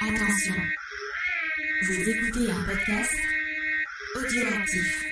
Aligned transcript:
Attention, 0.00 0.54
vous 1.82 2.08
écoutez 2.08 2.50
un 2.52 2.62
podcast 2.62 3.16
audioactif. 4.14 5.04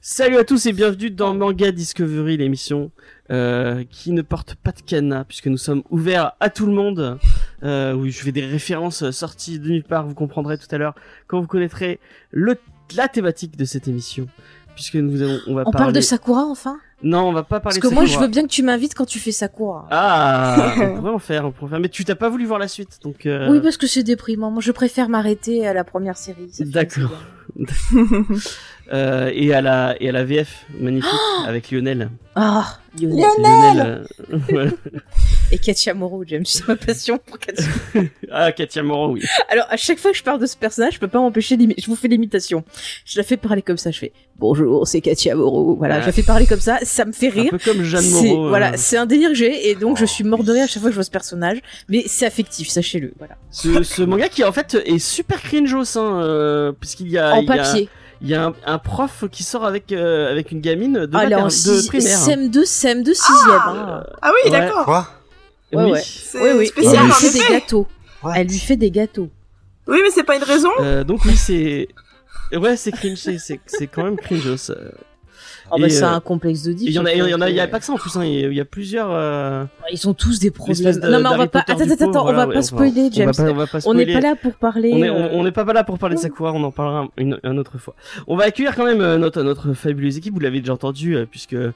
Salut 0.00 0.38
à 0.38 0.44
tous 0.44 0.64
et 0.64 0.72
bienvenue 0.72 1.10
dans 1.10 1.34
Manga 1.34 1.72
Discovery, 1.72 2.38
l'émission 2.38 2.90
euh, 3.30 3.84
qui 3.90 4.12
ne 4.12 4.22
porte 4.22 4.54
pas 4.54 4.72
de 4.72 4.80
cadenas 4.80 5.24
puisque 5.24 5.48
nous 5.48 5.58
sommes 5.58 5.82
ouverts 5.90 6.32
à 6.40 6.48
tout 6.48 6.64
le 6.64 6.72
monde. 6.72 7.18
Euh, 7.62 7.92
oui, 7.92 8.10
je 8.10 8.22
fais 8.22 8.32
des 8.32 8.44
références 8.44 9.10
sorties 9.10 9.58
de 9.58 9.68
nulle 9.68 9.84
part, 9.84 10.06
vous 10.06 10.14
comprendrez 10.14 10.58
tout 10.58 10.68
à 10.70 10.78
l'heure 10.78 10.94
quand 11.26 11.40
vous 11.40 11.46
connaîtrez 11.46 11.98
le, 12.30 12.56
la 12.96 13.08
thématique 13.08 13.56
de 13.56 13.64
cette 13.64 13.88
émission. 13.88 14.28
Puisque 14.74 14.94
nous 14.94 15.22
allons, 15.22 15.40
on 15.48 15.54
va 15.54 15.62
On 15.62 15.72
parler... 15.72 15.86
parle 15.86 15.92
de 15.92 16.00
Sakura 16.00 16.44
enfin? 16.44 16.78
Non, 17.02 17.28
on 17.28 17.32
va 17.32 17.42
pas 17.42 17.58
Parce 17.58 17.78
parler 17.78 17.80
que 17.80 17.88
de 17.88 17.94
moi 17.94 18.04
je 18.06 18.16
veux 18.16 18.28
bien 18.28 18.42
que 18.42 18.48
tu 18.48 18.62
m'invites 18.62 18.94
quand 18.94 19.04
tu 19.06 19.18
fais 19.18 19.32
Sakura. 19.32 19.88
Ah, 19.90 20.72
on 20.80 20.96
pourrait 20.96 21.10
en 21.10 21.18
faire, 21.18 21.44
on 21.46 21.50
pourrait 21.50 21.66
en 21.66 21.70
faire. 21.70 21.80
Mais 21.80 21.88
tu 21.88 22.04
t'as 22.04 22.14
pas 22.14 22.28
voulu 22.28 22.44
voir 22.44 22.60
la 22.60 22.68
suite, 22.68 23.00
donc... 23.02 23.26
euh, 23.26 23.50
Oui, 23.50 23.60
parce 23.60 23.76
que 23.76 23.88
c'est 23.88 24.04
déprimant. 24.04 24.52
Moi 24.52 24.62
je 24.62 24.70
préfère 24.70 25.08
m'arrêter 25.08 25.66
à 25.66 25.72
la 25.72 25.82
première 25.82 26.16
série. 26.16 26.50
D'accord. 26.60 27.10
euh, 28.92 29.30
et 29.34 29.52
à 29.52 29.60
la 29.60 30.00
et 30.00 30.08
à 30.08 30.12
la 30.12 30.24
VF 30.24 30.66
magnifique 30.78 31.10
avec 31.44 31.72
Lionel. 31.72 32.10
Ah, 32.36 32.78
Lionel. 33.00 33.26
Lionel. 33.38 34.04
euh. 34.52 34.70
Et 35.50 35.56
Katia 35.58 35.94
Moreau, 35.94 36.24
James, 36.26 36.44
c'est 36.44 36.68
ma 36.68 36.76
passion 36.76 37.18
pour 37.24 37.38
Katia. 37.38 37.64
ah, 38.30 38.52
Katia 38.52 38.82
Moreau, 38.82 39.12
oui. 39.12 39.22
Alors 39.48 39.64
à 39.70 39.78
chaque 39.78 39.98
fois 39.98 40.10
que 40.10 40.16
je 40.18 40.22
parle 40.22 40.38
de 40.38 40.44
ce 40.44 40.56
personnage, 40.58 40.94
je 40.94 40.98
peux 40.98 41.08
pas 41.08 41.20
m'empêcher 41.20 41.56
d'imiter. 41.56 41.80
Je 41.80 41.86
vous 41.86 41.96
fais 41.96 42.08
l'imitation. 42.08 42.64
Je 43.06 43.18
la 43.18 43.24
fais 43.24 43.38
parler 43.38 43.62
comme 43.62 43.78
ça. 43.78 43.90
Je 43.90 43.98
fais 43.98 44.12
bonjour, 44.36 44.86
c'est 44.86 45.00
Katia 45.00 45.34
Moreau. 45.34 45.74
Voilà, 45.76 45.96
Ouais. 45.96 46.00
je 46.02 46.06
la 46.06 46.12
fais 46.12 46.22
parler 46.22 46.46
comme 46.46 46.60
ça. 46.60 46.78
Ça 46.82 47.06
me 47.06 47.12
fait 47.12 47.28
Un 47.28 47.42
rire. 47.42 47.50
peu 47.52 47.58
comme 47.58 47.82
Jeanne 47.82 48.02
C'est- 48.02 48.26
Moreau. 48.28 48.48
Voilà, 48.50 48.72
euh, 48.72 48.76
c'est 48.76 48.98
un 48.98 49.06
délire 49.06 49.30
que 49.30 49.34
j'ai 49.36 49.70
et 49.70 49.74
donc 49.74 49.96
je 49.96 50.04
suis 50.04 50.22
mort 50.24 50.44
de 50.44 50.52
rire 50.52 50.64
à 50.64 50.66
chaque 50.66 50.82
fois 50.82 50.90
que 50.90 50.94
je 50.94 50.98
vois 50.98 51.04
ce 51.04 51.10
personnage. 51.10 51.58
Mais 51.88 52.04
c'est 52.06 52.26
affectif, 52.26 52.68
sachez-le. 52.68 53.14
Voilà. 53.18 53.36
ce, 53.50 53.82
ce 53.82 54.02
manga 54.02 54.28
qui 54.28 54.44
en 54.44 54.52
fait 54.52 54.76
est 54.84 54.98
super 54.98 55.40
cringeos, 55.40 55.96
hein, 55.96 56.20
euh, 56.22 56.72
puisqu'il 56.78 57.08
y 57.08 57.16
a 57.16 57.32
en 57.36 57.40
il 57.40 57.46
y 57.48 57.50
a- 57.52 57.56
papier. 57.56 57.88
il 58.20 58.28
y 58.28 58.34
a 58.34 58.44
un, 58.48 58.52
un 58.66 58.78
prof 58.78 59.24
qui 59.32 59.44
sort 59.44 59.64
avec 59.64 59.92
euh, 59.92 60.30
avec 60.30 60.52
une 60.52 60.60
gamine 60.60 61.06
de, 61.06 61.10
Ah, 61.14 61.22
elle 61.24 61.32
est 61.32 61.36
mater- 61.36 61.42
en 61.42 61.46
de 61.46 61.86
primaire. 61.86 62.18
CM2, 62.18 62.64
CM2, 62.66 63.14
6ème. 63.14 63.48
hein. 63.50 64.04
Ah 64.20 64.30
oui, 64.44 64.50
Ouais. 64.52 64.58
d'accord. 64.58 65.14
Ouais, 65.72 65.84
oui. 65.84 65.90
ouais. 65.92 66.02
C'est 66.04 66.40
Oui, 66.42 66.50
oui. 66.58 66.66
spécial, 66.66 66.96
elle 66.96 67.06
lui 67.06 67.12
fait 67.12 67.32
des 67.38 67.48
gâteaux. 67.52 67.86
What 68.22 68.32
Elle 68.36 68.46
lui 68.48 68.58
fait 68.58 68.76
des 68.76 68.90
gâteaux. 68.90 69.28
Oui, 69.86 69.98
mais 70.02 70.10
c'est 70.10 70.24
pas 70.24 70.36
une 70.36 70.42
raison. 70.44 70.70
Euh, 70.80 71.04
donc 71.04 71.24
oui, 71.24 71.36
c'est 71.36 71.88
ouais, 72.52 72.76
c'est 72.76 72.92
cringe, 72.92 73.18
c'est 73.18 73.38
c'est 73.38 73.60
c'est 73.66 73.86
quand 73.86 74.04
même 74.04 74.16
cringeos. 74.16 74.70
Euh. 75.70 75.74
Oh 75.76 75.80
bah 75.80 75.88
c'est 75.88 76.02
euh, 76.02 76.08
un 76.08 76.20
complexe 76.20 76.62
de 76.62 76.72
Il 76.72 76.90
y 76.90 76.98
en 76.98 77.04
a, 77.04 77.12
il 77.12 77.18
y 77.28 77.34
en 77.34 77.40
a, 77.40 77.50
il 77.50 77.56
y 77.56 77.60
a 77.60 77.66
pas 77.66 77.72
pas 77.72 77.78
que 77.80 77.84
ça 77.84 77.92
en 77.92 77.96
plus. 77.96 78.16
hein, 78.16 78.24
Il 78.24 78.52
y 78.54 78.60
a- 78.60 78.64
plusieurs. 78.64 79.08
euh, 79.10 79.64
Ils 79.92 80.08
ont 80.08 80.14
tous 80.14 80.38
des 80.38 80.50
problèmes. 80.50 80.98
Non 81.02 81.20
mais 81.20 81.28
on 81.28 81.36
va 81.36 81.46
pas. 81.46 81.60
Attends, 81.60 81.78
attends, 81.80 82.08
attends, 82.10 82.28
on 82.28 82.32
va 82.32 82.46
pas 82.46 82.62
spoiler, 82.62 83.08
James. 83.12 83.32
on 83.86 83.94
n'est 83.94 84.06
pas 84.12 84.20
là 84.20 84.34
pour 84.36 84.54
parler. 84.54 84.90
On 84.94 85.02
est, 85.02 85.08
euh, 85.08 85.28
on, 85.32 85.40
on 85.40 85.44
n'est 85.44 85.52
pas 85.52 85.64
là 85.72 85.84
pour 85.84 85.98
parler 85.98 86.16
de 86.16 86.20
Sakura, 86.20 86.52
on 86.52 86.62
en 86.64 86.70
parlera 86.70 87.08
une, 87.16 87.38
autre 87.58 87.78
fois. 87.78 87.94
On 88.26 88.36
va 88.36 88.44
accueillir 88.44 88.74
quand 88.74 88.84
même 88.84 89.00
euh, 89.00 89.18
notre, 89.18 89.42
notre 89.42 89.72
fabuleuse 89.74 90.16
équipe, 90.18 90.34
vous 90.34 90.40
l'avez 90.40 90.60
déjà 90.60 90.72
entendu, 90.72 91.16
euh, 91.16 91.26
puisque 91.30 91.54
euh, 91.54 91.72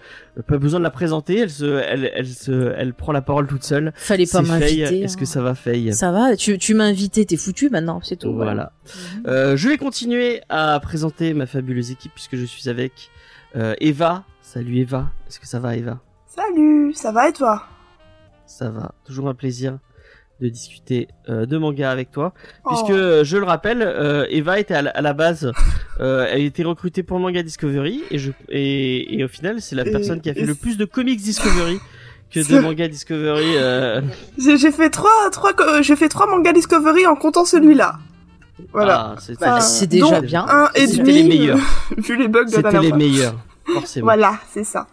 pas 0.46 0.58
besoin 0.58 0.78
de 0.80 0.84
la 0.84 0.90
présenter, 0.90 1.38
elle 1.40 1.50
se, 1.50 1.64
elle, 1.64 2.10
elle 2.14 2.26
se, 2.26 2.72
elle 2.76 2.94
prend 2.94 3.12
la 3.12 3.22
parole 3.22 3.46
toute 3.46 3.64
seule. 3.64 3.92
Fallait 3.96 4.26
pas 4.26 4.42
m'inviter. 4.42 5.02
Est-ce 5.02 5.16
que 5.16 5.22
hein. 5.22 5.26
ça 5.26 5.42
va, 5.42 5.54
Faye? 5.54 5.92
Ça 5.92 6.12
va 6.12 6.36
Tu, 6.36 6.58
tu 6.58 6.74
m'as 6.74 6.84
invité, 6.84 7.24
t'es 7.24 7.36
foutu 7.36 7.70
maintenant, 7.70 8.00
c'est 8.02 8.16
tout. 8.16 8.32
Voilà. 8.32 8.72
Mhm. 8.84 9.22
Euh, 9.28 9.56
je 9.56 9.68
vais 9.68 9.78
continuer 9.78 10.40
à 10.48 10.78
présenter 10.80 11.34
ma 11.34 11.46
fabuleuse 11.46 11.90
équipe, 11.90 12.12
puisque 12.14 12.36
je 12.36 12.44
suis 12.44 12.68
avec 12.68 12.92
euh, 13.56 13.74
Eva. 13.80 14.24
Salut 14.42 14.78
Eva, 14.78 15.06
est-ce 15.28 15.40
que 15.40 15.46
ça 15.46 15.58
va 15.60 15.76
Eva? 15.76 15.98
Salut, 16.26 16.92
ça 16.94 17.12
va 17.12 17.28
et 17.28 17.32
toi? 17.32 17.64
Ça 18.46 18.70
va, 18.70 18.92
toujours 19.04 19.28
un 19.28 19.34
plaisir 19.34 19.78
de 20.40 20.48
discuter 20.48 21.08
euh, 21.28 21.46
de 21.46 21.56
manga 21.56 21.90
avec 21.90 22.10
toi. 22.10 22.34
Oh. 22.64 22.68
puisque 22.70 22.90
euh, 22.90 23.22
je 23.24 23.36
le 23.36 23.44
rappelle, 23.44 23.80
euh, 23.82 24.26
Eva 24.28 24.58
était 24.58 24.74
à 24.74 24.82
la, 24.82 24.90
à 24.90 25.00
la 25.00 25.12
base, 25.12 25.52
euh, 26.00 26.26
elle 26.28 26.40
a 26.40 26.44
été 26.44 26.64
recrutée 26.64 27.02
pour 27.02 27.18
Manga 27.20 27.42
Discovery 27.42 28.02
et 28.10 28.18
je 28.18 28.32
et, 28.48 29.18
et 29.18 29.24
au 29.24 29.28
final 29.28 29.60
c'est 29.60 29.76
la 29.76 29.86
Et- 29.86 29.90
personne 29.92 30.20
qui 30.20 30.28
a 30.30 30.34
fait 30.34 30.44
le 30.44 30.54
plus 30.56 30.76
de 30.76 30.84
comics 30.84 31.20
Discovery 31.20 31.78
que 32.30 32.40
de 32.40 32.58
Manga 32.60 32.88
Discovery. 32.88 33.56
euh, 33.56 34.00
J'ai 34.36 34.72
fait 34.72 34.90
trois, 34.90 35.30
trois, 35.30 35.52
j'ai 35.82 35.94
fait 35.96 36.08
trois 36.08 36.26
mangas 36.26 36.52
Discovery 36.52 37.06
en 37.06 37.14
comptant 37.14 37.44
celui-là. 37.44 37.98
Voilà. 38.72 39.14
ah, 39.16 39.20
c'est- 39.20 39.38
Bah, 39.38 39.52
Enfin, 39.56 39.60
c'est 39.60 39.86
déjà 39.86 40.20
bien. 40.20 40.44
Un 40.48 40.68
et 40.74 40.86
demi. 40.88 41.12
les 41.12 41.22
meilleurs. 41.24 41.58
Vu 41.96 42.16
les 42.16 42.28
bugs 42.28 42.44
de 42.44 42.50
la 42.50 42.56
C'était 42.56 42.62
dernière 42.70 42.82
les 42.82 42.92
meilleurs, 43.10 43.34
forcément. 43.66 44.04
Voilà, 44.06 44.38
c'est 44.50 44.64
ça. 44.64 44.86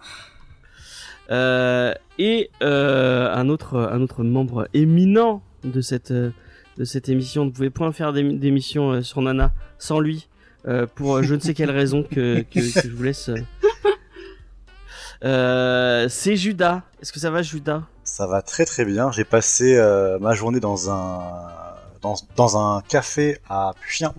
Euh, 1.31 1.93
et 2.17 2.49
euh, 2.63 3.31
un 3.33 3.49
autre 3.49 3.77
un 3.77 4.01
autre 4.01 4.23
membre 4.23 4.67
éminent 4.73 5.43
de 5.63 5.79
cette 5.81 6.11
de 6.11 6.85
cette 6.85 7.07
émission 7.09 7.45
ne 7.45 7.51
pouvait 7.51 7.69
point 7.69 7.91
faire 7.91 8.13
d'ém- 8.13 8.39
d'émission 8.39 8.91
euh, 8.93 9.01
sur 9.01 9.21
Nana 9.21 9.51
sans 9.77 9.99
lui 9.99 10.27
euh, 10.67 10.87
pour 10.95 11.21
je 11.21 11.35
ne 11.35 11.39
sais 11.39 11.53
quelle 11.53 11.69
raison 11.71 12.01
que, 12.03 12.41
que, 12.41 12.73
que 12.81 12.89
je 12.89 12.93
vous 12.95 13.03
laisse. 13.03 13.29
euh. 15.23 16.07
C'est 16.09 16.35
Judas. 16.35 16.81
Est-ce 17.01 17.11
que 17.13 17.19
ça 17.19 17.29
va 17.29 17.41
Judas? 17.41 17.83
Ça 18.03 18.25
va 18.27 18.41
très 18.41 18.65
très 18.65 18.85
bien. 18.85 19.11
J'ai 19.11 19.23
passé 19.23 19.75
euh, 19.77 20.17
ma 20.19 20.33
journée 20.33 20.59
dans 20.59 20.89
un 20.89 21.21
dans, 22.01 22.15
dans 22.35 22.57
un 22.57 22.81
café 22.81 23.37
à 23.49 23.73
Puyen. 23.81 24.13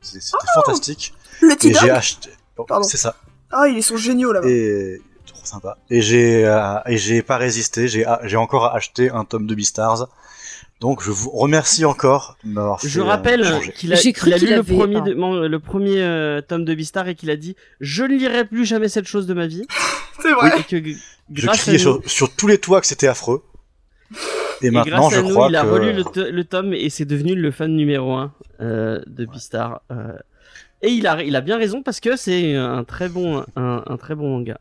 C'est- 0.00 0.20
C'était 0.20 0.46
fantastique. 0.54 1.12
Le 1.42 1.54
j'ai 1.60 1.90
acheté. 1.90 2.30
bon, 2.56 2.64
Pardon. 2.64 2.84
c'est 2.88 2.96
ça. 2.96 3.16
Ah, 3.52 3.68
ils 3.68 3.82
sont 3.82 3.96
géniaux 3.96 4.32
là-bas. 4.32 4.48
Et 4.48 5.00
trop 5.26 5.44
sympa. 5.44 5.78
Et 5.90 6.00
j'ai 6.02 6.44
euh, 6.46 6.78
et 6.86 6.98
j'ai 6.98 7.22
pas 7.22 7.36
résisté. 7.36 7.88
J'ai 7.88 8.04
ah, 8.04 8.20
j'ai 8.24 8.36
encore 8.36 8.74
acheté 8.74 9.10
un 9.10 9.24
tome 9.24 9.46
de 9.46 9.54
Beastars. 9.54 10.08
Donc 10.80 11.02
je 11.02 11.10
vous 11.10 11.30
remercie 11.30 11.84
encore 11.86 12.36
de 12.44 12.50
m'avoir 12.50 12.80
fait 12.80 12.88
Je 12.88 13.00
euh, 13.00 13.04
rappelle 13.04 13.40
qu'il 13.76 13.94
a, 13.94 13.96
lu 13.96 14.54
le 14.54 14.62
premier, 14.62 15.00
de- 15.00 15.46
le 15.46 15.58
premier 15.58 16.02
euh, 16.02 16.42
tome 16.42 16.66
de 16.66 16.74
Beastar 16.74 17.08
et 17.08 17.14
qu'il 17.14 17.30
a 17.30 17.36
dit 17.36 17.56
je 17.80 18.02
ne 18.02 18.16
lirai 18.18 18.44
plus 18.44 18.66
jamais 18.66 18.88
cette 18.88 19.06
chose 19.06 19.26
de 19.26 19.32
ma 19.32 19.46
vie 19.46 19.66
C'est 20.22 20.32
vrai. 20.32 20.50
et 20.60 20.64
que 20.64 20.84
g- 20.84 20.96
Je 21.32 21.46
criais 21.46 21.78
sur, 21.78 22.02
sur 22.06 22.34
tous 22.34 22.46
les 22.46 22.58
toits 22.58 22.82
que 22.82 22.86
c'était 22.86 23.06
affreux. 23.08 23.42
Et, 24.62 24.66
et 24.66 24.70
maintenant 24.70 25.08
grâce 25.08 25.14
je 25.14 25.18
à 25.18 25.22
nous, 25.22 25.30
crois 25.30 25.48
il 25.48 25.56
a 25.56 25.62
que 25.62 25.66
relu 25.68 25.92
le, 25.94 26.04
to- 26.04 26.30
le 26.30 26.44
tome 26.44 26.74
et 26.74 26.90
c'est 26.90 27.04
devenu 27.06 27.34
le 27.34 27.50
fan 27.50 27.74
numéro 27.74 28.12
un 28.12 28.32
euh, 28.60 29.00
de 29.06 29.24
Beastar. 29.24 29.80
euh. 29.90 30.12
Et 30.86 30.90
il 30.92 31.06
a, 31.06 31.22
il 31.22 31.34
a 31.36 31.40
bien 31.40 31.58
raison 31.58 31.82
parce 31.82 32.00
que 32.00 32.16
c'est 32.16 32.54
un 32.54 32.84
très 32.84 33.08
bon, 33.08 33.44
un, 33.56 33.82
un 33.86 33.96
très 33.96 34.14
bon 34.14 34.30
manga. 34.30 34.58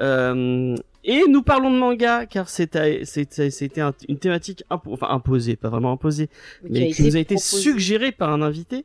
Euh, 0.00 0.74
et 1.04 1.22
nous 1.28 1.42
parlons 1.42 1.70
de 1.70 1.76
manga 1.78 2.26
car 2.26 2.48
c'était, 2.48 3.04
c'était, 3.04 3.50
c'était 3.50 3.80
un- 3.80 3.94
une 4.08 4.18
thématique 4.18 4.64
impo- 4.70 4.92
enfin 4.92 5.08
imposée, 5.10 5.56
pas 5.56 5.68
vraiment 5.68 5.92
imposée, 5.92 6.28
mais 6.68 6.88
qui 6.88 7.02
nous 7.02 7.16
a 7.16 7.20
été 7.20 7.34
proposé. 7.36 7.62
suggéré 7.62 8.12
par 8.12 8.30
un 8.32 8.42
invité 8.42 8.84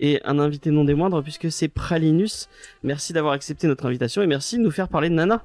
et 0.00 0.20
un 0.24 0.38
invité 0.38 0.70
non 0.70 0.84
des 0.84 0.94
moindres 0.94 1.22
puisque 1.22 1.50
c'est 1.50 1.68
Pralinus. 1.68 2.48
Merci 2.82 3.12
d'avoir 3.12 3.34
accepté 3.34 3.66
notre 3.68 3.86
invitation 3.86 4.22
et 4.22 4.26
merci 4.26 4.58
de 4.58 4.62
nous 4.62 4.70
faire 4.72 4.88
parler 4.88 5.08
de 5.08 5.14
Nana. 5.14 5.44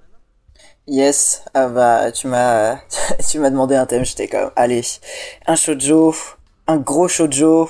Yes, 0.87 1.45
ah 1.53 1.69
bah 1.69 2.11
tu 2.11 2.27
m'as 2.27 2.79
tu 3.29 3.39
m'as 3.39 3.49
demandé 3.49 3.75
un 3.75 3.85
thème, 3.85 4.03
j'étais 4.03 4.27
comme 4.27 4.51
allez, 4.55 4.81
un 5.47 5.55
shoujo, 5.55 6.13
un 6.69 6.77
gros 6.77 7.07
shoujo. 7.07 7.69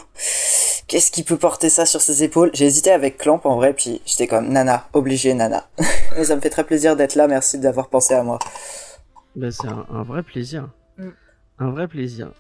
Qu'est-ce 0.88 1.12
qui 1.12 1.24
peut 1.24 1.38
porter 1.38 1.70
ça 1.70 1.86
sur 1.86 2.02
ses 2.02 2.24
épaules? 2.24 2.52
J'ai 2.54 2.66
hésité 2.66 2.92
avec 2.92 3.18
Clamp 3.18 3.42
en 3.46 3.56
vrai, 3.56 3.74
puis 3.74 4.02
j'étais 4.06 4.28
comme 4.28 4.50
Nana, 4.50 4.88
obligé 4.94 5.34
Nana. 5.34 5.70
Mais 6.18 6.26
ça 6.26 6.36
me 6.36 6.42
fait 6.42 6.50
très 6.50 6.66
plaisir 6.66 6.96
d'être 6.98 7.16
là, 7.16 7.28
merci 7.28 7.60
d'avoir 7.60 7.90
pensé 7.90 8.14
à 8.14 8.24
moi. 8.24 8.40
Ben, 9.36 9.52
c'est 9.52 9.68
un, 9.68 9.86
un 9.90 10.04
vrai 10.04 10.24
plaisir. 10.24 10.70
Mm. 10.98 11.10
Un 11.62 11.72
vrai 11.72 11.88
plaisir. 11.88 12.32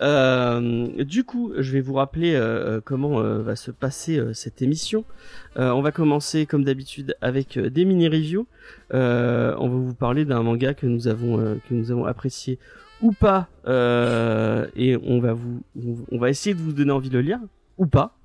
Euh, 0.00 0.88
du 1.04 1.24
coup, 1.24 1.52
je 1.58 1.72
vais 1.72 1.80
vous 1.80 1.94
rappeler 1.94 2.34
euh, 2.34 2.80
comment 2.84 3.20
euh, 3.20 3.40
va 3.42 3.54
se 3.54 3.70
passer 3.70 4.18
euh, 4.18 4.32
cette 4.34 4.60
émission. 4.62 5.04
Euh, 5.56 5.70
on 5.70 5.82
va 5.82 5.92
commencer 5.92 6.44
comme 6.46 6.64
d'habitude 6.64 7.14
avec 7.20 7.56
euh, 7.56 7.70
des 7.70 7.84
mini 7.84 8.08
reviews. 8.08 8.46
Euh, 8.94 9.54
on 9.58 9.68
va 9.68 9.76
vous 9.76 9.94
parler 9.94 10.24
d'un 10.24 10.42
manga 10.42 10.74
que 10.74 10.86
nous 10.86 11.06
avons 11.06 11.38
euh, 11.38 11.56
que 11.68 11.74
nous 11.74 11.90
avons 11.90 12.06
apprécié 12.06 12.58
ou 13.02 13.12
pas, 13.12 13.48
euh, 13.66 14.66
et 14.76 14.96
on 14.96 15.20
va 15.20 15.32
vous 15.32 15.62
on 16.10 16.18
va 16.18 16.30
essayer 16.30 16.54
de 16.54 16.60
vous 16.60 16.72
donner 16.72 16.92
envie 16.92 17.10
de 17.10 17.18
le 17.18 17.22
lire 17.22 17.40
ou 17.78 17.86
pas. 17.86 18.16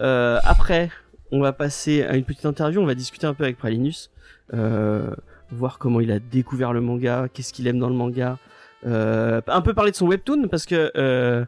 Euh, 0.00 0.38
après, 0.44 0.90
on 1.32 1.40
va 1.40 1.52
passer 1.52 2.02
à 2.02 2.16
une 2.16 2.24
petite 2.24 2.46
interview. 2.46 2.80
On 2.80 2.86
va 2.86 2.94
discuter 2.94 3.26
un 3.26 3.34
peu 3.34 3.44
avec 3.44 3.56
Pralinus. 3.56 4.10
Euh, 4.52 5.10
voir 5.50 5.78
comment 5.78 6.00
il 6.00 6.12
a 6.12 6.18
découvert 6.18 6.72
le 6.72 6.80
manga, 6.80 7.28
qu'est-ce 7.32 7.52
qu'il 7.52 7.66
aime 7.66 7.78
dans 7.78 7.88
le 7.88 7.94
manga. 7.94 8.38
Euh, 8.86 9.42
un 9.46 9.60
peu 9.60 9.74
parler 9.74 9.90
de 9.90 9.96
son 9.96 10.06
webtoon 10.06 10.48
parce 10.48 10.64
que 10.64 10.90
euh, 10.96 11.44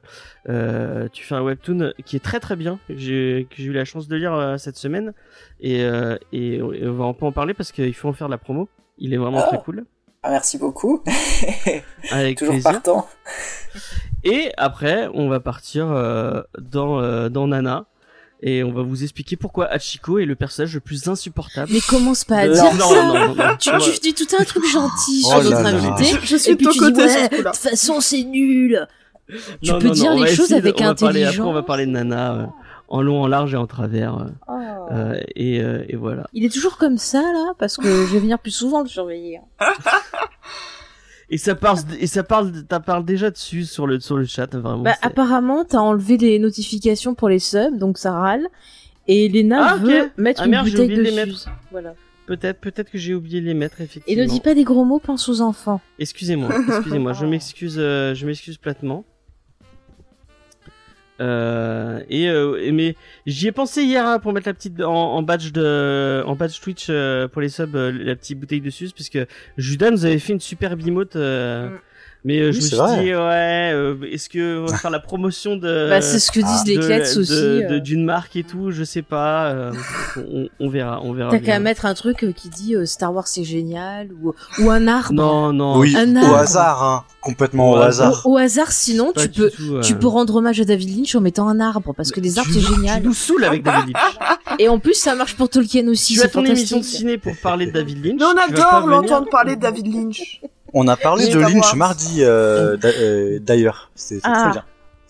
euh, 0.51 1.09
tu 1.13 1.25
fais 1.25 1.35
un 1.35 1.41
webtoon 1.41 1.95
qui 2.05 2.17
est 2.17 2.21
très 2.21 2.41
très 2.41 2.57
bien 2.57 2.79
que 2.89 2.95
j'ai 2.95 3.47
eu 3.59 3.73
la 3.73 3.87
chance 3.87 4.07
de 4.07 4.17
lire 4.17 4.57
cette 4.59 4.77
semaine 4.77 5.15
et, 5.59 5.83
euh, 5.83 6.19
et, 6.33 6.61
on 6.61 6.93
va 6.93 7.05
un 7.05 7.15
peu 7.15 7.25
en 7.25 7.33
parler 7.33 7.55
parce 7.55 7.73
qu'il 7.73 7.95
faut 7.95 8.09
en 8.09 8.13
faire 8.13 8.27
de 8.27 8.33
la 8.33 8.39
promo 8.39 8.69
il 8.99 9.15
est 9.15 9.17
vraiment 9.17 9.41
très 9.49 9.59
cool 9.63 9.87
Ah, 10.23 10.31
merci 10.31 10.57
beaucoup. 10.59 11.03
Avec 12.11 12.39
Toujours 12.39 12.55
plaisir. 12.55 12.71
partant. 12.73 13.09
Et 14.25 14.53
après, 14.57 15.09
on 15.15 15.29
va 15.29 15.41
partir 15.41 15.91
euh, 15.91 16.43
dans 16.61 17.01
euh, 17.01 17.29
dans 17.29 17.49
Nana 17.49 17.87
et 18.41 18.63
on 18.65 18.73
va 18.73 18.83
vous 18.83 19.03
expliquer 19.03 19.37
pourquoi 19.37 19.67
Hachiko 19.67 20.19
est 20.19 20.25
le 20.25 20.35
personnage 20.37 20.75
le 20.75 20.81
plus 20.81 21.09
insupportable. 21.09 21.71
Mais 21.73 21.81
commence 21.81 22.25
pas 22.25 22.37
à 22.39 22.49
de- 22.49 22.53
dire 22.55 22.75
non, 22.75 22.89
ça. 22.89 23.03
non, 23.07 23.15
non, 23.15 23.35
non, 23.35 23.57
Tu, 23.59 23.71
non. 23.71 23.79
tu 23.79 23.99
dis 24.01 24.15
tout 24.15 24.27
un 24.39 24.45
truc 24.45 24.65
gentil 24.65 25.23
Oh 25.27 25.41
sur 25.41 25.51
là 25.51 25.63
notre 25.63 25.75
invité. 25.95 26.19
Je, 26.21 26.27
je 26.27 26.37
suis 26.37 26.51
Et 26.53 26.55
de 26.55 26.59
puis 26.59 26.67
ton 26.67 26.73
tu 26.73 26.79
dis 26.79 26.85
côté 26.93 27.07
de 27.29 27.43
toute 27.43 27.57
façon 27.57 28.01
c'est 28.01 28.23
nul. 28.23 28.87
Tu 29.63 29.71
Non, 29.73 29.79
peux 29.81 29.89
non, 29.89 29.93
dire 29.93 30.15
les 30.15 30.21
va 30.21 30.27
choses 30.35 30.51
de- 30.51 30.55
avec 30.57 30.77
on 30.81 30.85
va 30.85 30.95
parler- 30.95 31.23
intelligence. 31.25 31.35
Après, 31.39 31.49
on 31.51 31.53
va 31.53 31.63
parler 31.63 31.87
de 31.87 31.91
Nana 31.93 32.33
euh, 32.35 32.47
en 32.89 33.01
long, 33.03 33.23
en 33.23 33.27
large 33.27 33.55
et 33.55 33.57
en 33.57 33.67
travers. 33.67 34.19
euh, 34.19 34.25
Oh. 34.49 34.82
Euh, 34.93 35.19
et, 35.35 35.61
euh, 35.61 35.85
et 35.89 35.97
voilà. 35.97 36.27
Il 36.33 36.45
est 36.45 36.53
toujours 36.53 36.77
comme 36.77 36.99
ça 36.99 37.21
là 37.23 37.55
parce 37.59 37.77
que 37.77 37.89
je 37.89 38.13
vais 38.13 38.21
venir 38.21 38.39
plus 38.39 38.51
souvent 38.51 38.83
le 38.83 38.89
surveiller. 38.89 39.41
Et 41.31 41.39
ça 41.39 41.55
parle, 41.55 41.79
et 41.99 42.07
ça 42.07 42.23
parle, 42.23 42.53
t'as 42.69 42.81
parle 42.81 43.07
déjà 43.07 43.31
dessus 43.31 43.65
sur 43.65 43.87
le 43.87 44.01
sur 44.01 44.19
le 44.19 44.27
chat 44.27 44.55
vraiment. 44.55 44.83
Bah 44.83 44.97
apparemment 45.01 45.65
t'as 45.65 45.79
enlevé 45.79 46.19
les 46.19 46.39
notifications 46.39 47.15
pour 47.15 47.31
les 47.31 47.39
subs 47.39 47.79
donc 47.79 47.97
ça 47.97 48.13
râle. 48.13 48.47
Et 49.09 49.29
Lena 49.29 49.71
Ah, 49.73 49.77
veut 49.77 50.11
mettre 50.19 50.43
Ah, 50.43 50.45
une 50.45 50.51
merde, 50.51 50.67
bouteille 50.67 50.85
oublié 50.85 50.97
de 50.99 51.03
de 51.03 51.09
les 51.09 51.17
mettre. 51.17 51.49
Voilà. 51.71 51.95
Peut-être, 52.27 52.61
peut-être 52.61 52.91
que 52.91 52.99
j'ai 52.99 53.15
oublié 53.15 53.41
de 53.41 53.47
les 53.47 53.55
mettre 53.55 53.81
Et 53.81 53.85
effectivement. 53.85 54.23
ne 54.23 54.29
dis 54.29 54.41
pas 54.41 54.55
des 54.55 54.63
gros 54.63 54.85
mots, 54.85 55.01
pense 55.01 55.29
aux 55.29 55.41
enfants. 55.41 55.81
Excusez-moi, 55.99 56.51
excusez-moi, 56.69 57.13
je 57.15 57.27
m'excuse, 57.33 57.77
euh, 57.79 58.15
je 58.15 58.27
m'excuse 58.27 58.59
platement. 58.59 59.05
Euh, 61.23 62.01
et, 62.09 62.29
euh, 62.29 62.71
mais 62.73 62.97
j'y 63.27 63.47
ai 63.47 63.53
pensé 63.53 63.83
hier 63.85 64.05
hein, 64.05 64.19
pour 64.19 64.33
mettre 64.33 64.49
la 64.49 64.55
petite 64.55 64.81
en, 64.81 65.15
en 65.15 65.23
badge 65.23 65.53
de 65.53 66.23
en 66.27 66.35
badge 66.35 66.61
Twitch 66.61 66.89
euh, 66.91 67.29
pour 67.29 67.41
les 67.41 67.49
subs 67.49 67.77
euh, 67.77 67.93
la 67.93 68.17
petite 68.17 68.41
bouteille 68.41 68.61
de 68.61 68.71
sus 68.71 68.91
parce 68.91 69.09
que 69.09 69.27
Judas 69.57 69.91
nous 69.91 70.05
avait 70.05 70.19
fait 70.19 70.33
une 70.33 70.41
super 70.41 70.77
bimote 70.77 71.15
euh, 71.17 71.69
Mm. 71.69 71.79
Mais 72.25 72.39
euh, 72.41 72.47
Oui, 72.49 72.53
je 72.53 72.57
me 72.59 72.63
suis 72.67 72.77
vrai. 72.77 73.03
dit 73.03 73.11
ouais 73.15 73.71
euh, 73.75 73.97
est-ce 74.11 74.29
que 74.29 74.61
on 74.63 74.67
va 74.67 74.77
faire 74.79 74.91
la 74.91 75.01
promotion 75.01 75.57
de 75.57 75.89
bah 75.91 76.01
c'est 76.01 76.19
ce 76.21 76.31
que 76.31 76.39
disent 76.41 76.47
ah, 76.61 76.65
les 76.67 76.77
Klets 76.77 77.15
de- 77.15 77.21
aussi. 77.21 77.31
de- 77.33 77.67
euh. 77.73 77.81
d'une 77.81 78.05
marque 78.05 78.37
et 78.37 78.45
tout 78.45 78.71
je 78.71 78.85
sais 78.85 79.03
pas 79.03 79.47
euh, 79.51 79.73
on, 80.17 80.49
on 80.61 80.69
verra 80.69 81.01
on 81.03 81.13
verra 81.13 81.31
T'as 81.33 81.41
qu'à 81.41 81.59
mettre 81.59 81.85
un 81.85 81.95
truc 81.95 82.23
euh, 82.23 82.33
qui 82.33 82.49
dit 82.49 82.77
euh, 82.77 82.87
Star 82.87 83.13
Wars 83.13 83.27
c'est 83.27 83.43
génial 83.45 84.09
ou, 84.23 84.33
ou 84.61 84.71
un 84.71 84.87
arbre. 84.87 85.13
non 85.13 85.53
non 85.53 85.79
Oui, 85.79 85.97
Un 85.97 86.15
au 86.15 86.19
arbre. 86.25 86.37
hasard, 86.37 86.83
hein. 86.85 87.05
complètement 87.21 87.71
Au 87.73 87.77
au 87.77 87.81
hasard. 87.81 88.23
Au, 88.27 88.35
au 88.35 88.37
hasard, 88.37 88.71
sinon 88.73 89.13
tu 89.17 89.29
peux 89.29 89.51
tout, 89.51 89.75
euh, 89.77 89.81
tu 89.81 89.95
peux 89.97 90.07
rendre 90.07 90.37
hommage 90.37 90.61
à 90.61 90.65
David 90.65 90.97
Lynch 90.97 91.15
en 91.17 91.21
mettant 91.21 91.49
un 91.49 91.59
arbre 91.61 91.93
parce 91.93 92.13
que 92.13 92.21
les 92.21 92.39
arbres 92.39 92.51
c'est 92.53 92.61
génial. 92.61 93.01
tu 93.01 93.09
nous 93.09 93.15
saoules 93.15 93.45
avec 93.45 93.63
David 93.65 93.95
Lynch 93.97 94.19
Et 94.61 94.69
en 94.69 94.79
plus 94.79 94.95
ça 94.95 95.15
marche 95.17 95.35
pour 95.35 95.49
Tolkien 95.49 95.89
aussi. 95.89 96.15
tu 96.15 96.23
as 96.23 96.29
ton 96.29 96.45
émission 96.45 96.79
de 96.79 96.83
ciné 96.85 97.19
pour 97.19 97.35
parler 97.43 97.67
de 97.67 97.73
David 97.73 98.05
Lynch. 98.05 98.21
Mais 98.21 98.27
on 98.27 98.53
adore 98.53 98.87
l'entendre 98.87 99.29
parler 99.31 99.57
de 99.57 99.61
David 99.63 99.93
Lynch. 99.93 100.41
On 100.75 100.89
a 100.89 100.97
parlé 100.97 101.29
de 101.29 101.39
Lynch 101.39 101.75
mardi 101.75 102.23
euh, 102.25 102.77
euh, 102.85 103.39
d'ailleurs. 103.41 103.91
C'est 103.95 104.21
Ah. 104.25 104.43
très 104.45 104.51
bien. 104.53 104.65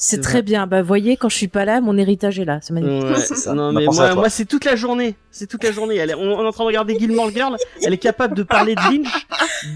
C'est 0.04 0.20
très 0.20 0.42
bien. 0.42 0.66
Bah 0.66 0.82
voyez 0.82 1.16
quand 1.16 1.28
je 1.28 1.36
suis 1.36 1.46
pas 1.46 1.64
là, 1.64 1.80
mon 1.80 1.96
héritage 1.96 2.40
est 2.40 2.44
là. 2.44 2.58
C'est 2.60 2.72
magnifique. 2.74 3.04
Ouais, 3.08 3.20
C'est 3.20 3.36
ça. 3.36 3.54
non 3.54 3.72
mais 3.72 3.84
moi, 3.86 4.14
moi 4.16 4.28
c'est 4.28 4.46
toute 4.46 4.64
la 4.64 4.74
journée, 4.74 5.14
c'est 5.30 5.46
toute 5.46 5.62
la 5.62 5.70
journée. 5.70 5.94
Elle 5.94 6.10
est, 6.10 6.14
on, 6.14 6.38
on 6.40 6.42
est 6.42 6.46
en 6.48 6.50
train 6.50 6.64
de 6.64 6.66
regarder 6.66 6.98
Gilmore 6.98 7.30
Girl, 7.30 7.56
elle 7.80 7.92
est 7.92 7.98
capable 7.98 8.34
de 8.34 8.42
parler 8.42 8.74
de 8.74 8.80
Lynch 8.80 9.26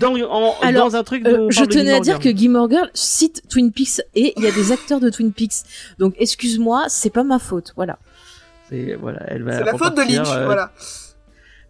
dans 0.00 0.16
en, 0.16 0.56
Alors, 0.62 0.88
dans 0.90 0.96
un 0.96 1.04
truc. 1.04 1.24
Euh, 1.24 1.36
dont 1.36 1.46
on 1.46 1.50
je 1.52 1.60
de 1.60 1.66
tenais 1.70 1.92
à 1.94 2.00
dire 2.00 2.20
Girl. 2.20 2.34
que 2.34 2.36
Gilmore 2.36 2.68
Girl 2.68 2.90
cite 2.92 3.42
Twin 3.48 3.70
Peaks 3.70 4.00
et 4.16 4.32
il 4.36 4.42
y 4.42 4.48
a 4.48 4.50
des 4.50 4.72
acteurs 4.72 4.98
de 4.98 5.10
Twin 5.10 5.32
Peaks. 5.32 5.62
Donc 6.00 6.14
excuse-moi, 6.18 6.86
c'est 6.88 7.10
pas 7.10 7.22
ma 7.22 7.38
faute. 7.38 7.72
Voilà. 7.76 8.00
c'est 8.68 8.96
voilà, 9.00 9.20
elle 9.28 9.44
va 9.44 9.58
C'est 9.58 9.64
la 9.64 9.74
faute 9.78 9.94
de 9.96 10.02
Lynch, 10.12 10.28
euh, 10.28 10.44
voilà. 10.46 10.72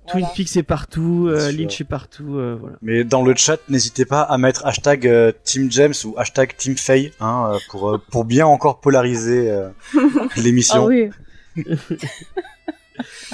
Twin 0.06 0.20
Voilà. 0.20 0.34
Peaks 0.34 0.56
est 0.56 0.62
partout, 0.62 1.26
euh. 1.28 1.50
Lynch 1.52 1.80
est 1.80 1.84
partout, 1.84 2.36
euh, 2.36 2.56
voilà. 2.60 2.76
Mais 2.82 3.04
dans 3.04 3.22
le 3.22 3.34
chat, 3.34 3.58
n'hésitez 3.68 4.04
pas 4.04 4.22
à 4.22 4.38
mettre 4.38 4.64
hashtag 4.66 5.06
euh, 5.06 5.32
Team 5.44 5.70
James 5.70 5.94
ou 6.04 6.14
hashtag 6.16 6.56
Team 6.56 6.76
Faye 6.76 7.12
hein, 7.20 7.52
pour, 7.70 7.90
euh, 7.90 8.00
pour 8.10 8.24
bien 8.24 8.46
encore 8.46 8.80
polariser 8.80 9.50
euh, 9.50 9.68
l'émission. 10.36 10.84
Ah 10.84 10.86
oui. 10.86 11.10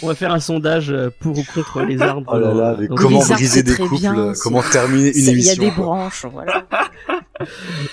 On 0.03 0.07
va 0.09 0.15
faire 0.15 0.33
un 0.33 0.41
sondage 0.41 0.91
euh, 0.91 1.11
pour 1.21 1.39
ou 1.39 1.43
contre 1.55 1.83
les 1.83 2.01
arbres. 2.03 2.31
Oh 2.35 2.39
là 2.39 2.53
là, 2.55 2.77
mais 2.79 2.89
dans- 2.89 2.95
comment 2.97 3.21
arbres, 3.21 3.35
briser 3.35 3.63
des 3.63 3.75
couples, 3.75 3.97
bien, 3.97 4.19
euh, 4.19 4.33
comment 4.43 4.63
terminer 4.63 5.09
une 5.09 5.13
C'est- 5.15 5.21
Il 5.21 5.25
y 5.27 5.29
a 5.29 5.33
émission. 5.33 5.63
des 5.65 5.71
quoi. 5.71 5.85
branches. 5.85 6.27
Voilà. 6.33 6.65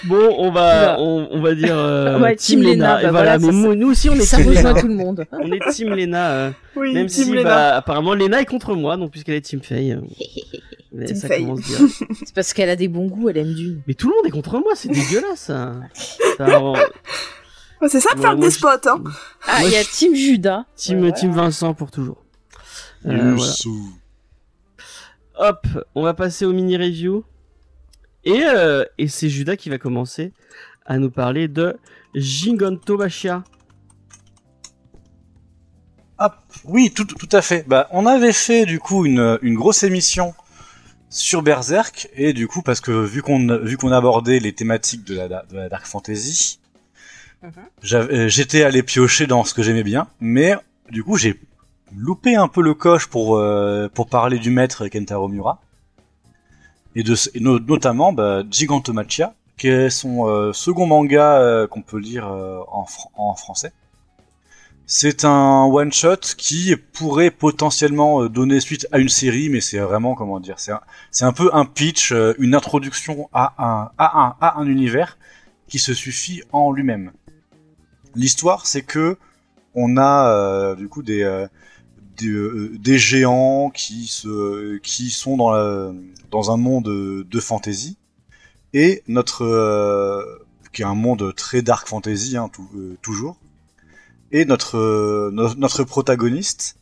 Bon, 0.04 0.36
on 0.38 0.52
va, 0.52 0.98
on, 1.00 1.28
on 1.32 1.42
va 1.42 1.56
dire 1.56 1.74
euh, 1.76 2.20
Ouais, 2.20 2.36
Team, 2.36 2.60
Team 2.60 2.70
Lena. 2.70 2.74
Lena, 2.74 3.02
et 3.02 3.06
bah 3.06 3.12
voilà, 3.12 3.38
voilà, 3.38 3.52
mais 3.54 3.64
ça- 3.70 3.76
nous 3.76 3.90
aussi 3.90 4.10
on 4.10 4.14
est 4.14 4.20
Ça 4.22 4.38
Team 4.38 4.48
rejoint 4.50 4.62
Lena. 4.74 4.82
tout 4.82 4.88
le 4.88 4.94
monde. 4.94 5.26
On 5.32 5.52
est 5.52 5.72
Team 5.72 5.90
Lena. 5.96 6.32
euh, 6.32 6.52
Oui, 6.76 6.94
Même 6.94 7.08
Team 7.08 7.26
si, 7.26 7.32
Lena. 7.32 7.44
bah, 7.44 7.76
apparemment, 7.78 8.14
Lena 8.14 8.42
est 8.42 8.46
contre 8.46 8.76
moi, 8.76 8.96
donc 8.98 9.10
puisqu'elle 9.12 9.36
est 9.36 9.42
Team 9.42 9.62
Faye. 9.64 9.94
euh, 9.94 10.02
mais 10.94 11.06
Team 11.06 11.16
ça 11.16 11.28
Faye. 11.30 11.42
commence 11.46 11.62
bien. 11.62 11.78
C'est 12.24 12.36
parce 12.36 12.54
qu'elle 12.54 12.70
a 12.70 12.76
des 12.76 12.88
bons 12.90 13.08
goûts, 13.08 13.30
elle 13.30 13.38
aime 13.38 13.54
Dune. 13.56 13.82
Mais 13.88 13.96
tout 13.96 14.10
le 14.10 14.16
monde 14.16 14.26
est 14.28 14.32
contre 14.32 14.54
moi, 14.60 14.74
c'est 14.76 14.90
dégueulasse. 14.90 15.40
Ça. 15.40 15.74
Ça, 16.38 16.62
Ouais, 16.62 16.80
c'est 17.88 18.00
ça 18.00 18.10
de 18.14 18.20
Ouais, 18.20 18.22
faire 18.26 18.36
moi, 18.38 18.46
des 18.46 18.52
spots, 18.52 18.68
hein. 18.90 19.04
Ah, 19.48 19.64
il 19.64 19.72
y 19.72 19.76
a 19.78 19.84
je- 19.84 19.90
Team 19.90 20.16
Judas. 20.16 20.66
team, 20.76 21.02
Ouais, 21.04 21.14
team 21.14 21.32
Vincent 21.32 21.74
pour 21.74 21.92
toujours. 21.92 22.24
Euh, 23.06 23.36
voilà. 23.36 23.54
Hop, 25.38 25.66
on 25.96 26.04
va 26.04 26.14
passer 26.14 26.46
au 26.46 26.52
mini 26.52 26.76
review. 26.76 27.24
Et, 28.26 28.44
euh, 28.44 28.84
et 28.98 29.08
c'est 29.08 29.30
Judas 29.30 29.56
qui 29.56 29.70
va 29.70 29.78
commencer 29.78 30.34
à 30.86 30.98
nous 30.98 31.10
parler 31.10 31.48
de 31.48 31.78
Giganto 32.14 32.98
Bashia. 32.98 33.44
Ah, 36.18 36.38
oui, 36.66 36.92
tout, 36.94 37.06
tout 37.06 37.30
à 37.32 37.42
fait. 37.42 37.64
Bah, 37.68 37.88
on 37.92 38.06
avait 38.06 38.34
fait 38.34 38.66
du 38.66 38.80
coup 38.80 39.06
une, 39.06 39.40
une 39.42 39.56
grosse 39.56 39.84
émission 39.84 40.34
sur 41.10 41.42
Berserk 41.42 42.10
et 42.14 42.34
du 42.34 42.48
coup 42.48 42.62
parce 42.62 42.82
que 42.82 42.92
vu 42.92 43.22
qu'on 43.24 43.58
vu 43.64 43.78
qu'on 43.78 43.92
abordait 43.92 44.40
les 44.40 44.54
thématiques 44.54 45.06
de 45.06 45.16
la, 45.16 45.28
de 45.28 45.56
la 45.56 45.70
dark 45.70 45.86
fantasy, 45.86 46.59
Mhm. 47.42 47.52
euh, 47.94 48.28
j'étais 48.28 48.64
allé 48.64 48.84
piocher 48.84 49.26
dans 49.26 49.44
ce 49.46 49.54
que 49.54 49.64
j'aimais 49.64 49.84
bien, 49.84 50.08
mais 50.20 50.56
du 50.90 51.04
coup 51.04 51.16
j'ai 51.18 51.40
loupé 51.96 52.36
un 52.36 52.48
peu 52.50 52.62
le 52.62 52.74
coche 52.74 53.08
pour 53.08 53.38
euh, 53.38 53.88
pour 53.94 54.08
parler 54.10 54.40
du 54.40 54.50
maître 54.52 54.88
Kentaro 54.90 55.28
Miura 55.30 55.62
et 56.96 57.04
de 57.04 57.16
et 57.36 57.40
no- 57.40 57.60
notamment 57.60 58.12
bah, 58.14 58.44
Gigantomachia 58.50 59.34
qui 59.58 59.68
est 59.68 59.90
son 59.90 60.28
euh, 60.28 60.54
second 60.54 60.86
manga 60.86 61.40
euh, 61.40 61.68
qu'on 61.68 61.82
peut 61.82 61.98
lire 62.00 62.26
en, 62.28 62.86
en 63.16 63.36
français. 63.36 63.72
C'est 64.86 65.24
un 65.24 65.66
one 65.66 65.94
shot 65.94 66.16
qui 66.38 66.76
pourrait 66.76 67.30
potentiellement 67.30 68.26
donner 68.26 68.60
suite 68.60 68.88
à 68.92 68.98
une 68.98 69.10
série, 69.10 69.50
mais 69.50 69.62
c'est 69.62 69.78
vraiment 69.78 70.16
comment 70.16 70.40
dire, 70.40 70.56
c'est 70.58 70.72
un, 70.72 70.82
un 71.22 71.32
peu 71.34 71.52
un 71.54 71.66
pitch, 71.66 72.12
une 72.40 72.56
introduction 72.56 73.30
à 73.32 73.54
un 73.60 73.92
à 74.00 74.20
un 74.26 74.36
à 74.42 74.60
un 74.60 74.66
univers 74.66 75.18
qui 75.68 75.78
se 75.78 75.94
suffit 75.94 76.42
en 76.52 76.72
lui-même. 76.72 77.12
L'histoire, 78.16 78.66
c'est 78.66 78.82
que 78.82 79.18
on 79.76 79.98
a 79.98 80.30
euh, 80.32 80.76
du 80.76 80.88
coup 80.90 81.04
des 81.04 81.24
euh, 81.24 81.48
des, 82.18 82.28
euh, 82.30 82.72
des 82.80 82.98
géants 82.98 83.70
qui 83.70 84.08
se 84.08 84.78
qui 84.80 85.10
sont 85.12 85.38
dans 85.38 85.52
la, 85.52 85.94
dans 86.32 86.52
un 86.52 86.58
monde 86.58 86.86
de 87.24 87.40
fantasy. 87.40 87.98
Et 88.74 89.04
notre 89.08 89.46
euh, 89.46 90.24
qui 90.74 90.82
est 90.84 90.86
un 90.86 90.96
monde 90.96 91.34
très 91.36 91.62
dark 91.62 91.88
fantasy 91.88 92.38
hein, 92.38 92.50
tou- 92.50 92.98
toujours. 93.02 93.38
Et 94.32 94.46
notre, 94.46 95.32
no- 95.32 95.56
notre 95.56 95.84
protagoniste 95.84 96.78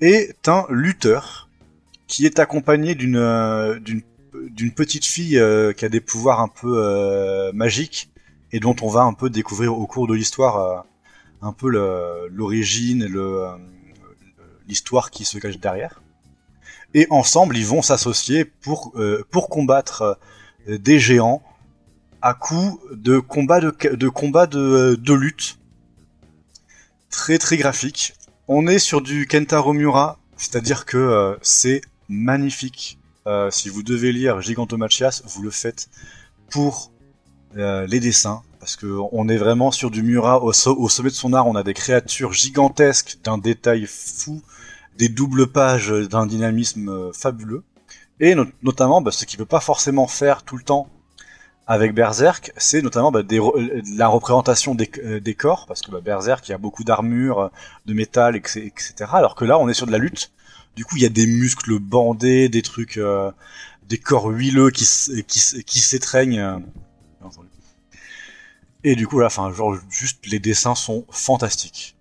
est 0.00 0.48
un 0.48 0.66
lutteur 0.70 1.48
qui 2.06 2.26
est 2.26 2.38
accompagné 2.38 2.94
d'une 2.94 3.80
d'une 4.50 4.72
petite 4.72 5.06
fille 5.06 5.40
qui 5.76 5.84
a 5.84 5.88
des 5.88 6.00
pouvoirs 6.00 6.40
un 6.40 6.48
peu 6.48 7.52
magiques 7.54 8.10
et 8.54 8.60
dont 8.60 8.76
on 8.82 8.88
va 8.88 9.02
un 9.02 9.14
peu 9.14 9.30
découvrir 9.30 9.76
au 9.76 9.84
cours 9.88 10.06
de 10.06 10.14
l'histoire 10.14 10.56
euh, 10.58 10.80
un 11.42 11.52
peu 11.52 11.68
l'origine 12.30 13.02
euh, 13.12 13.56
l'histoire 14.68 15.10
qui 15.10 15.24
se 15.24 15.38
cache 15.38 15.58
derrière. 15.58 16.00
Et 16.94 17.08
ensemble, 17.10 17.56
ils 17.56 17.66
vont 17.66 17.82
s'associer 17.82 18.44
pour 18.44 18.92
euh, 18.94 19.26
pour 19.32 19.48
combattre 19.48 20.20
des 20.68 21.00
géants 21.00 21.42
à 22.22 22.32
coup 22.32 22.80
de 22.92 23.18
combats 23.18 23.60
de 23.60 24.08
combats 24.08 24.46
de, 24.46 25.12
lutte 25.12 25.58
très 27.10 27.38
très 27.38 27.56
graphique. 27.56 28.14
On 28.46 28.68
est 28.68 28.78
sur 28.78 29.00
du 29.00 29.26
Kentaro 29.26 29.72
Miura, 29.72 30.20
c'est-à-dire 30.36 30.86
que 30.86 31.36
c'est 31.42 31.80
magnifique. 32.08 33.00
Si 33.50 33.68
vous 33.68 33.82
devez 33.82 34.12
lire 34.12 34.40
Gigantomachias, 34.40 35.22
vous 35.26 35.42
le 35.42 35.50
faites 35.50 35.88
pour 36.50 36.93
les 37.54 38.00
dessins, 38.00 38.42
parce 38.60 38.76
que 38.76 38.86
on 39.12 39.28
est 39.28 39.36
vraiment 39.36 39.70
sur 39.70 39.90
du 39.90 40.02
Miura 40.02 40.42
au, 40.42 40.52
so- 40.52 40.76
au 40.76 40.88
sommet 40.88 41.10
de 41.10 41.14
son 41.14 41.32
art. 41.32 41.46
On 41.46 41.54
a 41.56 41.62
des 41.62 41.74
créatures 41.74 42.32
gigantesques 42.32 43.18
d'un 43.24 43.38
détail 43.38 43.86
fou, 43.86 44.42
des 44.98 45.08
doubles 45.08 45.46
pages 45.48 45.90
d'un 45.90 46.26
dynamisme 46.26 46.88
euh, 46.88 47.12
fabuleux, 47.12 47.62
et 48.20 48.34
no- 48.34 48.46
notamment 48.62 49.00
bah, 49.00 49.10
ce 49.10 49.24
qu'il 49.24 49.38
peut 49.38 49.44
pas 49.46 49.60
forcément 49.60 50.06
faire 50.06 50.42
tout 50.44 50.56
le 50.56 50.62
temps 50.64 50.88
avec 51.66 51.94
Berserk, 51.94 52.52
c'est 52.58 52.82
notamment 52.82 53.10
bah, 53.10 53.22
euh, 53.32 53.82
la 53.96 54.08
représentation 54.08 54.74
des, 54.74 54.90
euh, 55.02 55.20
corps, 55.36 55.64
parce 55.66 55.80
que 55.82 55.90
bah, 55.90 56.00
Berserk, 56.02 56.46
il 56.48 56.52
y 56.52 56.54
a 56.54 56.58
beaucoup 56.58 56.84
d'armure, 56.84 57.38
euh, 57.40 57.48
de 57.86 57.94
métal, 57.94 58.36
etc.. 58.36 59.10
Alors 59.12 59.34
que 59.34 59.44
là, 59.44 59.58
on 59.58 59.68
est 59.68 59.74
sur 59.74 59.86
de 59.86 59.92
la 59.92 59.98
lutte. 59.98 60.30
Du 60.76 60.84
coup, 60.84 60.96
il 60.96 61.02
y 61.02 61.06
a 61.06 61.10
des 61.10 61.26
muscles 61.26 61.78
bandés, 61.78 62.48
des 62.48 62.62
trucs, 62.62 62.98
euh, 62.98 63.30
des 63.88 63.98
corps 63.98 64.26
huileux 64.28 64.70
qui 64.70 64.84
s'étreignent. 64.84 66.60
Et 68.84 68.96
du 68.96 69.06
coup, 69.06 69.18
là, 69.18 69.26
enfin, 69.26 69.50
genre, 69.52 69.76
juste 69.90 70.26
les 70.26 70.38
dessins 70.38 70.74
sont 70.74 71.06
fantastiques. 71.10 71.96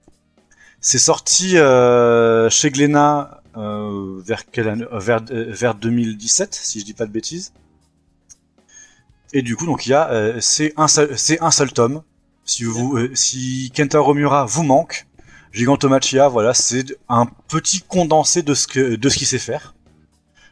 C'est 0.81 0.99
sorti 0.99 1.57
euh, 1.57 2.49
chez 2.49 2.69
Glénat 2.71 3.41
euh, 3.55 4.21
vers, 4.25 4.45
quelle 4.51 4.67
année 4.67 4.85
Euh, 4.91 4.99
vers, 4.99 5.21
euh, 5.31 5.45
vers 5.49 5.75
2017, 5.75 6.53
si 6.53 6.81
je 6.81 6.85
dis 6.85 6.93
pas 6.93 7.05
de 7.05 7.11
bêtises. 7.11 7.53
Et 9.31 9.41
du 9.41 9.55
coup, 9.55 9.65
donc 9.65 9.85
il 9.85 9.91
y 9.91 9.93
a, 9.93 10.09
euh, 10.11 10.37
c'est 10.41 10.73
un 10.77 10.87
seul, 10.87 11.17
c'est 11.17 11.41
un 11.41 11.51
seul 11.51 11.71
tome. 11.71 12.03
Si 12.45 12.65
vous, 12.65 12.97
euh, 12.97 13.11
si 13.15 13.71
Kentaro 13.75 14.13
Miura 14.13 14.45
vous 14.45 14.63
manque, 14.63 15.07
Gigantomachia, 15.53 16.27
voilà, 16.27 16.53
c'est 16.53 16.85
un 17.07 17.27
petit 17.47 17.81
condensé 17.81 18.41
de 18.43 18.53
ce 18.53 18.67
que, 18.67 18.95
de 18.95 19.09
ce 19.09 19.17
qu'il 19.17 19.27
sait 19.27 19.39
faire. 19.39 19.73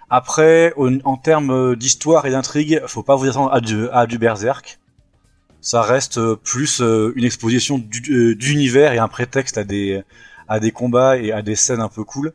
Après, 0.09 0.73
en, 0.77 0.97
en 1.03 1.17
termes 1.17 1.75
d'histoire 1.75 2.25
et 2.25 2.31
d'intrigue, 2.31 2.81
faut 2.87 3.03
pas 3.03 3.15
vous 3.15 3.27
attendre 3.27 3.53
à 3.53 3.59
du, 3.61 3.89
à 3.89 4.05
du 4.07 4.17
Berserk. 4.17 4.79
Ça 5.61 5.83
reste 5.83 6.17
euh, 6.17 6.35
plus 6.35 6.81
euh, 6.81 7.13
une 7.15 7.23
exposition 7.23 7.77
euh, 8.09 8.35
d'univers 8.35 8.93
et 8.93 8.97
un 8.97 9.07
prétexte 9.07 9.59
à 9.59 9.63
des, 9.63 10.01
à 10.47 10.59
des 10.59 10.71
combats 10.71 11.17
et 11.17 11.31
à 11.31 11.43
des 11.43 11.55
scènes 11.55 11.81
un 11.81 11.87
peu 11.87 12.03
cool. 12.03 12.33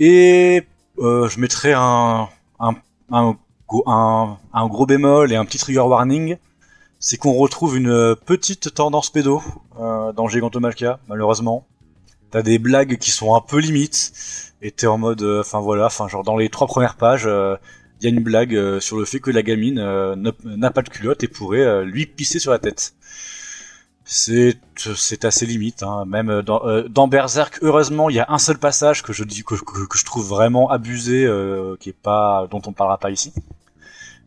Et 0.00 0.66
euh, 0.98 1.28
je 1.28 1.38
mettrais 1.38 1.74
un, 1.74 2.28
un, 2.58 2.74
un, 3.12 4.66
gros 4.66 4.86
bémol 4.86 5.32
et 5.32 5.36
un 5.36 5.44
petit 5.44 5.58
trigger 5.58 5.80
warning, 5.80 6.38
c'est 6.98 7.18
qu'on 7.18 7.34
retrouve 7.34 7.76
une 7.76 8.16
petite 8.16 8.72
tendance 8.72 9.10
pédo 9.10 9.42
euh, 9.78 10.12
dans 10.12 10.28
Gigantomachia, 10.28 10.98
malheureusement. 11.08 11.66
T'as 12.30 12.42
des 12.42 12.58
blagues 12.58 12.96
qui 12.96 13.10
sont 13.10 13.34
un 13.34 13.42
peu 13.42 13.58
limites, 13.58 14.54
et 14.62 14.70
t'es 14.70 14.86
en 14.86 14.96
mode, 14.96 15.22
enfin 15.22 15.60
voilà, 15.60 15.86
enfin 15.86 16.08
genre 16.08 16.24
dans 16.24 16.38
les 16.38 16.48
trois 16.48 16.66
premières 16.66 16.96
pages, 16.96 17.28
il 18.02 18.06
y 18.06 18.08
a 18.08 18.10
une 18.10 18.22
blague 18.22 18.56
euh, 18.56 18.80
sur 18.80 18.98
le 18.98 19.04
fait 19.04 19.20
que 19.20 19.30
la 19.30 19.42
gamine 19.44 19.78
euh, 19.78 20.16
n'a- 20.16 20.70
pas 20.72 20.82
de 20.82 20.88
culotte 20.88 21.22
et 21.22 21.28
pourrait 21.28 21.60
euh, 21.60 21.84
lui 21.84 22.06
pisser 22.06 22.40
sur 22.40 22.50
la 22.50 22.58
tête. 22.58 22.94
C'est 24.04 24.58
c'est 24.76 25.24
assez 25.24 25.46
limite, 25.46 25.84
hein. 25.84 26.04
même 26.06 26.42
dans, 26.42 27.06
Berserk. 27.08 27.60
Heureusement, 27.62 28.10
il 28.10 28.16
y 28.16 28.18
a 28.18 28.26
un 28.28 28.38
seul 28.38 28.58
passage 28.58 29.02
que 29.04 29.12
je 29.12 30.04
trouve 30.04 30.26
vraiment 30.26 30.68
abusé, 30.68 31.28
qui 31.78 31.90
est 31.90 31.96
pas 31.96 32.48
dont 32.50 32.60
on 32.66 32.72
parlera 32.72 32.98
pas 32.98 33.12
ici. 33.12 33.32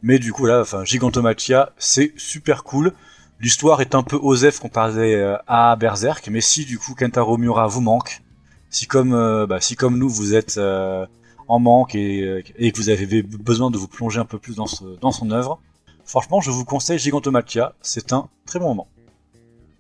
Mais 0.01 0.17
du 0.17 0.31
coup 0.31 0.45
là, 0.45 0.61
enfin 0.61 0.85
Gigantomachia, 0.85 1.73
c'est 1.77 2.13
super 2.15 2.63
cool. 2.63 2.93
L'histoire 3.41 3.81
est 3.81 3.95
un 3.95 4.03
peu 4.03 4.15
osef 4.15 4.59
comparée 4.59 5.35
à 5.45 5.75
Berserk, 5.75 6.29
mais 6.31 6.41
si 6.41 6.63
du 6.63 6.79
coup 6.79 6.95
Kentaro 6.95 7.37
Miura 7.37 7.67
vous 7.67 7.81
manque, 7.81 8.21
si 8.69 8.87
comme 8.87 9.45
bah, 9.45 9.59
si 9.59 9.75
comme 9.75 9.97
nous 9.97 10.09
vous 10.09 10.35
êtes 10.35 10.57
en 11.47 11.59
manque 11.59 11.95
et, 11.95 12.21
euh, 12.23 12.41
et 12.57 12.71
que 12.71 12.77
vous 12.77 12.89
avez 12.89 13.23
besoin 13.23 13.71
de 13.71 13.77
vous 13.77 13.87
plonger 13.87 14.19
un 14.19 14.25
peu 14.25 14.39
plus 14.39 14.55
dans, 14.55 14.67
son 14.67 15.31
œuvre, 15.31 15.59
franchement 16.03 16.41
je 16.41 16.51
vous 16.51 16.65
conseille 16.65 16.99
Gigantomachia, 16.99 17.75
c'est 17.81 18.13
un 18.13 18.29
très 18.45 18.59
bon 18.59 18.69
moment. 18.69 18.87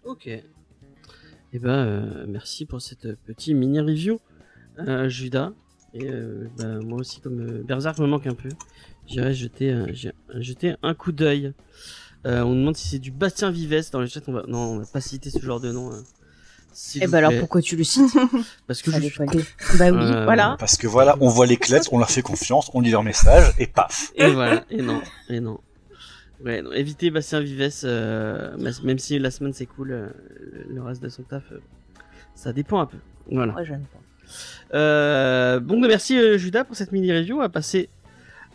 Ok. 0.03 0.27
Eh 0.27 1.59
ben, 1.59 1.69
euh, 1.69 2.25
merci 2.27 2.65
pour 2.65 2.81
cette 2.81 3.15
petite 3.23 3.55
mini 3.55 3.79
review, 3.79 4.19
euh, 4.79 5.09
Judas. 5.09 5.51
Et 5.93 6.11
bah, 6.57 6.79
moi 6.81 6.99
aussi, 6.99 7.21
comme 7.21 7.63
Berserk 7.63 7.99
me 7.99 8.05
manque 8.05 8.27
un 8.27 8.33
peu, 8.33 8.49
j'irai 9.07 9.33
jeter, 9.33 9.73
jeter 10.33 10.75
un 10.83 10.93
coup 10.93 11.13
d'œil. 11.13 11.53
On 12.25 12.53
demande 12.53 12.75
si 12.75 12.89
c'est 12.89 12.99
du 12.99 13.11
Bastien 13.11 13.49
Vives 13.49 13.91
dans 13.93 14.01
le 14.01 14.07
chat. 14.07 14.19
On 14.27 14.33
va... 14.33 14.43
Non, 14.45 14.57
on 14.57 14.79
va 14.79 14.85
pas 14.85 14.99
citer 14.99 15.29
ce 15.29 15.39
genre 15.39 15.61
de 15.61 15.71
nom. 15.71 15.93
hein. 15.93 16.03
S'il 16.77 17.01
Eh 17.03 17.07
ben 17.07 17.19
alors 17.19 17.31
pourquoi 17.39 17.61
tu 17.61 17.77
le 17.77 17.85
cites? 17.85 18.11
Parce 18.67 18.81
que 18.81 18.91
je 18.91 18.99
suis 18.99 19.17
Bah 19.79 19.91
oui, 19.91 19.97
Euh, 19.97 20.25
voilà. 20.25 20.57
Parce 20.59 20.75
que 20.75 20.87
voilà, 20.87 21.15
on 21.21 21.29
voit 21.29 21.45
les 21.45 21.55
clettes, 21.55 21.87
on 21.93 21.97
leur 21.99 22.11
fait 22.11 22.21
confiance, 22.21 22.69
on 22.73 22.81
lit 22.81 22.91
leur 22.91 23.01
message 23.01 23.53
et 23.59 23.65
paf. 23.65 24.11
Et 24.15 24.29
voilà, 24.29 24.65
et 24.69 24.81
non, 24.81 25.01
et 25.29 25.39
non. 25.39 25.57
Ouais, 26.43 26.61
non, 26.61 26.73
évitez 26.73 27.11
Bastien 27.11 27.39
Vives, 27.39 27.71
euh, 27.85 28.57
même 28.83 28.99
si 28.99 29.17
la 29.19 29.31
semaine 29.31 29.53
c'est 29.53 29.65
cool, 29.65 29.93
euh, 29.93 30.09
le 30.69 30.81
reste 30.83 31.01
de 31.01 31.07
son 31.07 31.23
taf, 31.23 31.43
euh, 31.53 31.59
ça 32.35 32.51
dépend 32.51 32.81
un 32.81 32.87
peu. 32.87 32.97
Voilà. 33.31 33.53
Ouais, 33.53 33.65
j'aime 33.65 33.85
pas. 33.85 34.77
Euh, 34.77 35.61
bon, 35.61 35.79
bah, 35.79 35.87
merci 35.87 36.17
euh, 36.19 36.37
Judas 36.37 36.65
pour 36.65 36.75
cette 36.75 36.91
mini 36.91 37.09
review. 37.13 37.37
On 37.37 37.39
va 37.39 37.47
passer 37.47 37.87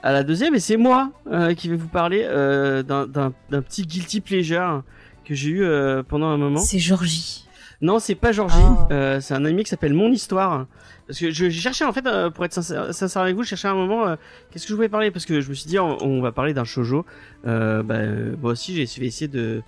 à 0.03 0.12
la 0.12 0.25
deuxième, 0.25 0.55
et 0.55 0.61
c'est 0.61 0.77
moi 0.77 1.11
euh, 1.33 1.55
qui 1.55 1.71
vais 1.71 1.77
vous 1.77 1.89
parler 1.89 2.23
euh, 2.25 2.83
d'un- 2.83 3.33
petit 3.62 3.87
guilty 3.87 4.21
pleasure 4.21 4.83
que 5.25 5.35
j'ai 5.35 5.49
eu 5.49 5.62
euh, 5.65 6.03
pendant 6.03 6.27
un 6.27 6.37
moment. 6.37 6.61
C'est 6.61 6.79
Georgie. 6.79 7.47
Non, 7.83 7.99
c'est 7.99 8.15
pas 8.15 8.33
Georgie. 8.33 8.57
Ah. 8.61 8.89
Euh, 8.91 9.21
c'est 9.21 9.33
un 9.35 9.45
anime 9.45 9.63
qui 9.63 9.71
s'appelle 9.71 9.95
Mon 9.95 10.11
Histoire. 10.13 10.67
Parce 11.07 11.19
que 11.19 11.31
je- 11.31 11.49
j'ai 11.49 11.61
cherché 11.61 11.85
en 11.85 11.93
fait, 11.93 12.07
euh, 12.07 12.31
pour 12.31 12.45
être 12.45 12.53
sincère, 12.53 12.93
sincère 12.95 13.23
avec 13.23 13.35
vous, 13.35 13.43
je 13.43 13.49
cherchais 13.49 13.69
un 13.69 13.75
moment 13.75 14.07
euh, 14.07 14.17
qu'est-ce 14.51 14.65
que 14.65 14.71
je 14.71 14.75
voulais 14.75 14.89
parler? 14.89 15.11
Parce 15.11 15.25
que 15.25 15.41
je 15.41 15.49
me 15.49 15.55
suis 15.55 15.67
dit 15.67 15.79
on, 15.79 16.01
on 16.05 16.21
va 16.21 16.31
parler 16.31 16.53
d'un 16.55 16.65
shojo. 16.65 17.05
Euh, 17.47 17.83
bah, 17.83 17.99
moi 18.41 18.53
aussi 18.53 18.75
j'ai 18.77 18.83
essayé 18.83 19.07
essayer 19.07 19.29
de 19.29 19.63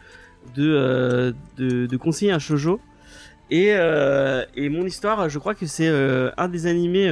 de, 0.55 0.63
euh, 0.75 1.33
de 1.57 1.87
de 1.87 1.97
conseiller 1.97 2.33
un 2.33 2.39
shojo. 2.39 2.81
Et 3.51 3.73
euh, 3.75 4.45
et 4.57 4.69
mon 4.69 4.85
histoire, 4.87 5.29
je 5.29 5.39
crois 5.39 5.55
que 5.55 5.67
c'est 5.67 5.89
euh, 5.89 6.31
un 6.37 6.49
des 6.49 6.67
animés. 6.67 7.09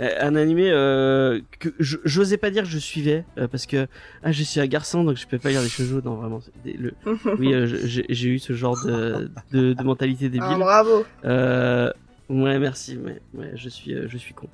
Euh, 0.00 0.08
un 0.20 0.34
animé 0.36 0.70
euh, 0.70 1.40
que 1.58 1.68
j'osais 1.78 2.36
pas 2.38 2.50
dire 2.50 2.62
que 2.64 2.68
je 2.68 2.78
suivais 2.78 3.24
euh, 3.38 3.46
parce 3.48 3.66
que 3.66 3.86
ah, 4.22 4.32
je 4.32 4.42
suis 4.42 4.58
un 4.60 4.66
garçon 4.66 5.04
donc 5.04 5.16
je 5.16 5.26
peux 5.26 5.38
pas 5.38 5.50
lire 5.50 5.62
des 5.62 5.68
shoujo 5.68 6.00
non 6.02 6.14
vraiment 6.16 6.40
des- 6.64 6.72
le, 6.74 6.92
oui 7.38 7.52
euh, 7.52 7.66
j'ai 7.66 8.28
eu 8.28 8.38
ce 8.38 8.52
genre 8.54 8.76
de, 8.84 9.30
de, 9.52 9.72
de 9.74 9.82
mentalité 9.84 10.28
débile 10.28 10.46
Ah, 10.50 10.56
bravo. 10.58 11.04
ouais, 11.24 12.58
merci. 12.58 12.96
Mais 13.02 13.20
ouais, 13.34 13.52
je 13.54 13.68
suis, 13.68 13.94
je 14.08 14.16
suis 14.18 14.34
con. 14.34 14.48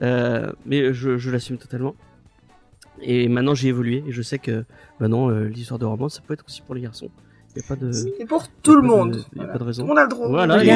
Mais 0.00 0.92
je, 0.92 1.16
je 1.18 1.30
l'assume 1.30 1.56
totalement. 1.58 1.94
Et 3.00 3.28
maintenant, 3.28 3.54
j'ai 3.54 3.68
évolué 3.68 4.04
et 4.06 4.12
je 4.12 4.22
sais 4.22 4.38
que 4.38 4.64
maintenant, 5.00 5.30
euh, 5.30 5.44
l'histoire 5.48 5.78
de 5.78 5.84
romance, 5.86 6.14
ça 6.16 6.20
peut 6.26 6.34
être 6.34 6.44
aussi 6.46 6.62
pour 6.62 6.74
les 6.74 6.82
garçons. 6.82 7.10
Il 7.54 7.60
y 7.60 7.64
a 7.64 7.68
pas 7.68 7.76
de, 7.76 7.92
C'est 7.92 8.24
pour 8.26 8.44
tout 8.62 8.74
le 8.76 8.80
monde. 8.82 9.16
y 9.16 9.18
a 9.18 9.24
Voilà. 9.44 9.52
pas 9.52 9.58
de 9.58 9.64
raison. 9.64 9.82
Tout 9.82 9.88
le 9.88 9.94
monde 9.94 9.98
a 9.98 10.02
le 10.04 10.08
droit. 10.08 10.28
Voilà, 10.28 10.54
a 10.54 10.56
le 10.56 10.62
de 10.62 10.66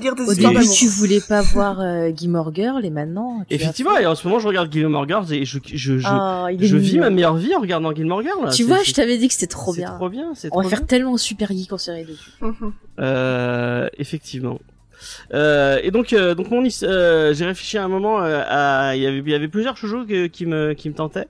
lire 0.00 0.14
des 0.14 0.22
Au 0.22 0.30
histoires 0.30 0.52
début, 0.52 0.62
d'amour. 0.62 0.74
tu 0.76 0.86
voulais 0.86 1.20
pas 1.20 1.40
voir 1.42 1.80
euh, 1.80 2.10
Gilmore 2.14 2.54
Girl 2.54 2.84
et 2.84 2.90
maintenant. 2.90 3.44
tu 3.48 3.54
Effectivement, 3.56 3.96
et 3.98 4.06
en 4.06 4.14
ce 4.14 4.26
moment, 4.28 4.38
je 4.38 4.46
regarde 4.46 4.72
Gilmore 4.72 5.08
Girls 5.08 5.32
et 5.32 5.44
je, 5.44 5.58
je, 5.66 5.98
je, 5.98 6.06
Ah, 6.08 6.46
je 6.56 6.76
vis 6.76 6.98
ma 6.98 7.10
meilleure 7.10 7.34
vie 7.36 7.52
en 7.56 7.60
regardant 7.60 7.92
Gilmore 7.92 8.22
Girls. 8.22 8.44
là. 8.44 8.50
Tu 8.52 8.62
vois, 8.62 8.82
je 8.84 8.92
t'avais 8.92 9.18
dit 9.18 9.26
que 9.26 9.34
c'était 9.34 9.48
trop 9.48 9.72
c'est 9.74 9.80
bien. 9.80 9.94
trop 9.96 10.08
bien. 10.08 10.32
C'est 10.36 10.48
On 10.52 10.60
va 10.62 10.68
faire 10.68 10.86
tellement 10.86 11.16
super 11.16 11.48
geek 11.52 11.72
en 11.72 11.78
série 11.78 12.04
dessus. 12.04 12.30
Mhm. 12.40 12.72
Effectivement. 13.98 14.58
Euh, 15.32 15.78
et 15.82 15.90
donc, 15.90 16.12
euh, 16.12 16.34
donc 16.34 16.50
mon 16.50 16.62
euh, 16.82 17.34
j'ai 17.34 17.44
réfléchi 17.44 17.78
à 17.78 17.84
un 17.84 17.88
moment 17.88 18.22
euh, 18.22 18.42
à, 18.46 18.96
il 18.96 19.02
y 19.02 19.06
avait, 19.06 19.18
il 19.18 19.28
y 19.28 19.34
avait 19.34 19.48
plusieurs 19.48 19.76
shoujo 19.76 20.04
que- 20.06 20.26
qui 20.26 20.46
me, 20.46 20.72
qui 20.74 20.88
me 20.88 20.94
tentaient. 20.94 21.28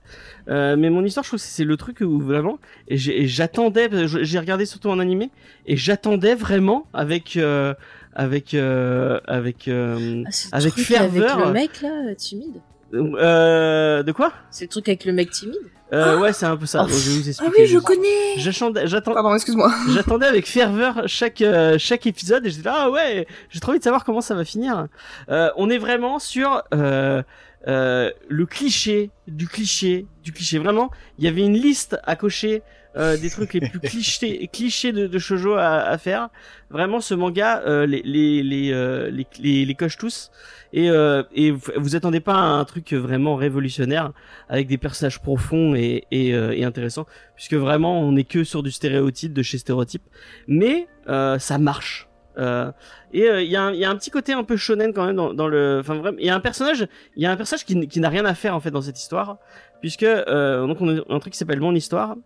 Euh, 0.48 0.76
mais 0.76 0.90
mon 0.90 1.04
histoire, 1.04 1.24
je 1.24 1.30
trouve 1.30 1.40
que 1.40 1.46
c'est 1.46 1.64
le 1.64 1.76
truc 1.76 2.00
où 2.00 2.20
vraiment, 2.20 2.58
et 2.88 2.96
j'ai- 2.96 3.22
et 3.22 3.26
j'attendais, 3.26 3.88
j'ai 4.06 4.38
regardé 4.38 4.66
surtout 4.66 4.88
en 4.90 4.98
animé, 4.98 5.30
et 5.66 5.76
j'attendais 5.76 6.34
vraiment 6.34 6.86
avec, 6.92 7.36
euh, 7.36 7.74
avec, 8.14 8.54
euh, 8.54 9.20
avec, 9.26 9.68
euh, 9.68 10.22
Ah, 10.26 10.56
Avec 10.56 10.72
truc 10.74 10.90
avec 10.92 11.22
ferveur. 11.22 11.46
le 11.48 11.52
mec 11.52 11.80
là, 11.82 12.14
timide. 12.16 12.60
euh, 12.94 14.02
de 14.02 14.12
quoi? 14.12 14.32
C'est 14.50 14.64
le 14.66 14.68
truc 14.68 14.88
avec 14.88 15.04
le 15.04 15.12
mec 15.12 15.30
timide? 15.30 15.56
Euh, 15.94 16.18
Ouais, 16.18 16.32
c'est 16.32 16.46
un 16.46 16.56
peu 16.56 16.66
ça. 16.66 16.84
Oh. 16.84 16.90
Donc, 16.90 16.98
je 16.98 17.10
vais 17.10 17.32
vous 17.32 17.38
Ah 17.40 17.50
oui, 17.56 17.66
je 17.66 17.78
connais. 17.78 18.36
J'attendais, 18.36 18.84
Pardon, 19.02 19.34
excuse-moi. 19.34 19.72
J'attendais 19.94 20.26
avec 20.26 20.46
ferveur 20.46 21.02
chaque 21.06 21.40
euh, 21.42 21.76
chaque 21.78 22.06
épisode 22.06 22.46
et 22.46 22.50
j'étais 22.50 22.64
là 22.64 22.74
ah 22.76 22.90
ouais 22.90 23.26
j'ai 23.50 23.60
trop 23.60 23.70
envie 23.70 23.78
de 23.78 23.84
savoir 23.84 24.04
comment 24.04 24.20
ça 24.20 24.34
va 24.34 24.44
finir. 24.44 24.86
Euh, 25.28 25.50
on 25.56 25.70
est 25.70 25.78
vraiment 25.78 26.18
sur 26.18 26.62
euh, 26.72 27.22
euh, 27.66 28.10
le 28.28 28.46
cliché 28.46 29.10
du 29.26 29.48
cliché 29.48 30.06
du 30.22 30.32
cliché. 30.32 30.58
Vraiment, 30.58 30.90
il 31.18 31.24
y 31.24 31.28
avait 31.28 31.42
une 31.42 31.56
liste 31.56 31.98
à 32.04 32.16
cocher 32.16 32.62
euh, 32.96 33.16
des 33.16 33.30
trucs 33.30 33.54
les 33.54 33.60
plus 33.60 33.80
clichés 33.80 34.48
clichés 34.52 34.92
de, 34.92 35.06
de 35.06 35.18
shojo 35.18 35.54
à, 35.54 35.80
à 35.82 35.98
faire. 35.98 36.28
Vraiment, 36.70 37.00
ce 37.00 37.14
manga 37.14 37.62
euh, 37.66 37.86
les 37.86 38.02
les 38.04 38.42
les, 38.42 38.72
euh, 38.72 39.10
les 39.10 39.26
les 39.40 39.64
les 39.64 39.74
coche 39.74 39.96
tous. 39.98 40.30
Et 40.72 40.90
euh, 40.90 41.22
et 41.34 41.50
vous- 41.52 41.72
vous 41.76 41.96
attendez 41.96 42.20
pas 42.20 42.34
à 42.34 42.38
un 42.60 42.64
truc 42.64 42.92
vraiment 42.92 43.36
révolutionnaire 43.36 44.12
avec 44.48 44.66
des 44.66 44.78
personnages 44.78 45.20
profonds 45.20 45.74
et 45.74 46.04
et, 46.10 46.34
euh, 46.34 46.52
et 46.52 46.64
intéressants 46.64 47.06
puisque 47.36 47.54
vraiment 47.54 48.00
on 48.00 48.16
est 48.16 48.24
que 48.24 48.42
sur 48.44 48.62
du 48.62 48.70
stéréotype 48.70 49.32
de 49.32 49.42
chez 49.42 49.58
stéréotype. 49.58 50.02
Mais 50.48 50.88
euh, 51.08 51.38
ça 51.38 51.58
marche. 51.58 52.08
Euh, 52.36 52.72
et 53.12 53.28
euh, 53.30 53.42
il 53.42 53.48
y, 53.48 53.54
a 53.54 53.62
un- 53.62 53.72
il 53.72 53.78
y 53.78 53.84
a 53.84 53.90
un 53.90 53.94
petit 53.94 54.10
côté 54.10 54.32
un 54.32 54.42
peu 54.42 54.56
shonen 54.56 54.92
quand 54.92 55.06
même 55.06 55.14
dans, 55.14 55.32
dans 55.32 55.46
le 55.46 55.78
enfin 55.78 56.02
il 56.18 56.26
y 56.26 56.30
a 56.30 56.34
un 56.34 56.40
personnage 56.40 56.88
il 57.14 57.22
y 57.22 57.26
a 57.26 57.30
un 57.30 57.36
personnage 57.36 57.64
qui, 57.64 57.86
qui 57.86 58.00
n'a 58.00 58.08
rien 58.08 58.24
à 58.24 58.34
faire 58.34 58.56
en 58.56 58.60
fait 58.60 58.72
dans 58.72 58.82
cette 58.82 58.98
histoire 58.98 59.38
puisque 59.84 60.02
euh, 60.02 60.66
donc 60.66 60.80
on 60.80 60.88
a 60.96 61.02
un 61.10 61.18
truc 61.18 61.34
qui 61.34 61.38
s'appelle 61.38 61.60
mon 61.60 61.74
histoire 61.74 62.16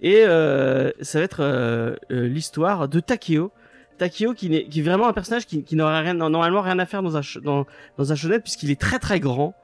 et 0.00 0.22
euh, 0.24 0.90
ça 1.02 1.18
va 1.18 1.24
être 1.26 1.40
euh, 1.42 1.94
euh, 2.10 2.26
l'histoire 2.26 2.88
de 2.88 3.00
Takeo. 3.00 3.52
Takeo 3.98 4.32
qui, 4.32 4.48
n'est- 4.48 4.64
qui 4.64 4.80
est 4.80 4.82
vraiment 4.82 5.08
un 5.08 5.12
personnage 5.12 5.44
qui, 5.44 5.62
qui 5.62 5.76
n'aurait 5.76 6.00
rien 6.00 6.14
normalement 6.14 6.62
rien 6.62 6.78
à 6.78 6.86
faire 6.86 7.02
dans 7.02 7.18
un 7.18 7.20
dans, 7.44 7.66
dans 7.98 8.12
un 8.12 8.14
shonen 8.14 8.40
puisqu'il 8.40 8.70
est 8.70 8.80
très 8.80 8.98
très 8.98 9.20
grand. 9.20 9.54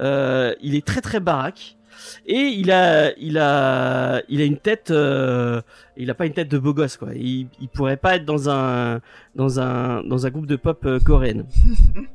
Euh, 0.00 0.54
il 0.60 0.74
est 0.74 0.86
très 0.86 1.00
très 1.00 1.18
baraque. 1.18 1.76
Et 2.26 2.36
il 2.60 2.70
a 2.70 3.16
il 3.16 3.38
a 3.38 4.20
il 4.28 4.42
a 4.42 4.44
une 4.44 4.58
tête 4.58 4.90
euh, 4.90 5.62
il 5.96 6.10
a 6.10 6.14
pas 6.14 6.26
une 6.26 6.34
tête 6.34 6.48
de 6.50 6.58
beau 6.58 6.74
gosse 6.74 6.98
quoi. 6.98 7.08
Il, 7.14 7.48
il 7.58 7.68
pourrait 7.70 7.96
pas 7.96 8.16
être 8.16 8.26
dans 8.26 8.50
un 8.50 9.00
dans 9.34 9.60
un 9.60 10.02
dans 10.04 10.26
un 10.26 10.30
groupe 10.30 10.46
de 10.46 10.56
pop 10.56 10.84
euh, 10.84 11.00
coréenne. 11.00 11.46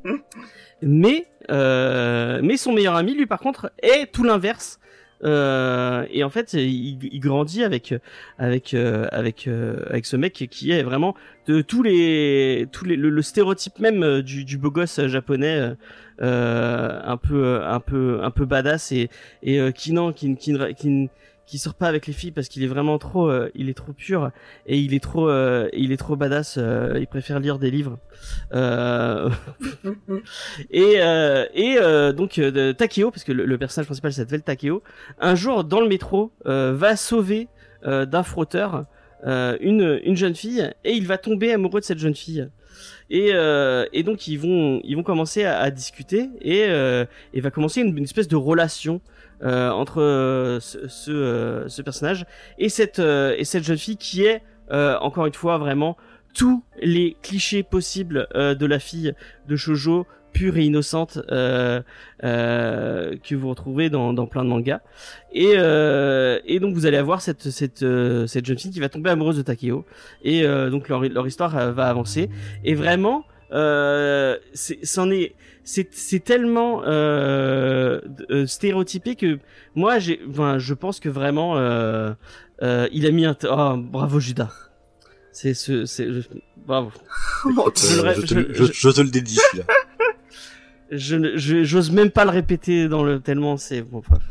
Mais 0.82 1.26
euh, 1.50 2.40
mais 2.44 2.58
son 2.58 2.74
meilleur 2.74 2.96
ami 2.96 3.14
lui 3.16 3.26
par 3.26 3.40
contre 3.40 3.72
est 3.82 4.12
tout 4.12 4.24
l'inverse 4.24 4.80
euh, 5.24 6.06
et 6.12 6.24
en 6.24 6.30
fait, 6.30 6.54
il, 6.54 7.00
il 7.04 7.20
grandit 7.20 7.64
avec 7.64 7.94
avec 8.38 8.74
euh, 8.74 9.08
avec 9.12 9.48
euh, 9.48 9.78
avec 9.90 10.06
ce 10.06 10.18
mec 10.18 10.34
qui 10.50 10.72
est 10.72 10.84
vraiment 10.84 11.16
de 11.48 11.62
tous 11.62 11.84
les 11.84 12.68
tous 12.72 12.86
les 12.86 12.96
le, 12.96 13.10
le 13.10 13.22
stéréotype 13.22 13.80
même 13.80 14.04
euh, 14.04 14.22
du, 14.22 14.44
du 14.44 14.58
beau 14.58 14.72
gosse 14.72 15.06
japonais, 15.08 15.58
euh, 15.60 15.76
euh, 16.22 17.02
un 17.04 17.18
peu 17.18 17.64
un 17.64 17.80
peu 17.80 18.20
un 18.22 18.32
peu 18.32 18.46
badass 18.46 18.92
et 18.92 19.10
et 19.44 19.60
euh, 19.60 19.72
qui 19.72 19.94
non 19.94 20.12
qui 20.12 20.36
qui 20.36 20.58
qui, 20.76 20.76
qui 20.76 21.10
qui 21.46 21.58
sort 21.58 21.74
pas 21.74 21.88
avec 21.88 22.08
les 22.08 22.14
filles 22.14 22.32
parce 22.32 22.48
qu'il 22.48 22.64
est 22.64 22.68
vraiment 22.68 22.98
trop 22.98 23.30
euh, 23.30 23.50
il 23.56 23.70
est 23.70 23.74
trop 23.74 23.94
pur 23.94 24.32
et 24.66 24.80
il 24.80 24.94
est 24.94 25.04
trop 25.04 25.30
euh, 25.30 25.68
il 25.74 25.92
est 25.92 25.98
trop 25.98 26.16
badass 26.16 26.56
euh, 26.58 26.98
il 27.00 27.08
préfère 27.08 27.40
lire 27.40 27.60
des 27.60 27.72
livres. 27.72 27.98
Euh, 28.54 29.30
et 30.72 30.96
euh, 30.98 31.46
et 31.54 31.78
euh, 31.78 32.14
donc 32.14 32.40
Takeo 32.78 33.12
parce 33.12 33.24
que 33.24 33.32
le, 33.32 33.58
personnage 33.58 33.88
principal 33.88 34.14
s'appelle 34.14 34.42
Takeo 34.42 34.84
un 35.20 35.36
jour 35.36 35.64
dans 35.64 35.82
le 35.82 35.88
métro 35.88 36.32
va 36.46 36.96
sauver 36.96 37.48
d'un 37.86 38.24
frotteur 38.24 38.86
une 39.26 40.00
une 40.04 40.16
jeune 40.16 40.36
fille 40.36 40.70
et 40.84 40.92
il 40.94 41.08
va 41.08 41.18
tomber 41.18 41.52
amoureux 41.52 41.82
de 41.82 41.86
cette 41.86 42.00
jeune 42.00 42.16
fille. 42.16 42.48
Et, 43.10 43.32
euh, 43.34 43.86
et 43.94 44.04
donc 44.04 44.28
ils 44.28 44.38
vont 44.38 44.82
ils 44.84 44.96
vont 44.96 45.04
commencer 45.04 45.44
à, 45.44 45.60
à 45.60 45.72
discuter 45.72 46.30
et 46.42 46.66
euh, 46.68 47.06
et 47.34 47.42
va 47.42 47.52
commencer 47.52 47.82
une, 47.82 47.98
espèce 48.04 48.28
de 48.28 48.36
relation 48.36 49.02
entre 49.42 50.02
euh, 50.02 50.60
ce 50.60 50.88
ce, 50.88 51.12
euh, 51.12 51.68
ce 51.68 51.82
personnage 51.82 52.26
et 52.58 52.70
cette 52.70 53.00
euh, 53.00 53.36
et 53.38 53.46
cette 53.46 53.64
jeune 53.64 53.78
fille 53.78 53.98
qui 53.98 54.24
est 54.24 54.42
euh, 54.72 54.98
encore 55.00 55.26
une 55.26 55.34
fois 55.34 55.58
vraiment 55.58 55.98
tous 56.34 56.64
les 56.82 57.16
clichés 57.22 57.64
possibles 57.64 58.28
euh, 58.36 58.56
de 58.56 58.66
la 58.66 58.80
fille 58.80 59.14
de 59.48 59.56
shojo 59.56 60.08
pure 60.34 60.58
et 60.58 60.64
innocente 60.64 61.20
euh, 61.32 61.82
euh, 62.24 63.16
que 63.24 63.36
vous 63.36 63.50
retrouvez 63.50 63.92
dans, 63.92 64.14
dans 64.14 64.26
plein 64.26 64.44
de 64.44 64.50
mangas. 64.50 64.82
Et, 65.32 65.54
euh, 65.56 66.40
et 66.46 66.60
donc 66.60 66.74
vous 66.74 66.88
allez 66.88 66.98
avoir 66.98 67.22
cette 67.22 67.52
cette 67.52 67.84
euh, 67.84 68.26
cette 68.26 68.46
jeune 68.46 68.58
fille 68.58 68.72
qui 68.72 68.80
va 68.80 68.90
tomber 68.90 69.12
amoureuse 69.12 69.38
de 69.38 69.44
Takeo. 69.44 69.86
Et 70.24 70.44
euh, 70.44 70.70
donc 70.72 70.90
leur 70.90 71.02
leur 71.02 71.28
histoire 71.28 71.56
euh, 71.56 71.72
va 71.72 71.88
avancer. 71.88 72.30
Et 72.64 72.74
vraiment 72.74 73.26
euh, 73.52 74.38
c'en 74.54 75.12
est 75.12 75.36
c'est 75.64 75.88
c'est 75.92 76.20
tellement 76.24 76.84
euh, 76.86 78.02
euh, 78.30 78.46
stéréotypé 78.48 79.16
que 79.16 79.40
moi 79.76 80.00
j'ai 80.00 80.20
enfin 80.30 80.60
je 80.60 80.74
pense 80.74 81.00
que 81.00 81.10
vraiment 81.10 81.58
euh, 81.58 82.14
euh, 82.62 82.88
il 82.92 83.06
a 83.06 83.12
mis 83.12 83.26
un 83.26 83.36
oh, 83.50 83.76
bravo 83.78 84.20
Judas 84.20 84.52
c'est 85.32 85.54
ce 85.54 85.86
c'est 85.86 86.12
je- 86.12 86.28
bravo. 86.58 86.92
Je 87.46 87.96
le 87.96 88.02
ré- 88.02 88.16
je, 88.16 88.22
te, 88.22 88.34
je- 88.34 88.54
je- 88.54 88.64
je- 88.66 88.72
je 88.74 88.90
te 88.90 89.02
le 89.02 89.10
dédie 89.10 89.36
celui-là. 89.52 89.66
je 90.92 91.64
j'ose 91.64 91.92
même 91.92 92.12
pas 92.12 92.24
le 92.26 92.32
répéter 92.32 92.88
dans 92.88 93.04
le 93.04 93.20
tellement 93.20 93.58
c'est 93.58 93.82
bon 93.82 94.02
bref. 94.08 94.22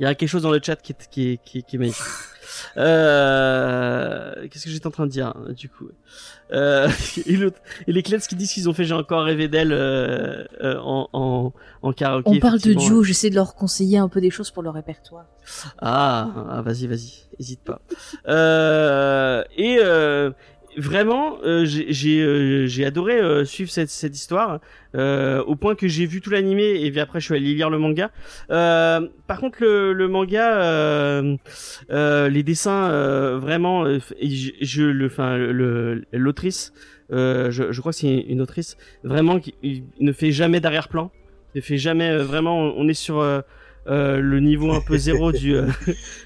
Il 0.00 0.04
y 0.04 0.06
a 0.06 0.14
quelque 0.14 0.28
chose 0.28 0.42
dans 0.42 0.52
le 0.52 0.60
chat 0.62 0.76
qui 0.76 0.92
est 0.92 1.08
qui 1.10 1.28
est, 1.32 1.40
qui 1.44 1.58
est, 1.58 1.62
qui 1.62 1.76
est 1.76 1.78
magnifique. 1.78 2.04
Euh, 2.76 4.46
qu'est-ce 4.48 4.64
que 4.64 4.70
j'étais 4.70 4.86
en 4.86 4.90
train 4.90 5.06
de 5.06 5.10
dire 5.10 5.34
du 5.56 5.68
coup? 5.68 5.88
Euh, 6.52 6.88
et, 7.26 7.34
et 7.34 7.92
les 7.92 8.02
Klets 8.02 8.20
qui 8.28 8.34
disent 8.36 8.52
qu'ils 8.52 8.68
ont 8.68 8.74
fait 8.74 8.84
j'ai 8.84 8.94
encore 8.94 9.24
rêvé 9.24 9.48
d'elle 9.48 9.72
euh, 9.72 10.44
en, 10.60 11.08
en 11.12 11.52
en 11.82 11.92
karaoké. 11.92 12.30
On 12.30 12.38
parle 12.38 12.60
de 12.60 12.74
duo, 12.74 13.02
j'essaie 13.02 13.30
de 13.30 13.34
leur 13.34 13.54
conseiller 13.54 13.98
un 13.98 14.08
peu 14.08 14.20
des 14.20 14.30
choses 14.30 14.50
pour 14.50 14.62
le 14.62 14.70
répertoire. 14.70 15.26
Ah, 15.80 16.30
ah, 16.50 16.62
vas-y, 16.62 16.86
vas-y, 16.86 17.24
hésite 17.38 17.60
pas. 17.62 17.80
Et 19.56 19.78
vraiment, 20.78 21.38
euh, 21.44 21.66
euh, 21.66 22.66
j'ai 22.66 22.84
adoré 22.84 23.20
euh, 23.20 23.44
suivre 23.44 23.70
cette 23.70 24.14
histoire 24.14 24.60
au 24.94 25.56
point 25.56 25.74
que 25.74 25.88
j'ai 25.88 26.06
vu 26.06 26.20
tout 26.20 26.30
l'animé 26.30 26.80
et 26.82 26.90
puis 26.90 27.00
après 27.00 27.20
je 27.20 27.26
suis 27.26 27.34
allé 27.34 27.54
lire 27.54 27.70
le 27.70 27.78
manga. 27.78 28.10
Par 28.48 29.40
contre, 29.40 29.62
le, 29.62 30.08
manga, 30.08 31.22
les 32.28 32.42
dessins, 32.42 33.38
vraiment, 33.38 33.84
le, 33.84 34.00
l'autrice. 36.12 36.72
Je, 37.10 37.80
crois 37.80 37.92
que 37.92 37.98
c'est 37.98 38.14
une 38.14 38.40
autrice 38.40 38.76
vraiment 39.04 39.40
qui 39.40 39.84
ne 40.00 40.12
fait 40.12 40.32
jamais 40.32 40.60
d'arrière-plan 40.60 41.10
ne 41.54 41.62
fait 41.62 41.78
jamais 41.78 42.14
vraiment 42.18 42.58
on 42.58 42.86
est 42.88 42.94
sur 42.94 43.22
euh, 43.88 44.20
le 44.20 44.40
niveau 44.40 44.72
un 44.72 44.80
peu 44.80 44.96
zéro 45.08 45.32
du 45.32 45.54
euh, 45.56 45.66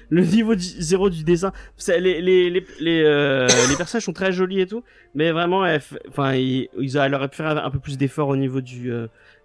le 0.09 0.23
niveau 0.23 0.55
du, 0.55 0.61
zéro 0.63 1.09
du 1.09 1.23
dessin. 1.23 1.51
Les 1.87 1.99
les 2.21 2.49
les 2.49 2.65
les, 2.79 3.03
euh, 3.03 3.47
les 3.69 3.75
personnages 3.75 4.03
sont 4.05 4.13
très 4.13 4.31
jolis 4.31 4.59
et 4.61 4.67
tout 4.67 4.83
mais 5.15 5.31
vraiment 5.31 5.65
enfin 6.09 6.33
ils, 6.35 6.67
ils 6.79 6.97
auraient- 6.97 7.29
pu 7.29 7.37
faire 7.37 7.65
un 7.65 7.69
peu 7.71 7.79
plus 7.79 7.97
d'efforts 7.97 8.27
au 8.27 8.35
niveau 8.35 8.61
du 8.61 8.91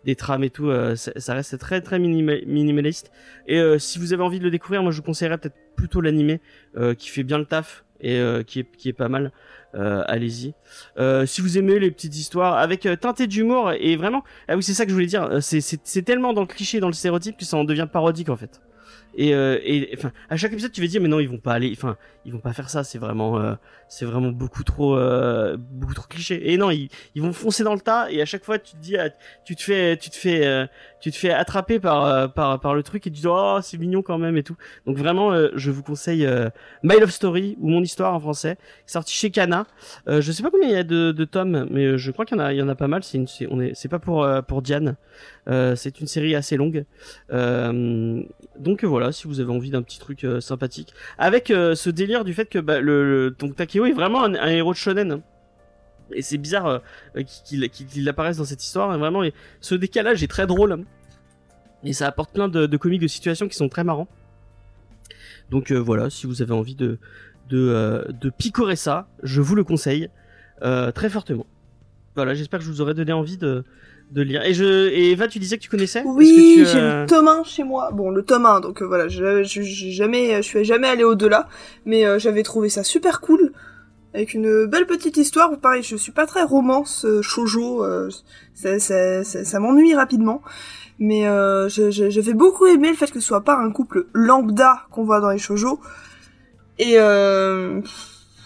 des 0.05 0.15
trames 0.17 0.45
et 0.45 0.51
tout 0.51 0.71
ça, 0.97 1.35
reste 1.35 1.59
très 1.59 1.81
très 1.81 1.99
minima- 1.99 2.45
minimaliste. 2.47 3.11
Et 3.47 3.61
si 3.79 3.99
vous 3.99 4.13
avez 4.13 4.23
envie 4.23 4.39
de 4.39 4.45
le 4.45 4.51
découvrir 4.51 4.83
moi 4.83 4.91
je 4.93 4.97
vous 4.99 5.03
conseillerais 5.03 5.39
peut-être 5.39 5.57
plutôt 5.79 6.01
l'animé 6.01 6.41
euh, 6.77 6.95
qui 6.95 7.09
fait 7.09 7.23
bien 7.23 7.39
le 7.39 7.47
taf 7.47 7.85
et 8.01 8.17
euh, 8.19 8.43
qui 8.43 8.61
est 8.61 8.69
qui 8.77 8.89
est 8.89 8.99
pas 9.05 9.09
mal 9.09 9.33
euh, 9.75 10.03
allez-y. 10.07 10.55
Euh, 10.99 11.27
si 11.27 11.41
vous 11.41 11.59
aimez 11.59 11.79
les 11.79 11.91
petites 11.91 12.17
histoires 12.17 12.55
avec 12.59 12.85
euh, 12.87 12.97
teinté 12.97 13.27
d'humour 13.27 13.73
et 13.79 13.97
vraiment 13.97 14.23
ah 14.49 14.57
oui 14.57 14.63
c'est 14.63 14.75
ça 14.75 14.85
que 14.85 14.91
je 14.91 14.95
voulais 14.95 15.07
dire 15.15 15.25
Euh, 15.25 15.41
c'est 15.41 16.03
tellement 16.03 16.33
dans 16.33 16.43
le 16.43 16.47
cliché 16.57 16.81
dans 16.81 16.89
le 16.89 16.99
stéréotype 17.03 17.37
que 17.39 17.45
ça 17.45 17.57
en 17.57 17.65
devient 17.65 17.89
parodique 17.91 18.29
en 18.29 18.37
fait. 18.37 18.61
Et 19.15 19.31
et 19.31 19.91
enfin 19.97 20.13
à 20.29 20.37
chaque 20.37 20.53
épisode 20.53 20.73
tu 20.73 20.81
vas 20.81 20.87
dire 20.87 21.01
mais 21.01 21.09
non 21.09 21.21
ils 21.21 21.29
vont 21.29 21.43
pas 21.49 21.55
aller 21.55 21.71
enfin 21.77 21.97
ils 22.29 22.33
vont 22.33 22.41
pas 22.41 22.53
faire 22.53 22.69
ça 22.69 22.85
c'est 22.85 22.99
vraiment 22.99 23.41
euh, 23.41 23.55
c'est 23.89 24.05
vraiment 24.05 24.29
beaucoup 24.29 24.63
trop 24.63 24.97
euh, 24.97 25.57
beaucoup 25.59 25.95
trop 25.95 26.07
cliché. 26.07 26.53
Et 26.53 26.59
non 26.59 26.71
ils, 26.71 26.91
vont 27.17 27.33
foncer 27.33 27.65
dans 27.65 27.73
le 27.75 27.81
tas 27.81 28.11
et 28.11 28.21
à 28.21 28.27
chaque 28.27 28.45
fois 28.45 28.59
tu 28.59 28.73
te 28.73 28.77
dis 28.77 28.99
ah, 28.99 29.09
tu 29.47 29.57
te 29.57 29.63
fais 29.63 29.97
tu 29.97 30.11
te 30.11 30.17
fais 30.17 30.47
euh, 30.47 30.67
tu 31.01 31.11
te 31.11 31.17
fais 31.17 31.31
attraper 31.31 31.81
par 31.81 32.31
par 32.35 32.61
par 32.61 32.75
le 32.75 32.83
truc 32.83 33.07
et 33.07 33.11
tu 33.11 33.21
dis 33.21 33.27
oh 33.27 33.61
c'est 33.63 33.79
mignon 33.79 34.03
quand 34.03 34.19
même 34.19 34.37
et 34.37 34.43
tout. 34.43 34.57
Donc 34.87 34.99
vraiment 34.99 35.33
je 35.55 35.71
vous 35.71 35.83
conseille 35.83 36.29
My 36.83 37.01
Love 37.01 37.11
Story 37.11 37.57
ou 37.61 37.71
Mon 37.71 37.83
Histoire 37.83 38.13
en 38.15 38.21
français 38.21 38.59
sorti 38.85 39.15
chez 39.15 39.31
Kana. 39.31 39.67
Je 40.07 40.33
sais 40.33 40.43
pas 40.43 40.51
combien 40.51 40.69
il 40.69 40.75
y 40.75 40.77
a 40.77 40.85
de, 40.85 41.25
tomes 41.25 41.67
mais 41.71 41.97
je 41.97 42.11
crois 42.11 42.27
qu'il 42.27 42.37
y 42.37 42.63
en 42.63 42.69
a 42.69 42.75
pas 42.75 42.89
mal. 42.89 43.03
C'est 43.03 43.27
c'est 43.27 43.47
on 43.51 43.59
est 43.61 43.73
c'est 43.75 43.89
pas 43.89 43.99
pour 43.99 44.29
pour 44.47 44.61
Diane. 44.61 44.97
C'est 45.47 46.01
une 46.01 46.07
série 46.07 46.35
assez 46.35 46.57
longue. 46.57 46.85
Donc 47.31 48.85
voilà 48.85 49.13
si 49.13 49.27
vous 49.27 49.41
avez 49.41 49.51
envie 49.51 49.71
d'un 49.71 49.83
petit 49.83 49.99
truc 49.99 50.27
sympathique. 50.41 50.93
Avec 51.17 51.49
ce 51.49 51.91
délire 51.91 52.18
du 52.25 52.35
fait 52.35 52.47
que 52.47 52.59
bah, 52.59 52.81
le, 52.81 53.35
Takeo 53.57 53.87
est 53.87 53.93
vraiment 53.93 54.25
un, 54.25 54.49
héros 54.49 54.73
de 54.73 54.79
shonen. 54.79 55.21
Et 56.13 56.23
c'est 56.23 56.39
bizarre 56.39 56.67
euh, 56.67 57.23
qu'il 57.45 58.09
apparaisse 58.09 58.39
dans 58.39 58.45
cette 58.45 58.63
histoire 58.65 58.95
et 58.95 58.99
vraiment 58.99 59.23
ce 59.61 59.75
décalage 59.75 60.23
est 60.23 60.29
très 60.29 60.47
drôle. 60.47 60.85
Et 61.85 61.93
ça 61.93 62.07
apporte 62.07 62.33
plein 62.33 62.49
de, 62.49 62.67
de 62.67 62.77
comiques 62.77 63.03
de 63.03 63.07
situations 63.07 63.47
qui 63.47 63.57
sont 63.57 63.69
très 63.69 63.85
marrants. 63.85 64.09
Donc 65.51 65.71
euh, 65.71 65.77
voilà 65.77 66.11
si 66.11 66.27
vous 66.27 66.43
avez 66.43 66.53
envie 66.53 66.75
de 66.75 66.99
de, 67.49 67.71
euh, 67.71 68.31
picorer 68.37 68.77
ça 68.77 69.09
je 69.23 69.41
vous 69.41 69.55
le 69.55 69.65
conseille 69.65 70.09
très 70.95 71.09
fortement. 71.09 71.47
Voilà 72.15 72.35
j'espère 72.35 72.59
que 72.59 72.65
je 72.65 72.71
vous 72.71 72.81
aurai 72.81 72.95
donné 72.95 73.13
envie 73.13 73.37
de 73.37 73.65
de 74.11 74.23
lire 74.23 74.43
et 74.43 74.55
je 74.55 74.89
et 74.89 75.11
Eva 75.11 75.29
tu 75.29 75.39
disais 75.39 75.59
que 75.59 75.63
tu 75.63 75.69
connaissais? 75.69 76.03
Oui, 76.05 76.65
j'ai 76.65 76.79
euh, 76.79 77.03
le 77.03 77.07
tome 77.07 77.29
1 77.29 77.45
chez 77.45 77.65
moi. 77.65 77.91
Bon, 77.93 78.11
le 78.11 78.23
tome 78.23 78.47
1, 78.47 78.61
donc 78.61 78.81
euh, 78.83 78.87
voilà, 78.87 79.09
je, 79.09 79.43
je, 79.43 79.63
jamais, 79.63 80.37
je 80.37 80.43
suis 80.43 80.65
jamais 80.65 80.89
allé 80.89 81.05
au-delà, 81.05 81.49
mais 81.85 82.07
euh, 82.07 82.19
j'avais 82.19 82.43
trouvé 82.43 82.69
ça 82.69 82.83
super 82.85 83.21
cool, 83.21 83.53
avec 84.15 84.35
une 84.35 84.67
belle 84.67 84.87
petite 84.87 85.17
histoire. 85.17 85.57
Pareil, 85.59 85.83
je 85.83 85.97
suis 85.97 86.13
pas 86.13 86.27
très 86.27 86.43
romance, 86.43 87.05
euh, 87.05 87.21
shoujo, 87.23 87.85
euh, 87.85 88.09
ça, 88.55 88.79
ça, 88.79 89.25
ça, 89.25 89.45
ça 89.45 89.61
m'ennuie 89.61 89.95
rapidement, 89.95 90.43
mais 90.99 91.27
euh, 91.27 91.69
j'avais 91.69 92.35
beaucoup 92.35 92.67
aimé 92.67 92.89
le 92.89 92.97
fait 92.97 93.11
que 93.11 93.21
ce 93.21 93.27
soit 93.27 93.45
pas 93.45 93.57
un 93.57 93.71
couple 93.71 94.07
lambda 94.15 94.87
qu'on 94.91 95.05
voit 95.05 95.21
dans 95.21 95.31
les 95.31 95.39
shoujo, 95.39 95.81
et 96.79 96.95
euh, 96.95 97.81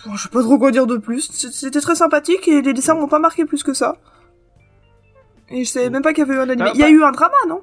bon, 0.07 0.16
je 0.16 0.22
sais 0.25 0.29
pas 0.29 0.42
trop 0.42 0.59
quoi 0.59 0.70
dire 0.72 0.87
de 0.87 0.96
plus. 0.96 1.31
C'était 1.31 1.81
très 1.81 1.94
sympathique 1.94 2.48
et 2.48 2.62
les 2.62 2.72
dessins 2.72 2.94
m'ont 2.94 3.07
pas 3.07 3.18
marqué 3.18 3.44
plus 3.44 3.62
que 3.62 3.75
ça. 3.75 3.98
Et 5.53 5.65
je 5.65 5.71
savais 5.71 5.91
même 5.91 6.03
pas 6.03 6.12
qu'il 6.12 6.25
y 6.27 6.29
avait 6.31 6.35
eu 6.35 6.38
un 6.41 6.49
anime. 6.49 6.67
Ah, 6.69 6.73
Il 6.75 6.81
y 6.81 6.85
a 6.85 6.88
eu 6.91 7.03
un 7.03 7.12
drama, 7.12 7.37
non? 7.49 7.61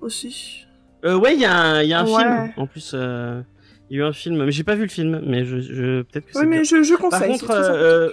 Aussi. 0.00 0.66
Euh, 1.04 1.16
ouais, 1.16 1.34
il 1.34 1.40
y 1.40 1.44
a 1.44 1.54
un, 1.54 1.82
il 1.82 1.88
y 1.88 1.92
a 1.92 2.00
un 2.00 2.04
Ouais. 2.04 2.16
film. 2.22 2.52
En 2.56 2.66
plus, 2.66 2.92
euh, 2.94 3.40
il 3.90 3.96
y 3.96 4.00
a 4.00 4.04
eu 4.04 4.06
un 4.08 4.12
film, 4.12 4.44
mais 4.44 4.50
j'ai 4.52 4.64
pas 4.64 4.74
vu 4.74 4.82
le 4.82 4.88
film, 4.88 5.20
mais 5.24 5.44
je, 5.44 5.60
je 5.60 6.02
peut-être 6.02 6.26
que 6.26 6.32
c'est 6.32 6.40
Oui, 6.40 6.46
mais 6.46 6.64
je, 6.64 6.82
je 6.82 6.94
Par 6.94 7.02
conseille. 7.10 7.28
contre, 7.30 7.40
c'est 7.46 7.46
très 7.46 7.70
euh, 7.70 8.10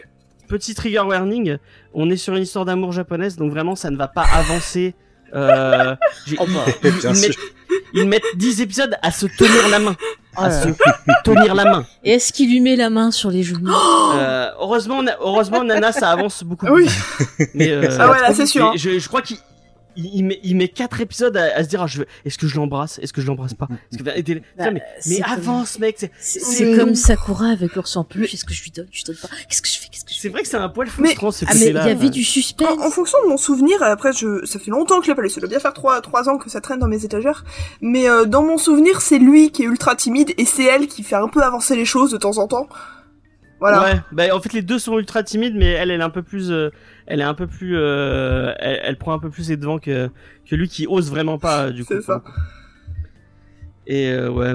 petit 0.47 0.75
trigger 0.75 0.99
warning, 1.01 1.57
on 1.93 2.09
est 2.09 2.17
sur 2.17 2.35
une 2.35 2.43
histoire 2.43 2.65
d'amour 2.65 2.91
japonaise, 2.91 3.35
donc 3.35 3.51
vraiment, 3.51 3.75
ça 3.75 3.89
ne 3.89 3.97
va 3.97 4.07
pas 4.07 4.25
avancer. 4.33 4.93
Euh, 5.33 5.95
Oh, 6.39 6.45
bah. 6.47 6.65
ils, 6.83 6.91
Bien 6.91 7.09
ils 7.11 7.15
sûr. 7.15 7.29
mettent, 7.29 7.39
ils 7.93 8.07
mettent 8.07 8.23
10 8.35 8.61
épisodes 8.61 8.95
à 9.01 9.11
se 9.11 9.25
tenir 9.25 9.67
la 9.69 9.79
main. 9.79 9.95
Oh 10.37 10.41
À 10.41 10.51
se 10.51 10.67
tenir 11.23 11.55
la 11.55 11.63
main. 11.63 11.85
Et 12.03 12.11
est-ce 12.11 12.33
qu'il 12.33 12.49
lui 12.49 12.59
met 12.59 12.75
la 12.75 12.89
main 12.89 13.11
sur 13.11 13.29
les 13.31 13.43
genoux 13.43 13.71
Euh, 14.15 14.49
heureusement, 14.59 15.01
heureusement, 15.21 15.63
Nana, 15.63 15.91
ça 15.93 16.09
avance 16.11 16.43
beaucoup. 16.43 16.67
Oui. 16.67 16.89
Mais, 17.53 17.71
euh, 17.71 17.89
Ah 17.99 18.11
ouais, 18.11 18.19
là, 18.21 18.33
c'est 18.33 18.45
sûr, 18.45 18.65
hein. 18.65 18.73
Je, 18.75 18.99
je 18.99 19.07
crois 19.07 19.21
qu'il 19.21 19.37
il, 19.95 20.05
il 20.13 20.23
met, 20.25 20.39
il 20.43 20.55
met 20.55 20.67
quatre 20.67 21.01
épisodes 21.01 21.35
à, 21.37 21.55
à 21.55 21.63
se 21.63 21.69
dire 21.69 21.81
ah, 21.81 21.87
je 21.87 21.99
veux- 21.99 22.07
est-ce 22.25 22.37
que 22.37 22.47
je 22.47 22.55
l'embrasse? 22.55 22.99
Est-ce 22.99 23.13
que 23.13 23.21
je 23.21 23.27
l'embrasse 23.27 23.53
pas? 23.53 23.67
Que- 23.97 24.17
et 24.17 24.23
t'es- 24.23 24.41
Bah, 24.57 24.71
mais, 24.71 24.81
mais 25.07 25.19
comme- 25.21 25.31
avance 25.33 25.79
mec 25.79 26.09
c'est- 26.19 26.77
comme 26.77 26.95
Sakura 26.95 27.49
avec 27.49 27.75
l'ours 27.75 27.95
en 27.97 28.03
peluche. 28.03 28.33
Est-ce 28.33 28.45
que 28.45 28.53
je 28.53 28.63
lui 28.63 28.71
donne 28.71 28.87
Je 28.91 28.97
lui 28.99 29.03
donne 29.05 29.15
pas? 29.17 29.27
Qu'est-ce 29.49 29.61
que 29.61 29.67
je 29.67 29.77
fais? 29.79 29.87
Qu'est-ce 29.91 30.05
que 30.05 30.11
je 30.11 30.15
c'est 30.15 30.21
fais? 30.23 30.29
vrai 30.29 30.41
que 30.43 30.47
c'est 30.47 30.57
un 30.57 30.69
poil 30.69 30.87
Mais- 30.99 31.09
frustrant 31.09 31.31
ce 31.31 31.45
Ah 31.47 31.51
mais 31.55 31.67
il 31.67 31.73
y 31.73 31.77
avait 31.77 32.09
du 32.09 32.23
suspense. 32.23 32.77
En, 32.79 32.87
en 32.87 32.91
fonction 32.91 33.17
de 33.23 33.29
mon 33.29 33.37
souvenir, 33.37 33.81
après 33.83 34.13
je, 34.13 34.45
ça 34.45 34.59
fait 34.59 34.71
longtemps 34.71 34.99
que 34.99 35.05
je 35.05 35.11
l'ai 35.11 35.15
pas 35.15 35.21
lu, 35.21 35.29
ça 35.29 35.39
doit 35.39 35.49
bien 35.49 35.59
faire 35.59 35.73
trois, 35.73 36.01
trois 36.01 36.27
ans 36.29 36.37
que 36.37 36.49
ça 36.49 36.61
traîne 36.61 36.79
dans 36.79 36.87
mes 36.87 37.05
étagères, 37.05 37.43
mais 37.81 38.09
euh, 38.09 38.25
dans 38.25 38.43
mon 38.43 38.57
souvenir, 38.57 39.01
c'est 39.01 39.19
lui 39.19 39.51
qui 39.51 39.63
est 39.63 39.65
ultra 39.65 39.95
timide 39.95 40.33
et 40.37 40.45
c'est 40.45 40.63
elle 40.65 40.87
qui 40.87 41.03
fait 41.03 41.15
un 41.15 41.27
peu 41.27 41.41
avancer 41.41 41.75
les 41.75 41.85
choses 41.85 42.11
de 42.11 42.17
temps 42.17 42.37
en 42.37 42.47
temps. 42.47 42.67
Voilà. 43.61 43.81
Ouais, 43.83 44.01
bah 44.11 44.23
en 44.35 44.41
fait 44.41 44.51
les 44.51 44.61
deux 44.61 44.79
sont 44.79 44.99
ultra 44.99 45.23
timides, 45.23 45.55
mais 45.55 45.67
elle, 45.71 45.89
elle 45.89 46.01
est 46.01 46.03
un 46.03 46.09
peu 46.09 46.21
plus, 46.23 46.51
euh, 46.51 46.71
elle 47.07 47.19
est 47.19 47.23
un 47.23 47.33
peu 47.33 47.47
plus, 47.47 47.75
euh, 47.77 48.53
elle, 48.59 48.79
elle 48.83 48.97
prend 48.97 49.13
un 49.13 49.19
peu 49.19 49.29
plus 49.29 49.49
les 49.49 49.57
devants 49.57 49.79
que 49.79 50.09
que 50.49 50.55
lui 50.55 50.67
qui 50.67 50.87
ose 50.87 51.09
vraiment 51.09 51.37
pas 51.37 51.71
du 51.71 51.83
coup. 51.85 51.93
C'est 51.93 52.01
ça. 52.01 52.23
Et 53.87 54.09
euh, 54.09 54.29
ouais, 54.31 54.53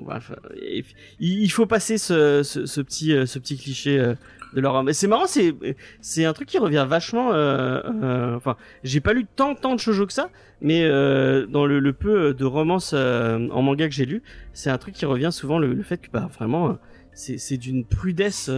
bref, 0.00 0.32
et- 0.60 0.84
il 1.18 1.42
il 1.44 1.48
faut 1.50 1.64
passer 1.66 1.96
ce, 1.96 2.42
ce, 2.42 2.66
ce 2.66 2.80
petit, 2.82 3.14
euh, 3.14 3.24
ce 3.24 3.38
petit 3.38 3.56
cliché 3.56 3.98
euh, 3.98 4.14
de 4.54 4.60
leur. 4.60 4.82
Mais 4.84 4.92
c'est 4.92 5.06
marrant, 5.06 5.26
c'est 5.26 5.54
c'est 6.02 6.26
un 6.26 6.34
truc 6.34 6.46
qui 6.48 6.58
revient 6.58 6.84
vachement. 6.86 7.32
euh, 7.32 7.80
euh, 8.02 8.34
Enfin, 8.36 8.56
j'ai 8.84 9.00
pas 9.00 9.14
lu 9.14 9.24
tant 9.34 9.54
tant 9.54 9.74
de 9.74 9.80
shoujo 9.80 10.06
que 10.06 10.12
ça, 10.12 10.28
mais 10.60 10.82
euh, 10.84 11.46
dans 11.46 11.64
le, 11.64 11.78
le 11.80 11.92
peu 11.94 12.34
de 12.34 12.44
romances 12.44 12.92
euh, 12.94 13.48
en 13.50 13.62
manga 13.62 13.88
que 13.88 13.94
j'ai 13.94 14.04
lu, 14.04 14.22
c'est 14.52 14.68
un 14.68 14.76
truc 14.78 14.94
qui 14.94 15.06
revient 15.06 15.30
souvent 15.32 15.58
le, 15.58 15.72
le 15.72 15.82
fait 15.82 15.96
que 15.98 16.10
bah 16.12 16.28
vraiment 16.36 16.68
euh, 16.68 16.72
c'est 17.14 17.38
c'est 17.38 17.56
d'une 17.56 17.84
prudesse. 17.86 18.50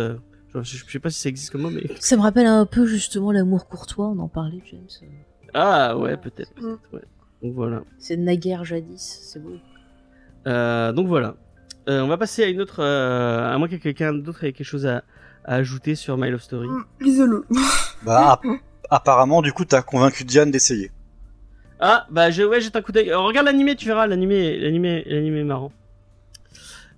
Euh, 0.58 0.62
je, 0.64 0.76
je 0.86 0.90
sais 0.92 0.98
pas 0.98 1.10
si 1.10 1.20
ça 1.20 1.28
existe 1.28 1.50
comme 1.50 1.62
mot, 1.62 1.70
mais 1.70 1.82
Ça 2.00 2.16
me 2.16 2.22
rappelle 2.22 2.46
un 2.46 2.66
peu 2.66 2.86
justement 2.86 3.32
l'amour 3.32 3.66
courtois. 3.68 4.08
On 4.08 4.18
en 4.18 4.28
parlait, 4.28 4.60
James. 4.70 5.08
ah 5.54 5.96
ouais 5.96 6.16
peut-être. 6.16 6.52
Mm. 6.56 6.60
peut-être, 6.60 6.92
ouais. 6.94 7.02
Donc 7.42 7.54
voilà. 7.54 7.82
C'est 7.98 8.16
naguère 8.16 8.64
jadis. 8.64 9.20
C'est 9.22 9.42
beau. 9.42 9.52
Euh, 10.46 10.92
donc 10.92 11.06
voilà. 11.06 11.36
Euh, 11.88 12.02
on 12.02 12.08
va 12.08 12.16
passer 12.18 12.44
à 12.44 12.48
une 12.48 12.60
autre. 12.60 12.82
Euh, 12.82 13.52
à 13.52 13.56
moins 13.58 13.68
que 13.68 13.76
quelqu'un 13.76 14.12
d'autre 14.12 14.44
ait 14.44 14.52
quelque 14.52 14.66
chose 14.66 14.86
à, 14.86 15.04
à 15.44 15.54
ajouter 15.54 15.94
sur 15.94 16.16
My 16.18 16.30
Love 16.30 16.42
Story. 16.42 16.68
Mm, 16.68 16.84
Lisez-le. 17.00 17.44
Bah, 18.04 18.32
app- 18.34 18.44
apparemment, 18.90 19.42
du 19.42 19.52
coup, 19.52 19.64
t'as 19.64 19.82
convaincu 19.82 20.22
Diane 20.24 20.50
d'essayer. 20.52 20.92
Ah 21.80 22.06
bah 22.10 22.30
je, 22.32 22.42
ouais 22.42 22.60
jette 22.60 22.74
un 22.76 22.82
coup 22.82 22.90
d'œil. 22.92 23.12
Regarde 23.12 23.46
l'animé, 23.46 23.74
tu 23.76 23.86
verras 23.86 24.06
l'animé, 24.08 24.56
l'animé, 24.58 25.04
l'animé 25.06 25.40
est 25.40 25.44
marrant. 25.44 25.72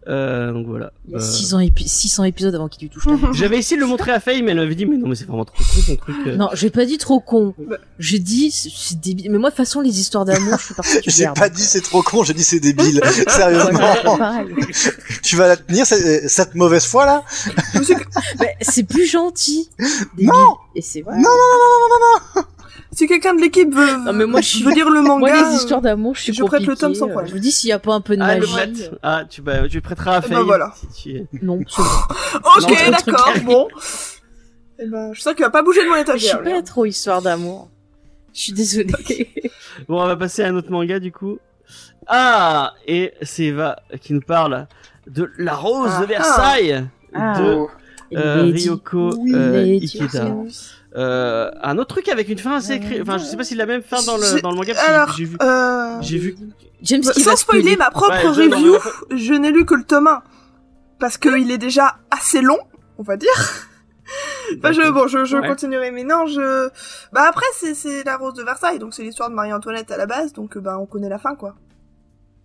Euh, 0.09 0.53
donc 0.53 0.67
voilà. 0.67 0.93
Il 1.07 1.13
y 1.13 1.15
a 1.15 1.19
Euh, 1.19 1.21
600, 1.21 1.59
épi- 1.61 1.87
600 1.87 2.25
épisodes 2.25 2.55
avant 2.55 2.69
qu'il 2.69 2.83
lui 2.83 2.91
touche. 2.91 3.05
J'avais 3.35 3.59
essayé 3.59 3.77
de 3.77 3.83
le 3.83 3.87
montrer 3.87 4.13
à 4.13 4.19
Faye, 4.21 4.43
mais 4.43 4.53
elle 4.53 4.57
m'avait 4.57 4.75
dit 4.75 4.87
mais 4.87 4.97
non 4.97 5.09
mais 5.09 5.15
c'est 5.15 5.27
vraiment 5.27 5.45
trop 5.45 5.57
con 5.63 5.81
ton 5.87 5.97
truc. 5.97 6.17
euh. 6.27 6.37
Non, 6.37 6.49
j'ai 6.55 6.71
pas 6.71 6.87
dit 6.87 6.97
trop 6.97 7.21
con. 7.21 7.55
Bah. 7.59 7.77
J'ai 7.99 8.19
dit 8.19 8.51
c'est 8.51 8.99
débile. 8.99 9.31
Mais 9.31 9.37
moi, 9.39 9.51
de 9.51 9.55
toute 9.55 9.65
façon, 9.65 9.81
les 9.83 10.01
histoires 10.01 10.25
d'amour, 10.25 10.57
je 10.59 10.65
suis 10.65 10.75
partie 10.75 11.01
du 11.01 11.11
J'ai 11.11 11.27
pas 11.35 11.51
dit 11.51 11.63
c'est 11.63 11.83
trop 11.83 12.03
con, 12.03 12.25
j'ai 12.25 12.33
dit 12.35 12.45
c'est 12.45 12.61
débile. 12.61 13.01
Sérieusement. 13.29 13.79
pareil. 14.19 14.49
tu 15.23 15.37
vas 15.37 15.49
la 15.49 15.57
tenir, 15.59 15.85
cette, 15.87 16.29
cette 16.31 16.55
mauvaise 16.55 16.87
foi 16.87 17.05
là? 17.05 17.23
C'est 18.63 18.85
plus 18.85 19.07
gentil. 19.07 19.69
Débile. 20.17 20.27
Non 20.33 20.57
Et 20.75 20.83
c'est 20.83 21.03
vrai. 21.03 21.17
Non, 21.17 21.23
non, 21.23 21.29
non, 21.29 21.59
non, 21.61 21.89
non, 21.89 22.43
non, 22.43 22.47
si 22.93 23.07
quelqu'un 23.07 23.35
de 23.35 23.41
l'équipe 23.41 23.73
veut, 23.75 23.97
Non, 24.05 24.13
mais 24.13 24.27
moi, 24.27 24.41
je 24.41 24.49
suis- 24.49 24.63
veut 24.65 24.73
lire 24.75 24.91
le 24.91 25.01
manga, 25.03 25.19
Moi, 25.33 25.49
les 25.51 25.55
histoires 25.57 25.81
d'amour, 25.81 26.15
je 26.17 26.23
suis 26.23 26.33
je 26.35 26.43
prête 26.45 26.67
le 26.67 26.77
tome 26.77 26.95
sans 26.95 27.07
Euh, 27.07 27.11
problème. 27.11 27.31
Je 27.31 27.35
me 27.37 27.41
dis 27.41 27.53
s'il 27.53 27.69
y 27.71 27.73
a 27.73 27.79
pas 27.79 27.95
un 27.95 28.01
peu 28.01 28.17
de 28.17 28.23
Ah 28.23 28.35
le 28.35 28.41
magie. 28.41 28.53
prête. 28.53 28.93
Ah 29.03 29.25
tu 29.29 29.43
bah 29.43 29.69
tu 29.69 29.81
prêteras 29.81 30.17
à 30.17 30.19
Eh 30.19 30.23
Faye. 30.29 30.37
ben 30.37 30.43
voilà. 30.43 30.75
si 30.93 31.03
tu- 31.03 31.27
Non, 31.43 31.61
c'est 31.69 32.39
bon. 32.41 32.51
Ok, 32.59 32.91
d'accord, 32.91 33.33
qui 33.35 33.41
bon. 33.41 33.69
Eh 34.83 34.87
ben, 34.87 35.13
je 35.13 35.21
sens 35.21 35.35
qu'il 35.35 35.45
va 35.45 35.51
pas 35.51 35.63
bouger 35.63 35.83
de 35.83 35.89
mon 35.89 35.95
Je 35.95 35.99
suis 36.19 36.29
étagère. 36.29 36.43
pas 36.43 36.63
trop 36.63 36.85
histoire 36.87 37.21
d'amour. 37.23 37.69
Je 38.33 38.41
suis 38.41 38.53
désolée. 38.53 39.29
Bon 39.89 40.03
on 40.03 40.07
va 40.07 40.17
passer 40.17 40.43
à 40.43 40.49
un 40.49 40.55
autre 40.57 40.71
manga 40.71 40.99
du 41.01 41.11
coup. 41.13 41.39
Ah 42.07 42.75
et 42.87 43.13
c'est 43.23 43.45
Eva 43.45 43.77
qui 44.01 44.13
nous 44.15 44.21
parle 44.21 44.67
de 45.07 45.31
la 45.39 45.55
rose 45.55 45.91
Ah, 45.97 46.01
de 46.01 46.07
Versailles 46.07 46.87
Ah. 47.15 47.41
de 47.41 47.55
Oh. 47.55 47.71
Euh, 48.17 48.43
Ryoko, 48.53 49.15
Oui, 49.19 49.33
euh, 49.35 49.79
Ikeda. 49.81 50.35
Euh, 50.97 51.51
un 51.63 51.79
autre 51.79 51.95
truc 51.95 52.09
avec 52.09 52.29
une 52.29 52.39
fin 52.39 52.57
assez 52.57 52.73
écrite. 52.75 53.01
Enfin 53.03 53.17
je 53.19 53.25
sais 53.25 53.37
pas 53.37 53.45
si 53.45 53.55
la 53.55 53.67
même 53.67 53.83
fin 53.83 54.03
dans 54.03 54.17
le 54.17 54.41
dans 54.41 54.51
le 54.51 54.57
manga. 54.57 54.75
parce 54.75 54.87
que 54.87 54.93
Alors, 54.93 55.13
j'ai 55.13 55.25
vu 55.25 55.37
euh... 55.41 55.99
j'ai 56.01 56.19
vu 56.19 56.37
James 56.83 57.03
Bah, 57.05 57.13
qui 57.13 57.23
va 57.23 57.31
sans 57.33 57.37
spoiler 57.37 57.77
ma 57.77 57.91
propre 57.91 58.13
Ouais, 58.13 58.35
je- 58.35 58.41
review, 58.51 58.77
je 59.17 59.35
n'ai 59.35 59.51
lu 59.53 59.65
que 59.65 59.75
le 59.75 59.85
tome 59.85 60.09
1. 60.09 60.23
Parce 60.99 61.17
qu'il 61.17 61.51
est 61.51 61.59
déjà 61.59 61.97
assez 62.11 62.43
long, 62.43 62.59
on 62.99 63.03
va 63.03 63.17
dire. 63.17 63.31
Enfin, 64.59 64.73
je, 64.73 64.91
bon, 64.91 65.07
je, 65.07 65.25
je 65.25 65.37
Ouais. 65.37 65.47
continuerai, 65.47 65.93
mais 65.93 66.03
non, 66.05 66.27
je... 66.27 66.69
Bah 67.13 67.23
après, 67.29 67.47
c'est, 67.55 67.75
c'est 67.75 68.03
la 68.05 68.17
rose 68.17 68.35
de 68.35 68.43
Versailles, 68.43 68.79
donc 68.81 68.93
c'est 68.93 69.03
l'histoire 69.03 69.31
de 69.31 69.35
Marie-Antoinette 69.35 69.91
à 69.93 69.97
la 69.97 70.07
base, 70.07 70.33
donc 70.33 70.57
euh, 70.57 70.61
bah 70.61 70.77
on 70.81 70.87
connaît 70.87 71.09
la 71.09 71.19
fin, 71.19 71.37
quoi. 71.37 71.55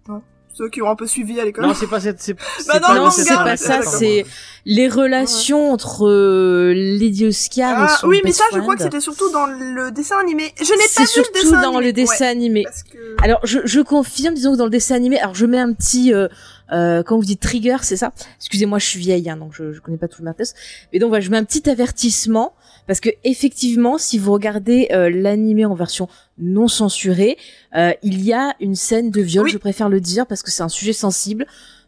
Hein. 0.07 0.21
Ceux 0.57 0.69
qui 0.69 0.81
ont 0.81 0.89
un 0.89 0.95
peu 0.95 1.05
suivi 1.05 1.37
à 1.39 1.43
l'école. 1.43 1.65
Non, 1.65 1.73
c'est 1.73 1.87
pas 1.89 1.99
cette. 1.99 2.21
C'est 2.21 2.35
c'est 2.59 2.67
Bah 2.67 2.79
non, 2.79 2.87
pas 2.87 2.95
Non, 2.95 3.09
c'est 3.09 3.25
pas 3.33 3.57
ça, 3.57 3.81
c'est 3.81 4.25
les 4.65 4.87
relations 4.87 5.69
entre 5.71 6.07
euh, 6.07 6.73
Lady 6.73 7.25
Oscar 7.25 7.71
et 7.71 7.87
Ah, 7.89 7.97
son 7.99 8.07
oui, 8.07 8.21
mais 8.23 8.29
best 8.29 8.39
ça, 8.39 8.45
je 8.53 8.59
crois 8.59 8.75
que 8.77 8.81
c'était 8.83 9.01
surtout 9.01 9.29
dans 9.31 9.45
le 9.47 9.91
dessin 9.91 10.17
animé. 10.17 10.53
Je 10.57 10.63
n'ai 10.71 10.77
pas 10.95 11.01
vu 11.01 11.07
surtout 11.07 11.29
le 11.35 11.41
dessin 11.41 11.61
dans 11.61 11.67
animé. 11.77 11.85
le 11.87 11.93
dessin 11.93 12.25
Ouais, 12.25 12.31
animé. 12.31 12.63
parce 12.63 12.83
que... 12.83 12.97
Alors, 13.21 13.39
je, 13.45 13.59
je 13.65 13.81
confirme, 13.81 14.33
disons 14.33 14.53
que 14.53 14.57
dans 14.57 14.63
le 14.63 14.69
dessin 14.71 14.95
animé, 14.95 15.19
alors 15.19 15.35
je 15.35 15.45
mets 15.45 15.59
un 15.59 15.73
petit, 15.73 16.13
euh, 16.13 16.29
euh, 16.71 17.03
comment 17.03 17.19
vous 17.19 17.25
dites, 17.25 17.41
trigger, 17.41 17.77
c'est 17.81 17.97
ça? 17.97 18.13
Excusez-moi, 18.39 18.79
je 18.79 18.85
suis 18.85 18.99
vieille, 18.99 19.29
hein, 19.29 19.35
donc 19.37 19.51
je, 19.53 19.73
je 19.73 19.81
connais 19.81 19.97
pas 19.97 20.07
tout 20.07 20.21
le 20.21 20.25
matos. 20.25 20.53
Mais 20.93 20.99
donc 20.99 21.09
voilà, 21.09 21.23
je 21.23 21.29
mets 21.31 21.37
un 21.37 21.43
petit 21.43 21.69
avertissement, 21.69 22.53
parce 22.87 22.99
que 22.99 23.09
effectivement, 23.23 23.97
si 23.97 24.17
vous 24.17 24.31
regardez 24.33 24.87
euh, 24.91 25.09
l'animé 25.09 25.65
en 25.65 25.73
version 25.75 26.07
non 26.37 26.67
censurée, 26.67 27.37
euh, 27.75 27.91
il 28.03 28.23
y 28.23 28.33
a 28.33 28.55
une 28.59 28.75
scène 28.75 29.11
de 29.11 29.21
viol, 29.21 29.45
Oui. 29.45 29.51
je 29.51 29.57
préfère 29.57 29.89
le 29.89 29.99
dire, 30.01 30.25
parce 30.27 30.43
que 30.43 30.51
c'est 30.51 30.63
un 30.63 30.69
sujet 30.69 30.93
sensible. 30.93 31.45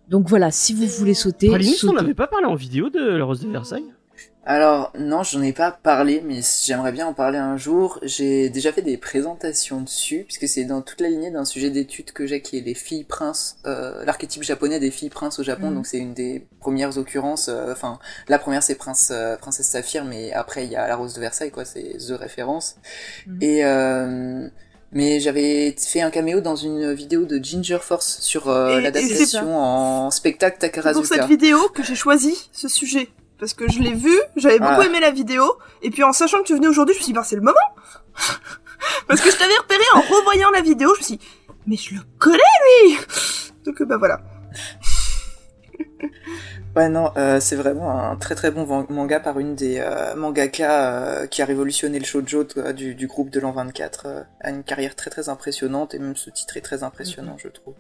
Donc 0.10 0.28
voilà, 0.30 0.52
si 0.52 0.74
vous 0.74 0.86
voulez 0.88 1.14
sauter, 1.14 1.50
on 1.50 1.60
sautez. 1.62 1.94
n'avait 1.96 2.14
pas 2.14 2.28
parlé 2.28 2.46
en 2.46 2.56
vidéo 2.56 2.90
de 2.90 3.00
la 3.18 3.26
Rose 3.26 3.42
de 3.42 3.50
Versailles? 3.50 3.84
Alors, 4.50 4.94
non, 4.98 5.24
j'en 5.24 5.42
ai 5.42 5.52
pas 5.52 5.72
parlé, 5.72 6.24
mais 6.26 6.40
j'aimerais 6.64 6.94
bien 6.94 7.06
en 7.06 7.14
parler 7.14 7.38
un 7.38 7.58
jour. 7.58 8.00
J'ai 8.02 8.50
déjà 8.50 8.72
fait 8.72 8.82
des 8.82 8.96
présentations 8.96 9.82
dessus, 9.82 10.24
puisque 10.26 10.48
c'est 10.48 10.64
dans 10.64 10.82
toute 10.82 11.02
la 11.02 11.10
lignée 11.10 11.32
d'un 11.32 11.44
sujet 11.44 11.70
d'étude 11.70 12.14
que 12.14 12.26
j'ai 12.26 12.42
qui 12.42 12.58
est 12.58 12.62
les 12.62 12.74
filles 12.74 13.04
princes, 13.04 13.58
euh, 13.66 14.06
l'archétype 14.06 14.44
japonais 14.44 14.80
des 14.80 14.90
filles 14.90 15.10
princes 15.10 15.38
au 15.40 15.44
Japon, 15.44 15.68
Mhm. 15.70 15.76
donc 15.76 15.86
c'est 15.86 15.98
une 15.98 16.14
des 16.14 16.48
premières 16.62 16.98
occurrences, 16.98 17.50
euh, 17.50 17.74
enfin, 17.74 18.00
la 18.30 18.40
première 18.40 18.64
c'est 18.64 18.76
prince, 18.76 19.10
euh, 19.12 19.36
princesse 19.36 19.68
Saphir, 19.68 20.06
mais 20.06 20.32
après 20.32 20.64
il 20.64 20.72
y 20.72 20.78
a 20.78 20.88
la 20.88 20.96
rose 20.96 21.14
de 21.14 21.20
Versailles, 21.20 21.52
quoi, 21.52 21.66
c'est 21.66 21.98
The 21.98 22.12
référence. 22.18 22.78
Mhm. 23.28 23.38
Et, 23.42 23.66
euh, 23.66 24.48
mais 24.94 25.20
j'avais 25.20 25.76
fait 25.78 26.00
un 26.00 26.10
caméo 26.10 26.40
dans 26.40 26.56
une 26.56 26.94
vidéo 26.94 27.26
de 27.26 27.38
Ginger 27.44 27.80
Force 27.82 28.20
sur 28.22 28.48
euh, 28.48 28.80
l'adaptation 28.80 29.58
en 29.58 30.10
spectacle 30.10 30.56
C'est 30.62 30.72
pour 30.72 30.84
Takarazuka. 30.84 31.16
cette 31.16 31.26
vidéo 31.26 31.58
que 31.76 31.84
j'ai 31.84 31.96
choisi 31.96 32.50
ce 32.54 32.70
sujet. 32.70 33.10
Parce 33.40 33.54
que 33.54 33.70
je 33.72 33.80
l'ai 33.80 33.94
vu, 33.94 34.14
j'avais 34.36 34.60
beaucoup 34.60 34.82
Ah. 34.82 34.86
aimé 34.86 35.00
la 35.00 35.12
vidéo, 35.12 35.58
et 35.82 35.90
puis 35.92 36.04
en 36.04 36.12
sachant 36.14 36.40
que 36.40 36.44
tu 36.44 36.56
venais 36.56 36.68
aujourd'hui, 36.68 36.96
je 36.96 37.00
me 37.00 37.04
suis 37.04 37.14
dit, 37.14 37.18
bah 37.18 37.24
c'est 37.24 37.36
le 37.36 37.42
moment 37.42 37.58
Parce 39.08 39.22
que 39.22 39.30
je 39.32 39.38
t'avais 39.38 39.58
repéré 39.58 39.84
en 39.94 40.02
revoyant 40.02 40.50
la 40.52 40.62
vidéo, 40.62 40.94
je 40.96 41.00
me 41.00 41.04
suis 41.06 41.18
dit, 41.18 41.28
mais 41.68 41.76
je 41.78 41.96
le 41.96 42.02
connais 42.18 42.38
lui 42.88 42.98
Donc 43.66 43.82
bah 43.84 43.98
voilà. 43.98 44.22
Ouais, 46.76 46.90
non, 46.90 47.12
euh, 47.18 47.40
c'est 47.40 47.56
vraiment 47.56 47.90
un 48.12 48.16
très 48.18 48.36
très 48.36 48.52
bon 48.52 48.66
manga 48.90 49.20
par 49.20 49.40
une 49.40 49.56
des 49.56 49.80
euh, 49.80 50.16
mangaka 50.16 50.92
euh, 50.94 51.28
qui 51.28 51.42
a 51.42 51.46
révolutionné 51.46 51.98
le 51.98 52.06
shoujo 52.06 52.44
du, 52.76 52.94
du 52.94 53.08
groupe 53.08 53.32
de 53.32 53.40
l'an 53.40 53.52
24. 53.52 54.04
euh, 54.06 54.24
a 54.42 54.52
une 54.52 54.64
carrière 54.64 54.96
très 54.96 55.10
très 55.10 55.28
impressionnante 55.30 55.96
et 55.96 56.00
même 56.00 56.16
ce 56.16 56.30
titre 56.30 56.56
est 56.58 56.62
très 56.62 56.84
impressionnant, 56.84 57.36
je 57.40 57.48
trouve. 57.48 57.74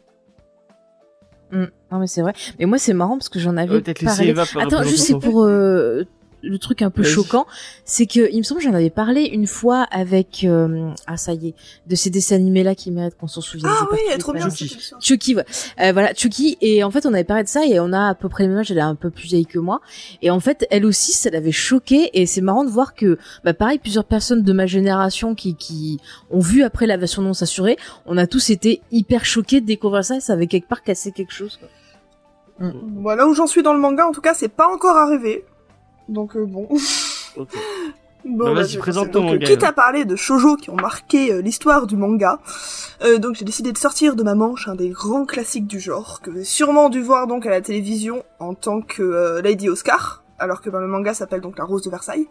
Mm. 1.51 1.65
Non 1.91 1.99
mais 1.99 2.07
c'est 2.07 2.21
vrai. 2.21 2.33
Mais 2.59 2.65
moi 2.65 2.77
c'est 2.77 2.93
marrant 2.93 3.17
parce 3.17 3.29
que 3.29 3.39
j'en 3.39 3.57
avais 3.57 3.79
laisser 3.79 4.33
parlé. 4.33 4.35
Attends, 4.59 4.83
juste 4.83 5.05
c'est 5.05 5.19
pour 5.19 5.43
euh, 5.43 6.05
le 6.43 6.57
truc 6.59 6.81
un 6.81 6.89
peu 6.89 7.03
choquant, 7.03 7.45
c'est 7.85 8.05
que 8.05 8.31
il 8.31 8.37
me 8.37 8.43
semble 8.43 8.61
que 8.61 8.67
j'en 8.67 8.73
avais 8.73 8.89
parlé 8.89 9.23
une 9.23 9.47
fois 9.47 9.83
avec 9.91 10.43
euh, 10.43 10.89
ah 11.07 11.17
ça 11.17 11.33
y 11.33 11.49
est 11.49 11.55
de 11.87 11.95
ces 11.95 12.09
dessins 12.09 12.35
animés 12.35 12.63
là 12.63 12.75
qui 12.75 12.91
méritent 12.91 13.17
qu'on 13.17 13.27
s'en 13.27 13.41
souvienne. 13.41 13.71
Ah 13.73 13.87
oui, 13.91 13.97
elle 14.07 14.15
est 14.15 14.17
trop 14.17 14.33
bien 14.33 14.47
émission. 14.47 14.97
Chucky, 14.99 15.35
ouais. 15.35 15.45
Euh, 15.81 15.91
voilà, 15.91 16.13
Chucky. 16.13 16.57
Et 16.61 16.83
en 16.83 16.91
fait, 16.91 17.05
on 17.05 17.13
avait 17.13 17.23
parlé 17.23 17.43
de 17.43 17.49
ça 17.49 17.65
et 17.65 17.79
on 17.79 17.91
a 17.93 18.09
à 18.09 18.15
peu 18.15 18.29
près 18.29 18.43
le 18.43 18.49
même 18.49 18.59
âge. 18.59 18.71
Elle 18.71 18.77
est 18.77 18.81
un 18.81 18.95
peu 18.95 19.09
plus 19.09 19.25
vieille 19.25 19.45
que 19.45 19.59
moi. 19.59 19.81
Et 20.21 20.29
en 20.29 20.39
fait, 20.39 20.65
elle 20.69 20.85
aussi, 20.85 21.13
ça 21.13 21.29
l'avait 21.29 21.51
choquée. 21.51 22.09
Et 22.13 22.25
c'est 22.25 22.41
marrant 22.41 22.63
de 22.63 22.69
voir 22.69 22.93
que, 22.93 23.17
bah, 23.43 23.53
pareil, 23.53 23.79
plusieurs 23.79 24.05
personnes 24.05 24.43
de 24.43 24.53
ma 24.53 24.65
génération 24.65 25.35
qui, 25.35 25.55
qui 25.55 25.99
ont 26.29 26.39
vu 26.39 26.63
après 26.63 26.87
la 26.87 26.97
version 26.97 27.21
non 27.21 27.33
censurée, 27.33 27.77
on 28.05 28.17
a 28.17 28.27
tous 28.27 28.49
été 28.49 28.81
hyper 28.91 29.25
choqués 29.25 29.61
de 29.61 29.65
découvrir 29.65 30.05
ça. 30.05 30.17
Et 30.17 30.21
ça 30.21 30.33
avait 30.33 30.47
quelque 30.47 30.67
part 30.67 30.83
cassé 30.83 31.11
quelque 31.11 31.33
chose. 31.33 31.57
Quoi. 31.59 31.69
Voilà 33.01 33.27
où 33.27 33.33
j'en 33.33 33.47
suis 33.47 33.61
dans 33.61 33.73
le 33.73 33.79
manga, 33.79 34.07
en 34.07 34.11
tout 34.11 34.21
cas, 34.21 34.33
c'est 34.33 34.47
pas 34.49 34.67
encore 34.67 34.97
arrivé. 34.97 35.45
Donc 36.09 36.35
euh, 36.35 36.45
bon. 36.45 36.67
Bon, 38.25 38.45
Bah, 38.45 38.53
vas-y, 38.53 38.69
je 38.69 38.73
vais 38.73 38.79
présente 38.79 39.11
ton 39.11 39.23
manga, 39.23 39.45
Quitte 39.45 39.63
à 39.63 39.71
parler 39.71 40.03
de 40.03 40.15
shoujo 40.15 40.57
qui 40.57 40.69
ont 40.69 40.75
marqué 40.75 41.31
euh, 41.31 41.41
l'histoire 41.41 41.87
du 41.87 41.95
manga, 41.95 42.39
euh, 43.03 43.19
donc 43.19 43.35
j'ai 43.35 43.45
décidé 43.45 43.71
de 43.71 43.77
sortir 43.77 44.15
de 44.15 44.23
ma 44.23 44.35
manche 44.35 44.67
un 44.67 44.75
des 44.75 44.89
grands 44.89 45.25
classiques 45.25 45.67
du 45.67 45.79
genre, 45.79 46.19
que 46.21 46.29
vous 46.29 46.37
avez 46.37 46.45
sûrement 46.45 46.89
dû 46.89 47.01
voir 47.01 47.27
donc 47.27 47.45
à 47.45 47.49
la 47.49 47.61
télévision 47.61 48.23
en 48.39 48.53
tant 48.53 48.81
que 48.81 49.01
euh, 49.01 49.41
Lady 49.41 49.69
Oscar, 49.69 50.23
alors 50.39 50.61
que 50.61 50.69
ben, 50.69 50.81
le 50.81 50.87
manga 50.87 51.13
s'appelle 51.13 51.41
donc 51.41 51.57
La 51.57 51.63
Rose 51.63 51.83
de 51.83 51.89
Versailles. 51.89 52.27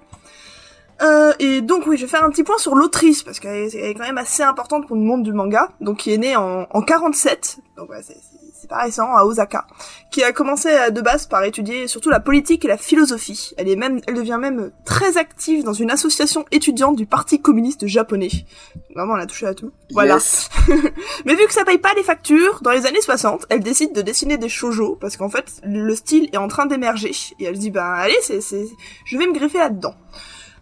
Euh, 1.02 1.32
et 1.38 1.60
donc 1.60 1.86
oui, 1.86 1.96
je 1.96 2.02
vais 2.02 2.08
faire 2.08 2.24
un 2.24 2.30
petit 2.30 2.42
point 2.42 2.58
sur 2.58 2.74
l'autrice 2.74 3.22
parce 3.22 3.38
qu'elle 3.38 3.74
est, 3.74 3.94
quand 3.94 4.04
même 4.04 4.18
assez 4.18 4.42
importante 4.42 4.86
pour 4.86 4.96
le 4.96 5.02
monde 5.02 5.22
du 5.22 5.32
manga. 5.32 5.70
Donc 5.80 5.98
qui 5.98 6.12
est 6.12 6.18
née 6.18 6.36
en, 6.36 6.66
en 6.70 6.82
47, 6.82 7.58
donc 7.76 7.90
ouais, 7.90 8.02
c'est 8.02 8.16
c'est 8.66 8.74
pas 8.74 8.82
récent, 8.82 9.14
à 9.14 9.24
Osaka, 9.24 9.64
qui 10.10 10.24
a 10.24 10.32
commencé 10.32 10.68
euh, 10.68 10.90
de 10.90 11.00
base 11.00 11.26
par 11.26 11.44
étudier 11.44 11.86
surtout 11.86 12.10
la 12.10 12.20
politique 12.20 12.64
et 12.64 12.68
la 12.68 12.76
philosophie. 12.76 13.52
Elle 13.56 13.68
est 13.68 13.76
même, 13.76 14.00
elle 14.06 14.14
devient 14.14 14.38
même 14.40 14.72
très 14.84 15.16
active 15.16 15.62
dans 15.62 15.72
une 15.72 15.90
association 15.90 16.44
étudiante 16.50 16.96
du 16.96 17.06
Parti 17.06 17.40
communiste 17.40 17.86
japonais. 17.86 18.30
Vraiment, 18.94 19.16
elle 19.16 19.22
a 19.22 19.26
touché 19.26 19.46
à 19.46 19.54
tout. 19.54 19.70
Voilà. 19.92 20.14
Yes. 20.14 20.48
Mais 21.24 21.34
vu 21.34 21.46
que 21.46 21.52
ça 21.52 21.64
paye 21.64 21.78
pas 21.78 21.94
les 21.94 22.02
factures, 22.02 22.60
dans 22.62 22.72
les 22.72 22.86
années 22.86 23.00
60, 23.00 23.46
elle 23.50 23.60
décide 23.60 23.92
de 23.92 24.02
dessiner 24.02 24.36
des 24.36 24.48
shoujo 24.48 24.96
parce 25.00 25.16
qu'en 25.16 25.28
fait, 25.28 25.60
le 25.64 25.94
style 25.94 26.28
est 26.32 26.38
en 26.38 26.48
train 26.48 26.66
d'émerger. 26.66 27.12
Et 27.38 27.44
elle 27.44 27.54
se 27.54 27.60
dit, 27.60 27.70
bah 27.70 27.92
allez, 27.92 28.18
c'est, 28.22 28.40
c'est, 28.40 28.66
je 29.04 29.16
vais 29.16 29.26
me 29.26 29.32
greffer 29.32 29.58
là-dedans. 29.58 29.94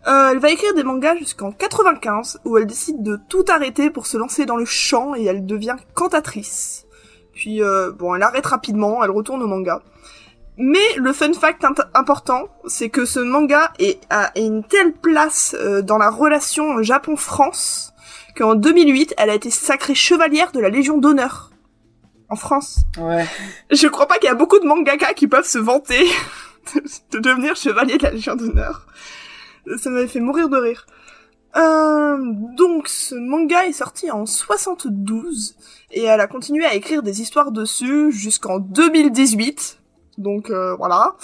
Euh, 0.07 0.33
elle 0.33 0.38
va 0.38 0.51
écrire 0.51 0.75
des 0.75 0.83
mangas 0.83 1.17
jusqu'en 1.17 1.51
95 1.51 2.40
où 2.45 2.59
elle 2.59 2.67
décide 2.67 3.03
de 3.03 3.19
tout 3.29 3.45
arrêter 3.49 3.88
pour 3.88 4.07
se 4.07 4.19
lancer 4.19 4.45
dans 4.45 4.57
le 4.57 4.67
chant 4.67 5.14
et 5.14 5.25
elle 5.25 5.47
devient 5.47 5.77
cantatrice. 5.95 6.84
Puis 7.35 7.62
euh, 7.62 7.90
bon, 7.92 8.14
elle 8.14 8.23
arrête 8.23 8.47
rapidement, 8.47 9.03
elle 9.05 9.11
retourne 9.11 9.42
au 9.42 9.47
manga. 9.47 9.83
Mais 10.57 10.94
le 10.97 11.12
fun 11.12 11.33
fact 11.33 11.66
important, 11.94 12.49
c'est 12.66 12.88
que 12.88 13.05
ce 13.05 13.18
manga 13.18 13.73
est 13.81 14.01
à 14.09 14.31
une 14.38 14.62
telle 14.62 14.92
place 14.92 15.57
euh, 15.59 15.83
dans 15.83 15.99
la 15.99 16.11
relation 16.11 16.81
Japon-France 16.83 17.92
qu'en 18.37 18.55
2008, 18.55 19.14
elle 19.18 19.31
a 19.31 19.35
été 19.35 19.51
sacrée 19.51 19.94
chevalière 19.94 20.53
de 20.53 20.61
la 20.61 20.68
Légion 20.68 20.99
d'honneur 20.99 21.51
en 22.29 22.37
France. 22.37 22.79
Ouais. 22.99 23.27
Je 23.70 23.87
crois 23.88 24.07
pas 24.07 24.18
qu'il 24.18 24.29
y 24.29 24.33
a 24.33 24.35
beaucoup 24.35 24.59
de 24.59 24.66
mangaka 24.66 25.12
qui 25.14 25.27
peuvent 25.27 25.47
se 25.47 25.59
vanter 25.59 26.05
de, 26.75 26.83
de 27.12 27.18
devenir 27.18 27.57
chevalier 27.57 27.99
de 27.99 28.05
la 28.05 28.11
Légion 28.12 28.37
d'honneur. 28.37 28.87
Ça 29.79 29.90
m'avait 29.90 30.09
fait 30.09 30.20
mourir 30.20 30.49
de 30.49 30.57
rire. 30.57 30.87
Euh, 31.57 32.17
donc 32.57 32.88
ce 32.88 33.14
manga 33.14 33.64
est 33.67 33.73
sorti 33.73 34.11
en 34.11 34.27
72 34.27 35.55
et 35.93 36.03
elle 36.03 36.21
a 36.21 36.27
continué 36.27 36.64
à 36.64 36.75
écrire 36.75 37.03
des 37.03 37.21
histoires 37.21 37.53
dessus 37.53 38.11
jusqu'en 38.11 38.59
2018. 38.59 39.79
Donc 40.19 40.51
euh, 40.51 40.75
voilà. 40.75 41.14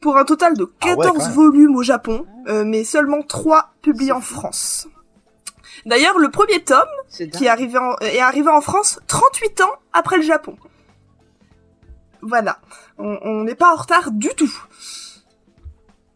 Pour 0.00 0.16
un 0.18 0.24
total 0.24 0.56
de 0.56 0.70
Ah 0.82 0.88
ouais, 0.88 0.96
14 0.96 1.18
quand 1.18 1.24
même. 1.24 1.32
volumes 1.32 1.76
au 1.76 1.82
Japon, 1.82 2.26
euh, 2.48 2.64
mais 2.64 2.84
seulement 2.84 3.22
3 3.22 3.72
publiés 3.82 4.12
en 4.12 4.20
France. 4.20 4.88
D'ailleurs, 5.84 6.18
le 6.18 6.30
premier 6.30 6.62
tome 6.62 6.78
C'est 7.08 7.28
qui 7.28 7.46
est 7.46 7.48
arrivé 7.48 7.78
en, 7.78 7.96
est 7.98 8.20
arrivé 8.20 8.48
en 8.48 8.60
France 8.60 9.00
38 9.08 9.62
ans 9.62 9.72
après 9.92 10.16
le 10.16 10.22
Japon. 10.22 10.56
Voilà. 12.22 12.58
On 12.98 13.18
on 13.22 13.44
n'est 13.44 13.54
pas 13.54 13.72
en 13.72 13.76
retard 13.76 14.10
du 14.12 14.28
tout. 14.36 14.52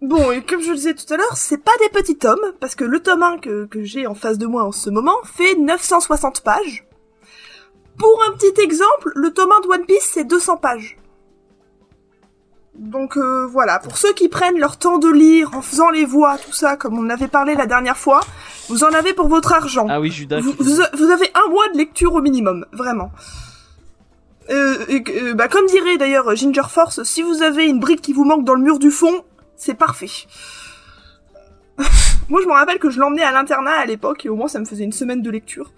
Bon, 0.03 0.33
et 0.33 0.43
comme 0.43 0.63
je 0.63 0.71
le 0.71 0.77
disais 0.77 0.95
tout 0.95 1.13
à 1.13 1.17
l'heure, 1.19 1.37
c'est 1.37 1.63
pas 1.63 1.73
des 1.81 1.91
petits 1.91 2.17
tomes, 2.17 2.41
parce 2.59 2.75
que 2.75 2.85
le 2.85 3.01
tome 3.01 3.23
1 3.23 3.39
que, 3.39 3.67
que 3.67 3.83
j'ai 3.85 4.07
en 4.07 4.15
face 4.15 4.39
de 4.39 4.47
moi 4.47 4.65
en 4.65 4.73
ce 4.73 4.89
moment 4.89 5.17
fait 5.25 5.55
960 5.57 6.41
pages. 6.43 6.87
Pour 7.99 8.23
un 8.27 8.33
petit 8.33 8.59
exemple, 8.63 9.13
le 9.15 9.31
tome 9.33 9.53
1 9.53 9.61
de 9.61 9.67
One 9.69 9.85
Piece, 9.87 10.09
c'est 10.13 10.25
200 10.25 10.57
pages. 10.57 10.97
Donc 12.75 13.19
euh, 13.19 13.47
voilà, 13.47 13.79
pour 13.79 13.99
ceux 13.99 14.15
qui 14.15 14.31
prennent 14.31 14.59
leur 14.59 14.79
temps 14.79 14.97
de 14.97 15.11
lire 15.11 15.51
en 15.55 15.61
faisant 15.61 15.91
les 15.91 16.07
voix, 16.07 16.39
tout 16.39 16.53
ça, 16.55 16.77
comme 16.77 16.99
on 16.99 17.11
avait 17.11 17.29
parlé 17.29 17.55
la 17.55 17.67
dernière 17.67 17.99
fois, 17.99 18.21
vous 18.71 18.85
en 18.85 18.89
avez 18.95 19.13
pour 19.13 19.29
votre 19.29 19.53
argent. 19.53 19.87
Ah 19.91 20.01
oui, 20.01 20.11
Judas. 20.11 20.41
Vous, 20.41 20.53
tu- 20.55 20.63
vous- 20.63 20.81
vous 20.95 21.11
avez 21.11 21.31
un 21.35 21.51
mois 21.51 21.69
de 21.69 21.77
lecture 21.77 22.15
au 22.15 22.23
minimum, 22.23 22.65
vraiment. 22.73 23.11
Euh, 24.49 24.77
euh, 24.91 25.35
bah, 25.35 25.49
comme 25.49 25.67
dirait 25.67 25.99
d'ailleurs 25.99 26.35
Ginger 26.35 26.69
Force, 26.71 27.03
si 27.03 27.21
vous 27.23 27.43
avez 27.43 27.67
une 27.67 27.81
brique 27.81 28.01
qui 28.01 28.15
vous 28.15 28.25
manque 28.25 28.45
dans 28.45 28.55
le 28.55 28.63
mur 28.63 28.79
du 28.79 28.91
fond, 28.91 29.25
c'est 29.61 29.75
parfait. 29.75 30.11
Moi, 32.31 32.41
je 32.43 32.49
me 32.49 32.53
rappelle 32.53 32.79
que 32.79 32.89
je 32.89 32.99
l'emmenais 32.99 33.23
à 33.23 33.31
l'internat 33.31 33.73
à 33.73 33.85
l'époque, 33.85 34.25
et 34.25 34.29
au 34.31 34.37
moins 34.37 34.49
ça 34.49 34.59
me 34.59 34.65
faisait 34.65 34.85
une 34.85 34.93
semaine 34.93 35.21
de 35.21 35.31
lecture. 35.31 35.73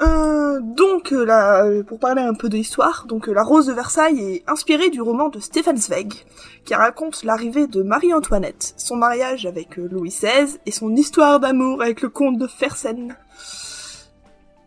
Euh, 0.00 0.60
donc, 0.62 1.12
euh, 1.12 1.24
là, 1.24 1.66
pour 1.82 1.98
parler 1.98 2.22
un 2.22 2.32
peu 2.32 2.48
de 2.48 2.56
l'histoire, 2.56 3.04
donc 3.06 3.28
euh, 3.28 3.34
La 3.34 3.42
Rose 3.42 3.66
de 3.66 3.72
Versailles 3.72 4.20
est 4.20 4.50
inspirée 4.50 4.88
du 4.88 5.02
roman 5.02 5.28
de 5.28 5.38
Stefan 5.38 5.76
Zweig, 5.76 6.14
qui 6.64 6.74
raconte 6.74 7.24
l'arrivée 7.24 7.66
de 7.66 7.82
Marie-Antoinette, 7.82 8.74
son 8.78 8.96
mariage 8.96 9.44
avec 9.44 9.76
Louis 9.76 10.08
XVI 10.10 10.58
et 10.64 10.70
son 10.70 10.94
histoire 10.96 11.40
d'amour 11.40 11.82
avec 11.82 12.00
le 12.00 12.08
comte 12.08 12.38
de 12.38 12.46
Fersen. 12.46 13.16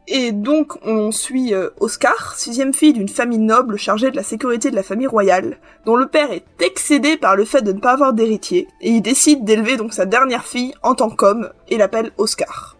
Et 0.07 0.31
donc, 0.31 0.73
on 0.83 1.11
suit 1.11 1.53
euh, 1.53 1.69
Oscar, 1.79 2.33
sixième 2.35 2.73
fille 2.73 2.93
d'une 2.93 3.07
famille 3.07 3.37
noble 3.37 3.77
chargée 3.77 4.09
de 4.09 4.15
la 4.15 4.23
sécurité 4.23 4.71
de 4.71 4.75
la 4.75 4.83
famille 4.83 5.07
royale, 5.07 5.57
dont 5.85 5.95
le 5.95 6.07
père 6.07 6.31
est 6.31 6.43
excédé 6.59 7.17
par 7.17 7.35
le 7.35 7.45
fait 7.45 7.61
de 7.61 7.71
ne 7.71 7.79
pas 7.79 7.91
avoir 7.91 8.13
d'héritier, 8.13 8.67
et 8.81 8.89
il 8.89 9.01
décide 9.01 9.45
d'élever 9.45 9.77
donc 9.77 9.93
sa 9.93 10.05
dernière 10.05 10.45
fille 10.45 10.73
en 10.81 10.95
tant 10.95 11.09
qu'homme, 11.09 11.49
et 11.69 11.77
l'appelle 11.77 12.11
Oscar. 12.17 12.77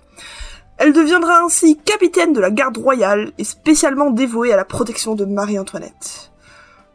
Elle 0.78 0.94
deviendra 0.94 1.44
ainsi 1.44 1.78
capitaine 1.78 2.34
de 2.34 2.42
la 2.42 2.50
garde 2.50 2.78
royale, 2.78 3.32
et 3.38 3.44
spécialement 3.44 4.10
dévouée 4.10 4.52
à 4.52 4.58
la 4.58 4.66
protection 4.66 5.14
de 5.14 5.26
Marie-Antoinette. 5.26 6.32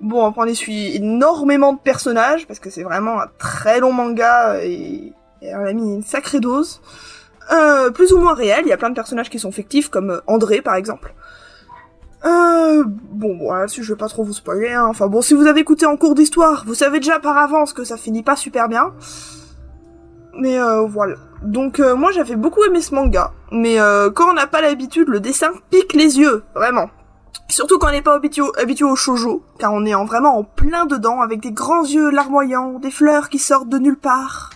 Bon, 0.00 0.26
après 0.26 0.42
on 0.42 0.46
essuie 0.46 0.96
énormément 0.96 1.72
de 1.72 1.78
personnages, 1.78 2.48
parce 2.48 2.58
que 2.58 2.68
c'est 2.68 2.82
vraiment 2.82 3.20
un 3.20 3.28
très 3.38 3.78
long 3.78 3.92
manga, 3.92 4.58
et, 4.62 5.12
et 5.40 5.54
on 5.54 5.64
a 5.64 5.72
mis 5.72 5.94
une 5.94 6.02
sacrée 6.02 6.40
dose. 6.40 6.82
Euh, 7.52 7.90
plus 7.90 8.12
ou 8.12 8.18
moins 8.18 8.34
réel, 8.34 8.62
il 8.64 8.68
y 8.68 8.72
a 8.72 8.76
plein 8.76 8.90
de 8.90 8.94
personnages 8.94 9.30
qui 9.30 9.38
sont 9.38 9.52
fictifs, 9.52 9.88
comme 9.88 10.10
euh, 10.10 10.20
André 10.26 10.62
par 10.62 10.74
exemple. 10.74 11.14
Euh, 12.24 12.82
bon, 12.86 13.36
bon, 13.36 13.52
là-dessus 13.52 13.84
je 13.84 13.92
vais 13.92 13.98
pas 13.98 14.08
trop 14.08 14.24
vous 14.24 14.32
spoiler, 14.32 14.72
hein. 14.72 14.86
enfin 14.86 15.06
bon, 15.06 15.20
si 15.20 15.34
vous 15.34 15.46
avez 15.46 15.60
écouté 15.60 15.86
en 15.86 15.96
cours 15.96 16.14
d'histoire, 16.14 16.64
vous 16.66 16.74
savez 16.74 16.98
déjà 16.98 17.20
par 17.20 17.36
avance 17.36 17.72
que 17.72 17.84
ça 17.84 17.96
finit 17.96 18.22
pas 18.22 18.36
super 18.36 18.68
bien. 18.68 18.92
Mais 20.38 20.60
euh, 20.60 20.86
voilà. 20.86 21.16
Donc 21.42 21.80
euh, 21.80 21.94
moi 21.94 22.10
j'avais 22.12 22.36
beaucoup 22.36 22.64
aimé 22.64 22.80
ce 22.80 22.94
manga, 22.94 23.32
mais 23.52 23.80
euh, 23.80 24.10
quand 24.10 24.30
on 24.30 24.34
n'a 24.34 24.46
pas 24.46 24.60
l'habitude, 24.60 25.08
le 25.08 25.20
dessin 25.20 25.50
pique 25.70 25.92
les 25.92 26.18
yeux, 26.18 26.44
vraiment. 26.54 26.90
Surtout 27.48 27.78
quand 27.78 27.88
on 27.88 27.92
n'est 27.92 28.02
pas 28.02 28.14
habitué 28.14 28.84
au, 28.84 28.96
shoujo, 28.96 29.44
car 29.58 29.72
on 29.72 29.84
est 29.84 29.94
en, 29.94 30.04
vraiment 30.04 30.36
en 30.36 30.42
plein 30.42 30.84
dedans, 30.84 31.20
avec 31.20 31.40
des 31.40 31.52
grands 31.52 31.84
yeux 31.84 32.10
larmoyants, 32.10 32.78
des 32.80 32.90
fleurs 32.90 33.28
qui 33.28 33.38
sortent 33.38 33.68
de 33.68 33.78
nulle 33.78 33.98
part. 33.98 34.50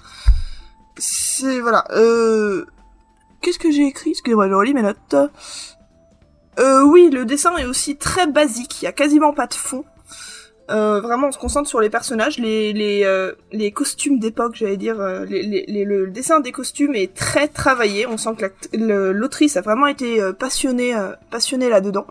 C'est 0.97 1.61
voilà. 1.61 1.85
Euh, 1.93 2.67
Qu'est-ce 3.41 3.59
que 3.59 3.71
j'ai 3.71 3.87
écrit? 3.87 4.11
Excusez-moi, 4.11 4.49
je 4.49 4.55
relis 4.55 4.75
mes 4.75 4.83
notes. 4.83 5.15
Euh, 6.59 6.83
oui, 6.83 7.11
le 7.11 7.25
dessin 7.25 7.57
est 7.57 7.65
aussi 7.65 7.97
très 7.97 8.27
basique, 8.27 8.83
il 8.83 8.85
y 8.85 8.89
a 8.89 8.93
quasiment 8.93 9.33
pas 9.33 9.47
de 9.47 9.55
fond. 9.55 9.85
Euh, 10.71 11.01
vraiment, 11.01 11.29
on 11.29 11.33
se 11.33 11.39
concentre 11.39 11.69
sur 11.69 11.81
les 11.81 11.91
personnages, 11.91 12.39
les 12.39 13.03
euh, 13.05 13.33
costumes 13.75 14.19
d'époque, 14.19 14.55
j'allais 14.55 14.77
dire. 14.77 14.97
le 14.99 16.07
dessin 16.11 16.41
des 16.41 16.53
costumes 16.53 16.95
est 16.95 17.15
très 17.15 17.49
travaillé. 17.49 18.07
On 18.07 18.17
sent 18.17 18.31
que 18.37 18.47
l'autrice 18.77 19.57
a 19.57 19.63
vraiment 19.63 19.87
été 19.87 20.21
passionnée 20.39 20.95
passionnée 21.31 21.69
là-dedans. 21.69 22.07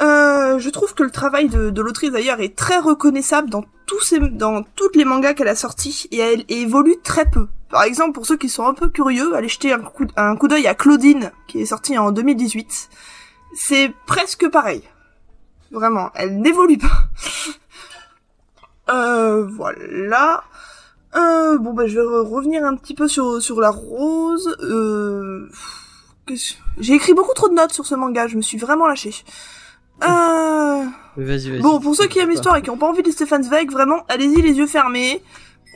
Je 0.00 0.68
trouve 0.68 0.94
que 0.94 1.02
le 1.02 1.10
travail 1.10 1.48
de 1.48 1.80
l'autrice 1.80 2.12
d'ailleurs 2.12 2.40
est 2.40 2.54
très 2.54 2.78
reconnaissable 2.78 3.50
dans 3.50 3.64
dans 4.32 4.62
toutes 4.76 4.96
les 4.96 5.04
mangas 5.04 5.34
qu'elle 5.34 5.48
a 5.48 5.54
sortis 5.56 6.08
et 6.10 6.18
elle 6.18 6.44
évolue 6.48 6.96
très 7.02 7.24
peu. 7.24 7.48
Par 7.70 7.82
exemple, 7.82 8.12
pour 8.12 8.26
ceux 8.26 8.36
qui 8.36 8.48
sont 8.48 8.66
un 8.66 8.74
peu 8.74 8.88
curieux, 8.88 9.34
allez 9.34 9.48
jeter 9.48 9.72
un 9.72 10.36
coup, 10.36 10.48
d'œil 10.48 10.66
à 10.66 10.74
Claudine, 10.74 11.32
qui 11.46 11.60
est 11.60 11.66
sortie 11.66 11.98
en 11.98 12.10
2018. 12.12 12.88
C'est 13.54 13.92
presque 14.06 14.48
pareil. 14.48 14.82
Vraiment, 15.70 16.10
elle 16.14 16.40
n'évolue 16.40 16.78
pas. 16.78 17.08
euh, 18.92 19.46
voilà. 19.46 20.44
Euh, 21.16 21.56
bon 21.58 21.72
bah 21.72 21.86
je 21.86 21.94
vais 21.94 22.02
re- 22.06 22.28
revenir 22.28 22.64
un 22.64 22.76
petit 22.76 22.94
peu 22.94 23.08
sur, 23.08 23.60
la 23.60 23.70
rose. 23.70 24.56
Euh, 24.60 25.48
J'ai 26.78 26.94
écrit 26.94 27.14
beaucoup 27.14 27.34
trop 27.34 27.48
de 27.48 27.54
notes 27.54 27.72
sur 27.72 27.86
ce 27.86 27.94
manga, 27.94 28.26
je 28.28 28.36
me 28.36 28.42
suis 28.42 28.58
vraiment 28.58 28.86
lâchée. 28.86 29.14
Euh... 30.02 30.84
Vas-y, 31.16 31.50
vas-y. 31.50 31.60
Bon, 31.60 31.80
pour 31.80 31.96
ceux 31.96 32.06
qui 32.06 32.20
aiment 32.20 32.30
l'histoire 32.30 32.56
et 32.56 32.62
qui 32.62 32.70
ont 32.70 32.78
pas 32.78 32.88
envie 32.88 33.02
de 33.02 33.10
Stéphane 33.10 33.42
Zweig, 33.42 33.70
vraiment, 33.70 34.04
allez-y 34.08 34.40
les 34.40 34.52
yeux 34.52 34.66
fermés. 34.66 35.22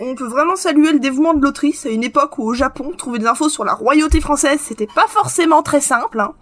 On 0.01 0.15
peut 0.15 0.27
vraiment 0.27 0.57
saluer 0.57 0.93
le 0.93 1.01
dévouement 1.01 1.35
de 1.35 1.43
l'autrice 1.43 1.85
à 1.85 1.91
une 1.91 2.05
époque 2.05 2.39
où 2.39 2.45
au 2.45 2.55
Japon, 2.55 2.93
trouver 2.97 3.19
des 3.19 3.27
infos 3.27 3.49
sur 3.49 3.65
la 3.65 3.75
royauté 3.75 4.21
française, 4.21 4.61
c'était 4.63 4.87
pas 4.87 5.07
forcément 5.09 5.63
très 5.63 5.81
simple. 5.81 6.21
Hein. 6.21 6.35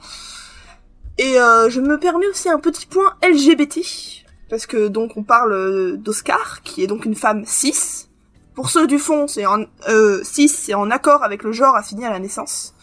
Et 1.18 1.38
euh, 1.38 1.68
je 1.68 1.80
me 1.80 1.98
permets 1.98 2.28
aussi 2.28 2.48
un 2.48 2.58
petit 2.58 2.86
point 2.86 3.14
LGBT, 3.22 3.80
parce 4.48 4.66
que 4.66 4.88
donc 4.88 5.16
on 5.16 5.22
parle 5.22 5.52
euh, 5.52 5.96
d'Oscar, 5.96 6.62
qui 6.62 6.82
est 6.82 6.86
donc 6.86 7.04
une 7.04 7.16
femme 7.16 7.44
cis. 7.44 8.08
Pour 8.54 8.70
ceux 8.70 8.86
du 8.86 8.98
fond, 8.98 9.26
c'est 9.26 9.46
en 9.46 9.64
euh, 9.88 10.22
cis, 10.24 10.48
c'est 10.48 10.74
en 10.74 10.90
accord 10.90 11.24
avec 11.24 11.42
le 11.42 11.52
genre 11.52 11.74
assigné 11.74 12.06
à 12.06 12.10
la 12.10 12.18
naissance, 12.18 12.74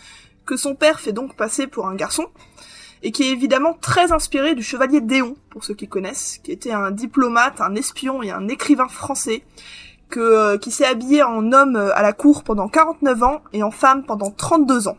que 0.46 0.58
son 0.58 0.76
père 0.76 1.00
fait 1.00 1.14
donc 1.14 1.36
passer 1.36 1.68
pour 1.68 1.88
un 1.88 1.96
garçon 1.96 2.28
et 3.04 3.12
qui 3.12 3.24
est 3.24 3.32
évidemment 3.32 3.74
très 3.80 4.12
inspiré 4.12 4.56
du 4.56 4.64
chevalier 4.64 5.02
Déon, 5.02 5.36
pour 5.50 5.64
ceux 5.64 5.74
qui 5.74 5.88
connaissent, 5.88 6.40
qui 6.44 6.52
était 6.52 6.72
un 6.72 6.92
diplomate, 6.92 7.62
un 7.62 7.76
espion 7.76 8.24
et 8.24 8.32
un 8.32 8.48
écrivain 8.48 8.88
français, 8.88 9.44
que, 10.10 10.20
euh, 10.20 10.58
qui 10.58 10.72
s'est 10.72 10.86
habillé 10.86 11.24
en 11.24 11.52
homme 11.52 11.76
euh, 11.76 11.96
à 11.96 12.02
la 12.02 12.14
cour 12.14 12.44
pendant 12.44 12.68
49 12.68 13.24
ans 13.24 13.42
et 13.54 13.64
en 13.64 13.72
femme 13.72 14.06
pendant 14.06 14.32
32 14.32 14.88
ans. 14.88 14.98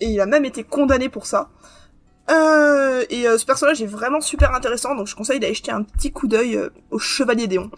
Et 0.00 0.06
il 0.06 0.20
a 0.20 0.26
même 0.26 0.44
été 0.44 0.64
condamné 0.64 1.08
pour 1.08 1.26
ça. 1.26 1.48
Euh, 2.30 3.04
et 3.08 3.24
ce 3.24 3.44
personnage 3.46 3.80
est 3.80 3.86
vraiment 3.86 4.20
super 4.20 4.54
intéressant, 4.54 4.94
donc 4.94 5.06
je 5.06 5.16
conseille 5.16 5.40
d'aller 5.40 5.54
jeter 5.54 5.72
un 5.72 5.82
petit 5.82 6.12
coup 6.12 6.28
d'œil 6.28 6.60
au 6.90 6.98
chevalier 6.98 7.46
Déon. 7.46 7.70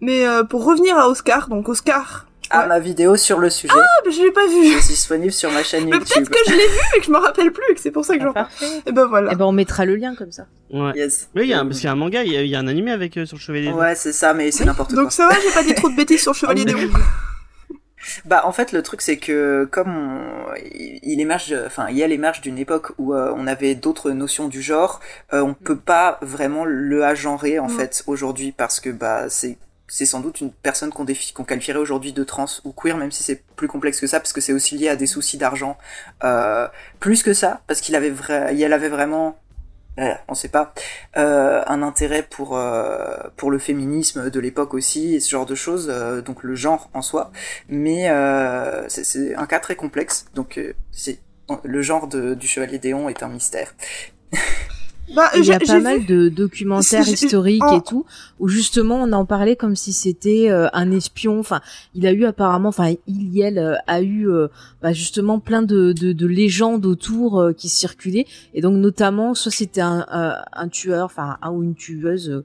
Mais 0.00 0.24
pour 0.48 0.64
revenir 0.64 0.96
à 0.96 1.08
Oscar, 1.08 1.48
donc 1.48 1.68
Oscar 1.68 2.27
à 2.50 2.60
Ouais. 2.62 2.66
ma 2.68 2.78
vidéo 2.78 3.16
sur 3.16 3.38
le 3.38 3.50
sujet. 3.50 3.72
Ah, 3.76 3.84
mais 4.06 4.12
je 4.12 4.22
l'ai 4.22 4.30
pas 4.32 4.46
vu. 4.46 4.60
qui 4.60 4.72
est 4.72 4.88
disponible 4.88 5.32
sur 5.32 5.50
ma 5.52 5.62
chaîne 5.62 5.84
Mais 5.84 5.96
YouTube. 5.96 6.06
peut-être 6.14 6.30
que 6.30 6.38
je 6.50 6.56
l'ai 6.56 6.66
vu 6.68 6.78
et 6.96 7.00
que 7.00 7.06
je 7.06 7.10
me 7.10 7.18
rappelle 7.18 7.52
plus 7.52 7.64
et 7.70 7.74
que 7.74 7.80
c'est 7.80 7.90
pour 7.90 8.04
ça 8.04 8.16
que 8.16 8.22
j'en 8.22 8.32
parle. 8.32 8.46
Parfait. 8.46 8.82
Et 8.86 8.92
ben 8.92 9.06
voilà. 9.06 9.30
Eh 9.32 9.36
ben 9.36 9.44
on 9.44 9.52
mettra 9.52 9.84
le 9.84 9.96
lien 9.96 10.14
comme 10.14 10.32
ça. 10.32 10.46
Ouais. 10.70 10.92
Yes. 10.94 11.28
Oui, 11.34 11.42
il 11.42 11.48
y 11.48 11.54
a 11.54 11.60
un, 11.60 11.66
parce 11.66 11.76
qu'il 11.78 11.86
y 11.86 11.88
a 11.88 11.92
un 11.92 11.96
manga, 11.96 12.22
il 12.24 12.32
y 12.32 12.36
a, 12.36 12.42
il 12.42 12.48
y 12.48 12.56
a 12.56 12.58
un 12.58 12.66
animé 12.68 12.90
avec 12.92 13.16
euh, 13.16 13.26
sur 13.26 13.36
le 13.36 13.40
chevalier. 13.42 13.70
Ouais, 13.70 13.94
c'est 13.94 14.12
ça, 14.12 14.34
mais 14.34 14.50
c'est 14.50 14.64
n'importe 14.64 14.92
quoi. 14.94 15.02
Donc 15.02 15.12
ça 15.12 15.28
va, 15.28 15.34
j'ai 15.40 15.52
pas 15.52 15.62
dit 15.62 15.74
trop 15.74 15.88
de 15.90 15.96
bêtises 15.96 16.20
sur 16.22 16.32
le 16.32 16.36
Chevalier 16.36 16.64
Ah, 16.66 16.72
des. 16.72 16.74
Roues. 16.74 16.92
Bah 18.24 18.42
en 18.44 18.52
fait 18.52 18.72
le 18.72 18.82
truc 18.82 19.02
c'est 19.02 19.18
que 19.18 19.68
comme 19.70 19.88
on- 19.94 20.54
il 20.72 20.98
il 21.02 21.20
émerge, 21.20 21.54
enfin 21.66 21.90
Yale 21.90 22.12
émerge 22.12 22.40
d'une 22.40 22.56
époque 22.56 22.92
où 22.96 23.12
euh, 23.12 23.34
on 23.36 23.46
avait 23.46 23.74
d'autres 23.74 24.12
notions 24.12 24.48
du 24.48 24.62
genre, 24.62 25.00
euh, 25.34 25.40
on 25.42 25.52
peut 25.52 25.76
pas 25.76 26.18
vraiment 26.22 26.64
le 26.64 27.04
agenrer 27.04 27.58
en 27.58 27.66
Mm. 27.66 27.70
fait 27.70 28.04
aujourd'hui 28.06 28.52
parce 28.56 28.80
que 28.80 28.88
bah 28.88 29.28
c'est 29.28 29.58
c'est 29.88 30.06
sans 30.06 30.20
doute 30.20 30.40
une 30.40 30.52
personne 30.52 30.92
qu'on 30.92 31.04
qualifierait 31.44 31.78
aujourd'hui 31.78 32.12
de 32.12 32.22
trans 32.22 32.46
ou 32.64 32.72
queer 32.72 32.96
même 32.96 33.10
si 33.10 33.22
c'est 33.22 33.42
plus 33.56 33.68
complexe 33.68 34.00
que 34.00 34.06
ça 34.06 34.20
parce 34.20 34.32
que 34.32 34.40
c'est 34.40 34.52
aussi 34.52 34.76
lié 34.76 34.88
à 34.88 34.96
des 34.96 35.06
soucis 35.06 35.38
d'argent 35.38 35.76
euh, 36.24 36.68
plus 37.00 37.22
que 37.22 37.34
ça 37.34 37.62
parce 37.66 37.80
qu'il 37.80 37.96
avait 37.96 38.12
avait 38.64 38.88
vraiment 38.88 39.38
euh, 39.98 40.14
on 40.28 40.34
sait 40.34 40.48
pas, 40.48 40.72
euh, 41.16 41.62
un 41.66 41.82
intérêt 41.82 42.22
pour 42.22 42.56
euh, 42.56 43.16
pour 43.36 43.50
le 43.50 43.58
féminisme 43.58 44.30
de 44.30 44.40
l'époque 44.40 44.74
aussi 44.74 45.20
ce 45.20 45.28
genre 45.28 45.46
de 45.46 45.56
choses, 45.56 45.88
donc 46.24 46.42
le 46.44 46.54
genre 46.54 46.88
en 46.94 47.02
soi. 47.02 47.32
Mais 47.68 48.08
c'est- 48.88 49.34
un 49.34 49.46
cas 49.46 49.58
très 49.58 49.74
complexe, 49.76 50.26
donc 50.34 50.60
c'est 50.92 51.18
le 51.64 51.82
genre 51.82 52.06
du 52.08 52.46
chevalier 52.46 52.78
Déon 52.78 53.08
est 53.08 53.22
un 53.22 53.28
mystère. 53.28 53.74
Bah, 55.14 55.30
Il 55.36 55.44
y 55.44 55.52
a 55.52 55.58
pas 55.58 55.78
vu- 55.78 55.82
mal 55.82 56.06
de 56.06 56.28
documentaires 56.28 57.02
historiques 57.08 57.62
et 57.76 57.80
tout, 57.82 58.04
où 58.38 58.48
justement 58.48 58.96
on 59.02 59.12
en 59.12 59.24
parlait 59.24 59.56
comme 59.56 59.74
si 59.74 59.92
c'était 59.92 60.50
euh, 60.50 60.68
un 60.72 60.90
espion. 60.90 61.38
Enfin, 61.40 61.60
il 61.94 62.06
a 62.06 62.12
eu 62.12 62.24
apparemment, 62.24 62.68
enfin, 62.68 62.92
Iliel 63.06 63.58
euh, 63.58 63.74
a 63.86 64.02
eu 64.02 64.28
euh, 64.28 64.48
bah, 64.82 64.92
justement 64.92 65.38
plein 65.40 65.62
de, 65.62 65.92
de, 65.92 66.12
de 66.12 66.26
légendes 66.26 66.84
autour 66.86 67.40
euh, 67.40 67.52
qui 67.52 67.68
circulaient, 67.68 68.26
et 68.54 68.60
donc 68.60 68.76
notamment 68.76 69.34
soit 69.34 69.50
c'était 69.52 69.80
un, 69.80 70.06
euh, 70.12 70.32
un 70.52 70.68
tueur, 70.68 71.06
enfin 71.06 71.38
un 71.42 71.50
ou 71.52 71.62
une 71.62 71.74
tueuse 71.74 72.28
euh, 72.30 72.42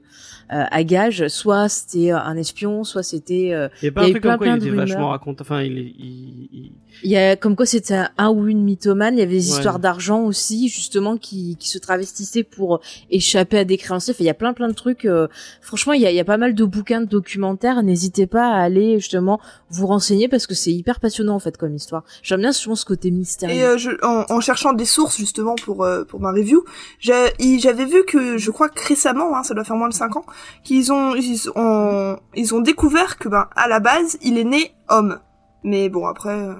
à 0.48 0.84
gage, 0.84 1.28
soit 1.28 1.68
c'était 1.68 2.10
un 2.12 2.36
espion, 2.36 2.82
soit 2.84 3.02
c'était 3.02 3.50
euh, 3.52 3.68
Il 3.82 3.86
y 3.86 3.88
a 3.88 3.92
pas 3.92 4.02
Il 4.02 4.04
y 4.04 4.06
un 4.06 4.06
a 4.06 4.08
eu 4.08 4.12
truc 4.12 4.22
plein, 4.22 4.30
comme 4.32 4.38
quoi 4.38 4.46
plein 4.46 4.56
il 4.56 4.60
de 4.60 4.66
était 4.68 4.76
vachement 4.76 5.08
raconté. 5.10 5.40
Enfin, 5.42 5.62
il, 5.62 5.72
il, 5.78 6.48
il- 6.52 6.72
Il 7.02 7.10
y 7.10 7.16
a 7.16 7.36
comme 7.36 7.56
quoi 7.56 7.66
c'était 7.66 8.02
un, 8.16 8.30
ou 8.30 8.46
une 8.46 8.62
mythomane. 8.62 9.14
Il 9.14 9.20
y 9.20 9.22
avait 9.22 9.36
des 9.38 9.50
Ouais. 9.50 9.56
histoires 9.56 9.78
d'argent 9.78 10.22
aussi, 10.22 10.68
justement, 10.68 11.16
qui, 11.16 11.56
qui 11.58 11.68
se 11.68 11.78
travestissaient 11.78 12.44
pour 12.44 12.80
échapper 13.10 13.58
à 13.58 13.64
des 13.64 13.76
créanciers. 13.76 14.12
Enfin, 14.14 14.24
il 14.24 14.26
y 14.26 14.30
a 14.30 14.34
plein 14.34 14.52
plein 14.54 14.68
de 14.68 14.74
trucs. 14.74 15.04
euh, 15.04 15.28
franchement, 15.60 15.92
il 15.92 16.00
y 16.00 16.06
a, 16.06 16.10
il 16.10 16.16
y 16.16 16.20
a 16.20 16.24
pas 16.24 16.36
mal 16.38 16.54
de 16.54 16.64
bouquins, 16.64 17.00
de 17.00 17.06
documentaires. 17.06 17.82
N'hésitez 17.82 18.26
pas 18.26 18.46
à 18.48 18.60
aller 18.62 18.98
justement 19.00 19.40
vous 19.70 19.86
renseigner 19.86 20.28
parce 20.28 20.46
que 20.46 20.54
c'est 20.54 20.72
hyper 20.72 21.00
passionnant 21.00 21.34
en 21.34 21.40
fait 21.40 21.56
comme 21.56 21.74
histoire. 21.74 22.04
J'aime 22.22 22.40
bien 22.40 22.52
souvent 22.52 22.76
ce 22.76 22.84
côté 22.84 23.10
mystérieux. 23.10 23.56
Et 23.56 23.64
euh, 23.64 23.76
je, 23.78 23.90
en, 24.02 24.24
en 24.28 24.40
cherchant 24.40 24.72
des 24.72 24.84
sources 24.84 25.16
justement 25.18 25.56
pour 25.56 25.84
euh, 25.84 26.04
pour 26.04 26.20
ma 26.20 26.30
review, 26.30 26.64
j'avais 27.00 27.84
vu 27.84 28.04
que 28.06 28.38
je 28.38 28.50
crois 28.50 28.68
que 28.68 28.86
récemment, 28.86 29.36
hein, 29.36 29.42
ça 29.42 29.54
doit 29.54 29.64
faire 29.64 29.76
moins 29.76 29.88
de 29.88 29.94
5 29.94 30.16
ans, 30.16 30.24
qu'ils 30.62 30.92
ont 30.92 31.14
ils 31.14 31.50
ont 31.56 32.18
ils 32.34 32.54
ont 32.54 32.60
découvert 32.60 33.18
que 33.18 33.28
ben 33.28 33.46
à 33.56 33.68
la 33.68 33.80
base 33.80 34.16
il 34.22 34.38
est 34.38 34.44
né 34.44 34.74
homme. 34.88 35.18
Mais 35.66 35.88
bon 35.88 36.06
après, 36.06 36.30
euh, 36.38 36.54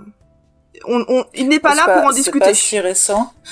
on, 0.87 1.05
on 1.09 1.25
il 1.35 1.49
n'est 1.49 1.61
pas 1.61 1.71
C'est 1.75 1.87
là 1.87 1.95
pour 1.95 2.05
en 2.05 2.09
c'est 2.11 2.17
discuter. 2.17 2.39
pas 2.41 2.55
si 2.55 2.79
récent. 2.81 3.33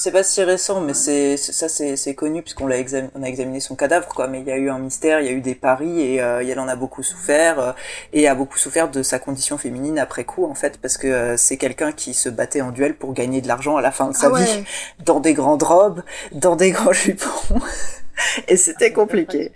C'est 0.00 0.12
pas 0.12 0.22
si 0.22 0.40
récent, 0.44 0.80
mais 0.80 0.94
c'est 0.94 1.36
c'est- 1.36 1.50
ça 1.50 1.68
c'est 1.68 1.96
c'est 1.96 2.14
connu 2.14 2.42
puisqu'on 2.42 2.68
l'a 2.68 2.76
examiné, 2.78 3.10
on 3.16 3.22
a 3.24 3.26
examiné 3.26 3.58
son 3.58 3.74
cadavre 3.74 4.06
quoi. 4.06 4.28
Mais 4.28 4.38
il 4.38 4.46
y 4.46 4.52
a 4.52 4.56
eu 4.56 4.70
un 4.70 4.78
mystère, 4.78 5.18
il 5.20 5.26
y 5.26 5.28
a 5.28 5.32
eu 5.32 5.40
des 5.40 5.56
paris 5.56 6.00
et 6.00 6.22
euh, 6.22 6.38
elle 6.48 6.60
en 6.60 6.68
a 6.68 6.76
beaucoup 6.76 7.02
souffert 7.02 7.58
euh, 7.58 7.72
et 8.12 8.28
a 8.28 8.36
beaucoup 8.36 8.58
souffert 8.58 8.88
de 8.88 9.02
sa 9.02 9.18
condition 9.18 9.58
féminine 9.58 9.98
après 9.98 10.22
coup 10.22 10.44
en 10.44 10.54
fait 10.54 10.78
parce 10.80 10.98
que 10.98 11.08
euh, 11.08 11.36
c'est 11.36 11.56
quelqu'un 11.56 11.90
qui 11.90 12.14
se 12.14 12.28
battait 12.28 12.60
en 12.60 12.70
duel 12.70 12.94
pour 12.94 13.12
gagner 13.12 13.40
de 13.40 13.48
l'argent 13.48 13.76
à 13.76 13.80
la 13.82 13.90
fin 13.90 14.06
de 14.08 14.14
sa 14.14 14.28
Ah 14.32 14.38
vie 14.38 14.44
ouais. 14.48 14.64
dans 15.04 15.18
des 15.18 15.34
grandes 15.34 15.64
robes, 15.64 16.04
dans 16.30 16.54
des 16.54 16.70
grands 16.70 16.92
jupons 17.04 17.58
et 18.46 18.56
c'était 18.56 18.92
compliqué. 18.92 19.50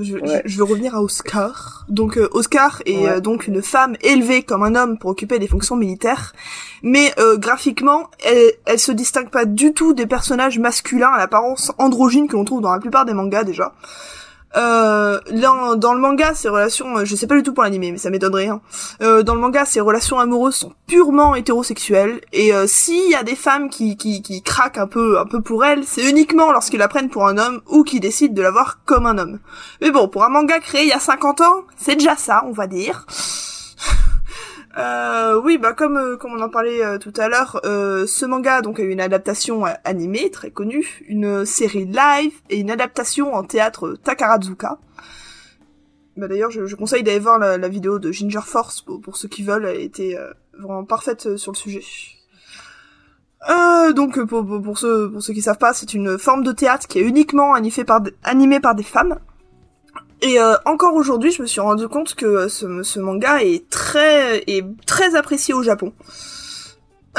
Je, 0.00 0.14
Ouais. 0.14 0.42
je- 0.44 0.50
je 0.52 0.56
veux 0.58 0.64
revenir 0.64 0.94
à 0.94 1.02
Oscar. 1.02 1.84
Donc 1.88 2.16
euh, 2.18 2.28
Oscar 2.32 2.82
est 2.86 2.96
Ouais. 2.98 3.08
euh, 3.10 3.20
donc 3.20 3.46
une 3.46 3.62
femme 3.62 3.96
élevée 4.00 4.42
comme 4.42 4.62
un 4.62 4.74
homme 4.74 4.98
pour 4.98 5.10
occuper 5.10 5.38
des 5.38 5.48
fonctions 5.48 5.76
militaires, 5.76 6.34
mais 6.82 7.12
euh, 7.18 7.36
graphiquement, 7.36 8.08
elle, 8.24 8.52
elle 8.64 8.78
se 8.78 8.92
distingue 8.92 9.30
pas 9.30 9.44
du 9.44 9.72
tout 9.74 9.92
des 9.94 10.06
personnages 10.06 10.58
masculins 10.58 11.10
à 11.10 11.18
l'apparence 11.18 11.72
androgyne 11.78 12.28
que 12.28 12.36
l'on 12.36 12.44
trouve 12.44 12.60
dans 12.62 12.72
la 12.72 12.78
plupart 12.78 13.04
des 13.04 13.12
mangas 13.14 13.44
déjà. 13.44 13.72
Euh, 14.56 15.20
dans, 15.30 15.76
dans 15.76 15.92
le 15.92 16.00
manga, 16.00 16.34
ces 16.34 16.48
relations, 16.48 16.98
euh, 16.98 17.04
je 17.04 17.14
sais 17.14 17.26
pas 17.26 17.34
du 17.34 17.42
tout 17.42 17.52
pour 17.52 17.64
l'animé, 17.64 17.92
mais 17.92 17.98
ça 17.98 18.10
m'étonnerait. 18.10 18.48
Hein. 18.48 18.60
Euh, 19.02 19.22
dans 19.22 19.34
le 19.34 19.40
manga, 19.40 19.64
ces 19.64 19.80
relations 19.80 20.18
amoureuses 20.18 20.54
sont 20.54 20.72
purement 20.86 21.34
hétérosexuelles, 21.34 22.20
et 22.32 22.54
euh, 22.54 22.66
s'il 22.66 23.10
y 23.10 23.14
a 23.14 23.22
des 23.22 23.36
femmes 23.36 23.68
qui, 23.68 23.96
qui, 23.96 24.22
qui 24.22 24.42
craquent 24.42 24.78
un 24.78 24.86
peu, 24.86 25.18
un 25.18 25.26
peu 25.26 25.42
pour 25.42 25.64
elles, 25.64 25.84
c'est 25.84 26.08
uniquement 26.08 26.50
lorsqu'ils 26.52 26.78
la 26.78 26.88
prennent 26.88 27.10
pour 27.10 27.26
un 27.26 27.36
homme 27.36 27.60
ou 27.66 27.84
qui 27.84 28.00
décident 28.00 28.34
de 28.34 28.42
la 28.42 28.50
voir 28.50 28.78
comme 28.84 29.06
un 29.06 29.18
homme. 29.18 29.38
Mais 29.80 29.90
bon, 29.90 30.08
pour 30.08 30.24
un 30.24 30.30
manga 30.30 30.58
créé 30.60 30.82
il 30.82 30.88
y 30.88 30.92
a 30.92 31.00
50 31.00 31.40
ans, 31.42 31.62
c'est 31.76 31.96
déjà 31.96 32.16
ça, 32.16 32.44
on 32.46 32.52
va 32.52 32.66
dire. 32.66 33.04
Euh, 34.76 35.40
oui, 35.42 35.56
bah 35.56 35.72
comme 35.72 35.96
euh, 35.96 36.16
comme 36.16 36.32
on 36.32 36.42
en 36.42 36.50
parlait 36.50 36.84
euh, 36.84 36.98
tout 36.98 37.12
à 37.16 37.28
l'heure, 37.28 37.60
euh, 37.64 38.06
ce 38.06 38.26
manga 38.26 38.60
donc 38.60 38.78
a 38.78 38.82
eu 38.82 38.90
une 38.90 39.00
adaptation 39.00 39.64
animée 39.84 40.30
très 40.30 40.50
connue, 40.50 41.02
une 41.08 41.46
série 41.46 41.86
live 41.86 42.34
et 42.50 42.58
une 42.58 42.70
adaptation 42.70 43.34
en 43.34 43.44
théâtre 43.44 43.94
Takarazuka. 44.04 44.78
Bah 46.16 46.28
d'ailleurs, 46.28 46.50
je, 46.50 46.74
conseille 46.74 47.04
d'aller 47.04 47.20
voir 47.20 47.38
la, 47.38 47.68
vidéo 47.68 48.00
de 48.00 48.10
Ginger 48.10 48.40
Force 48.44 48.82
pour, 48.82 49.00
pour 49.00 49.16
ceux 49.16 49.28
qui 49.28 49.44
veulent, 49.44 49.66
elle 49.66 49.80
était 49.80 50.18
vraiment 50.58 50.84
parfaite 50.84 51.36
sur 51.36 51.52
le 51.52 51.56
sujet. 51.56 51.82
Donc 53.94 54.20
pour 54.24 54.78
ceux 54.78 55.10
pour 55.10 55.22
ceux 55.22 55.32
qui 55.32 55.42
savent 55.42 55.58
pas, 55.58 55.72
c'est 55.72 55.94
une 55.94 56.18
forme 56.18 56.42
de 56.42 56.52
théâtre 56.52 56.88
qui 56.88 56.98
est 56.98 57.02
uniquement 57.02 57.54
animée 57.54 57.84
par 57.84 58.00
des, 58.00 58.12
animée 58.24 58.60
par 58.60 58.74
des 58.74 58.82
femmes. 58.82 59.18
Et 60.20 60.40
euh, 60.40 60.54
encore 60.64 60.94
aujourd'hui, 60.94 61.30
je 61.30 61.42
me 61.42 61.46
suis 61.46 61.60
rendu 61.60 61.86
compte 61.86 62.14
que 62.14 62.48
ce, 62.48 62.82
ce 62.82 62.98
manga 62.98 63.42
est 63.42 63.68
très 63.70 64.42
est 64.46 64.64
très 64.84 65.14
apprécié 65.14 65.54
au 65.54 65.62
Japon. 65.62 65.92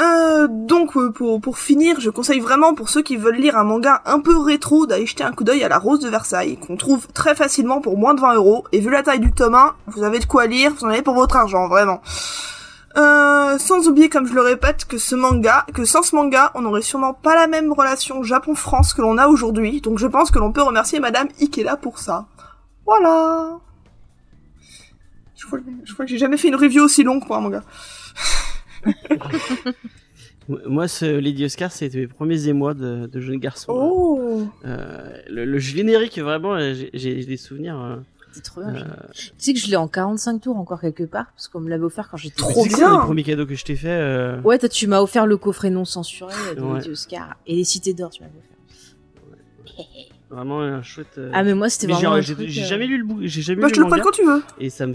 Euh, 0.00 0.46
donc 0.48 0.96
euh, 0.96 1.10
pour 1.10 1.40
pour 1.40 1.58
finir, 1.58 2.00
je 2.00 2.10
conseille 2.10 2.40
vraiment 2.40 2.74
pour 2.74 2.88
ceux 2.88 3.02
qui 3.02 3.16
veulent 3.16 3.36
lire 3.36 3.56
un 3.56 3.64
manga 3.64 4.00
un 4.06 4.20
peu 4.20 4.36
rétro 4.38 4.86
d'aller 4.86 5.06
jeter 5.06 5.24
un 5.24 5.32
coup 5.32 5.44
d'œil 5.44 5.62
à 5.64 5.68
La 5.68 5.78
Rose 5.78 6.00
de 6.00 6.08
Versailles, 6.08 6.56
qu'on 6.56 6.76
trouve 6.76 7.06
très 7.08 7.34
facilement 7.34 7.80
pour 7.80 7.98
moins 7.98 8.14
de 8.14 8.20
20 8.20 8.34
euros. 8.34 8.64
Et 8.72 8.80
vu 8.80 8.90
la 8.90 9.02
taille 9.02 9.20
du 9.20 9.32
tome 9.32 9.54
1, 9.54 9.74
vous 9.88 10.02
avez 10.02 10.18
de 10.18 10.24
quoi 10.24 10.46
lire, 10.46 10.72
vous 10.72 10.86
en 10.86 10.90
avez 10.90 11.02
pour 11.02 11.14
votre 11.14 11.36
argent, 11.36 11.68
vraiment. 11.68 12.00
Euh, 12.96 13.58
sans 13.58 13.88
oublier, 13.88 14.08
comme 14.08 14.26
je 14.26 14.34
le 14.34 14.40
répète, 14.40 14.84
que 14.84 14.98
ce 14.98 15.14
manga, 15.14 15.64
que 15.74 15.84
sans 15.84 16.02
ce 16.02 16.16
manga, 16.16 16.50
on 16.54 16.62
n'aurait 16.62 16.82
sûrement 16.82 17.14
pas 17.14 17.34
la 17.34 17.46
même 17.46 17.72
relation 17.72 18.22
Japon-France 18.22 18.94
que 18.94 19.02
l'on 19.02 19.18
a 19.18 19.28
aujourd'hui. 19.28 19.80
Donc 19.80 19.98
je 19.98 20.06
pense 20.06 20.30
que 20.30 20.38
l'on 20.38 20.52
peut 20.52 20.62
remercier 20.62 20.98
Madame 20.98 21.28
Ikeda 21.40 21.76
pour 21.76 21.98
ça. 21.98 22.26
Voilà. 22.90 23.58
Je 25.36 25.46
crois, 25.46 25.58
que- 25.60 25.64
je 25.84 25.92
crois 25.92 26.04
que 26.04 26.10
j'ai 26.10 26.18
jamais 26.18 26.36
fait 26.36 26.48
une 26.48 26.56
review 26.56 26.82
aussi 26.82 27.02
longue 27.04 27.24
pour 27.24 27.36
un 27.36 27.40
manga. 27.40 27.62
Moi, 30.66 30.88
ce 30.88 31.04
Lady 31.04 31.44
Oscar, 31.44 31.70
c'était 31.70 31.98
mes 31.98 32.06
premiers 32.08 32.48
émois 32.48 32.74
de, 32.74 33.06
de 33.06 33.20
jeune 33.20 33.38
garçon. 33.38 33.72
Oh. 33.72 34.42
Euh, 34.64 35.16
le, 35.28 35.44
le 35.44 35.58
générique, 35.60 36.18
vraiment, 36.18 36.58
j'ai- 36.92 37.24
des 37.24 37.36
souvenirs. 37.36 37.80
euh, 37.80 37.96
C'est 38.32 38.42
trop 38.42 38.60
bien. 38.62 38.74
euh, 38.74 38.84
Tu 39.14 39.30
sais 39.38 39.54
que 39.54 39.60
je 39.60 39.68
l'ai 39.68 39.76
en 39.76 39.86
45 39.86 40.40
tours 40.40 40.56
encore 40.56 40.80
quelque 40.80 41.04
part 41.04 41.26
parce 41.36 41.46
qu'on 41.46 41.60
me 41.60 41.70
l'avait 41.70 41.84
offert 41.84 42.08
quand 42.10 42.16
j'étais 42.16 42.36
Trop 42.36 42.64
bien. 42.66 42.94
les 42.94 42.98
premiers 43.06 43.22
cadeaux 43.22 43.46
que 43.46 43.54
je 43.54 43.64
t'ai 43.64 43.76
fait 43.76 43.88
euh, 43.90 44.40
Ouais, 44.42 44.58
toi 44.58 44.68
tu 44.68 44.86
m'as 44.88 45.00
offert 45.00 45.26
le 45.26 45.36
coffret 45.36 45.70
non 45.70 45.84
censuré 45.84 46.34
de 46.56 46.60
Ouais. 46.60 46.78
Lady 46.78 46.90
Oscar 46.90 47.36
et 47.46 47.54
les 47.56 47.64
cités 47.64 47.92
d'or 47.94 48.10
tu 48.10 48.22
m'avais 48.22 48.32
offert. 48.36 48.49
Vraiment 50.30 50.60
un 50.60 50.82
chouette. 50.82 51.18
euh, 51.18 51.30
Ah 51.34 51.42
mais 51.42 51.54
moi 51.54 51.68
c'était 51.68 51.92
vraiment 51.92 52.20
j'ai 52.20 52.34
j'ai 52.48 52.62
euh, 52.62 52.66
jamais 52.66 52.86
lu 52.86 52.98
le 52.98 53.04
bouc, 53.04 53.18
j'ai 53.22 53.42
jamais 53.42 53.60
Bah, 53.62 53.68
lu 53.68 53.74
je 53.74 53.80
le 53.80 53.86
te 53.86 53.90
le 53.94 54.00
prête 54.02 54.04
manga 54.04 54.10
quand 54.16 54.22
tu 54.22 54.24
veux. 54.24 54.42
et 54.64 54.70
ça 54.70 54.86
me 54.86 54.94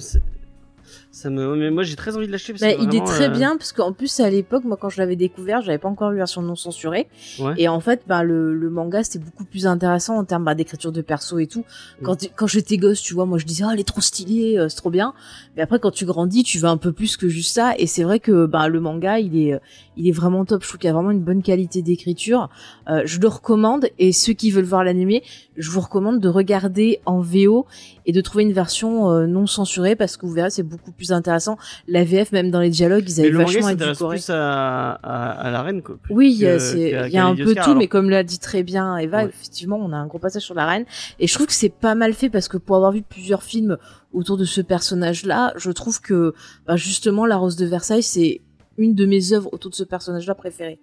ça 1.12 1.30
me 1.30 1.56
mais 1.56 1.72
moi 1.72 1.84
j'ai 1.84 1.96
très 1.96 2.16
envie 2.16 2.28
de 2.28 2.32
l'acheter 2.32 2.54
parce 2.54 2.62
Bah, 2.62 2.74
que 2.74 2.82
il 2.82 2.94
est 2.96 3.04
très 3.06 3.26
euh, 3.30 3.30
bien 3.30 3.58
parce 3.58 3.72
qu'en 3.72 3.92
plus 3.94 4.20
à 4.20 4.30
l'époque 4.30 4.66
moi 4.66 4.78
quand 4.80 4.90
je 4.90 4.98
l'avais 5.00 5.16
découvert 5.16 5.62
j'avais 5.62 5.78
pas 5.78 5.88
encore 5.88 6.12
eu 6.12 6.14
la 6.16 6.20
version 6.20 6.42
non 6.42 6.56
censurée 6.56 7.08
Ouais. 7.40 7.54
et 7.58 7.68
en 7.70 7.80
fait 7.80 8.02
bah 8.06 8.24
le, 8.24 8.54
le 8.54 8.70
manga 8.70 9.02
c'était 9.04 9.20
beaucoup 9.20 9.46
plus 9.46 9.66
intéressant 9.66 10.18
en 10.18 10.26
termes 10.26 10.44
bah, 10.44 10.56
d'écriture 10.56 10.92
de 10.92 11.02
perso 11.02 11.40
et 11.40 11.48
tout 11.48 11.64
Mm. 12.02 12.04
quand 12.06 12.18
quand 12.36 12.48
j'étais 12.48 12.78
gosse 12.78 13.02
tu 13.02 13.14
vois 13.14 13.26
moi 13.26 13.38
je 13.40 13.46
disais 13.46 13.64
ah 13.66 13.72
elle 13.74 13.80
est 13.80 13.88
trop 13.88 14.02
stylée 14.02 14.58
euh, 14.60 14.68
c'est 14.70 14.76
trop 14.78 14.90
bien 14.90 15.14
mais 15.56 15.62
après 15.64 15.80
quand 15.80 15.92
tu 15.92 16.06
grandis 16.06 16.44
tu 16.44 16.60
veux 16.60 16.68
un 16.70 16.78
peu 16.78 16.92
plus 16.92 17.16
que 17.18 17.30
juste 17.30 17.54
ça 17.56 17.74
et 17.78 17.88
c'est 17.88 18.04
vrai 18.04 18.20
que 18.20 18.46
bah 18.46 18.68
le 18.68 18.80
manga 18.82 19.18
il 19.20 19.38
est 19.38 19.54
euh, 19.54 19.60
il 19.98 20.08
est 20.08 20.12
vraiment 20.12 20.46
top 20.46 20.64
je 20.64 20.68
trouve 20.68 20.80
qu'il 20.80 20.88
y 20.88 20.92
a 20.92 20.94
vraiment 20.94 21.12
une 21.12 21.24
bonne 21.24 21.42
qualité 21.44 21.82
d'écriture 21.82 22.50
Euh, 22.90 23.02
je 23.06 23.20
le 23.20 23.28
recommande 23.28 23.88
et 23.98 24.12
ceux 24.12 24.34
qui 24.34 24.52
veulent 24.52 24.64
voir 24.66 24.84
l'animé 24.84 25.24
je 25.58 25.70
vous 25.72 25.80
recommande 25.82 26.20
de 26.20 26.30
regarder 26.30 27.00
en 27.06 27.20
VO 27.22 27.66
et 28.06 28.12
de 28.12 28.22
trouver 28.22 28.44
une 28.44 28.54
version 28.54 29.10
euh, 29.10 29.26
non 29.26 29.48
censurée 29.48 29.96
parce 29.96 30.18
que 30.18 30.26
vous 30.26 30.34
verrez 30.34 30.50
c'est 30.50 30.64
beaucoup 30.64 30.92
plus 30.92 31.12
intéressant. 31.12 31.58
La 31.88 32.04
VF, 32.04 32.32
même 32.32 32.52
dans 32.52 32.60
les 32.60 32.70
dialogues, 32.70 33.06
ils 33.08 33.20
avaient 33.20 33.30
Mais 33.30 33.38
le 33.38 33.38
manga 33.40 33.54
vachement 33.54 33.70
édulcoré. 33.70 34.16
plus 34.18 34.30
à, 34.30 34.92
à, 34.92 35.32
à 35.32 35.50
la 35.52 35.62
reine, 35.64 35.82
quoi. 35.82 35.98
Oui, 36.10 36.32
il 36.34 36.40
y 36.42 36.46
a, 36.48 36.58
il 37.06 37.12
y 37.14 37.18
a 37.18 37.26
un 37.26 37.36
peu 37.36 37.44
Oscar, 37.48 37.64
tout, 37.64 37.70
alors. 37.72 37.80
mais 37.80 37.88
comme 37.88 38.10
l'a 38.10 38.24
dit 38.24 38.38
très 38.40 38.64
bien 38.64 38.98
Eva, 38.98 39.24
Ouais. 39.24 39.30
effectivement, 39.30 39.78
on 39.82 39.92
a 39.92 39.96
un 39.98 40.06
gros 40.08 40.20
passage 40.20 40.44
sur 40.44 40.54
la 40.56 40.66
reine. 40.68 40.86
Et 41.20 41.28
je 41.28 41.34
trouve 41.34 41.48
que 41.48 41.54
c'est 41.54 41.70
pas 41.70 41.96
mal 41.96 42.14
fait 42.14 42.30
parce 42.30 42.48
que 42.48 42.58
pour 42.58 42.76
avoir 42.76 42.92
vu 42.92 43.02
plusieurs 43.02 43.44
films 43.44 43.78
autour 44.14 44.38
de 44.38 44.46
ce 44.46 44.62
personnage-là, 44.62 45.54
je 45.58 45.72
trouve 45.72 46.00
que 46.02 46.34
bah, 46.68 46.76
justement 46.76 47.26
La 47.26 47.38
Rose 47.38 47.56
de 47.56 47.66
Versailles, 47.66 48.04
c'est 48.04 48.42
une 48.78 48.94
de 48.96 49.06
mes 49.06 49.34
œuvres 49.34 49.50
autour 49.54 49.72
de 49.72 49.76
ce 49.76 49.84
personnage-là 49.84 50.36
préférée. 50.36 50.80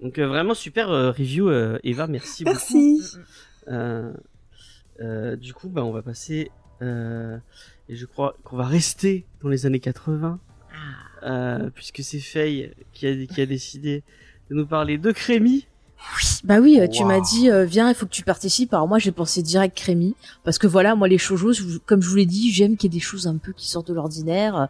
Donc 0.00 0.18
euh, 0.18 0.26
vraiment 0.26 0.54
super 0.54 0.90
euh, 0.90 1.10
review, 1.10 1.48
euh, 1.48 1.78
Eva, 1.84 2.06
merci, 2.06 2.44
beaucoup. 2.44 2.56
Merci. 2.56 3.16
Euh, 3.68 4.12
euh, 5.00 5.36
du 5.36 5.54
coup, 5.54 5.68
bah, 5.68 5.84
on 5.84 5.92
va 5.92 6.02
passer, 6.02 6.50
euh, 6.82 7.38
et 7.88 7.94
je 7.94 8.06
crois 8.06 8.36
qu'on 8.42 8.56
va 8.56 8.64
rester 8.64 9.24
dans 9.40 9.48
les 9.48 9.66
années 9.66 9.80
80, 9.80 10.40
euh, 11.22 11.70
puisque 11.70 12.02
c'est 12.02 12.18
Faye 12.18 12.72
qui 12.92 13.06
a, 13.06 13.26
qui 13.26 13.40
a 13.40 13.46
décidé 13.46 14.02
de 14.50 14.56
nous 14.56 14.66
parler 14.66 14.98
de 14.98 15.12
Crémy. 15.12 15.66
Bah 16.44 16.58
oui, 16.60 16.78
euh, 16.80 16.86
tu 16.88 17.02
Wow. 17.02 17.08
m'as 17.08 17.20
dit 17.20 17.50
euh, 17.50 17.64
viens, 17.64 17.88
il 17.88 17.94
faut 17.94 18.06
que 18.06 18.10
tu 18.10 18.22
participes. 18.24 18.74
Alors 18.74 18.88
moi, 18.88 18.98
j'ai 18.98 19.12
pensé 19.12 19.42
direct 19.42 19.76
Crémy 19.76 20.14
parce 20.44 20.58
que 20.58 20.66
voilà, 20.66 20.94
moi 20.94 21.08
les 21.08 21.18
shoujo, 21.18 21.52
comme 21.86 22.02
je 22.02 22.08
vous 22.08 22.16
l'ai 22.16 22.26
dit, 22.26 22.52
j'aime 22.52 22.76
qu'il 22.76 22.92
y 22.92 22.96
ait 22.96 22.98
des 22.98 23.04
choses 23.04 23.26
un 23.26 23.36
peu 23.36 23.52
qui 23.52 23.68
sortent 23.68 23.88
de 23.88 23.94
l'ordinaire. 23.94 24.68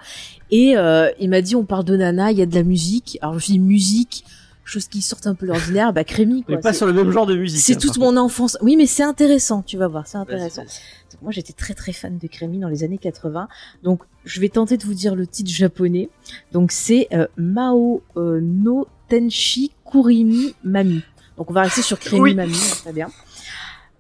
Et 0.51 0.77
euh, 0.77 1.09
il 1.19 1.31
m'a 1.31 1.41
dit 1.41 1.57
on 1.57 1.65
parle 1.65 1.85
de 1.85 1.97
nana, 1.97 2.31
il 2.33 2.39
y 2.39 2.43
a 2.43 2.47
de 2.47 2.55
la 2.55 2.63
musique. 2.63 3.19
Alors 3.23 3.39
je 3.39 3.47
dis 3.47 3.59
musique, 3.59 4.25
choses 4.65 4.87
qui 4.87 5.03
sortent 5.03 5.27
un 5.27 5.35
peu 5.35 5.47
de 5.47 5.53
l'ordinaire, 5.53 5.93
bah 5.93 6.05
Crémy 6.05 6.45
Mais 6.49 6.55
quoi. 6.55 6.63
pas 6.63 6.73
C'est- 6.73 6.79
sur 6.79 6.87
le 6.87 6.93
même 6.93 7.11
genre 7.11 7.27
de 7.27 7.35
musique. 7.37 7.61
C'est 7.61 7.75
hein, 7.75 7.79
toute 7.81 7.99
mon 7.99 8.17
enfance. 8.17 8.57
Oui, 8.63 8.77
mais 8.77 8.87
c'est 8.87 9.03
intéressant, 9.03 9.63
tu 9.63 9.77
vas 9.77 9.89
voir, 9.89 10.07
c'est 10.07 10.19
intéressant. 10.19 10.63
Donc, 10.63 11.23
moi, 11.23 11.33
j'étais 11.33 11.53
très 11.53 11.75
très 11.75 11.93
fan 11.93 12.19
de 12.19 12.27
Crémy 12.29 12.59
dans 12.59 12.69
les 12.69 12.85
années 12.85 12.99
80. 12.99 13.49
Donc, 13.83 14.03
je 14.25 14.41
vais 14.41 14.49
tenter 14.49 14.77
de 14.77 14.85
vous 14.85 14.95
dire 14.95 15.15
le 15.15 15.27
titre 15.27 15.51
japonais. 15.51 16.09
Donc, 16.53 16.71
c'est 16.73 17.09
euh, 17.13 17.27
Mao 17.37 18.03
euh, 18.17 18.41
no 18.41 18.87
Tenshi 19.09 19.73
Kurimi 19.91 20.55
Mami. 20.65 21.03
Donc, 21.37 21.51
on 21.51 21.55
va 21.55 21.63
rester 21.63 21.83
sur 21.83 21.99
Crémy 21.99 22.21
Oui. 22.23 22.35
Mami, 22.35 22.53
très 22.83 22.93
bien. 22.93 23.09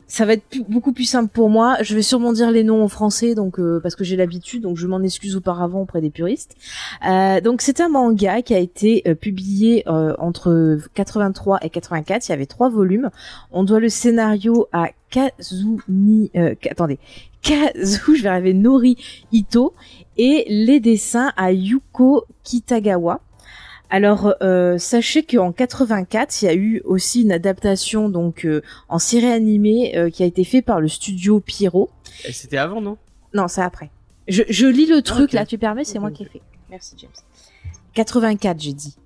Ça 0.08 0.26
va 0.26 0.34
être 0.34 0.44
plus- 0.44 0.62
beaucoup 0.68 0.92
plus 0.92 1.06
simple 1.06 1.30
pour 1.32 1.48
moi. 1.48 1.78
Je 1.80 1.94
vais 1.94 2.02
sûrement 2.02 2.34
dire 2.34 2.50
les 2.50 2.64
noms 2.64 2.84
en 2.84 2.88
français, 2.88 3.34
donc 3.34 3.58
euh, 3.58 3.80
parce 3.82 3.96
que 3.96 4.04
j'ai 4.04 4.14
l'habitude, 4.16 4.60
donc 4.62 4.76
je 4.76 4.86
m'en 4.86 5.00
excuse 5.00 5.36
auparavant 5.36 5.80
auprès 5.80 6.02
des 6.02 6.10
puristes. 6.10 6.54
Euh, 7.08 7.40
donc 7.40 7.62
c'est 7.62 7.80
un 7.80 7.88
manga 7.88 8.42
qui 8.42 8.52
a 8.54 8.58
été 8.58 9.02
euh, 9.06 9.14
publié 9.14 9.84
euh, 9.86 10.12
entre 10.18 10.78
83 10.92 11.60
et 11.64 11.70
84. 11.70 12.28
Il 12.28 12.32
y 12.32 12.34
avait 12.34 12.44
trois 12.44 12.68
volumes. 12.68 13.08
On 13.52 13.64
doit 13.64 13.80
le 13.80 13.88
scénario 13.88 14.68
à 14.74 14.88
Kazuni. 15.08 16.30
Euh, 16.36 16.54
Ka- 16.60 16.72
attendez, 16.72 16.98
Kazu, 17.40 18.14
je 18.14 18.22
vais 18.22 18.28
arriver 18.28 18.52
Nori 18.52 18.98
Ito 19.32 19.72
et 20.18 20.44
les 20.48 20.78
dessins 20.80 21.32
à 21.38 21.52
Yuko 21.52 22.26
Kitagawa. 22.44 23.20
Alors, 23.94 24.34
euh, 24.42 24.78
sachez 24.78 25.22
qu'en 25.22 25.52
84, 25.52 26.40
il 26.40 26.44
y 26.46 26.48
a 26.48 26.54
eu 26.54 26.80
aussi 26.86 27.20
une 27.22 27.30
adaptation 27.32 28.08
donc 28.08 28.46
euh, 28.46 28.62
en 28.88 28.98
série 28.98 29.26
animée 29.26 29.92
euh, 29.98 30.08
qui 30.08 30.22
a 30.22 30.26
été 30.26 30.44
fait 30.44 30.62
par 30.62 30.80
le 30.80 30.88
studio 30.88 31.40
Pierrot. 31.40 31.90
Et 32.24 32.32
C'était 32.32 32.56
avant, 32.56 32.80
non? 32.80 32.96
Non, 33.34 33.48
c'est 33.48 33.60
après. 33.60 33.90
Je, 34.28 34.44
je 34.48 34.66
lis 34.66 34.86
le 34.86 35.02
truc 35.02 35.34
là, 35.34 35.44
tu 35.44 35.58
permets, 35.58 35.84
c'est 35.84 35.98
moi 35.98 36.10
qui 36.10 36.22
ai 36.22 36.26
fait. 36.26 36.40
Merci 36.70 36.94
James. 36.98 37.10
84, 37.92 38.58
j'ai 38.60 38.72
dit. 38.72 38.96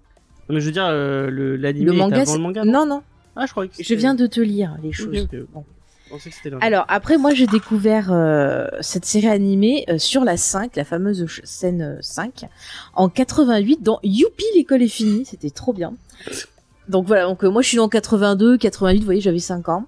Non, 0.48 0.54
mais 0.54 0.60
je 0.60 0.66
veux 0.66 0.72
dire, 0.72 0.86
euh, 0.86 1.30
le- 1.30 1.56
l'anime 1.56 1.86
Le 1.86 1.92
est 1.92 1.96
manga, 1.96 2.20
avant 2.22 2.34
le 2.34 2.40
manga. 2.40 2.64
non, 2.64 2.86
non? 2.86 3.02
Ah, 3.34 3.46
je 3.46 3.50
croyais 3.50 3.68
que 3.68 3.82
Je 3.82 3.94
viens 3.96 4.14
de 4.14 4.26
te 4.28 4.40
lire 4.40 4.76
les 4.84 4.92
choses. 4.92 5.26
Bon. 5.52 5.64
Alors 6.60 6.84
après 6.88 7.18
moi 7.18 7.34
j'ai 7.34 7.46
découvert 7.46 8.12
euh, 8.12 8.66
cette 8.80 9.04
série 9.04 9.26
animée 9.26 9.84
euh, 9.88 9.98
sur 9.98 10.24
la 10.24 10.36
5, 10.36 10.76
la 10.76 10.84
fameuse 10.84 11.26
scène 11.44 11.82
euh, 11.82 11.98
5 12.00 12.46
en 12.94 13.08
88 13.08 13.82
dans 13.82 13.98
Youpi 14.02 14.44
l'école 14.54 14.82
est 14.82 14.88
finie, 14.88 15.24
c'était 15.24 15.50
trop 15.50 15.72
bien. 15.72 15.94
Donc 16.88 17.06
voilà, 17.06 17.24
donc 17.24 17.42
euh, 17.44 17.50
moi 17.50 17.62
je 17.62 17.68
suis 17.68 17.78
en 17.78 17.88
82, 17.88 18.58
88, 18.58 18.98
vous 19.00 19.04
voyez, 19.04 19.20
j'avais 19.20 19.38
5 19.38 19.68
ans. 19.68 19.86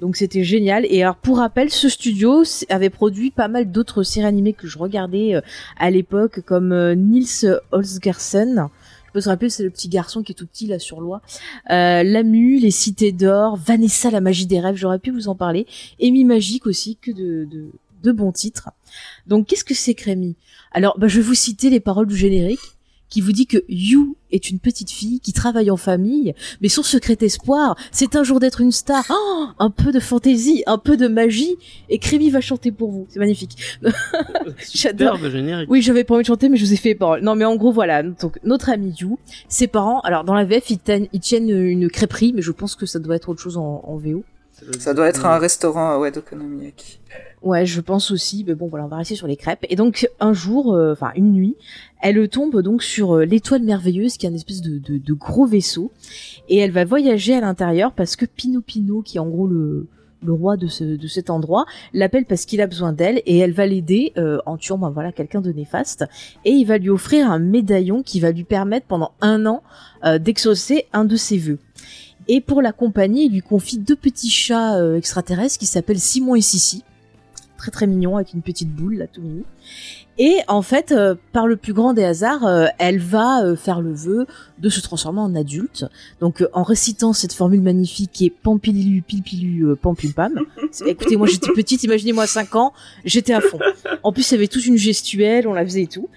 Donc 0.00 0.16
c'était 0.16 0.44
génial 0.44 0.86
et 0.88 1.02
alors 1.02 1.16
pour 1.16 1.38
rappel, 1.38 1.70
ce 1.70 1.88
studio 1.88 2.44
avait 2.68 2.90
produit 2.90 3.32
pas 3.32 3.48
mal 3.48 3.72
d'autres 3.72 4.04
séries 4.04 4.26
animées 4.26 4.52
que 4.52 4.68
je 4.68 4.78
regardais 4.78 5.34
euh, 5.34 5.40
à 5.76 5.90
l'époque 5.90 6.40
comme 6.46 6.72
euh, 6.72 6.94
Nils 6.94 7.60
Holgersson. 7.72 8.68
Je 9.08 9.12
peux 9.12 9.20
se 9.22 9.28
rappeler, 9.28 9.48
c'est 9.50 9.62
le 9.62 9.70
petit 9.70 9.88
garçon 9.88 10.22
qui 10.22 10.32
est 10.32 10.34
tout 10.34 10.46
petit 10.46 10.66
là 10.66 10.78
sur 10.78 11.00
l'oie. 11.00 11.22
Euh, 11.70 12.02
Lamu, 12.02 12.58
Les 12.58 12.70
Cités 12.70 13.10
d'Or, 13.10 13.56
Vanessa, 13.56 14.10
la 14.10 14.20
magie 14.20 14.46
des 14.46 14.60
rêves, 14.60 14.76
j'aurais 14.76 14.98
pu 14.98 15.10
vous 15.10 15.28
en 15.28 15.34
parler. 15.34 15.66
Amy 16.00 16.24
Magique 16.24 16.66
aussi, 16.66 16.96
que 16.96 17.10
de, 17.10 17.48
de, 17.50 17.70
de 18.02 18.12
bons 18.12 18.32
titres. 18.32 18.68
Donc, 19.26 19.46
qu'est-ce 19.46 19.64
que 19.64 19.74
c'est 19.74 19.94
Crémy? 19.94 20.36
Alors, 20.72 20.98
bah, 20.98 21.08
je 21.08 21.16
vais 21.16 21.26
vous 21.26 21.34
citer 21.34 21.70
les 21.70 21.80
paroles 21.80 22.06
du 22.06 22.16
générique 22.16 22.60
qui 23.08 23.20
vous 23.20 23.32
dit 23.32 23.46
que 23.46 23.64
You 23.68 24.16
est 24.30 24.50
une 24.50 24.58
petite 24.58 24.90
fille 24.90 25.20
qui 25.20 25.32
travaille 25.32 25.70
en 25.70 25.76
famille, 25.76 26.34
mais 26.60 26.68
son 26.68 26.82
secret 26.82 27.16
espoir, 27.22 27.76
c'est 27.90 28.16
un 28.16 28.22
jour 28.22 28.40
d'être 28.40 28.60
une 28.60 28.72
star. 28.72 29.04
Oh, 29.10 29.46
un 29.58 29.70
peu 29.70 29.92
de 29.92 30.00
fantaisie, 30.00 30.62
un 30.66 30.78
peu 30.78 30.96
de 30.96 31.08
magie, 31.08 31.56
et 31.88 31.98
Crémy 31.98 32.30
va 32.30 32.40
chanter 32.40 32.70
pour 32.70 32.90
vous. 32.90 33.06
C'est 33.08 33.18
magnifique. 33.18 33.56
J'adore. 34.74 35.18
Oui, 35.68 35.82
j'avais 35.82 36.04
pas 36.04 36.14
envie 36.14 36.22
de 36.22 36.26
chanter, 36.28 36.48
mais 36.48 36.56
je 36.56 36.64
vous 36.64 36.72
ai 36.72 36.76
fait 36.76 36.90
les 36.90 36.94
paroles. 36.94 37.22
Non, 37.22 37.34
mais 37.34 37.44
en 37.44 37.56
gros, 37.56 37.72
voilà. 37.72 38.02
Donc, 38.02 38.38
notre 38.44 38.68
ami 38.70 38.94
You, 39.00 39.18
ses 39.48 39.66
parents, 39.66 40.00
alors 40.00 40.24
dans 40.24 40.34
la 40.34 40.44
VF, 40.44 40.70
ils, 40.70 40.78
tiennent- 40.78 41.08
ils 41.12 41.20
tiennent 41.20 41.50
une 41.50 41.88
crêperie, 41.90 42.32
mais 42.34 42.42
je 42.42 42.52
pense 42.52 42.74
que 42.74 42.86
ça 42.86 42.98
doit 42.98 43.16
être 43.16 43.28
autre 43.28 43.40
chose 43.40 43.56
en, 43.56 43.82
en 43.84 43.96
VO. 43.96 44.24
Ça 44.80 44.92
doit 44.92 45.08
être 45.08 45.24
un 45.24 45.38
restaurant 45.38 45.98
ouais, 46.00 46.10
d'Okonomiyaki. 46.10 46.98
Ouais, 47.42 47.64
je 47.64 47.80
pense 47.80 48.10
aussi, 48.10 48.44
mais 48.44 48.56
bon, 48.56 48.66
voilà, 48.66 48.84
on 48.86 48.88
va 48.88 48.96
rester 48.96 49.14
sur 49.14 49.28
les 49.28 49.36
crêpes. 49.36 49.64
Et 49.70 49.76
donc, 49.76 50.08
un 50.18 50.32
jour, 50.32 50.74
euh, 50.74 50.92
enfin, 50.92 51.12
une 51.14 51.32
nuit, 51.32 51.54
elle 52.00 52.28
tombe 52.28 52.62
donc 52.62 52.82
sur 52.82 53.16
euh, 53.16 53.24
l'étoile 53.24 53.62
merveilleuse, 53.62 54.16
qui 54.16 54.26
est 54.26 54.28
un 54.28 54.34
espèce 54.34 54.60
de, 54.60 55.14
gros 55.14 55.46
vaisseau, 55.46 55.92
et 56.48 56.58
elle 56.58 56.70
va 56.70 56.84
voyager 56.84 57.34
à 57.34 57.40
l'intérieur 57.40 57.92
parce 57.92 58.16
que 58.16 58.24
Pino 58.24 58.60
Pino, 58.60 59.02
qui 59.02 59.16
est 59.16 59.20
en 59.20 59.28
gros 59.28 59.46
le, 59.46 59.86
roi 60.26 60.56
de, 60.56 60.66
ce, 60.66 60.84
de 60.84 61.06
cet 61.06 61.30
endroit, 61.30 61.66
l'appelle 61.92 62.24
parce 62.24 62.44
qu'il 62.44 62.60
a 62.60 62.66
besoin 62.66 62.92
d'elle, 62.92 63.22
et 63.26 63.38
elle 63.38 63.52
va 63.52 63.66
l'aider 63.66 64.12
euh, 64.16 64.38
en 64.46 64.56
tuant, 64.56 64.78
ben, 64.78 64.90
voilà, 64.90 65.12
quelqu'un 65.12 65.40
de 65.40 65.52
néfaste, 65.52 66.04
et 66.44 66.50
il 66.50 66.64
va 66.64 66.78
lui 66.78 66.90
offrir 66.90 67.30
un 67.30 67.38
médaillon 67.38 68.02
qui 68.02 68.20
va 68.20 68.30
lui 68.30 68.44
permettre 68.44 68.86
pendant 68.86 69.12
un 69.20 69.46
an 69.46 69.62
euh, 70.04 70.18
d'exaucer 70.18 70.86
un 70.92 71.04
de 71.04 71.16
ses 71.16 71.38
vœux. 71.38 71.58
Et 72.30 72.42
pour 72.42 72.60
l'accompagner, 72.60 73.24
il 73.24 73.32
lui 73.32 73.40
confie 73.40 73.78
deux 73.78 73.96
petits 73.96 74.30
chats 74.30 74.76
euh, 74.76 74.96
extraterrestres 74.96 75.58
qui 75.58 75.66
s'appellent 75.66 76.00
Simon 76.00 76.34
et 76.34 76.42
Sissi 76.42 76.84
très 77.58 77.70
très 77.70 77.86
mignon 77.86 78.16
avec 78.16 78.32
une 78.32 78.40
petite 78.40 78.70
boule 78.70 78.94
là 78.94 79.06
tout 79.06 79.20
mimi. 79.20 79.44
Et 80.20 80.38
en 80.48 80.62
fait, 80.62 80.90
euh, 80.90 81.14
par 81.32 81.46
le 81.46 81.56
plus 81.56 81.72
grand 81.72 81.92
des 81.92 82.02
hasards, 82.04 82.44
euh, 82.44 82.66
elle 82.78 82.98
va 82.98 83.44
euh, 83.44 83.54
faire 83.54 83.80
le 83.80 83.92
vœu 83.92 84.26
de 84.58 84.68
se 84.68 84.80
transformer 84.80 85.20
en 85.20 85.34
adulte. 85.36 85.84
Donc 86.20 86.42
euh, 86.42 86.48
en 86.52 86.64
récitant 86.64 87.12
cette 87.12 87.32
formule 87.32 87.60
magnifique 87.62 88.10
qui 88.12 88.26
est 88.26 88.30
Pampililu 88.30 89.02
Pilpilu 89.02 89.62
euh, 89.66 89.76
Pampumpam. 89.76 90.32
C'est- 90.72 90.88
Écoutez, 90.88 91.16
moi 91.16 91.28
j'étais 91.28 91.52
petite, 91.52 91.84
imaginez-moi 91.84 92.26
5 92.26 92.56
ans, 92.56 92.72
j'étais 93.04 93.32
à 93.32 93.40
fond. 93.40 93.60
En 94.02 94.12
plus, 94.12 94.28
il 94.30 94.34
y 94.34 94.36
avait 94.38 94.48
toute 94.48 94.66
une 94.66 94.76
gestuelle, 94.76 95.46
on 95.46 95.52
la 95.52 95.64
faisait 95.64 95.82
et 95.82 95.86
tout. 95.86 96.08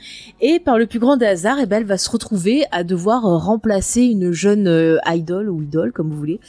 Et 0.41 0.59
par 0.59 0.79
le 0.79 0.87
plus 0.87 0.97
grand 0.99 1.15
des 1.17 1.27
hasards, 1.27 1.57
eh 1.61 1.67
ben, 1.67 1.77
elle 1.77 1.85
va 1.85 1.99
se 1.99 2.09
retrouver 2.09 2.63
à 2.71 2.83
devoir 2.83 3.25
euh, 3.25 3.37
remplacer 3.37 4.01
une 4.01 4.31
jeune 4.31 4.67
euh, 4.67 4.97
idole 5.07 5.47
ou 5.49 5.61
idole, 5.61 5.91
comme 5.91 6.09
vous 6.09 6.17
voulez. 6.17 6.39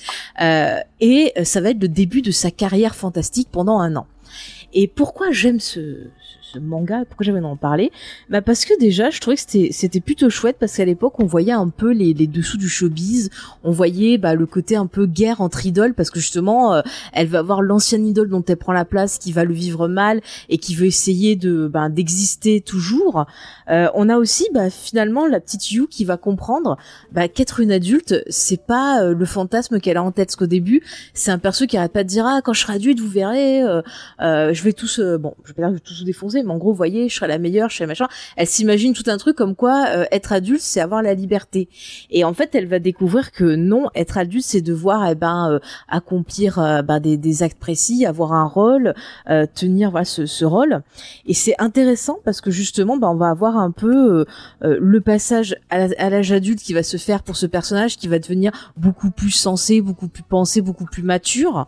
Euh, 0.40 0.76
et 1.00 1.32
euh, 1.36 1.44
ça 1.44 1.60
va 1.60 1.68
être 1.70 1.82
le 1.82 1.88
début 1.88 2.22
de 2.22 2.30
sa 2.30 2.50
carrière 2.50 2.94
fantastique 2.94 3.48
pendant 3.52 3.78
un 3.78 3.94
an. 3.96 4.06
Et 4.72 4.88
pourquoi 4.88 5.32
j'aime 5.32 5.60
ce, 5.60 5.98
ce 6.52 6.58
manga, 6.58 7.04
pourquoi 7.06 7.24
j'avais 7.24 7.40
d'en 7.40 7.56
parler? 7.56 7.90
Bah 8.30 8.42
parce 8.42 8.64
que 8.64 8.78
déjà, 8.78 9.10
je 9.10 9.20
trouvais 9.20 9.36
que 9.36 9.42
c'était 9.42 10.00
plutôt 10.00 10.30
chouette 10.30 10.56
parce 10.58 10.76
qu'à 10.76 10.84
l'époque, 10.84 11.14
on 11.18 11.26
voyait 11.26 11.52
un 11.52 11.68
peu 11.68 11.92
les, 11.92 12.14
les 12.14 12.26
dessous 12.26 12.56
du 12.56 12.68
showbiz, 12.68 13.30
on 13.64 13.70
voyait 13.70 14.18
bah, 14.18 14.34
le 14.34 14.46
côté 14.46 14.76
un 14.76 14.86
peu 14.86 15.06
guerre 15.06 15.40
entre 15.40 15.66
idoles 15.66 15.94
parce 15.94 16.10
que 16.10 16.20
justement, 16.20 16.74
euh, 16.74 16.82
elle 17.12 17.28
va 17.28 17.38
avoir 17.38 17.62
l'ancienne 17.62 18.06
idole 18.06 18.28
dont 18.28 18.44
elle 18.46 18.56
prend 18.56 18.72
la 18.72 18.84
place, 18.84 19.18
qui 19.18 19.32
va 19.32 19.44
le 19.44 19.54
vivre 19.54 19.88
mal 19.88 20.20
et 20.48 20.58
qui 20.58 20.74
veut 20.74 20.86
essayer 20.86 21.36
de 21.36 21.68
bah, 21.68 21.88
d'exister 21.88 22.60
toujours. 22.60 23.26
Euh, 23.70 23.88
on 23.94 24.08
a 24.08 24.16
aussi 24.16 24.46
bah, 24.52 24.70
finalement 24.70 25.26
la 25.26 25.40
petite 25.40 25.70
You 25.72 25.86
qui 25.86 26.04
va 26.04 26.16
comprendre 26.16 26.76
bah, 27.12 27.28
qu'être 27.28 27.60
une 27.60 27.72
adulte, 27.72 28.14
c'est 28.28 28.64
pas 28.64 29.02
euh, 29.02 29.14
le 29.14 29.24
fantasme 29.24 29.80
qu'elle 29.80 29.96
a 29.96 30.02
en 30.02 30.12
tête. 30.12 30.28
Parce 30.28 30.36
qu'au 30.36 30.46
début, 30.46 30.82
c'est 31.14 31.30
un 31.30 31.38
perso 31.38 31.66
qui 31.66 31.76
arrête 31.76 31.92
pas 31.92 32.04
de 32.04 32.08
dire 32.08 32.26
ah 32.26 32.40
quand 32.44 32.52
je 32.52 32.60
serai 32.60 32.74
adulte, 32.74 33.00
vous 33.00 33.08
verrez. 33.08 33.62
euh, 33.62 33.82
euh, 34.20 34.52
je 34.52 34.62
vais 34.62 34.72
tous, 34.72 34.98
euh, 34.98 35.18
bon, 35.18 35.34
je 35.44 35.48
vais 35.48 35.54
pas 35.54 35.62
dire 35.62 35.70
que 35.70 35.74
je 35.76 35.82
vais 35.82 35.96
tous 35.98 36.04
défoncer, 36.04 36.41
mais 36.42 36.52
en 36.52 36.58
gros, 36.58 36.72
voyez, 36.72 37.08
je 37.08 37.14
serai 37.14 37.28
la 37.28 37.38
meilleure, 37.38 37.70
je 37.70 37.76
serai 37.76 37.86
machin. 37.86 38.08
Elle 38.36 38.46
s'imagine 38.46 38.92
tout 38.94 39.04
un 39.06 39.16
truc 39.16 39.36
comme 39.36 39.54
quoi 39.54 39.86
euh, 39.88 40.04
être 40.12 40.32
adulte, 40.32 40.60
c'est 40.60 40.80
avoir 40.80 41.02
la 41.02 41.14
liberté. 41.14 41.68
Et 42.10 42.24
en 42.24 42.34
fait, 42.34 42.54
elle 42.54 42.66
va 42.66 42.78
découvrir 42.78 43.32
que 43.32 43.54
non, 43.54 43.88
être 43.94 44.18
adulte, 44.18 44.44
c'est 44.44 44.60
devoir, 44.60 45.08
eh 45.08 45.14
ben, 45.14 45.50
euh, 45.52 45.58
accomplir 45.88 46.58
euh, 46.58 46.82
ben, 46.82 47.00
des, 47.00 47.42
actes 47.42 47.58
précis, 47.58 48.06
avoir 48.06 48.32
un 48.32 48.46
rôle, 48.46 48.94
tenir 49.54 49.90
voilà 49.90 50.04
ce, 50.04 50.44
rôle. 50.44 50.82
Et 51.26 51.34
c'est 51.34 51.54
intéressant 51.58 52.18
parce 52.24 52.40
que 52.40 52.50
justement, 52.50 52.96
ben, 52.96 53.08
on 53.08 53.16
va 53.16 53.30
avoir 53.30 53.56
un 53.56 53.70
peu 53.70 54.26
le 54.60 55.00
passage 55.00 55.56
à 55.70 56.10
l'âge 56.10 56.32
adulte 56.32 56.60
qui 56.60 56.74
va 56.74 56.82
se 56.82 56.96
faire 56.96 57.22
pour 57.22 57.36
ce 57.36 57.46
personnage, 57.46 57.96
qui 57.96 58.08
va 58.08 58.18
devenir 58.18 58.52
beaucoup 58.76 59.10
plus 59.10 59.30
sensé, 59.30 59.80
beaucoup 59.80 60.08
plus 60.08 60.22
pensé, 60.22 60.60
beaucoup 60.60 60.84
plus 60.84 61.02
mature. 61.02 61.66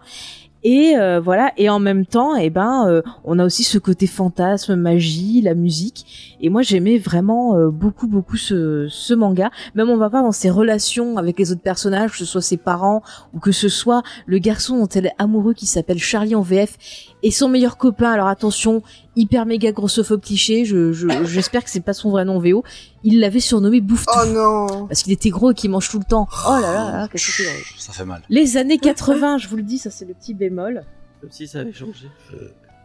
Et 0.65 0.97
euh, 0.97 1.21
voilà, 1.21 1.53
et 1.59 1.69
en 1.69 1.79
même 1.79 2.07
temps, 2.07 2.37
eh 2.37 2.49
ben, 2.49 2.89
euh, 2.89 3.03
on 3.25 3.39
a 3.39 3.45
aussi 3.45 3.65
ce 3.65 3.77
côté 3.77 4.07
fantasme, 4.07 4.75
magie, 4.77 5.43
la 5.43 5.55
musique. 5.55 6.37
Et 6.41 6.49
moi, 6.49 6.63
j'aimais 6.63 6.97
vraiment 6.97 7.55
euh, 7.55 7.69
beaucoup, 7.69 8.07
beaucoup 8.07 8.39
ce, 8.39 8.89
ce 8.89 9.13
manga. 9.13 9.51
Même 9.75 9.91
on 9.91 9.99
va 9.99 10.09
pas 10.09 10.23
dans 10.23 10.33
ses 10.33 10.49
relations 10.49 11.19
avec 11.19 11.39
les 11.39 11.53
autres 11.53 11.61
personnages, 11.61 12.13
que 12.13 12.17
ce 12.17 12.25
soit 12.25 12.41
ses 12.41 12.57
parents 12.57 13.03
ou 13.35 13.41
que 13.41 13.53
ce 13.53 13.69
soit 13.69 14.03
le 14.25 14.39
garçon 14.39 14.79
dont 14.79 14.89
elle 14.89 15.07
est 15.07 15.15
amoureux 15.19 15.53
qui 15.53 15.67
s'appelle 15.67 15.99
Charlie 15.99 16.35
en 16.35 16.41
VF 16.41 16.79
et 17.23 17.31
son 17.31 17.51
meilleur 17.51 17.77
copain. 17.77 18.11
Alors 18.11 18.29
attention, 18.29 18.83
hyper 19.17 19.47
méga 19.47 19.73
grossophobe 19.73 20.21
cliché. 20.21 20.65
Je, 20.65 20.93
je- 20.93 21.25
j'espère 21.25 21.65
que 21.65 21.71
c'est 21.71 21.81
pas 21.81 21.93
son 21.93 22.11
vrai 22.11 22.25
nom 22.25 22.39
VO. 22.39 22.65
Il 23.03 23.21
l'avait 23.21 23.41
surnommé 23.41 23.81
Bouffe 23.81 24.07
Oh 24.09 24.27
non. 24.27 24.87
parce 24.87 25.03
qu'il 25.03 25.13
était 25.13 25.31
gros 25.31 25.53
et 25.53 25.55
qu'il 25.55 25.71
mange 25.71 25.89
tout 25.89 25.99
le 25.99 26.05
temps. 26.05 26.27
Oh 26.49 26.53
là 26.53 26.61
là, 26.73 26.91
là 26.93 27.09
qu'est-ce 27.09 27.39
que. 27.39 27.81
Ça? 27.81 27.93
fait 27.93 28.05
mal. 28.05 28.23
Les 28.31 28.57
années 28.57 28.79
80, 28.79 29.39
je 29.39 29.49
vous 29.49 29.57
le 29.57 29.63
dis, 29.63 29.79
ça 29.79 29.91
c'est 29.91 30.05
le 30.05 30.15
petit 30.15 30.35
bémol. 30.35 30.85
Comme 31.21 31.31
si 31.31 31.47
ça 31.49 31.61
avait 31.61 31.73
changé. 31.73 32.09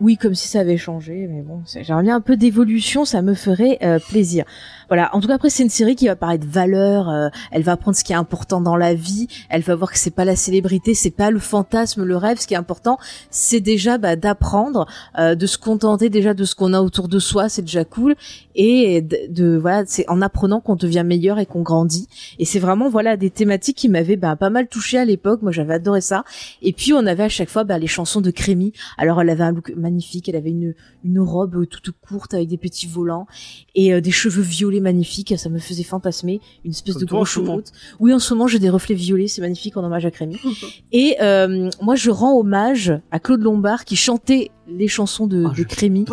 Oui, 0.02 0.16
comme 0.16 0.34
si 0.34 0.48
ça 0.48 0.62
avait 0.62 0.78
changé, 0.78 1.28
mais 1.30 1.42
bon, 1.42 1.62
j'aimerais 1.66 2.04
bien 2.04 2.16
un 2.16 2.22
peu 2.22 2.38
d'évolution, 2.38 3.04
ça 3.04 3.22
me 3.22 3.34
ferait 3.34 3.80
euh, 3.84 4.00
plaisir. 4.00 4.46
Voilà. 4.88 5.14
En 5.14 5.20
tout 5.20 5.28
cas, 5.28 5.36
après, 5.36 5.50
c'est 5.50 5.62
une 5.64 5.70
série 5.70 5.96
qui 5.96 6.08
va 6.08 6.16
parler 6.16 6.38
de 6.38 6.48
euh, 6.58 7.30
elle 7.52 7.64
va 7.64 7.74
apprendre 7.74 7.96
ce 7.98 8.04
qui 8.04 8.14
est 8.14 8.16
important 8.16 8.62
dans 8.62 8.76
la 8.78 8.94
vie. 8.94 9.28
Elle 9.50 9.62
va 9.62 9.76
voir 9.76 9.92
que 9.92 9.98
c'est 9.98 10.10
pas 10.10 10.26
la 10.26 10.36
célébrité, 10.36 10.94
c'est 10.94 11.12
pas 11.12 11.32
le 11.32 11.40
fantasme, 11.40 12.04
le 12.04 12.18
rêve. 12.18 12.40
Ce 12.40 12.48
qui 12.48 12.54
est 12.54 12.58
important, 12.58 12.98
c'est 13.30 13.60
déjà 13.60 13.98
bah, 13.98 14.16
d'apprendre, 14.16 14.88
euh, 15.18 15.36
de 15.36 15.46
se 15.46 15.58
contenter 15.58 16.10
déjà 16.10 16.34
de 16.34 16.44
ce 16.46 16.56
qu'on 16.56 16.74
a 16.74 16.82
autour 16.82 17.08
de 17.08 17.20
soi. 17.20 17.50
C'est 17.50 17.62
déjà 17.62 17.84
cool. 17.84 18.16
Et 18.56 19.02
de, 19.02 19.18
de- 19.30 19.58
voilà, 19.58 19.84
c'est 19.86 20.10
en 20.10 20.22
apprenant 20.22 20.60
qu'on 20.60 20.76
devient 20.76 21.04
meilleur 21.06 21.40
et 21.40 21.46
qu'on 21.46 21.62
grandit. 21.62 22.08
Et 22.40 22.46
c'est 22.46 22.60
vraiment 22.60 22.90
voilà 22.90 23.16
des 23.18 23.30
thématiques 23.30 23.78
qui 23.78 23.90
m'avaient 23.90 24.16
bah, 24.18 24.36
pas 24.36 24.50
mal 24.50 24.68
touché 24.68 24.98
à 24.98 25.06
l'époque. 25.06 25.42
Moi, 25.42 25.52
j'avais 25.52 25.76
adoré 25.76 26.02
ça. 26.02 26.24
Et 26.62 26.74
puis, 26.74 26.94
on 26.94 27.06
avait 27.06 27.24
à 27.24 27.30
chaque 27.30 27.50
fois 27.50 27.64
bah, 27.64 27.78
les 27.78 27.88
chansons 27.88 28.22
de 28.22 28.32
Crémy. 28.32 28.74
Alors, 28.98 29.22
elle 29.22 29.30
avait 29.30 29.44
un 29.44 29.52
look 29.52 29.74
magnifique. 29.90 30.30
Elle 30.30 30.36
avait 30.36 30.52
une 30.52 30.76
une 31.04 31.20
robe 31.20 31.68
toute 31.68 31.92
courte 31.92 32.34
avec 32.34 32.48
des 32.48 32.58
petits 32.58 32.88
volants 32.88 33.28
et 33.76 33.94
euh, 33.94 34.02
des 34.02 34.12
cheveux 34.12 34.42
violets 34.42 34.80
magnifiques. 34.80 35.34
Ça 35.38 35.50
me 35.50 35.60
faisait 35.60 35.84
fantasmer 35.84 36.42
une 36.64 36.72
espèce 36.72 36.96
Comme 36.96 37.04
de 37.04 37.08
gros 37.08 37.26
cheveux. 37.26 37.64
Oui, 38.00 38.14
en 38.14 38.20
ce 38.20 38.34
moment, 38.34 38.48
j'ai 38.48 38.60
des 38.60 38.70
reflets 38.70 38.96
violets. 38.96 39.28
C'est 39.28 39.42
magnifique 39.42 39.78
en 39.78 39.84
hommage 39.84 40.06
à 40.06 40.12
Crémy. 40.12 40.38
et 40.92 41.18
euh, 41.22 41.70
moi, 41.82 41.96
je 41.96 42.12
rends 42.12 42.38
hommage 42.38 42.94
à 43.12 43.20
Claude 43.20 43.42
Lombard 43.42 43.86
qui 43.86 43.96
chantait 43.96 44.52
les 44.72 44.88
chansons 44.88 45.28
de, 45.28 45.44
de 45.44 45.54
je 45.54 45.64
Crémy 45.64 46.06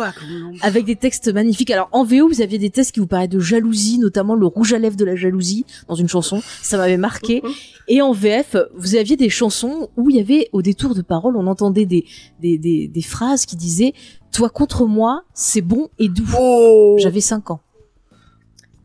avec 0.61 0.85
des 0.85 0.95
textes 0.95 1.31
magnifiques. 1.33 1.71
Alors 1.71 1.89
en 1.91 2.03
VO, 2.03 2.27
vous 2.27 2.41
aviez 2.41 2.57
des 2.57 2.69
textes 2.69 2.93
qui 2.93 2.99
vous 2.99 3.07
parlaient 3.07 3.27
de 3.27 3.39
jalousie, 3.39 3.99
notamment 3.99 4.35
le 4.35 4.45
rouge 4.45 4.73
à 4.73 4.79
lèvres 4.79 4.95
de 4.95 5.05
la 5.05 5.15
jalousie 5.15 5.65
dans 5.87 5.95
une 5.95 6.07
chanson. 6.07 6.41
Ça 6.61 6.77
m'avait 6.77 6.97
marqué. 6.97 7.41
Et 7.87 8.01
en 8.01 8.11
VF, 8.11 8.57
vous 8.75 8.95
aviez 8.95 9.15
des 9.15 9.29
chansons 9.29 9.89
où 9.95 10.09
il 10.09 10.17
y 10.17 10.19
avait 10.19 10.49
au 10.51 10.61
détour 10.61 10.93
de 10.93 11.01
paroles, 11.01 11.37
on 11.37 11.47
entendait 11.47 11.85
des 11.85 12.05
des, 12.41 12.57
des, 12.57 12.87
des 12.87 13.01
phrases 13.01 13.45
qui 13.45 13.55
disaient 13.55 13.93
"Toi 14.31 14.49
contre 14.49 14.85
moi, 14.85 15.23
c'est 15.33 15.61
bon 15.61 15.89
et 15.97 16.09
doux." 16.09 16.25
Oh. 16.37 16.95
J'avais 16.99 17.21
5 17.21 17.51
ans. 17.51 17.61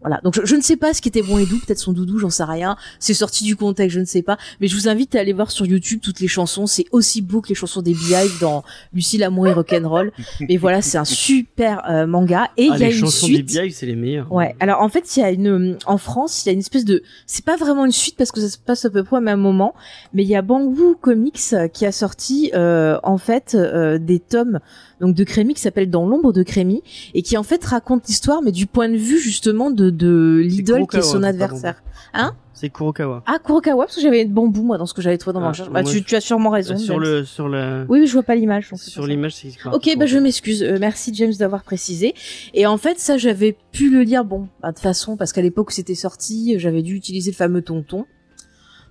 Voilà, 0.02 0.20
donc 0.24 0.34
je, 0.34 0.44
je 0.44 0.56
ne 0.56 0.60
sais 0.60 0.76
pas 0.76 0.92
ce 0.94 1.00
qui 1.00 1.08
était 1.08 1.22
bon 1.22 1.38
et 1.38 1.46
doux, 1.46 1.58
peut-être 1.58 1.78
son 1.78 1.92
doudou, 1.92 2.18
j'en 2.18 2.30
sais 2.30 2.44
rien. 2.44 2.76
C'est 2.98 3.14
sorti 3.14 3.44
du 3.44 3.56
contexte, 3.56 3.94
je 3.94 4.00
ne 4.00 4.04
sais 4.04 4.22
pas. 4.22 4.36
Mais 4.60 4.66
je 4.68 4.74
vous 4.76 4.88
invite 4.88 5.14
à 5.14 5.20
aller 5.20 5.32
voir 5.32 5.50
sur 5.50 5.64
YouTube 5.66 6.00
toutes 6.02 6.20
les 6.20 6.28
chansons. 6.28 6.66
C'est 6.66 6.86
aussi 6.92 7.22
beau 7.22 7.40
que 7.40 7.48
les 7.48 7.54
chansons 7.54 7.82
des 7.82 7.94
Beehive 7.94 8.38
dans 8.40 8.64
Lucie 8.92 9.18
l'amour 9.18 9.46
et 9.48 9.52
rock'n'roll. 9.52 10.12
Mais 10.48 10.56
voilà, 10.56 10.82
c'est 10.82 10.98
un 10.98 11.04
super 11.04 11.88
euh, 11.90 12.06
manga. 12.06 12.50
Et 12.56 12.64
il 12.64 12.72
Ah, 12.72 12.78
y 12.78 12.84
a 12.84 12.88
les 12.88 12.94
une 12.94 13.00
chansons 13.00 13.26
suite. 13.26 13.46
des 13.46 13.60
Beehive, 13.60 13.72
c'est 13.74 13.86
les 13.86 13.96
meilleures. 13.96 14.30
Ouais. 14.32 14.54
Alors 14.60 14.80
en 14.82 14.88
fait, 14.88 15.16
il 15.16 15.20
y 15.20 15.22
a 15.22 15.30
une 15.30 15.78
en 15.86 15.98
France, 15.98 16.44
il 16.44 16.48
y 16.48 16.50
a 16.50 16.52
une 16.52 16.58
espèce 16.60 16.84
de 16.84 17.02
c'est 17.26 17.44
pas 17.44 17.56
vraiment 17.56 17.84
une 17.84 17.92
suite 17.92 18.16
parce 18.16 18.32
que 18.32 18.40
ça 18.40 18.48
se 18.48 18.58
passe 18.58 18.84
à 18.84 18.90
peu 18.90 19.04
près 19.04 19.18
au 19.18 19.20
même 19.20 19.40
moment, 19.40 19.74
mais 20.12 20.22
il 20.24 20.28
y 20.28 20.36
a 20.36 20.42
Bamboo 20.42 20.96
Comics 21.00 21.38
euh, 21.52 21.68
qui 21.68 21.86
a 21.86 21.92
sorti 21.92 22.50
euh, 22.54 22.98
en 23.04 23.18
fait 23.18 23.54
euh, 23.54 23.98
des 23.98 24.18
tomes 24.18 24.58
donc 25.02 25.14
de 25.14 25.24
Crémy 25.24 25.52
qui 25.52 25.60
s'appelle 25.60 25.90
Dans 25.90 26.06
l'ombre 26.06 26.32
de 26.32 26.42
Crémy 26.42 26.82
et 27.12 27.20
qui 27.22 27.36
en 27.36 27.42
fait 27.42 27.62
raconte 27.64 28.06
l'histoire 28.08 28.40
mais 28.40 28.52
du 28.52 28.66
point 28.66 28.88
de 28.88 28.96
vue 28.96 29.18
justement 29.18 29.70
de 29.70 29.90
de 29.90 30.40
l'idole 30.42 30.86
qui 30.86 30.96
est 30.96 31.02
son 31.02 31.22
adversaire. 31.22 31.82
Hein? 32.14 32.34
C'est 32.54 32.68
Kurokawa. 32.68 33.24
Ah 33.26 33.38
Kurokawa 33.44 33.86
parce 33.86 33.96
que 33.96 34.02
j'avais 34.02 34.24
Bamboo 34.24 34.62
moi 34.62 34.78
dans 34.78 34.86
ce 34.86 34.94
que 34.94 35.02
j'avais 35.02 35.18
trouvé 35.18 35.34
dans 35.34 35.40
ma 35.40 35.46
Ah, 35.46 35.50
recherche. 35.50 35.70
moi, 35.70 35.82
Bah, 35.82 35.90
tu, 35.90 36.04
tu 36.04 36.14
as 36.14 36.20
sûrement 36.20 36.50
raison. 36.50 36.76
Sur 36.76 36.94
James. 37.02 37.02
le, 37.02 37.24
sur 37.24 37.48
la, 37.48 37.84
Oui, 37.88 38.00
oui, 38.00 38.06
je 38.06 38.12
vois 38.12 38.22
pas 38.22 38.36
l'image. 38.36 38.70
sur 38.76 39.06
l'image, 39.06 39.34
c'est 39.34 39.48
Ok, 39.72 39.90
bah 39.98 40.06
je 40.06 40.18
m'excuse. 40.18 40.62
Euh, 40.62 40.76
merci 40.78 41.12
James 41.14 41.32
d'avoir 41.36 41.64
précisé. 41.64 42.14
Et 42.54 42.66
en 42.66 42.76
fait, 42.76 42.98
ça 43.00 43.16
j'avais 43.18 43.56
pu 43.72 43.90
le 43.90 44.02
lire, 44.02 44.24
bon, 44.24 44.46
bah, 44.62 44.70
de 44.70 44.78
façon 44.78 45.16
parce 45.16 45.32
qu'à 45.32 45.42
l'époque 45.42 45.70
où 45.70 45.72
c'était 45.72 45.96
sorti, 45.96 46.54
j'avais 46.58 46.82
dû 46.82 46.94
utiliser 46.94 47.30
le 47.32 47.36
fameux 47.36 47.62
tonton. 47.62 48.04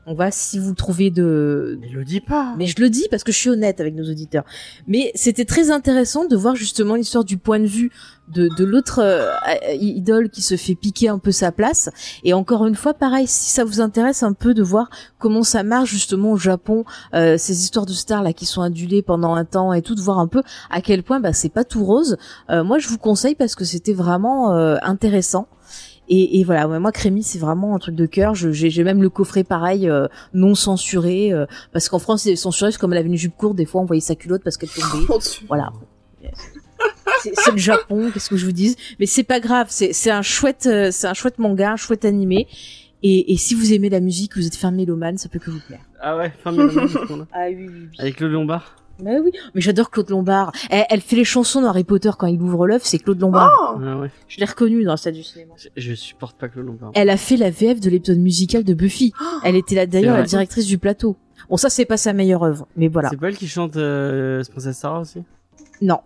Donc 0.08 0.16
voilà, 0.16 0.32
si 0.32 0.58
vous 0.58 0.74
trouvez 0.74 1.12
de, 1.12 1.78
Mais 1.80 1.90
le 1.90 2.04
dis 2.04 2.22
pas. 2.22 2.56
mais 2.58 2.66
je 2.66 2.82
le 2.82 2.90
dis 2.90 3.06
parce 3.12 3.24
que 3.24 3.32
je 3.32 3.38
suis 3.38 3.50
honnête 3.50 3.80
avec 3.80 3.94
nos 3.94 4.10
auditeurs. 4.10 4.44
Mais 4.88 5.12
c'était 5.14 5.46
très 5.46 5.70
intéressant 5.70 6.26
de 6.26 6.36
voir 6.36 6.56
justement 6.56 6.96
l'histoire 6.96 7.24
du 7.24 7.38
point 7.38 7.60
de 7.60 7.68
vue 7.68 7.92
de, 8.28 8.50
de 8.58 8.64
l'autre 8.64 9.00
euh, 9.00 9.30
euh, 9.48 9.74
idole 9.74 10.30
qui 10.30 10.42
se 10.42 10.56
fait 10.56 10.74
piquer 10.74 11.10
un 11.10 11.20
peu 11.20 11.32
sa 11.32 11.52
place. 11.52 11.90
Et 12.24 12.34
encore 12.34 12.66
une 12.66 12.76
fois, 12.76 12.94
pareil, 12.94 13.28
si 13.28 13.52
ça 13.52 13.64
vous 13.64 13.82
intéresse 13.82 14.24
un 14.24 14.34
peu 14.34 14.54
de 14.54 14.64
voir 14.64 14.90
comment 15.20 15.44
ça 15.44 15.64
marche 15.64 15.92
justement 15.92 16.32
au 16.32 16.38
Japon, 16.38 16.84
euh, 17.14 17.38
ces 17.38 17.62
histoires 17.62 17.86
de 17.86 17.94
stars 17.94 18.24
là 18.24 18.34
qui 18.34 18.46
sont 18.46 18.62
adulées 18.62 19.02
pendant 19.02 19.36
un 19.36 19.46
temps 19.46 19.74
et 19.74 19.82
tout, 19.82 19.96
de 19.96 20.02
voir 20.02 20.20
un 20.20 20.28
peu 20.28 20.42
à 20.70 20.82
quel 20.82 21.04
point 21.04 21.20
bah, 21.20 21.34
c'est 21.34 21.50
pas 21.50 21.64
tout 21.64 21.84
rose. 21.84 22.18
Euh, 22.50 22.64
moi, 22.64 22.80
je 22.80 22.88
vous 22.88 22.98
conseille 22.98 23.36
parce 23.36 23.56
que 23.56 23.66
c'était 23.66 23.94
vraiment 23.94 24.56
euh, 24.56 24.78
intéressant. 24.82 25.48
Et, 26.14 26.42
et 26.42 26.44
voilà, 26.44 26.68
ouais, 26.68 26.78
moi 26.78 26.92
Crémy 26.92 27.24
c'est 27.24 27.40
vraiment 27.40 27.74
un 27.74 27.80
truc 27.80 27.96
de 27.96 28.06
cœur. 28.06 28.36
J'ai 28.36 28.70
j'ai 28.70 28.84
même 28.84 29.02
le 29.02 29.10
coffret 29.10 29.46
pareil 29.46 29.88
euh, 29.88 30.10
non 30.34 30.56
censuré 30.56 31.32
euh, 31.32 31.46
parce 31.72 31.88
qu'en 31.88 32.00
France 32.00 32.24
c'est 32.24 32.36
censuré 32.36 32.68
parce 32.68 32.76
que 32.76 32.82
comme 32.82 32.92
elle 32.92 33.00
avait 33.00 33.08
une 33.08 33.16
jupe 33.16 33.38
courte, 33.38 33.56
des 33.56 33.66
fois 33.66 33.80
on 33.80 33.86
voyait 33.86 34.02
sa 34.02 34.16
culotte 34.16 34.44
parce 34.44 34.58
qu'elle 34.58 34.70
tombait. 34.70 35.06
Dieu. 35.06 35.46
Voilà. 35.48 35.72
C'est 37.24 37.32
c'est 37.36 37.52
le 37.52 37.58
Japon, 37.58 38.12
qu'est-ce 38.14 38.30
que 38.30 38.36
je 38.36 38.46
vous 38.46 38.52
dis 38.52 38.76
Mais 39.00 39.06
c'est 39.06 39.24
pas 39.24 39.40
grave, 39.40 39.68
c'est 39.70 39.94
c'est 39.94 40.12
un 40.12 40.22
chouette, 40.22 40.68
euh, 40.68 40.90
c'est 40.92 41.08
un 41.08 41.14
chouette 41.14 41.40
manga, 41.40 41.72
un 41.72 41.78
chouette 41.78 42.04
animé. 42.04 42.46
Et, 43.04 43.32
et 43.32 43.38
si 43.38 43.56
vous 43.56 43.72
aimez 43.72 43.90
la 43.90 44.02
musique, 44.02 44.36
vous 44.36 44.46
êtes 44.46 44.56
fan 44.56 44.76
mélomane, 44.76 45.18
ça 45.18 45.30
peut 45.30 45.40
que 45.40 45.50
vous 45.50 45.62
plaire. 45.66 45.80
Ah 46.02 46.18
ouais, 46.18 46.34
fin 46.44 46.52
de 46.52 46.62
la 46.62 47.26
Ah 47.32 47.46
oui, 47.48 47.56
oui, 47.58 47.68
oui. 47.70 47.88
Avec 48.00 48.20
le 48.20 48.28
Lombard. 48.28 48.76
Mais 49.02 49.20
oui, 49.20 49.32
mais 49.56 49.62
j'adore 49.62 49.90
Claude 49.90 50.10
Lombard. 50.10 50.52
Elle, 50.70 50.86
elle 50.90 51.02
fait 51.02 51.16
les 51.16 51.24
chansons 51.24 51.62
d'Harry 51.62 51.84
Potter 51.84 52.12
quand 52.18 52.28
il 52.28 52.42
ouvre 52.42 52.68
l'œuf, 52.68 52.84
c'est 52.86 53.00
Claude 53.00 53.20
Lombard. 53.20 53.76
Oh. 53.76 53.82
Ah 53.84 53.98
ouais. 53.98 54.12
Je 54.28 54.40
l'ai 54.40 54.46
reconnue 54.46 54.84
dans 54.84 54.92
la 54.92 54.98
salle 54.98 55.14
du 55.14 55.24
cinéma. 55.24 55.54
Je, 55.58 55.70
je 55.76 55.94
supporte 55.94 56.38
pas 56.38 56.48
le 56.54 56.62
Lombard. 56.62 56.92
Elle 56.94 57.10
a 57.10 57.18
fait 57.18 57.38
la 57.38 57.50
VF 57.50 57.80
de 57.80 57.90
l'épisode 57.90 58.20
musical 58.20 58.64
de 58.64 58.74
Buffy. 58.74 59.14
Elle 59.44 59.56
était 59.56 59.76
là 59.76 59.86
d'ailleurs 59.86 60.18
la 60.18 60.24
directrice 60.24 60.66
du 60.66 60.78
plateau. 60.78 61.16
Bon, 61.50 61.58
ça 61.58 61.70
c'est 61.70 61.86
pas 61.86 61.98
sa 61.98 62.14
meilleure 62.14 62.44
œuvre, 62.44 62.68
mais 62.78 62.88
voilà. 62.88 63.10
C'est 63.10 63.18
pas 63.18 63.28
elle 63.30 63.36
qui 63.38 63.48
chante 63.48 63.76
euh, 63.76 64.44
Princesse 64.52 64.78
Sarah 64.78 65.02
aussi? 65.02 65.22
Non, 65.82 66.00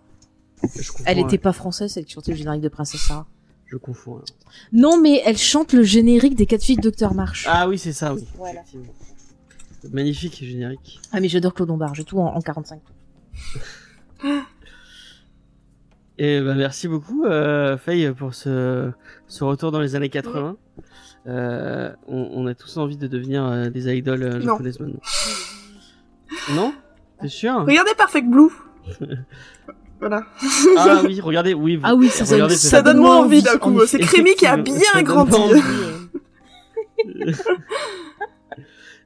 Je 0.63 0.91
elle 1.05 1.17
ouais. 1.17 1.23
était 1.23 1.37
pas 1.37 1.51
française, 1.53 1.95
elle 1.97 2.07
chantait 2.07 2.31
le 2.31 2.37
générique 2.37 2.61
de 2.61 2.69
Princesse 2.69 3.01
Sarah. 3.01 3.27
Je 3.67 3.77
confonds. 3.77 4.13
alors. 4.13 4.25
Non, 4.71 4.99
mais 5.01 5.21
elle 5.25 5.37
chante 5.37 5.73
le 5.73 5.83
générique 5.83 6.35
des 6.35 6.45
quatre 6.45 6.63
filles 6.63 6.77
de 6.77 6.89
Dr 6.89 7.13
March. 7.13 7.45
Ah 7.49 7.67
oui, 7.67 7.77
c'est 7.77 7.93
ça, 7.93 8.13
oui. 8.13 8.23
Voilà. 8.37 8.61
Effectivement. 8.61 8.93
Magnifique 9.91 10.43
générique. 10.43 10.99
Ah 11.11 11.19
mais 11.19 11.27
j'adore 11.27 11.53
Claude 11.53 11.69
Lombard, 11.69 11.95
j'ai 11.95 12.03
tout 12.03 12.19
en, 12.19 12.27
en 12.35 12.41
45 12.41 12.79
tours. 12.83 12.95
Et 16.17 16.39
bah, 16.41 16.53
merci 16.55 16.87
beaucoup, 16.87 17.25
euh, 17.25 17.77
Faye, 17.77 18.11
pour 18.13 18.33
ce, 18.33 18.91
ce 19.27 19.43
retour 19.43 19.71
dans 19.71 19.81
les 19.81 19.95
années 19.95 20.09
80. 20.09 20.55
Euh, 21.27 21.91
on, 22.07 22.29
on 22.33 22.47
a 22.47 22.55
tous 22.55 22.77
envie 22.77 22.97
de 22.97 23.07
devenir 23.07 23.43
euh, 23.45 23.69
des 23.69 23.93
idoles 23.93 24.23
euh, 24.23 24.39
Non. 24.39 24.53
japonaises 24.53 24.79
maintenant. 24.79 24.99
non? 26.53 26.73
T'es 27.19 27.27
sûr? 27.27 27.65
Regardez 27.65 27.91
Perfect 27.97 28.27
Blue. 28.29 28.49
voilà. 29.99 30.23
Ah 30.77 31.01
oui, 31.03 31.19
regardez, 31.19 31.53
oui. 31.53 31.79
Ah 31.83 31.95
oui, 31.95 32.07
ça, 32.09 32.23
ça, 32.25 32.35
regardez, 32.35 32.55
Ça 32.55 32.81
peut-être. 32.81 32.93
donne 32.93 33.01
moins 33.03 33.17
envie 33.17 33.41
d'un 33.41 33.57
coup. 33.57 33.85
C'est. 33.85 33.99
Crémy 33.99 34.35
qui 34.35 34.45
a 34.45 34.55
bien 34.57 34.75
ça 34.93 35.03
grandi. 35.03 35.35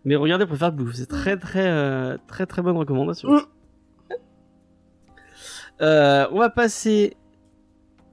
Mais 0.06 0.16
regardez, 0.16 0.45
préfère 0.45 0.72
Blue, 0.72 0.93
c'est 0.93 1.06
très 1.08 1.38
très 1.38 1.68
euh, 1.68 2.18
très 2.28 2.45
très 2.45 2.62
bonne 2.62 2.78
recommandation. 2.78 3.30
Mm. 3.30 3.41
Euh, 5.82 6.28
on 6.32 6.39
va 6.39 6.50
passer 6.50 7.16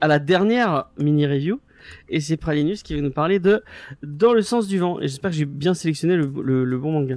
à 0.00 0.06
la 0.08 0.18
dernière 0.18 0.88
mini 0.98 1.26
review 1.26 1.60
et 2.08 2.20
c'est 2.20 2.36
Pralinus 2.36 2.82
qui 2.82 2.94
va 2.94 3.00
nous 3.00 3.10
parler 3.10 3.38
de 3.40 3.62
Dans 4.02 4.32
le 4.32 4.42
sens 4.42 4.68
du 4.68 4.78
vent 4.78 5.00
et 5.00 5.08
j'espère 5.08 5.30
que 5.30 5.36
j'ai 5.36 5.46
bien 5.46 5.74
sélectionné 5.74 6.16
le, 6.16 6.30
le- 6.42 6.64
le 6.64 6.78
bon 6.78 6.92
manga 6.92 7.16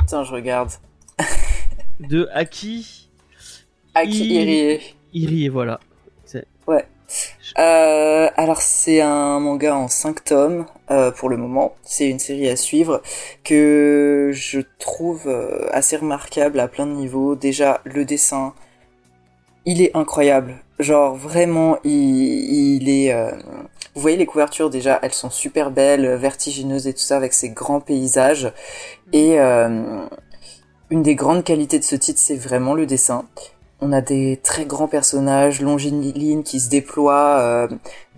Attends, 0.00 0.24
je 0.24 0.32
regarde. 0.32 0.70
de 2.00 2.28
Aki 2.32 3.10
Aki 3.94 4.34
Irie. 4.34 4.94
Irie 5.12 5.48
voilà. 5.48 5.78
Euh, 7.58 8.28
alors 8.36 8.60
c'est 8.60 9.00
un 9.00 9.40
manga 9.40 9.76
en 9.76 9.88
5 9.88 10.24
tomes 10.24 10.66
euh, 10.90 11.10
pour 11.10 11.28
le 11.28 11.36
moment. 11.36 11.74
C'est 11.82 12.08
une 12.08 12.18
série 12.18 12.48
à 12.48 12.56
suivre 12.56 13.02
que 13.44 14.30
je 14.34 14.60
trouve 14.78 15.22
euh, 15.26 15.68
assez 15.72 15.96
remarquable 15.96 16.60
à 16.60 16.68
plein 16.68 16.86
de 16.86 16.92
niveaux. 16.92 17.34
Déjà 17.34 17.80
le 17.84 18.04
dessin, 18.04 18.54
il 19.64 19.82
est 19.82 19.96
incroyable. 19.96 20.56
Genre 20.78 21.14
vraiment, 21.14 21.78
il, 21.84 22.88
est. 22.88 23.14
Vous 23.94 24.02
voyez 24.02 24.18
les 24.18 24.26
couvertures 24.26 24.68
déjà, 24.68 24.98
elles 25.02 25.14
sont 25.14 25.30
super 25.30 25.70
belles, 25.70 26.16
vertigineuses 26.16 26.86
et 26.86 26.92
tout 26.92 27.00
ça 27.00 27.16
avec 27.16 27.32
ces 27.32 27.48
grands 27.48 27.80
paysages. 27.80 28.52
Et 29.14 29.38
une 29.38 31.02
des 31.02 31.14
grandes 31.14 31.44
qualités 31.44 31.78
de 31.78 31.84
ce 31.84 31.96
titre, 31.96 32.20
c'est 32.20 32.36
vraiment 32.36 32.74
le 32.74 32.84
dessin. 32.84 33.24
On 33.80 33.92
a 33.92 34.00
des 34.00 34.38
très 34.42 34.64
grands 34.64 34.88
personnages 34.88 35.60
longilines 35.60 36.42
qui 36.42 36.60
se 36.60 36.70
déploient 36.70 37.38
euh, 37.40 37.68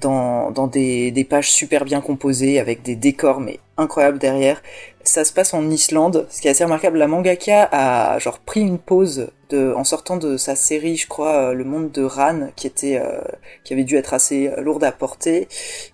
dans, 0.00 0.52
dans 0.52 0.68
des, 0.68 1.10
des, 1.10 1.24
pages 1.24 1.50
super 1.50 1.84
bien 1.84 2.00
composées 2.00 2.60
avec 2.60 2.82
des 2.82 2.94
décors 2.94 3.40
mais 3.40 3.58
incroyables 3.76 4.18
derrière. 4.18 4.62
Ça 5.02 5.24
se 5.24 5.32
passe 5.32 5.54
en 5.54 5.68
Islande, 5.68 6.26
ce 6.30 6.40
qui 6.40 6.48
est 6.48 6.52
assez 6.52 6.64
remarquable. 6.64 6.98
La 6.98 7.08
mangaka 7.08 7.68
a 7.72 8.18
genre 8.20 8.38
pris 8.38 8.60
une 8.60 8.78
pause 8.78 9.30
en 9.52 9.82
sortant 9.82 10.16
de 10.18 10.36
sa 10.36 10.54
série, 10.54 10.96
je 10.96 11.08
crois, 11.08 11.50
euh, 11.50 11.52
Le 11.54 11.64
Monde 11.64 11.90
de 11.90 12.02
Ran, 12.02 12.50
qui 12.54 12.66
était, 12.66 13.00
euh, 13.02 13.20
qui 13.64 13.72
avait 13.72 13.84
dû 13.84 13.96
être 13.96 14.14
assez 14.14 14.52
lourde 14.58 14.84
à 14.84 14.92
porter, 14.92 15.48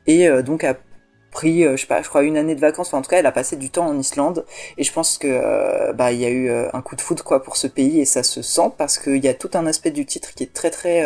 et 0.06 0.28
donc 0.42 0.64
a 0.64 0.74
pris, 1.34 1.64
euh, 1.64 1.76
je 1.76 2.08
crois 2.08 2.22
une 2.22 2.38
année 2.38 2.54
de 2.54 2.60
vacances. 2.60 2.88
Enfin, 2.88 2.98
en 2.98 3.02
tout 3.02 3.10
cas, 3.10 3.18
elle 3.18 3.26
a 3.26 3.32
passé 3.32 3.56
du 3.56 3.68
temps 3.68 3.86
en 3.86 3.98
Islande. 3.98 4.46
Et 4.78 4.84
je 4.84 4.92
pense 4.92 5.18
que 5.18 5.28
euh, 5.28 5.92
bah 5.92 6.12
il 6.12 6.20
y 6.20 6.24
a 6.24 6.30
eu 6.30 6.48
euh, 6.48 6.68
un 6.72 6.80
coup 6.80 6.96
de 6.96 7.02
foudre 7.02 7.22
quoi 7.24 7.42
pour 7.42 7.56
ce 7.56 7.66
pays 7.66 8.00
et 8.00 8.04
ça 8.04 8.22
se 8.22 8.40
sent 8.40 8.70
parce 8.78 8.98
qu'il 8.98 9.22
y 9.22 9.28
a 9.28 9.34
tout 9.34 9.50
un 9.54 9.66
aspect 9.66 9.90
du 9.90 10.06
titre 10.06 10.32
qui 10.34 10.44
est 10.44 10.52
très 10.52 10.70
très 10.70 11.04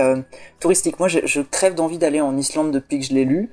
touristique. 0.61 0.99
Moi, 0.99 1.09
je, 1.09 1.41
crève 1.41 1.75
d'envie 1.75 1.99
d'aller 1.99 2.21
en 2.21 2.37
Islande 2.37 2.71
depuis 2.71 3.01
que 3.01 3.07
je 3.07 3.15
l'ai 3.15 3.25
lu. 3.25 3.51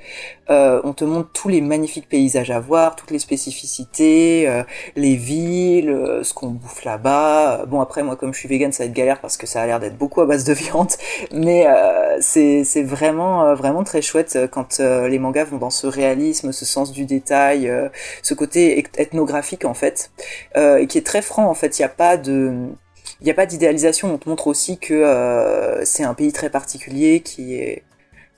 on 0.49 0.93
te 0.93 1.05
montre 1.05 1.29
tous 1.31 1.47
les 1.47 1.61
magnifiques 1.61 2.09
paysages 2.09 2.51
à 2.51 2.59
voir, 2.59 2.95
toutes 2.95 3.11
les 3.11 3.19
spécificités, 3.19 4.63
les 4.95 5.15
villes, 5.15 6.19
ce 6.23 6.33
qu'on 6.33 6.49
bouffe 6.49 6.83
là-bas. 6.83 7.65
Bon 7.67 7.79
après, 7.79 8.03
moi 8.03 8.17
comme 8.17 8.33
je 8.33 8.39
suis 8.39 8.49
vegan, 8.49 8.71
ça 8.71 8.83
va 8.83 8.87
être 8.87 8.93
galère 8.93 9.21
parce 9.21 9.37
que 9.37 9.47
ça 9.47 9.61
a 9.61 9.65
l'air 9.65 9.79
d'être 9.79 9.97
beaucoup 9.97 10.21
à 10.21 10.25
base 10.25 10.43
de 10.43 10.53
viande, 10.65 10.91
mais 11.31 11.65
c'est 12.19 12.63
c'est 12.65 12.83
vraiment 12.83 13.55
vraiment 13.55 13.83
très 13.83 14.01
chouette 14.01 14.37
quand 14.51 14.79
les 14.79 15.19
mangas 15.19 15.45
vont 15.45 15.57
dans 15.57 15.69
ce 15.69 15.87
réalisme, 15.87 16.51
sens 16.65 16.91
du 16.91 17.05
détail, 17.05 17.69
euh, 17.69 17.89
ce 18.21 18.33
côté 18.33 18.83
ethnographique 18.97 19.65
en 19.65 19.73
fait, 19.73 20.11
euh, 20.57 20.77
et 20.77 20.87
qui 20.87 20.97
est 20.97 21.05
très 21.05 21.21
franc 21.21 21.49
en 21.49 21.53
fait. 21.53 21.79
Il 21.79 21.81
n'y 21.81 21.85
a 21.85 21.89
pas 21.89 22.17
de 22.17 22.69
il 23.21 23.25
n'y 23.25 23.31
a 23.31 23.33
pas 23.33 23.45
d'idéalisation. 23.45 24.13
On 24.13 24.17
te 24.17 24.29
montre 24.29 24.47
aussi 24.47 24.77
que 24.77 24.93
euh, 24.93 25.85
c'est 25.85 26.03
un 26.03 26.13
pays 26.13 26.33
très 26.33 26.49
particulier 26.49 27.21
qui 27.21 27.55
est 27.55 27.83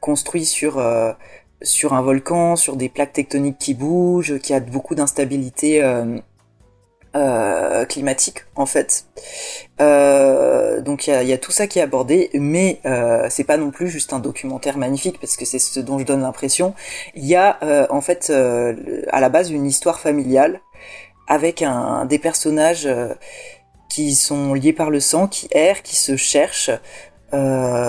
construit 0.01 0.45
sur 0.45 0.83
sur 1.61 1.93
un 1.93 2.01
volcan, 2.01 2.55
sur 2.55 2.75
des 2.75 2.89
plaques 2.89 3.13
tectoniques 3.13 3.57
qui 3.57 3.73
bougent, 3.73 4.39
qui 4.39 4.53
a 4.53 4.59
beaucoup 4.59 4.95
d'instabilité 4.95 5.81
climatique 7.87 8.45
en 8.55 8.65
fait. 8.65 9.05
Euh, 9.79 10.81
donc 10.81 11.07
il 11.07 11.27
y 11.27 11.33
a, 11.33 11.37
tout 11.37 11.51
ça 11.51 11.67
qui 11.67 11.79
est 11.79 11.81
abordé, 11.81 12.29
mais 12.33 12.79
euh, 12.85 13.27
c'est 13.29 13.43
pas 13.43 13.57
non 13.57 13.71
plus 13.71 13.89
juste 13.89 14.13
un 14.13 14.19
documentaire 14.19 14.77
magnifique 14.77 15.19
parce 15.19 15.35
que 15.35 15.45
c'est 15.45 15.59
ce 15.59 15.79
dont 15.79 15.99
je 15.99 16.05
donne 16.05 16.21
l'impression. 16.21 16.73
Il 17.15 17.25
y 17.25 17.35
a 17.35 17.57
en 17.89 18.01
fait 18.01 18.31
à 18.31 19.19
la 19.19 19.29
base 19.29 19.51
une 19.51 19.65
histoire 19.65 19.99
familiale 19.99 20.61
avec 21.27 21.63
des 22.07 22.19
personnages 22.19 22.87
qui 23.89 24.15
sont 24.15 24.53
liés 24.53 24.73
par 24.73 24.89
le 24.89 24.99
sang, 24.99 25.27
qui 25.27 25.47
errent, 25.51 25.81
qui 25.83 25.95
se 25.95 26.15
cherchent. 26.15 26.71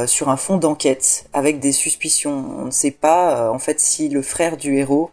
sur 0.06 0.28
un 0.28 0.36
fond 0.36 0.56
d'enquête 0.56 1.26
avec 1.32 1.60
des 1.60 1.72
suspicions. 1.72 2.44
On 2.58 2.64
ne 2.66 2.70
sait 2.70 2.90
pas 2.90 3.50
en 3.50 3.58
fait 3.58 3.80
si 3.80 4.08
le 4.08 4.22
frère 4.22 4.56
du 4.56 4.76
héros 4.76 5.10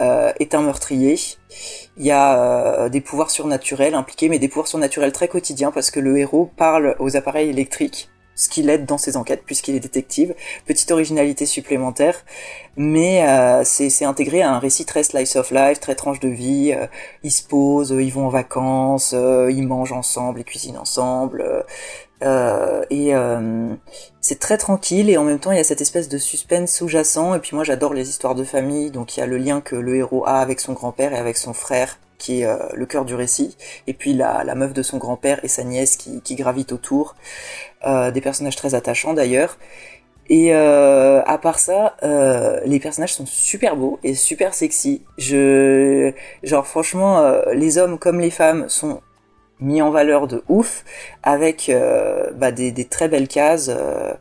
est 0.00 0.54
un 0.54 0.62
meurtrier 0.62 1.18
il 1.96 2.06
y 2.06 2.10
a 2.10 2.38
euh, 2.38 2.88
des 2.88 3.00
pouvoirs 3.00 3.30
surnaturels 3.30 3.94
impliqués, 3.94 4.28
mais 4.28 4.38
des 4.38 4.48
pouvoirs 4.48 4.68
surnaturels 4.68 5.12
très 5.12 5.28
quotidiens 5.28 5.70
parce 5.72 5.90
que 5.90 6.00
le 6.00 6.18
héros 6.18 6.50
parle 6.56 6.96
aux 6.98 7.16
appareils 7.16 7.48
électriques, 7.48 8.08
ce 8.36 8.48
qui 8.48 8.62
l'aide 8.62 8.86
dans 8.86 8.98
ses 8.98 9.16
enquêtes 9.16 9.42
puisqu'il 9.44 9.74
est 9.74 9.80
détective. 9.80 10.34
Petite 10.66 10.92
originalité 10.92 11.44
supplémentaire, 11.44 12.24
mais 12.76 13.28
euh, 13.28 13.64
c'est 13.64 14.04
intégré 14.04 14.42
à 14.42 14.52
un 14.52 14.60
récit 14.60 14.84
très 14.84 15.02
slice 15.02 15.34
of 15.34 15.50
life, 15.50 15.80
très 15.80 15.96
tranche 15.96 16.20
de 16.20 16.28
vie. 16.28 16.72
Euh, 16.72 16.86
ils 17.24 17.32
se 17.32 17.42
posent, 17.42 17.90
ils 17.90 18.12
vont 18.12 18.26
en 18.26 18.30
vacances, 18.30 19.12
ils 19.12 19.66
mangent 19.66 19.92
ensemble, 19.92 20.40
ils 20.40 20.44
cuisinent 20.44 20.78
ensemble. 20.78 21.64
Euh, 22.22 22.82
et 22.88 23.14
euh, 23.14 23.74
c'est 24.22 24.38
très 24.38 24.56
tranquille 24.56 25.10
et 25.10 25.18
en 25.18 25.24
même 25.24 25.38
temps 25.38 25.52
il 25.52 25.58
y 25.58 25.60
a 25.60 25.64
cette 25.64 25.82
espèce 25.82 26.08
de 26.08 26.16
suspense 26.16 26.72
sous-jacent 26.72 27.34
et 27.34 27.40
puis 27.40 27.54
moi 27.54 27.62
j'adore 27.62 27.92
les 27.92 28.08
histoires 28.08 28.34
de 28.34 28.42
famille 28.42 28.90
donc 28.90 29.16
il 29.16 29.20
y 29.20 29.22
a 29.22 29.26
le 29.26 29.36
lien 29.36 29.60
que 29.60 29.76
le 29.76 29.96
héros 29.96 30.24
a 30.26 30.40
avec 30.40 30.60
son 30.60 30.72
grand-père 30.72 31.12
et 31.12 31.18
avec 31.18 31.36
son 31.36 31.52
frère 31.52 31.98
qui 32.18 32.40
est 32.40 32.46
euh, 32.46 32.56
le 32.74 32.86
cœur 32.86 33.04
du 33.04 33.14
récit 33.14 33.56
et 33.86 33.94
puis 33.94 34.14
la, 34.14 34.44
la 34.44 34.54
meuf 34.54 34.72
de 34.72 34.82
son 34.82 34.98
grand-père 34.98 35.40
et 35.44 35.48
sa 35.48 35.64
nièce 35.64 35.96
qui, 35.96 36.20
qui 36.22 36.34
gravitent 36.34 36.72
autour 36.72 37.14
des 38.12 38.20
personnages 38.20 38.56
très 38.56 38.74
attachants 38.74 39.14
d'ailleurs 39.14 39.58
et 40.28 40.52
euh, 40.52 41.22
à 41.24 41.38
part 41.38 41.58
ça, 41.58 41.96
euh, 42.02 42.60
les 42.64 42.80
personnages 42.80 43.14
sont 43.14 43.26
super 43.26 43.76
beaux 43.76 44.00
et 44.02 44.14
super 44.14 44.54
sexy. 44.54 45.02
Je, 45.18 46.12
genre 46.42 46.66
franchement, 46.66 47.32
les 47.52 47.78
hommes 47.78 47.98
comme 47.98 48.18
les 48.18 48.30
femmes 48.30 48.68
sont 48.68 49.02
mis 49.60 49.80
en 49.80 49.90
valeur 49.90 50.26
de 50.26 50.42
ouf 50.48 50.84
avec 51.22 51.68
euh, 51.68 52.30
bah, 52.34 52.52
des, 52.52 52.72
des, 52.72 52.84
très 52.84 53.08
belles 53.08 53.28
cases 53.28 53.70
euh, 53.70 54.12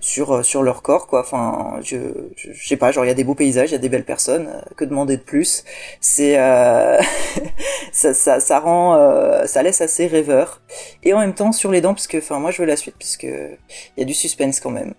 sur 0.00 0.32
euh, 0.32 0.42
sur 0.42 0.62
leur 0.62 0.82
corps 0.82 1.06
quoi. 1.06 1.20
Enfin 1.20 1.78
je, 1.82 1.96
je, 2.36 2.52
sais 2.66 2.76
pas 2.76 2.92
genre 2.92 3.04
il 3.04 3.08
y 3.08 3.10
a 3.10 3.14
des 3.14 3.24
beaux 3.24 3.34
paysages 3.34 3.70
il 3.70 3.72
y 3.72 3.76
a 3.76 3.78
des 3.78 3.88
belles 3.88 4.04
personnes 4.04 4.50
que 4.76 4.84
demander 4.84 5.16
de 5.16 5.22
plus? 5.22 5.64
C'est 6.00 6.34
ça, 7.92 8.12
ça 8.12 8.40
ça 8.40 8.60
rend 8.60 9.46
ça 9.46 9.62
laisse 9.62 9.80
assez 9.80 10.06
rêveur. 10.06 10.60
Et 11.02 11.14
en 11.14 11.20
même 11.20 11.34
temps 11.34 11.52
sur 11.52 11.70
les 11.70 11.80
dents 11.80 11.94
parce 11.94 12.06
que 12.06 12.18
enfin 12.18 12.38
moi 12.38 12.50
je 12.50 12.58
veux 12.60 12.68
la 12.68 12.76
suite 12.76 12.96
puisque 12.98 13.24
il 13.24 13.58
y 13.96 14.02
a 14.02 14.04
du 14.04 14.14
suspense 14.14 14.60
quand 14.60 14.70
même. 14.70 14.92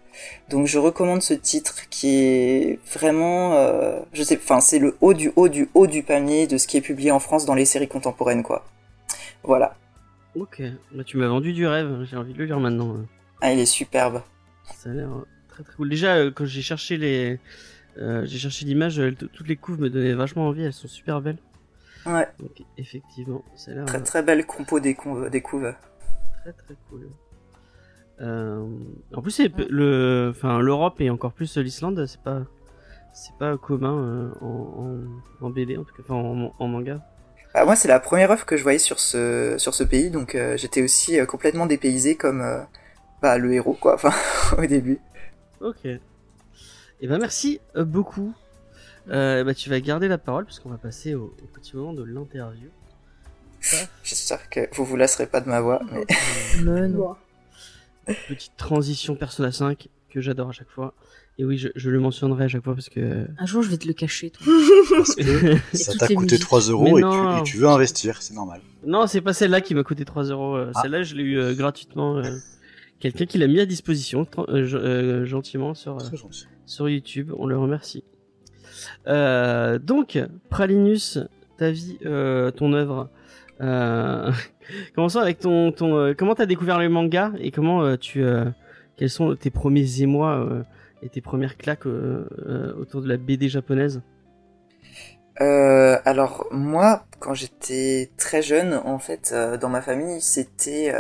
Donc 0.50 0.66
je 0.66 0.80
recommande 0.80 1.22
ce 1.22 1.36
titre 1.36 1.88
qui 1.90 2.24
est 2.24 2.80
vraiment 2.94 3.56
je 4.14 4.24
sais 4.24 4.40
enfin 4.42 4.60
c'est 4.60 4.80
le 4.80 4.98
haut 5.02 5.14
du 5.14 5.32
haut 5.36 5.50
du 5.50 5.70
haut 5.76 5.88
du 5.88 6.02
panier 6.02 6.48
de 6.48 6.58
ce 6.58 6.68
qui 6.68 6.78
est 6.78 6.82
publié 6.82 7.12
en 7.12 7.20
France 7.20 7.46
dans 7.46 7.56
les 7.56 7.66
séries 7.66 7.88
contemporaines 7.88 8.44
quoi. 8.44 8.66
Voilà 9.44 9.76
Ok, 10.36 10.64
bah, 10.92 11.04
tu 11.04 11.18
m'as 11.18 11.28
vendu 11.28 11.54
du 11.54 11.68
rêve, 11.68 12.04
j'ai 12.06 12.18
envie 12.18 12.34
de 12.34 12.40
le 12.40 12.46
lire 12.46 12.60
maintenant. 12.60 12.98
Ah, 13.42 13.54
il 13.54 13.60
est 13.60 13.66
superbe. 13.66 14.22
Ça 14.74 14.90
a 14.90 14.94
l'air 14.94 15.12
euh, 15.12 15.28
très 15.48 15.64
très 15.64 15.76
cool. 15.76 15.90
Déjà, 15.90 16.16
euh, 16.16 16.32
quand 16.32 16.46
j'ai 16.46 16.62
cherché 16.62 16.98
les, 16.98 17.40
euh, 17.98 18.26
j'ai 18.26 18.40
cherché 18.40 18.66
l'image, 18.66 19.02
toutes 19.18 19.48
les 19.48 19.58
couves 19.58 19.80
me 19.80 19.90
donnaient 19.90 20.14
vachement 20.14 20.48
envie, 20.48 20.64
elles 20.64 20.74
sont 20.74 20.88
super 20.88 21.22
belles. 21.22 21.38
Ouais. 22.06 22.28
Donc, 22.40 22.64
effectivement, 22.78 23.44
ça 23.56 23.72
a 23.72 23.74
l'air. 23.76 23.86
Très 23.86 24.02
très 24.02 24.24
belle 24.24 24.46
compo 24.46 24.80
des, 24.80 24.96
couves. 24.96 25.30
Des 25.30 25.42
couves. 25.42 25.74
Très 26.42 26.54
très 26.54 26.76
cool. 26.90 27.10
en 28.20 29.22
plus, 29.22 29.42
le, 29.70 30.30
enfin, 30.32 30.60
l'Europe 30.60 31.00
et 31.00 31.10
encore 31.12 31.34
plus 31.34 31.56
l'Islande, 31.58 32.06
c'est 32.08 32.22
pas, 32.22 32.44
c'est 33.14 33.36
pas 33.38 33.56
commun 33.58 34.34
en, 34.42 34.98
en, 35.42 35.50
BD 35.52 35.78
en 35.78 35.84
tout 35.84 35.94
cas, 35.94 36.02
enfin 36.02 36.16
en 36.58 36.68
manga. 36.68 37.02
Ah, 37.56 37.66
moi, 37.66 37.76
c'est 37.76 37.88
la 37.88 38.00
première 38.00 38.32
œuvre 38.32 38.46
que 38.46 38.58
je 38.58 38.64
voyais 38.64 38.80
sur 38.80 39.00
ce, 39.00 39.56
sur 39.60 39.76
ce 39.76 39.84
pays, 39.84 40.10
donc 40.10 40.34
euh, 40.34 40.58
j'étais 40.58 40.82
aussi 40.82 41.20
euh, 41.20 41.28
complètement 41.28 41.68
dépaysé 41.68 42.16
comme 42.16 42.42
euh, 42.42 42.60
bah, 43.22 43.38
le 43.38 43.54
héros, 43.54 43.74
quoi, 43.74 43.94
enfin, 43.94 44.12
au 44.58 44.66
début. 44.66 45.00
Ok. 45.62 45.86
Et 45.86 46.00
eh 47.02 47.08
ben 47.08 47.20
merci 47.20 47.60
beaucoup. 47.76 48.34
bah, 49.08 49.54
tu 49.54 49.70
vas 49.70 49.80
garder 49.82 50.08
la 50.08 50.18
parole 50.18 50.46
puisqu'on 50.46 50.70
va 50.70 50.78
passer 50.78 51.14
au, 51.14 51.36
petit 51.54 51.76
moment 51.76 51.94
de 51.94 52.04
l'interview. 52.04 52.70
J'espère 54.04 54.50
que 54.50 54.62
vous 54.74 54.86
vous 54.86 54.96
lasserez 54.96 55.28
pas 55.28 55.42
de 55.42 55.50
ma 55.50 55.60
voix. 55.62 55.82
Mais... 55.92 56.06
Petite 58.28 58.58
transition 58.58 59.16
Persona 59.16 59.52
5 59.52 59.90
que 60.10 60.22
j'adore 60.22 60.50
à 60.50 60.52
chaque 60.54 60.70
fois. 60.70 60.94
Et 61.40 61.46
oui, 61.46 61.58
je, 61.58 61.90
le 61.90 62.00
mentionnerai 62.00 62.44
à 62.44 62.48
chaque 62.48 62.64
fois 62.64 62.76
parce 62.76 62.90
que. 62.90 63.26
Un 63.40 63.46
jour, 63.48 63.64
je 63.64 63.70
vais 63.70 63.78
te 63.78 63.88
le 63.88 63.94
cacher. 63.94 64.30
Toi. 64.30 64.46
ça 65.74 65.94
t'a 65.98 66.08
coûté 66.14 66.38
3 66.38 66.60
euros 66.70 67.00
et 67.00 67.44
tu, 67.44 67.58
veux 67.58 67.68
investir, 67.68 68.22
c'est 68.22 68.36
normal. 68.36 68.62
Non, 68.86 69.08
c'est 69.08 69.22
pas 69.22 69.34
celle-là 69.34 69.62
qui 69.62 69.74
m'a 69.74 69.84
coûté 69.84 70.06
3 70.06 70.26
euros. 70.26 70.56
Euh, 70.56 70.72
ah. 70.76 70.82
Celle-là, 70.82 71.02
je 71.02 71.16
l'ai 71.16 71.24
eu 71.24 71.40
euh, 71.40 71.56
gratuitement. 71.56 72.18
Euh, 72.18 72.38
quelqu'un 73.00 73.26
qui 73.26 73.40
l'a 73.40 73.48
mis 73.48 73.60
à 73.60 73.66
disposition 73.66 74.28
gentiment 75.24 75.74
sur, 75.74 75.98
sur 76.68 76.88
YouTube. 76.88 77.32
On 77.38 77.48
le 77.48 77.58
remercie. 77.58 78.04
donc, 79.08 80.20
Pralinus, 80.52 81.18
ta 81.58 81.72
vie, 81.72 81.98
ton 82.04 82.74
œuvre. 82.74 83.10
commençons 84.96 85.20
avec 85.20 85.40
ton, 85.40 85.72
ton 85.72 86.14
comment 86.18 86.36
t'as 86.36 86.46
découvert 86.46 86.80
le 86.80 86.90
manga 86.90 87.34
et 87.40 87.50
comment 87.52 87.98
tu 87.98 88.24
quels 88.98 89.10
sont 89.10 89.36
tes 89.36 89.50
premiers 89.50 90.02
émois 90.02 90.64
et 91.04 91.10
tes 91.10 91.22
premières 91.22 91.58
claques 91.58 91.86
euh, 91.86 92.28
euh, 92.48 92.74
autour 92.76 93.02
de 93.02 93.08
la 93.08 93.18
BD 93.18 93.50
japonaise 93.50 94.02
euh, 95.42 95.98
alors 96.06 96.46
moi, 96.52 97.08
quand 97.18 97.34
j'étais 97.34 98.12
très 98.18 98.44
jeune, 98.44 98.80
en 98.86 99.00
fait, 99.00 99.34
dans 99.60 99.68
ma 99.68 99.82
famille, 99.82 100.22
c'était, 100.22 100.94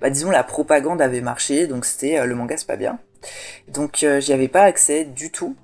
bah, 0.00 0.10
disons, 0.10 0.30
la 0.30 0.44
propagande 0.44 1.02
avait 1.02 1.20
marché, 1.20 1.66
donc 1.66 1.84
c'était 1.84 2.24
le 2.24 2.36
manga 2.36 2.56
c'est 2.56 2.68
pas 2.68 2.76
bien. 2.76 3.00
Donc 3.66 4.06
j'y 4.20 4.32
avais 4.32 4.46
pas 4.46 4.62
accès 4.62 5.04
du 5.04 5.32
tout. 5.32 5.56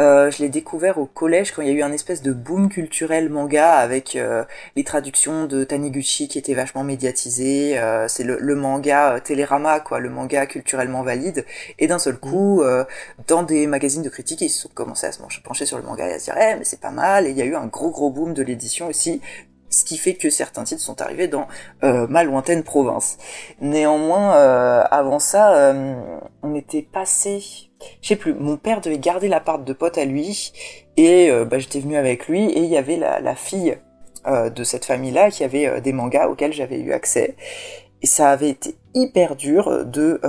Euh, 0.00 0.30
je 0.30 0.42
l'ai 0.42 0.48
découvert 0.48 0.98
au 0.98 1.06
collège 1.06 1.52
quand 1.52 1.62
il 1.62 1.68
y 1.68 1.70
a 1.70 1.74
eu 1.74 1.82
un 1.82 1.92
espèce 1.92 2.22
de 2.22 2.32
boom 2.32 2.68
culturel 2.68 3.28
manga 3.28 3.72
avec 3.72 4.16
euh, 4.16 4.44
les 4.74 4.84
traductions 4.84 5.46
de 5.46 5.62
Taniguchi 5.64 6.26
qui 6.28 6.38
étaient 6.38 6.54
vachement 6.54 6.84
médiatisées. 6.84 7.78
Euh, 7.78 8.08
c'est 8.08 8.24
le, 8.24 8.38
le, 8.40 8.54
manga 8.54 9.20
Télérama, 9.20 9.80
quoi, 9.80 10.00
le 10.00 10.10
manga 10.10 10.46
culturellement 10.46 11.02
valide. 11.02 11.44
Et 11.78 11.86
d'un 11.86 11.98
seul 11.98 12.18
coup, 12.18 12.62
dans 13.26 13.42
des 13.42 13.66
magazines 13.66 14.02
de 14.02 14.08
critiques, 14.08 14.40
ils 14.40 14.48
sont 14.48 14.68
commencé 14.72 15.06
à 15.06 15.12
se 15.12 15.20
pencher 15.44 15.66
sur 15.66 15.76
le 15.76 15.84
manga 15.84 16.08
et 16.08 16.14
à 16.14 16.18
se 16.18 16.24
dire, 16.24 16.36
eh, 16.36 16.56
mais 16.56 16.64
c'est 16.64 16.80
pas 16.80 16.90
mal. 16.90 17.26
Et 17.26 17.30
il 17.30 17.36
y 17.36 17.42
a 17.42 17.44
eu 17.44 17.54
un 17.54 17.66
gros 17.66 17.90
gros 17.90 18.10
boom 18.10 18.34
de 18.34 18.42
l'édition 18.42 18.88
aussi 18.88 19.20
ce 19.70 19.84
qui 19.84 19.96
fait 19.96 20.14
que 20.14 20.28
certains 20.30 20.64
titres 20.64 20.82
sont 20.82 21.00
arrivés 21.00 21.28
dans 21.28 21.46
euh, 21.84 22.06
ma 22.08 22.24
lointaine 22.24 22.62
province. 22.62 23.16
Néanmoins, 23.60 24.36
euh, 24.36 24.82
avant 24.90 25.20
ça, 25.20 25.54
euh, 25.54 26.20
on 26.42 26.54
était 26.54 26.82
passé, 26.82 27.69
je 28.02 28.08
sais 28.08 28.16
plus, 28.16 28.34
mon 28.34 28.56
père 28.56 28.80
devait 28.80 28.98
garder 28.98 29.28
l'appart 29.28 29.64
de 29.64 29.72
pote 29.72 29.98
à 29.98 30.04
lui, 30.04 30.52
et 30.96 31.30
bah, 31.46 31.58
j'étais 31.58 31.80
venu 31.80 31.96
avec 31.96 32.28
lui, 32.28 32.44
et 32.44 32.60
il 32.60 32.70
y 32.70 32.76
avait 32.76 32.96
la, 32.96 33.20
la 33.20 33.34
fille 33.34 33.78
de 34.26 34.64
cette 34.64 34.84
famille-là 34.84 35.30
qui 35.30 35.44
avait 35.44 35.80
des 35.80 35.92
mangas 35.92 36.28
auxquels 36.28 36.52
j'avais 36.52 36.78
eu 36.78 36.92
accès. 36.92 37.36
Et 38.02 38.06
ça 38.06 38.30
avait 38.30 38.50
été 38.50 38.76
hyper 38.94 39.36
dur 39.36 39.84
de 39.84 40.20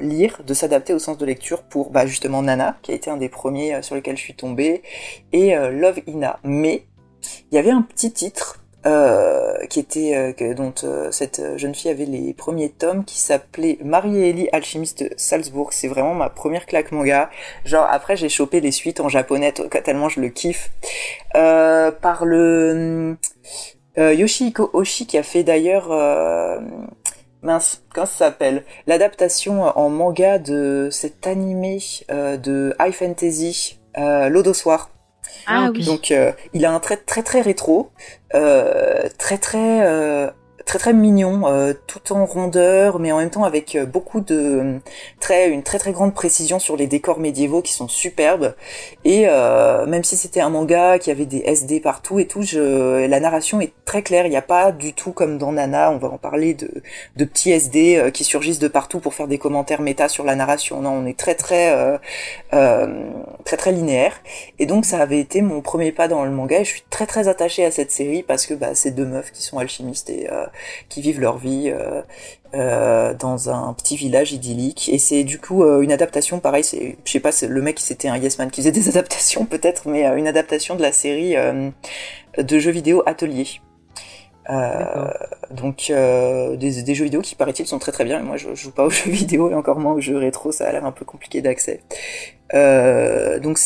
lire, 0.00 0.40
de 0.46 0.54
s'adapter 0.54 0.94
au 0.94 0.98
sens 0.98 1.18
de 1.18 1.26
lecture 1.26 1.62
pour 1.62 1.90
bah, 1.90 2.06
justement 2.06 2.42
Nana, 2.42 2.76
qui 2.82 2.92
a 2.92 2.94
été 2.94 3.10
un 3.10 3.16
des 3.16 3.28
premiers 3.28 3.82
sur 3.82 3.94
lesquels 3.94 4.16
je 4.16 4.22
suis 4.22 4.34
tombée, 4.34 4.82
et 5.32 5.54
Love 5.54 6.00
Ina. 6.06 6.40
Mais 6.44 6.86
il 7.50 7.54
y 7.54 7.58
avait 7.58 7.70
un 7.70 7.82
petit 7.82 8.12
titre 8.12 8.61
euh, 8.84 9.64
qui 9.66 9.78
était 9.78 10.34
euh, 10.42 10.54
dont 10.54 10.74
euh, 10.82 11.12
cette 11.12 11.40
jeune 11.56 11.72
fille 11.72 11.90
avait 11.90 12.04
les 12.04 12.34
premiers 12.34 12.68
tomes 12.68 13.04
qui 13.04 13.16
s'appelait 13.16 13.78
Marie 13.84 14.16
et 14.16 14.30
Ellie 14.30 14.48
alchimiste 14.50 15.08
Salzbourg. 15.16 15.72
C'est 15.72 15.86
vraiment 15.86 16.14
ma 16.14 16.28
première 16.28 16.66
claque 16.66 16.90
manga 16.90 17.30
genre 17.64 17.86
après 17.88 18.16
j'ai 18.16 18.28
chopé 18.28 18.60
les 18.60 18.72
suites 18.72 18.98
en 18.98 19.08
japonais 19.08 19.52
tellement 19.52 20.08
je 20.08 20.20
le 20.20 20.30
kiffe. 20.30 20.72
Par 21.32 22.24
le 22.24 23.16
Yoshihiko 23.96 24.70
Oshi 24.72 25.06
qui 25.06 25.16
a 25.16 25.22
fait 25.22 25.44
d'ailleurs 25.44 25.88
mince 27.42 27.84
comment 27.94 28.06
ça 28.06 28.26
s'appelle? 28.26 28.64
L'adaptation 28.88 29.62
en 29.62 29.90
manga 29.90 30.38
de 30.38 30.88
cet 30.90 31.28
animé 31.28 31.78
de 32.10 32.74
high 32.80 32.92
fantasy 32.92 33.78
L'Odosoir 33.96 34.90
ah, 35.46 35.70
oui. 35.72 35.84
Donc 35.84 36.10
euh, 36.10 36.32
il 36.52 36.64
a 36.64 36.72
un 36.72 36.80
trait 36.80 36.96
très 36.96 37.22
très 37.22 37.40
rétro, 37.40 37.90
euh, 37.90 38.21
très 39.18 39.38
très 39.38 39.86
euh, 39.86 40.30
très 40.64 40.78
très 40.78 40.92
mignon, 40.92 41.42
euh, 41.46 41.72
tout 41.86 42.12
en 42.12 42.24
rondeur, 42.24 42.98
mais 42.98 43.12
en 43.12 43.18
même 43.18 43.30
temps 43.30 43.44
avec 43.44 43.74
euh, 43.76 43.86
beaucoup 43.86 44.20
de 44.20 44.80
très 45.20 45.48
une 45.50 45.62
très 45.62 45.78
très 45.78 45.92
grande 45.92 46.14
précision 46.14 46.58
sur 46.58 46.76
les 46.76 46.86
décors 46.86 47.18
médiévaux 47.18 47.62
qui 47.62 47.72
sont 47.72 47.88
superbes. 47.88 48.54
Et 49.04 49.24
euh, 49.28 49.86
même 49.86 50.04
si 50.04 50.16
c'était 50.16 50.40
un 50.40 50.50
manga 50.50 50.98
qui 50.98 51.10
avait 51.10 51.26
des 51.26 51.38
SD 51.38 51.80
partout 51.80 52.18
et 52.18 52.26
tout, 52.26 52.42
je, 52.42 53.06
la 53.06 53.20
narration 53.20 53.60
est 53.60 53.72
très 53.84 54.02
claire. 54.02 54.26
Il 54.26 54.30
n'y 54.30 54.36
a 54.36 54.42
pas 54.42 54.72
du 54.72 54.92
tout 54.94 55.12
comme 55.12 55.38
dans 55.38 55.52
Nana, 55.52 55.90
on 55.90 55.98
va 55.98 56.08
en 56.08 56.18
parler 56.18 56.54
de, 56.54 56.70
de 57.16 57.24
petits 57.24 57.50
SD 57.50 58.10
qui 58.12 58.24
surgissent 58.24 58.58
de 58.58 58.68
partout 58.68 59.00
pour 59.00 59.14
faire 59.14 59.28
des 59.28 59.38
commentaires 59.38 59.82
méta 59.82 60.08
sur 60.08 60.24
la 60.24 60.34
narration. 60.34 60.80
Non, 60.80 60.90
on 60.90 61.06
est 61.06 61.18
très 61.18 61.34
très 61.34 61.98
très 62.50 63.56
très 63.56 63.72
linéaire. 63.72 64.14
Et 64.58 64.66
donc 64.66 64.84
ça 64.84 65.00
avait 65.00 65.20
été 65.20 65.42
mon 65.42 65.60
premier 65.60 65.92
pas 65.92 66.08
dans 66.08 66.24
le 66.24 66.30
manga. 66.30 66.60
Et 66.60 66.64
je 66.64 66.70
suis 66.70 66.84
très 66.90 67.06
très 67.06 67.28
attachée 67.28 67.64
à 67.64 67.70
cette 67.70 67.90
série 67.90 68.22
parce 68.22 68.46
que 68.46 68.54
bah, 68.54 68.74
c'est 68.74 68.92
deux 68.92 69.06
meufs 69.06 69.32
qui 69.32 69.42
sont 69.42 69.58
alchimistes 69.58 70.10
et 70.10 70.28
qui 70.88 71.00
vivent 71.00 71.20
leur 71.20 71.38
vie 71.38 71.70
euh, 71.70 72.02
euh, 72.54 73.14
dans 73.14 73.50
un 73.50 73.72
petit 73.74 73.96
village 73.96 74.32
idyllique. 74.32 74.88
Et 74.92 74.98
c'est 74.98 75.24
du 75.24 75.38
coup 75.38 75.62
euh, 75.62 75.80
une 75.80 75.92
adaptation, 75.92 76.40
pareil, 76.40 76.64
c'est, 76.64 76.96
je 77.04 77.12
sais 77.12 77.20
pas, 77.20 77.32
c'est 77.32 77.48
le 77.48 77.62
mec 77.62 77.80
c'était 77.80 78.08
un 78.08 78.16
Yes 78.16 78.38
Man 78.38 78.50
qui 78.50 78.60
faisait 78.60 78.72
des 78.72 78.88
adaptations 78.96 79.44
peut-être, 79.44 79.88
mais 79.88 80.04
une 80.04 80.26
adaptation 80.26 80.76
de 80.76 80.82
la 80.82 80.92
série 80.92 81.34
de 82.38 82.58
jeux 82.58 82.70
vidéo 82.70 83.02
Atelier. 83.06 83.46
Donc 85.50 85.88
des, 85.88 86.82
des, 86.82 86.94
jeux 86.94 87.04
vidéo 87.04 87.20
qui 87.20 87.34
paraît-il 87.34 87.66
sont 87.66 87.78
très 87.78 87.92
très 87.92 88.04
bien. 88.04 88.20
Et 88.20 88.22
moi 88.22 88.36
je, 88.36 88.50
je, 88.54 88.62
joue 88.62 88.72
pas 88.72 88.84
aux 88.84 88.90
jeux 88.90 89.10
vidéo 89.10 89.50
et 89.50 89.54
encore 89.54 89.78
moins 89.78 89.94
aux 89.94 90.00
jeux 90.00 90.18
rétro, 90.18 90.52
ça 90.52 90.66
a 90.68 90.72
l'air 90.72 90.84
un 90.84 90.92
peu 90.92 91.04
compliqué 91.04 91.40
d'accès. 91.40 91.80
Donc 92.52 93.58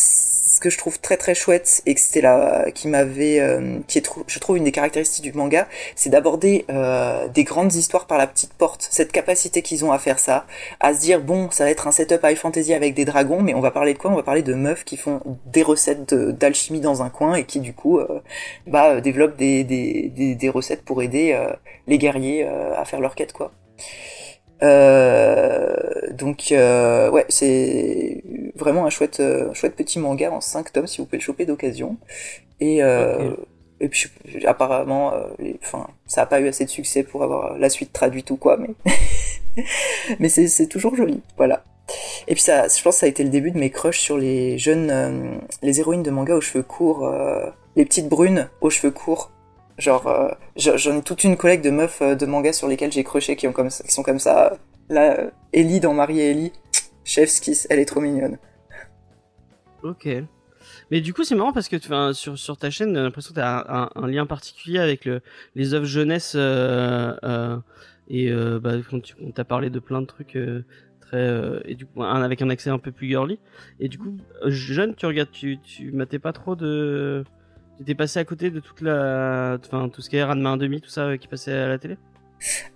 ce 0.56 0.60
que 0.60 0.70
je 0.70 0.78
trouve 0.78 0.98
très 0.98 1.18
très 1.18 1.34
chouette 1.34 1.82
et 1.84 1.94
que 1.94 2.00
c'était 2.00 2.22
là 2.22 2.70
qui 2.70 2.88
m'avait 2.88 3.40
euh, 3.40 3.78
qui 3.88 3.98
est 3.98 4.10
je 4.26 4.38
trouve 4.38 4.56
une 4.56 4.64
des 4.64 4.72
caractéristiques 4.72 5.24
du 5.24 5.34
manga 5.34 5.68
c'est 5.96 6.08
d'aborder 6.08 6.64
euh, 6.70 7.28
des 7.28 7.44
grandes 7.44 7.74
histoires 7.74 8.06
par 8.06 8.16
la 8.16 8.26
petite 8.26 8.54
porte. 8.54 8.88
Cette 8.90 9.12
capacité 9.12 9.60
qu'ils 9.60 9.84
ont 9.84 9.92
à 9.92 9.98
faire 9.98 10.18
ça 10.18 10.46
à 10.80 10.94
se 10.94 11.00
dire 11.00 11.20
bon 11.20 11.50
ça 11.50 11.64
va 11.64 11.70
être 11.70 11.86
un 11.86 11.92
setup 11.92 12.20
high 12.24 12.38
fantasy 12.38 12.72
avec 12.72 12.94
des 12.94 13.04
dragons 13.04 13.42
mais 13.42 13.52
on 13.52 13.60
va 13.60 13.70
parler 13.70 13.92
de 13.92 13.98
quoi? 13.98 14.10
On 14.10 14.16
va 14.16 14.22
parler 14.22 14.42
de 14.42 14.54
meufs 14.54 14.84
qui 14.84 14.96
font 14.96 15.20
des 15.44 15.62
recettes 15.62 16.14
d'alchimie 16.14 16.80
dans 16.80 17.02
un 17.02 17.10
coin 17.10 17.34
et 17.34 17.44
qui 17.44 17.60
du 17.60 17.74
coup 17.74 17.98
euh, 17.98 18.22
bah 18.66 19.02
développent 19.02 19.36
des, 19.36 19.62
des, 19.62 20.08
des, 20.08 20.34
des 20.34 20.48
recettes 20.48 20.86
pour 20.86 21.02
aider 21.02 21.32
euh, 21.34 21.52
les 21.86 21.98
guerriers 21.98 22.44
à 22.46 22.84
faire 22.86 23.00
leur 23.00 23.14
quête 23.14 23.34
quoi 23.34 23.52
euh, 24.62 25.76
donc 26.12 26.50
euh, 26.52 27.10
ouais, 27.10 27.26
c'est 27.28 28.22
vraiment 28.54 28.86
un 28.86 28.90
chouette, 28.90 29.20
euh, 29.20 29.52
chouette 29.54 29.76
petit 29.76 29.98
manga 29.98 30.30
en 30.30 30.40
5 30.40 30.72
tomes 30.72 30.86
si 30.86 30.98
vous 30.98 31.06
pouvez 31.06 31.18
le 31.18 31.22
choper 31.22 31.46
d'occasion. 31.46 31.96
Et 32.60 32.82
euh, 32.82 33.34
et 33.80 33.88
puis 33.88 34.08
apparemment, 34.46 35.12
enfin, 35.62 35.86
ça 36.06 36.22
a 36.22 36.26
pas 36.26 36.40
eu 36.40 36.48
assez 36.48 36.64
de 36.64 36.70
succès 36.70 37.02
pour 37.02 37.22
avoir 37.22 37.58
la 37.58 37.68
suite 37.68 37.92
traduite 37.92 38.30
ou 38.30 38.36
quoi, 38.36 38.56
mais 38.56 38.94
mais 40.18 40.30
c'est 40.30 40.66
toujours 40.66 40.96
joli, 40.96 41.20
voilà. 41.36 41.62
Et 42.26 42.32
puis 42.32 42.42
ça, 42.42 42.68
je 42.68 42.82
pense 42.82 42.94
que 42.94 43.00
ça 43.00 43.06
a 43.06 43.08
été 43.10 43.22
le 43.22 43.28
début 43.28 43.50
de 43.50 43.58
mes 43.58 43.68
crushs 43.68 44.00
sur 44.00 44.16
les 44.16 44.56
jeunes, 44.56 45.38
les 45.62 45.78
héroïnes 45.78 46.02
de 46.02 46.10
manga 46.10 46.34
aux 46.34 46.40
cheveux 46.40 46.62
courts, 46.62 47.12
les 47.76 47.84
petites 47.84 48.08
brunes 48.08 48.48
aux 48.62 48.70
cheveux 48.70 48.90
courts 48.90 49.30
Genre, 49.78 50.06
euh, 50.06 50.28
j'en 50.56 50.98
ai 50.98 51.02
toute 51.02 51.24
une 51.24 51.36
collègue 51.36 51.62
de 51.62 51.70
meufs 51.70 52.00
euh, 52.00 52.14
de 52.14 52.24
manga 52.24 52.52
sur 52.52 52.66
lesquelles 52.66 52.92
j'ai 52.92 53.04
croché 53.04 53.36
qui, 53.36 53.46
ont 53.46 53.52
comme 53.52 53.68
qui 53.68 53.92
sont 53.92 54.02
comme 54.02 54.18
ça. 54.18 54.56
Là, 54.88 55.18
euh, 55.18 55.30
Ellie 55.52 55.80
dans 55.80 55.92
Marie 55.92 56.20
et 56.20 56.30
Ellie, 56.30 56.52
chef's 57.04 57.40
kiss, 57.40 57.66
elle 57.68 57.78
est 57.78 57.84
trop 57.84 58.00
mignonne. 58.00 58.38
Ok. 59.82 60.08
Mais 60.90 61.00
du 61.00 61.12
coup, 61.12 61.24
c'est 61.24 61.34
marrant 61.34 61.52
parce 61.52 61.68
que 61.68 61.76
sur, 62.14 62.38
sur 62.38 62.56
ta 62.56 62.70
chaîne, 62.70 62.94
j'ai 62.94 63.02
l'impression 63.02 63.30
que 63.30 63.40
tu 63.40 63.44
as 63.44 63.90
un, 63.94 64.06
lien 64.06 64.24
particulier 64.24 64.78
avec 64.78 65.04
le, 65.04 65.20
les 65.54 65.74
œuvres 65.74 65.84
jeunesse. 65.84 66.34
Et 66.34 68.32
bah, 68.32 68.72
quand 68.88 69.02
tu 69.02 69.14
as 69.36 69.44
parlé 69.44 69.68
de 69.68 69.78
plein 69.80 70.00
de 70.00 70.06
trucs 70.06 70.38
très. 71.00 71.62
et 71.64 71.74
du 71.74 71.86
coup, 71.86 72.02
avec 72.02 72.40
un 72.40 72.50
accès 72.50 72.70
un 72.70 72.78
peu 72.78 72.92
plus 72.92 73.08
girly. 73.08 73.40
Et 73.80 73.88
du 73.88 73.98
coup, 73.98 74.16
jeune, 74.46 74.94
tu 74.94 75.06
regardes, 75.06 75.30
tu, 75.32 75.58
tu 75.58 75.90
matais 75.90 76.20
pas 76.20 76.32
trop 76.32 76.54
de 76.54 77.24
tu 77.78 77.84
t'es 77.84 77.94
passé 77.94 78.18
à 78.18 78.24
côté 78.24 78.50
de 78.50 78.60
toute 78.60 78.80
la, 78.80 79.58
enfin 79.64 79.88
tout 79.88 80.02
ce 80.02 80.10
qui 80.10 80.16
est 80.16 80.24
Ranma 80.24 80.56
1,5, 80.56 80.80
tout 80.80 80.88
ça 80.90 81.02
euh, 81.02 81.16
qui 81.16 81.28
passait 81.28 81.52
à 81.52 81.68
la 81.68 81.78
télé? 81.78 81.96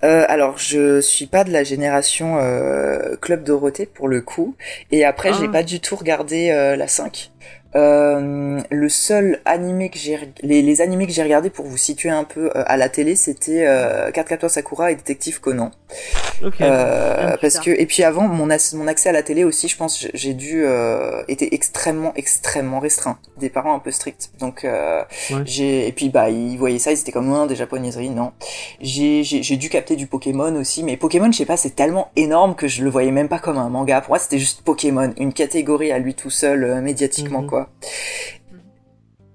Euh, 0.02 0.24
alors 0.28 0.58
je 0.58 1.00
suis 1.00 1.26
pas 1.26 1.44
de 1.44 1.50
la 1.50 1.64
génération 1.64 2.38
euh, 2.38 3.16
Club 3.20 3.44
Dorothée 3.44 3.86
pour 3.86 4.08
le 4.08 4.20
coup. 4.20 4.56
Et 4.90 5.04
après 5.04 5.32
j'ai 5.32 5.46
ah. 5.46 5.52
pas 5.52 5.62
du 5.62 5.80
tout 5.80 5.96
regardé 5.96 6.50
euh, 6.50 6.76
la 6.76 6.88
5 6.88 7.30
euh, 7.76 8.60
le 8.70 8.88
seul 8.88 9.40
animé 9.44 9.90
que 9.90 9.98
j'ai 9.98 10.18
les, 10.42 10.60
les 10.60 10.80
animés 10.80 11.06
que 11.06 11.12
j'ai 11.12 11.22
regardé 11.22 11.50
pour 11.50 11.66
vous 11.66 11.76
situer 11.76 12.10
un 12.10 12.24
peu 12.24 12.46
euh, 12.48 12.62
à 12.66 12.76
la 12.76 12.88
télé 12.88 13.14
c'était 13.14 13.64
euh, 13.66 14.10
4 14.10 14.48
Sakura 14.48 14.90
et 14.90 14.96
Détective 14.96 15.40
Conan. 15.40 15.70
Okay. 16.42 16.64
euh, 16.64 17.36
parce 17.40 17.58
que 17.60 17.70
et 17.70 17.86
puis 17.86 18.02
avant 18.02 18.22
mon, 18.22 18.46
mon 18.46 18.86
accès 18.88 19.08
à 19.08 19.12
la 19.12 19.22
télé 19.22 19.44
aussi 19.44 19.68
je 19.68 19.76
pense 19.76 20.06
j'ai 20.12 20.34
dû 20.34 20.64
euh, 20.64 21.22
était 21.28 21.48
extrêmement 21.52 22.12
extrêmement 22.16 22.80
restreint. 22.80 23.18
Des 23.38 23.50
parents 23.50 23.74
un 23.74 23.78
peu 23.78 23.90
stricts. 23.92 24.30
Donc 24.40 24.64
euh, 24.64 25.02
ouais. 25.30 25.42
j'ai 25.44 25.86
et 25.86 25.92
puis 25.92 26.08
bah 26.08 26.28
ils 26.30 26.56
voyaient 26.56 26.78
ça 26.80 26.90
ils 26.90 26.98
étaient 26.98 27.12
comme 27.12 27.28
non 27.28 27.46
des 27.46 27.56
japonaiseries 27.56 28.10
non. 28.10 28.32
J'ai 28.80 29.22
j'ai 29.22 29.56
dû 29.56 29.68
capter 29.68 29.94
du 29.94 30.06
Pokémon 30.08 30.54
aussi 30.56 30.82
mais 30.82 30.96
Pokémon 30.96 31.30
je 31.30 31.38
sais 31.38 31.46
pas 31.46 31.56
c'est 31.56 31.76
tellement 31.76 32.10
énorme 32.16 32.56
que 32.56 32.66
je 32.66 32.82
le 32.82 32.90
voyais 32.90 33.12
même 33.12 33.28
pas 33.28 33.38
comme 33.38 33.58
un 33.58 33.68
manga. 33.68 34.00
Pour 34.00 34.10
moi 34.10 34.18
c'était 34.18 34.38
juste 34.38 34.62
Pokémon 34.62 35.12
une 35.18 35.32
catégorie 35.32 35.92
à 35.92 35.98
lui 36.00 36.14
tout 36.14 36.30
seul 36.30 36.64
euh, 36.64 36.80
médiatiquement 36.80 37.42
mm 37.42 37.46
-hmm. 37.46 37.48
quoi 37.50 37.59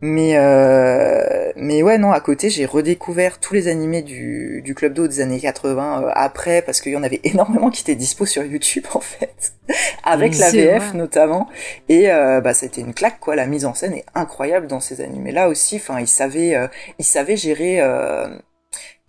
mais 0.02 0.38
euh, 0.38 1.52
mais 1.56 1.82
ouais 1.82 1.98
non 1.98 2.12
à 2.12 2.20
côté 2.20 2.50
j'ai 2.50 2.66
redécouvert 2.66 3.40
tous 3.40 3.54
les 3.54 3.68
animés 3.68 4.02
du, 4.02 4.62
du 4.64 4.76
club 4.76 4.94
d'eau 4.94 5.08
des 5.08 5.20
années 5.20 5.40
80 5.40 6.04
euh, 6.04 6.12
après 6.14 6.62
parce 6.62 6.82
qu'il 6.82 6.92
y 6.92 6.96
en 6.98 7.04
avait 7.04 7.22
énormément 7.24 7.70
qui 7.70 7.82
étaient 7.82 7.96
dispo 7.96 8.26
sur 8.26 8.44
YouTube 8.44 8.86
en 8.94 9.00
fait. 9.00 9.54
Avec 10.04 10.38
la 10.38 10.52
VF 10.52 10.90
vrai. 10.90 10.98
notamment. 10.98 11.48
Et 11.90 12.12
euh, 12.12 12.40
bah 12.42 12.54
c'était 12.54 12.82
une 12.82 12.94
claque 12.94 13.20
quoi. 13.20 13.36
La 13.36 13.48
mise 13.48 13.66
en 13.66 13.74
scène 13.74 13.94
est 13.94 14.06
incroyable 14.14 14.68
dans 14.68 14.80
ces 14.80 15.02
animés 15.02 15.32
là 15.32 15.50
aussi. 15.50 15.78
Enfin 15.78 16.00
ils 16.00 16.08
savaient 16.08 16.56
euh, 16.56 16.68
ils 17.00 17.06
savaient 17.06 17.38
gérer 17.38 17.82
euh, 17.82 18.28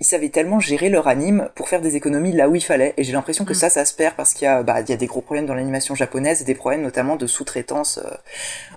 ils 0.00 0.04
savaient 0.04 0.28
tellement 0.28 0.60
gérer 0.60 0.90
leur 0.90 1.08
anime 1.08 1.48
pour 1.54 1.68
faire 1.68 1.80
des 1.80 1.96
économies 1.96 2.32
là 2.32 2.48
où 2.48 2.54
il 2.54 2.62
fallait. 2.62 2.92
Et 2.96 3.04
j'ai 3.04 3.12
l'impression 3.12 3.44
que 3.44 3.52
mm. 3.52 3.56
ça, 3.56 3.70
ça 3.70 3.84
se 3.84 3.94
perd 3.94 4.14
parce 4.14 4.34
qu'il 4.34 4.44
y 4.44 4.48
a, 4.48 4.62
bah, 4.62 4.80
il 4.82 4.88
y 4.88 4.92
a 4.92 4.96
des 4.96 5.06
gros 5.06 5.22
problèmes 5.22 5.46
dans 5.46 5.54
l'animation 5.54 5.94
japonaise, 5.94 6.44
des 6.44 6.54
problèmes 6.54 6.82
notamment 6.82 7.16
de 7.16 7.26
sous-traitance 7.26 7.98
euh, 7.98 8.10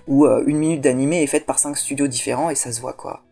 où 0.06 0.24
euh, 0.24 0.42
une 0.46 0.56
minute 0.56 0.80
d'animé 0.80 1.22
est 1.22 1.26
faite 1.26 1.44
par 1.44 1.58
cinq 1.58 1.76
studios 1.76 2.06
différents 2.06 2.48
et 2.48 2.54
ça 2.54 2.72
se 2.72 2.80
voit 2.80 2.94
quoi. 2.94 3.22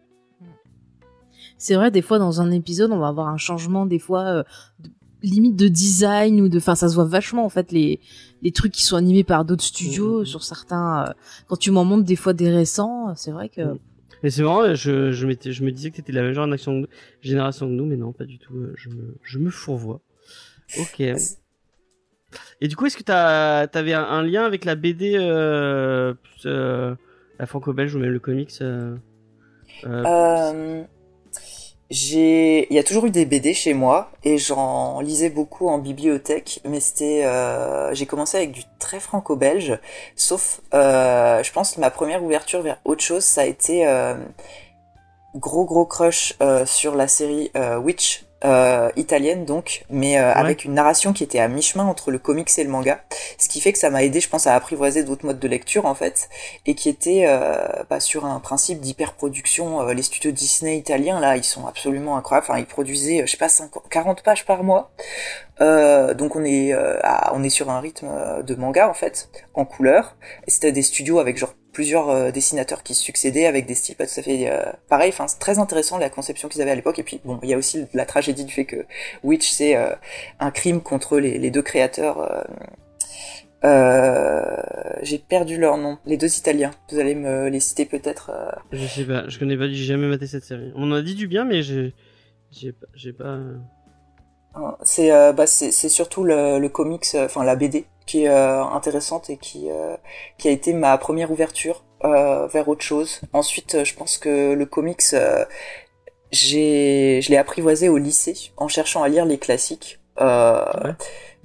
C'est 1.57 1.75
vrai, 1.75 1.91
des 1.91 2.03
fois 2.03 2.19
dans 2.19 2.41
un 2.41 2.51
épisode, 2.51 2.93
on 2.93 2.99
va 2.99 3.09
avoir 3.09 3.29
un 3.29 3.39
changement, 3.39 3.87
des 3.87 3.99
fois 3.99 4.23
euh, 4.23 4.43
de, 4.81 4.91
limite 5.23 5.57
de 5.57 5.67
design 5.67 6.41
ou 6.43 6.49
de, 6.49 6.59
enfin, 6.59 6.75
ça 6.75 6.89
se 6.89 6.95
voit 6.95 7.07
vachement 7.07 7.45
en 7.45 7.49
fait 7.49 7.73
les 7.73 8.01
les 8.43 8.53
trucs 8.53 8.73
qui 8.73 8.85
sont 8.85 8.97
animés 8.97 9.25
par 9.25 9.45
d'autres 9.45 9.65
studios 9.65 10.21
mm. 10.21 10.27
sur 10.27 10.45
certains. 10.45 11.07
Euh, 11.07 11.13
quand 11.49 11.57
tu 11.57 11.71
m'en 11.71 11.85
montres 11.85 12.05
des 12.05 12.17
fois 12.17 12.35
des 12.35 12.51
récents, 12.51 13.15
c'est 13.17 13.33
vrai 13.33 13.49
que. 13.49 13.63
Mm 13.63 13.79
mais 14.23 14.31
c'est 14.31 14.43
marrant, 14.43 14.75
je, 14.75 15.13
je, 15.13 15.27
me 15.27 15.71
disais 15.71 15.91
que 15.91 15.97
t'étais 15.97 16.13
de 16.13 16.17
la 16.17 16.23
même 16.23 16.35
génération, 16.35 16.87
génération 17.21 17.67
que 17.67 17.73
nous, 17.73 17.87
mais 17.87 17.97
non, 17.97 18.13
pas 18.13 18.25
du 18.25 18.39
tout. 18.39 18.55
Euh, 18.57 18.75
je 18.77 18.89
me, 18.89 19.17
je 19.23 19.39
me 19.39 19.51
fourvoie. 19.51 20.01
Ok. 20.79 21.01
Et 22.61 22.69
du 22.69 22.77
coup, 22.77 22.87
est-ce 22.87 22.97
que 22.97 23.03
t'avais 23.03 23.95
un, 23.95 24.23
lien 24.23 24.45
avec 24.45 24.65
la 24.65 24.75
BD, 24.75 25.15
euh, 25.17 26.15
euh, 26.47 26.95
la 27.39 27.47
franco-belge 27.47 27.95
ou 27.95 27.99
même 27.99 28.11
le 28.11 28.19
comics 28.19 28.53
euh 28.61 28.97
j'ai, 31.91 32.71
il 32.71 32.77
y 32.77 32.79
a 32.79 32.83
toujours 32.83 33.07
eu 33.07 33.11
des 33.11 33.25
BD 33.25 33.55
chez 33.55 33.73
moi 33.73 34.11
et 34.23 34.37
j'en 34.37 35.01
lisais 35.01 35.31
beaucoup 35.31 35.69
en 35.69 35.79
bibliothèque, 35.79 36.61
mais 36.65 36.81
c'était, 36.81 37.25
euh, 37.25 37.95
j'ai 37.95 38.05
commencé 38.05 38.37
avec 38.37 38.53
du 38.53 38.63
très 38.79 39.01
franco-belge, 39.01 39.79
sauf, 40.15 40.61
euh, 40.75 41.43
je 41.43 41.51
pense 41.53 41.73
que 41.73 41.81
ma 41.81 41.91
première 41.91 42.23
ouverture 42.23 42.61
vers 42.61 42.79
autre 42.85 43.03
chose, 43.03 43.25
ça 43.25 43.41
a 43.41 43.45
été 43.47 43.87
euh, 43.87 44.15
gros 45.35 45.65
gros 45.65 45.87
crush 45.87 46.35
sur 46.67 46.95
la 46.95 47.09
série 47.09 47.51
Witch 47.83 48.28
euh, 48.45 48.91
italienne 48.95 49.45
donc, 49.45 49.85
mais 49.91 50.19
euh, 50.19 50.33
avec 50.33 50.65
une 50.65 50.75
narration 50.75 51.13
qui 51.13 51.25
était 51.25 51.41
à 51.41 51.49
mi-chemin 51.49 51.85
entre 51.85 52.11
le 52.13 52.19
comics 52.19 52.49
et 52.57 52.65
le 52.65 52.71
manga, 52.71 53.01
ce 53.37 53.49
qui 53.49 53.61
fait 53.61 53.73
que 53.73 53.79
ça 53.79 53.91
m'a 53.91 54.05
aidé, 54.05 54.21
je 54.21 54.29
pense, 54.29 54.47
à 54.47 54.55
apprivoiser 54.55 55.03
d'autres 55.03 55.27
modes 55.27 55.41
de 55.41 55.49
lecture 55.49 55.87
en 55.87 55.95
fait, 55.95 56.29
et 56.65 56.75
qui 56.75 56.89
était 56.89 57.25
euh, 57.27 57.67
bah, 57.91 58.01
sur 58.01 58.25
un 58.25 58.39
principe 58.41 58.81
d'hyperproduction. 58.81 59.83
Euh, 59.83 59.93
les 59.93 60.03
studios 60.03 60.31
Disney 60.31 60.79
italiens 60.79 61.19
là, 61.21 61.37
ils 61.37 61.45
sont 61.45 61.67
absolument 61.67 62.17
incroyables. 62.17 62.47
Enfin, 62.49 62.61
ils 62.61 62.67
produisaient, 62.67 63.23
je 63.27 63.31
sais 63.31 63.37
pas, 63.37 63.49
50, 63.49 63.89
40 63.91 64.23
pages 64.23 64.47
par 64.47 64.63
mois. 64.63 64.93
Donc 65.61 66.37
on 66.37 66.45
est 66.45 66.73
à, 66.73 67.33
on 67.35 67.43
est 67.43 67.51
sur 67.51 67.69
un 67.69 67.81
rythme 67.81 68.09
de 68.45 68.55
manga 68.55 68.89
en 68.89 68.95
fait, 68.95 69.29
en 69.55 69.65
couleur. 69.65 70.15
C'était 70.47 70.71
des 70.71 70.83
studios 70.83 71.19
avec 71.19 71.37
genre 71.37 71.55
plusieurs 71.79 72.09
euh, 72.09 72.33
dessinateurs 72.33 72.83
qui 72.83 72.93
se 72.93 73.05
succédaient 73.05 73.47
avec 73.47 73.65
des 73.65 73.77
styles 73.77 73.95
pas 73.95 74.05
tout 74.05 74.19
à 74.19 74.23
fait 74.25 74.51
euh, 74.51 74.65
pareils. 74.89 75.11
Enfin, 75.11 75.29
c'est 75.29 75.39
très 75.39 75.61
intéressant 75.61 75.97
la 75.97 76.11
conception 76.11 76.49
qu'ils 76.49 76.61
avaient 76.61 76.73
à 76.73 76.75
l'époque. 76.75 76.99
Et 76.99 77.05
puis, 77.05 77.21
bon, 77.25 77.39
il 77.45 77.49
y 77.49 77.55
a 77.55 77.57
aussi 77.57 77.87
la 77.95 78.05
tragédie 78.05 78.45
du 78.45 78.53
fait 78.53 78.65
que 78.65 78.85
Witch, 79.23 79.49
c'est 79.49 79.77
euh, 79.77 79.95
un 80.41 80.51
crime 80.51 80.81
contre 80.81 81.21
les, 81.21 81.39
les 81.39 81.53
deux 81.53 81.63
créateurs. 81.63 82.45
j'ai 83.63 85.19
perdu 85.21 85.57
leur 85.57 85.77
nom. 85.77 85.99
Les 86.05 86.17
deux 86.17 86.37
Italiens. 86.37 86.73
Vous 86.91 86.99
allez 86.99 87.15
me 87.15 87.49
les 87.49 87.61
citer 87.61 87.85
peut-être. 87.85 88.33
Je 88.73 88.85
sais 88.85 89.05
pas. 89.05 89.29
Je 89.29 89.39
connais 89.39 89.57
pas. 89.57 89.69
J'ai 89.69 89.85
jamais 89.85 90.09
maté 90.09 90.27
cette 90.27 90.43
série. 90.43 90.73
On 90.75 90.91
en 90.91 90.97
a 90.97 91.03
dit 91.03 91.15
du 91.15 91.29
bien, 91.29 91.45
mais 91.45 91.63
j'ai, 91.63 91.95
j'ai 92.51 92.73
pas, 92.73 92.89
j'ai 92.95 93.13
pas. 93.13 93.39
C'est, 94.83 95.11
bah, 95.33 95.47
c'est, 95.47 95.71
c'est 95.71 95.89
surtout 95.89 96.25
le, 96.25 96.59
le 96.59 96.69
comics, 96.69 97.07
enfin 97.15 97.45
la 97.45 97.55
BD 97.55 97.87
qui 98.09 98.25
est 98.25 98.29
euh, 98.29 98.65
intéressante 98.65 99.31
et 99.31 99.37
qui 99.37 99.71
euh, 99.71 99.97
qui 100.39 100.49
a 100.49 100.51
été 100.51 100.73
ma 100.73 100.97
première 100.99 101.31
ouverture 101.31 101.85
euh, 102.05 102.47
vers 102.49 102.69
autre 102.69 102.83
chose. 102.83 103.21
Ensuite, 103.33 103.85
je 103.85 103.95
pense 103.95 104.19
que 104.19 104.55
le 104.55 104.67
comics, 104.67 105.15
j'ai 106.33 107.21
je 107.23 107.31
l'ai 107.31 107.37
apprivoisé 107.37 107.89
au 107.89 107.99
lycée 107.99 108.53
en 108.57 108.67
cherchant 108.69 109.03
à 109.03 109.09
lire 109.09 109.25
les 109.25 109.39
classiques. 109.39 110.01
Ouais. 110.21 110.95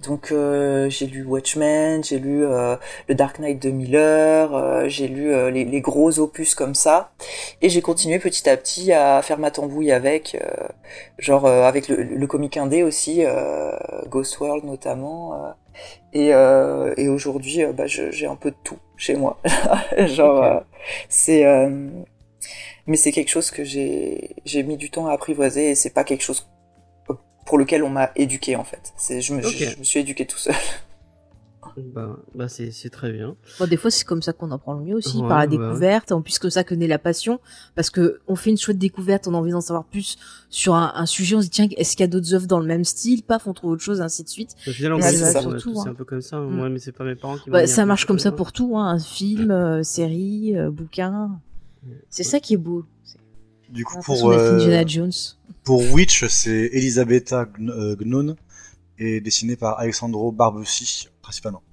Donc 0.04 0.32
euh, 0.32 0.90
j'ai 0.90 1.08
lu 1.08 1.24
Watchmen, 1.24 2.04
j'ai 2.04 2.20
lu 2.20 2.46
euh, 2.46 2.76
le 3.08 3.16
Dark 3.16 3.40
Knight 3.40 3.62
de 3.62 3.70
Miller, 3.72 4.54
euh, 4.54 4.88
j'ai 4.88 5.08
lu 5.08 5.32
les, 5.52 5.64
les, 5.64 5.82
gros 5.82 6.20
opus 6.20 6.56
comme 6.56 6.76
ça, 6.76 7.14
et 7.62 7.70
j'ai 7.70 7.82
continué 7.82 8.20
petit 8.20 8.50
à 8.50 8.58
petit 8.58 8.92
à 8.92 9.22
faire 9.22 9.40
ma 9.40 9.50
tambouille 9.50 9.92
avec, 9.92 10.38
genre 11.18 11.46
avec 11.46 11.88
le, 11.88 12.04
le 12.04 12.28
comic 12.28 12.58
indé 12.58 12.84
aussi, 12.84 13.24
Ghost 14.10 14.40
World 14.40 14.66
notamment, 14.66 15.56
et, 16.14 16.30
et 16.30 17.08
aujourd'hui 17.08 17.64
bah, 17.74 17.88
j'ai 17.88 18.28
un 18.28 18.36
peu 18.36 18.52
de 18.52 18.58
tout 18.64 18.78
chez 18.98 19.16
moi, 19.16 19.40
genre 20.08 20.58
okay. 20.58 20.66
c'est 21.10 21.46
mais 22.86 22.98
c'est 22.98 23.12
quelque 23.12 23.30
chose 23.30 23.52
que 23.52 23.64
j'ai 23.64 24.36
j'ai 24.46 24.64
mis 24.64 24.78
du 24.78 24.90
temps 24.90 25.08
à 25.08 25.14
apprivoiser 25.14 25.72
et 25.72 25.76
c'est 25.76 25.94
pas 25.94 26.04
quelque 26.04 26.24
chose 26.24 26.50
pour 27.46 27.58
lequel 27.58 27.84
on 27.84 27.90
m'a 27.90 28.12
éduqué 28.16 28.56
en 28.56 28.64
fait. 28.64 28.94
Je, 29.22 29.34
me, 29.34 29.46
okay. 29.46 29.58
je, 29.58 29.70
je, 29.72 29.80
me 29.80 29.84
suis 29.84 30.00
éduqué 30.00 30.26
tout 30.26 30.38
seul. 30.38 30.56
Bah, 31.78 32.20
bah 32.36 32.48
c'est, 32.48 32.90
très 32.90 33.12
bien. 33.12 33.36
Bon, 33.60 33.68
des 33.68 33.78
fois, 33.78 33.90
c'est 33.90 34.06
comme 34.06 34.22
ça 34.22 34.34
qu'on 34.34 34.52
apprend 34.52 34.74
le 34.74 34.84
mieux 34.84 34.96
aussi, 34.96 35.18
ouais, 35.18 35.28
par 35.28 35.40
la 35.40 35.48
découverte. 35.48 36.12
En 36.12 36.22
plus, 36.22 36.40
comme 36.40 36.52
ça 36.52 36.64
que 36.64 36.76
naît 36.76 36.88
la 36.88 37.00
passion. 37.00 37.40
Parce 37.76 37.90
que 37.90 38.20
on 38.28 38.36
fait 38.36 38.52
une 38.52 38.58
chouette 38.58 38.78
découverte, 38.78 39.28
on 39.28 39.34
a 39.34 39.38
envie 39.38 39.52
d'en 39.52 39.62
savoir 39.62 39.86
plus 39.86 40.18
sur 40.50 40.76
un, 40.76 40.92
un, 40.96 41.06
sujet, 41.06 41.36
on 41.36 41.42
se 41.42 41.46
dit, 41.46 41.52
tiens, 41.52 41.68
est-ce 41.78 41.92
qu'il 41.96 42.02
y 42.02 42.04
a 42.04 42.08
d'autres 42.08 42.34
œuvres 42.34 42.48
dans 42.48 42.60
le 42.60 42.68
même 42.68 42.84
style? 42.84 43.24
Paf, 43.24 43.48
on 43.48 43.54
trouve 43.54 43.72
autre 43.72 43.84
chose, 43.84 44.02
ainsi 44.02 44.24
de 44.24 44.30
suite. 44.30 44.56
Au 44.68 44.72
final, 44.72 44.94
on 44.94 45.02
c'est, 45.02 45.18
ça, 45.18 45.32
ça, 45.32 45.42
tout, 45.42 45.76
c'est 45.82 45.90
un 45.90 45.94
peu 45.94 46.06
comme 46.06 46.22
ça. 46.22 46.38
Hein. 46.38 46.50
Mm. 46.50 46.60
Ouais, 46.60 46.70
mais 46.70 46.80
c'est 46.80 46.92
pas 46.92 47.04
mes 47.04 47.16
parents 47.16 47.38
qui 47.38 47.50
bah, 47.50 47.68
Ça 47.68 47.86
marche 47.86 48.06
comme 48.06 48.20
ça 48.20 48.32
pour 48.32 48.52
tout, 48.52 48.78
hein. 48.78 48.88
Un 48.88 49.00
film, 49.00 49.52
euh, 49.52 49.84
série, 49.84 50.56
euh, 50.56 50.70
bouquin. 50.70 51.32
C'est 52.10 52.24
ça 52.24 52.40
qui 52.40 52.54
est 52.54 52.58
beau. 52.58 52.86
Du 53.70 53.84
coup, 53.84 54.00
pour, 54.04 54.32
euh, 54.32 54.84
Jones. 54.86 55.12
pour 55.64 55.82
Witch, 55.92 56.28
c'est 56.28 56.70
Elisabetta 56.74 57.48
Gnon 57.58 58.36
et 59.00 59.22
dessiné 59.22 59.56
par 59.56 59.80
Alessandro 59.80 60.32
Barbucci, 60.32 61.10
principalement. 61.22 61.64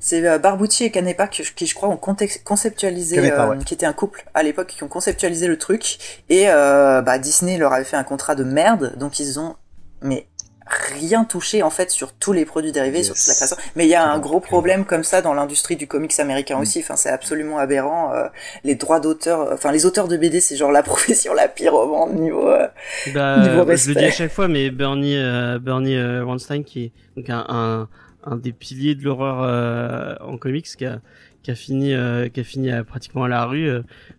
C'est 0.00 0.24
euh, 0.26 0.38
Barbucci 0.38 0.84
et 0.84 0.90
Canepa 0.90 1.26
qui, 1.26 1.42
qui, 1.42 1.66
je 1.66 1.74
crois, 1.74 1.88
ont 1.88 1.96
conceptualisé, 1.96 3.16
Canepa, 3.16 3.46
euh, 3.46 3.50
ouais. 3.50 3.64
qui 3.64 3.74
étaient 3.74 3.86
un 3.86 3.92
couple 3.92 4.24
à 4.34 4.42
l'époque, 4.42 4.68
qui 4.68 4.82
ont 4.84 4.88
conceptualisé 4.88 5.48
le 5.48 5.58
truc. 5.58 6.22
Et 6.28 6.48
euh, 6.48 7.02
bah, 7.02 7.18
Disney 7.18 7.58
leur 7.58 7.72
avait 7.72 7.84
fait 7.84 7.96
un 7.96 8.04
contrat 8.04 8.34
de 8.34 8.44
merde, 8.44 8.96
donc 8.96 9.18
ils 9.18 9.40
ont 9.40 9.56
mais 10.02 10.28
rien 10.68 11.24
touché 11.24 11.62
en 11.62 11.70
fait 11.70 11.90
sur 11.90 12.12
tous 12.12 12.32
les 12.32 12.44
produits 12.44 12.72
dérivés, 12.72 12.98
yes. 12.98 13.06
sur 13.06 13.14
toute 13.14 13.26
la 13.26 13.34
création. 13.34 13.56
Mais 13.76 13.86
il 13.86 13.90
y 13.90 13.94
a 13.94 14.04
un 14.04 14.18
gros 14.18 14.40
problème 14.40 14.84
comme 14.84 15.04
ça 15.04 15.22
dans 15.22 15.34
l'industrie 15.34 15.76
du 15.76 15.86
comics 15.86 16.18
américain 16.18 16.58
mm. 16.58 16.62
aussi. 16.62 16.80
Enfin, 16.80 16.96
c'est 16.96 17.10
absolument 17.10 17.58
aberrant. 17.58 18.12
Euh, 18.14 18.28
les 18.64 18.74
droits 18.74 19.00
d'auteur, 19.00 19.48
enfin 19.52 19.72
les 19.72 19.86
auteurs 19.86 20.08
de 20.08 20.16
BD, 20.16 20.40
c'est 20.40 20.56
genre 20.56 20.72
la 20.72 20.82
profession 20.88 21.34
la 21.34 21.48
pire 21.48 21.74
au 21.74 21.86
monde 21.86 22.14
niveau. 22.14 22.48
Euh, 22.48 22.66
bah, 23.14 23.38
niveau 23.48 23.64
respect. 23.64 23.92
Je 23.92 23.98
le 23.98 24.00
dis 24.00 24.06
à 24.06 24.10
chaque 24.10 24.32
fois, 24.32 24.48
mais 24.48 24.70
Bernie 24.70 25.16
euh, 25.16 25.58
Bernie 25.58 25.96
euh, 25.96 26.24
Weinstein 26.24 26.64
qui 26.64 26.84
est 26.84 26.92
donc 27.16 27.30
un, 27.30 27.44
un, 27.48 27.88
un 28.24 28.36
des 28.36 28.52
piliers 28.52 28.94
de 28.94 29.04
l'horreur 29.04 29.42
euh, 29.42 30.14
en 30.20 30.36
comics 30.36 30.66
qui 30.66 30.84
a 30.84 31.00
qui 31.42 31.50
a 31.50 31.54
fini 31.54 31.94
qui 32.32 32.40
a 32.40 32.44
fini 32.44 32.70
à, 32.70 32.84
pratiquement 32.84 33.24
à 33.24 33.28
la 33.28 33.46
rue 33.46 33.70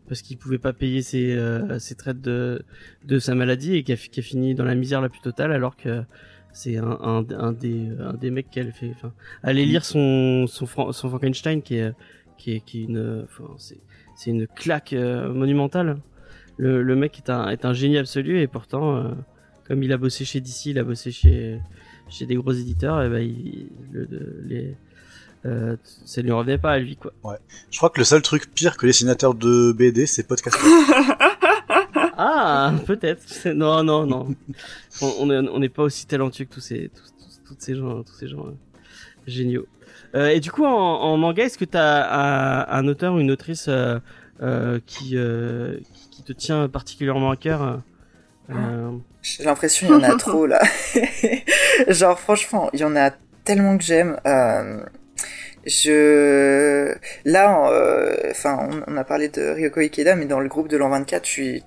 parce 0.08 0.22
qu'il 0.22 0.38
pouvait 0.38 0.58
pas 0.58 0.74
payer 0.74 1.02
ses 1.02 1.38
ses 1.78 1.96
traites 1.96 2.22
de 2.22 2.64
de 3.04 3.20
sa 3.20 3.36
maladie 3.36 3.76
et 3.76 3.84
qui 3.84 3.92
a, 3.92 3.98
qui 3.98 4.22
a 4.22 4.24
fini 4.24 4.56
dans 4.56 4.64
la 4.64 4.74
misère 4.74 5.02
la 5.02 5.10
plus 5.10 5.20
totale 5.20 5.52
alors 5.52 5.76
que 5.76 6.02
c'est 6.60 6.76
un, 6.76 6.98
un, 7.02 7.26
un, 7.38 7.54
des 7.54 7.88
un 8.02 8.14
des 8.16 8.32
mecs 8.32 8.50
qu'elle 8.52 8.74
fait 8.74 8.92
enfin 8.94 9.14
allez 9.44 9.66
lire 9.66 9.86
son 9.86 10.46
son, 10.46 10.66
son 10.92 11.10
Frankenstein 11.10 11.62
qui 11.62 11.78
est 11.78 11.94
qui 12.38 12.52
est 12.52 12.60
qui 12.60 12.82
est 12.82 12.84
une 12.84 13.24
enfin 13.24 13.46
c'est 13.58 13.80
c'est 14.18 14.32
une 14.32 14.46
claque 14.46 14.92
euh, 14.92 15.32
monumentale 15.32 16.00
le, 16.58 16.84
le 16.84 16.96
mec 16.98 17.18
est 17.18 17.30
un 17.30 17.48
est 17.48 17.64
un 17.64 17.72
génie 17.72 17.98
absolu 17.98 18.42
et 18.42 18.48
pourtant 18.48 18.98
euh, 18.98 19.12
comme 19.66 19.84
il 19.84 19.94
a 19.94 19.98
bossé 19.98 20.26
chez 20.26 20.42
DC 20.42 20.66
il 20.66 20.80
a 20.80 20.84
bossé 20.84 21.12
chez 21.14 21.62
chez 22.10 22.26
des 22.26 22.36
gros 22.36 22.52
éditeurs 22.52 23.02
et 23.04 23.10
ben 23.10 23.22
il, 23.22 23.70
le, 23.94 24.08
les 24.44 24.76
euh, 25.46 25.78
ça 26.04 26.22
lui 26.22 26.34
revenait 26.34 26.58
pas 26.58 26.74
à 26.74 26.80
lui 26.80 26.98
quoi. 26.98 27.14
Ouais. 27.24 27.38
Je 27.72 27.78
crois 27.78 27.90
que 27.90 28.00
le 28.00 28.04
seul 28.04 28.22
truc 28.22 28.54
pire 28.54 28.76
que 28.76 28.86
les 28.86 28.90
dessinateurs 28.90 29.34
de 29.34 29.72
BD 29.72 30.06
c'est 30.08 30.28
podcast. 30.28 30.58
Ah, 32.22 32.74
peut-être. 32.86 33.48
Non, 33.50 33.84
non, 33.84 34.06
non. 34.06 34.36
on 35.02 35.26
n'est 35.28 35.48
on 35.50 35.62
est 35.62 35.70
pas 35.70 35.84
aussi 35.84 36.06
talentueux 36.06 36.46
que 36.46 36.54
tous 36.54 36.60
ces, 36.60 36.90
tous, 36.94 37.14
tous, 37.18 37.42
tous 37.48 37.56
ces 37.60 37.76
gens, 37.76 38.04
tous 38.04 38.14
ces 38.14 38.28
gens 38.28 38.46
euh, 38.46 38.58
géniaux. 39.26 39.66
Euh, 40.16 40.30
et 40.30 40.40
du 40.40 40.52
coup, 40.52 40.66
en, 40.66 40.72
en 40.72 41.18
manga, 41.18 41.44
est-ce 41.44 41.58
que 41.58 41.66
tu 41.66 41.78
as 41.78 42.68
un, 42.68 42.68
un, 42.68 42.88
auteur 42.88 43.14
ou 43.14 43.20
une 43.20 43.32
autrice 43.32 43.68
euh, 43.68 44.00
euh 44.42 44.80
qui, 44.86 45.12
euh, 45.16 45.78
qui 46.12 46.24
te 46.24 46.34
tient 46.34 46.68
particulièrement 46.68 47.32
à 47.32 47.36
cœur 47.36 47.82
J'ai 49.22 49.44
l'impression 49.44 49.88
qu'il 49.88 49.96
y 49.96 50.00
en 50.00 50.04
a 50.04 50.16
trop 50.18 50.46
là. 50.46 50.62
Genre, 51.88 52.20
franchement, 52.20 52.70
il 52.74 52.80
y 52.80 52.84
en 52.84 52.96
a 52.96 53.12
tellement 53.44 53.78
que 53.78 53.84
j'aime. 53.84 54.18
je 55.66 56.96
là 57.26 57.70
enfin 58.32 58.58
on, 58.88 58.94
on, 58.94 58.98
a 58.98 59.04
parlé 59.04 59.28
de 59.28 59.42
Ryoko 59.42 59.82
Ikeda 59.82 60.16
mais 60.16 60.26
dans 60.26 60.40
le 60.40 60.48
groupe 60.48 60.70
de 60.70 60.78
l'an 60.78 60.90
24 60.90 61.26
je 61.26 61.30
suis 61.30 61.64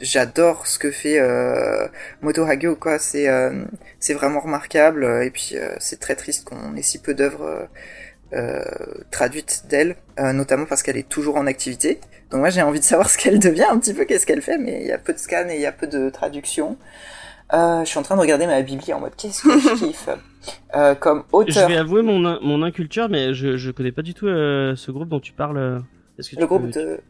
j'adore 0.00 0.66
ce 0.66 0.78
que 0.78 0.90
fait 0.90 1.18
euh, 1.18 1.86
Moto 2.22 2.44
Hagio 2.44 2.76
quoi. 2.76 2.98
C'est 2.98 3.28
euh, 3.28 3.64
c'est 4.00 4.14
vraiment 4.14 4.40
remarquable 4.40 5.04
et 5.24 5.30
puis 5.30 5.52
euh, 5.54 5.74
c'est 5.78 6.00
très 6.00 6.14
triste 6.14 6.48
qu'on 6.48 6.74
ait 6.76 6.82
si 6.82 7.00
peu 7.00 7.14
d'œuvres 7.14 7.68
euh, 8.32 8.62
traduites 9.10 9.64
d'elle 9.68 9.96
euh, 10.18 10.32
notamment 10.32 10.66
parce 10.66 10.82
qu'elle 10.82 10.96
est 10.96 11.08
toujours 11.08 11.36
en 11.36 11.46
activité. 11.46 12.00
Donc 12.30 12.40
moi 12.40 12.50
j'ai 12.50 12.62
envie 12.62 12.80
de 12.80 12.84
savoir 12.84 13.10
ce 13.10 13.18
qu'elle 13.18 13.38
devient 13.38 13.66
un 13.70 13.78
petit 13.78 13.94
peu 13.94 14.04
qu'est-ce 14.04 14.26
qu'elle 14.26 14.42
fait 14.42 14.58
mais 14.58 14.80
il 14.82 14.86
y 14.86 14.92
a 14.92 14.98
peu 14.98 15.12
de 15.12 15.18
scans 15.18 15.48
et 15.48 15.56
il 15.56 15.60
y 15.60 15.66
a 15.66 15.72
peu 15.72 15.86
de 15.86 16.10
traduction 16.10 16.76
je 17.50 17.84
suis 17.86 17.98
en 17.98 18.02
train 18.02 18.16
de 18.16 18.20
regarder 18.20 18.46
ma 18.46 18.60
bibli 18.60 18.92
en 18.92 19.00
mode 19.00 19.16
qu'est-ce 19.16 19.42
que 19.42 19.58
je 19.58 19.86
kiffe. 19.86 20.08
Comme 21.00 21.24
auteur. 21.32 21.68
Je 21.68 21.72
vais 21.72 21.78
avouer 21.78 22.02
mon 22.02 22.18
mon 22.42 22.62
inculture 22.62 23.08
mais 23.08 23.32
je 23.32 23.56
je 23.56 23.70
connais 23.70 23.92
pas 23.92 24.02
du 24.02 24.12
tout 24.14 24.26
ce 24.26 24.90
groupe 24.90 25.08
dont 25.08 25.20
tu 25.20 25.32
parles. 25.32 25.82
Que 26.18 26.40
le 26.40 26.46
groupe 26.46 26.68
de 26.70 27.00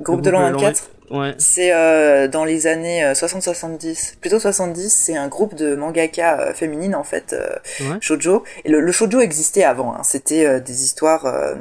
Groupe, 0.00 0.20
de 0.20 0.30
l'an 0.30 0.52
24 0.52 0.90
ouais. 1.10 1.34
C'est 1.38 1.72
euh, 1.72 2.28
dans 2.28 2.44
les 2.44 2.66
années 2.66 3.02
60-70, 3.12 3.88
euh, 3.88 4.16
plutôt 4.20 4.38
70, 4.38 4.90
c'est 4.92 5.16
un 5.16 5.28
groupe 5.28 5.54
de 5.54 5.74
mangaka 5.74 6.40
euh, 6.40 6.54
féminines 6.54 6.94
en 6.94 7.04
fait, 7.04 7.32
euh, 7.32 7.48
ouais. 7.80 7.98
shoujo. 8.00 8.44
Et 8.64 8.70
le, 8.70 8.80
le 8.80 8.92
shoujo 8.92 9.20
existait 9.20 9.64
avant, 9.64 9.94
hein. 9.94 10.02
c'était 10.02 10.46
euh, 10.46 10.60
des 10.60 10.84
histoires 10.84 11.26
euh, 11.26 11.54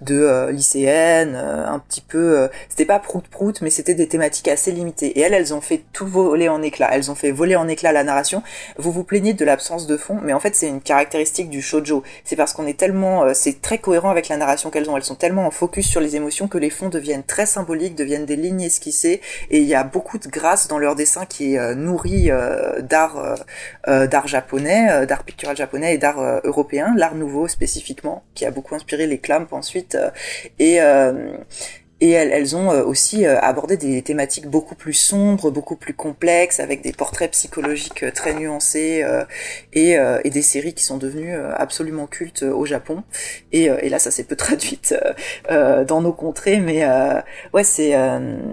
de 0.00 0.48
lycéennes, 0.50 1.34
un 1.34 1.80
petit 1.80 2.00
peu... 2.00 2.48
c'était 2.68 2.84
pas 2.84 3.00
prout-prout, 3.00 3.60
mais 3.62 3.70
c'était 3.70 3.94
des 3.94 4.06
thématiques 4.06 4.46
assez 4.46 4.70
limitées. 4.70 5.18
Et 5.18 5.20
elles, 5.22 5.34
elles 5.34 5.52
ont 5.52 5.60
fait 5.60 5.82
tout 5.92 6.06
voler 6.06 6.48
en 6.48 6.62
éclats. 6.62 6.90
Elles 6.92 7.10
ont 7.10 7.16
fait 7.16 7.32
voler 7.32 7.56
en 7.56 7.66
éclats 7.66 7.90
la 7.90 8.04
narration. 8.04 8.44
Vous 8.76 8.92
vous 8.92 9.02
plaignez 9.02 9.34
de 9.34 9.44
l'absence 9.44 9.88
de 9.88 9.96
fond, 9.96 10.20
mais 10.22 10.32
en 10.32 10.38
fait 10.38 10.54
c'est 10.54 10.68
une 10.68 10.80
caractéristique 10.80 11.50
du 11.50 11.60
shoujo. 11.60 12.04
C'est 12.22 12.36
parce 12.36 12.52
qu'on 12.52 12.68
est 12.68 12.78
tellement... 12.78 13.34
c'est 13.34 13.60
très 13.60 13.78
cohérent 13.78 14.10
avec 14.10 14.28
la 14.28 14.36
narration 14.36 14.70
qu'elles 14.70 14.88
ont. 14.88 14.96
Elles 14.96 15.02
sont 15.02 15.16
tellement 15.16 15.46
en 15.48 15.50
focus 15.50 15.88
sur 15.88 16.00
les 16.00 16.14
émotions 16.14 16.46
que 16.46 16.58
les 16.58 16.70
fonds 16.70 16.90
deviennent 16.90 17.24
très 17.24 17.46
symboliques, 17.46 17.96
deviennent 17.96 18.26
des 18.26 18.36
lignes 18.36 18.60
et 19.50 19.58
il 19.58 19.64
y 19.64 19.74
a 19.74 19.84
beaucoup 19.84 20.18
de 20.18 20.28
grâce 20.28 20.68
dans 20.68 20.78
leur 20.78 20.94
dessin 20.94 21.26
qui 21.26 21.54
est 21.54 21.74
nourri 21.74 22.30
d'art 22.80 23.36
d'art 23.86 24.28
japonais, 24.28 25.06
d'art 25.06 25.24
pictural 25.24 25.56
japonais 25.56 25.94
et 25.94 25.98
d'art 25.98 26.40
européen, 26.44 26.94
l'art 26.96 27.14
nouveau 27.14 27.48
spécifiquement, 27.48 28.24
qui 28.34 28.44
a 28.44 28.50
beaucoup 28.50 28.74
inspiré 28.74 29.06
les 29.06 29.18
clamps 29.18 29.46
ensuite 29.52 29.96
et 32.00 32.10
elles, 32.10 32.30
elles 32.30 32.54
ont 32.54 32.70
euh, 32.70 32.84
aussi 32.84 33.26
euh, 33.26 33.38
abordé 33.40 33.76
des 33.76 34.02
thématiques 34.02 34.46
beaucoup 34.46 34.76
plus 34.76 34.92
sombres, 34.92 35.50
beaucoup 35.50 35.76
plus 35.76 35.94
complexes, 35.94 36.60
avec 36.60 36.80
des 36.80 36.92
portraits 36.92 37.32
psychologiques 37.32 38.04
euh, 38.04 38.12
très 38.12 38.34
nuancés 38.34 39.04
et, 39.72 39.96
et, 40.24 40.30
des 40.30 40.42
séries 40.42 40.74
qui 40.74 40.84
sont 40.84 40.98
devenues 40.98 41.34
absolument 41.34 42.06
cultes 42.06 42.42
au 42.42 42.64
Japon. 42.64 43.02
Et, 43.52 43.64
et 43.64 43.88
là, 43.88 43.98
ça 43.98 44.10
s'est 44.10 44.24
peu 44.24 44.36
traduite 44.48 44.94
dans 45.48 46.00
nos 46.00 46.12
contrées, 46.12 46.60
mais 46.60 46.86
ouais, 47.52 47.64
c'est 47.64 47.94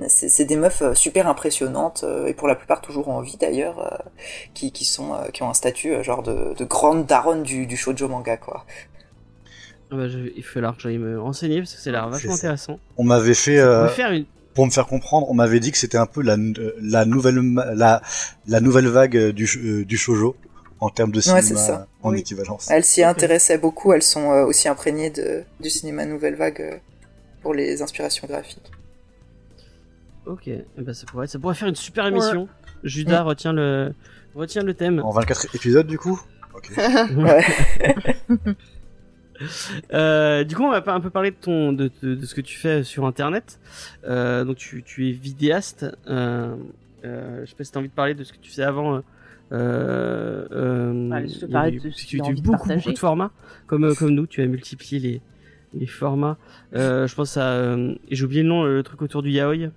c'est 0.08 0.46
des 0.46 0.56
meufs 0.56 0.84
super 0.94 1.28
impressionnantes 1.28 2.06
et 2.28 2.34
pour 2.34 2.48
la 2.48 2.56
plupart 2.56 2.82
toujours 2.82 3.10
en 3.10 3.22
vie 3.22 3.38
d'ailleurs, 3.38 4.04
qui, 4.54 4.72
qui 4.72 4.86
sont 4.86 5.14
qui 5.34 5.44
ont 5.44 5.50
un 5.50 5.54
statut 5.54 6.04
genre 6.04 6.24
de, 6.24 6.54
de 6.54 6.66
grande 6.66 7.06
daronne 7.06 7.44
du, 7.44 7.66
du 7.66 7.78
shoujo 7.78 8.08
manga 8.08 8.38
quoi. 8.38 8.66
Ah 9.92 9.98
bah, 9.98 10.06
il 10.08 10.44
faut 10.44 10.60
que 10.60 10.80
j'aille 10.80 10.98
me 10.98 11.20
renseigner 11.20 11.60
parce 11.60 11.74
que 11.74 11.80
c'est 11.80 11.92
l'air 11.92 12.10
vachement 12.10 12.34
intéressant. 12.34 12.80
On 12.98 13.04
m'avait 13.04 13.34
fait. 13.34 13.60
Euh, 13.60 13.88
pour 14.54 14.66
me 14.66 14.72
faire 14.72 14.88
comprendre, 14.88 15.30
on 15.30 15.34
m'avait 15.34 15.60
dit 15.60 15.72
que 15.72 15.78
c'était 15.78 15.98
un 15.98 16.06
peu 16.06 16.22
la, 16.22 16.38
la 16.82 17.06
nouvelle 17.06 17.40
la, 17.76 18.02
la 18.48 18.62
nouvelle 18.62 18.88
vague 18.88 19.32
du, 19.32 19.48
euh, 19.58 19.86
du 19.86 19.98
shojo 19.98 20.36
en 20.80 20.90
termes 20.90 21.12
de 21.12 21.20
cinéma 21.20 21.88
en 22.02 22.14
équivalence. 22.14 22.70
Elles 22.72 22.84
s'y 22.84 23.04
intéressaient 23.04 23.58
beaucoup, 23.58 23.94
elles 23.94 24.02
sont 24.02 24.32
euh, 24.32 24.46
aussi 24.46 24.68
imprégnées 24.68 25.10
de, 25.10 25.44
du 25.60 25.70
cinéma 25.70 26.06
nouvelle 26.06 26.36
vague 26.36 26.82
pour 27.42 27.54
les 27.54 27.82
inspirations 27.82 28.28
graphiques. 28.28 28.72
Ok, 30.26 30.48
eh 30.48 30.66
ben, 30.78 30.94
ça, 30.94 31.06
pourrait, 31.06 31.28
ça 31.28 31.38
pourrait 31.38 31.54
faire 31.54 31.68
une 31.68 31.76
super 31.76 32.08
émission. 32.08 32.48
Judas 32.84 33.24
mm. 33.24 33.28
retient, 33.28 33.54
le, 33.54 33.94
retient 34.34 34.64
le 34.64 34.74
thème. 34.74 35.00
En 35.00 35.12
24 35.12 35.54
épisodes 35.56 35.88
du 35.88 36.00
coup? 36.00 36.20
Ok. 36.56 36.72
ouais. 36.78 37.46
Euh, 39.94 40.44
du 40.44 40.56
coup, 40.56 40.64
on 40.64 40.72
va 40.72 40.82
un 40.86 41.00
peu 41.00 41.10
parler 41.10 41.32
de 41.32 41.36
ton, 41.36 41.74
de, 41.74 41.92
de, 42.02 42.26
ce 42.26 42.36
que 42.36 42.42
tu 42.42 42.58
fais 42.58 42.84
sur 42.84 43.06
Internet. 43.06 43.60
Euh, 44.06 44.44
donc, 44.44 44.58
tu, 44.58 44.84
tu, 44.84 45.10
es 45.10 45.12
vidéaste. 45.12 45.86
Euh, 46.08 46.56
euh, 47.04 47.42
je 47.44 47.50
sais 47.50 47.56
pas 47.56 47.64
si 47.64 47.72
t'as 47.72 47.80
envie 47.80 47.90
de 47.90 47.94
parler 47.94 48.14
de 48.14 48.24
ce 48.24 48.34
que 48.34 48.38
tu 48.38 48.50
faisais 48.50 48.64
avant. 48.64 49.02
Euh, 49.52 50.48
euh, 50.52 51.12
Allez, 51.12 51.28
je 51.28 51.40
te 51.40 51.46
parler 51.46 51.80
de 51.80 51.90
ce 51.92 52.06
tu 52.06 52.20
as 52.22 52.24
beaucoup, 52.24 52.68
beaucoup 52.68 52.92
de 52.92 52.98
formats, 52.98 53.32
comme 53.68 53.94
comme 53.96 54.12
nous. 54.12 54.26
Tu 54.26 54.42
as 54.42 54.48
multiplié 54.48 55.00
les 55.00 55.22
les 55.78 55.88
formats. 55.88 56.38
je 56.74 57.14
pense 57.14 57.38
à 57.38 57.76
j'ai 58.10 58.24
oublié 58.24 58.44
le 58.44 58.50
nom, 58.50 58.64
le 58.64 58.82
truc 58.84 59.02
autour 59.02 59.22
du 59.22 59.32
yaoi. 59.32 59.70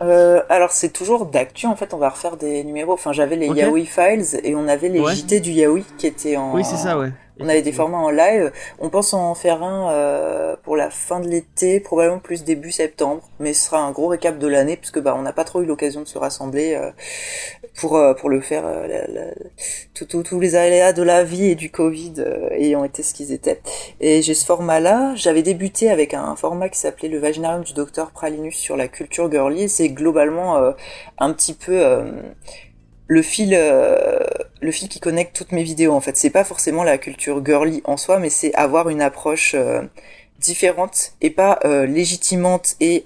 Euh, 0.00 0.42
alors 0.48 0.70
c'est 0.70 0.92
toujours 0.92 1.26
d'actu 1.26 1.66
en 1.66 1.74
fait 1.74 1.92
on 1.92 1.98
va 1.98 2.10
refaire 2.10 2.36
des 2.36 2.62
numéros 2.62 2.92
enfin 2.92 3.12
j'avais 3.12 3.34
les 3.34 3.48
yaoi 3.48 3.84
files 3.84 4.40
et 4.44 4.54
on 4.54 4.68
avait 4.68 4.88
les 4.88 5.04
JT 5.04 5.40
du 5.40 5.50
yaoi 5.50 5.80
qui 5.96 6.06
étaient 6.06 6.36
en 6.36 6.54
oui 6.54 6.62
c'est 6.62 6.76
ça 6.76 6.96
ouais 6.96 7.10
on 7.40 7.48
avait 7.48 7.62
des 7.62 7.72
formats 7.72 7.98
en 7.98 8.10
live. 8.10 8.52
On 8.78 8.88
pense 8.88 9.14
en 9.14 9.34
faire 9.34 9.62
un 9.62 9.92
euh, 9.92 10.56
pour 10.62 10.76
la 10.76 10.90
fin 10.90 11.20
de 11.20 11.28
l'été, 11.28 11.80
probablement 11.80 12.18
plus 12.18 12.44
début 12.44 12.72
septembre. 12.72 13.22
Mais 13.38 13.52
ce 13.52 13.66
sera 13.66 13.80
un 13.80 13.90
gros 13.92 14.08
récap 14.08 14.38
de 14.38 14.46
l'année 14.46 14.76
puisque 14.76 15.00
bah 15.00 15.14
on 15.16 15.22
n'a 15.22 15.32
pas 15.32 15.44
trop 15.44 15.62
eu 15.62 15.66
l'occasion 15.66 16.00
de 16.00 16.06
se 16.06 16.18
rassembler 16.18 16.74
euh, 16.74 16.90
pour 17.76 17.96
euh, 17.96 18.14
pour 18.14 18.28
le 18.28 18.40
faire. 18.40 18.64
tous 19.94 20.40
les 20.40 20.54
aléas 20.56 20.92
de 20.92 21.02
la 21.02 21.24
vie 21.24 21.46
et 21.46 21.54
du 21.54 21.70
Covid 21.70 22.14
ayant 22.52 22.84
été 22.84 23.02
ce 23.02 23.14
qu'ils 23.14 23.32
étaient. 23.32 23.60
Et 24.00 24.22
j'ai 24.22 24.34
ce 24.34 24.44
format-là. 24.44 25.14
J'avais 25.14 25.42
débuté 25.42 25.90
avec 25.90 26.14
un 26.14 26.34
format 26.36 26.68
qui 26.68 26.78
s'appelait 26.78 27.08
le 27.08 27.18
Vaginarium 27.18 27.62
du 27.62 27.72
docteur 27.72 28.10
Pralinus 28.10 28.56
sur 28.56 28.76
la 28.76 28.88
culture 28.88 29.30
girly. 29.30 29.68
C'est 29.68 29.90
globalement 29.90 30.72
un 31.18 31.32
petit 31.32 31.54
peu 31.54 32.04
le 33.08 33.22
fil 33.22 33.54
euh, 33.54 34.20
le 34.60 34.70
fil 34.70 34.88
qui 34.88 35.00
connecte 35.00 35.34
toutes 35.34 35.52
mes 35.52 35.64
vidéos 35.64 35.92
en 35.92 36.00
fait. 36.00 36.16
C'est 36.16 36.30
pas 36.30 36.44
forcément 36.44 36.84
la 36.84 36.98
culture 36.98 37.44
girly 37.44 37.82
en 37.84 37.96
soi 37.96 38.18
mais 38.20 38.30
c'est 38.30 38.54
avoir 38.54 38.90
une 38.90 39.00
approche 39.00 39.54
euh, 39.54 39.82
différente 40.38 41.14
et 41.20 41.30
pas 41.30 41.58
euh, 41.64 41.86
légitimante 41.86 42.76
et 42.80 43.02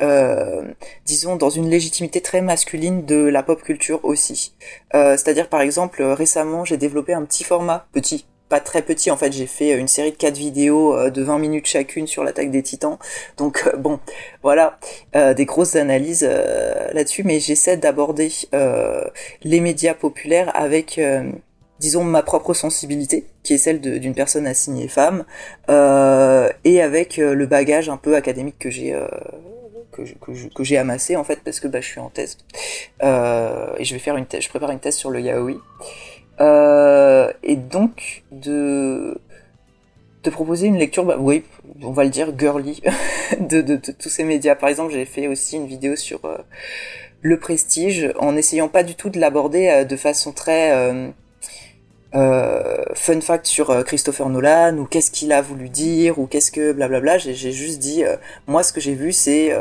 disons 1.06 1.36
dans 1.36 1.48
une 1.48 1.70
légitimité 1.70 2.20
très 2.20 2.42
masculine 2.42 3.06
de 3.06 3.16
la 3.16 3.42
pop 3.42 3.62
culture 3.62 4.04
aussi. 4.04 4.52
C'est-à-dire 4.92 5.48
par 5.48 5.62
exemple 5.62 6.02
récemment 6.02 6.64
j'ai 6.64 6.76
développé 6.76 7.14
un 7.14 7.24
petit 7.24 7.44
format 7.44 7.86
petit 7.92 8.26
pas 8.52 8.60
très 8.60 8.82
petit. 8.82 9.10
En 9.10 9.16
fait, 9.16 9.32
j'ai 9.32 9.46
fait 9.46 9.70
une 9.78 9.88
série 9.88 10.10
de 10.10 10.16
quatre 10.16 10.36
vidéos 10.36 10.94
euh, 10.94 11.08
de 11.08 11.22
20 11.22 11.38
minutes 11.38 11.64
chacune 11.64 12.06
sur 12.06 12.22
l'attaque 12.22 12.50
des 12.50 12.62
titans. 12.62 12.98
Donc 13.38 13.64
euh, 13.66 13.78
bon, 13.78 13.98
voilà, 14.42 14.78
euh, 15.16 15.32
des 15.32 15.46
grosses 15.46 15.74
analyses 15.74 16.22
là-dessus, 16.92 17.24
mais 17.24 17.40
j'essaie 17.40 17.78
d'aborder 17.78 18.30
les 19.42 19.60
médias 19.60 19.94
populaires 19.94 20.52
avec 20.54 21.00
disons 21.80 22.04
ma 22.04 22.22
propre 22.22 22.52
sensibilité, 22.52 23.24
qui 23.42 23.54
est 23.54 23.58
celle 23.58 23.80
d'une 23.80 24.14
personne 24.14 24.46
assignée 24.46 24.88
femme, 24.88 25.24
et 25.68 26.82
avec 26.82 27.16
le 27.16 27.46
bagage 27.46 27.88
un 27.88 27.96
peu 27.96 28.16
académique 28.16 28.58
que 28.58 28.68
j'ai 28.68 28.94
que, 29.92 30.64
j'ai 30.64 30.76
amassé 30.76 31.16
en 31.16 31.24
fait 31.24 31.40
parce 31.44 31.60
que 31.60 31.68
bah, 31.68 31.80
je 31.80 31.86
suis 31.86 32.00
en 32.00 32.08
thèse 32.10 32.38
et 33.00 33.84
je 33.84 33.92
vais 33.92 33.98
faire 33.98 34.16
une 34.16 34.26
thèse, 34.26 34.42
je 34.44 34.48
prépare 34.50 34.70
une 34.70 34.80
thèse 34.80 34.96
sur 34.96 35.10
le 35.10 35.20
yaoi 35.20 35.60
euh, 36.40 37.30
et 37.42 37.56
donc 37.56 38.24
de 38.30 39.18
de 40.24 40.30
proposer 40.30 40.68
une 40.68 40.78
lecture, 40.78 41.04
bah, 41.04 41.16
oui, 41.18 41.42
on 41.82 41.90
va 41.90 42.04
le 42.04 42.10
dire 42.10 42.32
girly, 42.38 42.80
de, 43.40 43.60
de, 43.60 43.74
tous 43.76 44.08
ces 44.08 44.22
médias. 44.22 44.54
Par 44.54 44.68
exemple, 44.68 44.92
j'ai 44.92 45.04
fait 45.04 45.26
aussi 45.26 45.56
une 45.56 45.66
vidéo 45.66 45.96
sur 45.96 46.24
euh, 46.24 46.38
le 47.22 47.38
prestige, 47.40 48.12
en 48.20 48.36
essayant 48.36 48.68
pas 48.68 48.84
du 48.84 48.94
tout 48.94 49.10
de 49.10 49.18
l'aborder 49.18 49.68
euh, 49.68 49.84
de 49.84 49.96
façon 49.96 50.30
très 50.30 51.12
euh, 52.14 52.84
fun 52.94 53.22
fact 53.22 53.46
sur 53.46 53.70
euh, 53.70 53.82
Christopher 53.82 54.28
Nolan 54.28 54.76
ou 54.76 54.84
qu'est-ce 54.84 55.10
qu'il 55.10 55.32
a 55.32 55.40
voulu 55.40 55.70
dire 55.70 56.18
ou 56.18 56.26
qu'est-ce 56.26 56.52
que 56.52 56.72
blablabla. 56.72 57.16
J'ai 57.16 57.52
juste 57.52 57.78
dit 57.78 58.04
euh, 58.04 58.16
moi 58.46 58.62
ce 58.62 58.72
que 58.72 58.80
j'ai 58.80 58.94
vu 58.94 59.12
c'est 59.12 59.56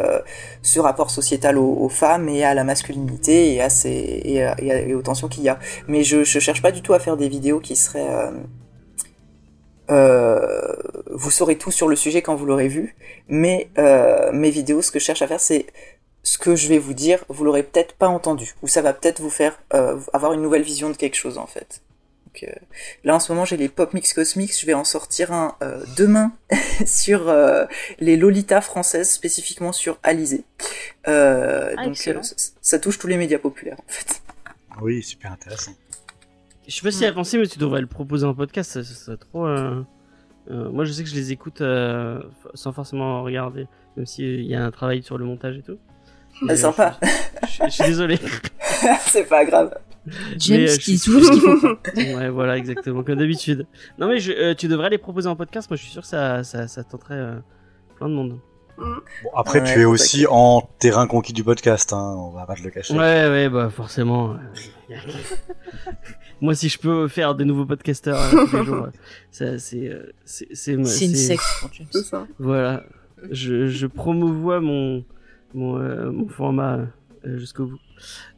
ce 0.61 0.79
rapport 0.79 1.11
sociétal 1.11 1.57
aux, 1.57 1.89
femmes 1.89 2.27
et 2.29 2.43
à 2.43 2.53
la 2.53 2.63
masculinité 2.63 3.53
et 3.53 3.61
à 3.61 3.69
ces 3.69 4.21
et, 4.25 4.93
aux 4.93 5.01
tensions 5.01 5.27
qu'il 5.29 5.43
y 5.43 5.49
a. 5.49 5.59
Mais 5.87 6.03
je, 6.03 6.23
je 6.23 6.39
cherche 6.39 6.61
pas 6.61 6.71
du 6.71 6.81
tout 6.81 6.93
à 6.93 6.99
faire 6.99 7.17
des 7.17 7.29
vidéos 7.29 7.59
qui 7.59 7.75
seraient 7.75 8.31
vous 11.13 11.31
saurez 11.31 11.57
tout 11.57 11.71
sur 11.71 11.87
le 11.87 11.95
sujet 11.95 12.21
quand 12.21 12.35
vous 12.35 12.45
l'aurez 12.45 12.67
vu, 12.69 12.95
mais 13.27 13.69
mes 14.33 14.49
vidéos, 14.49 14.81
ce 14.81 14.91
que 14.91 14.99
je 14.99 15.05
cherche 15.05 15.21
à 15.21 15.27
faire, 15.27 15.39
c'est 15.39 15.67
ce 16.23 16.37
que 16.37 16.55
je 16.55 16.67
vais 16.67 16.77
vous 16.77 16.93
dire, 16.93 17.25
vous 17.29 17.43
l'aurez 17.43 17.63
peut-être 17.63 17.95
pas 17.95 18.07
entendu, 18.07 18.55
ou 18.61 18.67
ça 18.67 18.81
va 18.81 18.93
peut-être 18.93 19.21
vous 19.21 19.29
faire 19.29 19.61
avoir 20.13 20.33
une 20.33 20.41
nouvelle 20.41 20.63
vision 20.63 20.89
de 20.89 20.95
quelque 20.95 21.15
chose 21.15 21.37
en 21.37 21.47
fait. 21.47 21.81
Donc, 22.33 22.43
euh, 22.43 22.53
là 23.03 23.15
en 23.15 23.19
ce 23.19 23.31
moment 23.31 23.45
j'ai 23.45 23.57
les 23.57 23.67
Pop 23.67 23.93
Mix 23.93 24.13
Cosmics, 24.13 24.57
je 24.57 24.65
vais 24.65 24.73
en 24.73 24.83
sortir 24.83 25.33
un 25.33 25.55
euh, 25.61 25.83
demain 25.97 26.31
sur 26.85 27.27
euh, 27.27 27.65
les 27.99 28.15
Lolita 28.15 28.61
françaises, 28.61 29.11
spécifiquement 29.11 29.71
sur 29.71 29.97
Alizé. 30.03 30.45
Ah, 31.05 31.75
donc 31.83 31.97
ça, 31.97 32.79
touche 32.79 32.99
tous 32.99 33.07
les 33.07 33.17
médias 33.17 33.39
populaires 33.39 33.77
en 33.79 33.91
fait. 33.91 34.21
Oui, 34.81 35.03
super 35.03 35.33
intéressant. 35.33 35.73
Je 36.67 36.73
sais 36.73 36.81
pas 36.81 36.91
si 36.91 37.03
y 37.03 37.05
a 37.05 37.11
pensé, 37.11 37.37
mais 37.37 37.47
tu 37.47 37.59
devrais 37.59 37.81
le 37.81 37.87
proposer 37.87 38.25
en 38.25 38.33
podcast, 38.33 38.71
ça, 38.71 38.83
serait 38.83 39.17
trop... 39.17 39.45
moi 40.49 40.85
je 40.85 40.91
sais 40.91 41.03
que 41.03 41.09
je 41.09 41.15
les 41.15 41.33
écoute 41.33 41.61
sans 42.53 42.71
forcément 42.71 43.23
regarder, 43.23 43.67
même 43.97 44.05
s'il 44.05 44.45
y 44.45 44.55
a 44.55 44.63
un 44.63 44.71
travail 44.71 45.03
sur 45.03 45.17
le 45.17 45.25
montage 45.25 45.57
et 45.57 45.63
tout. 45.63 45.79
Ah, 46.47 46.55
sympa. 46.55 46.97
je 47.65 47.69
suis 47.69 47.83
désolé. 47.83 48.17
C'est 49.01 49.27
pas 49.27 49.43
grave. 49.43 49.77
James 50.37 50.61
euh, 50.61 50.77
qui 50.77 50.99
tout 50.99 51.23
ce 51.23 51.31
qu'il 51.31 51.41
faut. 51.41 52.17
ouais, 52.17 52.29
voilà, 52.29 52.57
exactement, 52.57 53.03
comme 53.03 53.19
d'habitude. 53.19 53.67
Non, 53.99 54.07
mais 54.07 54.19
je, 54.19 54.31
euh, 54.31 54.55
tu 54.55 54.67
devrais 54.67 54.89
les 54.89 54.97
proposer 54.97 55.27
en 55.29 55.35
podcast. 55.35 55.69
Moi, 55.69 55.77
je 55.77 55.83
suis 55.83 55.91
sûr 55.91 56.01
que 56.01 56.07
ça, 56.07 56.43
ça, 56.43 56.67
ça 56.67 56.83
tenterait 56.83 57.15
euh, 57.15 57.35
plein 57.97 58.09
de 58.09 58.13
monde. 58.13 58.39
Bon, 58.77 59.29
après, 59.35 59.63
tu 59.63 59.81
es 59.81 59.85
aussi 59.85 60.25
en 60.27 60.61
terrain 60.79 61.05
conquis 61.05 61.33
du 61.33 61.43
podcast, 61.43 61.93
hein, 61.93 62.15
on 62.17 62.31
va 62.31 62.47
pas 62.47 62.55
te 62.55 62.63
le 62.63 62.71
cacher. 62.71 62.95
Ouais, 62.95 63.29
ouais, 63.29 63.47
bah 63.47 63.69
forcément. 63.69 64.35
Moi, 66.41 66.55
si 66.55 66.67
je 66.67 66.79
peux 66.79 67.07
faire 67.07 67.35
des 67.35 67.45
nouveaux 67.45 67.65
podcasters 67.65 68.17
tous 68.31 68.57
les 68.57 68.65
jours, 68.65 68.87
c'est 69.29 69.59
c'est 69.59 69.91
c'est 70.25 70.73
une 70.73 70.85
secte. 70.85 71.43
Voilà, 72.39 72.83
je 73.29 73.67
je 73.67 73.85
promouvois 73.85 74.61
mon 74.61 75.05
mon 75.53 75.77
mon 76.11 76.27
format 76.27 76.79
jusqu'au 77.23 77.65
bout. 77.65 77.79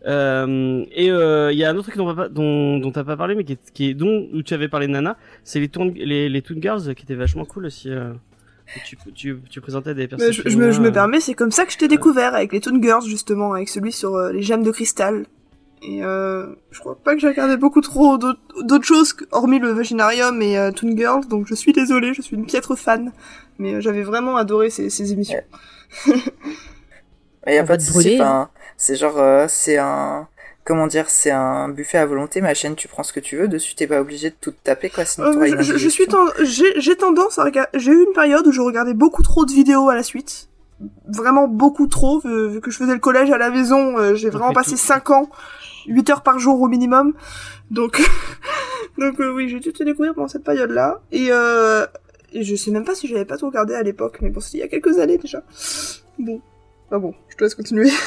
Euh, 0.05 0.85
et 0.91 1.05
il 1.05 1.11
euh, 1.11 1.53
y 1.53 1.63
a 1.63 1.69
un 1.69 1.75
autre 1.75 1.89
truc 1.89 1.97
dont, 1.97 2.13
dont, 2.29 2.79
dont 2.79 2.91
t'as 2.91 3.03
pas 3.03 3.17
parlé, 3.17 3.35
mais 3.35 3.43
qui 3.43 3.53
est, 3.53 3.71
qui 3.73 3.89
est 3.89 3.93
dont 3.93 4.27
où 4.33 4.43
tu 4.43 4.53
avais 4.53 4.67
parlé 4.67 4.87
de 4.87 4.91
Nana, 4.91 5.17
c'est 5.43 5.59
les 5.59 5.69
Toon 5.69 5.93
les, 5.95 6.29
les 6.29 6.41
Toon 6.41 6.57
Girls 6.61 6.93
qui 6.95 7.03
étaient 7.03 7.15
vachement 7.15 7.45
cool 7.45 7.65
aussi. 7.65 7.89
Euh, 7.89 8.13
tu, 8.85 8.97
tu, 9.13 9.37
tu, 9.49 9.61
présentais 9.61 9.93
des 9.93 10.07
personnes. 10.07 10.31
Je, 10.31 10.41
je, 10.45 10.57
me, 10.57 10.71
je 10.71 10.81
me 10.81 10.91
permets, 10.91 11.19
c'est 11.19 11.33
comme 11.33 11.51
ça 11.51 11.65
que 11.65 11.71
je 11.71 11.77
t'ai 11.77 11.87
découvert 11.87 12.33
avec 12.33 12.53
les 12.53 12.61
Toon 12.61 12.81
Girls 12.81 13.05
justement, 13.05 13.53
avec 13.53 13.69
celui 13.69 13.91
sur 13.91 14.17
les 14.17 14.41
gemmes 14.41 14.63
de 14.63 14.71
cristal. 14.71 15.25
Et 15.85 16.01
euh, 16.01 16.47
je 16.71 16.79
crois 16.79 16.95
pas 16.95 17.13
que 17.13 17.19
j'ai 17.19 17.27
regardé 17.27 17.57
beaucoup 17.57 17.81
trop 17.81 18.17
d'autres 18.17 18.85
choses 18.85 19.13
hormis 19.31 19.59
le 19.59 19.71
Vaginarium 19.71 20.41
et 20.41 20.57
euh, 20.57 20.71
Toon 20.71 20.95
Girls, 20.95 21.27
donc 21.27 21.45
je 21.45 21.55
suis 21.55 21.73
désolée, 21.73 22.13
je 22.13 22.21
suis 22.21 22.37
une 22.37 22.45
piètre 22.45 22.77
fan, 22.77 23.11
mais 23.59 23.81
j'avais 23.81 24.03
vraiment 24.03 24.37
adoré 24.37 24.69
ces, 24.69 24.89
ces 24.89 25.11
émissions. 25.11 25.41
Il 27.47 27.53
y 27.53 27.57
a 27.57 27.65
pas 27.65 27.75
de 27.75 27.81
souci. 27.81 28.15
Enfin, 28.15 28.49
C'est 28.85 28.95
genre, 28.97 29.17
euh, 29.17 29.45
c'est 29.47 29.77
un, 29.77 30.27
comment 30.65 30.87
dire, 30.87 31.09
c'est 31.09 31.31
un 31.31 31.69
buffet 31.69 31.97
à 31.99 32.05
volonté. 32.05 32.41
Ma 32.41 32.53
chaîne, 32.53 32.75
tu 32.75 32.89
prends 32.89 33.03
ce 33.03 33.13
que 33.13 33.21
tu 33.21 33.37
veux 33.37 33.47
dessus. 33.47 33.75
T'es 33.75 33.87
pas 33.87 34.01
obligé 34.01 34.29
de 34.29 34.35
tout 34.41 34.51
taper, 34.51 34.89
quoi. 34.89 35.05
Sinon, 35.05 35.27
Euh, 35.27 35.45
une 35.45 35.61
je, 35.61 35.77
je 35.77 35.87
suis 35.87 36.05
ten- 36.05 36.33
j'ai 36.43 36.81
j'ai 36.81 36.97
tendance 36.97 37.39
à 37.39 37.45
regarder. 37.45 37.69
J'ai 37.79 37.91
eu 37.93 38.03
une 38.05 38.11
période 38.13 38.45
où 38.45 38.51
je 38.51 38.59
regardais 38.59 38.93
beaucoup 38.93 39.23
trop 39.23 39.45
de 39.45 39.53
vidéos 39.53 39.87
à 39.87 39.95
la 39.95 40.03
suite. 40.03 40.49
Vraiment 41.07 41.47
beaucoup 41.47 41.87
trop, 41.87 42.19
vu, 42.19 42.49
vu 42.49 42.59
que 42.59 42.71
je 42.71 42.77
faisais 42.77 42.91
le 42.93 42.99
collège 42.99 43.31
à 43.31 43.37
la 43.37 43.49
maison. 43.49 43.97
euh, 43.97 44.15
j'ai 44.15 44.29
vraiment 44.29 44.51
passé 44.51 44.71
tout. 44.71 44.77
5 44.77 45.09
ans, 45.11 45.29
8 45.87 46.09
heures 46.09 46.21
par 46.23 46.37
jour 46.39 46.61
au 46.61 46.67
minimum. 46.67 47.13
Donc, 47.71 48.01
donc 48.97 49.17
euh, 49.21 49.31
oui, 49.33 49.47
j'ai 49.47 49.61
dû 49.61 49.71
te 49.71 49.83
découvrir 49.83 50.13
pendant 50.13 50.27
cette 50.27 50.43
période-là. 50.43 50.99
Et, 51.13 51.27
euh, 51.31 51.85
et 52.33 52.43
je 52.43 52.53
sais 52.57 52.69
même 52.71 52.83
pas 52.83 52.95
si 52.95 53.07
j'avais 53.07 53.23
pas 53.23 53.37
tout 53.37 53.45
regardé 53.45 53.75
à 53.75 53.81
l'époque, 53.83 54.17
mais 54.21 54.29
bon, 54.29 54.41
c'était 54.41 54.57
il 54.57 54.61
y 54.61 54.63
a 54.63 54.67
quelques 54.67 54.99
années 54.99 55.17
déjà. 55.17 55.41
Bon, 56.19 56.41
ah 56.91 56.99
bon, 56.99 57.13
je 57.29 57.37
te 57.37 57.43
laisse 57.45 57.55
continuer. 57.55 57.89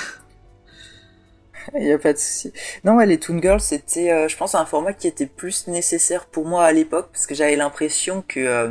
Il 1.74 1.82
y 1.86 1.92
a 1.92 1.98
pas 1.98 2.12
de 2.12 2.18
souci. 2.18 2.52
Non, 2.84 2.96
ouais, 2.96 3.06
les 3.06 3.18
Toon 3.18 3.40
Girls, 3.40 3.60
c'était, 3.60 4.12
euh, 4.12 4.28
je 4.28 4.36
pense, 4.36 4.54
un 4.54 4.64
format 4.64 4.92
qui 4.92 5.06
était 5.08 5.26
plus 5.26 5.66
nécessaire 5.68 6.26
pour 6.26 6.46
moi 6.46 6.64
à 6.64 6.72
l'époque, 6.72 7.08
parce 7.12 7.26
que 7.26 7.34
j'avais 7.34 7.56
l'impression 7.56 8.24
que 8.26 8.40
euh, 8.40 8.68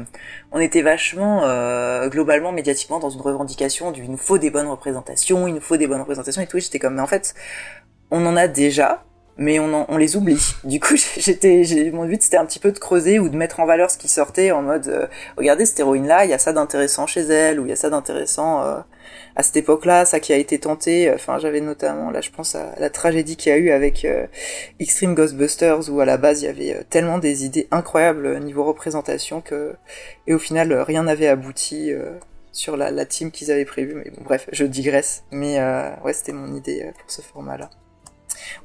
on 0.51 0.59
était 0.59 0.81
vachement, 0.81 1.43
euh, 1.45 2.07
globalement, 2.09 2.51
médiatiquement, 2.51 2.99
dans 2.99 3.09
une 3.09 3.21
revendication 3.21 3.91
du 3.91 4.05
il 4.05 4.11
nous 4.11 4.37
des 4.37 4.51
bonnes 4.51 4.67
représentations, 4.67 5.47
il 5.47 5.55
nous 5.55 5.61
faut 5.61 5.77
des 5.77 5.87
bonnes 5.87 6.01
représentations 6.01 6.41
et 6.41 6.47
tout. 6.47 6.59
J'étais 6.59 6.79
comme, 6.79 6.95
mais 6.95 7.01
en 7.01 7.07
fait, 7.07 7.33
on 8.11 8.25
en 8.25 8.35
a 8.37 8.47
déjà, 8.47 9.03
mais 9.37 9.59
on, 9.59 9.73
en- 9.73 9.85
on 9.89 9.97
les 9.97 10.15
oublie. 10.15 10.41
Du 10.63 10.79
coup, 10.79 10.95
j'étais, 11.17 11.63
mon 11.93 12.05
but 12.05 12.21
c'était 12.23 12.37
un 12.37 12.45
petit 12.45 12.59
peu 12.59 12.71
de 12.71 12.79
creuser 12.79 13.19
ou 13.19 13.29
de 13.29 13.35
mettre 13.37 13.59
en 13.59 13.65
valeur 13.65 13.91
ce 13.91 13.97
qui 13.97 14.07
sortait 14.07 14.51
en 14.51 14.61
mode, 14.61 14.87
euh, 14.87 15.07
regardez 15.37 15.65
cette 15.65 15.79
héroïne-là, 15.79 16.25
il 16.25 16.31
y 16.31 16.33
a 16.33 16.39
ça 16.39 16.53
d'intéressant 16.53 17.07
chez 17.07 17.21
elle, 17.21 17.59
ou 17.59 17.65
il 17.65 17.69
y 17.69 17.73
a 17.73 17.75
ça 17.75 17.89
d'intéressant. 17.89 18.63
euh, 18.63 18.79
à 19.37 19.43
cette 19.43 19.57
époque-là, 19.57 20.05
ça 20.05 20.19
qui 20.19 20.31
a 20.33 20.37
été 20.37 20.57
tenté. 20.59 21.11
Enfin, 21.13 21.37
j'avais 21.39 21.59
notamment, 21.61 22.09
là, 22.09 22.21
je 22.21 22.31
pense 22.31 22.55
à 22.55 22.73
la 22.79 22.89
tragédie 22.89 23.35
qu'il 23.35 23.51
y 23.51 23.55
a 23.55 23.57
eu 23.57 23.69
avec 23.69 24.05
euh, 24.05 24.25
Extreme 24.79 25.13
Ghostbusters, 25.13 25.89
où 25.91 25.99
à 25.99 26.05
la 26.05 26.17
base 26.17 26.41
il 26.41 26.45
y 26.45 26.47
avait 26.47 26.73
euh, 26.75 26.83
tellement 26.89 27.17
des 27.19 27.45
idées 27.45 27.67
incroyables 27.71 28.25
euh, 28.25 28.39
niveau 28.39 28.63
représentation 28.63 29.41
que, 29.41 29.75
et 30.27 30.33
au 30.33 30.39
final, 30.39 30.71
euh, 30.71 30.83
rien 30.83 31.03
n'avait 31.03 31.27
abouti 31.27 31.91
sur 32.53 32.77
la, 32.77 32.91
la 32.91 33.05
team 33.05 33.29
qu'ils 33.31 33.51
avaient 33.51 33.65
prévue. 33.65 33.95
Mais 33.95 34.09
bon, 34.09 34.23
bref, 34.23 34.47
je 34.53 34.63
digresse. 34.65 35.23
Mais 35.31 35.59
ouais, 36.03 36.13
c'était 36.13 36.31
mon 36.31 36.55
idée 36.55 36.91
pour 36.99 37.11
ce 37.11 37.21
format-là. 37.21 37.69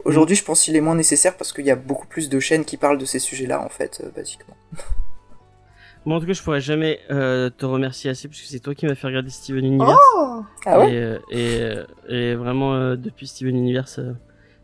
Aujourd'hui, 0.04 0.36
je 0.36 0.44
pense 0.44 0.62
qu'il 0.62 0.76
est 0.76 0.80
moins 0.80 0.94
nécessaire 0.94 1.36
parce 1.36 1.52
qu'il 1.52 1.64
y 1.66 1.70
a 1.70 1.76
beaucoup 1.76 2.06
plus 2.06 2.28
de 2.28 2.40
chaînes 2.40 2.64
qui 2.64 2.76
parlent 2.76 2.98
de 2.98 3.04
ces 3.04 3.18
sujets-là, 3.18 3.60
en 3.62 3.68
fait, 3.68 4.00
euh, 4.04 4.10
basiquement. 4.14 4.56
En 6.06 6.18
tout 6.18 6.26
cas, 6.26 6.32
je 6.32 6.42
pourrais 6.42 6.62
jamais 6.62 6.98
euh, 7.10 7.50
te 7.50 7.66
remercier 7.66 8.08
assez 8.10 8.26
parce 8.26 8.40
que 8.40 8.46
c'est 8.46 8.58
toi 8.60 8.74
qui 8.74 8.86
m'as 8.86 8.94
fait 8.94 9.06
regarder 9.06 9.28
Steven 9.30 9.64
Universe. 9.64 10.00
Oh 10.16 10.42
Ah 10.64 10.78
ouais 10.80 10.92
et, 10.92 10.96
euh, 10.96 11.18
et, 11.30 11.58
euh, 11.60 11.84
et 12.08 12.34
vraiment, 12.34 12.74
euh, 12.74 12.96
depuis 12.96 13.26
Steven 13.26 13.54
Universe, 13.54 13.98
euh, 13.98 14.14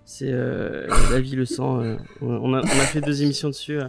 c'est 0.07 0.30
euh, 0.30 0.86
la 1.11 1.20
vie, 1.20 1.36
le 1.36 1.44
sang. 1.44 1.82
euh, 1.82 1.96
on, 2.22 2.54
a, 2.54 2.61
on 2.62 2.64
a 2.64 2.86
fait 2.86 3.02
deux 3.02 3.22
émissions 3.22 3.48
dessus. 3.48 3.78
euh, 3.78 3.88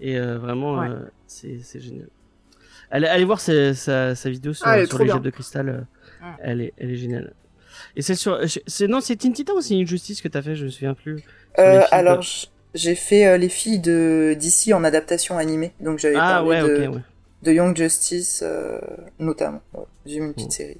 et 0.00 0.16
euh, 0.18 0.38
vraiment, 0.38 0.78
Ouais. 0.78 0.88
euh, 0.88 1.00
c'est 1.26 1.60
génial. 1.78 2.08
Allez, 2.90 3.06
allez 3.06 3.24
voir 3.24 3.40
sa, 3.40 3.74
sa, 3.74 4.14
sa 4.14 4.30
vidéo 4.30 4.54
sur, 4.54 4.66
Ah, 4.66 4.86
sur 4.86 4.98
les 4.98 5.08
jets 5.08 5.20
de 5.20 5.30
cristal. 5.30 5.86
elle, 6.42 6.62
est, 6.62 6.72
elle 6.78 6.90
est 6.90 6.96
géniale. 6.96 7.34
Et 7.96 8.02
c'est 8.02 8.14
sur. 8.14 8.38
c'est- 8.66 8.86
Non, 8.88 9.00
c'est 9.00 9.16
Teen 9.16 9.32
Titan 9.32 9.54
ou 9.54 9.60
c'est 9.60 9.74
une 9.78 9.86
justice 9.86 10.20
que 10.22 10.28
t'as 10.28 10.42
fait 10.42 10.54
Je 10.56 10.64
me 10.66 10.70
souviens 10.70 10.94
plus. 10.94 11.22
Euh, 11.58 11.82
alors, 11.90 12.24
j'ai 12.74 12.94
fait 12.94 13.26
euh, 13.26 13.36
les 13.36 13.48
filles 13.48 13.80
de 13.80 14.36
d'ici 14.38 14.72
en 14.74 14.84
adaptation 14.84 15.38
animée, 15.38 15.72
donc 15.80 15.98
j'avais 15.98 16.16
Ah 16.16 16.42
parlé 16.42 16.48
ouais, 16.48 16.62
de, 16.62 16.86
ok, 16.88 16.94
ouais. 16.96 17.00
de 17.42 17.52
Young 17.52 17.76
Justice 17.76 18.40
euh, 18.44 18.78
notamment. 19.18 19.62
Ouais, 19.74 19.84
J'ai 20.06 20.16
une 20.16 20.32
petite 20.34 20.48
Oh. 20.50 20.54
série. 20.54 20.76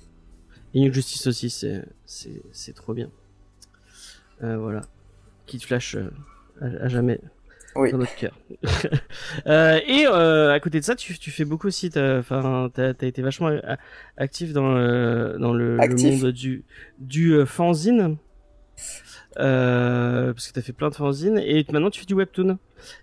Et 0.74 0.92
Justice 0.92 1.26
aussi, 1.26 1.50
c'est 1.50 1.82
c'est 2.06 2.42
c'est 2.52 2.74
trop 2.74 2.94
bien. 2.94 3.10
Voilà, 4.40 4.82
Kid 5.46 5.62
Flash 5.64 5.96
à, 6.60 6.64
à 6.64 6.88
jamais 6.88 7.20
Oui. 7.78 7.92
dans 7.92 7.98
notre 7.98 8.16
cœur. 8.16 8.32
euh, 9.46 9.78
et 9.86 10.06
euh, 10.06 10.52
à 10.52 10.58
côté 10.60 10.80
de 10.80 10.84
ça, 10.84 10.96
tu, 10.96 11.16
tu 11.18 11.30
fais 11.30 11.44
beaucoup 11.44 11.68
aussi. 11.68 11.90
Enfin, 11.96 12.70
t'as 12.74 12.92
as 13.00 13.06
été 13.06 13.22
vachement 13.22 13.50
actif 14.16 14.52
dans 14.52 14.74
le 14.74 15.36
dans 15.38 15.52
le, 15.52 15.76
monde 15.76 16.32
du 16.32 16.64
du 16.98 17.34
euh, 17.34 17.46
fanzine. 17.46 18.16
Euh, 19.38 20.32
parce 20.32 20.48
que 20.48 20.52
t'as 20.54 20.62
fait 20.62 20.72
plein 20.72 20.88
de 20.88 20.94
fanzines 20.94 21.38
et 21.38 21.64
maintenant 21.70 21.90
tu 21.90 22.00
fais 22.00 22.06
du 22.06 22.14
webtoon. 22.14 22.58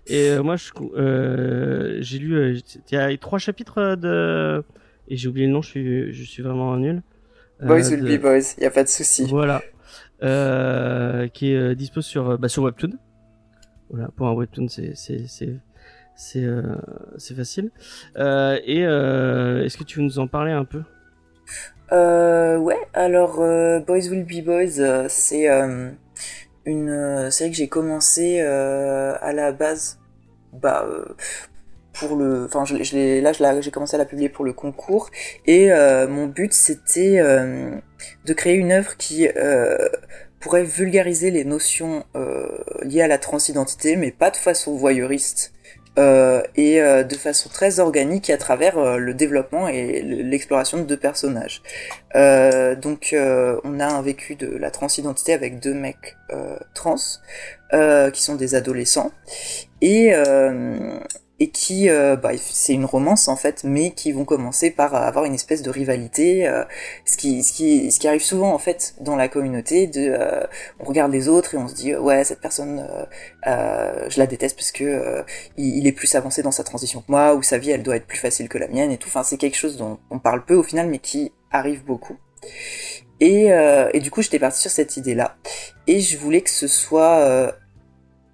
Et 0.06 0.30
euh, 0.30 0.42
moi, 0.42 0.56
euh, 0.96 1.98
j'ai 2.00 2.18
lu, 2.18 2.34
euh, 2.36 2.58
il 2.90 2.94
y 2.94 2.98
a 2.98 3.16
trois 3.16 3.38
chapitres 3.38 3.78
euh, 3.78 3.96
de 3.96 4.64
et 5.08 5.16
j'ai 5.16 5.28
oublié 5.28 5.46
le 5.46 5.52
nom. 5.52 5.62
Je 5.62 5.68
suis 5.70 6.12
je 6.12 6.22
suis 6.24 6.42
vraiment 6.42 6.76
nul. 6.76 7.02
Euh, 7.62 7.66
Boys 7.66 7.88
will 7.90 8.02
be 8.02 8.20
boys, 8.20 8.54
y 8.58 8.66
a 8.66 8.70
pas 8.70 8.84
de 8.84 8.88
souci. 8.88 9.24
voilà. 9.24 9.62
Euh, 10.22 11.28
qui 11.28 11.52
est 11.52 11.56
euh, 11.56 11.74
dispo 11.74 12.00
sur, 12.00 12.30
euh, 12.30 12.36
bah, 12.38 12.48
sur 12.48 12.62
Webtoon. 12.62 12.92
Voilà, 13.90 14.08
pour 14.16 14.26
un 14.26 14.32
Webtoon, 14.32 14.66
euh, 14.78 14.92
c'est 16.16 17.34
facile. 17.34 17.70
Euh, 18.16 18.58
et 18.64 18.84
euh, 18.84 19.64
est-ce 19.64 19.76
que 19.76 19.84
tu 19.84 19.98
veux 19.98 20.04
nous 20.04 20.18
en 20.18 20.26
parler 20.26 20.52
un 20.52 20.64
peu? 20.64 20.82
Ouais, 21.92 22.80
alors 22.94 23.36
Boys 23.86 24.08
Will 24.10 24.24
Be 24.24 24.44
Boys, 24.44 25.08
c'est 25.08 25.46
une 26.64 27.30
série 27.30 27.50
que 27.50 27.56
j'ai 27.56 27.68
commencé 27.68 28.40
à 28.40 29.32
la 29.32 29.52
base, 29.52 30.00
bah 30.52 30.84
pour 31.92 32.16
le, 32.16 32.44
enfin 32.44 32.64
je, 32.66 32.82
je 32.82 33.22
là 33.22 33.60
j'ai 33.60 33.70
commencé 33.70 33.94
à 33.94 33.98
la 33.98 34.04
publier 34.04 34.28
pour 34.28 34.44
le 34.44 34.52
concours. 34.52 35.10
Et 35.46 35.70
mon 36.08 36.26
but 36.26 36.52
c'était 36.52 37.20
de 37.20 38.32
créer 38.32 38.56
une 38.56 38.72
œuvre 38.72 38.96
qui 38.96 39.28
pourrait 40.40 40.64
vulgariser 40.64 41.30
les 41.30 41.44
notions 41.44 42.04
euh, 42.14 42.46
liées 42.82 43.02
à 43.02 43.08
la 43.08 43.18
transidentité, 43.18 43.96
mais 43.96 44.10
pas 44.10 44.30
de 44.30 44.36
façon 44.36 44.76
voyeuriste. 44.76 45.52
euh, 45.98 46.42
et 46.56 46.82
euh, 46.82 47.04
de 47.04 47.14
façon 47.14 47.48
très 47.48 47.80
organique 47.80 48.28
à 48.28 48.36
travers 48.36 48.98
le 48.98 49.14
développement 49.14 49.66
et 49.66 50.02
l'exploration 50.02 50.76
de 50.76 50.82
deux 50.82 50.98
personnages. 50.98 51.62
Donc 52.82 53.14
on 53.14 53.80
a 53.80 53.86
un 53.86 54.02
vécu 54.02 54.34
de 54.36 54.46
la 54.46 54.70
transidentité 54.70 55.32
avec 55.32 55.58
deux 55.58 55.72
mecs 55.72 56.16
trans 56.74 56.96
qui 58.12 58.22
sont 58.22 58.34
des 58.34 58.54
adolescents 58.54 59.10
et 59.80 60.12
et 61.38 61.50
qui 61.50 61.90
euh, 61.90 62.16
bah, 62.16 62.30
c'est 62.38 62.72
une 62.72 62.86
romance 62.86 63.28
en 63.28 63.36
fait 63.36 63.62
mais 63.62 63.90
qui 63.90 64.10
vont 64.12 64.24
commencer 64.24 64.70
par 64.70 64.94
avoir 64.94 65.26
une 65.26 65.34
espèce 65.34 65.60
de 65.60 65.68
rivalité 65.68 66.48
euh, 66.48 66.64
ce 67.04 67.18
qui 67.18 67.42
ce 67.42 67.52
qui 67.52 67.92
ce 67.92 68.00
qui 68.00 68.08
arrive 68.08 68.22
souvent 68.22 68.54
en 68.54 68.58
fait 68.58 68.94
dans 69.00 69.16
la 69.16 69.28
communauté 69.28 69.86
de 69.86 70.08
euh, 70.08 70.46
on 70.80 70.84
regarde 70.84 71.12
les 71.12 71.28
autres 71.28 71.54
et 71.54 71.58
on 71.58 71.68
se 71.68 71.74
dit 71.74 71.94
ouais 71.94 72.24
cette 72.24 72.40
personne 72.40 72.86
euh, 72.90 73.04
euh, 73.46 74.08
je 74.08 74.18
la 74.18 74.26
déteste 74.26 74.56
parce 74.56 74.72
que 74.72 75.24
il, 75.58 75.78
il 75.78 75.86
est 75.86 75.92
plus 75.92 76.14
avancé 76.14 76.42
dans 76.42 76.50
sa 76.50 76.64
transition 76.64 77.00
que 77.00 77.10
moi 77.10 77.34
ou 77.34 77.42
sa 77.42 77.58
vie 77.58 77.70
elle 77.70 77.82
doit 77.82 77.96
être 77.96 78.06
plus 78.06 78.18
facile 78.18 78.48
que 78.48 78.58
la 78.58 78.68
mienne 78.68 78.90
et 78.90 78.96
tout. 78.96 79.08
Enfin 79.08 79.22
c'est 79.22 79.36
quelque 79.36 79.56
chose 79.56 79.76
dont 79.76 79.98
on 80.10 80.18
parle 80.18 80.44
peu 80.44 80.54
au 80.54 80.62
final 80.62 80.88
mais 80.88 80.98
qui 80.98 81.32
arrive 81.50 81.84
beaucoup. 81.84 82.16
Et, 83.20 83.46
et 83.46 84.00
du 84.00 84.10
coup 84.10 84.22
j'étais 84.22 84.38
partie 84.38 84.60
sur 84.60 84.70
cette 84.70 84.96
idée 84.96 85.14
là 85.14 85.36
et 85.86 86.00
je 86.00 86.18
voulais 86.18 86.42
que 86.42 86.50
ce 86.50 86.66
soit 86.66 87.54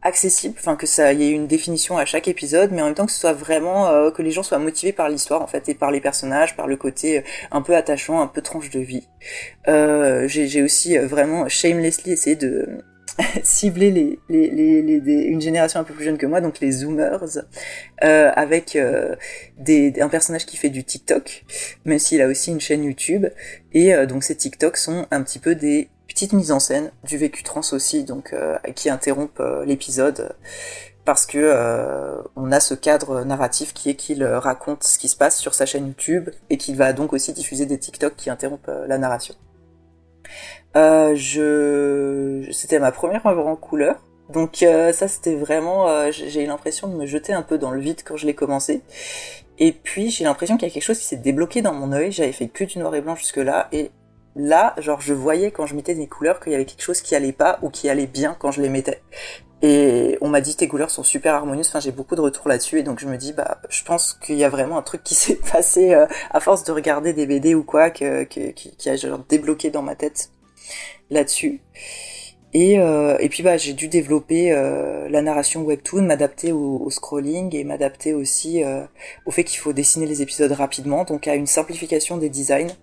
accessible, 0.03 0.57
enfin 0.59 0.77
que 0.77 0.87
ça 0.87 1.13
y 1.13 1.23
ait 1.25 1.31
une 1.31 1.47
définition 1.47 1.97
à 1.97 2.05
chaque 2.05 2.29
épisode, 2.29 2.71
mais 2.73 2.83
en 2.83 2.87
même 2.87 2.95
temps 2.95 3.07
que 3.07 3.13
ce 3.13 3.21
soit 3.21 3.33
vraiment 3.33 3.89
euh, 3.89 4.11
que 4.11 4.23
les 4.23 4.31
gens 4.33 4.43
soient 4.43 4.59
motivés 4.59 4.93
par 4.93 5.09
l'histoire 5.09 5.43
en 5.43 5.47
fait 5.47 5.69
et 5.69 5.75
par 5.75 5.91
les 5.91 6.01
personnages, 6.01 6.57
par 6.57 6.67
le 6.67 6.77
côté 6.77 7.19
euh, 7.19 7.23
un 7.51 7.63
peu 7.63 7.77
attachant, 7.77 8.21
un 8.21 8.27
peu 8.27 8.43
tranche 8.43 8.71
de 8.71 8.81
vie. 8.81 9.09
Euh, 9.69 10.27
j'ai 10.29 10.63
aussi 10.63 10.99
euh, 10.99 11.07
vraiment 11.07 11.49
shamelessly 11.49 12.13
essayé 12.13 12.37
de 12.37 12.69
cibler 13.43 13.91
les, 13.91 14.19
les, 14.29 14.51
les, 14.51 15.01
les- 15.01 15.23
une 15.25 15.41
génération 15.41 15.79
un 15.81 15.85
peu 15.85 15.93
plus 15.95 16.05
jeune 16.05 16.17
que 16.19 16.27
moi, 16.27 16.41
donc 16.41 16.61
les 16.61 16.73
zoomers, 16.73 17.21
euh, 18.05 18.31
avec 18.35 18.75
euh, 18.75 19.15
des, 19.59 19.93
un 20.01 20.09
personnage 20.09 20.47
qui 20.47 20.57
fait 20.57 20.71
du 20.71 20.83
TikTok, 20.83 21.45
même 21.85 21.99
s'il 21.99 22.23
a 22.23 22.27
aussi 22.27 22.51
une 22.51 22.61
chaîne 22.61 22.83
YouTube, 22.85 23.27
et 23.75 23.95
euh, 23.95 24.07
donc 24.07 24.25
ces 24.25 24.35
TikToks 24.35 24.79
sont 24.79 25.07
un 25.11 25.23
petit 25.23 25.39
peu 25.39 25.55
des 25.55 25.91
petites 26.13 26.33
mises 26.33 26.53
en 26.53 26.61
scène 26.61 26.91
du 27.05 27.17
vécu 27.17 27.43
trans 27.43 27.61
aussi, 27.73 28.05
donc 28.05 28.33
euh, 28.33 28.57
qui 28.75 28.91
interrompent 28.91 29.41
euh, 29.41 29.65
l'épisode 29.65 30.35
parce 31.05 31.27
que 31.27 31.39
euh, 31.39 32.23
on 32.37 32.53
a 32.53 32.61
ce 32.61 32.75
cadre 32.75 33.25
narratif 33.25 33.75
qui 33.75 33.91
est 33.91 33.97
qu'il 33.97 34.25
raconte 34.25 34.85
ce 34.85 34.99
qui 34.99 35.09
se 35.09 35.17
passe 35.17 35.39
sur 35.39 35.55
sa 35.55 35.67
chaîne 35.67 35.87
YouTube 35.87 36.31
et 36.49 36.57
qu'il 36.57 36.77
va 36.77 36.93
donc 36.93 37.13
aussi 37.13 37.33
diffuser 37.33 37.67
des 37.67 37.79
TikTok 37.79 38.15
qui 38.17 38.31
interrompent 38.31 38.71
la 38.87 38.99
narration. 38.99 39.35
Euh, 40.77 41.15
je... 41.17 42.49
C'était 42.53 42.79
ma 42.79 42.93
première 42.93 43.27
œuvre 43.27 43.49
en 43.49 43.57
couleur. 43.57 43.97
Donc 44.33 44.59
ça 44.59 45.09
c'était 45.09 45.35
vraiment... 45.35 46.11
j'ai 46.13 46.45
eu 46.45 46.47
l'impression 46.47 46.87
de 46.87 46.95
me 46.95 47.05
jeter 47.05 47.33
un 47.33 47.43
peu 47.43 47.59
dans 47.59 47.73
le 47.73 47.81
vide 47.81 48.03
quand 48.05 48.17
je 48.17 48.27
l'ai 48.27 48.35
commencé. 48.35 48.83
Et 49.59 49.73
puis 49.73 50.11
j'ai 50.11 50.23
l'impression 50.23 50.57
qu'il 50.57 50.69
y 50.69 50.71
a 50.71 50.75
quelque 50.75 50.85
chose 50.85 50.99
qui 50.99 51.05
s'est 51.05 51.17
débloqué 51.17 51.63
dans 51.63 51.75
mon 51.75 51.93
œil. 51.93 52.13
J'avais 52.13 52.33
fait 52.33 52.49
que 52.49 52.63
du 52.63 52.79
noir 52.79 52.95
et 52.95 53.01
blanc 53.01 53.17
jusque-là. 53.17 53.69
Et 53.73 53.91
là, 54.37 54.75
genre 54.79 55.01
je 55.01 55.13
voyais 55.15 55.51
quand 55.51 55.67
je 55.67 55.75
mettais 55.75 55.95
des 55.95 56.07
couleurs 56.07 56.41
qu'il 56.41 56.53
y 56.53 56.55
avait 56.55 56.65
quelque 56.65 56.83
chose 56.83 57.01
qui 57.03 57.15
allait 57.15 57.33
pas 57.33 57.59
ou 57.63 57.71
qui 57.71 57.89
allait 57.89 58.07
bien 58.07 58.37
quand 58.39 58.51
je 58.51 58.61
les 58.63 58.69
mettais. 58.69 59.03
Et 59.65 60.19
on 60.21 60.29
m'a 60.29 60.41
dit 60.41 60.57
tes 60.57 60.67
couleurs 60.67 60.91
sont 60.91 61.05
super 61.05 61.35
harmonieuses. 61.35 61.69
Enfin, 61.69 61.79
j'ai 61.81 61.93
beaucoup 61.93 62.17
de 62.17 62.21
retours 62.21 62.49
là-dessus 62.49 62.81
et 62.81 62.83
donc 62.83 62.99
je 63.01 63.07
me 63.07 63.17
dis 63.17 63.33
bah 63.33 63.59
je 63.71 63.85
pense 63.85 64.15
qu'il 64.15 64.37
y 64.37 64.45
a 64.45 64.49
vraiment 64.49 64.77
un 64.79 64.83
truc 64.83 65.03
qui 65.05 65.15
s'est 65.17 65.37
passé 65.53 65.95
euh, 65.95 66.07
à 66.31 66.41
force 66.41 66.65
de 66.65 66.73
regarder 66.73 67.13
des 67.13 67.27
BD 67.27 67.55
ou 67.55 67.63
quoi 67.63 67.91
que, 67.91 68.25
que- 68.25 68.51
qui, 68.51 68.89
a 68.91 68.97
genre 68.97 69.21
débloqué 69.29 69.71
dans 69.71 69.83
ma 69.83 69.95
tête. 69.95 70.31
là-dessus. 71.11 71.61
Et, 72.55 72.79
euh, 72.79 73.17
et 73.19 73.29
puis 73.31 73.43
bah 73.43 73.57
j'ai 73.57 73.73
dû 73.73 73.89
développer 73.89 74.53
euh, 74.53 75.09
la 75.09 75.23
narration 75.23 75.63
webtoon, 75.63 76.03
m'adapter 76.03 76.53
au, 76.53 76.79
au 76.85 76.91
scrolling 76.91 77.55
et 77.57 77.65
m'adapter 77.65 78.13
aussi 78.13 78.63
euh, 78.63 78.83
au 79.25 79.31
fait 79.31 79.45
qu'il 79.45 79.59
faut 79.59 79.73
dessiner 79.73 80.05
les 80.07 80.21
épisodes 80.21 80.53
rapidement, 80.53 81.05
donc 81.05 81.27
à 81.29 81.35
une 81.35 81.47
simplification 81.47 82.19
des 82.19 82.29
designs 82.29 82.75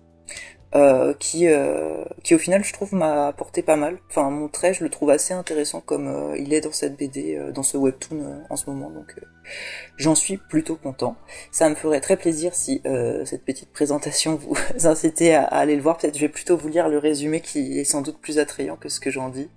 euh, 0.74 1.14
qui 1.14 1.48
euh, 1.48 2.04
qui 2.22 2.34
au 2.34 2.38
final 2.38 2.64
je 2.64 2.72
trouve 2.72 2.94
m'a 2.94 3.28
apporté 3.28 3.62
pas 3.62 3.76
mal. 3.76 3.98
Enfin 4.08 4.30
mon 4.30 4.48
trait 4.48 4.72
je 4.72 4.84
le 4.84 4.90
trouve 4.90 5.10
assez 5.10 5.34
intéressant 5.34 5.80
comme 5.80 6.06
euh, 6.06 6.36
il 6.38 6.52
est 6.52 6.60
dans 6.60 6.72
cette 6.72 6.96
BD, 6.96 7.36
euh, 7.36 7.50
dans 7.50 7.62
ce 7.62 7.76
webtoon 7.76 8.20
euh, 8.20 8.38
en 8.50 8.56
ce 8.56 8.70
moment, 8.70 8.90
donc 8.90 9.16
j'en 9.96 10.14
suis 10.14 10.36
plutôt 10.36 10.76
content. 10.76 11.16
Ça 11.50 11.68
me 11.68 11.74
ferait 11.74 12.00
très 12.00 12.16
plaisir 12.16 12.54
si 12.54 12.82
cette 13.24 13.44
petite 13.44 13.72
présentation 13.72 14.36
vous 14.36 14.56
incitait 14.84 15.34
à, 15.34 15.42
à 15.44 15.58
aller 15.58 15.76
le 15.76 15.82
voir. 15.82 15.98
Peut-être 15.98 16.16
je 16.16 16.20
vais 16.20 16.28
plutôt 16.28 16.56
vous 16.56 16.68
lire 16.68 16.88
le 16.88 16.98
résumé 16.98 17.40
qui 17.40 17.78
est 17.78 17.84
sans 17.84 18.02
doute 18.02 18.20
plus 18.20 18.38
attrayant 18.38 18.76
que 18.76 18.88
ce 18.88 19.00
que 19.00 19.10
j'en 19.10 19.28
dis. 19.28 19.48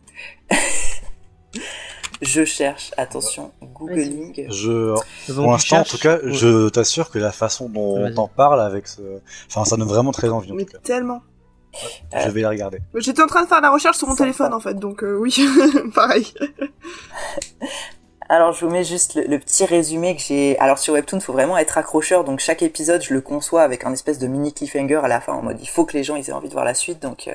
je 2.23 2.45
cherche, 2.45 2.91
attention, 2.97 3.51
googling. 3.61 4.47
Je, 4.49 4.95
pour 5.33 5.51
l'instant, 5.51 5.79
en 5.79 5.83
tout 5.83 5.97
cas, 5.97 6.19
je 6.23 6.69
t'assure 6.69 7.09
que 7.09 7.19
la 7.19 7.31
façon 7.31 7.69
dont 7.69 7.97
on 8.05 8.13
t'en 8.13 8.27
parle 8.27 8.61
avec 8.61 8.87
ce, 8.87 9.01
enfin, 9.47 9.65
ça 9.65 9.77
donne 9.77 9.87
vraiment 9.87 10.11
très 10.11 10.29
envie. 10.29 10.51
En 10.51 10.55
Mais 10.55 10.65
tout 10.65 10.73
cas. 10.73 10.79
tellement. 10.83 11.21
Je 12.13 12.29
vais 12.29 12.41
la 12.41 12.49
regarder. 12.49 12.79
J'étais 12.95 13.21
en 13.23 13.27
train 13.27 13.43
de 13.43 13.47
faire 13.47 13.61
la 13.61 13.71
recherche 13.71 13.97
sur 13.97 14.07
mon 14.07 14.15
téléphone 14.15 14.53
en 14.53 14.59
fait, 14.59 14.75
donc 14.75 15.03
euh, 15.03 15.15
oui, 15.15 15.35
pareil. 15.95 16.31
Alors 18.29 18.53
je 18.53 18.65
vous 18.65 18.71
mets 18.71 18.83
juste 18.83 19.15
le, 19.15 19.37
petit 19.37 19.65
résumé 19.65 20.15
que 20.15 20.21
j'ai. 20.21 20.57
Alors 20.59 20.77
sur 20.77 20.93
Webtoon, 20.93 21.19
faut 21.19 21.33
vraiment 21.33 21.57
être 21.57 21.77
accrocheur, 21.77 22.23
donc 22.23 22.39
chaque 22.39 22.61
épisode, 22.61 23.01
je 23.01 23.13
le 23.13 23.21
conçois 23.21 23.63
avec 23.63 23.85
un 23.85 23.91
espèce 23.91 24.17
de 24.17 24.27
mini 24.27 24.53
cliffhanger 24.53 25.01
à 25.03 25.07
la 25.07 25.19
fin, 25.19 25.33
en 25.33 25.41
mode 25.41 25.57
il 25.61 25.67
faut 25.67 25.85
que 25.85 25.93
les 25.93 26.03
gens 26.03 26.15
ils 26.15 26.29
aient 26.29 26.33
envie 26.33 26.47
de 26.47 26.53
voir 26.53 26.65
la 26.65 26.73
suite. 26.73 26.99
Donc 27.01 27.27
euh, 27.27 27.33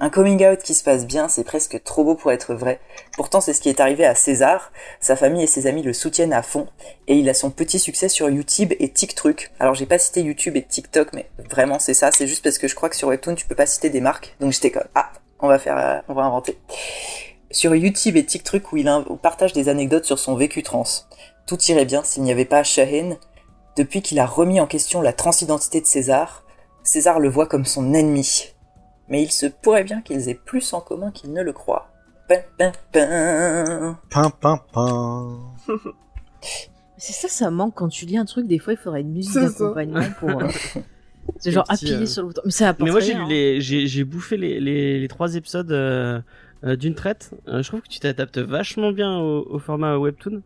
un 0.00 0.10
coming 0.10 0.46
out 0.46 0.60
qui 0.60 0.74
se 0.74 0.84
passe 0.84 1.06
bien, 1.06 1.28
c'est 1.28 1.44
presque 1.44 1.82
trop 1.82 2.04
beau 2.04 2.14
pour 2.14 2.30
être 2.30 2.54
vrai. 2.54 2.80
Pourtant, 3.16 3.40
c'est 3.40 3.52
ce 3.52 3.60
qui 3.60 3.68
est 3.68 3.80
arrivé 3.80 4.04
à 4.04 4.14
César. 4.14 4.72
Sa 5.00 5.16
famille 5.16 5.42
et 5.42 5.46
ses 5.46 5.66
amis 5.66 5.82
le 5.82 5.92
soutiennent 5.92 6.32
à 6.32 6.42
fond, 6.42 6.68
et 7.08 7.16
il 7.16 7.28
a 7.28 7.34
son 7.34 7.50
petit 7.50 7.78
succès 7.78 8.08
sur 8.08 8.30
YouTube 8.30 8.72
et 8.78 8.90
TikTok. 8.90 9.50
Alors 9.58 9.74
j'ai 9.74 9.86
pas 9.86 9.98
cité 9.98 10.22
YouTube 10.22 10.56
et 10.56 10.62
TikTok, 10.62 11.12
mais 11.14 11.28
vraiment 11.50 11.78
c'est 11.78 11.94
ça. 11.94 12.12
C'est 12.12 12.26
juste 12.26 12.44
parce 12.44 12.58
que 12.58 12.68
je 12.68 12.74
crois 12.74 12.88
que 12.88 12.96
sur 12.96 13.08
Webtoon, 13.08 13.34
tu 13.34 13.46
peux 13.46 13.56
pas 13.56 13.66
citer 13.66 13.90
des 13.90 14.00
marques, 14.00 14.36
donc 14.40 14.52
j'étais 14.52 14.70
comme 14.70 14.84
ah, 14.94 15.10
on 15.40 15.48
va 15.48 15.58
faire, 15.58 15.76
euh, 15.76 15.98
on 16.08 16.14
va 16.14 16.22
inventer 16.22 16.56
sur 17.52 17.74
YouTube 17.74 18.16
et 18.16 18.24
TikTok 18.24 18.72
où 18.72 18.76
il 18.76 18.90
partage 19.22 19.52
des 19.52 19.68
anecdotes 19.68 20.04
sur 20.04 20.18
son 20.18 20.34
vécu 20.34 20.62
trans. 20.62 20.84
Tout 21.46 21.58
irait 21.68 21.84
bien 21.84 22.02
s'il 22.02 22.22
n'y 22.22 22.32
avait 22.32 22.44
pas 22.44 22.62
Shaheen. 22.62 23.16
Depuis 23.76 24.02
qu'il 24.02 24.18
a 24.18 24.26
remis 24.26 24.60
en 24.60 24.66
question 24.66 25.00
la 25.00 25.12
transidentité 25.12 25.80
de 25.80 25.86
César, 25.86 26.44
César 26.82 27.20
le 27.20 27.28
voit 27.28 27.46
comme 27.46 27.64
son 27.64 27.94
ennemi. 27.94 28.48
Mais 29.08 29.22
il 29.22 29.30
se 29.30 29.46
pourrait 29.46 29.84
bien 29.84 30.00
qu'ils 30.02 30.28
aient 30.28 30.34
plus 30.34 30.72
en 30.72 30.80
commun 30.80 31.10
qu'ils 31.10 31.32
ne 31.32 31.42
le 31.42 31.52
croient. 31.52 31.88
Pin, 32.28 32.40
pin, 32.58 32.72
pin. 32.92 33.98
Pin, 34.10 34.30
pin, 34.30 34.60
pin. 34.72 35.38
C'est 36.96 37.12
ça, 37.12 37.28
ça 37.28 37.50
manque 37.50 37.74
quand 37.74 37.88
tu 37.88 38.06
lis 38.06 38.16
un 38.16 38.24
truc. 38.24 38.46
Des 38.46 38.58
fois, 38.58 38.74
il 38.74 38.78
faudrait 38.78 39.00
une 39.00 39.12
musique 39.12 39.34
d'accompagnement 39.34 40.04
pour. 40.20 40.30
euh, 40.30 40.48
C'est 41.38 41.50
genre 41.50 41.64
appuyer 41.68 41.94
euh, 41.94 42.06
sur 42.06 42.22
le 42.22 42.28
bouton. 42.28 42.42
Mais 42.44 42.50
ça 42.50 42.68
apporte 42.68 42.86
Mais 42.86 42.90
moi 42.90 43.00
j'ai 43.00 43.14
hein. 43.14 43.26
les, 43.28 44.04
bouffé 44.04 44.36
les, 44.36 44.60
les, 44.60 45.00
les 45.00 45.08
trois 45.08 45.34
épisodes 45.34 45.70
euh, 45.70 46.20
d'une 46.62 46.94
traite. 46.94 47.34
Euh, 47.48 47.62
je 47.62 47.68
trouve 47.68 47.82
que 47.82 47.88
tu 47.88 48.00
t'adaptes 48.00 48.38
vachement 48.38 48.92
bien 48.92 49.18
au, 49.18 49.58
format 49.58 49.96
webtoon, 49.98 50.42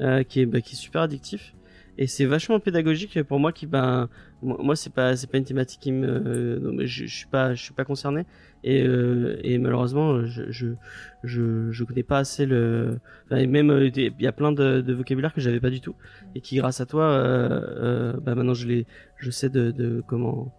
euh, 0.00 0.22
qui 0.22 0.40
est 0.40 0.46
bah, 0.46 0.60
qui 0.60 0.74
est 0.74 0.78
super 0.78 1.02
addictif. 1.02 1.54
Et 1.98 2.06
c'est 2.06 2.26
vachement 2.26 2.60
pédagogique 2.60 3.22
pour 3.22 3.40
moi 3.40 3.52
qui 3.52 3.66
ben 3.66 4.08
moi 4.42 4.76
c'est 4.76 4.92
pas 4.92 5.16
c'est 5.16 5.30
pas 5.30 5.38
une 5.38 5.44
thématique 5.44 5.80
qui 5.80 5.92
me 5.92 6.06
euh, 6.06 6.58
non, 6.60 6.72
mais 6.72 6.86
je, 6.86 7.06
je 7.06 7.16
suis 7.16 7.26
pas 7.26 7.54
je 7.54 7.62
suis 7.62 7.72
pas 7.72 7.84
concerné 7.84 8.26
et 8.64 8.82
euh, 8.82 9.40
et 9.42 9.56
malheureusement 9.56 10.24
je 10.26 10.50
je 10.50 10.66
je 11.24 11.70
je 11.70 11.84
connais 11.84 12.02
pas 12.02 12.18
assez 12.18 12.44
le 12.44 12.98
enfin, 13.24 13.46
même 13.46 13.70
euh, 13.70 13.88
il 13.88 14.12
y 14.20 14.26
a 14.26 14.32
plein 14.32 14.52
de, 14.52 14.82
de 14.82 14.92
vocabulaire 14.92 15.32
que 15.32 15.40
j'avais 15.40 15.60
pas 15.60 15.70
du 15.70 15.80
tout 15.80 15.94
et 16.34 16.42
qui 16.42 16.56
grâce 16.56 16.82
à 16.82 16.86
toi 16.86 17.04
euh, 17.04 17.60
euh, 17.78 18.12
bah 18.20 18.34
maintenant 18.34 18.54
je 18.54 18.66
les 18.66 18.86
je 19.16 19.30
sais 19.30 19.48
de, 19.48 19.70
de 19.70 20.02
comment 20.06 20.54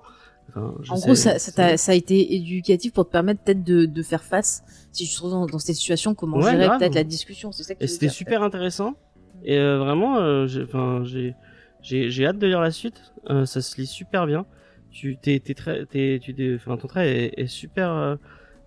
En 0.55 0.95
sais- 0.95 1.01
gros, 1.05 1.15
ça, 1.15 1.39
ça, 1.39 1.51
t'a- 1.51 1.77
ça 1.77 1.91
a 1.91 1.95
été 1.95 2.35
éducatif 2.35 2.93
pour 2.93 3.05
te 3.05 3.11
permettre 3.11 3.41
peut-être 3.41 3.63
de, 3.63 3.85
de 3.85 4.03
faire 4.03 4.23
face, 4.23 4.63
si 4.91 5.05
tu 5.05 5.11
te 5.11 5.15
trouves 5.17 5.31
dans, 5.31 5.45
dans 5.45 5.59
cette 5.59 5.75
situation, 5.75 6.15
comment 6.15 6.37
Ouais, 6.37 6.51
gérer 6.51 6.69
peut-être 6.77 6.95
la 6.95 7.03
discussion. 7.03 7.51
C'est 7.51 7.63
ça 7.63 7.75
qui 7.75 7.83
Et 7.83 7.87
c'était 7.87 8.09
super 8.09 8.43
intéressant. 8.43 8.95
Et 9.43 9.57
euh, 9.57 9.77
vraiment, 9.77 10.17
euh, 10.17 10.47
j'ai, 10.47 10.63
enfin, 10.63 11.01
j'ai, 11.03 11.35
j'ai, 11.81 12.09
j'ai 12.09 12.25
hâte 12.25 12.39
de 12.39 12.47
lire 12.47 12.61
la 12.61 12.71
suite. 12.71 13.13
Euh, 13.29 13.45
ça 13.45 13.61
se 13.61 13.79
lit 13.79 13.87
super 13.87 14.25
bien. 14.25 14.45
Tu, 14.91 15.17
t'es, 15.17 15.39
très, 15.39 15.85
t'es, 15.85 16.19
tu, 16.21 16.55
enfin, 16.55 16.77
ton 16.77 16.87
trait 16.87 17.09
est, 17.15 17.33
est 17.41 17.47
super, 17.47 17.91
euh, 17.91 18.15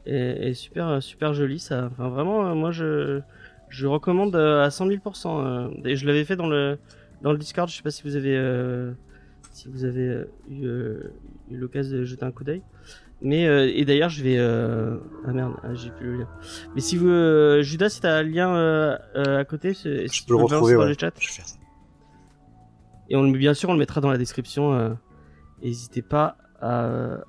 est, 0.06 0.50
est 0.50 0.54
super, 0.54 0.86
euh, 0.88 1.00
super 1.00 1.34
joli. 1.34 1.58
Ça, 1.58 1.88
enfin, 1.90 2.08
vraiment, 2.08 2.46
euh, 2.46 2.54
moi, 2.54 2.70
je, 2.70 3.20
je 3.68 3.86
recommande 3.86 4.36
à 4.36 4.70
100 4.70 4.86
000 4.86 5.00
euh, 5.26 5.68
Et 5.84 5.96
je 5.96 6.06
l'avais 6.06 6.24
fait 6.24 6.36
dans 6.36 6.48
le, 6.48 6.78
dans 7.22 7.32
le 7.32 7.38
Discord. 7.38 7.68
Je 7.68 7.76
sais 7.76 7.82
pas 7.82 7.90
si 7.90 8.02
vous 8.04 8.16
avez, 8.16 8.36
euh, 8.36 8.92
si 9.50 9.68
vous 9.68 9.84
avez 9.84 10.06
euh, 10.08 10.30
eu, 10.48 10.64
euh, 10.66 11.12
eu 11.50 11.56
l'occasion 11.56 11.96
de 11.98 12.04
jeter 12.04 12.24
un 12.24 12.32
coup 12.32 12.44
d'œil. 12.44 12.62
Mais 13.22 13.46
euh, 13.46 13.70
et 13.74 13.84
d'ailleurs 13.84 14.08
je 14.08 14.22
vais 14.22 14.38
euh... 14.38 14.96
ah 15.26 15.32
merde 15.32 15.52
ah, 15.62 15.74
j'ai 15.74 15.90
plus 15.90 16.06
le 16.12 16.18
lien. 16.20 16.28
Mais 16.74 16.80
si 16.80 16.96
vous 16.96 17.08
euh, 17.08 17.60
Judas 17.62 17.90
si 17.90 18.00
t'as 18.00 18.16
un 18.16 18.22
lien 18.22 18.54
euh, 18.56 18.96
euh, 19.16 19.38
à 19.38 19.44
côté 19.44 19.74
Je 19.74 20.06
tu 20.08 20.22
peux 20.24 20.32
le 20.38 20.42
retrouver, 20.42 20.72
dans 20.74 20.80
ouais. 20.80 20.88
le 20.88 20.94
chat 20.98 21.12
Je 21.20 21.28
vais 21.28 21.32
faire 21.34 21.46
ça. 21.46 21.56
et 23.10 23.16
on 23.16 23.22
le 23.30 23.36
bien 23.36 23.52
sûr 23.52 23.68
on 23.68 23.74
le 23.74 23.78
mettra 23.78 24.00
dans 24.00 24.10
la 24.10 24.16
description. 24.16 24.72
euh, 24.72 24.90
N'hésitez 25.62 26.00
pas 26.00 26.38
à, 26.62 26.86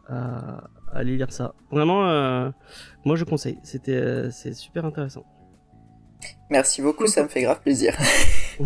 à, 0.08 0.64
à 0.94 0.98
aller 0.98 1.18
lire 1.18 1.34
ça. 1.34 1.56
Vraiment 1.72 2.08
euh, 2.08 2.50
moi 3.04 3.18
je 3.18 3.26
conseille. 3.26 3.58
C'était 3.64 3.96
euh, 3.98 4.32
c'est 4.32 4.54
super 4.54 4.86
intéressant. 4.86 5.26
Merci 6.50 6.82
beaucoup, 6.82 7.08
ça 7.08 7.22
me 7.24 7.28
fait 7.28 7.42
grave 7.42 7.60
plaisir. 7.62 7.98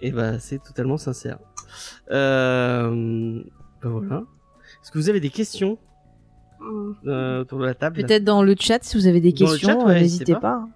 Et 0.00 0.12
bah 0.12 0.38
c'est 0.38 0.62
totalement 0.62 0.96
sincère. 0.96 1.38
Euh... 2.10 3.40
Bah 3.82 3.88
voilà. 3.90 4.22
Est-ce 4.82 4.90
que 4.90 4.98
vous 4.98 5.08
avez 5.08 5.20
des 5.20 5.30
questions 5.30 5.78
Hmm. 6.60 6.92
euh, 7.06 7.42
autour 7.42 7.60
de 7.60 7.66
la 7.66 7.74
table? 7.74 8.02
Peut-être 8.02 8.24
dans 8.24 8.42
le 8.42 8.56
chat, 8.58 8.82
si 8.82 8.96
vous 8.96 9.06
avez 9.06 9.20
des 9.20 9.30
Dans 9.32 9.46
questions, 9.46 9.86
ouais, 9.86 10.00
n'hésitez 10.00 10.34
pas. 10.34 10.40
pas. 10.40 10.52
hein. 10.54 10.68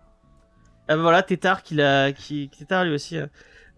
Ah 0.86 0.94
bah 0.96 1.02
voilà, 1.02 1.22
Tétard 1.24 1.64
qui 1.64 1.74
l'a, 1.74 2.12
qui, 2.12 2.50
Tétard 2.56 2.84
lui 2.84 2.94
aussi, 2.94 3.16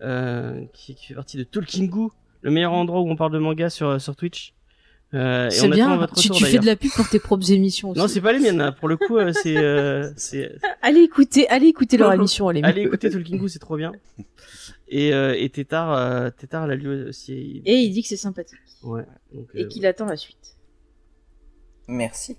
euh, 0.03 0.65
qui, 0.75 0.95
qui 0.95 1.07
fait 1.07 1.15
partie 1.15 1.39
de 1.39 1.45
Tolkingu, 1.45 2.09
le 2.43 2.51
meilleur 2.51 2.73
endroit 2.75 3.01
où 3.01 3.09
on 3.09 3.17
parle 3.17 3.33
de 3.33 3.39
manga 3.39 3.71
sur 3.71 3.99
sur 4.01 4.17
Twitch. 4.17 4.53
Euh, 5.15 5.49
C'est 5.49 5.69
bien. 5.69 5.97
votre 5.97 6.15
Tu, 6.17 6.29
retour, 6.29 6.37
tu 6.39 6.45
fais 6.45 6.59
de 6.59 6.67
la 6.67 6.77
pub 6.77 6.91
pour 6.91 7.09
tes 7.09 7.21
propres 7.21 7.51
émissions 7.53 7.91
aussi. 7.91 8.01
Non, 8.01 8.09
c'est 8.09 8.21
pas 8.21 8.33
les 8.33 8.41
miennes. 8.41 8.59
là. 8.59 8.73
Pour 8.73 8.89
le 8.89 8.97
coup, 8.97 9.17
euh, 9.17 9.33
c'est, 9.33 9.57
euh, 9.57 10.11
c'est. 10.17 10.57
Allez 10.83 11.01
écouter, 11.01 11.49
allez 11.49 11.69
écouter 11.69 11.97
leur 11.97 12.13
émission. 12.15 12.49
Allez 12.49 12.61
mieux. 12.63 12.79
écouter 12.89 13.09
Tolkingu, 13.11 13.49
c'est 13.49 13.61
trop 13.61 13.77
bien. 13.79 13.93
Et 14.97 15.13
euh, 15.13 15.35
et 15.37 15.49
Tétard, 15.51 15.93
euh, 15.93 16.31
Tétard 16.31 16.69
l'a 16.69 16.77
lu 16.77 17.09
aussi. 17.09 17.33
il- 17.33 17.63
Et 17.67 17.79
il 17.81 17.91
dit 17.93 18.03
que 18.03 18.09
c'est 18.09 18.17
sympathique. 18.17 18.59
Ouais. 18.85 19.05
Donc, 19.33 19.49
Et 19.55 19.65
euh, 19.65 19.69
qu'il 19.69 19.85
attend 19.87 20.05
la 20.05 20.17
suite. 20.17 20.57
Merci. 21.89 22.37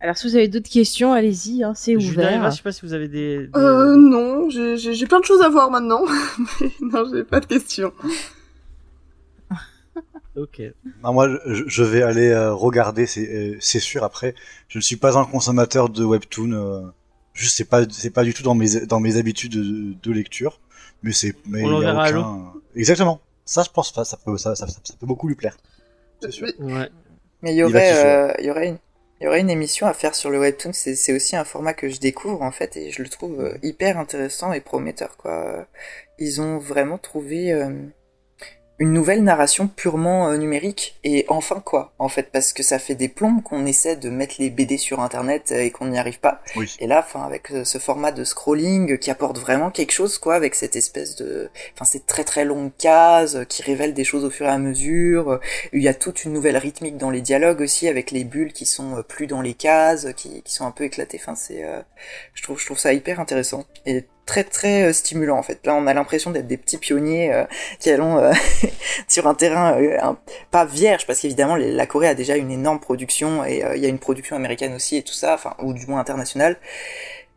Alors, 0.00 0.16
si 0.16 0.26
vous 0.28 0.34
avez 0.34 0.48
d'autres 0.48 0.68
questions, 0.70 1.12
allez-y, 1.12 1.62
hein, 1.62 1.72
c'est 1.74 1.98
Julien 2.00 2.38
ouvert. 2.38 2.50
je 2.50 2.56
sais 2.56 2.62
pas 2.62 2.72
si 2.72 2.82
vous 2.82 2.94
avez 2.94 3.06
des. 3.06 3.46
des- 3.46 3.50
Euh, 3.54 3.94
non, 3.96 4.48
j'ai 4.50 5.06
plein 5.06 5.20
de 5.20 5.24
choses 5.24 5.40
à 5.42 5.48
voir 5.48 5.70
maintenant. 5.70 6.04
Mais 6.60 6.70
non, 6.80 7.04
j'ai 7.14 7.22
pas 7.24 7.38
de 7.40 7.46
questions. 7.46 7.92
Ok. 10.36 10.62
Non, 11.02 11.12
moi, 11.12 11.28
je, 11.46 11.64
je 11.66 11.82
vais 11.82 12.02
aller 12.02 12.32
regarder, 12.50 13.06
c'est 13.06 13.80
sûr. 13.80 14.04
Après, 14.04 14.34
je 14.68 14.78
ne 14.78 14.82
suis 14.82 14.94
pas 14.96 15.18
un 15.18 15.24
consommateur 15.24 15.88
de 15.88 16.04
webtoon. 16.04 16.52
Euh, 16.52 16.82
juste, 17.34 17.56
c'est 17.56 17.64
pas, 17.68 17.82
c'est 17.90 18.10
pas 18.10 18.22
du 18.22 18.34
tout 18.34 18.44
dans 18.44 18.54
mes 18.54 18.86
dans 18.86 19.00
mes 19.00 19.16
habitudes 19.16 19.54
de, 19.56 19.94
de 20.00 20.12
lecture. 20.12 20.60
Mais 21.02 21.12
c'est, 21.12 21.34
mais 21.46 21.62
On 21.62 21.80
il 21.80 21.82
y 21.82 21.86
a 21.86 21.92
l'enverra 21.92 22.04
à 22.04 22.10
aucun- 22.10 22.52
Exactement. 22.74 23.20
Ça, 23.44 23.62
je 23.62 23.70
pense 23.70 23.92
pas. 23.92 24.04
Ça 24.04 24.16
peut, 24.16 24.36
ça, 24.36 24.54
ça, 24.54 24.66
ça, 24.66 24.78
ça 24.82 24.94
peut 24.98 25.06
beaucoup 25.06 25.28
lui 25.28 25.34
plaire. 25.36 25.56
C'est 26.20 26.30
sûr. 26.32 26.48
Mais- 26.58 26.72
Ouais. 26.74 26.88
Mais 27.42 27.52
il 27.54 27.56
y 27.56 27.62
aurait, 27.64 27.92
euh, 28.04 28.32
il 28.40 28.46
y 28.46 28.50
aurait 28.50 28.68
une, 28.68 28.78
il 29.20 29.24
y 29.24 29.26
aurait 29.28 29.40
une 29.40 29.50
émission 29.50 29.86
à 29.86 29.94
faire 29.94 30.14
sur 30.16 30.28
le 30.30 30.40
webtoon. 30.40 30.72
C'est, 30.72 30.96
c'est 30.96 31.12
aussi 31.14 31.36
un 31.36 31.44
format 31.44 31.72
que 31.72 31.88
je 31.88 32.00
découvre 32.00 32.42
en 32.42 32.50
fait 32.50 32.76
et 32.76 32.90
je 32.90 33.00
le 33.02 33.08
trouve 33.08 33.40
euh, 33.40 33.56
hyper 33.62 33.96
intéressant 33.98 34.52
et 34.52 34.60
prometteur 34.60 35.16
quoi. 35.16 35.66
Ils 36.18 36.40
ont 36.40 36.58
vraiment 36.58 36.98
trouvé 36.98 37.52
euh, 37.52 37.70
une 38.78 38.92
nouvelle 38.92 39.22
narration 39.24 39.68
purement 39.68 40.28
euh, 40.28 40.36
numérique 40.36 40.98
et 41.04 41.24
enfin 41.28 41.60
quoi 41.64 41.92
en 41.98 42.08
fait 42.08 42.30
parce 42.32 42.52
que 42.52 42.62
ça 42.62 42.78
fait 42.78 42.94
des 42.94 43.08
plombes 43.08 43.42
qu'on 43.42 43.66
essaie 43.66 43.96
de 43.96 44.08
mettre 44.08 44.36
les 44.38 44.50
BD 44.50 44.76
sur 44.76 45.00
internet 45.00 45.50
euh, 45.52 45.60
et 45.60 45.70
qu'on 45.70 45.86
n'y 45.86 45.98
arrive 45.98 46.20
pas. 46.20 46.42
Oui. 46.56 46.76
Et 46.78 46.86
là, 46.86 47.04
enfin 47.04 47.22
avec 47.22 47.50
euh, 47.50 47.64
ce 47.64 47.78
format 47.78 48.12
de 48.12 48.24
scrolling 48.24 48.98
qui 48.98 49.10
apporte 49.10 49.38
vraiment 49.38 49.70
quelque 49.70 49.92
chose 49.92 50.18
quoi 50.18 50.34
avec 50.34 50.54
cette 50.54 50.76
espèce 50.76 51.16
de, 51.16 51.50
enfin 51.74 51.84
c'est 51.84 52.06
très 52.06 52.24
très 52.24 52.44
longues 52.44 52.72
cases 52.78 53.38
qui 53.48 53.62
révèlent 53.62 53.94
des 53.94 54.04
choses 54.04 54.24
au 54.24 54.30
fur 54.30 54.46
et 54.46 54.50
à 54.50 54.58
mesure. 54.58 55.40
il 55.72 55.82
y 55.82 55.88
a 55.88 55.94
toute 55.94 56.24
une 56.24 56.32
nouvelle 56.32 56.56
rythmique 56.56 56.96
dans 56.96 57.10
les 57.10 57.20
dialogues 57.20 57.60
aussi, 57.60 57.88
avec 57.88 58.10
les 58.10 58.24
bulles 58.24 58.52
qui 58.52 58.66
sont 58.66 59.02
plus 59.06 59.26
dans 59.26 59.40
les 59.40 59.54
cases, 59.54 60.08
qui, 60.16 60.42
qui 60.42 60.52
sont 60.52 60.66
un 60.66 60.70
peu 60.70 60.84
éclatées. 60.84 61.18
Enfin, 61.20 61.34
c'est, 61.34 61.64
euh, 61.64 61.80
je 62.34 62.42
trouve, 62.42 62.58
je 62.58 62.66
trouve 62.66 62.78
ça 62.78 62.92
hyper 62.92 63.20
intéressant 63.20 63.64
et 63.86 64.04
très 64.28 64.44
très 64.44 64.84
euh, 64.84 64.92
stimulant 64.92 65.38
en 65.38 65.42
fait. 65.42 65.66
Là, 65.66 65.74
on 65.74 65.86
a 65.86 65.94
l'impression 65.94 66.30
d'être 66.30 66.46
des 66.46 66.58
petits 66.58 66.76
pionniers 66.76 67.32
euh, 67.32 67.44
qui 67.80 67.90
allons 67.90 68.18
euh, 68.18 68.32
sur 69.08 69.26
un 69.26 69.34
terrain 69.34 69.76
pas 70.50 70.66
vierge, 70.66 71.06
parce 71.06 71.20
qu'évidemment 71.20 71.56
la 71.56 71.86
Corée 71.86 72.08
a 72.08 72.14
déjà 72.14 72.36
une 72.36 72.50
énorme 72.50 72.78
production 72.78 73.44
et 73.44 73.64
il 73.74 73.82
y 73.82 73.86
a 73.86 73.88
une 73.88 73.98
production 73.98 74.36
américaine 74.36 74.74
aussi 74.74 74.96
et 74.96 75.02
tout 75.02 75.14
ça, 75.14 75.34
enfin 75.34 75.54
ou 75.62 75.72
du 75.72 75.86
moins 75.86 75.98
internationale. 75.98 76.58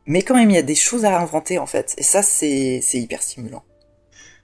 Mais 0.06 0.22
quand 0.22 0.36
même, 0.36 0.50
il 0.50 0.56
y 0.56 0.60
a 0.60 0.64
des 0.64 0.76
choses 0.76 1.06
à 1.06 1.18
inventer 1.18 1.58
en 1.60 1.66
fait, 1.66 1.96
et 1.98 2.04
ça 2.04 2.22
c'est 2.22 2.82
hyper 2.94 3.24
stimulant. 3.24 3.64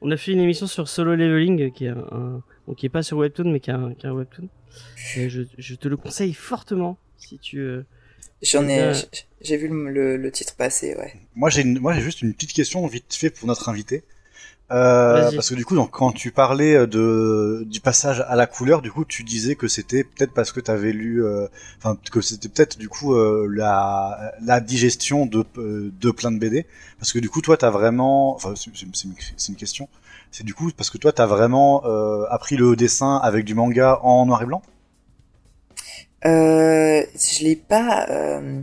On 0.02 0.10
a 0.12 0.18
fait 0.18 0.32
une 0.32 0.40
émission 0.40 0.68
sur 0.68 0.88
Solo 0.88 1.16
Leveling 1.16 1.72
qui 1.72 1.86
est 1.86 1.90
un, 1.90 2.42
un- 2.68 2.74
qui 2.76 2.86
est 2.86 2.90
pas 2.90 3.04
sur 3.04 3.18
Webtoon 3.18 3.52
mais 3.52 3.60
qui 3.60 3.72
est 3.72 3.74
un, 3.74 4.14
Webtoon. 4.14 4.48
Je, 4.96 5.76
te 5.76 5.88
le 5.88 5.98
conseille 5.98 6.34
fortement 6.34 6.98
si 7.18 7.40
tu. 7.40 7.68
J'en 8.42 8.68
ai, 8.68 8.80
Euh. 8.82 8.94
j'ai 9.42 9.58
vu 9.58 9.68
le, 9.68 9.90
le- 9.92 10.18
le 10.18 10.32
titre 10.32 10.56
passer, 10.56 10.96
ouais. 10.96 11.14
Moi, 11.36 11.50
j'ai 11.50 11.62
une- 11.62 11.80
moi, 11.80 11.94
j'ai 11.94 12.02
juste 12.02 12.22
une 12.22 12.34
petite 12.34 12.54
question 12.54 12.86
vite 12.88 13.14
fait 13.14 13.30
pour 13.30 13.48
notre 13.48 13.70
invité. 13.70 14.04
Euh, 14.70 15.32
parce 15.36 15.50
que 15.50 15.56
du 15.56 15.64
coup, 15.64 15.76
donc, 15.76 15.92
quand 15.92 16.12
tu 16.12 16.32
parlais 16.32 16.86
de 16.88 17.64
du 17.66 17.80
passage 17.80 18.20
à 18.28 18.36
la 18.36 18.48
couleur, 18.48 18.82
du 18.82 18.92
coup, 18.92 19.06
tu 19.06 19.24
disais 19.24 19.56
que 19.56 19.70
c'était 19.70 20.04
peut-être 20.04 20.34
parce 20.34 20.52
que 20.52 20.60
tu 20.60 20.70
avais 20.70 20.92
lu, 20.92 21.24
euh, 21.24 21.48
enfin 21.78 21.98
que 22.12 22.20
c'était 22.20 22.50
peut-être 22.50 22.78
du 22.78 22.90
coup 22.90 23.14
euh, 23.16 23.48
la 23.50 24.34
la 24.42 24.60
digestion 24.60 25.26
de 25.26 25.46
euh, 25.58 25.90
de 26.02 26.12
plein 26.12 26.32
de 26.32 26.38
BD. 26.40 26.66
Parce 27.00 27.14
que 27.14 27.20
du 27.20 27.30
coup, 27.30 27.42
toi, 27.42 27.56
t'as 27.56 27.70
vraiment, 27.70 28.36
enfin, 28.36 28.54
c'est 28.58 28.68
une, 28.84 28.94
c'est 29.38 29.48
une 29.50 29.56
question. 29.56 29.88
C'est 30.32 30.44
du 30.44 30.54
coup 30.54 30.70
parce 30.76 30.90
que 30.90 30.98
toi, 30.98 31.14
t'as 31.14 31.28
vraiment 31.28 31.86
euh, 31.86 32.26
appris 32.30 32.58
le 32.58 32.76
dessin 32.76 33.16
avec 33.24 33.46
du 33.46 33.56
manga 33.56 34.00
en 34.04 34.26
noir 34.26 34.42
et 34.42 34.46
blanc? 34.46 34.62
Euh, 36.26 37.04
je 37.16 37.44
l'ai 37.44 37.56
pas 37.56 38.08
euh, 38.10 38.62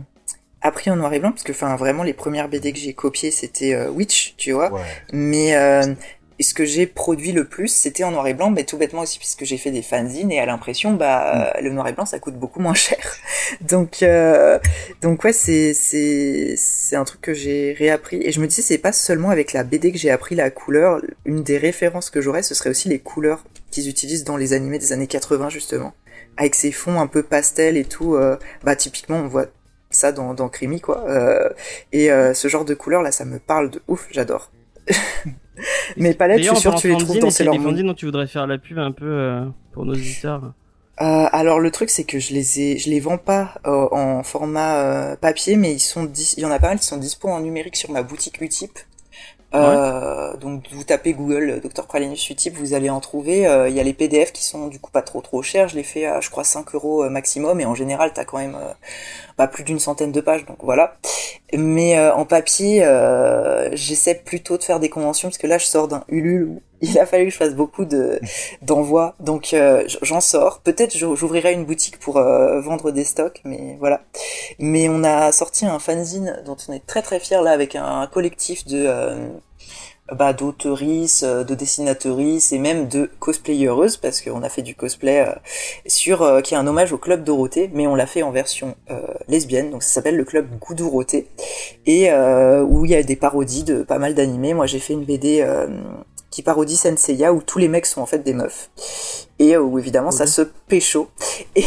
appris 0.61 0.89
en 0.91 0.95
noir 0.97 1.13
et 1.13 1.19
blanc 1.19 1.31
parce 1.31 1.43
que, 1.43 1.51
enfin, 1.51 1.75
vraiment 1.75 2.03
les 2.03 2.13
premières 2.13 2.49
BD 2.49 2.73
que 2.73 2.79
j'ai 2.79 2.93
copiées 2.93 3.31
c'était 3.31 3.73
euh, 3.73 3.89
Witch, 3.89 4.35
tu 4.37 4.51
vois. 4.51 4.71
Ouais. 4.73 4.81
Mais 5.13 5.55
euh, 5.55 5.93
ce 6.41 6.53
que 6.53 6.65
j'ai 6.65 6.85
produit 6.85 7.31
le 7.31 7.45
plus, 7.45 7.69
c'était 7.69 8.03
en 8.03 8.11
noir 8.11 8.27
et 8.27 8.33
blanc, 8.33 8.49
mais 8.49 8.63
tout 8.63 8.77
bêtement 8.77 9.01
aussi 9.01 9.19
puisque 9.19 9.45
j'ai 9.45 9.57
fait 9.57 9.71
des 9.71 9.81
fanzines 9.81 10.31
et 10.31 10.39
à 10.39 10.45
l'impression, 10.45 10.93
bah, 10.93 11.53
le 11.61 11.69
noir 11.69 11.87
et 11.87 11.93
blanc, 11.93 12.05
ça 12.05 12.19
coûte 12.19 12.35
beaucoup 12.35 12.59
moins 12.59 12.73
cher. 12.73 13.15
donc, 13.61 14.03
euh, 14.03 14.59
donc 15.01 15.23
ouais, 15.23 15.33
c'est 15.33 15.73
c'est 15.73 16.55
c'est 16.57 16.95
un 16.95 17.05
truc 17.05 17.21
que 17.21 17.33
j'ai 17.33 17.73
réappris. 17.73 18.19
Et 18.21 18.31
je 18.31 18.41
me 18.41 18.47
disais, 18.47 18.61
c'est 18.61 18.77
pas 18.77 18.91
seulement 18.91 19.29
avec 19.29 19.53
la 19.53 19.63
BD 19.63 19.91
que 19.91 19.97
j'ai 19.97 20.11
appris 20.11 20.35
la 20.35 20.49
couleur. 20.49 21.01
Une 21.25 21.43
des 21.43 21.57
références 21.57 22.09
que 22.09 22.21
j'aurais, 22.21 22.43
ce 22.43 22.53
serait 22.53 22.69
aussi 22.69 22.89
les 22.89 22.99
couleurs 22.99 23.45
qu'ils 23.71 23.87
utilisent 23.89 24.23
dans 24.23 24.37
les 24.37 24.53
animés 24.53 24.79
des 24.79 24.93
années 24.93 25.07
80 25.07 25.49
justement, 25.49 25.93
avec 26.37 26.55
ces 26.55 26.71
fonds 26.71 26.99
un 26.99 27.07
peu 27.07 27.23
pastel 27.23 27.77
et 27.77 27.85
tout. 27.85 28.15
euh, 28.15 28.37
bah, 28.63 28.75
typiquement, 28.75 29.17
on 29.17 29.27
voit 29.27 29.45
ça 29.89 30.11
dans 30.11 30.33
dans 30.33 30.49
Creamy 30.49 30.81
quoi. 30.81 31.05
Euh, 31.07 31.49
et 31.93 32.11
euh, 32.11 32.33
ce 32.33 32.47
genre 32.47 32.65
de 32.65 32.73
couleurs 32.73 33.01
là, 33.01 33.11
ça 33.11 33.25
me 33.25 33.39
parle 33.39 33.69
de 33.69 33.81
ouf, 33.87 34.07
j'adore. 34.11 34.51
Mais 35.97 36.13
Palette, 36.13 36.39
je 36.43 36.49
suis 36.49 36.57
sûr 36.57 36.75
tu 36.75 36.89
les 36.89 36.97
trouves 36.97 37.19
dans 37.19 37.29
Sailor 37.29 37.57
Moon. 37.59 37.71
dont 37.71 37.93
tu 37.93 38.05
voudrais 38.05 38.27
faire 38.27 38.45
la 38.47 38.57
pub 38.57 38.77
un 38.77 38.91
peu 38.91 39.05
euh, 39.05 39.45
pour 39.73 39.85
nos 39.85 39.93
auditeurs. 39.93 40.53
Euh, 41.01 41.27
alors 41.31 41.59
le 41.59 41.71
truc 41.71 41.89
c'est 41.89 42.05
que 42.05 42.19
je 42.19 42.33
les 42.33 42.61
ai, 42.61 42.77
je 42.77 42.89
les 42.89 43.01
vends 43.01 43.17
pas 43.17 43.55
euh, 43.65 43.87
en 43.91 44.23
format 44.23 44.77
euh, 44.77 45.15
papier, 45.17 45.57
mais 45.57 45.73
ils 45.73 45.79
sont, 45.79 46.05
dis- 46.05 46.35
il 46.37 46.43
y 46.43 46.45
en 46.45 46.51
a 46.51 46.59
pas 46.59 46.67
mal 46.69 46.79
qui 46.79 46.85
sont 46.85 46.95
dispo 46.97 47.27
en 47.29 47.41
numérique 47.41 47.75
sur 47.75 47.91
ma 47.91 48.01
boutique 48.01 48.39
Utip. 48.41 48.79
Euh, 49.55 50.35
Donc 50.37 50.63
vous 50.71 50.83
tapez 50.83 51.13
Google 51.13 51.49
euh, 51.49 51.59
Dr 51.59 51.85
Pralinus 51.87 52.29
Utip, 52.29 52.55
vous 52.57 52.73
allez 52.73 52.89
en 52.89 52.99
trouver. 52.99 53.47
Euh, 53.47 53.69
Il 53.69 53.75
y 53.75 53.79
a 53.79 53.83
les 53.83 53.93
PDF 53.93 54.31
qui 54.33 54.43
sont 54.43 54.67
du 54.67 54.79
coup 54.79 54.91
pas 54.91 55.01
trop 55.01 55.21
trop 55.21 55.41
chers. 55.41 55.67
Je 55.69 55.75
les 55.75 55.83
fais 55.83 56.05
à 56.05 56.19
je 56.21 56.29
crois 56.29 56.43
5 56.43 56.75
euros 56.75 57.09
maximum, 57.09 57.59
et 57.61 57.65
en 57.65 57.75
général 57.75 58.11
t'as 58.13 58.25
quand 58.25 58.37
même 58.37 58.57
bah, 59.37 59.47
plus 59.47 59.63
d'une 59.63 59.79
centaine 59.79 60.11
de 60.11 60.21
pages, 60.21 60.45
donc 60.45 60.57
voilà. 60.63 60.95
Mais 61.53 61.97
euh, 61.97 62.13
en 62.13 62.25
papier, 62.25 62.83
euh, 62.83 63.69
j'essaie 63.75 64.15
plutôt 64.15 64.57
de 64.57 64.63
faire 64.63 64.79
des 64.79 64.89
conventions 64.89 65.29
parce 65.29 65.37
que 65.37 65.47
là 65.47 65.57
je 65.57 65.65
sors 65.65 65.87
d'un 65.87 66.03
Ulule 66.09 66.43
où 66.45 66.61
il 66.81 66.99
a 66.99 67.05
fallu 67.05 67.25
que 67.25 67.31
je 67.31 67.37
fasse 67.37 67.53
beaucoup 67.55 67.85
de 67.85 68.19
d'envois, 68.61 69.15
donc 69.19 69.53
euh, 69.53 69.83
j'en 70.01 70.21
sors. 70.21 70.59
Peut-être 70.59 70.95
j'ou- 70.97 71.15
j'ouvrirai 71.15 71.53
une 71.53 71.65
boutique 71.65 71.99
pour 71.99 72.15
vendre 72.15 72.91
des 72.91 73.03
stocks, 73.03 73.41
mais 73.45 73.77
voilà. 73.79 74.01
Mais 74.59 74.89
on 74.89 75.03
a 75.03 75.31
sorti 75.31 75.65
un 75.65 75.79
fanzine 75.79 76.41
dont 76.45 76.57
on 76.67 76.73
est 76.73 76.85
très 76.85 77.01
très 77.01 77.19
fier 77.19 77.41
là 77.41 77.51
avec 77.51 77.75
un 77.75 78.07
collectif 78.07 78.65
de 78.67 78.87
bah, 80.11 80.33
d'auteuristes, 80.33 81.23
euh, 81.23 81.43
de 81.43 81.55
dessinatrices 81.55 82.51
et 82.51 82.59
même 82.59 82.87
de 82.87 83.09
cosplayeuses 83.19 83.97
parce 83.97 84.21
qu'on 84.21 84.43
a 84.43 84.49
fait 84.49 84.61
du 84.61 84.75
cosplay 84.75 85.25
euh, 85.27 85.33
sur 85.87 86.21
euh, 86.21 86.41
qui 86.41 86.53
est 86.53 86.57
un 86.57 86.67
hommage 86.67 86.93
au 86.93 86.97
club 86.97 87.23
Dorothée, 87.23 87.71
mais 87.73 87.87
on 87.87 87.95
l'a 87.95 88.05
fait 88.05 88.21
en 88.21 88.31
version 88.31 88.75
euh, 88.91 89.01
lesbienne, 89.27 89.71
donc 89.71 89.81
ça 89.81 89.89
s'appelle 89.89 90.15
le 90.15 90.23
club 90.23 90.47
Goudourothée 90.59 91.27
et 91.87 92.11
où 92.11 92.85
il 92.85 92.91
y 92.91 92.95
a 92.95 93.03
des 93.03 93.15
parodies 93.15 93.63
de 93.63 93.83
pas 93.83 93.99
mal 93.99 94.13
d'animés. 94.15 94.53
Moi 94.53 94.65
j'ai 94.65 94.79
fait 94.79 94.93
une 94.93 95.05
BD 95.05 95.45
qui 96.29 96.41
parodie 96.41 96.75
Senseiya 96.75 97.33
où 97.33 97.41
tous 97.41 97.59
les 97.59 97.67
mecs 97.67 97.85
sont 97.85 98.01
en 98.01 98.05
fait 98.05 98.19
des 98.19 98.33
meufs. 98.33 98.69
Et 99.39 99.57
où 99.57 99.77
évidemment 99.79 100.11
ça 100.11 100.27
se 100.27 100.41
pécho. 100.41 101.09
Bien 101.55 101.63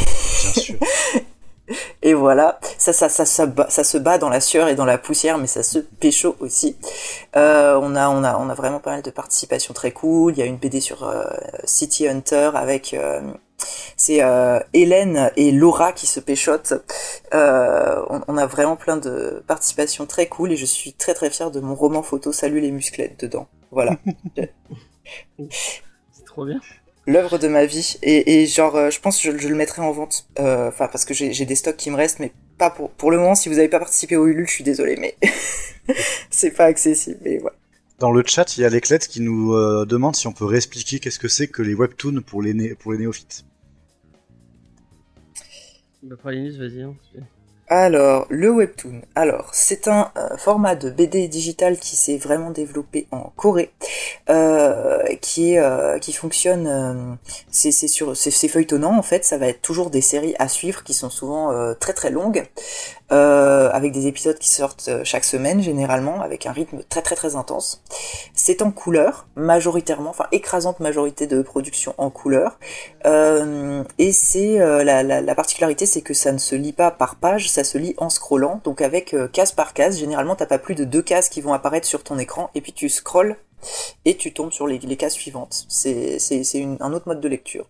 sûr. 0.55 0.77
et 2.03 2.15
voilà, 2.15 2.59
ça, 2.79 2.93
ça, 2.93 3.09
ça, 3.09 3.25
ça, 3.27 3.85
se 3.85 3.99
bat 3.99 4.19
dans 4.19 4.29
la 4.29 4.41
sueur 4.41 4.69
et 4.69 4.75
dans 4.75 4.85
la 4.85 4.99
poussière, 4.99 5.39
mais 5.39 5.47
ça 5.47 5.63
se 5.63 5.79
pécho 5.79 6.37
aussi. 6.41 6.77
Euh, 7.37 7.79
on 7.83 7.95
a, 7.95 8.09
on 8.09 8.25
a, 8.25 8.37
on 8.39 8.49
a 8.49 8.55
vraiment 8.55 8.81
pas 8.81 8.91
mal 8.91 9.03
de 9.03 9.11
participations 9.11 9.75
très 9.75 9.93
cool. 9.93 10.35
Il 10.35 10.39
y 10.39 10.43
a 10.43 10.47
une 10.47 10.57
BD 10.57 10.81
sur 10.81 11.05
euh, 11.05 11.25
City 11.65 12.09
Hunter 12.09 12.51
avec, 12.55 12.95
euh, 12.95 13.21
c'est 13.97 14.23
euh, 14.23 14.61
Hélène 14.73 15.31
et 15.37 15.51
Laura 15.53 15.93
qui 15.93 16.07
se 16.07 16.21
péchotent. 16.21 16.75
Euh, 17.35 18.03
on, 18.09 18.21
on 18.29 18.37
a 18.37 18.47
vraiment 18.47 18.77
plein 18.77 18.97
de 18.97 19.43
participations 19.47 20.07
très 20.07 20.27
cool 20.27 20.53
et 20.53 20.57
je 20.57 20.67
suis 20.67 20.93
très 20.93 21.15
très 21.15 21.31
fier 21.31 21.51
de 21.51 21.61
mon 21.61 21.75
roman 21.75 22.03
photo 22.03 22.33
Salut 22.33 22.61
les 22.61 22.71
musclettes 22.71 23.21
dedans. 23.21 23.49
Voilà. 23.71 23.97
C'est 25.39 26.25
trop 26.25 26.45
bien. 26.45 26.61
L'œuvre 27.13 27.39
de 27.39 27.49
ma 27.49 27.65
vie 27.67 27.97
et, 28.03 28.43
et 28.43 28.47
genre 28.47 28.77
euh, 28.77 28.91
je 28.91 29.01
pense 29.01 29.21
que 29.21 29.33
je, 29.33 29.39
je 29.39 29.49
le 29.49 29.57
mettrai 29.57 29.83
en 29.83 29.93
vente 29.93 30.27
Euh, 30.39 30.69
enfin 30.69 30.87
parce 30.93 31.05
que 31.05 31.15
j'ai 31.15 31.45
des 31.47 31.57
stocks 31.57 31.77
qui 31.77 31.91
me 31.91 31.97
restent 31.97 32.21
mais 32.21 32.33
pas 32.59 32.71
pour 32.71 32.91
pour 32.91 33.11
le 33.11 33.17
moment 33.19 33.35
si 33.35 33.49
vous 33.49 33.57
n'avez 33.57 33.69
pas 33.69 33.81
participé 33.81 34.17
au 34.17 34.27
Ulule 34.27 34.47
je 34.47 34.53
suis 34.59 34.65
désolé 34.65 34.97
mais 34.97 35.17
c'est 36.31 36.53
pas 36.53 36.67
accessible 36.67 37.27
et 37.27 37.39
voilà 37.39 37.57
Dans 37.99 38.13
le 38.13 38.23
chat, 38.25 38.57
il 38.57 38.61
y 38.61 38.65
a 38.65 38.69
l'éclette 38.69 39.09
qui 39.09 39.21
nous 39.21 39.55
euh, 39.55 39.85
demande 39.85 40.15
si 40.15 40.27
on 40.29 40.33
peut 40.33 40.45
réexpliquer 40.45 41.01
qu'est-ce 41.01 41.19
que 41.19 41.29
c'est 41.37 41.49
que 41.49 41.63
les 41.63 41.75
webtoons 41.75 42.23
pour 42.23 42.43
les, 42.43 42.55
né- 42.55 42.75
pour 42.77 42.93
les 42.93 42.99
néophytes. 42.99 43.45
Bah, 46.03 46.17
vas-y. 46.23 46.83
hein. 46.83 46.95
Alors, 47.71 48.27
le 48.31 48.51
webtoon. 48.51 49.03
Alors, 49.15 49.51
c'est 49.53 49.89
un 49.89 50.11
euh, 50.17 50.39
format 50.39 50.75
de 50.75 50.89
BD 50.89 51.29
digital 51.29 51.79
qui 51.79 51.97
s'est 51.97 52.17
vraiment 52.17 52.51
développé 52.51 53.07
en 53.11 53.31
Corée, 53.37 53.71
euh, 54.31 55.03
qui 55.21 55.59
euh, 55.59 55.99
qui 55.99 56.15
fonctionne. 56.15 57.19
c'est 57.51 57.73
sur 57.73 58.17
c'est 58.17 58.49
feuilletonnant 58.49 58.97
en 58.97 59.03
fait. 59.03 59.23
Ça 59.27 59.37
va 59.37 59.49
être 59.49 59.61
toujours 59.61 59.91
des 59.91 60.01
séries 60.01 60.35
à 60.39 60.49
suivre 60.49 60.83
qui 60.83 60.95
sont 60.95 61.11
souvent 61.11 61.75
très 61.75 61.93
très 61.93 62.11
longues, 62.11 62.47
euh, 63.13 63.71
avec 63.73 63.93
des 63.93 64.07
épisodes 64.07 64.39
qui 64.39 64.49
sortent 64.49 64.89
euh, 64.89 65.01
chaque 65.05 65.25
semaine 65.25 65.63
généralement, 65.63 66.21
avec 66.21 66.47
un 66.47 66.53
rythme 66.53 66.83
très 66.89 67.03
très 67.03 67.15
très 67.15 67.37
intense. 67.37 67.83
C'est 68.35 68.63
en 68.63 68.71
couleur 68.71 69.27
majoritairement, 69.37 70.11
enfin 70.11 70.27
écrasante 70.33 70.81
majorité 70.81 71.27
de 71.27 71.43
production 71.43 71.95
en 71.99 72.11
couleur. 72.11 72.59
Euh, 73.07 73.83
et 73.99 74.13
c'est 74.13 74.61
euh, 74.61 74.85
la, 74.85 75.03
la, 75.03 75.21
la 75.21 75.35
particularité, 75.35 75.87
c'est 75.87 76.03
que 76.03 76.15
ça 76.15 76.33
ne 76.33 76.39
se 76.39 76.55
lit 76.55 76.73
pas 76.73 76.91
par 76.91 77.17
page, 77.17 77.51
ça 77.51 77.65
se 77.65 77.79
lit 77.79 77.95
en 77.99 78.11
scrollant, 78.11 78.61
donc 78.65 78.83
avec 78.83 79.15
euh, 79.15 79.29
case 79.29 79.53
par 79.53 79.73
case. 79.73 79.99
Généralement, 79.99 80.37
t'as 80.37 80.47
pas 80.47 80.59
plus 80.59 80.75
de 80.75 80.85
deux 80.85 81.03
cases 81.03 81.29
qui 81.29 81.41
vont 81.41 81.53
apparaître 81.53 81.87
sur 81.87 82.03
ton 82.03 82.19
écran, 82.19 82.51
et 82.55 82.61
puis 82.61 82.73
tu 82.73 82.89
scrolles 82.89 83.37
et 84.05 84.17
tu 84.17 84.33
tombes 84.33 84.53
sur 84.53 84.67
les, 84.67 84.79
les 84.79 84.97
cases 84.97 85.15
suivantes. 85.15 85.67
C'est 85.69 86.19
un 86.81 86.93
autre 86.93 87.09
mode 87.09 87.21
de 87.21 87.29
lecture. 87.29 87.69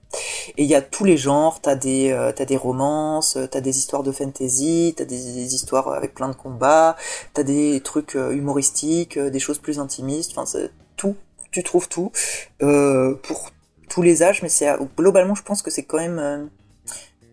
Et 0.57 0.65
il 0.65 0.69
y 0.69 0.75
a 0.75 0.83
tous 0.83 1.05
les 1.05 1.17
genres. 1.17 1.61
T'as 1.61 1.75
des 1.75 2.11
euh, 2.11 2.33
des 2.33 2.57
romances, 2.57 3.37
euh, 3.37 3.47
t'as 3.47 3.61
des 3.61 3.79
histoires 3.79 4.03
de 4.03 4.13
fantasy, 4.13 4.95
t'as 4.97 5.05
des, 5.05 5.17
des 5.17 5.55
histoires 5.55 5.89
avec 5.89 6.15
plein 6.15 6.29
de 6.29 6.35
combats, 6.35 6.97
t'as 7.35 7.43
des 7.43 7.81
trucs 7.81 8.17
euh, 8.17 8.33
humoristiques, 8.33 9.17
euh, 9.17 9.31
des 9.31 9.41
choses 9.41 9.59
plus 9.59 9.79
intimistes. 9.79 10.33
Enfin, 10.37 10.61
tout. 10.97 11.17
Tu 11.51 11.63
trouves 11.63 11.89
tout 11.89 12.13
pour 12.59 13.51
tous 13.89 14.03
les 14.03 14.23
âges, 14.23 14.43
mais 14.43 14.51
c'est 14.51 14.69
globalement, 14.99 15.35
je 15.35 15.43
pense 15.43 15.63
que 15.63 15.71
c'est 15.71 15.85
quand 15.85 15.97
même. 15.97 16.51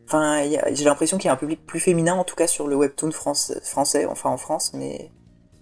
Enfin, 0.07 0.41
j'ai 0.72 0.86
l'impression 0.86 1.18
qu'il 1.18 1.26
y 1.26 1.30
a 1.30 1.34
un 1.34 1.38
public 1.38 1.65
plus 1.65 1.82
féminin, 1.82 2.14
en 2.14 2.23
tout 2.23 2.36
cas 2.36 2.48
sur 2.48 2.68
le 2.68 2.77
webtoon 2.77 3.11
français, 3.11 4.06
enfin 4.06 4.30
en 4.30 4.38
France, 4.38 4.72
mais 4.73 5.11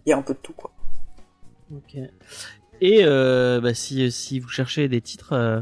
il 0.06 0.10
y 0.12 0.14
a 0.14 0.18
un 0.18 0.22
peu 0.22 0.34
de 0.34 0.40
tout, 0.40 0.54
quoi. 0.54 0.72
Ok. 1.76 1.98
Et 2.86 3.00
euh, 3.06 3.62
bah, 3.62 3.74
si, 3.74 4.12
si 4.12 4.40
vous 4.40 4.50
cherchez 4.50 4.88
des 4.90 5.00
titres, 5.00 5.32
euh, 5.34 5.62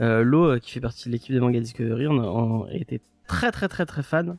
euh, 0.00 0.22
Lo, 0.22 0.52
euh, 0.52 0.58
qui 0.58 0.70
fait 0.70 0.80
partie 0.80 1.08
de 1.08 1.12
l'équipe 1.12 1.32
des 1.34 1.40
Manga 1.40 1.60
Discovery, 1.60 2.06
on, 2.06 2.18
a- 2.18 2.26
on 2.26 2.66
était 2.70 3.00
très 3.26 3.52
très 3.52 3.68
très 3.68 3.84
très 3.84 4.02
fan. 4.02 4.38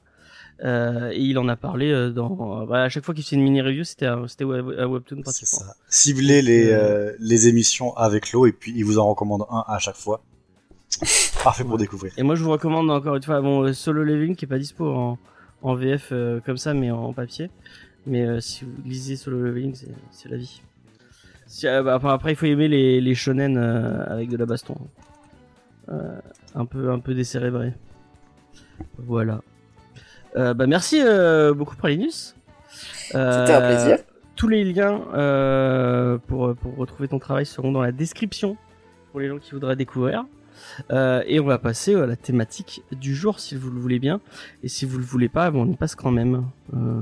Euh, 0.64 1.12
et 1.12 1.20
il 1.20 1.38
en 1.38 1.48
a 1.48 1.56
parlé 1.56 1.92
euh, 1.92 2.10
dans. 2.12 2.62
euh, 2.62 2.66
voilà, 2.66 2.84
à 2.86 2.90
chaque 2.90 3.04
fois 3.06 3.14
qu'il 3.14 3.24
fait 3.24 3.36
une 3.36 3.44
mini 3.44 3.62
review, 3.62 3.84
c'était 3.84 4.06
un, 4.08 4.28
c'était 4.28 4.46
webtoon 4.46 5.22
pratiquement. 5.22 5.60
ça. 5.60 5.76
Ciblez 5.90 6.42
les, 6.42 6.72
Euh, 6.72 6.78
euh, 7.12 7.14
les 7.20 7.48
émissions 7.48 7.96
avec 7.98 8.32
l'eau 8.32 8.46
et 8.48 8.52
puis 8.52 8.74
il 8.76 8.84
vous 8.84 8.98
en 8.98 9.08
recommande 9.10 9.44
un 9.52 9.64
à 9.68 9.78
chaque 9.80 9.96
fois. 9.98 10.24
Parfait 11.44 11.64
pour 11.64 11.74
Ouais. 11.74 11.80
découvrir. 11.80 12.14
Et 12.18 12.24
moi, 12.24 12.36
je 12.36 12.44
vous 12.44 12.52
recommande 12.52 12.90
encore 12.92 13.16
une 13.16 13.24
fois 13.24 13.42
euh, 13.44 13.74
Solo 13.74 14.04
Leveling 14.04 14.36
qui 14.36 14.46
est 14.46 14.48
pas 14.48 14.60
dispo 14.60 14.88
en, 14.88 15.18
en 15.64 15.76
VF 15.76 16.10
euh, 16.12 16.40
comme 16.46 16.58
ça, 16.58 16.74
mais 16.74 16.92
en 16.92 17.14
papier. 17.14 17.50
Mais 18.06 18.22
euh, 18.26 18.40
si 18.40 18.64
vous 18.66 18.72
lisez 18.86 19.16
Solo 19.18 19.40
Leveling, 19.42 19.76
c'est 20.12 20.30
la 20.30 20.38
vie. 20.38 20.62
Si, 21.46 21.68
euh, 21.68 21.84
bah, 21.84 22.00
après, 22.04 22.32
il 22.32 22.36
faut 22.36 22.46
aimer 22.46 22.68
les, 22.68 23.02
les 23.02 23.16
shonen 23.16 23.58
euh, 23.58 24.04
avec 24.08 24.30
de 24.30 24.38
la 24.38 24.46
baston. 24.46 24.76
Euh, 25.90 26.20
un 26.56 26.66
peu, 26.66 26.92
un 26.92 27.00
peu 27.00 27.14
décérébré. 27.14 27.74
Voilà. 28.98 29.42
Bah, 30.36 30.66
merci 30.66 31.00
beaucoup, 31.56 31.76
Pralinus. 31.76 32.36
C'était 33.08 33.18
un 33.20 33.62
plaisir. 33.62 33.98
Tous 34.36 34.48
les 34.48 34.64
liens 34.64 35.00
pour, 36.28 36.56
pour 36.56 36.76
retrouver 36.76 37.08
ton 37.08 37.20
travail 37.20 37.46
seront 37.46 37.72
dans 37.72 37.84
la 37.84 37.92
description 37.92 38.58
pour 39.12 39.20
les 39.20 39.28
gens 39.28 39.38
qui 39.38 39.52
voudraient 39.52 39.76
découvrir. 39.76 40.26
Euh, 40.92 41.24
et 41.28 41.40
on 41.40 41.46
va 41.46 41.58
passer 41.58 41.96
à 41.96 42.06
la 42.06 42.16
thématique 42.16 42.84
du 42.92 43.16
jour 43.16 43.40
si 43.40 43.56
vous 43.56 43.70
le 43.70 43.80
voulez 43.80 44.00
bien. 44.00 44.22
Et 44.64 44.68
si 44.68 44.86
vous 44.86 44.98
le 44.98 45.04
voulez 45.04 45.30
pas, 45.30 45.52
bon, 45.52 45.64
on 45.64 45.72
y 45.72 45.76
passe 45.76 45.96
quand 45.96 46.12
même. 46.12 46.46
Euh, 46.74 47.02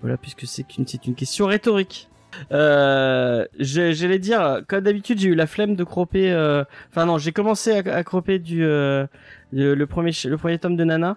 voilà, 0.00 0.16
puisque 0.16 0.46
c'est 0.46 0.66
c'est 0.86 1.06
une 1.06 1.14
question 1.14 1.46
rhétorique. 1.46 2.08
Euh, 2.52 3.44
j'allais 3.58 4.18
dire, 4.18 4.62
comme 4.68 4.80
d'habitude, 4.80 5.18
j'ai 5.18 5.28
eu 5.28 5.34
la 5.34 5.46
flemme 5.46 5.76
de 5.76 5.84
croper. 5.84 6.30
euh, 6.32 6.64
Enfin 6.90 7.06
non, 7.06 7.18
j'ai 7.18 7.32
commencé 7.32 7.72
à, 7.86 7.94
à 7.94 8.02
croper 8.04 8.38
du 8.38 8.64
euh, 8.64 9.06
le, 9.52 9.84
premier 9.84 10.10
le 10.24 10.36
premier 10.36 10.58
tome 10.58 10.76
de 10.76 10.84
Nana, 10.84 11.16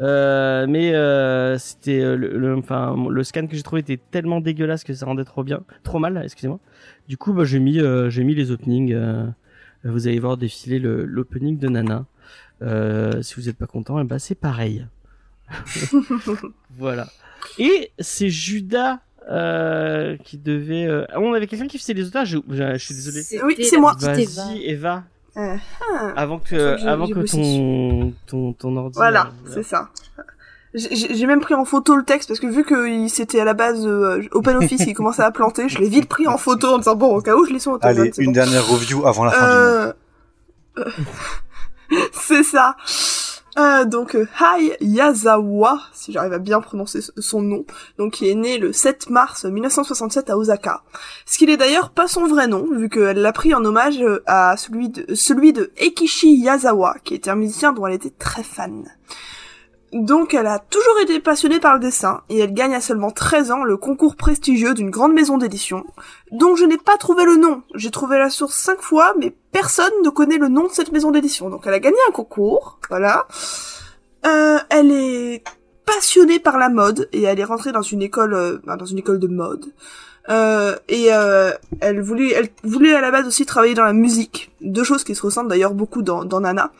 Euh, 0.00 0.66
mais 0.68 0.94
euh, 0.94 1.58
c'était 1.58 2.00
euh, 2.00 2.16
le, 2.16 2.54
enfin 2.56 2.94
le 3.10 3.24
scan 3.24 3.46
que 3.48 3.56
j'ai 3.56 3.62
trouvé 3.62 3.80
était 3.80 3.98
tellement 4.10 4.40
dégueulasse 4.40 4.84
que 4.84 4.94
ça 4.94 5.06
rendait 5.06 5.24
trop 5.24 5.42
bien, 5.42 5.62
trop 5.82 5.98
mal, 5.98 6.20
excusez-moi. 6.22 6.60
Du 7.08 7.16
coup, 7.16 7.32
bah, 7.32 7.44
j'ai 7.44 7.58
mis 7.58 7.80
j'ai 8.08 8.24
mis 8.24 8.34
les 8.34 8.50
openings. 8.50 8.96
vous 9.84 10.06
allez 10.08 10.18
voir 10.20 10.36
défiler 10.36 10.78
le- 10.78 11.04
l'opening 11.04 11.58
de 11.58 11.68
Nana. 11.68 12.04
Si 13.22 13.34
vous 13.36 13.42
n'êtes 13.46 13.56
pas 13.58 13.66
content, 13.66 13.98
eh 14.00 14.04
ben 14.04 14.18
c'est 14.18 14.34
pareil. 14.34 14.86
voilà. 16.78 17.06
Et 17.58 17.92
c'est 17.98 18.28
Judas 18.30 18.98
euh, 19.28 20.16
qui 20.24 20.38
devait. 20.38 20.86
euh, 20.86 21.04
ah, 21.10 21.20
on 21.20 21.34
avait 21.34 21.46
quelqu'un 21.46 21.66
qui 21.66 21.78
faisait 21.78 21.94
les 21.94 22.06
auteurs. 22.06 22.24
Je, 22.24 22.38
je- 22.50 22.72
je 22.74 22.84
suis 22.84 22.94
désolé. 22.94 23.22
Oui, 23.44 23.56
c'est 23.62 23.78
moi. 23.78 23.94
Vas-y, 23.98 24.64
Eva. 24.64 25.02
Euh, 25.36 25.54
ah. 25.94 26.12
Avant 26.16 26.38
que, 26.38 26.46
que 26.80 26.86
avant 26.86 27.06
que 27.06 27.20
ton, 27.30 28.12
ton, 28.26 28.52
ton 28.54 28.76
ordi. 28.76 28.96
Voilà, 28.96 29.30
euh, 29.46 29.50
c'est 29.54 29.62
ça. 29.62 29.90
J'ai 30.74 31.26
même 31.26 31.40
pris 31.40 31.54
en 31.54 31.64
photo 31.64 31.96
le 31.96 32.04
texte 32.04 32.28
parce 32.28 32.40
que 32.40 32.46
vu 32.46 32.62
que 32.64 32.88
il- 32.88 33.08
c'était 33.08 33.40
à 33.40 33.44
la 33.44 33.54
base 33.54 33.86
euh, 33.86 34.22
Open 34.32 34.56
Office, 34.56 34.82
il 34.86 34.94
commençait 34.94 35.22
à 35.22 35.30
planter, 35.30 35.68
je 35.68 35.78
l'ai 35.78 35.88
vite 35.88 36.08
pris 36.08 36.26
en 36.26 36.36
photo 36.38 36.74
en 36.74 36.78
disant 36.78 36.94
bon 36.94 37.16
au 37.16 37.22
cas 37.22 37.34
où 37.36 37.44
je 37.46 37.52
l'ai 37.52 37.58
sur 37.58 37.72
Autozone, 37.72 38.00
Allez, 38.00 38.12
une 38.18 38.26
bon. 38.26 38.32
dernière 38.32 38.66
review 38.68 39.06
avant 39.06 39.24
la 39.24 39.30
fin 39.32 39.94
du 40.76 40.82
c'est 42.12 42.42
ça. 42.42 42.76
Euh, 43.58 43.84
donc 43.84 44.14
euh, 44.14 44.28
Hai 44.40 44.76
Yazawa, 44.80 45.80
si 45.92 46.12
j'arrive 46.12 46.32
à 46.32 46.38
bien 46.38 46.60
prononcer 46.60 47.00
ce- 47.00 47.10
son 47.20 47.42
nom, 47.42 47.64
donc 47.98 48.12
qui 48.12 48.28
est 48.30 48.34
né 48.34 48.58
le 48.58 48.72
7 48.72 49.10
mars 49.10 49.44
1967 49.44 50.30
à 50.30 50.36
Osaka. 50.38 50.82
Ce 51.26 51.38
qui 51.38 51.46
n'est 51.46 51.56
d'ailleurs 51.56 51.90
pas 51.90 52.06
son 52.06 52.26
vrai 52.26 52.46
nom, 52.46 52.66
vu 52.70 52.88
qu'elle 52.88 53.20
l'a 53.20 53.32
pris 53.32 53.54
en 53.54 53.64
hommage 53.64 54.00
euh, 54.00 54.22
à 54.26 54.56
celui 54.56 54.90
de, 54.90 55.12
celui 55.14 55.52
de 55.52 55.72
Yazawa, 56.22 56.96
qui 57.02 57.14
était 57.14 57.30
un 57.30 57.34
musicien 57.36 57.72
dont 57.72 57.86
elle 57.86 57.94
était 57.94 58.10
très 58.16 58.44
fan. 58.44 58.84
Donc 59.92 60.34
elle 60.34 60.46
a 60.46 60.58
toujours 60.58 60.98
été 61.02 61.18
passionnée 61.20 61.60
par 61.60 61.74
le 61.74 61.80
dessin, 61.80 62.22
et 62.28 62.38
elle 62.38 62.52
gagne 62.52 62.74
à 62.74 62.80
seulement 62.80 63.10
13 63.10 63.50
ans 63.50 63.64
le 63.64 63.76
concours 63.76 64.16
prestigieux 64.16 64.74
d'une 64.74 64.90
grande 64.90 65.14
maison 65.14 65.38
d'édition, 65.38 65.84
dont 66.30 66.56
je 66.56 66.64
n'ai 66.64 66.76
pas 66.76 66.96
trouvé 66.98 67.24
le 67.24 67.36
nom. 67.36 67.62
J'ai 67.74 67.90
trouvé 67.90 68.18
la 68.18 68.30
source 68.30 68.54
cinq 68.54 68.80
fois, 68.80 69.14
mais 69.18 69.34
personne 69.52 69.92
ne 70.04 70.10
connaît 70.10 70.38
le 70.38 70.48
nom 70.48 70.64
de 70.64 70.72
cette 70.72 70.92
maison 70.92 71.10
d'édition. 71.10 71.48
Donc 71.48 71.62
elle 71.66 71.74
a 71.74 71.80
gagné 71.80 71.96
un 72.08 72.12
concours, 72.12 72.78
voilà. 72.90 73.26
Euh, 74.26 74.58
elle 74.68 74.92
est 74.92 75.42
passionnée 75.86 76.38
par 76.38 76.58
la 76.58 76.68
mode 76.68 77.08
et 77.12 77.22
elle 77.22 77.40
est 77.40 77.44
rentrée 77.44 77.72
dans 77.72 77.82
une 77.82 78.02
école, 78.02 78.34
euh, 78.34 78.58
ben, 78.64 78.76
dans 78.76 78.84
une 78.84 78.98
école 78.98 79.18
de 79.18 79.28
mode. 79.28 79.66
Euh, 80.28 80.76
et 80.88 81.06
euh, 81.10 81.52
elle 81.80 82.02
voulait, 82.02 82.32
elle 82.32 82.48
voulait 82.62 82.94
à 82.94 83.00
la 83.00 83.10
base 83.10 83.26
aussi 83.26 83.46
travailler 83.46 83.74
dans 83.74 83.84
la 83.84 83.94
musique, 83.94 84.50
deux 84.60 84.84
choses 84.84 85.02
qui 85.02 85.14
se 85.14 85.22
ressemblent 85.22 85.48
d'ailleurs 85.48 85.72
beaucoup 85.72 86.02
dans, 86.02 86.24
dans 86.24 86.40
Nana. 86.40 86.70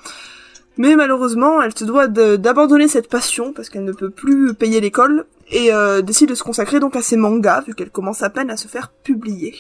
Mais 0.78 0.94
malheureusement, 0.94 1.60
elle 1.60 1.76
se 1.76 1.84
doit 1.84 2.06
d'abandonner 2.06 2.86
cette 2.86 3.09
passion 3.09 3.52
parce 3.52 3.68
qu'elle 3.68 3.84
ne 3.84 3.92
peut 3.92 4.10
plus 4.10 4.55
payer 4.55 4.80
l'école 4.80 5.26
et 5.50 5.72
euh, 5.74 6.02
décide 6.02 6.28
de 6.28 6.36
se 6.36 6.44
consacrer 6.44 6.78
donc 6.78 6.94
à 6.94 7.02
ses 7.02 7.16
mangas 7.16 7.62
vu 7.62 7.74
qu'elle 7.74 7.90
commence 7.90 8.22
à 8.22 8.30
peine 8.30 8.48
à 8.48 8.56
se 8.56 8.68
faire 8.68 8.92
publier. 9.02 9.56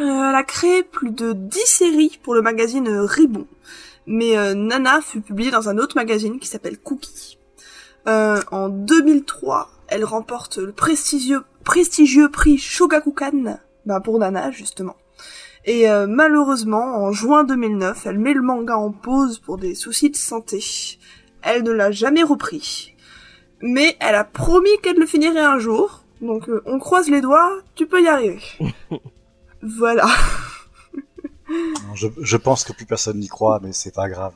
Euh, 0.00 0.02
elle 0.02 0.34
a 0.34 0.42
créé 0.42 0.82
plus 0.82 1.10
de 1.10 1.32
10 1.32 1.58
séries 1.64 2.18
pour 2.24 2.34
le 2.34 2.42
magazine 2.42 2.88
euh, 2.88 3.04
Ribbon, 3.04 3.46
mais 4.06 4.34
Nana 4.54 5.00
fut 5.00 5.20
publiée 5.20 5.52
dans 5.52 5.68
un 5.68 5.78
autre 5.78 5.96
magazine 5.96 6.40
qui 6.40 6.48
s'appelle 6.48 6.78
Cookie. 6.78 7.38
En 8.06 8.68
2003, 8.68 9.68
elle 9.88 10.04
remporte 10.04 10.58
le 10.58 10.72
prestigieux, 10.72 11.42
prestigieux 11.64 12.28
prix 12.28 12.58
Shogakukan 12.58 13.58
bah, 13.84 14.00
pour 14.00 14.18
Nana 14.18 14.50
justement. 14.50 14.96
Et 15.66 15.90
euh, 15.90 16.06
malheureusement, 16.06 16.96
en 17.04 17.12
juin 17.12 17.42
2009, 17.44 18.06
elle 18.06 18.18
met 18.18 18.32
le 18.34 18.42
manga 18.42 18.76
en 18.76 18.92
pause 18.92 19.38
pour 19.40 19.58
des 19.58 19.74
soucis 19.74 20.10
de 20.10 20.16
santé. 20.16 20.62
Elle 21.42 21.64
ne 21.64 21.72
l'a 21.72 21.90
jamais 21.90 22.22
repris. 22.22 22.94
Mais 23.60 23.96
elle 24.00 24.14
a 24.14 24.24
promis 24.24 24.70
qu'elle 24.82 24.96
le 24.98 25.06
finirait 25.06 25.40
un 25.40 25.58
jour. 25.58 26.04
Donc 26.20 26.48
euh, 26.48 26.62
on 26.66 26.78
croise 26.78 27.08
les 27.08 27.20
doigts, 27.20 27.58
tu 27.74 27.86
peux 27.86 28.00
y 28.02 28.06
arriver. 28.08 28.40
voilà. 29.62 30.06
Je, 31.94 32.08
je 32.20 32.36
pense 32.36 32.64
que 32.64 32.72
plus 32.72 32.86
personne 32.86 33.18
n'y 33.18 33.28
croit, 33.28 33.60
mais 33.62 33.72
c'est 33.72 33.94
pas 33.94 34.08
grave. 34.08 34.32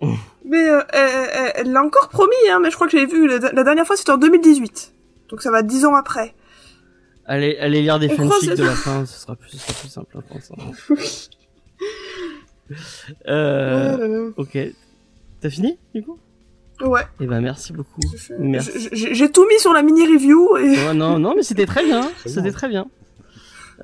Mais 0.44 0.68
euh, 0.70 0.82
elle 0.92 1.10
elle- 1.32 1.52
elle 1.56 1.72
l'a 1.72 1.82
encore 1.82 2.08
promis, 2.08 2.34
hein, 2.50 2.60
mais 2.60 2.70
je 2.70 2.76
crois 2.76 2.86
que 2.86 2.96
j'ai 2.96 3.06
vu, 3.06 3.26
la, 3.26 3.38
la 3.38 3.64
dernière 3.64 3.84
fois 3.86 3.96
c'était 3.96 4.12
en 4.12 4.16
2018. 4.18 4.92
Donc 5.30 5.42
ça 5.42 5.50
va 5.50 5.62
dix 5.62 5.84
ans 5.84 5.94
après. 5.96 6.34
Allez, 7.28 7.56
allez 7.58 7.82
lire 7.82 7.98
des 7.98 8.08
fanfics 8.08 8.50
de 8.54 8.62
la 8.64 8.74
fin, 8.74 9.04
ce 9.04 9.20
sera 9.20 9.34
plus, 9.36 9.50
ce 9.50 9.58
sera 9.58 9.72
plus 9.80 9.88
simple, 9.88 10.08
je 10.14 10.20
pense. 10.32 10.52
hein. 10.52 10.94
euh, 13.28 14.30
ok. 14.36 14.58
T'as 15.40 15.50
fini, 15.50 15.78
du 15.94 16.02
coup? 16.02 16.18
ouais. 16.82 17.02
Eh 17.20 17.26
ben, 17.26 17.40
merci 17.40 17.72
beaucoup. 17.72 18.00
Merci. 18.38 18.88
J'ai 18.92 19.30
tout 19.30 19.46
mis 19.48 19.58
sur 19.58 19.72
la 19.72 19.82
mini-review 19.82 20.56
et... 20.58 20.86
Ouais, 20.86 20.94
non, 20.94 21.18
non, 21.18 21.34
mais 21.36 21.42
c'était 21.42 21.66
très 21.66 21.84
bien. 21.84 22.02
Très 22.20 22.28
C'était 22.30 22.52
très 22.52 22.68
bien. 22.68 22.86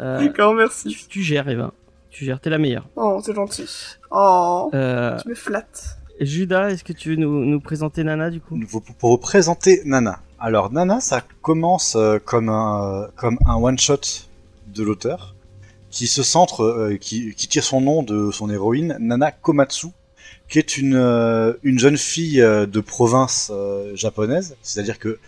Euh, 0.00 0.20
D'accord, 0.20 0.54
merci. 0.54 0.88
tu, 0.88 1.06
tu 1.08 1.22
gères, 1.22 1.48
Eva. 1.48 1.72
Tu 2.10 2.24
gères, 2.24 2.40
t'es 2.40 2.50
la 2.50 2.58
meilleure. 2.58 2.88
Oh, 2.96 3.20
c'est 3.24 3.34
gentil. 3.34 3.66
Oh, 4.10 4.70
Euh, 4.74 5.18
tu 5.20 5.28
me 5.28 5.34
flattes. 5.34 5.96
Judas, 6.20 6.68
est-ce 6.70 6.84
que 6.84 6.92
tu 6.92 7.10
veux 7.10 7.16
nous, 7.16 7.44
nous 7.44 7.60
présenter 7.60 8.04
Nana, 8.04 8.30
du 8.30 8.40
coup? 8.40 8.58
Pour, 8.70 8.82
pour 8.82 9.10
vous 9.10 9.18
présenter 9.18 9.80
Nana. 9.84 10.20
Alors 10.44 10.72
Nana, 10.72 11.00
ça 11.00 11.22
commence 11.40 11.94
euh, 11.94 12.18
comme 12.18 12.48
un 12.48 13.08
comme 13.14 13.38
un 13.46 13.54
one 13.54 13.78
shot 13.78 14.00
de 14.66 14.82
l'auteur 14.82 15.36
qui 15.88 16.08
se 16.08 16.24
centre, 16.24 16.64
euh, 16.64 16.96
qui, 16.96 17.32
tire 17.36 17.62
son 17.62 17.80
nom 17.80 18.02
de 18.02 18.32
son 18.32 18.50
héroïne 18.50 18.96
Nana 18.98 19.30
Komatsu, 19.30 19.86
qui 20.48 20.58
est 20.58 20.76
une 20.76 20.96
euh, 20.96 21.52
une 21.62 21.78
jeune 21.78 21.96
fille 21.96 22.42
euh, 22.42 22.66
de 22.66 22.80
province 22.80 23.52
euh, 23.54 23.94
japonaise, 23.94 24.56
c'est-à-dire 24.62 24.98
que 24.98 25.20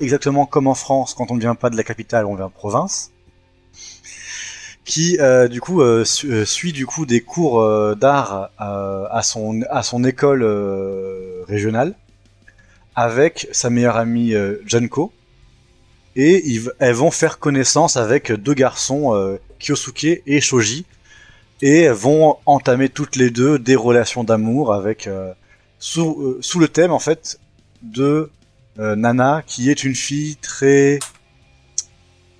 exactement 0.00 0.44
comme 0.44 0.66
en 0.66 0.74
France, 0.74 1.14
quand 1.14 1.30
on 1.30 1.36
ne 1.36 1.40
vient 1.40 1.54
pas 1.54 1.70
de 1.70 1.76
la 1.78 1.82
capitale, 1.82 2.26
on 2.26 2.34
vient 2.34 2.48
de 2.48 2.52
province. 2.52 3.10
Qui 4.84 5.16
euh, 5.18 5.48
du 5.48 5.62
coup 5.62 5.80
euh, 5.80 6.04
su- 6.04 6.30
euh, 6.30 6.44
suit 6.44 6.72
du 6.72 6.84
coup 6.84 7.06
des 7.06 7.22
cours 7.22 7.62
euh, 7.62 7.94
d'art 7.94 8.50
euh, 8.60 9.06
à 9.10 9.22
son 9.22 10.04
école 10.04 10.42
euh, 10.42 11.42
régionale 11.48 11.94
avec 12.94 13.48
sa 13.52 13.70
meilleure 13.70 13.96
amie 13.96 14.34
euh, 14.34 14.56
Junko. 14.66 15.12
Et 16.14 16.42
ils, 16.46 16.70
elles 16.78 16.94
vont 16.94 17.10
faire 17.10 17.38
connaissance 17.38 17.96
avec 17.96 18.32
deux 18.32 18.54
garçons 18.54 19.14
euh, 19.14 19.38
Kyosuke 19.58 20.22
et 20.26 20.40
Shoji. 20.40 20.84
Et 21.62 21.88
vont 21.88 22.38
entamer 22.44 22.88
toutes 22.88 23.14
les 23.16 23.30
deux 23.30 23.58
des 23.58 23.76
relations 23.76 24.24
d'amour 24.24 24.74
avec 24.74 25.06
euh, 25.06 25.32
sous 25.78 26.20
euh, 26.20 26.38
sous 26.40 26.58
le 26.58 26.68
thème 26.68 26.90
en 26.90 26.98
fait 26.98 27.38
de 27.82 28.30
euh, 28.78 28.96
Nana 28.96 29.42
qui 29.46 29.70
est 29.70 29.84
une 29.84 29.94
fille 29.94 30.36
très 30.36 30.98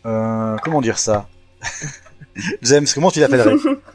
euh, 0.06 0.56
comment 0.62 0.80
dire 0.80 0.98
ça? 0.98 1.28
James, 2.62 2.86
comment 2.94 3.10
tu 3.10 3.20
l'appellerais? 3.20 3.56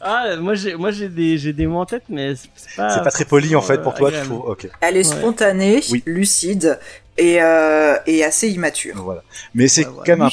Ah, 0.00 0.36
moi 0.36 0.54
j'ai, 0.54 0.74
moi 0.76 0.90
j'ai 0.90 1.08
des, 1.08 1.38
j'ai 1.38 1.52
des 1.52 1.66
mots 1.66 1.80
en 1.80 1.86
tête, 1.86 2.04
mais 2.08 2.34
c'est 2.36 2.76
pas. 2.76 2.90
C'est 2.90 3.02
pas 3.02 3.10
très 3.10 3.24
poli 3.24 3.56
en 3.56 3.62
fait 3.62 3.78
euh, 3.78 3.82
pour 3.82 3.94
toi, 3.94 4.10
tu 4.12 4.20
trouves 4.20 4.48
Ok, 4.48 4.68
Elle 4.80 4.96
est 4.96 5.02
spontanée, 5.04 5.80
Oui. 5.90 6.02
lucide 6.06 6.78
et, 7.18 7.42
euh, 7.42 7.96
et 8.06 8.24
assez 8.24 8.48
immature. 8.48 8.94
voilà. 9.02 9.22
Mais 9.54 9.68
c'est 9.68 9.82
Ouais, 9.84 9.88
ouais. 9.92 9.96
quand 10.06 10.12
même 10.12 10.22
un. 10.22 10.30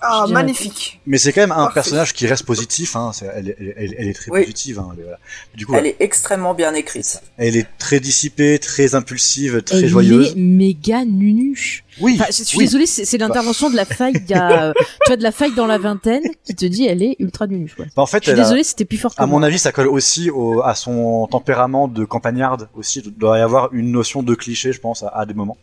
Ah, 0.00 0.26
magnifique. 0.28 1.00
mais 1.06 1.16
c'est 1.18 1.32
quand 1.32 1.40
même 1.40 1.52
un 1.52 1.56
Parfait. 1.66 1.74
personnage 1.74 2.12
qui 2.12 2.26
reste 2.26 2.44
positif. 2.44 2.96
Hein. 2.96 3.12
Elle, 3.34 3.50
est- 3.50 3.56
elle, 3.76 3.94
elle 3.96 4.12
très 4.14 4.30
Oui. 4.30 4.40
positive. 4.42 4.78
Hein. 4.80 4.88
elle 4.96 5.02
voilà. 5.02 5.18
Du 5.54 5.66
coup, 5.66 5.74
Elle 5.74 5.86
est 5.86 5.96
extrêmement 6.00 6.54
bien 6.54 6.74
écrite. 6.74 7.20
elle 7.38 7.56
est 7.56 7.66
très 7.78 8.00
dissipée, 8.00 8.58
très 8.58 8.94
impulsive, 8.94 9.62
très 9.62 9.78
Elle 9.78 9.88
joyeuse. 9.88 10.32
est 10.32 10.34
méga 10.36 11.04
nunuche. 11.04 11.84
Oui, 12.00 12.16
Enfin, 12.18 12.24
je 12.28 12.42
suis 12.42 12.58
oui. 12.58 12.64
désolée, 12.64 12.86
c'est 12.86 13.18
l'intervention 13.18 13.70
de 13.70 13.76
la 13.76 13.84
faille, 13.84 14.14
il 14.16 14.28
y 14.28 14.34
a, 14.34 14.72
tu 15.04 15.06
vois, 15.06 15.16
de 15.16 15.22
la 15.22 15.30
faille 15.30 15.54
dans 15.54 15.66
la 15.66 15.78
vingtaine 15.78 16.24
qui 16.44 16.54
te 16.56 16.64
dit 16.64 16.86
elle 16.86 17.02
est 17.04 17.14
ultra 17.20 17.46
nunuche. 17.46 17.78
Ouais. 17.78 17.86
Bah, 17.94 18.02
en 18.02 18.06
fait, 18.06 18.18
Je 18.18 18.22
suis 18.24 18.32
elle 18.32 18.40
a- 18.40 18.42
désolée, 18.42 18.64
c'était 18.64 18.84
plus 18.84 18.98
fort 18.98 19.14
que 19.14 19.22
à 19.22 19.26
mon 19.26 19.38
moi. 19.38 19.46
avis, 19.46 19.60
ça 19.60 19.70
colle 19.70 19.86
aussi 19.86 20.28
au, 20.28 20.60
à 20.62 20.74
son 20.74 21.28
tempérament 21.30 21.86
de 21.86 22.04
campagnarde 22.04 22.68
aussi. 22.74 23.00
Il 23.04 23.12
doit 23.12 23.38
y 23.38 23.42
avoir 23.42 23.72
une 23.72 23.92
notion 23.92 24.24
de 24.24 24.34
cliché, 24.34 24.72
je 24.72 24.80
pense, 24.80 25.04
à, 25.04 25.08
à 25.08 25.24
des 25.24 25.34
moments. 25.34 25.56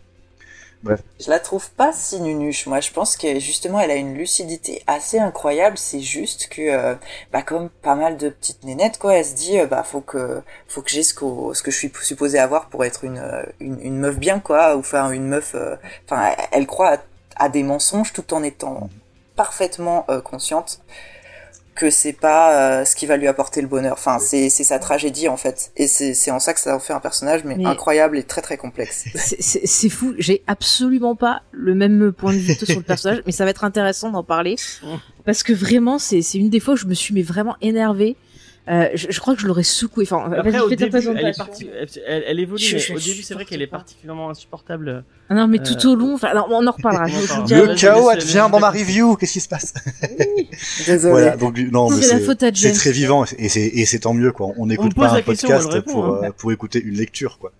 Je 1.19 1.29
la 1.29 1.39
trouve 1.39 1.69
pas 1.71 1.93
si 1.93 2.19
nunuche. 2.19 2.65
Moi, 2.65 2.79
je 2.79 2.91
pense 2.91 3.15
que 3.15 3.39
justement, 3.39 3.79
elle 3.79 3.91
a 3.91 3.95
une 3.95 4.15
lucidité 4.15 4.81
assez 4.87 5.19
incroyable. 5.19 5.77
C'est 5.77 5.99
juste 5.99 6.49
que, 6.49 6.61
euh, 6.63 6.95
bah, 7.31 7.43
comme 7.43 7.69
pas 7.69 7.93
mal 7.93 8.17
de 8.17 8.29
petites 8.29 8.63
nénettes, 8.63 8.97
quoi, 8.97 9.13
elle 9.15 9.25
se 9.25 9.35
dit, 9.35 9.59
euh, 9.59 9.67
bah, 9.67 9.83
faut 9.83 10.01
que, 10.01 10.41
faut 10.67 10.81
que 10.81 10.89
j'ai 10.89 11.03
ce, 11.03 11.13
qu'au- 11.13 11.53
ce 11.53 11.61
que 11.61 11.69
je 11.69 11.77
suis 11.77 11.91
supposée 12.01 12.39
avoir 12.39 12.69
pour 12.69 12.83
être 12.85 13.03
une, 13.03 13.19
euh, 13.19 13.43
une, 13.59 13.79
une 13.81 13.99
meuf 13.99 14.17
bien, 14.17 14.39
quoi, 14.39 14.75
ou 14.75 14.79
enfin 14.79 15.11
une 15.11 15.27
meuf. 15.27 15.53
euh, 15.53 15.75
Enfin, 16.05 16.31
elle 16.51 16.65
croit 16.65 16.97
à, 17.35 17.49
des 17.49 17.61
mensonges 17.63 18.13
tout 18.13 18.33
en 18.33 18.41
étant 18.43 18.89
parfaitement 19.35 20.05
consciente 20.23 20.81
que 21.81 21.89
c'est 21.89 22.13
pas 22.13 22.79
euh, 22.81 22.85
ce 22.85 22.95
qui 22.95 23.07
va 23.07 23.17
lui 23.17 23.27
apporter 23.27 23.59
le 23.59 23.67
bonheur. 23.67 23.93
Enfin, 23.93 24.19
c'est 24.19 24.49
c'est 24.51 24.63
sa 24.63 24.77
tragédie 24.77 25.27
en 25.27 25.35
fait, 25.37 25.71
et 25.77 25.87
c'est 25.87 26.13
c'est 26.13 26.29
en 26.29 26.39
ça 26.39 26.53
que 26.53 26.59
ça 26.59 26.75
en 26.75 26.79
fait 26.79 26.93
un 26.93 26.99
personnage, 26.99 27.43
mais, 27.43 27.55
Mais- 27.55 27.65
incroyable 27.65 28.19
et 28.19 28.23
très 28.23 28.41
très 28.43 28.55
complexe. 28.57 29.05
C'est- 29.15 29.41
C'est 29.41 29.65
c'est 29.65 29.89
fou, 29.89 30.13
j'ai 30.19 30.43
absolument 30.45 31.15
pas 31.15 31.41
le 31.51 31.73
même 31.73 32.11
point 32.11 32.33
de 32.33 32.37
vue 32.37 32.53
sur 32.53 32.77
le 32.77 32.83
personnage, 32.83 33.23
mais 33.25 33.31
ça 33.31 33.45
va 33.45 33.49
être 33.49 33.63
intéressant 33.63 34.11
d'en 34.11 34.23
parler 34.23 34.57
parce 35.25 35.41
que 35.41 35.53
vraiment 35.53 35.97
c'est 35.97 36.21
c'est 36.21 36.37
une 36.37 36.49
des 36.51 36.59
fois 36.59 36.75
où 36.75 36.77
je 36.77 36.85
me 36.85 36.93
suis 36.93 37.13
mais 37.15 37.23
vraiment 37.23 37.55
énervée. 37.61 38.15
Euh, 38.69 38.89
je, 38.93 39.07
je 39.09 39.19
crois 39.19 39.33
que 39.35 39.41
je 39.41 39.47
l'aurais 39.47 39.63
secoué. 39.63 40.03
Enfin, 40.05 40.31
Après, 40.31 40.59
au 40.59 40.69
début, 40.69 40.97
elle, 40.97 41.25
est 41.27 41.37
parti- 41.37 41.67
elle, 42.07 42.23
elle- 42.27 42.39
évolue, 42.39 42.61
Je- 42.63 42.75
mais 42.75 42.79
je 42.79 42.93
au 42.93 42.99
début, 42.99 43.23
c'est 43.23 43.33
vrai 43.33 43.43
qu'elle 43.45 43.61
est 43.63 43.67
particulièrement 43.67 44.29
insupportable. 44.29 45.03
Ah 45.29 45.33
non, 45.33 45.47
mais 45.47 45.59
Euh, 45.59 45.63
tout 45.63 45.87
au 45.89 45.95
long. 45.95 46.13
Enfin, 46.13 46.33
non, 46.35 46.45
on 46.49 46.67
en 46.67 46.71
reparlera. 46.71 47.05
Le 47.07 47.75
chaos 47.75 48.09
advient 48.09 48.47
dans 48.51 48.59
ma 48.59 48.69
review. 48.69 49.15
Qu'est-ce 49.15 49.33
qui 49.33 49.39
se 49.39 49.49
passe? 49.49 49.73
Désolé. 50.85 51.11
Voilà, 51.11 51.37
donc 51.37 51.57
non, 51.71 51.89
mais 51.89 52.01
C'est 52.53 52.71
très 52.73 52.91
vivant 52.91 53.25
et 53.37 53.49
c'est 53.49 53.61
et 53.65 53.85
c'est 53.85 53.99
tant 53.99 54.13
mieux 54.13 54.31
quoi. 54.31 54.51
On 54.57 54.67
n'écoute 54.67 54.93
pas 54.93 55.13
un 55.15 55.21
podcast 55.21 55.79
pour 55.81 56.05
hein. 56.05 56.21
euh, 56.25 56.31
pour 56.37 56.51
écouter 56.51 56.81
une 56.83 56.95
lecture 56.95 57.39
quoi. 57.39 57.51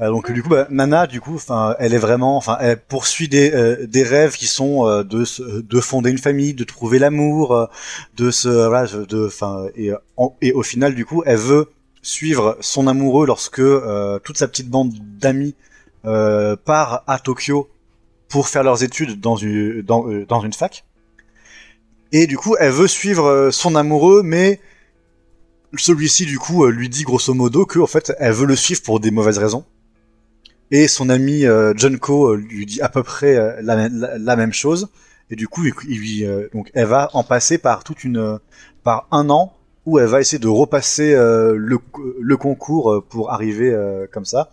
Euh, 0.00 0.08
donc 0.08 0.30
du 0.32 0.42
coup, 0.42 0.48
bah, 0.48 0.66
Nana, 0.70 1.06
du 1.06 1.20
coup, 1.20 1.34
enfin, 1.34 1.76
elle 1.78 1.92
est 1.92 1.98
vraiment, 1.98 2.36
enfin, 2.36 2.56
elle 2.60 2.80
poursuit 2.80 3.28
des 3.28 3.52
euh, 3.52 3.86
des 3.86 4.02
rêves 4.02 4.34
qui 4.36 4.46
sont 4.46 4.86
euh, 4.86 5.02
de 5.04 5.24
de 5.60 5.80
fonder 5.80 6.10
une 6.10 6.18
famille, 6.18 6.54
de 6.54 6.64
trouver 6.64 6.98
l'amour, 6.98 7.54
euh, 7.54 7.66
de 8.16 8.30
se 8.30 8.48
voilà, 8.48 8.86
de, 8.86 9.26
enfin, 9.26 9.66
et 9.76 9.90
en- 10.16 10.34
et 10.40 10.52
au 10.52 10.62
final, 10.62 10.94
du 10.94 11.04
coup, 11.04 11.22
elle 11.26 11.36
veut 11.38 11.68
suivre 12.02 12.56
son 12.60 12.86
amoureux 12.86 13.26
lorsque 13.26 13.58
euh, 13.60 14.18
toute 14.20 14.38
sa 14.38 14.48
petite 14.48 14.70
bande 14.70 14.92
d'amis 15.18 15.54
euh, 16.06 16.56
part 16.56 17.02
à 17.06 17.18
Tokyo 17.18 17.68
pour 18.28 18.48
faire 18.48 18.62
leurs 18.62 18.82
études 18.82 19.20
dans 19.20 19.36
une 19.36 19.82
dans 19.82 20.06
dans 20.26 20.40
une 20.40 20.54
fac. 20.54 20.84
Et 22.12 22.26
du 22.26 22.38
coup, 22.38 22.56
elle 22.58 22.72
veut 22.72 22.88
suivre 22.88 23.50
son 23.52 23.74
amoureux, 23.76 24.22
mais 24.24 24.60
celui-ci, 25.76 26.24
du 26.26 26.38
coup, 26.38 26.66
lui 26.66 26.88
dit 26.88 27.04
grosso 27.04 27.32
modo 27.34 27.66
que, 27.66 27.78
en 27.78 27.86
fait, 27.86 28.12
elle 28.18 28.32
veut 28.32 28.46
le 28.46 28.56
suivre 28.56 28.82
pour 28.82 28.98
des 28.98 29.10
mauvaises 29.10 29.38
raisons. 29.38 29.64
Et 30.70 30.86
son 30.86 31.08
ami 31.08 31.46
euh, 31.46 31.74
Junko 31.76 32.32
euh, 32.32 32.36
lui 32.36 32.64
dit 32.64 32.80
à 32.80 32.88
peu 32.88 33.02
près 33.02 33.36
euh, 33.36 33.60
la, 33.60 34.36
même 34.36 34.52
chose. 34.52 34.88
Et 35.30 35.36
du 35.36 35.48
coup, 35.48 35.64
il, 35.64 35.74
il 35.88 36.48
donc, 36.52 36.70
elle 36.74 36.86
va 36.86 37.10
en 37.12 37.24
passer 37.24 37.58
par 37.58 37.84
toute 37.84 38.04
une, 38.04 38.38
par 38.82 39.08
un 39.10 39.30
an 39.30 39.52
où 39.86 39.98
elle 39.98 40.06
va 40.06 40.20
essayer 40.20 40.38
de 40.38 40.48
repasser 40.48 41.14
le, 41.14 42.36
concours 42.36 43.04
pour 43.08 43.32
arriver 43.32 43.72
comme 44.12 44.24
ça. 44.24 44.50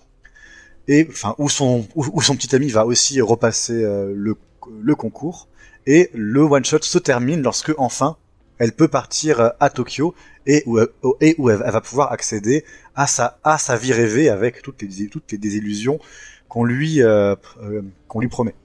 Et 0.87 1.07
enfin, 1.09 1.35
où 1.39 1.49
son, 1.49 1.87
son 2.21 2.35
petit 2.35 2.55
ami 2.55 2.69
va 2.69 2.85
aussi 2.85 3.21
repasser 3.21 3.81
le, 3.83 4.35
le 4.81 4.95
concours. 4.95 5.47
Et 5.87 6.11
le 6.13 6.41
one 6.41 6.63
shot 6.63 6.83
se 6.83 6.99
termine 6.99 7.41
lorsque 7.41 7.73
enfin 7.77 8.17
elle 8.59 8.73
peut 8.73 8.87
partir 8.87 9.39
euh, 9.39 9.49
à 9.59 9.69
Tokyo 9.69 10.15
et 10.45 10.63
où, 10.65 10.79
où 10.79 11.49
elle, 11.49 11.57
va 11.59 11.81
pouvoir 11.81 12.11
accéder 12.11 12.63
à 12.95 13.05
sa, 13.07 13.75
vie 13.75 13.93
rêvée 13.93 14.29
avec 14.29 14.61
toutes 14.61 14.81
les, 14.81 15.07
toutes 15.07 15.35
désillusions 15.35 15.99
qu'on 16.49 16.63
lui, 16.63 17.01
euh, 17.01 17.35
euh, 17.61 17.81
promet. 18.29 18.55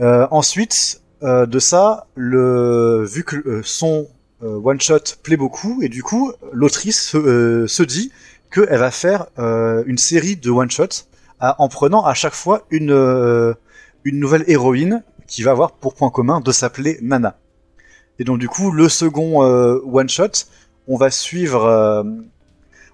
Euh, 0.00 0.26
ensuite 0.30 1.02
euh, 1.22 1.46
de 1.46 1.58
ça, 1.58 2.06
le, 2.14 3.04
vu 3.04 3.24
que 3.24 3.36
euh, 3.36 3.62
son 3.64 4.08
euh, 4.42 4.60
one 4.62 4.80
shot 4.80 5.16
plaît 5.22 5.36
beaucoup 5.36 5.82
et 5.82 5.88
du 5.88 6.02
coup 6.02 6.32
l'autrice 6.52 7.00
se, 7.10 7.16
euh, 7.18 7.86
dit 7.86 8.12
qu'elle 8.52 8.78
va 8.78 8.90
faire 8.90 9.26
euh, 9.38 9.82
une 9.86 9.98
série 9.98 10.36
de 10.36 10.50
one 10.50 10.70
shots 10.70 11.06
en 11.40 11.68
prenant 11.68 12.04
à 12.04 12.14
chaque 12.14 12.34
fois 12.34 12.66
une 12.70 12.92
euh, 12.92 13.54
une 14.04 14.18
nouvelle 14.18 14.44
héroïne 14.46 15.02
qui 15.26 15.42
va 15.42 15.50
avoir 15.50 15.72
pour 15.72 15.94
point 15.94 16.10
commun 16.10 16.40
de 16.40 16.52
s'appeler 16.52 16.98
Nana. 17.02 17.36
Et 18.18 18.24
donc 18.24 18.38
du 18.38 18.48
coup, 18.48 18.70
le 18.70 18.88
second 18.88 19.44
euh, 19.44 19.78
one 19.84 20.08
shot, 20.08 20.46
on 20.86 20.96
va 20.96 21.10
suivre, 21.10 21.64
euh, 21.64 22.02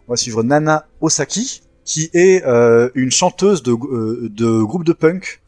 on 0.08 0.12
va 0.12 0.16
suivre 0.16 0.42
Nana 0.42 0.86
Osaki, 1.00 1.62
qui 1.84 2.10
est 2.12 2.44
euh, 2.44 2.90
une 2.94 3.10
chanteuse 3.10 3.62
de, 3.62 3.72
euh, 3.72 4.28
de 4.30 4.62
groupe 4.62 4.84
de 4.84 4.92
punk 4.92 5.40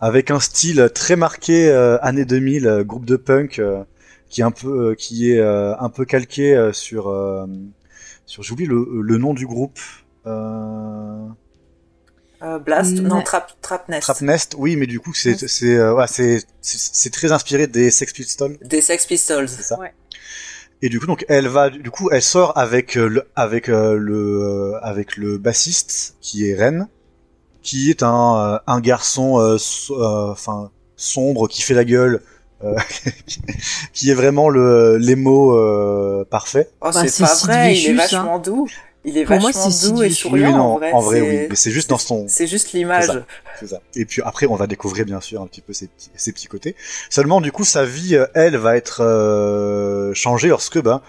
avec 0.00 0.30
un 0.30 0.40
style 0.40 0.90
très 0.94 1.16
marqué 1.16 1.68
euh, 1.68 1.98
années 2.02 2.24
2000, 2.24 2.66
euh, 2.66 2.84
groupe 2.84 3.06
de 3.06 3.16
punk 3.16 3.62
qui 4.28 4.40
est 4.40 4.44
un 4.44 4.50
peu, 4.50 4.94
qui 4.96 5.30
est 5.30 5.40
un 5.40 5.88
peu 5.90 6.04
calqué 6.04 6.70
sur, 6.72 7.04
sur 8.26 8.42
j'oublie 8.42 8.66
le, 8.66 8.84
le 9.00 9.18
nom 9.18 9.32
du 9.32 9.46
groupe. 9.46 9.78
Euh... 10.26 11.03
Blast, 12.58 12.94
non, 13.00 13.22
Trap, 13.22 13.52
Trap 13.60 13.88
Nest. 13.88 14.02
Trap 14.02 14.20
Nest, 14.22 14.54
oui, 14.58 14.76
mais 14.76 14.86
du 14.86 15.00
coup, 15.00 15.12
c'est 15.14 15.48
c'est 15.48 15.74
euh, 15.76 15.94
ouais, 15.94 16.06
c'est 16.60 17.10
très 17.10 17.32
inspiré 17.32 17.66
des 17.66 17.90
Sex 17.90 18.12
Pistols, 18.12 18.58
Des 18.62 18.80
Sex 18.82 19.06
Pistols. 19.06 19.48
c'est 19.48 19.62
ça. 19.62 19.78
Ouais. 19.78 19.92
Et 20.82 20.88
du 20.88 21.00
coup, 21.00 21.06
donc 21.06 21.24
elle 21.28 21.48
va, 21.48 21.70
du 21.70 21.90
coup, 21.90 22.10
elle 22.12 22.20
sort 22.22 22.56
avec 22.58 22.96
euh, 22.96 23.08
le 23.08 23.24
avec 23.36 23.68
euh, 23.68 23.96
le 23.98 24.74
avec 24.82 25.16
le 25.16 25.38
bassiste 25.38 26.16
qui 26.20 26.48
est 26.48 26.54
Ren, 26.54 26.88
qui 27.62 27.90
est 27.90 28.02
un 28.02 28.60
un 28.66 28.80
garçon, 28.80 29.38
euh, 29.38 29.56
so- 29.58 30.02
euh, 30.02 30.32
enfin 30.32 30.70
sombre 30.96 31.48
qui 31.48 31.62
fait 31.62 31.74
la 31.74 31.84
gueule, 31.84 32.20
euh, 32.62 32.76
qui 33.92 34.10
est 34.10 34.14
vraiment 34.14 34.48
le 34.48 34.96
l'émo 34.98 35.56
euh, 35.56 36.24
parfait. 36.28 36.68
Oh, 36.80 36.90
Bah, 36.92 37.06
c'est 37.08 37.24
pas 37.24 37.34
vrai, 37.34 37.74
il 37.74 37.86
est 37.86 37.92
Vicious, 37.92 37.96
vachement 37.96 38.38
doux. 38.38 38.68
Il 39.06 39.18
est 39.18 39.24
Pour 39.24 39.38
moi, 39.40 39.52
c'est 39.52 39.90
doux 39.90 40.02
et 40.02 40.10
souriant, 40.10 40.46
Oui, 40.46 40.52
non, 40.54 40.62
en 40.62 40.76
vrai. 40.78 40.92
en 40.92 41.00
vrai, 41.00 41.16
c'est- 41.20 41.28
oui, 41.42 41.46
mais 41.50 41.56
c'est 41.56 41.70
juste 41.70 41.90
dans 41.90 41.98
son 41.98 42.26
C'est 42.26 42.46
juste 42.46 42.72
l'image. 42.72 43.04
C'est 43.06 43.12
ça. 43.12 43.24
C'est 43.60 43.66
ça. 43.68 43.80
Et 43.96 44.04
puis 44.06 44.22
après, 44.24 44.46
on 44.46 44.56
va 44.56 44.66
découvrir 44.66 45.04
bien 45.04 45.20
sûr 45.20 45.42
un 45.42 45.46
petit 45.46 45.60
peu 45.60 45.72
ses 45.74 45.88
petits, 45.88 46.10
ses 46.16 46.32
petits 46.32 46.46
côtés. 46.48 46.74
Seulement, 47.10 47.40
du 47.42 47.52
coup, 47.52 47.64
sa 47.64 47.84
vie, 47.84 48.16
euh, 48.16 48.26
elle, 48.34 48.56
va 48.56 48.76
être 48.76 49.02
euh, 49.02 50.14
changée 50.14 50.48
lorsque 50.48 50.80
ben, 50.82 51.02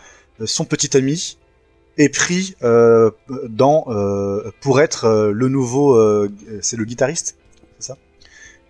son 0.44 0.66
petit 0.66 0.98
ami 0.98 1.38
est 1.98 2.10
pris 2.10 2.56
euh, 2.64 3.12
dans 3.48 3.86
euh, 3.88 4.52
pour 4.60 4.82
être 4.82 5.06
euh, 5.06 5.32
le 5.32 5.48
nouveau, 5.48 5.96
euh, 5.96 6.30
c'est 6.62 6.76
le 6.76 6.84
guitariste, 6.84 7.38
c'est 7.80 7.88
ça? 7.88 7.98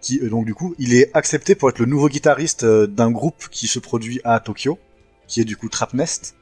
Qui 0.02 0.19
euh, 0.19 0.30
donc 0.30 0.45
du 0.45 0.53
coup, 0.53 0.76
il 0.77 0.93
est 0.93 1.10
accepté 1.15 1.56
pour 1.56 1.69
être 1.69 1.80
le 1.80 1.88
nouveau 1.88 2.07
guitariste 2.10 2.64
euh, 2.64 2.85
d'un 2.85 3.10
groupe 3.10 3.47
qui 3.49 3.65
se 3.65 3.80
produit 3.80 4.22
à 4.23 4.39
Tokyo, 4.39 4.77
qui 5.27 5.41
est 5.41 5.45
du 5.45 5.57
coup 5.57 5.68
Trap 5.69 5.95
Nest. 5.95 6.34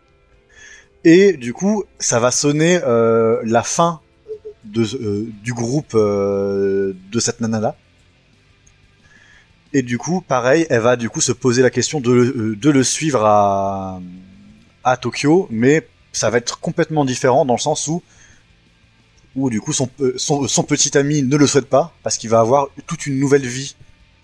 Et 1.04 1.34
du 1.34 1.54
coup, 1.54 1.84
ça 2.00 2.20
va 2.20 2.32
sonner 2.32 2.80
euh, 2.84 3.42
la 3.44 3.64
fin 3.64 4.00
euh, 4.78 5.26
du 5.44 5.54
groupe 5.54 5.94
euh, 5.96 6.94
de 7.12 7.20
cette 7.20 7.42
nana 7.42 7.60
là. 7.60 7.76
Et 9.74 9.82
du 9.82 9.98
coup, 9.98 10.22
pareil, 10.22 10.66
elle 10.70 10.82
va 10.82 10.96
du 10.96 11.10
coup 11.10 11.20
se 11.20 11.32
poser 11.32 11.62
la 11.62 11.70
question 11.72 12.00
de, 12.00 12.12
le- 12.12 12.56
de 12.56 12.70
le 12.70 12.84
suivre 12.84 13.26
à, 13.26 14.00
à 14.84 14.98
Tokyo, 14.98 15.48
mais 15.50 15.88
ça 16.12 16.30
va 16.30 16.38
être 16.38 16.60
complètement 16.60 17.06
différent 17.06 17.44
dans 17.44 17.56
le 17.56 17.60
sens 17.60 17.88
où, 17.88 18.02
où 19.36 19.50
du 19.50 19.60
coup 19.60 19.74
son, 19.74 19.90
son, 20.18 20.64
petit 20.64 20.96
ami 20.98 21.24
ne 21.24 21.36
le 21.38 21.48
souhaite 21.48 21.66
pas 21.66 21.92
parce 22.04 22.18
qu'il 22.18 22.30
va 22.30 22.40
avoir 22.40 22.68
toute 22.86 23.08
une 23.08 23.20
nouvelle 23.20 23.46
vie 23.48 23.76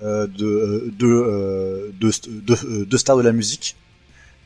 de, 0.01 0.91
de, 0.97 1.91
de, 1.99 2.11
de, 2.29 2.83
de 2.85 2.97
star 2.97 3.17
de 3.17 3.23
la 3.23 3.31
musique. 3.31 3.75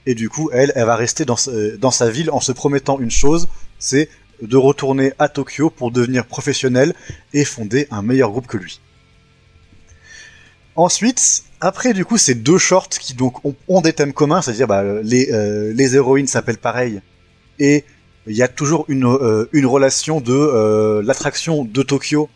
Et 0.05 0.15
du 0.15 0.29
coup, 0.29 0.49
elle, 0.51 0.71
elle 0.75 0.85
va 0.85 0.95
rester 0.95 1.25
dans, 1.25 1.35
sa- 1.37 2.09
ville 2.09 2.29
en 2.31 2.39
se 2.41 2.51
promettant 2.51 2.99
une 2.99 3.11
chose, 3.11 3.47
c'est 3.79 4.09
de 4.41 4.57
retourner 4.57 5.13
à 5.19 5.29
Tokyo 5.29 5.69
pour 5.69 5.91
devenir 5.91 6.25
professionnel 6.25 6.93
et 7.33 7.45
fonder 7.45 7.87
un 7.91 8.01
meilleur 8.01 8.31
groupe 8.31 8.47
que 8.47 8.57
lui. 8.57 8.81
Ensuite, 10.75 11.43
après 11.61 11.93
du 11.93 12.03
coup 12.03 12.17
ces 12.17 12.33
deux 12.33 12.57
shorts 12.57 12.89
qui 12.89 13.13
donc 13.13 13.35
ont, 13.45 13.81
des 13.81 13.93
thèmes 13.93 14.11
communs, 14.11 14.41
c'est-à-dire 14.41 14.67
bah, 14.67 14.83
les, 15.03 15.31
euh, 15.31 15.71
les 15.73 15.95
héroïnes 15.95 16.27
s'appellent 16.27 16.57
pareil 16.57 16.99
et 17.59 17.85
il 18.25 18.35
y 18.35 18.41
a 18.41 18.47
toujours 18.47 18.85
une, 18.87 19.05
euh, 19.05 19.47
une 19.53 19.67
relation 19.67 20.19
de 20.19 20.33
euh, 20.33 21.03
l'attraction 21.03 21.63
de 21.63 21.83
Tokyo 21.83 22.27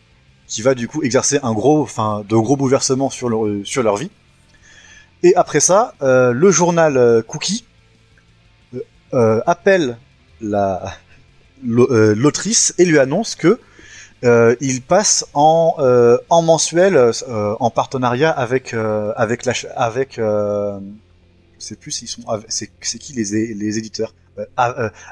qui 0.46 0.62
va 0.62 0.74
du 0.74 0.86
coup 0.86 1.02
exercer 1.02 1.40
un 1.42 1.52
gros, 1.52 1.82
enfin 1.82 2.24
de 2.28 2.36
gros 2.36 2.56
bouleversements 2.56 3.10
sur 3.10 3.28
leur, 3.28 3.40
sur 3.64 3.82
leur 3.82 3.96
vie. 3.96 4.10
Et 5.22 5.34
après 5.34 5.60
ça, 5.60 5.94
euh, 6.02 6.32
le 6.32 6.50
journal 6.50 6.96
euh, 6.96 7.22
Cookie 7.22 7.64
euh, 8.74 8.80
euh, 9.14 9.40
appelle 9.46 9.98
la 10.40 10.92
euh, 11.66 12.14
l'autrice 12.14 12.74
et 12.78 12.84
lui 12.84 12.98
annonce 13.00 13.34
que 13.34 13.58
euh, 14.24 14.54
il 14.60 14.82
passe 14.82 15.26
en 15.34 15.74
euh, 15.78 16.18
en 16.28 16.42
mensuel 16.42 16.96
euh, 16.96 17.56
en 17.58 17.70
partenariat 17.70 18.30
avec 18.30 18.74
avec 18.74 19.44
la 19.44 19.54
avec 19.74 20.18
euh, 20.18 20.78
sais 21.58 21.76
plus 21.76 21.90
s'ils 21.90 22.08
sont 22.08 22.22
c'est 22.48 22.70
c'est 22.80 22.98
qui 22.98 23.12
les 23.12 23.54
les 23.54 23.78
éditeurs 23.78 24.14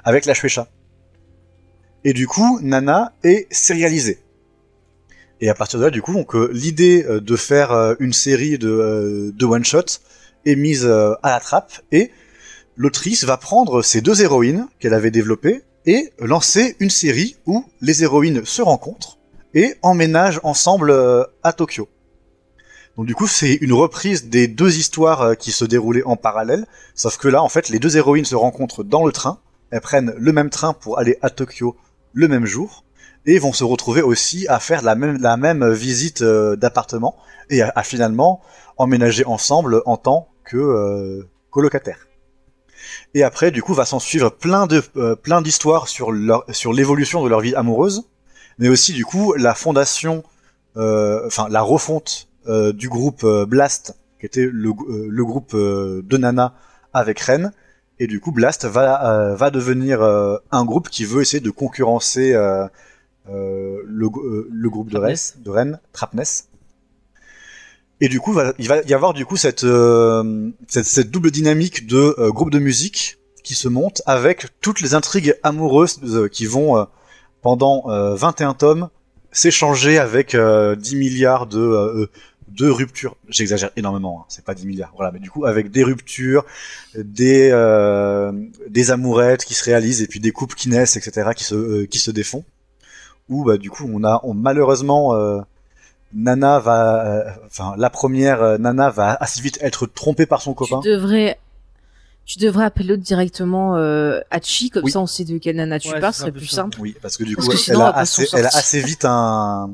avec 0.04 0.24
la 0.26 0.34
Shueisha. 0.34 0.68
Et 2.04 2.12
du 2.12 2.28
coup, 2.28 2.60
Nana 2.62 3.12
est 3.24 3.52
sérialisée. 3.52 4.20
Et 5.40 5.48
à 5.50 5.54
partir 5.54 5.78
de 5.78 5.84
là, 5.84 5.90
du 5.90 6.00
coup, 6.00 6.14
donc 6.14 6.34
euh, 6.34 6.50
l'idée 6.52 7.04
euh, 7.04 7.20
de 7.20 7.36
faire 7.36 7.72
euh, 7.72 7.94
une 8.00 8.12
série 8.12 8.58
de, 8.58 9.32
de 9.34 9.44
one 9.44 9.64
shot 9.64 9.84
est 10.46 10.56
mise 10.56 10.86
à 10.86 11.18
la 11.24 11.40
trappe 11.40 11.72
et 11.90 12.12
l'autrice 12.76 13.24
va 13.24 13.36
prendre 13.36 13.82
ces 13.82 14.00
deux 14.00 14.22
héroïnes 14.22 14.68
qu'elle 14.78 14.94
avait 14.94 15.10
développées 15.10 15.62
et 15.86 16.12
lancer 16.20 16.76
une 16.78 16.88
série 16.90 17.36
où 17.46 17.64
les 17.80 18.04
héroïnes 18.04 18.44
se 18.44 18.62
rencontrent 18.62 19.18
et 19.54 19.74
emménagent 19.82 20.38
ensemble 20.44 20.92
à 21.42 21.52
Tokyo. 21.52 21.88
Donc 22.96 23.06
du 23.06 23.16
coup, 23.16 23.26
c'est 23.26 23.54
une 23.54 23.72
reprise 23.72 24.28
des 24.28 24.46
deux 24.46 24.78
histoires 24.78 25.36
qui 25.36 25.50
se 25.50 25.64
déroulaient 25.64 26.04
en 26.04 26.14
parallèle, 26.14 26.64
sauf 26.94 27.16
que 27.16 27.26
là, 27.26 27.42
en 27.42 27.48
fait, 27.48 27.68
les 27.68 27.80
deux 27.80 27.96
héroïnes 27.96 28.24
se 28.24 28.36
rencontrent 28.36 28.84
dans 28.84 29.04
le 29.04 29.10
train, 29.10 29.40
elles 29.72 29.80
prennent 29.80 30.14
le 30.16 30.32
même 30.32 30.50
train 30.50 30.74
pour 30.74 31.00
aller 31.00 31.18
à 31.22 31.30
Tokyo 31.30 31.76
le 32.12 32.28
même 32.28 32.46
jour, 32.46 32.84
et 33.26 33.38
vont 33.38 33.52
se 33.52 33.64
retrouver 33.64 34.02
aussi 34.02 34.46
à 34.48 34.60
faire 34.60 34.82
la 34.82 34.94
même, 34.94 35.72
visite 35.72 36.22
euh, 36.22 36.56
d'appartement, 36.56 37.16
et 37.50 37.62
à, 37.62 37.82
finalement 37.82 38.40
emménager 38.76 39.24
ensemble 39.24 39.82
en 39.86 39.96
tant 39.96 40.28
que 40.44 40.56
euh, 40.56 41.28
colocataires. 41.50 42.06
Et 43.14 43.22
après, 43.22 43.50
du 43.50 43.62
coup, 43.62 43.74
va 43.74 43.84
s'en 43.84 43.98
suivre 43.98 44.30
plein 44.30 44.66
de 44.66 44.82
euh, 44.96 45.16
plein 45.16 45.42
d'histoires 45.42 45.88
sur 45.88 46.12
sur 46.50 46.72
l'évolution 46.72 47.22
de 47.24 47.28
leur 47.28 47.40
vie 47.40 47.54
amoureuse, 47.54 48.08
mais 48.58 48.68
aussi 48.68 48.92
du 48.92 49.04
coup 49.04 49.34
la 49.34 49.54
fondation, 49.54 50.22
enfin 50.76 51.48
la 51.50 51.62
refonte 51.62 52.28
du 52.46 52.88
groupe 52.88 53.26
Blast, 53.48 53.96
qui 54.20 54.26
était 54.26 54.48
le, 54.50 55.24
groupe 55.24 55.56
de 55.56 56.16
Nana 56.16 56.54
avec 56.92 57.20
Ren. 57.20 57.50
Et 57.98 58.06
du 58.06 58.20
coup, 58.20 58.30
Blast 58.30 58.66
va 58.66 59.34
va 59.34 59.50
devenir 59.50 60.02
un 60.02 60.64
groupe 60.64 60.90
qui 60.90 61.04
veut 61.04 61.22
essayer 61.22 61.40
de 61.40 61.50
concurrencer 61.50 62.34
le, 63.28 64.06
euh, 64.06 64.48
le 64.50 64.70
groupe 64.70 64.88
de 64.90 64.96
Trapness. 64.96 65.36
de 65.42 65.50
Ren, 65.50 65.78
Trapness. 65.92 66.48
Et 68.00 68.08
du 68.08 68.20
coup, 68.20 68.32
va- 68.32 68.52
il 68.58 68.68
va 68.68 68.82
y 68.82 68.92
avoir 68.94 69.14
du 69.14 69.24
coup 69.24 69.36
cette 69.36 69.64
euh, 69.64 70.50
cette, 70.68 70.84
cette 70.84 71.10
double 71.10 71.30
dynamique 71.30 71.86
de 71.86 72.14
euh, 72.18 72.30
groupe 72.30 72.50
de 72.50 72.58
musique 72.58 73.16
qui 73.42 73.54
se 73.54 73.68
monte 73.68 74.02
avec 74.06 74.48
toutes 74.60 74.80
les 74.80 74.94
intrigues 74.94 75.34
amoureuses 75.42 76.00
euh, 76.04 76.28
qui 76.28 76.46
vont 76.46 76.76
euh, 76.76 76.84
pendant 77.42 77.84
euh, 77.88 78.14
21 78.14 78.54
tomes 78.54 78.88
s'échanger 79.32 79.98
avec 79.98 80.34
euh, 80.34 80.74
10 80.76 80.96
milliards 80.96 81.46
de 81.46 81.58
euh, 81.58 82.06
de 82.48 82.68
ruptures. 82.68 83.16
J'exagère 83.28 83.70
énormément, 83.76 84.20
hein, 84.20 84.24
c'est 84.28 84.44
pas 84.44 84.54
10 84.54 84.66
milliards. 84.66 84.92
Voilà, 84.94 85.10
mais 85.10 85.18
du 85.18 85.30
coup 85.30 85.46
avec 85.46 85.70
des 85.70 85.82
ruptures, 85.82 86.44
des 86.96 87.48
euh, 87.52 88.30
des 88.68 88.90
amourettes 88.90 89.44
qui 89.46 89.54
se 89.54 89.64
réalisent 89.64 90.02
et 90.02 90.06
puis 90.06 90.20
des 90.20 90.32
couples 90.32 90.54
qui 90.54 90.68
naissent, 90.68 90.96
etc. 90.96 91.30
qui 91.34 91.44
se 91.44 91.54
euh, 91.54 91.86
qui 91.86 91.98
se 91.98 92.10
défont. 92.10 92.44
Ou 93.28 93.44
bah 93.44 93.56
du 93.56 93.70
coup 93.70 93.88
on 93.92 94.04
a 94.04 94.20
on, 94.22 94.34
malheureusement 94.34 95.14
euh, 95.14 95.40
Nana 96.14 96.60
va, 96.60 97.04
euh, 97.06 97.30
enfin 97.46 97.74
la 97.76 97.90
première 97.90 98.42
euh, 98.42 98.58
Nana 98.58 98.90
va 98.90 99.14
assez 99.20 99.40
vite 99.40 99.58
être 99.60 99.86
trompée 99.86 100.26
par 100.26 100.40
son 100.42 100.54
copain. 100.54 100.80
Tu 100.82 100.88
devrais, 100.90 101.38
tu 102.24 102.38
devrais 102.38 102.64
appeler 102.66 102.84
l'autre 102.86 103.02
directement 103.02 103.76
euh, 103.76 104.20
Hachi, 104.30 104.70
comme 104.70 104.84
Oui. 104.84 104.92
ça 104.92 105.00
on 105.00 105.06
sait 105.06 105.24
de 105.24 105.38
quelle 105.38 105.56
nana 105.56 105.78
tu 105.80 105.88
Ouais, 105.90 106.00
parles, 106.00 106.12
ce 106.12 106.18
ce 106.20 106.24
sera 106.24 106.30
serait 106.30 106.38
plus 106.38 106.46
simple. 106.46 106.74
simple. 106.76 106.80
Oui, 106.82 106.96
parce 107.02 107.16
que 107.16 107.24
du 107.24 107.34
Parce 107.36 107.48
coup 107.48 107.52
que 107.54 107.58
sinon, 107.58 107.80
elle, 107.80 107.86
a 107.86 107.96
assez, 107.98 108.26
s'en 108.26 108.36
elle 108.38 108.46
a 108.46 108.50
sortir. 108.50 108.58
assez 108.66 108.80
vite 108.80 109.04
un 109.04 109.70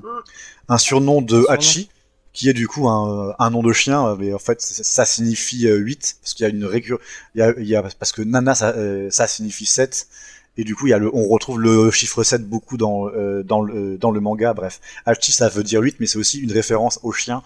un 0.68 0.78
surnom 0.78 1.20
de. 1.22 1.44
Hachi 1.50 1.88
qui 2.32 2.48
est 2.48 2.54
du 2.54 2.66
coup 2.66 2.88
un, 2.88 3.34
un 3.38 3.50
nom 3.50 3.62
de 3.62 3.74
chien, 3.74 4.16
mais 4.18 4.32
en 4.32 4.38
fait 4.38 4.58
ça 4.62 5.04
signifie 5.04 5.68
8 5.68 6.16
parce 6.22 6.32
qu'il 6.32 6.44
y 6.44 6.46
a 6.46 6.48
une 6.50 6.64
récur, 6.64 6.98
il 7.34 7.40
y 7.40 7.42
a, 7.42 7.52
il 7.58 7.66
y 7.68 7.76
a 7.76 7.82
parce 7.82 8.10
que 8.12 8.22
Nana 8.22 8.54
ça, 8.54 8.70
euh, 8.70 9.08
ça 9.10 9.26
signifie 9.26 9.66
7 9.66 10.08
et 10.56 10.64
du 10.64 10.74
coup 10.74 10.86
il 10.86 10.90
y 10.90 10.92
a 10.92 10.98
le, 10.98 11.14
on 11.14 11.28
retrouve 11.28 11.60
le 11.60 11.90
chiffre 11.90 12.22
7 12.22 12.48
beaucoup 12.48 12.76
dans 12.76 13.08
euh, 13.08 13.42
dans 13.42 13.62
le 13.62 13.96
dans 13.98 14.10
le 14.10 14.20
manga. 14.20 14.54
Bref, 14.54 14.80
Hachi 15.06 15.32
ça 15.32 15.48
veut 15.48 15.62
dire 15.62 15.80
8 15.80 15.96
mais 16.00 16.06
c'est 16.06 16.18
aussi 16.18 16.40
une 16.40 16.52
référence 16.52 17.00
au 17.02 17.12
chien 17.12 17.42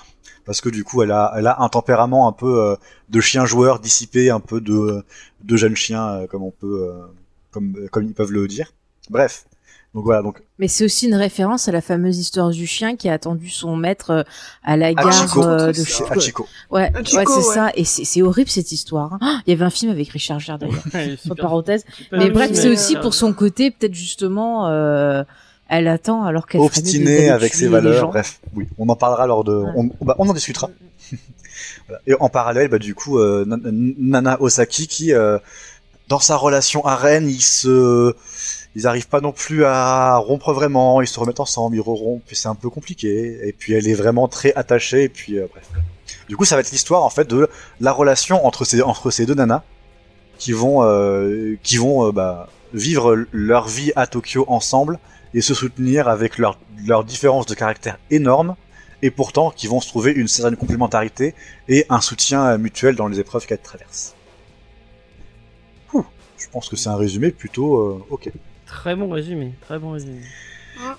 parce 0.46 0.60
que 0.60 0.68
du 0.70 0.84
coup 0.84 1.02
elle 1.02 1.10
a 1.10 1.34
elle 1.36 1.46
a 1.46 1.60
un 1.60 1.68
tempérament 1.68 2.28
un 2.28 2.32
peu 2.32 2.62
euh, 2.62 2.76
de 3.10 3.20
chien 3.20 3.44
joueur 3.44 3.80
dissipé, 3.80 4.30
un 4.30 4.40
peu 4.40 4.60
de 4.60 5.04
de 5.42 5.56
jeune 5.56 5.76
chien 5.76 6.08
euh, 6.08 6.26
comme 6.26 6.42
on 6.42 6.52
peut 6.52 6.88
euh, 6.88 7.06
comme 7.50 7.88
comme 7.90 8.04
ils 8.04 8.14
peuvent 8.14 8.32
le 8.32 8.48
dire. 8.48 8.72
Bref. 9.10 9.44
Donc 9.97 10.05
voilà, 10.05 10.20
donc 10.23 10.43
Mais 10.59 10.68
c'est 10.68 10.85
aussi 10.85 11.06
une 11.09 11.14
référence 11.14 11.68
à 11.68 11.73
la 11.73 11.81
fameuse 11.81 12.18
histoire 12.18 12.51
du 12.51 12.66
chien 12.66 12.97
qui 12.97 13.09
a 13.09 13.14
attendu 13.14 13.48
son 13.48 13.77
maître 13.77 14.10
euh, 14.10 14.23
à 14.62 14.77
la 14.77 14.93
gare 14.93 15.06
Hachiko, 15.09 15.43
euh, 15.43 15.73
de 15.73 15.85
Chico. 15.85 16.12
Hachiko. 16.12 16.48
Ouais, 16.70 16.93
Hachiko, 16.94 17.18
ouais, 17.18 17.24
c'est 17.43 17.48
ouais. 17.48 17.55
ça. 17.55 17.70
Et 17.74 17.85
c'est 17.85 18.05
c'est 18.05 18.20
horrible 18.20 18.51
cette 18.51 18.70
histoire. 18.73 19.14
hein. 19.23 19.40
Il 19.47 19.51
y 19.51 19.52
avait 19.55 19.64
un 19.64 19.70
film 19.70 19.90
avec 19.90 20.10
Richard 20.10 20.39
Gere 20.39 20.59
d'ailleurs. 20.59 20.74
Ouais, 20.94 21.16
super. 21.16 21.48
Super 21.89 22.18
Mais 22.18 22.28
bref, 22.31 22.51
c'est 22.52 22.68
aussi 22.68 22.94
pour 22.97 23.14
son 23.14 23.32
côté, 23.32 23.70
peut-être 23.70 23.94
justement, 23.94 24.68
euh, 24.68 25.24
elle 25.68 25.89
attend 25.89 26.24
alors 26.24 26.47
qu'elle 26.47 26.60
ferait 26.60 26.70
mieux 26.73 26.78
obstiné 26.81 27.05
d'aller 27.16 27.28
avec 27.31 27.55
ses 27.55 27.66
valeurs. 27.68 28.09
Bref, 28.09 28.40
oui, 28.55 28.68
on 28.77 28.86
en 28.90 28.97
parlera 28.97 29.27
lors 29.27 29.44
de, 29.44 29.55
Ouais. 29.56 29.70
on, 29.77 30.05
bah, 30.05 30.14
on 30.18 30.28
en 30.28 30.35
discutera. 30.35 30.68
Voilà. 31.89 32.02
Et 32.06 32.14
en 32.20 32.28
parallèle, 32.28 32.68
bah, 32.68 32.78
du 32.78 32.94
coup, 32.94 33.18
euh, 33.18 33.44
Nan- 33.47 33.94
Nana 33.98 34.36
Osaki 34.43 34.89
qui, 34.89 35.12
euh, 35.14 35.39
dans 36.09 36.18
sa 36.18 36.36
relation 36.36 36.85
à 36.85 36.97
Ren, 36.97 37.27
ils 37.27 37.40
se, 37.43 38.14
ils 38.77 38.86
arrivent 38.86 39.09
pas 39.09 39.23
non 39.23 39.32
plus 39.32 39.65
à 39.65 40.19
rompre 40.19 40.53
vraiment. 40.53 41.01
Ils 41.01 41.09
se 41.09 41.19
remettent 41.19 41.40
ensemble, 41.40 41.77
ils 41.77 41.81
re-rompent, 41.81 42.23
puis 42.27 42.36
c'est 42.36 42.48
un 42.48 42.55
peu 42.55 42.69
compliqué. 42.69 43.39
Et 43.48 43.53
puis 43.53 43.73
elle 43.73 43.89
est 43.89 43.94
vraiment 43.94 44.28
très 44.28 44.53
attachée. 44.55 45.05
Et 45.05 45.09
puis 45.09 45.39
euh, 45.39 45.47
bref. 45.51 45.66
Du 46.28 46.36
coup, 46.36 46.44
ça 46.44 46.57
va 46.57 46.61
être 46.61 46.70
l'histoire 46.70 47.03
en 47.03 47.09
fait 47.09 47.27
de 47.27 47.48
la 47.81 47.93
relation 47.93 48.44
entre 48.44 48.65
ces 48.66 49.27
deux 49.27 49.35
nanas 49.35 49.62
qui 50.39 50.53
vont 50.53 50.85
euh, 50.85 51.57
euh, 51.57 52.12
bah, 52.12 52.51
vivre 52.74 53.24
leur 53.32 53.66
vie 53.66 53.93
à 53.97 54.07
Tokyo 54.07 54.44
ensemble 54.47 54.98
et 55.32 55.40
se 55.40 55.55
soutenir 55.55 56.09
avec 56.09 56.36
leurs 56.36 56.59
différences 57.05 57.47
de 57.47 57.55
caractère 57.55 57.98
énormes 58.11 58.57
et 59.01 59.11
pourtant 59.11 59.51
qui 59.51 59.69
vont 59.69 59.81
se 59.81 59.89
trouver 59.89 60.12
une 60.12 60.28
certaine 60.28 60.57
complémentarité 60.57 61.35
et 61.69 61.86
un 61.89 62.03
soutien 62.03 62.59
mutuel 62.59 62.94
dans 62.94 63.09
les 63.09 63.20
épreuves 63.20 63.47
qu'elles 63.47 63.59
traversent. 63.59 64.15
Je 65.94 66.47
pense 66.53 66.69
que 66.69 66.77
c'est 66.77 66.90
un 66.90 66.97
résumé 66.97 67.31
plutôt 67.31 68.05
ok. 68.11 68.31
Très 68.66 68.97
bon 68.97 69.09
résumé, 69.10 69.55
très 69.60 69.78
bon 69.78 69.93
résumé. 69.93 70.20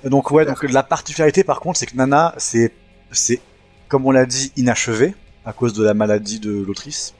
Donc 0.05 0.31
ouais, 0.31 0.45
donc 0.45 0.63
la 0.63 0.83
particularité 0.83 1.43
par 1.43 1.59
contre, 1.59 1.79
c'est 1.79 1.85
que 1.85 1.95
Nana, 1.95 2.33
c'est 2.37 2.71
c'est 3.11 3.39
comme 3.87 4.05
on 4.05 4.11
l'a 4.11 4.25
dit 4.25 4.51
inachevé 4.57 5.15
à 5.45 5.53
cause 5.53 5.73
de 5.73 5.83
la 5.83 5.93
maladie 5.93 6.39
de 6.39 6.63
l'autrice. 6.65 7.13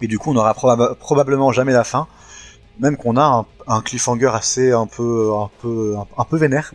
Et 0.00 0.06
du 0.06 0.18
coup, 0.18 0.30
on 0.30 0.34
n'aura 0.34 0.52
proba- 0.52 0.94
probablement 0.94 1.52
jamais 1.52 1.72
la 1.72 1.84
fin, 1.84 2.06
même 2.78 2.96
qu'on 2.96 3.16
a 3.16 3.46
un, 3.66 3.80
cliffhanger 3.80 4.30
assez 4.34 4.72
un 4.72 4.86
peu 4.86 5.32
un 5.34 5.50
peu 5.60 5.94
un 6.18 6.24
peu 6.24 6.36
vénère 6.36 6.72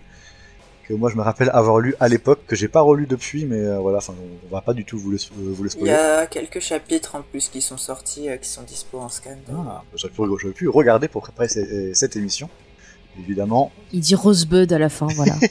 que 0.90 0.94
moi 0.96 1.10
je 1.12 1.16
me 1.16 1.22
rappelle 1.22 1.52
avoir 1.54 1.80
lu 1.80 1.94
à 2.00 2.10
l'époque 2.10 2.40
que 2.48 2.56
j'ai 2.56 2.68
pas 2.68 2.82
relu 2.82 3.06
depuis, 3.06 3.46
mais 3.46 3.60
euh, 3.60 3.78
voilà, 3.78 4.00
enfin 4.00 4.14
on, 4.20 4.48
on 4.48 4.54
va 4.56 4.62
pas 4.62 4.74
du 4.74 4.84
tout 4.86 4.98
vous 4.98 5.12
le 5.12 5.18
euh, 5.18 5.54
vous 5.54 5.64
le 5.64 5.70
Il 5.70 5.74
y 5.74 5.76
spoiler. 5.76 5.92
a 5.94 6.26
quelques 6.26 6.60
chapitres 6.60 7.16
en 7.16 7.22
plus 7.22 7.48
qui 7.48 7.62
sont 7.62 7.78
sortis, 7.78 8.28
euh, 8.28 8.38
qui 8.38 8.50
sont 8.50 8.64
dispo 8.64 9.00
en 9.00 9.08
scan. 9.08 9.38
Ah, 9.54 9.84
j'aurais 9.96 10.12
pu, 10.12 10.22
j'aurais 10.42 10.54
pu 10.54 10.68
regarder 10.68 11.08
pour 11.08 11.22
préparer 11.22 11.48
cette 11.94 12.16
émission. 12.16 12.50
Évidemment, 13.20 13.72
Il 13.94 14.00
dit 14.02 14.16
Rosebud 14.16 14.72
à 14.74 14.80
la 14.80 14.90
fin, 14.90 15.08
voilà. 15.16 15.36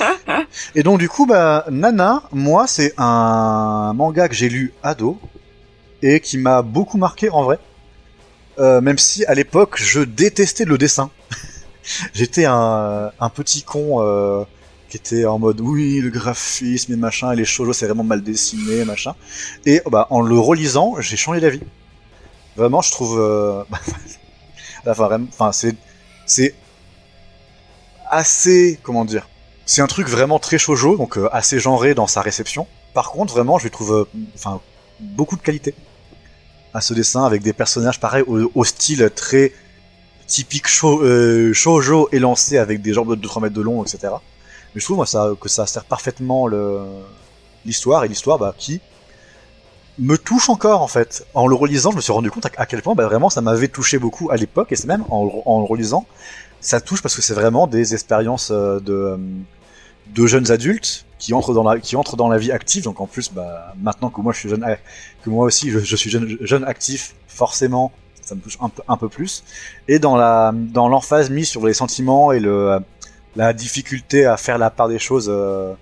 Euh, 0.00 0.42
Et 0.74 0.82
donc 0.82 0.98
du 0.98 1.08
coup, 1.08 1.26
bah, 1.26 1.64
Nana, 1.70 2.24
moi, 2.32 2.66
c'est 2.66 2.92
un 2.98 3.92
manga 3.94 4.28
que 4.28 4.34
j'ai 4.34 4.48
lu 4.48 4.72
ado 4.82 5.16
et 6.02 6.18
qui 6.20 6.38
m'a 6.38 6.62
beaucoup 6.62 6.98
marqué 6.98 7.30
en 7.30 7.44
vrai. 7.44 7.58
Euh, 8.58 8.80
même 8.80 8.98
si 8.98 9.24
à 9.26 9.34
l'époque, 9.34 9.76
je 9.80 10.00
détestais 10.00 10.64
le 10.64 10.76
dessin. 10.78 11.10
J'étais 12.12 12.44
un, 12.44 13.12
un 13.18 13.28
petit 13.30 13.62
con 13.62 14.00
euh, 14.00 14.44
qui 14.88 14.96
était 14.96 15.24
en 15.24 15.38
mode 15.38 15.60
oui, 15.60 16.00
le 16.00 16.10
graphisme 16.10 16.92
et 16.92 16.96
machin, 16.96 17.32
et 17.32 17.36
les 17.36 17.44
shoujo 17.44 17.72
c'est 17.72 17.86
vraiment 17.86 18.04
mal 18.04 18.22
dessiné, 18.22 18.84
machin. 18.84 19.14
Et 19.66 19.80
bah, 19.90 20.06
en 20.10 20.20
le 20.20 20.38
relisant, 20.38 21.00
j'ai 21.00 21.16
changé 21.16 21.40
d'avis. 21.40 21.62
Vraiment, 22.56 22.82
je 22.82 22.90
trouve. 22.90 23.18
euh, 23.20 23.62
vraiment, 24.84 25.26
enfin, 25.32 25.52
c'est 25.52 25.76
c'est 26.26 26.54
assez 28.10 28.78
comment 28.82 29.04
dire 29.04 29.28
c'est 29.66 29.82
un 29.82 29.86
truc 29.86 30.08
vraiment 30.08 30.40
très 30.40 30.58
shoujo, 30.58 30.96
donc 30.96 31.16
euh, 31.16 31.28
assez 31.32 31.60
genré 31.60 31.94
dans 31.94 32.08
sa 32.08 32.22
réception. 32.22 32.66
Par 32.92 33.12
contre, 33.12 33.32
vraiment, 33.32 33.58
je 33.58 33.64
lui 33.64 33.70
trouve 33.70 33.94
euh, 33.94 34.04
enfin 34.34 34.60
beaucoup 34.98 35.36
de 35.36 35.42
qualité 35.42 35.74
à 36.74 36.80
ce 36.80 36.92
dessin 36.94 37.24
avec 37.24 37.42
des 37.42 37.52
personnages 37.52 38.00
pareils 38.00 38.24
au 38.26 38.64
style 38.64 39.10
très 39.14 39.52
typique 40.30 40.68
shou- 40.68 41.02
euh, 41.02 41.52
élancé 42.12 42.56
avec 42.56 42.80
des 42.80 42.92
jambes 42.94 43.10
de 43.16 43.20
2-3 43.26 43.42
mètres 43.42 43.54
de 43.54 43.60
long, 43.60 43.82
etc. 43.82 43.98
Mais 44.74 44.80
je 44.80 44.84
trouve 44.86 44.96
moi 44.96 45.06
ça 45.06 45.30
que 45.40 45.48
ça 45.48 45.66
sert 45.66 45.84
parfaitement 45.84 46.46
l'histoire 47.66 48.04
et 48.04 48.08
l'histoire 48.08 48.38
bah, 48.38 48.54
qui 48.56 48.80
me 49.98 50.16
touche 50.16 50.48
encore 50.48 50.82
en 50.82 50.88
fait. 50.88 51.26
En 51.34 51.46
le 51.48 51.54
relisant, 51.56 51.90
je 51.90 51.96
me 51.96 52.00
suis 52.00 52.12
rendu 52.12 52.30
compte 52.30 52.46
à, 52.56 52.66
quel 52.66 52.80
point 52.80 52.94
bah, 52.94 53.06
vraiment 53.06 53.28
ça 53.28 53.40
m'avait 53.40 53.68
touché 53.68 53.98
beaucoup 53.98 54.30
à 54.30 54.36
l'époque 54.36 54.70
et 54.72 54.76
c'est 54.76 54.86
même 54.86 55.04
en, 55.10 55.24
le- 55.24 55.64
relisant 55.66 56.06
ça 56.60 56.80
touche 56.80 57.02
parce 57.02 57.16
que 57.16 57.22
c'est 57.22 57.34
vraiment 57.34 57.66
des 57.66 57.94
expériences 57.94 58.50
euh, 58.52 58.80
de, 58.80 58.92
euh, 58.92 59.16
de 60.14 60.26
jeunes 60.26 60.50
adultes 60.52 61.06
qui 61.18 61.34
entrent 61.34 61.54
dans 61.54 61.64
la 61.64 61.80
qui 61.80 61.96
entrent 61.96 62.16
dans 62.16 62.28
la 62.28 62.38
vie 62.38 62.52
active. 62.52 62.84
Donc 62.84 63.00
en 63.00 63.06
plus, 63.06 63.32
bah, 63.32 63.74
maintenant 63.82 64.10
que 64.10 64.20
moi 64.20 64.32
je 64.32 64.38
suis 64.38 64.48
jeune, 64.48 64.64
que 65.22 65.30
moi 65.30 65.44
aussi 65.46 65.70
je, 65.70 65.78
je 65.80 65.96
suis 65.96 66.10
jeune, 66.10 66.36
jeune 66.40 66.64
actif, 66.64 67.14
forcément, 67.28 67.90
ça 68.30 68.36
me 68.36 68.40
touche 68.40 68.58
un 68.88 68.96
peu 68.96 69.08
plus. 69.08 69.42
Et 69.88 69.98
dans 69.98 70.16
la 70.16 70.52
dans 70.54 70.88
l'emphase 70.88 71.30
mise 71.30 71.48
sur 71.48 71.66
les 71.66 71.74
sentiments 71.74 72.30
et 72.30 72.38
le 72.38 72.78
la 73.36 73.52
difficulté 73.52 74.24
à 74.24 74.36
faire 74.36 74.56
la 74.56 74.70
part 74.70 74.88
des 74.88 74.98
choses 74.98 75.28
euh, 75.28 75.74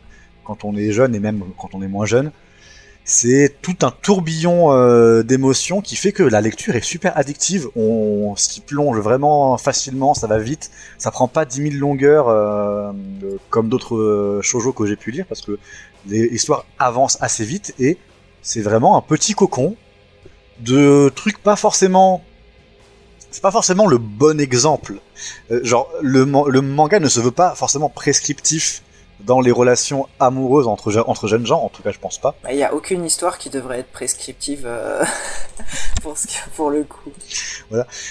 quand 0.45 0.65
on 0.65 0.75
est 0.77 0.93
jeune 0.93 1.15
et 1.15 1.21
même 1.21 1.45
quand 1.59 1.75
on 1.75 1.83
est 1.83 1.89
moins 1.89 2.07
jeune. 2.07 2.33
C'est 3.05 3.57
tout 3.63 3.77
un 3.83 3.91
tourbillon 3.91 4.73
euh, 4.73 5.23
d'émotions 5.23 5.81
qui 5.81 5.97
fait 5.97 6.13
que 6.13 6.23
la 6.23 6.43
lecture 6.43 6.75
est 6.77 6.85
super 6.85 7.17
addictive. 7.17 7.69
On 7.75 8.35
s'y 8.37 8.61
plonge 8.61 8.99
vraiment 8.99 9.57
facilement, 9.57 10.13
ça 10.13 10.27
va 10.27 10.39
vite. 10.39 10.71
Ça 10.99 11.11
prend 11.11 11.27
pas 11.27 11.47
10 11.47 11.71
000 11.71 11.75
longueurs 11.77 12.29
euh, 12.29 12.93
comme 13.49 13.69
d'autres 13.69 14.41
shoujo 14.43 14.73
que 14.73 14.87
j'ai 14.87 14.97
pu 14.97 15.11
lire 15.11 15.27
parce 15.27 15.41
que 15.43 15.59
les 16.07 16.27
histoires 16.27 16.65
avancent 16.79 17.19
assez 17.21 17.45
vite 17.45 17.75
et 17.79 17.99
c'est 18.43 18.63
vraiment 18.63 18.97
un 18.97 19.03
petit 19.03 19.35
cocon 19.35 19.77
de 20.61 21.11
trucs 21.15 21.39
pas 21.39 21.57
forcément 21.57 22.23
c'est 23.39 23.43
pas 23.43 23.53
forcément 23.53 23.87
le 23.87 23.99
bon 23.99 24.41
exemple. 24.41 24.95
Euh, 25.53 25.63
genre, 25.63 25.89
le, 26.03 26.25
le 26.49 26.61
manga 26.61 26.99
ne 26.99 27.09
se 27.09 27.21
veut 27.21 27.31
pas 27.31 27.55
forcément 27.55 27.89
prescriptif 27.89 28.83
dans 29.21 29.41
les 29.41 29.53
relations 29.53 30.09
amoureuses 30.19 30.67
entre, 30.67 30.93
entre 31.07 31.29
jeunes 31.29 31.47
gens, 31.47 31.61
en 31.61 31.69
tout 31.69 31.85
cas 31.85 31.93
je 31.93 32.01
pense 32.01 32.19
pas. 32.19 32.35
Il 32.51 32.57
n'y 32.57 32.65
a 32.65 32.75
aucune 32.75 33.05
histoire 33.05 33.39
qui 33.39 33.49
devrait 33.49 33.79
être 33.79 33.93
prescriptive 33.93 34.65
euh, 34.67 35.05
pour, 36.03 36.19
ce 36.19 36.27
pour 36.57 36.71
le 36.71 36.83
coup. 36.83 37.13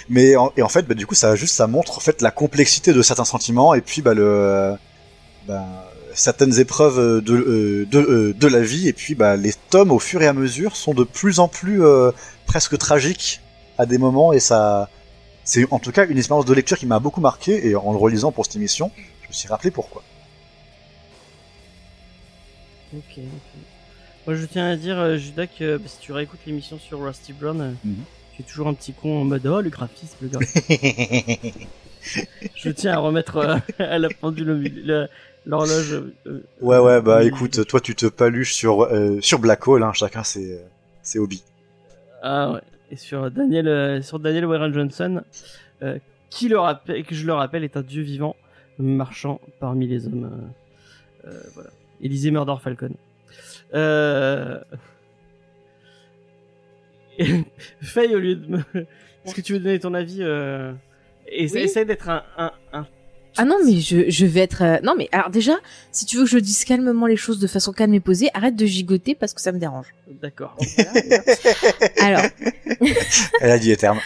Mais 0.07 0.37
en, 0.37 0.53
et 0.55 0.61
en 0.61 0.69
fait, 0.69 0.83
bah, 0.83 0.95
du 0.95 1.05
coup, 1.05 1.15
ça 1.15 1.35
juste 1.35 1.55
ça 1.55 1.67
montre 1.67 1.97
en 1.97 1.99
fait 1.99 2.21
la 2.21 2.31
complexité 2.31 2.93
de 2.93 3.01
certains 3.01 3.25
sentiments 3.25 3.73
et 3.73 3.81
puis 3.81 4.01
bah, 4.01 4.13
le, 4.13 4.75
bah, 5.45 5.65
certaines 6.13 6.57
épreuves 6.57 7.21
de, 7.21 7.33
euh, 7.33 7.85
de, 7.85 7.99
euh, 7.99 8.33
de 8.33 8.47
la 8.47 8.61
vie 8.61 8.87
et 8.87 8.93
puis 8.93 9.13
bah, 9.13 9.35
les 9.35 9.53
tomes 9.69 9.91
au 9.91 9.99
fur 9.99 10.21
et 10.21 10.27
à 10.27 10.33
mesure 10.33 10.77
sont 10.77 10.93
de 10.93 11.03
plus 11.03 11.39
en 11.39 11.49
plus 11.49 11.83
euh, 11.83 12.11
presque 12.45 12.77
tragiques 12.77 13.41
à 13.77 13.85
des 13.85 13.97
moments 13.97 14.33
et 14.33 14.39
ça 14.39 14.89
c'est 15.47 15.65
en 15.71 15.79
tout 15.79 15.91
cas 15.93 16.05
une 16.05 16.17
expérience 16.17 16.45
de 16.45 16.53
lecture 16.53 16.77
qui 16.77 16.85
m'a 16.85 16.99
beaucoup 16.99 17.21
marqué 17.21 17.65
et 17.67 17.75
en 17.75 17.91
le 17.91 17.97
relisant 17.97 18.31
pour 18.33 18.45
cette 18.45 18.57
émission, 18.57 18.91
je 19.23 19.27
me 19.29 19.33
suis 19.33 19.47
rappelé 19.47 19.71
pourquoi. 19.71 20.03
Ok, 22.93 23.03
ok. 23.17 23.59
Moi, 24.25 24.35
je 24.35 24.45
tiens 24.45 24.69
à 24.69 24.75
dire, 24.75 24.99
euh, 24.99 25.17
Judas, 25.17 25.47
que 25.47 25.77
bah, 25.77 25.87
si 25.87 25.99
tu 25.99 26.11
réécoutes 26.11 26.41
l'émission 26.45 26.77
sur 26.79 27.01
Rusty 27.01 27.31
Brown, 27.33 27.75
Mhm. 27.83 27.95
tu 28.35 28.41
es 28.41 28.45
toujours 28.45 28.67
un 28.67 28.73
petit 28.73 28.91
con 28.93 29.21
en 29.21 29.23
mode 29.23 29.45
oh 29.47 29.61
le 29.61 29.69
graphisme, 29.69 30.17
le 30.21 30.27
graphisme. 30.27 30.59
je 32.55 32.69
tiens 32.69 32.93
à 32.93 32.97
remettre 32.99 33.37
euh, 33.37 33.57
à 33.79 33.99
la 33.99 34.09
pendule 34.09 35.09
l'horloge. 35.45 35.93
euh, 36.25 36.43
Ouais 36.61 36.77
ouais 36.79 37.01
bah 37.01 37.23
écoute, 37.23 37.65
toi 37.67 37.79
tu 37.79 37.95
te 37.95 38.05
paluches 38.05 38.53
sur 38.53 38.81
euh, 38.83 39.19
sur 39.21 39.39
Black 39.39 39.65
Hole, 39.67 39.83
hein, 39.83 39.93
chacun 39.93 40.23
ses 40.25 40.59
ses 41.03 41.19
hobbies. 41.19 41.43
Ah 42.21 42.51
ouais. 42.51 42.61
Et 42.91 42.95
sur 42.95 43.29
Daniel, 43.31 43.67
euh, 43.67 44.01
sur 44.01 44.19
Daniel 44.19 44.45
Warren 44.45 44.73
Johnson, 44.73 45.21
euh, 45.83 45.99
qui 46.29 46.47
le 46.47 46.57
rappelle, 46.59 47.03
que 47.03 47.15
je 47.15 47.25
le 47.25 47.33
rappelle, 47.33 47.63
est 47.63 47.77
un 47.77 47.81
dieu 47.81 48.01
vivant 48.01 48.35
marchant 48.79 49.41
parmi 49.59 49.87
les 49.87 50.07
hommes. 50.07 50.51
euh, 51.25 51.41
voilà. 51.53 51.69
Élisée 52.01 52.31
Murder 52.31 52.55
Falcon. 52.61 52.91
Euh... 53.73 54.59
Faye, 57.81 58.15
au 58.15 58.19
lieu 58.19 58.35
de 58.35 58.47
me... 58.47 58.59
Est-ce 59.25 59.33
que 59.35 59.41
tu 59.41 59.53
veux 59.53 59.59
donner 59.59 59.79
ton 59.79 59.93
avis 59.93 60.19
euh... 60.21 60.71
et 61.27 61.51
Oui. 61.51 61.59
Essaye 61.59 61.85
d'être 61.85 62.07
un, 62.09 62.23
un, 62.37 62.51
un... 62.71 62.85
Ah 63.37 63.45
non, 63.45 63.57
mais 63.65 63.79
je, 63.79 64.09
je 64.09 64.25
vais 64.25 64.39
être... 64.41 64.63
euh, 64.63 64.77
Non, 64.83 64.93
mais 64.97 65.07
alors 65.11 65.29
déjà, 65.29 65.53
si 65.91 66.05
tu 66.05 66.17
veux 66.17 66.23
que 66.23 66.29
je 66.29 66.39
dise 66.39 66.63
calmement 66.65 67.05
les 67.05 67.15
choses 67.17 67.39
de 67.39 67.47
façon 67.47 67.71
calme 67.71 67.93
et 67.93 67.99
posée, 67.99 68.29
arrête 68.33 68.55
de 68.55 68.65
gigoter 68.65 69.15
parce 69.15 69.33
que 69.33 69.41
ça 69.41 69.51
me 69.51 69.59
dérange. 69.59 69.87
D'accord. 70.21 70.55
Alors, 72.01 72.21
Elle 73.41 73.51
a 73.51 73.59
dit 73.59 73.69
les 73.69 73.77
termes. 73.77 73.99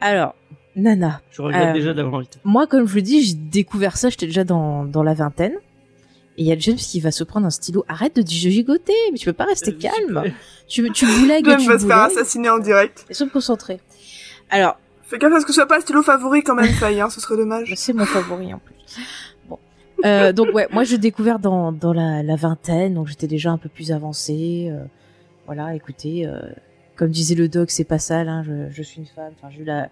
alors, 0.00 0.34
Nana, 0.76 1.20
Je 1.32 1.42
regrette 1.42 1.68
Euh, 1.68 1.72
déjà 1.72 1.92
d'avoir 1.94 2.16
invité. 2.20 2.38
moi, 2.44 2.66
comme 2.66 2.86
je 2.86 2.94
le 2.94 3.02
dis, 3.02 3.22
j'ai 3.22 3.34
découvert 3.34 3.96
ça, 3.96 4.08
j'étais 4.08 4.26
déjà 4.26 4.44
dans, 4.44 4.84
dans 4.84 5.02
la 5.02 5.14
vingtaine. 5.14 5.54
Et 6.38 6.42
il 6.42 6.46
y 6.46 6.52
a 6.52 6.58
James 6.58 6.76
qui 6.76 7.00
va 7.00 7.10
se 7.10 7.24
prendre 7.24 7.46
un 7.46 7.50
stylo. 7.50 7.84
Arrête 7.88 8.16
de 8.16 8.26
gigoter, 8.26 8.94
mais 9.12 9.18
tu 9.18 9.26
peux 9.26 9.32
pas 9.34 9.44
rester 9.44 9.72
Euh, 9.72 9.78
calme. 9.78 10.32
Tu, 10.68 10.88
tu 10.92 11.04
boulègues, 11.04 11.44
John 11.44 11.58
tu 11.58 11.66
va 11.68 11.78
se 11.78 11.86
faire 11.86 11.98
assassiner 11.98 12.48
en 12.48 12.58
direct. 12.60 13.04
Laisse-moi 13.08 13.26
me 13.26 13.32
concentrer. 13.32 13.80
Alors, 14.48 14.78
Fais 15.10 15.18
gaffe 15.18 15.32
à 15.34 15.40
ce 15.40 15.44
que 15.44 15.50
ce 15.52 15.56
soit 15.56 15.66
pas 15.66 15.76
le 15.76 15.82
stylo 15.82 16.02
favori 16.02 16.42
quand 16.44 16.54
même, 16.54 16.72
Faye, 16.72 17.00
hein, 17.00 17.10
ce 17.10 17.20
serait 17.20 17.36
dommage. 17.36 17.72
C'est 17.76 17.92
mon 17.92 18.04
favori 18.06 18.54
en 18.54 18.58
plus. 18.60 18.74
Bon. 19.48 19.58
Euh, 20.04 20.32
donc 20.32 20.54
ouais, 20.54 20.68
moi 20.70 20.84
j'ai 20.84 20.98
découvert 20.98 21.40
dans, 21.40 21.72
dans 21.72 21.92
la, 21.92 22.22
la 22.22 22.36
vingtaine, 22.36 22.94
donc 22.94 23.08
j'étais 23.08 23.26
déjà 23.26 23.50
un 23.50 23.58
peu 23.58 23.68
plus 23.68 23.90
avancée. 23.92 24.68
euh, 24.70 24.84
voilà, 25.46 25.74
écoutez, 25.74 26.26
euh, 26.26 26.38
comme 26.94 27.10
disait 27.10 27.34
le 27.34 27.48
doc, 27.48 27.70
c'est 27.72 27.82
pas 27.84 27.98
sale, 27.98 28.28
hein, 28.28 28.44
je, 28.46 28.70
je 28.72 28.82
suis 28.84 29.00
une 29.00 29.06
femme. 29.06 29.32
Enfin, 29.36 29.52
j'ai 29.52 29.62
eu 29.62 29.64
la... 29.64 29.88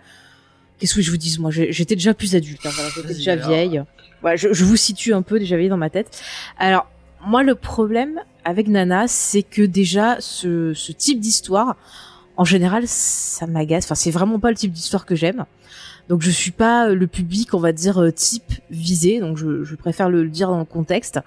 Qu'est-ce 0.79 0.95
que 0.95 1.03
je 1.03 1.11
vous 1.11 1.17
dise 1.17 1.41
Moi, 1.41 1.51
j'ai- 1.51 1.73
j'étais 1.73 1.97
déjà 1.97 2.15
plus 2.15 2.37
adulte. 2.37 2.65
Hein, 2.65 2.71
voilà, 2.73 2.91
j'étais 2.95 3.15
déjà 3.15 3.35
vieille. 3.35 3.83
Voilà, 4.21 4.37
je, 4.37 4.53
je 4.53 4.65
vous 4.65 4.77
situe 4.77 5.13
un 5.13 5.23
peu 5.23 5.41
déjà 5.41 5.57
vieille 5.57 5.69
dans 5.69 5.77
ma 5.77 5.91
tête. 5.91 6.23
Alors, 6.59 6.87
moi, 7.27 7.43
le 7.43 7.57
problème 7.57 8.21
avec 8.45 8.69
Nana, 8.69 9.09
c'est 9.09 9.43
que 9.43 9.63
déjà 9.63 10.17
ce, 10.21 10.75
ce 10.75 10.93
type 10.93 11.19
d'histoire, 11.19 11.77
en 12.39 12.45
général, 12.45 12.85
ça 12.87 13.47
m'agace. 13.47 13.85
Enfin, 13.85 13.97
c'est 13.97 14.11
vraiment 14.11 14.39
pas 14.39 14.49
le 14.51 14.57
type 14.57 14.73
d'histoire 14.73 15.05
que 15.05 15.15
j'aime. 15.15 15.45
Donc 16.09 16.23
je 16.23 16.31
suis 16.31 16.53
pas 16.53 16.89
euh, 16.89 16.95
le 16.95 17.07
public, 17.07 17.53
on 17.53 17.59
va 17.59 17.73
dire 17.73 18.01
euh, 18.01 18.11
type 18.11 18.55
visé, 18.71 19.21
donc 19.21 19.37
je, 19.37 19.63
je 19.63 19.75
préfère 19.75 20.09
le 20.09 20.27
dire 20.29 20.49
dans 20.49 20.61
le 20.61 20.65
contexte. 20.65 21.21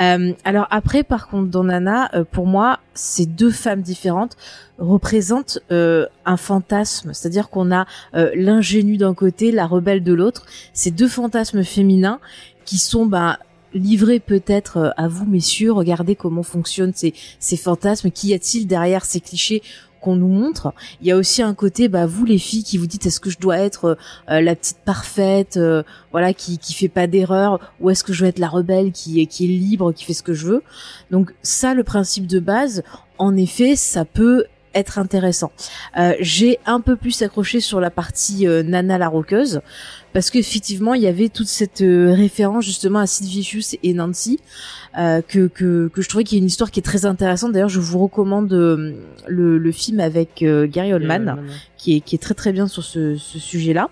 Euh, 0.00 0.32
alors 0.44 0.66
après, 0.70 1.04
par 1.04 1.28
contre, 1.28 1.48
dans 1.50 1.62
Nana, 1.62 2.10
euh, 2.14 2.24
pour 2.24 2.46
moi, 2.46 2.80
ces 2.94 3.26
deux 3.26 3.52
femmes 3.52 3.82
différentes 3.82 4.36
représentent 4.78 5.60
euh, 5.70 6.06
un 6.24 6.36
fantasme, 6.36 7.12
c'est-à-dire 7.14 7.48
qu'on 7.48 7.70
a 7.70 7.86
l'ingénue 8.34 8.96
d'un 8.96 9.14
côté, 9.14 9.52
la 9.52 9.66
rebelle 9.66 10.02
de 10.02 10.12
l'autre. 10.12 10.46
Ces 10.72 10.90
deux 10.90 11.08
fantasmes 11.08 11.62
féminins 11.62 12.18
qui 12.64 12.78
sont 12.78 13.08
livrés 13.74 14.18
peut-être 14.18 14.94
à 14.96 15.08
vous, 15.08 15.26
messieurs. 15.26 15.72
Regardez 15.72 16.16
comment 16.16 16.42
fonctionnent 16.42 16.94
ces, 16.94 17.14
ces 17.38 17.56
fantasmes. 17.56 18.10
Qu'y 18.10 18.34
a-t-il 18.34 18.66
derrière 18.66 19.04
ces 19.04 19.20
clichés 19.20 19.62
qu'on 20.00 20.16
nous 20.16 20.28
montre. 20.28 20.72
Il 21.00 21.06
y 21.06 21.12
a 21.12 21.16
aussi 21.16 21.42
un 21.42 21.54
côté, 21.54 21.88
bah 21.88 22.06
vous 22.06 22.24
les 22.24 22.38
filles, 22.38 22.64
qui 22.64 22.78
vous 22.78 22.86
dites 22.86 23.06
est-ce 23.06 23.20
que 23.20 23.30
je 23.30 23.38
dois 23.38 23.58
être 23.58 23.96
euh, 24.30 24.40
la 24.40 24.54
petite 24.54 24.78
parfaite, 24.84 25.56
euh, 25.56 25.82
voilà, 26.12 26.32
qui 26.32 26.58
qui 26.58 26.74
fait 26.74 26.88
pas 26.88 27.06
d'erreur, 27.06 27.72
ou 27.80 27.90
est-ce 27.90 28.04
que 28.04 28.12
je 28.12 28.20
dois 28.20 28.28
être 28.28 28.38
la 28.38 28.48
rebelle 28.48 28.92
qui 28.92 29.20
est 29.20 29.26
qui 29.26 29.44
est 29.44 29.48
libre, 29.48 29.92
qui 29.92 30.04
fait 30.04 30.14
ce 30.14 30.22
que 30.22 30.34
je 30.34 30.46
veux? 30.46 30.62
Donc 31.10 31.34
ça, 31.42 31.74
le 31.74 31.84
principe 31.84 32.26
de 32.26 32.40
base, 32.40 32.82
en 33.18 33.36
effet, 33.36 33.76
ça 33.76 34.04
peut 34.04 34.44
être 34.74 34.98
intéressant. 34.98 35.50
Euh, 35.98 36.14
J'ai 36.20 36.58
un 36.66 36.80
peu 36.80 36.96
plus 36.96 37.22
accroché 37.22 37.60
sur 37.60 37.80
la 37.80 37.90
partie 37.90 38.46
euh, 38.46 38.62
Nana 38.62 38.98
la 38.98 39.08
roqueuse 39.08 39.60
parce 40.12 40.30
qu'effectivement 40.30 40.94
il 40.94 41.02
y 41.02 41.06
avait 41.06 41.28
toute 41.28 41.48
cette 41.48 41.80
euh, 41.80 42.12
référence 42.12 42.64
justement 42.64 43.00
à 43.00 43.06
Sid 43.06 43.26
Vicious 43.26 43.76
et 43.82 43.92
Nancy 43.92 44.40
euh, 44.98 45.22
que, 45.26 45.46
que 45.46 45.88
que 45.88 46.02
je 46.02 46.08
trouvais 46.08 46.24
qu'il 46.24 46.38
y 46.38 46.40
a 46.40 46.42
une 46.42 46.48
histoire 46.48 46.70
qui 46.70 46.80
est 46.80 46.82
très 46.82 47.06
intéressante. 47.06 47.52
D'ailleurs, 47.52 47.68
je 47.68 47.80
vous 47.80 47.98
recommande 47.98 48.52
euh, 48.52 48.94
le, 49.28 49.58
le 49.58 49.72
film 49.72 50.00
avec 50.00 50.42
euh, 50.42 50.66
Gary 50.66 50.92
Oldman 50.92 51.38
qui 51.76 51.96
est, 51.96 52.00
qui 52.00 52.16
est 52.16 52.18
très 52.18 52.34
très 52.34 52.52
bien 52.52 52.66
sur 52.66 52.82
ce, 52.82 53.16
ce 53.16 53.38
sujet-là. 53.38 53.90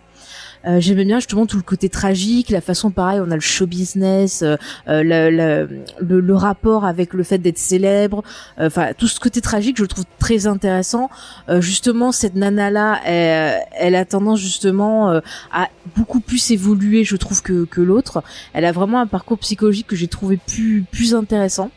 Euh, 0.66 0.80
J'aimais 0.80 1.04
bien 1.04 1.18
justement 1.18 1.46
tout 1.46 1.56
le 1.56 1.62
côté 1.62 1.88
tragique, 1.88 2.50
la 2.50 2.60
façon 2.60 2.90
pareil, 2.90 3.20
on 3.20 3.30
a 3.30 3.34
le 3.34 3.40
show 3.40 3.66
business, 3.66 4.42
euh, 4.42 4.56
euh, 4.88 5.02
le, 5.02 5.30
le, 5.30 5.80
le, 6.00 6.20
le 6.20 6.34
rapport 6.34 6.84
avec 6.84 7.12
le 7.14 7.22
fait 7.22 7.38
d'être 7.38 7.58
célèbre, 7.58 8.22
euh, 8.58 8.66
enfin 8.66 8.92
tout 8.96 9.06
ce 9.06 9.20
côté 9.20 9.40
tragique, 9.40 9.76
je 9.76 9.82
le 9.82 9.88
trouve 9.88 10.04
très 10.18 10.46
intéressant. 10.46 11.08
Euh, 11.48 11.60
justement, 11.60 12.10
cette 12.12 12.34
nana 12.34 12.70
là, 12.70 13.00
elle, 13.04 13.60
elle 13.78 13.94
a 13.94 14.04
tendance 14.04 14.40
justement 14.40 15.10
euh, 15.10 15.20
à 15.52 15.68
beaucoup 15.96 16.20
plus 16.20 16.50
évoluer, 16.50 17.04
je 17.04 17.16
trouve 17.16 17.42
que, 17.42 17.64
que 17.64 17.80
l'autre. 17.80 18.22
Elle 18.52 18.64
a 18.64 18.72
vraiment 18.72 19.00
un 19.00 19.06
parcours 19.06 19.38
psychologique 19.38 19.86
que 19.86 19.96
j'ai 19.96 20.08
trouvé 20.08 20.36
plus 20.36 20.84
plus 20.90 21.14
intéressant. 21.14 21.70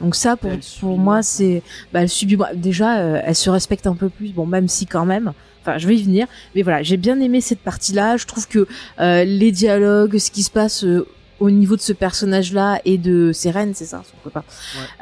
Donc 0.00 0.14
ça, 0.14 0.36
pour, 0.36 0.52
pour 0.78 0.96
moi, 0.96 1.22
c'est 1.22 1.62
bah, 1.92 2.02
elle 2.02 2.08
subit 2.08 2.38
déjà, 2.54 2.98
euh, 2.98 3.20
elle 3.24 3.34
se 3.34 3.50
respecte 3.50 3.86
un 3.88 3.96
peu 3.96 4.08
plus. 4.08 4.28
Bon, 4.28 4.46
même 4.46 4.68
si 4.68 4.86
quand 4.86 5.04
même. 5.04 5.32
Enfin, 5.68 5.78
je 5.78 5.86
vais 5.86 5.96
y 5.96 6.02
venir. 6.02 6.26
Mais 6.54 6.62
voilà, 6.62 6.82
j'ai 6.82 6.96
bien 6.96 7.20
aimé 7.20 7.40
cette 7.40 7.60
partie-là. 7.60 8.16
Je 8.16 8.26
trouve 8.26 8.48
que 8.48 8.66
euh, 9.00 9.24
les 9.24 9.52
dialogues, 9.52 10.18
ce 10.18 10.30
qui 10.30 10.42
se 10.42 10.50
passe 10.50 10.84
euh, 10.84 11.06
au 11.40 11.50
niveau 11.50 11.76
de 11.76 11.80
ce 11.80 11.92
personnage-là 11.92 12.80
et 12.84 12.98
de 12.98 13.32
Seren, 13.32 13.74
c'est 13.74 13.86
ça, 13.86 14.02
son 14.10 14.16
copain, 14.24 14.44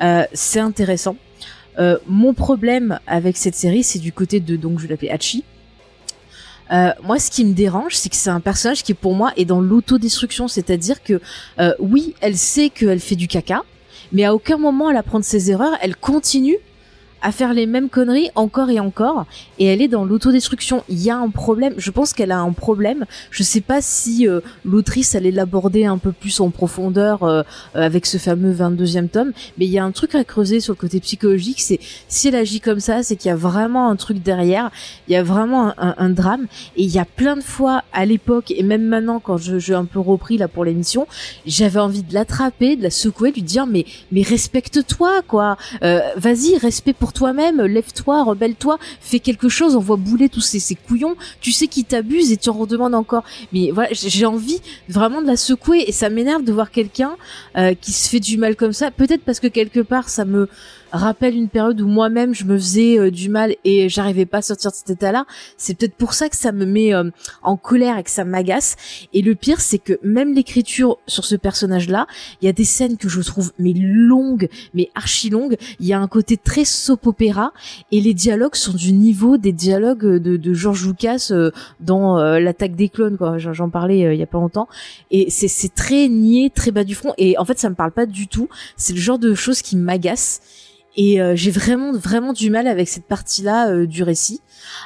euh, 0.03 0.25
c'est 0.33 0.61
intéressant. 0.61 1.17
Mon 2.07 2.33
problème 2.33 3.01
avec 3.07 3.37
cette 3.37 3.55
série, 3.55 3.83
c'est 3.83 3.99
du 3.99 4.11
côté 4.11 4.41
de 4.41 4.57
donc 4.57 4.79
je 4.79 4.85
vais 4.85 4.95
l'appeler 4.95 5.11
Hachi. 5.11 5.45
Euh, 6.73 6.91
moi, 7.03 7.19
ce 7.19 7.31
qui 7.31 7.45
me 7.45 7.53
dérange, 7.53 7.97
c'est 7.97 8.09
que 8.09 8.17
c'est 8.17 8.31
un 8.31 8.41
personnage 8.41 8.83
qui, 8.83 8.95
pour 8.95 9.15
moi, 9.15 9.33
est 9.37 9.45
dans 9.45 9.61
l'autodestruction, 9.61 10.49
c'est-à-dire 10.49 11.03
que 11.03 11.21
euh, 11.61 11.73
oui, 11.79 12.15
elle 12.21 12.37
sait 12.37 12.71
qu'elle 12.71 13.01
fait 13.01 13.15
du 13.15 13.29
caca, 13.29 13.63
mais 14.13 14.25
à 14.25 14.35
aucun 14.35 14.57
moment 14.57 14.91
elle 14.91 14.97
apprend 14.97 15.19
de 15.19 15.25
ses 15.25 15.51
erreurs, 15.51 15.77
elle 15.81 15.97
continue 15.97 16.57
à 17.23 17.33
faire 17.33 17.55
les 17.55 17.67
mêmes 17.67 17.89
conneries 17.89 18.31
encore 18.35 18.71
et 18.71 18.81
encore 18.81 19.27
et 19.59 19.67
elle 19.67 19.83
est 19.83 19.89
dans 19.89 20.05
l'autodestruction. 20.05 20.85
Il 20.89 21.03
y 21.03 21.11
a 21.11 21.17
un 21.17 21.31
problème, 21.31 21.75
je 21.77 21.91
pense 21.91 22.13
qu'elle 22.13 22.33
a 22.33 22.39
un 22.39 22.53
problème. 22.53 23.05
Je 23.31 23.43
sais 23.43 23.61
pas 23.61 23.81
si 23.81 24.29
euh, 24.29 24.41
l'autrice 24.65 25.15
allait 25.15 25.31
l'aborder 25.31 25.85
un 25.85 25.99
peu 25.99 26.13
plus 26.13 26.41
en 26.41 26.51
profondeur 26.51 27.23
euh, 27.23 27.43
avec 27.75 28.07
ce 28.07 28.19
fameux 28.19 28.53
22e 28.53 29.09
tome, 29.09 29.33
mais 29.59 29.67
il 29.67 29.71
y 29.71 29.79
a 29.79 29.85
un 29.85 29.93
truc 29.93 30.15
à 30.15 30.25
creuser 30.25 30.61
sur 30.61 30.75
le 30.75 30.79
côté 30.79 31.01
psychologique, 31.01 31.61
c'est 31.61 31.81
si 32.09 32.29
elle 32.29 32.37
agit 32.37 32.61
comme 32.61 32.81
ça, 32.81 33.03
c'est 33.03 33.17
qu'il 33.17 33.29
y 33.29 33.33
a 33.33 33.37
vraiment 33.37 33.89
un 33.89 33.97
truc 33.97 34.23
derrière, 34.23 34.71
il 35.09 35.13
y 35.13 35.17
a 35.17 35.23
vraiment 35.23 35.73
un, 35.79 35.95
un, 35.99 36.11
drame 36.11 36.47
et 36.77 36.85
il 36.85 36.91
y 36.91 36.99
a 36.99 37.05
plein 37.05 37.37
de 37.37 37.43
fois 37.43 37.83
à 37.93 38.07
l'époque 38.07 38.51
et 38.51 38.63
même 38.63 38.85
maintenant 38.85 39.21
quand 39.21 39.37
je 39.37 39.59
j'ai 39.59 39.75
un 39.75 39.85
peu 39.85 39.99
repris 39.99 40.39
là 40.39 40.49
pour 40.49 40.65
l'émission, 40.65 41.07
j'avais 41.47 41.81
envie 41.81 42.03
de 42.03 42.15
l'attraper, 42.15 42.77
de 42.77 42.83
la 42.83 42.91
secouer, 42.91 43.31
de 43.31 43.37
lui 43.37 43.43
dire 43.43 43.67
mais 43.67 43.85
mais 44.13 44.23
respecte-toi 44.23 45.23
quoi. 45.27 45.57
Euh, 45.83 46.01
vas-y, 46.17 46.57
respect 46.59 46.93
pour 46.93 47.13
toi-même, 47.17 47.63
lève-toi, 47.63 48.23
rebelle-toi, 48.23 48.79
fais 49.01 49.21
quelque 49.21 49.49
chose, 49.49 49.75
on 49.75 49.81
voit 49.81 49.97
bouler 49.97 50.29
tous 50.29 50.43
ces, 50.43 50.61
ces 50.61 50.75
couillons, 50.75 51.17
tu 51.41 51.51
sais 51.51 51.67
qu'ils 51.67 51.87
t'abusent 51.87 52.31
et 52.31 52.37
tu 52.37 52.51
en 52.51 52.53
redemandes 52.53 52.95
encore. 52.95 53.25
Mais 53.55 53.71
voilà, 53.73 53.89
j'ai 53.93 54.27
envie 54.27 54.61
vraiment 54.91 55.23
de 55.23 55.27
la 55.27 55.37
secouer 55.37 55.85
et 55.87 55.93
ça 55.93 56.11
m'énerve 56.11 56.45
de 56.45 56.53
voir 56.53 56.71
quelqu'un 56.71 57.17
euh, 57.57 57.75
qui 57.81 57.93
se 57.93 58.09
fait 58.11 58.21
du 58.21 58.37
mal 58.37 58.55
comme 58.55 58.75
ça. 58.75 58.91
Peut-être 58.91 59.23
parce 59.23 59.41
que 59.41 59.47
quelque 59.47 59.81
part 59.81 60.11
ça 60.11 60.27
me 60.27 60.49
rappelle 60.97 61.35
une 61.35 61.49
période 61.49 61.81
où 61.81 61.87
moi-même 61.87 62.35
je 62.35 62.45
me 62.45 62.57
faisais 62.57 62.99
euh, 62.99 63.11
du 63.11 63.29
mal 63.29 63.55
et 63.65 63.89
j'arrivais 63.89 64.27
pas 64.27 64.39
à 64.39 64.43
sortir 64.43 64.71
de 64.71 64.77
cet 64.77 64.91
état-là. 64.91 65.27
C'est 65.57 65.77
peut-être 65.77 65.95
pour 65.95 66.15
ça 66.15 66.29
que 66.29 66.37
ça 66.37 66.53
me 66.53 66.65
met 66.65 66.95
euh, 66.95 67.11
en 67.43 67.57
colère 67.57 67.99
et 67.99 68.03
que 68.03 68.11
ça 68.11 68.25
m'agace. 68.25 68.77
Et 69.13 69.23
le 69.23 69.35
pire, 69.35 69.61
c'est 69.61 69.79
que 69.79 69.99
même 70.03 70.35
l'écriture 70.35 70.99
sur 71.07 71.25
ce 71.25 71.35
personnage-là, 71.35 72.07
il 72.41 72.47
y 72.47 72.49
a 72.49 72.53
des 72.53 72.65
scènes 72.65 72.97
que 72.97 73.09
je 73.09 73.21
trouve 73.21 73.53
mais 73.59 73.73
longues, 73.75 74.49
mais 74.75 74.91
archi 74.95 75.31
longues. 75.31 75.57
Il 75.81 75.87
y 75.87 75.93
a 75.93 75.99
un 75.99 76.09
côté 76.09 76.37
très 76.37 76.65
soap 76.65 77.07
opéra 77.07 77.53
et 77.91 78.01
les 78.01 78.15
dialogues 78.15 78.55
sont 78.55 78.73
du 78.75 78.93
niveau 78.93 79.37
des 79.37 79.53
dialogues 79.53 80.07
de, 80.07 80.37
de 80.37 80.55
George 80.55 80.87
Lucas 80.87 81.29
euh, 81.31 81.51
dans 81.81 82.17
l'attaque 82.39 82.75
des 82.75 82.89
clones. 82.89 83.19
J'en 83.39 83.71
parlais 83.71 84.15
il 84.15 84.19
y 84.19 84.23
a 84.23 84.27
pas 84.27 84.39
longtemps. 84.39 84.69
Et 85.11 85.31
c'est 85.31 85.49
c'est 85.49 85.75
très 85.75 86.09
niais, 86.09 86.51
très 86.55 86.71
bas 86.71 86.85
du 86.85 86.95
front. 86.95 87.15
Et 87.19 87.39
en 87.39 87.45
fait, 87.45 87.59
ça 87.59 87.71
me 87.71 87.75
parle 87.75 87.93
pas 87.93 88.07
du 88.07 88.29
tout. 88.29 88.49
C'est 88.77 88.93
le 88.93 89.01
genre 89.01 89.19
de 89.19 89.35
choses 89.35 89.63
qui 89.63 89.77
m'agacent 89.77 90.41
et 90.97 91.21
euh, 91.21 91.37
j'ai 91.37 91.51
vraiment 91.51 91.93
vraiment 91.93 92.33
du 92.33 92.51
mal 92.51 92.67
avec 92.67 92.89
cette 92.89 93.05
partie-là 93.05 93.71
euh, 93.71 93.87
du 93.87 94.03
récit. 94.03 94.41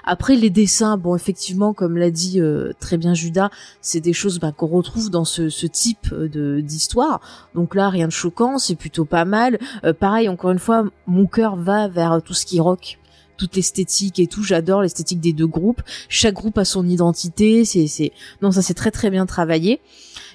Après 0.05 0.35
les 0.35 0.51
dessins, 0.51 0.97
bon 0.97 1.15
effectivement 1.15 1.73
comme 1.73 1.97
l'a 1.97 2.11
dit 2.11 2.41
euh, 2.41 2.73
très 2.81 2.97
bien 2.97 3.15
Judas, 3.15 3.51
c'est 3.81 4.01
des 4.01 4.13
choses 4.13 4.41
bah, 4.41 4.53
qu'on 4.53 4.67
retrouve 4.67 5.11
dans 5.11 5.25
ce, 5.25 5.49
ce 5.49 5.67
type 5.67 6.13
de 6.13 6.61
d'histoire. 6.61 7.21
Donc 7.55 7.75
là 7.75 7.89
rien 7.89 8.09
de 8.09 8.13
choquant, 8.13 8.59
c'est 8.59 8.75
plutôt 8.75 9.05
pas 9.05 9.25
mal. 9.25 9.59
pareil 10.01 10.29
encore 10.29 10.51
une 10.51 10.59
fois, 10.59 10.85
mon 11.07 11.27
cœur 11.27 11.57
va 11.57 11.89
vers 11.89 12.21
tout 12.23 12.35
ce 12.35 12.45
qui 12.45 12.61
rock 12.61 12.99
toute 13.37 13.57
l'esthétique 13.57 14.19
et 14.19 14.27
tout. 14.27 14.43
J'adore 14.43 14.83
l'esthétique 14.83 15.21
des 15.21 15.33
deux 15.33 15.47
groupes. 15.47 15.81
Chaque 16.11 16.35
groupe 16.35 16.59
a 16.59 16.67
son 16.67 16.87
identité. 16.87 17.65
C'est, 17.65 17.87
c'est, 17.87 18.13
non, 18.43 18.53
ça 18.53 18.61
c'est 18.61 18.75
très 18.75 18.91
très 18.91 19.09
bien 19.09 19.25
travaillé. 19.25 19.81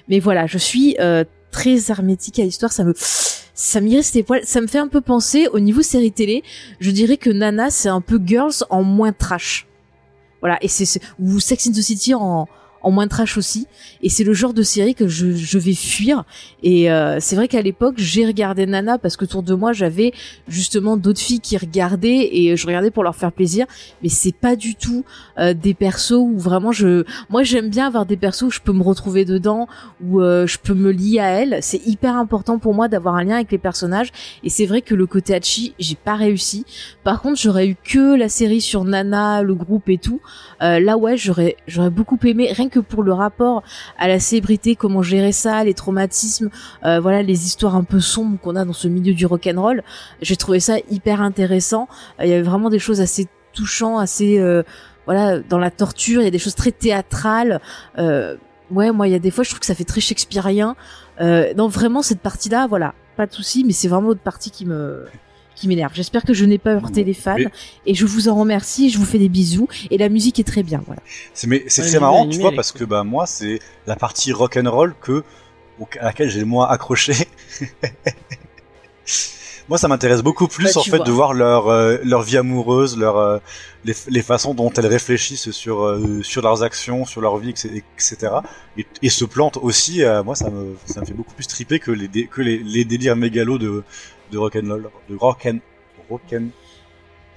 Mais 0.08 0.18
voilà, 0.18 0.46
je 0.46 0.58
suis 0.58 0.96
très 1.52 1.90
hermétique 1.90 2.40
à 2.40 2.44
l'histoire. 2.44 2.72
Ça 2.72 2.82
me, 2.82 2.94
ça 3.56 3.80
m'irrite 3.80 4.12
les 4.12 4.22
poils. 4.22 4.44
Ça 4.44 4.60
me 4.60 4.68
fait 4.68 4.78
un 4.78 4.86
peu 4.86 5.00
penser 5.00 5.48
au 5.48 5.58
niveau 5.58 5.82
série 5.82 6.12
télé. 6.12 6.44
Je 6.78 6.92
dirais 6.92 7.16
que 7.16 7.30
Nana, 7.30 7.70
c'est 7.70 7.88
un 7.88 8.02
peu 8.02 8.20
Girls 8.24 8.52
en 8.70 8.84
moins 8.84 9.12
trash. 9.12 9.66
Voilà. 10.40 10.58
Et 10.60 10.68
c'est, 10.68 11.00
ou 11.18 11.40
Sex 11.40 11.66
in 11.66 11.72
the 11.72 11.80
City 11.80 12.14
en, 12.14 12.46
en 12.86 12.92
moins 12.92 13.08
trash 13.08 13.36
aussi. 13.36 13.66
Et 14.00 14.08
c'est 14.08 14.22
le 14.22 14.32
genre 14.32 14.54
de 14.54 14.62
série 14.62 14.94
que 14.94 15.08
je, 15.08 15.58
vais 15.58 15.74
fuir. 15.74 16.22
Et 16.62 16.88
euh, 16.88 17.18
c'est 17.18 17.34
vrai 17.34 17.48
qu'à 17.48 17.60
l'époque, 17.60 17.96
j'ai 17.96 18.24
regardé 18.24 18.64
Nana 18.64 18.96
parce 18.96 19.16
que 19.16 19.24
autour 19.24 19.42
de 19.42 19.54
moi, 19.54 19.72
j'avais 19.72 20.12
justement 20.46 20.96
d'autres 20.96 21.20
filles 21.20 21.40
qui 21.40 21.56
regardaient 21.56 22.28
et 22.32 22.56
je 22.56 22.64
regardais 22.64 22.92
pour 22.92 23.02
leur 23.02 23.16
faire 23.16 23.32
plaisir. 23.32 23.66
Mais 24.04 24.08
c'est 24.08 24.34
pas 24.34 24.54
du 24.54 24.76
tout 24.76 25.04
euh, 25.40 25.52
des 25.52 25.74
persos 25.74 26.12
où 26.12 26.38
vraiment 26.38 26.70
je, 26.70 27.02
moi 27.28 27.42
j'aime 27.42 27.70
bien 27.70 27.88
avoir 27.88 28.06
des 28.06 28.16
persos 28.16 28.42
où 28.42 28.50
je 28.50 28.60
peux 28.60 28.72
me 28.72 28.84
retrouver 28.84 29.24
dedans, 29.24 29.66
où 30.04 30.20
euh, 30.20 30.46
je 30.46 30.58
peux 30.58 30.74
me 30.74 30.92
lier 30.92 31.18
à 31.18 31.30
elles. 31.30 31.58
C'est 31.62 31.84
hyper 31.88 32.14
important 32.14 32.60
pour 32.60 32.72
moi 32.72 32.86
d'avoir 32.86 33.16
un 33.16 33.24
lien 33.24 33.34
avec 33.34 33.50
les 33.50 33.58
personnages. 33.58 34.12
Et 34.44 34.48
c'est 34.48 34.66
vrai 34.66 34.80
que 34.80 34.94
le 34.94 35.06
côté 35.06 35.34
Hachi, 35.34 35.74
j'ai 35.80 35.96
pas 35.96 36.14
réussi. 36.14 36.64
Par 37.02 37.20
contre, 37.20 37.40
j'aurais 37.40 37.66
eu 37.66 37.76
que 37.82 38.16
la 38.16 38.28
série 38.28 38.60
sur 38.60 38.84
Nana, 38.84 39.42
le 39.42 39.56
groupe 39.56 39.88
et 39.88 39.98
tout. 39.98 40.20
là 40.60 40.96
ouais, 40.96 41.16
j'aurais 41.16 41.56
j'aurais 41.66 41.90
beaucoup 41.90 42.18
aimé 42.24 42.52
rien 42.52 42.68
que 42.68 42.75
pour 42.82 43.02
le 43.02 43.12
rapport 43.12 43.62
à 43.98 44.08
la 44.08 44.18
célébrité, 44.20 44.76
comment 44.76 45.02
gérer 45.02 45.32
ça, 45.32 45.64
les 45.64 45.74
traumatismes, 45.74 46.50
euh, 46.84 47.00
voilà, 47.00 47.22
les 47.22 47.46
histoires 47.46 47.76
un 47.76 47.84
peu 47.84 48.00
sombres 48.00 48.38
qu'on 48.40 48.56
a 48.56 48.64
dans 48.64 48.72
ce 48.72 48.88
milieu 48.88 49.14
du 49.14 49.26
rock 49.26 49.48
and 49.52 49.60
roll. 49.60 49.82
J'ai 50.22 50.36
trouvé 50.36 50.60
ça 50.60 50.76
hyper 50.90 51.20
intéressant. 51.20 51.88
Il 52.20 52.28
y 52.28 52.32
avait 52.32 52.42
vraiment 52.42 52.70
des 52.70 52.78
choses 52.78 53.00
assez 53.00 53.26
touchantes, 53.52 54.00
assez 54.00 54.38
euh, 54.38 54.62
voilà, 55.06 55.38
dans 55.38 55.58
la 55.58 55.70
torture, 55.70 56.20
il 56.20 56.24
y 56.24 56.28
a 56.28 56.30
des 56.30 56.38
choses 56.38 56.54
très 56.54 56.72
théâtrales. 56.72 57.60
Euh, 57.98 58.36
ouais, 58.70 58.92
moi, 58.92 59.08
il 59.08 59.12
y 59.12 59.14
a 59.14 59.18
des 59.18 59.30
fois, 59.30 59.44
je 59.44 59.50
trouve 59.50 59.60
que 59.60 59.66
ça 59.66 59.74
fait 59.74 59.84
très 59.84 60.00
shakespearien. 60.00 60.76
Euh, 61.20 61.54
non, 61.54 61.68
vraiment, 61.68 62.02
cette 62.02 62.20
partie-là, 62.20 62.66
voilà, 62.66 62.94
pas 63.16 63.26
de 63.26 63.32
souci, 63.32 63.64
mais 63.64 63.72
c'est 63.72 63.88
vraiment 63.88 64.08
l'autre 64.08 64.20
partie 64.20 64.50
qui 64.50 64.66
me 64.66 65.06
qui 65.56 65.66
m'énerve. 65.66 65.92
J'espère 65.94 66.22
que 66.22 66.34
je 66.34 66.44
n'ai 66.44 66.58
pas 66.58 66.74
heurté 66.74 67.02
les 67.02 67.14
fans 67.14 67.36
et 67.86 67.94
je 67.94 68.06
vous 68.06 68.28
en 68.28 68.36
remercie. 68.36 68.90
Je 68.90 68.98
vous 68.98 69.04
fais 69.04 69.18
des 69.18 69.28
bisous 69.28 69.68
et 69.90 69.98
la 69.98 70.08
musique 70.08 70.38
est 70.38 70.44
très 70.44 70.62
bien. 70.62 70.82
Voilà. 70.86 71.02
C'est 71.34 71.48
mais 71.48 71.64
c'est 71.66 71.82
très 71.82 71.98
marrant, 71.98 72.28
tu 72.28 72.38
vois, 72.38 72.52
parce 72.52 72.70
que 72.70 72.84
bah 72.84 73.02
moi 73.02 73.26
c'est 73.26 73.58
la 73.86 73.96
partie 73.96 74.32
rock 74.32 74.56
and 74.56 74.70
roll 74.70 74.94
que 75.00 75.24
à 76.00 76.04
laquelle 76.06 76.30
j'ai 76.30 76.40
le 76.40 76.46
moins 76.46 76.68
accroché. 76.68 77.14
moi 79.68 79.78
ça 79.78 79.88
m'intéresse 79.88 80.22
beaucoup 80.22 80.48
plus 80.48 80.74
bah, 80.74 80.80
en 80.80 80.84
fait 80.84 81.02
de 81.02 81.10
voir 81.10 81.34
leur 81.34 81.68
euh, 81.68 81.98
leur 82.04 82.22
vie 82.22 82.36
amoureuse, 82.36 82.96
leur 82.96 83.16
euh, 83.16 83.38
les, 83.84 83.94
les, 84.08 84.22
façons 84.22 84.54
dont 84.54 84.72
elles 84.72 84.86
réfléchissent 84.86 85.50
sur 85.50 85.84
euh, 85.84 86.22
sur 86.22 86.42
leurs 86.42 86.62
actions, 86.62 87.04
sur 87.04 87.20
leur 87.20 87.36
vie, 87.38 87.50
etc. 87.50 88.32
Et, 88.78 88.86
et 89.02 89.08
se 89.08 89.24
plantent 89.24 89.58
aussi. 89.58 90.02
moi 90.24 90.34
ça 90.34 90.50
me 90.50 90.76
ça 90.86 91.00
me 91.00 91.06
fait 91.06 91.14
beaucoup 91.14 91.34
plus 91.34 91.46
triper 91.46 91.78
que 91.78 91.90
les 91.90 92.08
que 92.26 92.42
les, 92.42 92.58
les 92.58 92.84
délires 92.84 93.16
mégalos 93.16 93.58
de 93.58 93.82
de 94.30 94.38
rock'n'roll, 94.38 94.90
de 95.08 95.16
rock'n, 95.16 95.58
rock'n. 96.10 96.48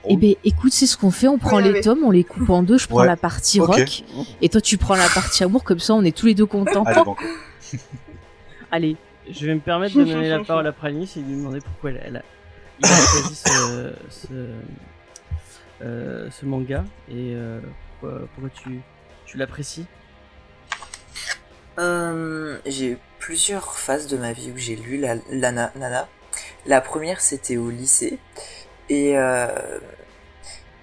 Eh 0.05 0.15
ben, 0.15 0.35
écoute, 0.45 0.71
c'est 0.71 0.85
ce 0.85 0.95
qu'on 0.95 1.11
fait. 1.11 1.27
On 1.27 1.37
prend 1.37 1.59
les 1.59 1.81
tomes, 1.81 2.03
on 2.03 2.11
les 2.11 2.23
coupe 2.23 2.49
en 2.49 2.63
deux. 2.63 2.77
Je 2.77 2.87
prends 2.87 3.03
la 3.03 3.17
partie 3.17 3.59
rock, 3.59 4.03
et 4.41 4.49
toi 4.49 4.61
tu 4.61 4.77
prends 4.77 4.95
la 4.95 5.09
partie 5.09 5.43
amour. 5.43 5.63
Comme 5.63 5.79
ça, 5.79 5.93
on 5.93 6.03
est 6.03 6.15
tous 6.15 6.27
les 6.27 6.35
deux 6.35 6.45
contents. 6.45 6.83
Allez, 6.85 7.01
Allez. 8.71 8.95
Je 9.29 9.45
vais 9.45 9.53
me 9.53 9.59
permettre 9.59 9.95
de 9.95 10.03
donner 10.03 10.29
la 10.29 10.39
parole 10.43 10.65
à 10.65 10.71
Pranis 10.71 11.11
et 11.15 11.19
de 11.19 11.27
lui 11.27 11.35
demander 11.35 11.61
pourquoi 11.61 11.91
elle, 11.91 12.17
a, 12.17 12.21
il 12.79 12.85
a 12.85 12.89
choisi 12.89 13.35
ce, 13.35 13.93
ce, 14.09 14.49
euh, 15.83 16.29
ce 16.31 16.45
manga 16.45 16.83
et 17.09 17.35
euh, 17.35 17.59
pourquoi, 17.99 18.21
pourquoi, 18.33 18.49
tu, 18.49 18.79
tu 19.27 19.37
l'apprécies? 19.37 19.85
Euh, 21.77 22.57
j'ai 22.65 22.93
eu 22.93 22.97
plusieurs 23.19 23.75
phases 23.77 24.07
de 24.07 24.17
ma 24.17 24.33
vie 24.33 24.51
où 24.51 24.57
j'ai 24.57 24.75
lu 24.75 24.97
la, 24.97 25.15
la 25.29 25.51
Nana. 25.51 26.07
La 26.65 26.81
première, 26.81 27.21
c'était 27.21 27.57
au 27.57 27.69
lycée. 27.69 28.19
Et 28.89 29.17
euh, 29.17 29.47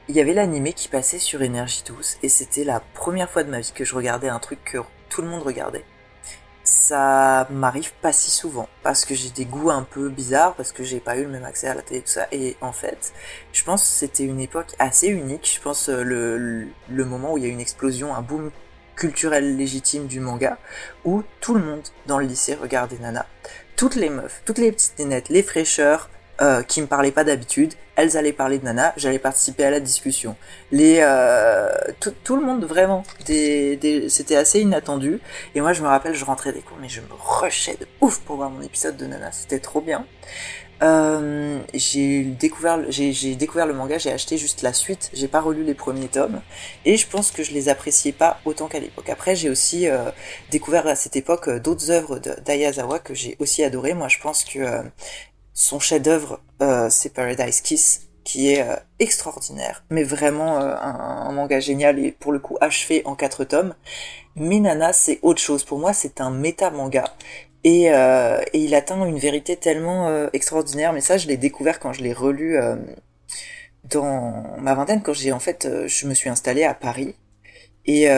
il 0.08 0.14
y 0.14 0.20
avait 0.20 0.34
l'animé 0.34 0.72
qui 0.72 0.88
passait 0.88 1.18
sur 1.18 1.42
Énergie 1.42 1.82
12. 1.86 2.18
Et 2.22 2.28
c'était 2.28 2.64
la 2.64 2.80
première 2.80 3.30
fois 3.30 3.42
de 3.42 3.50
ma 3.50 3.60
vie 3.60 3.72
que 3.74 3.84
je 3.84 3.94
regardais 3.94 4.28
un 4.28 4.38
truc 4.38 4.62
que 4.64 4.78
tout 5.08 5.22
le 5.22 5.28
monde 5.28 5.42
regardait. 5.42 5.84
Ça 6.64 7.46
m'arrive 7.50 7.92
pas 8.00 8.12
si 8.12 8.30
souvent. 8.30 8.68
Parce 8.82 9.04
que 9.04 9.14
j'ai 9.14 9.30
des 9.30 9.44
goûts 9.44 9.70
un 9.70 9.82
peu 9.82 10.08
bizarres. 10.08 10.54
Parce 10.54 10.72
que 10.72 10.82
j'ai 10.82 11.00
pas 11.00 11.16
eu 11.16 11.24
le 11.24 11.30
même 11.30 11.44
accès 11.44 11.68
à 11.68 11.74
la 11.74 11.82
télé 11.82 12.00
et 12.00 12.02
tout 12.02 12.10
ça. 12.10 12.26
Et 12.32 12.56
en 12.60 12.72
fait, 12.72 13.12
je 13.52 13.62
pense 13.64 13.82
que 13.82 13.88
c'était 13.88 14.24
une 14.24 14.40
époque 14.40 14.74
assez 14.78 15.08
unique. 15.08 15.50
Je 15.54 15.60
pense 15.60 15.88
euh, 15.88 16.02
le, 16.02 16.68
le 16.88 17.04
moment 17.04 17.34
où 17.34 17.38
il 17.38 17.44
y 17.44 17.46
a 17.46 17.50
une 17.50 17.60
explosion, 17.60 18.14
un 18.14 18.22
boom 18.22 18.50
culturel 18.96 19.56
légitime 19.56 20.06
du 20.06 20.20
manga, 20.20 20.58
où 21.04 21.22
tout 21.40 21.54
le 21.54 21.62
monde 21.62 21.82
dans 22.06 22.18
le 22.18 22.26
lycée 22.26 22.54
regardait 22.54 22.96
Nana 22.98 23.26
toutes 23.76 23.94
les 23.94 24.10
meufs, 24.10 24.42
toutes 24.44 24.58
les 24.58 24.72
petites 24.72 24.98
nénettes, 24.98 25.28
les 25.28 25.42
fraîcheurs, 25.42 26.08
euh, 26.42 26.62
qui 26.62 26.82
me 26.82 26.86
parlaient 26.86 27.12
pas 27.12 27.24
d'habitude, 27.24 27.72
elles 27.94 28.18
allaient 28.18 28.30
parler 28.30 28.58
de 28.58 28.64
Nana, 28.66 28.92
j'allais 28.98 29.18
participer 29.18 29.64
à 29.64 29.70
la 29.70 29.80
discussion. 29.80 30.36
Les 30.70 30.98
euh, 31.00 31.70
tout, 31.98 32.36
le 32.36 32.44
monde 32.44 32.66
vraiment, 32.66 33.04
c'était 33.24 34.36
assez 34.36 34.60
inattendu. 34.60 35.18
Et 35.54 35.62
moi 35.62 35.72
je 35.72 35.80
me 35.80 35.88
rappelle, 35.88 36.14
je 36.14 36.26
rentrais 36.26 36.52
des 36.52 36.60
cours, 36.60 36.76
mais 36.78 36.90
je 36.90 37.00
me 37.00 37.06
rushais 37.18 37.78
de 37.80 37.86
ouf 38.02 38.18
pour 38.20 38.36
voir 38.36 38.50
mon 38.50 38.60
épisode 38.60 38.98
de 38.98 39.06
Nana, 39.06 39.32
c'était 39.32 39.60
trop 39.60 39.80
bien. 39.80 40.04
Euh, 40.82 41.60
j'ai 41.72 42.24
découvert, 42.24 42.80
j'ai 42.90 43.34
découvert 43.34 43.66
le 43.66 43.72
manga, 43.72 43.96
j'ai 43.98 44.12
acheté 44.12 44.36
juste 44.36 44.62
la 44.62 44.72
suite, 44.72 45.10
j'ai 45.14 45.28
pas 45.28 45.40
relu 45.40 45.64
les 45.64 45.74
premiers 45.74 46.08
tomes, 46.08 46.42
et 46.84 46.96
je 46.96 47.06
pense 47.08 47.30
que 47.30 47.42
je 47.42 47.52
les 47.52 47.68
appréciais 47.68 48.12
pas 48.12 48.40
autant 48.44 48.68
qu'à 48.68 48.78
l'époque. 48.78 49.08
Après, 49.08 49.36
j'ai 49.36 49.48
aussi 49.48 49.88
euh, 49.88 50.10
découvert 50.50 50.86
à 50.86 50.94
cette 50.94 51.16
époque 51.16 51.48
euh, 51.48 51.60
d'autres 51.60 51.90
œuvres 51.90 52.18
d'Ayazawa 52.18 52.98
que 52.98 53.14
j'ai 53.14 53.36
aussi 53.38 53.64
adoré. 53.64 53.94
Moi, 53.94 54.08
je 54.08 54.18
pense 54.18 54.44
que 54.44 54.82
son 55.54 55.80
chef-d'œuvre, 55.80 56.40
c'est 56.90 57.14
Paradise 57.14 57.62
Kiss, 57.62 58.08
qui 58.24 58.48
est 58.52 58.66
extraordinaire, 58.98 59.84
mais 59.88 60.02
vraiment 60.02 60.58
un, 60.58 61.32
manga 61.32 61.60
génial 61.60 61.98
et 61.98 62.12
pour 62.12 62.32
le 62.32 62.38
coup 62.38 62.58
achevé 62.60 63.00
en 63.06 63.14
quatre 63.14 63.44
tomes. 63.44 63.74
Minana, 64.36 64.92
c'est 64.92 65.18
autre 65.22 65.40
chose. 65.40 65.64
Pour 65.64 65.78
moi, 65.78 65.94
c'est 65.94 66.20
un 66.20 66.30
méta-manga. 66.30 67.04
Et, 67.66 67.90
euh, 67.90 68.40
et, 68.52 68.60
il 68.60 68.76
atteint 68.76 69.04
une 69.04 69.18
vérité 69.18 69.56
tellement 69.56 70.08
euh, 70.08 70.28
extraordinaire. 70.32 70.92
Mais 70.92 71.00
ça, 71.00 71.16
je 71.18 71.26
l'ai 71.26 71.36
découvert 71.36 71.80
quand 71.80 71.92
je 71.92 72.00
l'ai 72.00 72.12
relu, 72.12 72.56
euh, 72.56 72.76
dans 73.90 74.56
ma 74.58 74.74
vingtaine, 74.74 75.02
quand 75.02 75.12
j'ai 75.12 75.32
en 75.32 75.40
fait, 75.40 75.68
je 75.86 76.06
me 76.06 76.14
suis 76.14 76.30
installée 76.30 76.62
à 76.64 76.74
Paris 76.74 77.16
et 77.86 78.08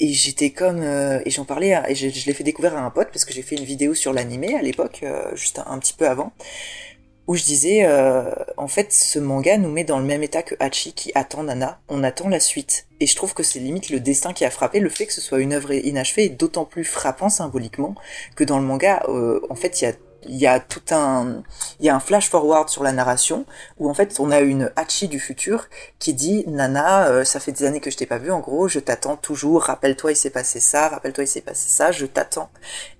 j'étais 0.00 0.50
comme 0.50 0.82
et 0.82 1.30
j'en 1.30 1.44
parlais 1.44 1.72
à- 1.74 1.90
et 1.90 1.94
je, 1.94 2.06
l'ai 2.06 2.34
fait 2.34 2.44
découvrir 2.44 2.76
à 2.76 2.80
un 2.80 2.90
pote 2.90 3.08
parce 3.12 3.24
que 3.24 3.32
j'ai 3.32 3.42
fait 3.42 3.56
une 3.56 3.64
vidéo 3.64 3.94
sur 3.94 4.12
l'animé 4.12 4.54
à 4.54 4.62
l'époque, 4.62 5.04
juste 5.34 5.60
un 5.66 5.78
petit 5.78 5.94
peu 5.94 6.08
avant, 6.08 6.32
où 7.28 7.36
je 7.36 7.44
disais 7.44 7.84
euh, 7.84 8.24
en 8.56 8.68
fait 8.68 8.92
ce 8.92 9.18
manga 9.18 9.58
nous 9.58 9.70
met 9.70 9.84
dans 9.84 9.98
le 9.98 10.04
même 10.04 10.22
état 10.22 10.42
que 10.42 10.54
Hachi 10.58 10.94
qui 10.94 11.12
attend 11.14 11.44
Nana, 11.44 11.78
on 11.88 12.02
attend 12.02 12.28
la 12.28 12.40
suite. 12.40 12.86
Et 13.00 13.06
je 13.06 13.14
trouve 13.14 13.34
que 13.34 13.42
c'est 13.42 13.60
limite 13.60 13.90
le 13.90 14.00
destin 14.00 14.32
qui 14.32 14.44
a 14.46 14.50
frappé, 14.50 14.80
le 14.80 14.88
fait 14.88 15.06
que 15.06 15.12
ce 15.12 15.20
soit 15.20 15.38
une 15.38 15.52
œuvre 15.52 15.72
inachevée 15.72 16.24
est 16.24 16.28
d'autant 16.30 16.64
plus 16.64 16.84
frappant 16.84 17.28
symboliquement 17.28 17.94
que 18.34 18.44
dans 18.44 18.58
le 18.58 18.64
manga, 18.64 19.04
euh, 19.08 19.40
en 19.50 19.54
fait 19.54 19.80
il 19.80 19.84
y 19.84 19.88
a 19.88 19.92
il 20.26 20.36
y 20.36 20.46
a 20.48 20.58
tout 20.58 20.82
un 20.90 21.42
il 21.78 21.86
y 21.86 21.88
a 21.88 21.94
un 21.94 22.00
flash 22.00 22.28
forward 22.28 22.68
sur 22.68 22.82
la 22.82 22.90
narration 22.92 23.46
où 23.78 23.88
en 23.88 23.94
fait 23.94 24.16
on 24.18 24.30
a 24.32 24.40
une 24.40 24.72
Hachi 24.74 25.06
du 25.06 25.20
futur 25.20 25.66
qui 26.00 26.12
dit 26.12 26.44
Nana 26.48 27.06
euh, 27.08 27.24
ça 27.24 27.38
fait 27.38 27.52
des 27.52 27.64
années 27.64 27.80
que 27.80 27.90
je 27.90 27.96
t'ai 27.96 28.06
pas 28.06 28.18
vu 28.18 28.32
en 28.32 28.40
gros 28.40 28.66
je 28.66 28.80
t'attends 28.80 29.16
toujours. 29.16 29.62
Rappelle-toi 29.62 30.12
il 30.12 30.16
s'est 30.16 30.30
passé 30.30 30.58
ça 30.58 30.88
rappelle-toi 30.88 31.22
il 31.24 31.28
s'est 31.28 31.40
passé 31.40 31.68
ça 31.68 31.92
je 31.92 32.04
t'attends 32.06 32.50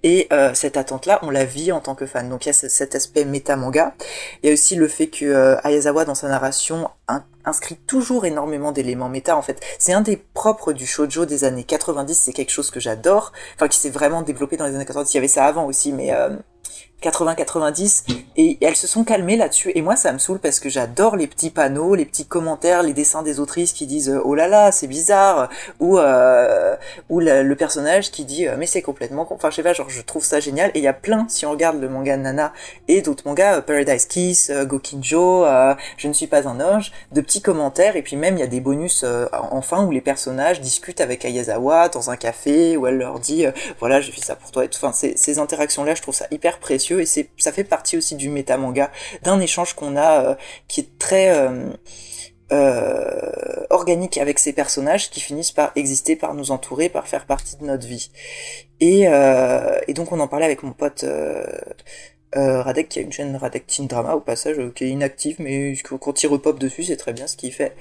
et 0.05 0.29
euh, 0.33 0.55
cette 0.55 0.77
attente 0.77 1.07
là 1.07 1.19
on 1.23 1.31
la 1.31 1.45
vit 1.45 1.73
en 1.73 1.81
tant 1.81 1.95
que 1.97 2.07
fan. 2.07 2.29
Donc 2.29 2.47
il 2.47 2.49
y 2.49 2.51
a 2.51 2.55
ce- 2.55 2.69
cet 2.69 2.95
aspect 2.95 3.25
méta 3.25 3.57
manga 3.57 3.95
il 4.43 4.47
y 4.47 4.51
a 4.51 4.53
aussi 4.53 4.77
le 4.77 4.87
fait 4.87 5.09
que 5.09 5.25
euh, 5.25 5.57
Ayazawa 5.65 6.05
dans 6.05 6.15
sa 6.15 6.29
narration 6.29 6.89
in- 7.09 7.25
inscrit 7.45 7.77
toujours 7.77 8.27
énormément 8.27 8.71
d'éléments 8.71 9.09
méta 9.09 9.37
en 9.37 9.43
fait. 9.43 9.61
C'est 9.81 9.93
un 9.93 10.03
des 10.03 10.17
propres 10.17 10.73
du 10.73 10.87
shoujo 10.87 11.25
des 11.27 11.43
années 11.45 11.65
90 11.65 12.15
c'est 12.15 12.33
quelque 12.33 12.51
chose 12.53 12.71
que 12.71 12.79
j'adore. 12.79 13.33
Enfin 13.57 13.67
qui 13.67 13.79
s'est 13.79 13.91
vraiment 13.91 14.23
développé 14.23 14.57
dans 14.57 14.67
les 14.67 14.75
années 14.77 14.87
90 14.87 15.13
il 15.13 15.17
y 15.17 15.19
avait 15.19 15.27
ça 15.29 15.47
avant 15.47 15.67
aussi 15.67 15.93
mais 15.93 16.13
euh, 16.13 16.31
80-90 17.03 18.05
et 18.37 18.59
elles 18.61 18.77
se 18.77 18.87
sont 18.87 19.05
calmées 19.05 19.37
là-dessus. 19.37 19.71
Et 19.75 19.83
moi 19.83 19.97
ça 19.97 20.13
me 20.13 20.19
saoule 20.19 20.41
parce 20.41 20.59
que 20.59 20.69
j'adore 20.69 21.17
les 21.17 21.27
petits 21.27 21.51
panneaux, 21.51 21.95
les 21.95 22.05
petits 22.05 22.27
commentaires, 22.27 22.83
les 22.83 22.93
dessins 22.93 23.23
des 23.23 23.39
autrices 23.41 23.73
qui 23.73 23.87
disent 23.87 24.11
euh, 24.11 24.21
oh 24.25 24.35
là 24.35 24.49
là 24.49 24.73
c'est 24.73 24.89
bizarre! 24.89 25.49
Ou 25.79 25.99
euh, 25.99 26.77
ou 27.09 27.21
le 27.21 27.55
personnage 27.55 28.11
qui 28.11 28.25
dit 28.25 28.49
euh, 28.49 28.57
mais 28.59 28.67
c'est 28.67 28.83
complètement 28.83 29.25
con. 29.25 29.37
enfin 29.37 29.51
je 29.51 29.57
sais 29.57 29.63
pas 29.63 29.73
genre 29.73 29.91
je 29.91 30.03
trouve 30.03 30.25
ça 30.25 30.41
génial. 30.41 30.71
Et 30.75 30.79
il 30.79 30.85
y 30.85 30.89
a 30.89 30.93
plein 30.93 31.27
si 31.29 31.47
on 31.47 31.53
regarde 31.53 31.81
le 31.81 31.89
manga 31.89 32.17
Nana 32.17 32.53
et 32.89 33.01
d'autres 33.01 33.23
mangas 33.27 33.59
euh, 33.59 33.61
Paradise 33.61 34.07
Kiss, 34.07 34.51
Gokinjo, 34.51 35.45
je 35.97 36.09
ne 36.09 36.13
suis 36.13 36.27
pas 36.27 36.49
un 36.49 36.61
ange 36.61 36.93
de 37.13 37.21
petits 37.21 37.43
commentaires. 37.43 37.95
Et 37.97 38.03
puis 38.03 38.17
même 38.17 38.37
il 38.37 38.41
y 38.41 38.45
a 38.45 38.49
des 38.49 38.61
bonus 38.61 39.05
enfin 39.51 39.85
où 39.85 39.93
les 39.93 40.01
personnages 40.01 40.61
discutent 40.61 41.01
avec 41.01 41.25
Ayazawa 41.25 41.89
dans 41.89 42.11
un 42.11 42.17
café 42.17 42.77
où 42.77 42.87
elle 42.87 42.99
leur 42.99 43.21
dit 43.21 43.47
voilà 43.79 44.01
j'ai 44.01 44.11
fait 44.13 44.21
ça 44.21 44.35
pour 44.35 44.51
toi 44.51 44.65
et 44.65 44.69
tout 44.69 44.79
enfin 44.83 44.93
ces, 44.93 45.17
ces 45.17 45.39
interactions 45.39 45.85
là 45.85 45.95
je 45.95 46.03
trouve 46.03 46.15
ça 46.15 46.27
hyper 46.31 46.59
précieux 46.59 46.88
et 46.95 47.07
c'est 47.07 47.29
ça 47.37 47.53
fait 47.53 47.65
partie 47.65 47.97
aussi 47.97 48.17
du 48.17 48.29
méta 48.29 48.57
manga 48.57 48.91
d'un 49.23 49.41
échange 49.41 49.75
qu'on 49.75 49.97
a 49.97 50.25
euh, 50.25 50.35
qui 50.69 50.81
est 50.81 50.99
très 50.99 51.31
euh, 51.37 51.71
euh, 52.53 53.67
organique 53.71 54.19
avec 54.19 54.39
ces 54.39 54.53
personnages 54.53 55.11
qui 55.11 55.21
finissent 55.21 55.53
par 55.53 55.73
exister, 55.77 56.17
par 56.17 56.35
nous 56.35 56.51
entourer, 56.51 56.89
par 56.89 57.07
faire 57.07 57.27
partie 57.27 57.57
de 57.57 57.65
notre 57.65 57.87
vie. 57.87 58.11
Et, 58.81 59.03
et 59.03 59.95
donc 59.95 60.13
on 60.13 60.21
en 60.21 60.29
parlait 60.29 60.47
avec 60.47 60.63
mon 60.63 60.73
pote 60.73 61.05
Radek 62.35 62.89
qui 62.89 63.01
a 63.01 63.03
une 63.03 63.13
chaîne 63.13 63.37
Radek 63.37 63.67
Teen 63.67 63.87
Drama 63.87 64.15
au 64.15 64.21
passage 64.21 64.57
qui 64.75 64.85
est 64.85 64.91
inactive 64.91 65.37
mais 65.41 65.75
quand 65.83 66.23
il 66.23 66.27
repop 66.29 66.59
dessus 66.59 66.85
c'est 66.85 66.97
très 66.97 67.13
bien 67.13 67.27
ce 67.27 67.37
qu'il 67.37 67.53
fait. 67.53 67.75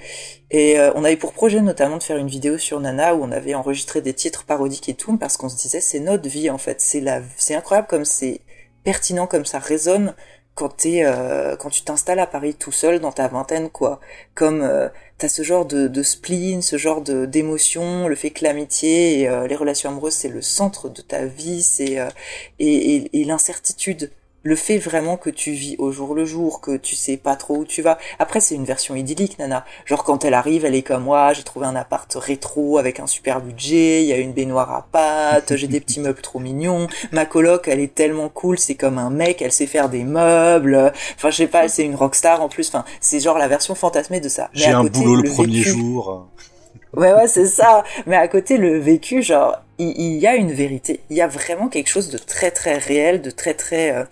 Et 0.50 0.76
on 0.94 1.04
avait 1.04 1.16
pour 1.16 1.32
projet 1.32 1.60
notamment 1.60 1.96
de 1.96 2.02
faire 2.02 2.16
une 2.16 2.28
vidéo 2.28 2.58
sur 2.58 2.80
Nana 2.80 3.14
où 3.14 3.22
on 3.22 3.30
avait 3.30 3.54
enregistré 3.54 4.02
des 4.02 4.12
titres 4.12 4.44
parodiques 4.44 4.88
et 4.88 4.94
tout 4.94 5.16
parce 5.16 5.36
qu'on 5.36 5.48
se 5.48 5.56
disait 5.56 5.80
c'est 5.80 6.00
notre 6.00 6.28
vie 6.28 6.50
en 6.50 6.58
fait, 6.58 6.80
c'est 6.80 7.00
la 7.00 7.22
c'est 7.36 7.54
incroyable 7.54 7.86
comme 7.86 8.04
c'est 8.04 8.40
pertinent 8.88 9.26
comme 9.26 9.44
ça 9.44 9.58
résonne 9.58 10.14
quand 10.54 10.70
t'es 10.78 11.02
euh, 11.04 11.56
quand 11.56 11.68
tu 11.68 11.82
t'installes 11.82 12.20
à 12.20 12.26
Paris 12.26 12.54
tout 12.54 12.72
seul 12.72 13.00
dans 13.00 13.12
ta 13.12 13.28
vingtaine 13.28 13.68
quoi. 13.68 14.00
Comme 14.34 14.62
euh, 14.62 14.88
t'as 15.18 15.28
ce 15.28 15.42
genre 15.42 15.66
de, 15.66 16.02
spleen 16.02 16.62
ce 16.62 16.78
genre 16.78 17.02
de 17.02 17.26
d'émotion 17.26 18.08
le 18.08 18.14
fait 18.14 18.30
que 18.30 18.44
l'amitié 18.44 19.20
et 19.20 19.28
euh, 19.28 19.46
les 19.46 19.56
relations 19.56 19.90
amoureuses 19.90 20.14
c'est 20.14 20.30
le 20.30 20.40
centre 20.40 20.88
de 20.88 21.02
ta 21.02 21.26
vie 21.26 21.62
c'est 21.62 21.98
euh, 21.98 22.08
et, 22.58 23.20
et 23.20 23.24
l'incertitude 23.26 24.10
le 24.44 24.54
fait 24.56 24.78
vraiment 24.78 25.16
que 25.16 25.30
tu 25.30 25.50
vis 25.50 25.74
au 25.78 25.90
jour 25.90 26.14
le 26.14 26.24
jour, 26.24 26.60
que 26.60 26.76
tu 26.76 26.94
sais 26.94 27.16
pas 27.16 27.34
trop 27.36 27.56
où 27.58 27.64
tu 27.64 27.82
vas. 27.82 27.98
Après, 28.18 28.40
c'est 28.40 28.54
une 28.54 28.64
version 28.64 28.94
idyllique, 28.94 29.38
Nana. 29.38 29.64
Genre, 29.84 30.04
quand 30.04 30.24
elle 30.24 30.32
arrive, 30.34 30.64
elle 30.64 30.74
est 30.76 30.82
comme 30.82 31.02
moi, 31.04 31.32
j'ai 31.32 31.42
trouvé 31.42 31.66
un 31.66 31.74
appart 31.76 32.10
rétro 32.14 32.78
avec 32.78 33.00
un 33.00 33.06
super 33.06 33.40
budget, 33.40 34.02
il 34.02 34.06
y 34.06 34.12
a 34.12 34.16
une 34.16 34.32
baignoire 34.32 34.70
à 34.72 34.86
pâtes, 34.90 35.56
j'ai 35.56 35.66
des 35.66 35.80
petits 35.80 36.00
meubles 36.00 36.22
trop 36.22 36.38
mignons. 36.38 36.86
Ma 37.12 37.26
coloc, 37.26 37.66
elle 37.68 37.80
est 37.80 37.94
tellement 37.94 38.28
cool, 38.28 38.58
c'est 38.58 38.76
comme 38.76 38.96
un 38.98 39.10
mec, 39.10 39.42
elle 39.42 39.52
sait 39.52 39.66
faire 39.66 39.88
des 39.88 40.04
meubles. 40.04 40.92
Enfin, 41.16 41.30
je 41.30 41.36
sais 41.36 41.46
pas, 41.48 41.68
c'est 41.68 41.84
une 41.84 41.96
rockstar 41.96 42.40
en 42.40 42.48
plus. 42.48 42.68
Enfin, 42.68 42.84
c'est 43.00 43.20
genre 43.20 43.38
la 43.38 43.48
version 43.48 43.74
fantasmée 43.74 44.20
de 44.20 44.28
ça. 44.28 44.50
J'ai 44.52 44.70
un 44.70 44.82
côté, 44.82 45.00
boulot 45.00 45.16
le, 45.22 45.30
premier 45.30 45.60
vécu- 45.62 45.68
jour. 45.70 46.28
Ouais, 46.94 47.12
ouais, 47.12 47.26
c'est 47.28 47.46
ça. 47.46 47.82
Mais 48.06 48.16
à 48.16 48.28
côté, 48.28 48.56
le 48.56 48.78
vécu, 48.78 49.22
genre, 49.22 49.56
il, 49.78 50.18
y 50.18 50.26
a 50.26 50.34
une 50.36 50.52
vérité. 50.52 51.00
Il 51.10 51.16
y 51.16 51.20
a 51.20 51.26
vraiment 51.26 51.68
quelque 51.68 51.88
chose 51.88 52.10
de 52.10 52.18
très, 52.18 52.50
très 52.50 52.78
réel, 52.78 53.22
de 53.22 53.30
très, 53.30 53.54
très... 53.54 53.92
euh, 53.92 54.04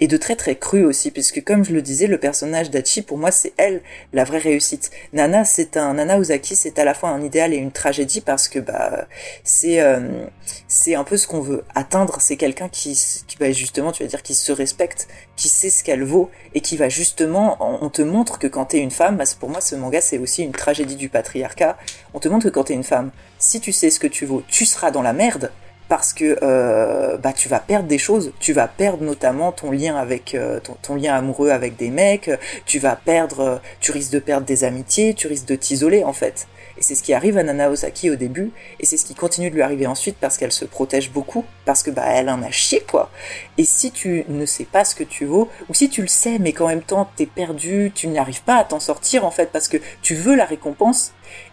et 0.00 0.08
de 0.08 0.16
très, 0.16 0.34
très 0.34 0.56
cru 0.56 0.84
aussi. 0.84 1.10
Puisque, 1.12 1.44
comme 1.44 1.64
je 1.64 1.72
le 1.72 1.80
disais, 1.80 2.08
le 2.08 2.18
personnage 2.18 2.70
d'Achi, 2.70 3.02
pour 3.02 3.18
moi, 3.18 3.30
c'est 3.30 3.52
elle, 3.56 3.82
la 4.12 4.24
vraie 4.24 4.38
réussite. 4.38 4.90
Nana, 5.12 5.44
c'est 5.44 5.76
un... 5.76 5.94
Nana 5.94 6.18
Uzaki, 6.18 6.56
c'est 6.56 6.78
à 6.78 6.84
la 6.84 6.94
fois 6.94 7.10
un 7.10 7.22
idéal 7.22 7.54
et 7.54 7.56
une 7.56 7.70
tragédie 7.70 8.20
parce 8.20 8.48
que, 8.48 8.58
bah, 8.58 9.06
c'est... 9.44 9.80
euh, 9.80 10.26
c'est 10.66 10.94
un 10.96 11.04
peu 11.04 11.16
ce 11.16 11.26
qu'on 11.26 11.40
veut 11.40 11.64
atteindre. 11.74 12.16
C'est 12.20 12.36
quelqu'un 12.36 12.68
qui, 12.68 12.98
qui, 13.28 13.36
bah, 13.38 13.52
justement, 13.52 13.92
tu 13.92 14.02
vas 14.02 14.08
dire, 14.08 14.22
qui 14.22 14.34
se 14.34 14.50
respecte, 14.50 15.06
qui 15.36 15.48
sait 15.48 15.70
ce 15.70 15.84
qu'elle 15.84 16.02
vaut 16.04 16.30
et 16.54 16.60
qui 16.60 16.76
va 16.76 16.88
justement... 16.88 17.56
On 17.60 17.90
te 17.90 18.02
montre 18.02 18.38
que 18.38 18.48
quand 18.48 18.66
t'es 18.66 18.78
une 18.78 18.90
femme, 18.90 19.16
bah, 19.16 19.24
pour 19.38 19.50
moi, 19.50 19.60
ce 19.60 19.76
manga, 19.76 20.00
c'est 20.00 20.18
aussi 20.18 20.42
une 20.42 20.52
tragédie 20.52 20.96
du 20.96 21.08
patriarcat 21.08 21.76
on 22.14 22.18
te 22.18 22.28
montre 22.28 22.44
que 22.46 22.50
quand 22.50 22.64
t'es 22.64 22.74
une 22.74 22.84
femme, 22.84 23.10
si 23.42 23.60
tu 23.60 23.72
sais 23.72 23.90
ce 23.90 23.98
que 23.98 24.06
tu 24.06 24.24
vaux, 24.24 24.42
tu 24.48 24.64
seras 24.64 24.90
dans 24.90 25.02
la 25.02 25.12
merde 25.12 25.50
parce 25.88 26.14
que 26.14 26.38
euh, 26.42 27.18
bah 27.18 27.34
tu 27.34 27.48
vas 27.50 27.58
perdre 27.58 27.86
des 27.86 27.98
choses, 27.98 28.32
tu 28.40 28.54
vas 28.54 28.66
perdre 28.66 29.02
notamment 29.02 29.52
ton 29.52 29.70
lien 29.70 29.96
avec 29.96 30.34
euh, 30.34 30.58
ton, 30.80 30.94
lien 30.94 31.14
amoureux 31.14 31.50
avec 31.50 31.76
des 31.76 31.90
mecs, 31.90 32.30
tu 32.64 32.78
vas 32.78 32.96
perdre, 32.96 33.40
euh, 33.40 33.56
tu 33.80 33.90
risques 33.92 34.12
de 34.12 34.20
perdre 34.20 34.46
des 34.46 34.64
amitiés, 34.64 35.12
tu 35.12 35.26
risques 35.26 35.46
de 35.46 35.56
t'isoler 35.56 36.04
en 36.04 36.14
fait. 36.14 36.46
Et 36.78 36.82
c'est 36.82 36.94
ce 36.94 37.02
qui 37.02 37.12
arrive 37.12 37.36
à 37.36 37.42
Nana 37.42 37.68
Osaki 37.68 38.08
au 38.08 38.16
début, 38.16 38.52
et 38.80 38.86
c'est 38.86 38.96
ce 38.96 39.04
qui 39.04 39.14
continue 39.14 39.50
de 39.50 39.54
lui 39.54 39.60
arriver 39.60 39.86
ensuite 39.86 40.16
parce 40.18 40.38
qu'elle 40.38 40.52
se 40.52 40.64
protège 40.64 41.10
beaucoup, 41.10 41.44
parce 41.66 41.82
que 41.82 41.90
bah 41.90 42.06
elle 42.06 42.30
en 42.30 42.42
a 42.42 42.50
chié 42.50 42.82
quoi. 42.88 43.10
Et 43.58 43.64
si 43.64 43.90
tu 43.90 44.24
ne 44.28 44.46
sais 44.46 44.64
pas 44.64 44.86
ce 44.86 44.94
que 44.94 45.04
tu 45.04 45.26
vaux, 45.26 45.50
ou 45.68 45.74
si 45.74 45.90
tu 45.90 46.00
le 46.00 46.08
sais 46.08 46.38
mais 46.38 46.54
qu'en 46.54 46.68
même 46.68 46.82
temps 46.82 47.10
t'es 47.16 47.26
perdu, 47.26 47.92
tu 47.94 48.06
n'arrives 48.06 48.44
pas 48.44 48.56
à 48.56 48.64
t'en 48.64 48.80
sortir 48.80 49.26
en 49.26 49.30
fait 49.30 49.50
parce 49.52 49.68
que 49.68 49.76
tu 50.00 50.14
veux 50.14 50.36
la 50.36 50.46
récompense, 50.46 51.12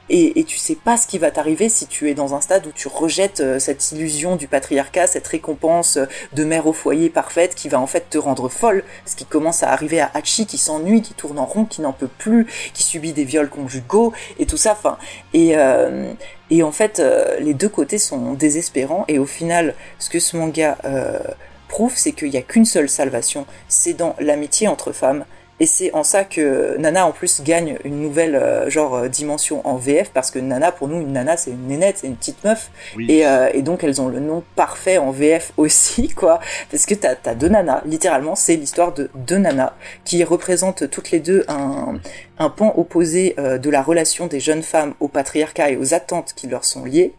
et, 0.09 0.39
et 0.39 0.43
tu 0.43 0.57
sais 0.57 0.75
pas 0.75 0.97
ce 0.97 1.07
qui 1.07 1.17
va 1.17 1.31
t'arriver 1.31 1.69
si 1.69 1.87
tu 1.87 2.09
es 2.09 2.13
dans 2.13 2.33
un 2.33 2.41
stade 2.41 2.65
où 2.67 2.71
tu 2.71 2.87
rejettes 2.87 3.39
euh, 3.39 3.59
cette 3.59 3.91
illusion 3.91 4.35
du 4.35 4.47
patriarcat, 4.47 5.07
cette 5.07 5.27
récompense 5.27 5.97
euh, 5.97 6.05
de 6.33 6.43
mère 6.43 6.67
au 6.67 6.73
foyer 6.73 7.09
parfaite 7.09 7.55
qui 7.55 7.69
va 7.69 7.79
en 7.79 7.87
fait 7.87 8.09
te 8.09 8.17
rendre 8.17 8.49
folle, 8.49 8.83
ce 9.05 9.15
qui 9.15 9.25
commence 9.25 9.63
à 9.63 9.71
arriver 9.71 9.99
à 10.01 10.11
Hachi 10.13 10.45
qui 10.45 10.57
s'ennuie, 10.57 11.01
qui 11.01 11.13
tourne 11.13 11.39
en 11.39 11.45
rond, 11.45 11.65
qui 11.65 11.81
n'en 11.81 11.93
peut 11.93 12.09
plus, 12.17 12.47
qui 12.73 12.83
subit 12.83 13.13
des 13.13 13.23
viols 13.23 13.49
conjugaux 13.49 14.13
et 14.37 14.45
tout 14.45 14.57
ça. 14.57 14.71
Enfin, 14.71 14.97
et 15.33 15.55
euh, 15.55 16.13
et 16.51 16.63
en 16.63 16.71
fait, 16.71 16.99
euh, 16.99 17.39
les 17.39 17.53
deux 17.53 17.69
côtés 17.69 17.99
sont 17.99 18.33
désespérants 18.33 19.05
et 19.07 19.19
au 19.19 19.25
final, 19.25 19.75
ce 19.99 20.09
que 20.09 20.19
ce 20.19 20.35
manga 20.35 20.77
euh, 20.85 21.19
prouve, 21.67 21.93
c'est 21.95 22.11
qu'il 22.11 22.29
n'y 22.29 22.37
a 22.37 22.41
qu'une 22.41 22.65
seule 22.65 22.89
salvation, 22.89 23.45
c'est 23.67 23.93
dans 23.93 24.15
l'amitié 24.19 24.67
entre 24.67 24.91
femmes. 24.91 25.25
Et 25.59 25.65
c'est 25.65 25.93
en 25.93 26.03
ça 26.03 26.23
que 26.23 26.77
Nana 26.77 27.05
en 27.05 27.11
plus 27.11 27.41
gagne 27.41 27.77
une 27.83 28.01
nouvelle 28.01 28.35
euh, 28.35 28.69
genre 28.69 28.95
euh, 28.95 29.07
dimension 29.07 29.65
en 29.67 29.75
VF 29.75 30.11
parce 30.11 30.31
que 30.31 30.39
Nana 30.39 30.71
pour 30.71 30.87
nous 30.87 31.01
une 31.01 31.13
Nana 31.13 31.37
c'est 31.37 31.51
une 31.51 31.67
nénette, 31.67 31.97
c'est 31.99 32.07
une 32.07 32.15
petite 32.15 32.43
meuf. 32.43 32.71
Oui. 32.95 33.07
et, 33.09 33.25
euh, 33.27 33.49
et 33.53 33.61
donc 33.61 33.83
elles 33.83 34.01
ont 34.01 34.07
le 34.07 34.19
nom 34.19 34.43
parfait 34.55 34.97
en 34.97 35.11
VF 35.11 35.51
aussi 35.57 36.09
quoi. 36.09 36.39
Parce 36.71 36.85
que 36.85 36.95
t'as 36.95 37.15
as 37.25 37.35
deux 37.35 37.49
nanas. 37.49 37.81
Littéralement 37.85 38.35
c'est 38.35 38.55
l'histoire 38.55 38.93
de 38.93 39.09
deux 39.15 39.37
nanas 39.37 39.73
qui 40.05 40.23
représentent 40.23 40.89
toutes 40.89 41.11
les 41.11 41.19
deux 41.19 41.43
un, 41.47 41.99
un 42.39 42.49
pan 42.49 42.73
opposé 42.77 43.35
euh, 43.37 43.57
de 43.57 43.69
la 43.69 43.81
relation 43.81 44.27
des 44.27 44.39
jeunes 44.39 44.63
femmes 44.63 44.93
au 45.01 45.09
patriarcat 45.09 45.71
et 45.71 45.77
aux 45.77 45.93
attentes 45.93 46.33
qui 46.35 46.47
leur 46.47 46.63
sont 46.63 46.85
liées 46.85 47.13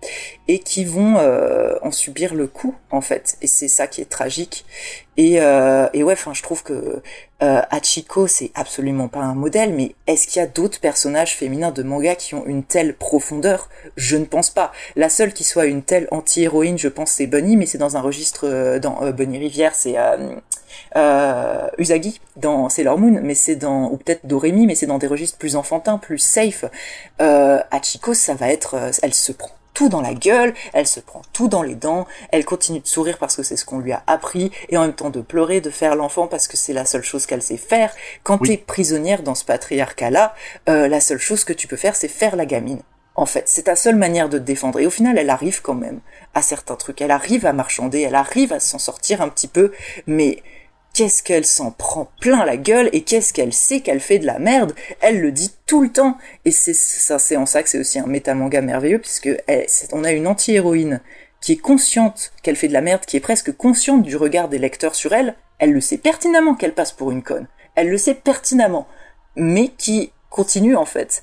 et 0.49 0.59
qui 0.59 0.85
vont 0.85 1.19
euh, 1.19 1.75
en 1.83 1.93
subir 1.93 2.35
le 2.35 2.47
coup 2.47 2.75
en 2.91 3.03
fait. 3.03 3.37
Et 3.43 3.47
c'est 3.47 3.69
ça 3.69 3.87
qui 3.87 4.01
est 4.01 4.09
tragique. 4.09 4.65
Et, 5.19 5.41
euh, 5.43 5.89
et 5.93 6.03
ouais 6.03 6.15
enfin 6.15 6.33
je 6.33 6.43
trouve 6.43 6.62
que 6.62 7.03
euh, 7.43 7.62
Hachiko 7.71 8.27
c'est 8.27 8.51
absolument 8.55 9.09
pas 9.09 9.21
un 9.21 9.35
modèle 9.35 9.73
mais 9.73 9.95
est-ce 10.07 10.27
qu'il 10.27 10.41
y 10.41 10.43
a 10.43 10.47
d'autres 10.47 10.81
personnages 10.81 11.37
féminins 11.37 11.71
de 11.71 11.83
manga 11.83 12.15
qui 12.15 12.35
ont 12.35 12.45
une 12.47 12.62
telle 12.62 12.95
profondeur? 12.95 13.69
Je 13.97 14.17
ne 14.17 14.25
pense 14.25 14.51
pas 14.51 14.73
la 14.97 15.09
seule 15.09 15.33
qui 15.33 15.45
soit 15.45 15.67
une 15.67 15.83
telle 15.83 16.09
anti-héroïne 16.11 16.79
je 16.79 16.89
pense 16.89 17.12
c'est 17.12 17.27
Bunny 17.27 17.57
mais 17.57 17.67
c'est 17.67 17.79
dans 17.79 17.97
un 17.97 18.01
registre 18.01 18.47
euh, 18.47 18.79
dans 18.79 19.03
euh, 19.03 19.12
Bunny 19.12 19.39
Rivière 19.39 19.75
c'est 19.75 19.99
euh, 19.99 20.35
euh, 20.97 21.69
Usagi 21.79 22.21
dans 22.37 22.69
Sailor 22.69 22.99
Moon, 22.99 23.21
mais 23.23 23.35
c'est 23.35 23.57
dans 23.57 23.91
ou 23.91 23.97
peut-être 23.97 24.27
Doremi, 24.27 24.67
mais 24.67 24.75
c'est 24.75 24.87
dans 24.87 24.99
des 24.99 25.07
registres 25.07 25.39
plus 25.39 25.57
enfantins, 25.57 25.99
plus 25.99 26.19
safe. 26.19 26.65
Hachiko, 27.19 28.15
ça 28.15 28.35
va 28.35 28.49
être, 28.49 28.77
elle 29.03 29.15
se 29.15 29.33
prend 29.33 29.51
tout 29.75 29.89
dans 29.89 30.01
la 30.01 30.15
gueule, 30.15 30.55
elle 30.73 30.87
se 30.87 31.01
prend 31.01 31.23
tout 31.33 31.49
dans 31.49 31.63
les 31.63 31.75
dents, 31.75 32.07
elle 32.31 32.45
continue 32.45 32.81
de 32.81 32.87
sourire 32.87 33.19
parce 33.19 33.37
que 33.37 33.43
c'est 33.43 33.57
ce 33.57 33.65
qu'on 33.65 33.79
lui 33.79 33.93
a 33.93 34.03
appris, 34.07 34.51
et 34.69 34.77
en 34.77 34.83
même 34.83 34.95
temps 34.95 35.11
de 35.11 35.21
pleurer, 35.21 35.61
de 35.61 35.71
faire 35.71 35.97
l'enfant 35.97 36.27
parce 36.27 36.49
que 36.49 36.57
c'est 36.57 36.73
la 36.73 36.85
seule 36.85 37.03
chose 37.03 37.27
qu'elle 37.27 37.43
sait 37.43 37.57
faire. 37.57 37.95
Quand 38.23 38.39
t'es 38.39 38.57
prisonnière 38.57 39.23
dans 39.23 39.35
ce 39.35 39.45
patriarcat-là, 39.45 40.35
euh, 40.69 40.89
la 40.89 41.01
seule 41.01 41.19
chose 41.19 41.45
que 41.45 41.53
tu 41.53 41.67
peux 41.67 41.77
faire, 41.77 41.97
c'est 41.97 42.09
faire 42.09 42.37
la 42.37 42.47
gamine. 42.47 42.83
En 43.17 43.27
fait, 43.27 43.45
c'est 43.47 43.65
ta 43.65 43.77
seule 43.77 43.97
manière 43.97 44.29
de 44.29 44.39
te 44.39 44.45
défendre. 44.45 44.79
Et 44.81 44.87
au 44.87 44.91
final, 44.91 45.19
elle 45.19 45.31
arrive 45.31 45.61
quand 45.63 45.75
même 45.75 46.01
à 46.35 46.43
certains 46.43 46.77
trucs. 46.77 47.01
Elle 47.01 47.11
arrive 47.11 47.45
à 47.45 47.53
marchander, 47.53 48.01
elle 48.01 48.15
arrive 48.15 48.53
à 48.53 48.61
s'en 48.61 48.79
sortir 48.79 49.21
un 49.21 49.29
petit 49.29 49.49
peu, 49.49 49.73
mais 50.07 50.43
qu'est-ce 51.01 51.23
qu'elle 51.23 51.47
s'en 51.47 51.71
prend 51.71 52.13
plein 52.21 52.45
la 52.45 52.59
gueule 52.59 52.91
et 52.93 53.01
qu'est-ce 53.01 53.33
qu'elle 53.33 53.55
sait 53.55 53.81
qu'elle 53.81 54.01
fait 54.01 54.19
de 54.19 54.27
la 54.27 54.39
merde. 54.39 54.75
Elle 55.01 55.23
le 55.23 55.33
dit 55.33 55.51
tout 55.65 55.81
le 55.81 55.89
temps. 55.89 56.19
Et 56.45 56.51
c'est 56.51 56.75
ça, 56.75 57.19
c'est 57.19 57.39
en 57.39 57.47
ça 57.47 57.63
que 57.63 57.71
c'est 57.71 57.79
aussi 57.79 57.99
un 57.99 58.07
métamanga 58.07 58.61
merveilleux 58.61 58.99
puisque 58.99 59.31
on 59.93 60.05
a 60.05 60.13
une 60.13 60.27
anti-héroïne 60.27 61.01
qui 61.41 61.53
est 61.53 61.57
consciente 61.57 62.35
qu'elle 62.43 62.57
fait 62.57 62.69
de 62.69 62.75
la 62.75 62.83
merde, 62.83 63.07
qui 63.07 63.17
est 63.17 63.21
presque 63.21 63.51
consciente 63.57 64.03
du 64.03 64.15
regard 64.15 64.51
des 64.51 64.59
lecteurs 64.59 64.95
sur 64.95 65.15
elle. 65.15 65.37
Elle 65.59 65.73
le 65.73 65.81
sait 65.81 65.97
pertinemment 65.97 66.55
qu'elle 66.55 66.75
passe 66.75 66.93
pour 66.93 67.11
une 67.11 67.23
conne. 67.23 67.47
Elle 67.77 67.89
le 67.89 67.97
sait 67.97 68.13
pertinemment. 68.13 68.87
Mais 69.37 69.69
qui 69.69 70.13
continue 70.29 70.77
en 70.77 70.85
fait. 70.85 71.23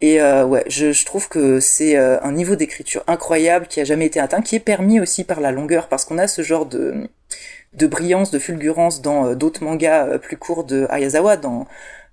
Et 0.00 0.22
euh, 0.22 0.46
ouais, 0.46 0.64
je, 0.68 0.92
je, 0.92 1.04
trouve 1.04 1.28
que 1.28 1.60
c'est 1.60 1.98
euh, 1.98 2.18
un 2.22 2.32
niveau 2.32 2.56
d'écriture 2.56 3.04
incroyable 3.06 3.66
qui 3.66 3.82
a 3.82 3.84
jamais 3.84 4.06
été 4.06 4.20
atteint, 4.20 4.40
qui 4.40 4.56
est 4.56 4.60
permis 4.60 5.00
aussi 5.00 5.24
par 5.24 5.40
la 5.40 5.50
longueur, 5.50 5.88
parce 5.88 6.06
qu'on 6.06 6.16
a 6.16 6.28
ce 6.28 6.40
genre 6.40 6.64
de 6.64 7.10
de 7.74 7.86
brillance, 7.86 8.30
de 8.30 8.38
fulgurance 8.38 9.02
dans 9.02 9.26
euh, 9.26 9.34
d'autres 9.34 9.62
mangas 9.62 10.06
euh, 10.06 10.18
plus 10.18 10.36
courts 10.36 10.64
de 10.64 10.86
Ayazawa, 10.90 11.36
dans 11.36 11.66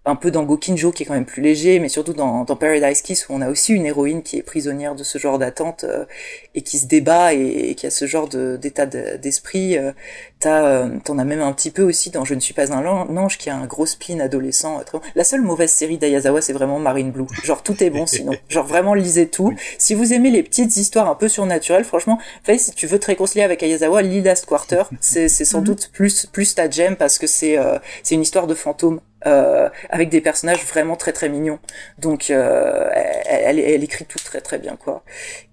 un 0.06 0.15
peu 0.15 0.32
dans 0.32 0.44
Gokinjo 0.44 0.91
qui 0.91 1.03
est 1.03 1.06
quand 1.06 1.14
même 1.14 1.26
plus 1.26 1.41
léger, 1.41 1.80
mais 1.80 1.90
surtout 1.90 2.14
dans, 2.14 2.44
dans 2.44 2.56
Paradise 2.56 3.02
Kiss 3.02 3.27
où 3.27 3.34
on 3.34 3.41
a 3.41 3.49
aussi 3.49 3.73
une 3.73 3.86
héroïne 3.86 4.22
qui 4.22 4.38
est 4.38 4.44
prisonnière 4.44 4.95
de 4.95 5.03
ce 5.03 5.18
genre 5.18 5.40
d'attente 5.40 5.84
euh, 5.84 6.06
et 6.53 6.61
qui 6.61 6.77
se 6.77 6.86
débat 6.86 7.34
et, 7.34 7.73
qui 7.76 7.88
a 7.88 7.90
ce 7.90 8.06
genre 8.06 8.27
d'état 8.27 8.86
d'esprit. 8.86 9.77
Euh, 9.77 9.91
T'as, 10.38 10.88
t'en 11.03 11.18
as 11.18 11.23
même 11.23 11.41
un 11.41 11.53
petit 11.53 11.72
peu 11.72 11.82
aussi 11.82 12.10
dans 12.10 12.26
Je 12.26 12.36
ne 12.36 12.40
suis 12.41 12.53
pas 12.53 12.72
un 12.72 12.86
ange 12.86 13.38
qui 13.38 13.49
a 13.49 13.56
un 13.56 13.65
gros 13.65 13.86
spin 13.86 14.19
adolescent. 14.19 14.82
La 15.15 15.23
seule 15.23 15.41
mauvaise 15.41 15.72
série 15.72 15.98
d'Ayazawa 15.98 16.41
c'est 16.41 16.53
vraiment 16.53 16.77
Marine 16.77 17.11
Blue. 17.11 17.26
Genre 17.44 17.64
tout 17.64 17.82
est 17.82 17.90
bon 17.90 18.06
sinon. 18.06 18.34
Genre 18.49 18.65
vraiment 18.65 18.94
lisez 18.94 19.27
tout. 19.27 19.53
Si 19.80 19.95
vous 19.95 20.14
aimez 20.14 20.30
les 20.30 20.44
petites 20.44 20.76
histoires 20.76 21.10
un 21.10 21.15
peu 21.15 21.30
surnaturelles, 21.30 21.86
franchement, 21.86 22.19
fait 22.44 22.57
si 22.57 22.72
tu 22.72 22.86
veux 22.86 22.99
te 22.99 23.07
réconcilier 23.07 23.44
avec 23.44 23.64
Ayazawa, 23.64 24.02
lis 24.02 24.22
Last 24.22 24.45
Quarter. 24.45 24.84
C'est 24.99 25.30
sans 25.30 25.60
mhm. 25.61 25.65
doute 25.65 25.90
plus 25.94 26.26
plus 26.27 26.53
ta 26.53 26.69
gem 26.69 26.95
parce 26.98 27.18
que 27.18 27.27
c'est 27.27 27.57
c'est 28.03 28.14
une 28.14 28.22
histoire 28.22 28.45
de 28.45 28.53
fantôme 28.53 28.99
euh, 29.26 29.69
avec 29.89 30.10
des 30.10 30.22
personnages 30.22 30.64
vraiment 30.65 30.95
très 30.95 31.11
très 31.11 31.30
mignons. 31.30 31.60
Donc 31.99 32.30
euh, 32.30 32.89
elle, 33.26 33.60
elle, 33.60 33.84
écrit 33.84 34.06
tout 34.06 34.19
très 34.19 34.41
très 34.41 34.60
bien 34.60 34.76
quoi. 34.76 35.03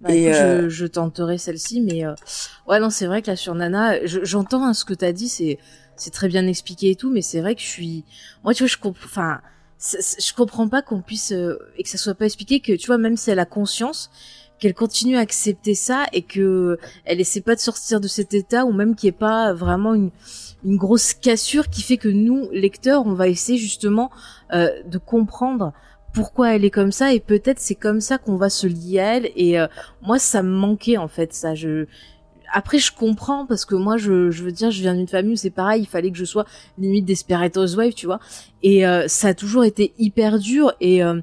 Bah, 0.01 0.13
et 0.13 0.33
euh, 0.33 0.65
je, 0.65 0.69
je, 0.69 0.87
tenterai 0.87 1.39
celle-ci, 1.39 1.81
mais 1.81 2.05
euh, 2.05 2.15
ouais 2.69 2.81
non 2.81 2.91
c'est 2.91 3.07
vrai 3.07 3.23
que 3.23 3.29
là 3.31 3.37
sur 3.37 3.55
Nana, 3.55 4.05
j'entends 4.05 4.65
hein, 4.65 4.75
ce 4.75 4.85
que 4.85 4.95
t'as 4.95 5.13
dit, 5.13 5.29
c'est 5.29 5.59
c'est 5.97 6.13
très 6.13 6.29
bien 6.29 6.47
expliqué 6.47 6.91
et 6.91 6.97
tout, 6.97 7.11
mais 7.11 7.23
c'est 7.23 7.41
vrai 7.41 7.55
que 7.55 7.61
je 7.61 7.67
suis, 7.67 8.05
moi 8.45 8.55
tu 8.55 8.63
vois 8.63 8.69
je 8.69 8.77
comprends, 8.77 9.07
enfin 9.07 9.41
je 9.81 10.33
comprends 10.35 10.69
pas 10.69 10.83
qu'on 10.83 11.01
puisse 11.01 11.33
et 11.33 11.83
que 11.83 11.89
ça 11.89 11.99
soit 11.99 12.15
pas 12.15 12.27
expliqué 12.27 12.61
que 12.61 12.73
tu 12.73 12.87
vois 12.87 12.99
même 12.99 13.17
si 13.17 13.31
elle 13.31 13.41
a 13.41 13.47
conscience 13.47 14.11
qu'elle 14.61 14.75
continue 14.75 15.17
à 15.17 15.21
accepter 15.21 15.75
ça 15.75 16.07
et 16.13 16.23
que 16.23 16.79
elle 17.05 17.21
essaie 17.21 17.41
pas 17.41 17.57
de 17.57 17.61
sortir 17.61 18.01
de 18.01 18.07
cet 18.07 18.33
état 18.33 18.65
ou 18.65 18.73
même 18.73 18.95
qu'il 18.95 19.09
n'y 19.09 19.17
ait 19.17 19.19
pas 19.19 19.53
vraiment 19.53 19.93
une 19.93 20.13
une 20.65 20.77
grosse 20.77 21.15
cassure 21.15 21.69
qui 21.69 21.83
fait 21.83 21.97
que 21.97 22.09
nous, 22.09 22.49
lecteurs, 22.53 23.07
on 23.07 23.15
va 23.15 23.29
essayer 23.29 23.59
justement 23.59 24.11
euh, 24.53 24.69
de 24.87 24.99
comprendre 24.99 25.73
pourquoi 26.13 26.55
elle 26.55 26.65
est 26.65 26.71
comme 26.71 26.93
ça 26.93 27.13
et 27.13 27.21
peut-être 27.21 27.59
c'est 27.59 27.75
comme 27.75 28.01
ça 28.01 28.19
qu'on 28.19 28.37
va 28.37 28.51
se 28.51 28.67
lier 28.67 29.01
à 29.01 29.17
elle. 29.17 29.31
Et 29.37 29.59
euh, 29.59 29.67
moi 30.03 30.19
ça 30.19 30.43
me 30.43 30.51
manquait 30.51 30.97
en 30.97 31.09
fait 31.09 31.33
ça 31.33 31.55
je 31.55 31.87
après 32.53 32.79
je 32.79 32.93
comprends 32.93 33.47
parce 33.47 33.65
que 33.65 33.75
moi 33.75 33.97
je, 33.97 34.31
je 34.31 34.45
veux 34.45 34.53
dire 34.53 34.71
je 34.71 34.81
viens 34.83 34.95
d'une 34.95 35.09
famille 35.09 35.33
où 35.33 35.37
c'est 35.37 35.51
pareil 35.51 35.83
il 35.83 35.87
fallait 35.87 36.11
que 36.11 36.19
je 36.19 36.27
sois 36.27 36.45
limite 36.77 37.07
Desperate 37.07 37.57
Housewife 37.57 37.95
tu 37.95 38.07
vois. 38.07 38.21
Et 38.63 38.87
euh, 38.87 39.09
ça 39.09 39.29
a 39.29 39.35
toujours 39.35 39.65
été 39.65 39.95
hyper 39.99 40.39
dur 40.39 40.73
et 40.81 41.03
euh, 41.03 41.21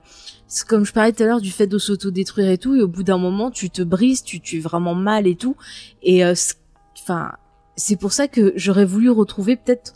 comme 0.68 0.86
je 0.86 0.92
parlais 0.94 1.14
tout 1.14 1.22
à 1.22 1.28
l'heure 1.28 1.42
du 1.42 1.52
fait 1.52 1.68
de 1.68 1.78
s'auto-détruire 1.78 2.50
et 2.50 2.58
tout 2.58 2.76
et 2.76 2.82
au 2.82 2.88
bout 2.88 3.04
d'un 3.04 3.20
moment 3.20 3.52
tu 3.52 3.70
te 3.70 3.84
brises 3.84 4.24
tu 4.24 4.42
tu 4.42 4.58
es 4.58 4.60
vraiment 4.60 4.96
mal 4.96 5.28
et 5.28 5.36
tout. 5.36 5.56
Et 6.02 6.24
enfin 6.26 7.34
c'est 7.80 7.96
pour 7.96 8.12
ça 8.12 8.28
que 8.28 8.54
j'aurais 8.56 8.86
voulu 8.86 9.10
retrouver 9.10 9.56
peut-être 9.56 9.94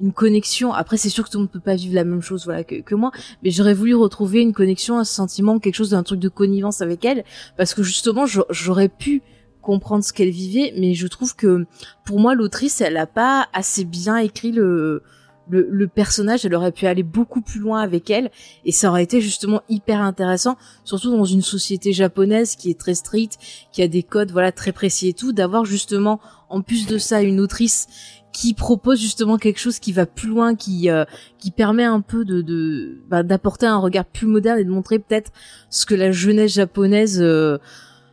une 0.00 0.12
connexion. 0.12 0.72
Après, 0.72 0.96
c'est 0.96 1.10
sûr 1.10 1.24
que 1.24 1.30
tout 1.30 1.38
le 1.38 1.42
monde 1.42 1.50
peut 1.50 1.60
pas 1.60 1.74
vivre 1.74 1.94
la 1.94 2.04
même 2.04 2.22
chose, 2.22 2.44
voilà, 2.44 2.64
que, 2.64 2.94
moi, 2.94 3.12
mais 3.42 3.50
j'aurais 3.50 3.74
voulu 3.74 3.94
retrouver 3.94 4.40
une 4.40 4.52
connexion, 4.52 4.98
un 4.98 5.04
sentiment, 5.04 5.58
quelque 5.58 5.74
chose 5.74 5.90
d'un 5.90 6.02
truc 6.02 6.20
de 6.20 6.28
connivence 6.28 6.80
avec 6.80 7.04
elle, 7.04 7.24
parce 7.56 7.74
que 7.74 7.82
justement, 7.82 8.24
j'aurais 8.26 8.88
pu 8.88 9.22
comprendre 9.60 10.02
ce 10.02 10.12
qu'elle 10.12 10.30
vivait, 10.30 10.72
mais 10.78 10.94
je 10.94 11.06
trouve 11.06 11.36
que 11.36 11.66
pour 12.04 12.18
moi, 12.18 12.34
l'autrice, 12.34 12.80
elle 12.80 12.96
a 12.96 13.06
pas 13.06 13.48
assez 13.52 13.84
bien 13.84 14.16
écrit 14.16 14.52
le, 14.52 15.02
le, 15.50 15.88
personnage, 15.88 16.44
elle 16.44 16.54
aurait 16.54 16.72
pu 16.72 16.86
aller 16.86 17.02
beaucoup 17.02 17.40
plus 17.40 17.60
loin 17.60 17.80
avec 17.80 18.10
elle. 18.10 18.30
Et 18.64 18.72
ça 18.72 18.90
aurait 18.90 19.02
été 19.02 19.20
justement 19.20 19.62
hyper 19.68 20.00
intéressant, 20.00 20.56
surtout 20.84 21.16
dans 21.16 21.24
une 21.24 21.42
société 21.42 21.92
japonaise 21.92 22.56
qui 22.56 22.70
est 22.70 22.78
très 22.78 22.94
stricte, 22.94 23.38
qui 23.72 23.82
a 23.82 23.88
des 23.88 24.02
codes 24.02 24.30
voilà 24.30 24.52
très 24.52 24.72
précis 24.72 25.08
et 25.08 25.14
tout, 25.14 25.32
d'avoir 25.32 25.64
justement 25.64 26.20
en 26.48 26.62
plus 26.62 26.86
de 26.86 26.98
ça 26.98 27.22
une 27.22 27.40
autrice 27.40 27.86
qui 28.32 28.54
propose 28.54 29.00
justement 29.00 29.38
quelque 29.38 29.58
chose 29.58 29.78
qui 29.78 29.92
va 29.92 30.06
plus 30.06 30.28
loin, 30.28 30.54
qui 30.54 30.90
euh, 30.90 31.04
qui 31.38 31.50
permet 31.50 31.84
un 31.84 32.00
peu 32.00 32.24
de, 32.24 33.02
bah, 33.08 33.22
d'apporter 33.22 33.66
un 33.66 33.78
regard 33.78 34.04
plus 34.04 34.26
moderne 34.26 34.58
et 34.58 34.64
de 34.64 34.70
montrer 34.70 34.98
peut-être 34.98 35.32
ce 35.70 35.86
que 35.86 35.94
la 35.94 36.12
jeunesse 36.12 36.52
japonaise 36.52 37.20
euh, 37.20 37.58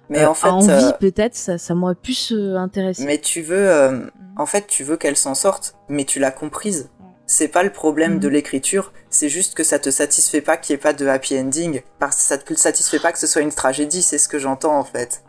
mais 0.09 0.23
en 0.23 0.35
fait, 0.35 0.47
a 0.47 0.53
envie 0.53 0.93
peut-être 0.99 1.35
ça 1.35 1.57
ça 1.57 1.73
m'aurait 1.73 1.95
plus 1.95 2.31
intéressé. 2.55 3.05
Mais 3.05 3.19
tu 3.19 3.41
veux 3.41 4.09
en 4.37 4.45
fait 4.45 4.67
tu 4.67 4.83
veux 4.83 4.97
qu'elle 4.97 5.17
s'en 5.17 5.35
sorte 5.35 5.75
mais 5.89 6.05
tu 6.05 6.19
l'as 6.19 6.31
comprise 6.31 6.89
c'est 7.27 7.47
pas 7.47 7.63
le 7.63 7.71
problème 7.71 8.19
de 8.19 8.27
mhm. 8.27 8.33
l'écriture, 8.33 8.93
c'est 9.09 9.29
juste 9.29 9.55
que 9.55 9.63
ça 9.63 9.79
te 9.79 9.89
satisfait 9.89 10.41
pas 10.41 10.57
qu'il 10.57 10.73
y 10.73 10.75
ait 10.75 10.81
pas 10.81 10.93
de 10.93 11.07
happy 11.07 11.37
ending, 11.39 11.81
parce 11.99 12.17
que 12.17 12.21
ça 12.23 12.37
te 12.37 12.53
satisfait 12.53 12.99
pas 12.99 13.11
que 13.11 13.19
ce 13.19 13.27
soit 13.27 13.41
une 13.41 13.53
tragédie, 13.53 14.01
c'est 14.01 14.17
ce 14.17 14.27
que 14.27 14.39
j'entends 14.39 14.77
en 14.77 14.83
fait. 14.83 15.23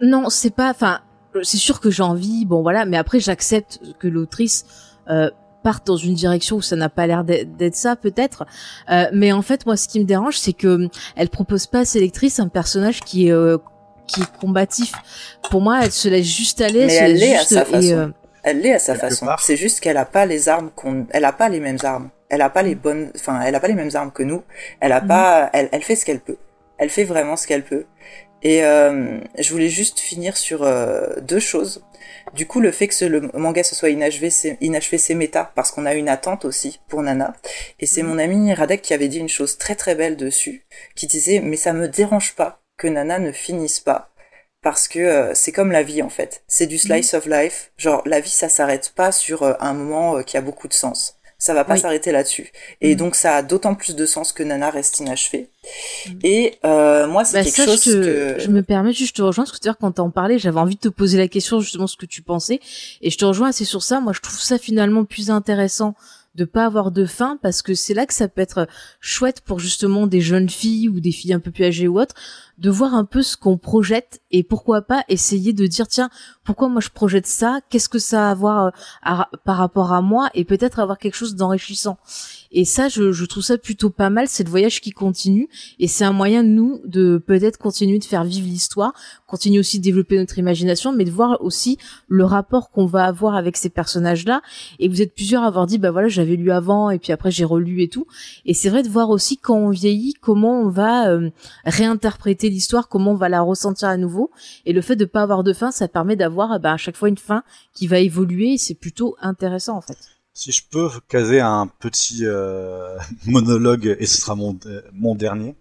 Non, 0.00 0.30
c'est 0.30 0.54
pas, 0.54 0.70
enfin, 0.70 1.00
c'est 1.42 1.56
sûr 1.56 1.80
que 1.80 1.90
j'ai 1.90 2.02
envie, 2.02 2.46
bon 2.46 2.62
voilà, 2.62 2.84
mais 2.84 2.96
après 2.96 3.20
j'accepte 3.20 3.80
que 3.98 4.08
l'autrice 4.08 4.64
euh, 5.10 5.30
parte 5.62 5.86
dans 5.86 5.96
une 5.96 6.14
direction 6.14 6.56
où 6.56 6.62
ça 6.62 6.76
n'a 6.76 6.88
pas 6.88 7.06
l'air 7.06 7.24
d'être 7.24 7.76
ça 7.76 7.96
peut-être, 7.96 8.44
euh, 8.90 9.06
mais 9.12 9.32
en 9.32 9.42
fait 9.42 9.66
moi 9.66 9.76
ce 9.76 9.88
qui 9.88 9.98
me 9.98 10.04
dérange 10.04 10.38
c'est 10.38 10.52
que 10.52 10.88
elle 11.16 11.30
propose 11.30 11.66
pas 11.66 11.80
à 11.80 11.84
ses 11.84 12.00
lectrices 12.00 12.38
un 12.38 12.48
personnage 12.48 13.00
qui 13.00 13.28
est 13.28 13.32
euh, 13.32 13.56
qui 14.06 14.22
est 14.22 14.36
combatif. 14.38 14.92
Pour 15.50 15.60
moi, 15.60 15.80
elle 15.82 15.92
se 15.92 16.08
laisse 16.08 16.26
juste 16.26 16.60
aller, 16.60 16.86
mais 16.86 16.94
elle 16.94 17.22
est 17.22 17.36
à 17.36 17.44
sa 17.44 17.64
façon. 17.64 18.12
Elle 18.44 18.60
l'est 18.60 18.74
à 18.74 18.78
sa 18.78 18.94
façon. 18.94 19.26
C'est 19.38 19.56
juste 19.56 19.80
qu'elle 19.80 19.96
a 19.96 20.04
pas 20.04 20.26
les 20.26 20.48
armes 20.48 20.70
qu'on, 20.74 21.06
elle 21.10 21.24
a 21.24 21.32
pas 21.32 21.48
les 21.48 21.60
mêmes 21.60 21.78
armes. 21.82 22.10
Elle 22.28 22.42
a 22.42 22.50
pas 22.50 22.62
les 22.62 22.74
bonnes, 22.74 23.10
enfin, 23.16 23.40
elle 23.40 23.54
a 23.54 23.60
pas 23.60 23.68
les 23.68 23.74
mêmes 23.74 23.90
armes 23.94 24.12
que 24.12 24.22
nous. 24.22 24.42
Elle 24.80 24.92
a 24.92 25.00
mhm. 25.00 25.08
pas, 25.08 25.50
elle, 25.52 25.68
elle 25.72 25.82
fait 25.82 25.96
ce 25.96 26.04
qu'elle 26.04 26.20
peut. 26.20 26.36
Elle 26.76 26.90
fait 26.90 27.04
vraiment 27.04 27.36
ce 27.36 27.46
qu'elle 27.46 27.64
peut. 27.64 27.86
Et 28.42 28.62
euh, 28.62 29.18
je 29.38 29.50
voulais 29.50 29.70
juste 29.70 29.98
finir 29.98 30.36
sur 30.36 30.62
euh, 30.62 31.08
deux 31.22 31.38
choses. 31.38 31.82
Du 32.34 32.46
coup, 32.46 32.60
le 32.60 32.70
fait 32.70 32.88
que 32.88 32.94
ce, 32.94 33.06
le 33.06 33.30
manga 33.32 33.62
se 33.62 33.74
soit 33.74 33.88
inachevé, 33.88 34.28
c'est 34.28 34.58
inachevé, 34.60 34.98
c'est 34.98 35.14
méta 35.14 35.50
parce 35.54 35.70
qu'on 35.70 35.86
a 35.86 35.94
une 35.94 36.10
attente 36.10 36.44
aussi 36.44 36.80
pour 36.88 37.02
Nana. 37.02 37.34
Et 37.80 37.86
c'est 37.86 38.02
mhm. 38.02 38.08
mon 38.10 38.18
ami 38.18 38.52
Radek 38.52 38.82
qui 38.82 38.92
avait 38.92 39.08
dit 39.08 39.18
une 39.18 39.28
chose 39.30 39.56
très 39.56 39.74
très 39.74 39.94
belle 39.94 40.16
dessus, 40.16 40.66
qui 40.94 41.06
disait 41.06 41.40
mais 41.40 41.56
ça 41.56 41.72
me 41.72 41.88
dérange 41.88 42.34
pas 42.34 42.60
que 42.76 42.88
Nana 42.88 43.18
ne 43.18 43.32
finisse 43.32 43.80
pas 43.80 44.10
parce 44.64 44.88
que 44.88 44.98
euh, 44.98 45.32
c'est 45.34 45.52
comme 45.52 45.70
la 45.70 45.84
vie 45.84 46.02
en 46.02 46.08
fait. 46.08 46.42
C'est 46.48 46.66
du 46.66 46.78
slice 46.78 47.12
mhm. 47.12 47.18
of 47.18 47.26
life. 47.26 47.70
Genre 47.76 48.02
la 48.06 48.18
vie 48.18 48.30
ça 48.30 48.48
s'arrête 48.48 48.92
pas 48.96 49.12
sur 49.12 49.42
euh, 49.42 49.52
un 49.60 49.74
moment 49.74 50.16
euh, 50.16 50.22
qui 50.22 50.36
a 50.36 50.40
beaucoup 50.40 50.66
de 50.66 50.72
sens. 50.72 51.16
Ça 51.36 51.52
va 51.52 51.64
pas 51.64 51.76
s'arrêter 51.76 52.10
là-dessus. 52.10 52.50
Et 52.80 52.92
mhm. 52.92 52.96
donc 52.96 53.14
ça 53.14 53.36
a 53.36 53.42
d'autant 53.42 53.74
plus 53.74 53.94
de 53.94 54.06
sens 54.06 54.32
que 54.32 54.42
Nana 54.42 54.70
reste 54.70 54.98
inachevée. 55.00 55.50
Mhm. 56.08 56.18
Et 56.22 56.58
moi 56.64 57.26
c'est 57.26 57.36
bah, 57.36 57.44
quelque 57.44 57.64
chose 57.66 57.84
que 57.84 58.36
je 58.38 58.48
me 58.48 58.62
permets 58.62 58.94
juste 58.94 59.14
de 59.16 59.18
te 59.18 59.22
rejoindre 59.22 59.50
parce 59.50 59.60
que 59.60 59.78
quand 59.78 59.92
t'en 59.92 60.10
parlais, 60.10 60.38
j'avais 60.38 60.58
envie 60.60 60.76
de 60.76 60.80
te 60.80 60.88
poser 60.88 61.18
la 61.18 61.28
question 61.28 61.60
justement 61.60 61.86
ce 61.86 61.98
que 61.98 62.06
tu 62.06 62.22
pensais 62.22 62.58
et 63.02 63.10
je 63.10 63.18
te 63.18 63.26
rejoins 63.26 63.50
assez 63.50 63.66
sur 63.66 63.82
ça. 63.82 64.00
Moi 64.00 64.14
je 64.14 64.20
trouve 64.20 64.40
ça 64.40 64.56
finalement 64.56 65.04
plus 65.04 65.30
intéressant 65.30 65.94
de 66.34 66.44
pas 66.44 66.64
avoir 66.64 66.90
de 66.90 67.06
fin 67.06 67.38
parce 67.42 67.62
que 67.62 67.74
c'est 67.74 67.94
là 67.94 68.06
que 68.06 68.14
ça 68.14 68.28
peut 68.28 68.40
être 68.40 68.66
chouette 69.00 69.40
pour 69.40 69.60
justement 69.60 70.06
des 70.06 70.20
jeunes 70.20 70.48
filles 70.48 70.88
ou 70.88 71.00
des 71.00 71.12
filles 71.12 71.32
un 71.32 71.40
peu 71.40 71.50
plus 71.50 71.64
âgées 71.64 71.88
ou 71.88 72.00
autres 72.00 72.14
de 72.58 72.70
voir 72.70 72.94
un 72.94 73.04
peu 73.04 73.22
ce 73.22 73.36
qu'on 73.36 73.58
projette 73.58 74.20
et 74.30 74.42
pourquoi 74.42 74.82
pas 74.82 75.04
essayer 75.08 75.52
de 75.52 75.66
dire 75.66 75.88
tiens 75.88 76.08
pourquoi 76.44 76.68
moi 76.68 76.80
je 76.80 76.88
projette 76.88 77.26
ça 77.26 77.60
qu'est-ce 77.68 77.88
que 77.88 77.98
ça 77.98 78.28
a 78.28 78.30
à 78.30 78.34
voir 78.34 78.66
euh, 78.66 79.22
par 79.44 79.56
rapport 79.56 79.92
à 79.92 80.02
moi 80.02 80.30
et 80.34 80.44
peut-être 80.44 80.78
avoir 80.78 80.98
quelque 80.98 81.14
chose 81.14 81.34
d'enrichissant. 81.34 81.98
Et 82.52 82.64
ça 82.64 82.88
je, 82.88 83.12
je, 83.12 83.24
trouve 83.24 83.42
ça 83.42 83.58
plutôt 83.58 83.90
pas 83.90 84.10
mal 84.10 84.28
c'est 84.28 84.44
le 84.44 84.50
voyage 84.50 84.80
qui 84.80 84.92
continue 84.92 85.48
et 85.78 85.88
c'est 85.88 86.04
un 86.04 86.12
moyen 86.12 86.42
nous 86.42 86.80
de 86.84 87.18
peut-être 87.18 87.58
continuer 87.58 87.98
de 87.98 88.04
faire 88.04 88.24
vivre 88.24 88.46
l'histoire 88.46 88.92
continuer 89.26 89.58
aussi 89.58 89.78
de 89.78 89.84
développer 89.84 90.16
notre 90.16 90.38
imagination 90.38 90.92
mais 90.92 91.04
de 91.04 91.10
voir 91.10 91.42
aussi 91.42 91.78
le 92.08 92.24
rapport 92.24 92.70
qu'on 92.70 92.86
va 92.86 93.04
avoir 93.04 93.34
avec 93.34 93.56
ces 93.56 93.70
personnages 93.70 94.24
là 94.24 94.42
et 94.78 94.88
vous 94.88 95.02
êtes 95.02 95.14
plusieurs 95.14 95.42
à 95.42 95.46
avoir 95.46 95.66
dit 95.66 95.78
bah 95.78 95.90
voilà 95.90 96.08
j'avais 96.08 96.36
lu 96.36 96.50
avant 96.50 96.90
et 96.90 96.98
puis 96.98 97.12
après 97.12 97.30
j'ai 97.30 97.44
relu 97.44 97.82
et 97.82 97.88
tout. 97.88 98.06
Et 98.44 98.54
c'est 98.54 98.68
vrai 98.68 98.82
de 98.82 98.88
voir 98.88 99.10
aussi 99.10 99.36
quand 99.36 99.56
on 99.56 99.70
vieillit 99.70 100.14
comment 100.20 100.60
on 100.60 100.68
va 100.68 101.08
euh, 101.08 101.30
réinterpréter 101.64 102.43
l'histoire, 102.48 102.88
comment 102.88 103.12
on 103.12 103.16
va 103.16 103.28
la 103.28 103.40
ressentir 103.40 103.88
à 103.88 103.96
nouveau. 103.96 104.30
Et 104.66 104.72
le 104.72 104.80
fait 104.80 104.96
de 104.96 105.04
pas 105.04 105.22
avoir 105.22 105.44
de 105.44 105.52
fin, 105.52 105.70
ça 105.70 105.88
permet 105.88 106.16
d'avoir 106.16 106.58
bah, 106.60 106.72
à 106.72 106.76
chaque 106.76 106.96
fois 106.96 107.08
une 107.08 107.18
fin 107.18 107.42
qui 107.72 107.86
va 107.86 107.98
évoluer. 107.98 108.56
C'est 108.58 108.74
plutôt 108.74 109.16
intéressant 109.20 109.76
en 109.76 109.80
fait. 109.80 109.98
Si 110.32 110.50
je 110.50 110.62
peux 110.68 110.88
caser 111.08 111.40
un 111.40 111.68
petit 111.78 112.20
euh, 112.22 112.98
monologue, 113.26 113.96
et 113.98 114.06
ce 114.06 114.20
sera 114.20 114.34
mon, 114.34 114.58
mon 114.92 115.14
dernier. 115.14 115.54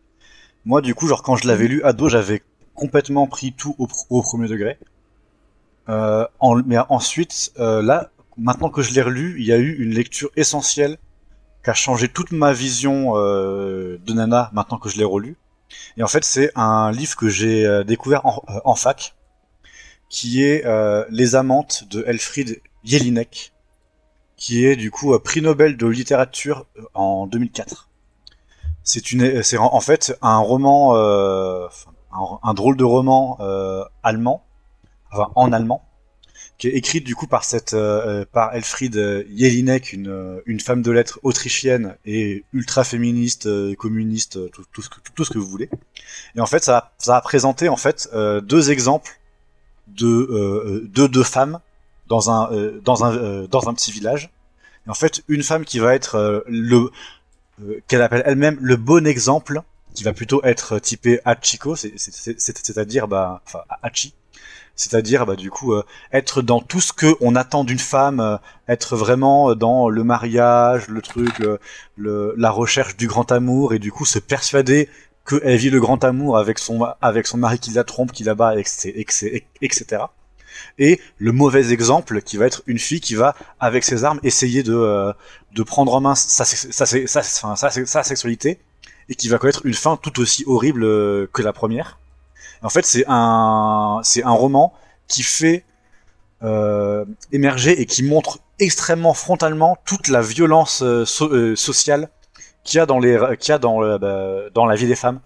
Moi, 0.66 0.82
du 0.82 0.96
coup, 0.96 1.08
genre 1.08 1.24
quand 1.24 1.36
je 1.36 1.48
l'avais 1.48 1.68
lu 1.68 1.84
ado, 1.84 2.10
j'avais 2.10 2.42
complètement 2.74 3.28
pris 3.28 3.54
tout 3.54 3.76
au, 3.78 4.22
premier 4.22 4.48
degré. 4.48 4.78
Euh, 5.90 6.26
mais 6.66 6.78
ensuite, 6.90 7.52
euh, 7.60 7.82
là, 7.82 8.12
maintenant 8.38 8.70
que 8.70 8.82
je 8.82 8.94
l'ai 8.94 9.02
relu, 9.02 9.36
il 9.40 9.46
y 9.46 9.52
a 9.52 9.58
eu 9.58 9.76
une 9.78 9.92
lecture 9.92 10.30
essentielle 10.36 10.98
qui 11.64 11.70
a 11.70 11.74
changé 11.74 12.08
toute 12.08 12.32
ma 12.32 12.54
vision 12.54 13.14
euh, 13.16 13.98
de 14.06 14.14
Nana 14.14 14.50
maintenant 14.54 14.78
que 14.78 14.90
je 14.90 14.98
l'ai 14.98 15.04
relu. 15.04 15.38
Et 15.98 16.04
en 16.04 16.08
fait, 16.08 16.24
c'est 16.24 16.52
un 16.56 16.92
livre 16.92 17.16
que 17.16 17.30
j'ai 17.30 17.66
euh, 17.66 17.84
découvert 17.84 18.26
en, 18.26 18.44
euh, 18.50 18.60
en, 18.66 18.76
fac, 18.76 19.16
qui 20.10 20.44
est 20.44 20.66
euh, 20.66 21.06
Les 21.10 21.36
Amantes 21.36 21.86
de 21.90 22.04
Elfried 22.08 22.62
Jelinek, 22.84 23.54
qui 24.36 24.66
est 24.66 24.76
du 24.76 24.92
coup 24.92 25.18
prix 25.20 25.42
Nobel 25.42 25.78
de 25.78 25.88
littérature 25.88 26.66
en 26.94 27.28
2004. 27.28 27.90
C'est 28.84 29.12
une, 29.12 29.44
c'est 29.44 29.58
en 29.58 29.80
fait 29.80 30.18
un 30.22 30.40
roman, 30.40 30.98
un, 30.98 31.70
un, 32.44 32.54
drôle 32.54 32.76
de 32.76 32.84
roman 32.84 33.38
allemand, 34.04 34.44
enfin 35.10 35.32
en 35.36 35.54
allemand, 35.54 35.86
qui 36.64 36.70
est 36.70 36.78
écrite 36.78 37.04
du 37.04 37.14
coup 37.14 37.28
par 37.28 37.44
cette 37.44 37.74
euh, 37.74 38.24
par 38.32 38.56
Elfriede 38.56 39.28
Jelinek, 39.36 39.92
une, 39.92 40.08
euh, 40.08 40.40
une 40.46 40.62
femme 40.62 40.82
de 40.82 40.92
lettres 40.92 41.20
autrichienne 41.22 41.98
et 42.06 42.46
ultra 42.54 42.86
féministe, 42.86 43.48
euh, 43.48 43.76
communiste, 43.76 44.50
tout, 44.50 44.64
tout, 44.72 44.82
ce 44.82 44.88
que, 44.88 44.96
tout, 45.14 45.26
ce 45.26 45.32
que 45.32 45.40
vous 45.40 45.46
voulez. 45.46 45.70
Et 46.38 46.40
en 46.40 46.46
fait, 46.46 46.64
ça, 46.64 46.94
ça 47.00 47.18
a 47.18 47.22
présenté 47.22 47.68
en 47.68 47.76
fait 47.76 48.08
euh, 48.14 48.40
deux 48.40 48.72
exemples 48.72 49.20
de 49.88 50.88
deux 50.88 51.10
deux 51.10 51.24
femmes 51.24 51.60
dans 52.08 52.32
un 52.32 52.50
dans 52.86 53.04
un 53.04 53.44
dans 53.44 53.68
un 53.68 53.74
petit 53.74 53.92
village. 53.92 54.30
Et 54.88 54.90
en 54.90 54.94
fait, 54.94 55.22
une 55.28 55.44
femme 55.44 55.66
qui 55.66 55.80
va 55.80 55.94
être 55.94 56.46
le 56.48 56.92
qu'elle 57.90 58.02
appelle 58.02 58.24
elle-même 58.26 58.58
le 58.62 58.78
bon 58.78 59.06
exemple, 59.06 59.64
qui 59.94 60.06
va 60.06 60.14
plutôt 60.14 60.42
être 60.46 60.80
typé 60.80 61.20
Hachiko, 61.26 61.76
c'est-à-dire 61.76 63.10
bah 63.10 63.42
enfin 63.46 63.60
Hachi 63.82 64.14
c'est-à-dire 64.76 65.26
bah, 65.26 65.36
du 65.36 65.50
coup 65.50 65.74
euh, 65.74 65.84
être 66.12 66.42
dans 66.42 66.60
tout 66.60 66.82
ce 66.82 66.94
que 66.94 67.16
on 67.22 67.36
attend 67.36 67.64
d'une 67.64 67.80
femme, 67.80 68.20
euh, 68.20 68.38
être 68.68 68.96
vraiment 68.96 69.56
dans 69.56 69.90
le 69.90 70.04
mariage, 70.04 70.88
le 70.88 71.02
truc, 71.02 71.42
euh, 71.42 71.58
le, 71.96 72.34
la 72.38 72.50
recherche 72.50 72.98
du 72.98 73.08
grand 73.08 73.32
amour 73.32 73.74
et 73.74 73.80
du 73.80 73.92
coup 73.92 74.06
se 74.06 74.20
persuader 74.20 74.90
qu'elle 75.28 75.58
vit 75.58 75.70
le 75.70 75.80
grand 75.80 76.04
amour 76.04 76.38
avec 76.38 76.60
son 76.60 76.88
avec 77.02 77.28
son 77.28 77.38
mari 77.38 77.60
qui 77.60 77.72
la 77.72 77.84
trompe, 77.84 78.12
qui 78.12 78.24
la 78.24 78.36
bat, 78.36 78.56
etc. 78.58 80.04
Et 80.78 81.00
le 81.18 81.32
mauvais 81.32 81.72
exemple 81.72 82.22
qui 82.22 82.38
va 82.38 82.46
être 82.46 82.64
une 82.68 82.80
fille 82.80 83.02
qui 83.02 83.16
va 83.16 83.36
avec 83.60 83.84
ses 83.84 84.04
armes 84.04 84.20
essayer 84.24 84.64
de 84.64 85.14
de 85.54 85.64
prendre 85.64 85.94
en 85.94 86.02
main 86.02 86.16
sa, 86.16 86.46
sa, 86.46 86.86
sa, 86.86 87.24
sa, 87.24 87.70
sa 87.70 88.04
sexualité 88.04 88.60
et 89.10 89.16
qui 89.16 89.30
va 89.30 89.38
connaître 89.38 89.66
une 89.66 89.74
fin 89.74 89.98
tout 89.98 90.20
aussi 90.20 90.44
horrible 90.46 90.82
que 91.30 91.42
la 91.42 91.54
première 91.54 92.00
en 92.64 92.70
fait, 92.70 92.86
c'est 92.86 93.04
un, 93.08 94.00
c'est 94.04 94.24
un 94.24 94.32
roman 94.32 94.74
qui 95.08 95.24
fait 95.24 95.66
euh, 96.44 97.06
émerger 97.32 97.80
et 97.82 97.86
qui 97.86 98.04
montre 98.04 98.40
extrêmement 98.60 99.14
frontalement 99.14 99.78
toute 99.86 100.08
la 100.08 100.22
violence 100.22 100.82
euh, 100.82 101.06
euh 101.22 101.56
sociale 101.56 102.10
qu'il 102.64 102.78
y 102.78 102.82
a 102.82 102.86
dans 102.86 103.00
les, 103.00 103.20
qu'il 103.40 103.50
y 103.50 103.56
a 103.56 103.60
dans, 103.60 103.80
bah, 103.98 104.50
dans 104.54 104.66
la 104.66 104.76
vie 104.76 104.88
des 104.88 104.96
femmes 104.96 105.20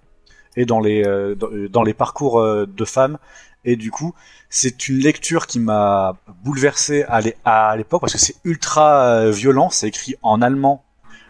et 0.56 0.66
dans 0.66 0.80
les, 0.80 1.04
euh, 1.06 1.36
dans, 1.70 1.84
les 1.84 1.94
parcours 1.94 2.42
de 2.42 2.86
femmes. 2.86 3.20
Et 3.64 3.76
du 3.76 3.92
coup, 3.92 4.16
c'est 4.50 4.88
une 4.88 4.98
lecture 4.98 5.46
qui 5.46 5.60
m'a 5.60 6.18
bouleversé 6.44 7.04
à 7.04 7.76
l'époque 7.76 8.02
parce 8.02 8.14
que 8.14 8.20
c'est 8.20 8.38
ultra 8.44 9.30
violent. 9.30 9.70
C'est 9.70 9.88
écrit 9.88 10.16
en 10.24 10.42
allemand 10.42 10.84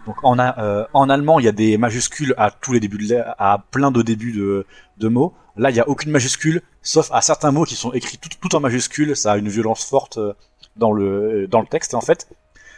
donc 0.07 0.15
en, 0.23 0.39
euh, 0.39 0.85
en 0.93 1.09
allemand, 1.09 1.37
il 1.39 1.45
y 1.45 1.49
a 1.49 1.51
des 1.51 1.77
majuscules 1.77 2.33
à 2.37 2.49
tous 2.49 2.71
les 2.71 2.79
débuts 2.79 2.97
de 2.97 3.17
à 3.37 3.63
plein 3.71 3.91
de 3.91 4.01
débuts 4.01 4.31
de, 4.31 4.65
de 4.97 5.07
mots. 5.09 5.33
Là, 5.57 5.69
il 5.69 5.73
n'y 5.73 5.81
a 5.81 5.89
aucune 5.89 6.11
majuscule, 6.11 6.61
sauf 6.81 7.09
à 7.11 7.21
certains 7.21 7.51
mots 7.51 7.65
qui 7.65 7.75
sont 7.75 7.91
écrits 7.91 8.17
tout, 8.17 8.29
tout 8.41 8.55
en 8.55 8.61
majuscules. 8.61 9.17
Ça 9.17 9.33
a 9.33 9.37
une 9.37 9.49
violence 9.49 9.83
forte 9.83 10.17
euh, 10.17 10.33
dans 10.77 10.93
le 10.93 11.47
dans 11.47 11.59
le 11.59 11.67
texte. 11.67 11.91
Et 11.91 11.95
en 11.97 12.01
fait, 12.01 12.29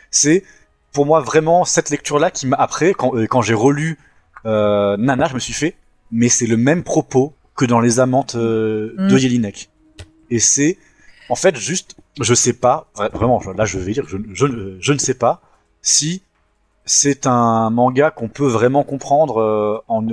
c'est 0.09 0.43
pour 0.91 1.05
moi 1.05 1.21
vraiment 1.21 1.65
cette 1.65 1.91
lecture-là 1.91 2.31
qui 2.31 2.47
m'a 2.47 2.57
après 2.57 2.93
quand, 2.95 3.15
euh, 3.15 3.27
quand 3.27 3.43
j'ai 3.43 3.53
relu 3.53 3.99
euh, 4.47 4.97
Nana, 4.97 5.27
je 5.27 5.35
me 5.35 5.39
suis 5.39 5.53
fait, 5.53 5.75
mais 6.11 6.29
c'est 6.29 6.47
le 6.47 6.57
même 6.57 6.83
propos 6.83 7.33
que 7.55 7.65
dans 7.65 7.79
les 7.79 7.99
amantes 7.99 8.35
de 8.35 8.95
mm. 8.97 9.17
Jelinek. 9.17 9.69
Et 10.31 10.39
c'est 10.39 10.79
en 11.29 11.35
fait 11.35 11.55
juste, 11.57 11.95
je 12.19 12.33
sais 12.33 12.53
pas 12.53 12.89
vraiment. 13.13 13.39
Là, 13.55 13.65
je 13.65 13.77
vais 13.77 13.91
dire, 13.91 14.05
je, 14.07 14.17
je, 14.33 14.77
je 14.79 14.93
ne 14.93 14.97
sais 14.97 15.13
pas 15.13 15.43
si 15.83 16.23
c'est 16.89 17.27
un 17.27 17.69
manga 17.69 18.09
qu'on 18.09 18.29
peut 18.29 18.47
vraiment 18.47 18.83
comprendre 18.83 19.39
euh, 19.39 19.83
en, 19.87 20.03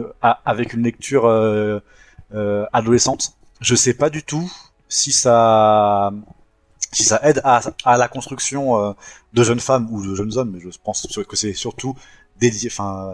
avec 0.44 0.74
une 0.74 0.82
lecture 0.82 1.24
euh, 1.24 1.80
euh, 2.34 2.66
adolescente. 2.72 3.32
Je 3.62 3.74
sais 3.74 3.94
pas 3.94 4.10
du 4.10 4.22
tout 4.22 4.52
si 4.88 5.10
ça 5.10 6.12
si 6.92 7.02
ça 7.02 7.20
aide 7.24 7.40
à, 7.44 7.62
à 7.84 7.96
la 7.96 8.08
construction 8.08 8.94
de 9.32 9.42
jeunes 9.42 9.60
femmes 9.60 9.88
ou 9.90 10.06
de 10.06 10.14
jeunes 10.14 10.36
hommes, 10.36 10.50
mais 10.52 10.60
je 10.60 10.68
pense 10.82 11.06
que 11.28 11.36
c'est 11.36 11.52
surtout 11.52 11.94
dédié, 12.38 12.70
enfin 12.70 13.12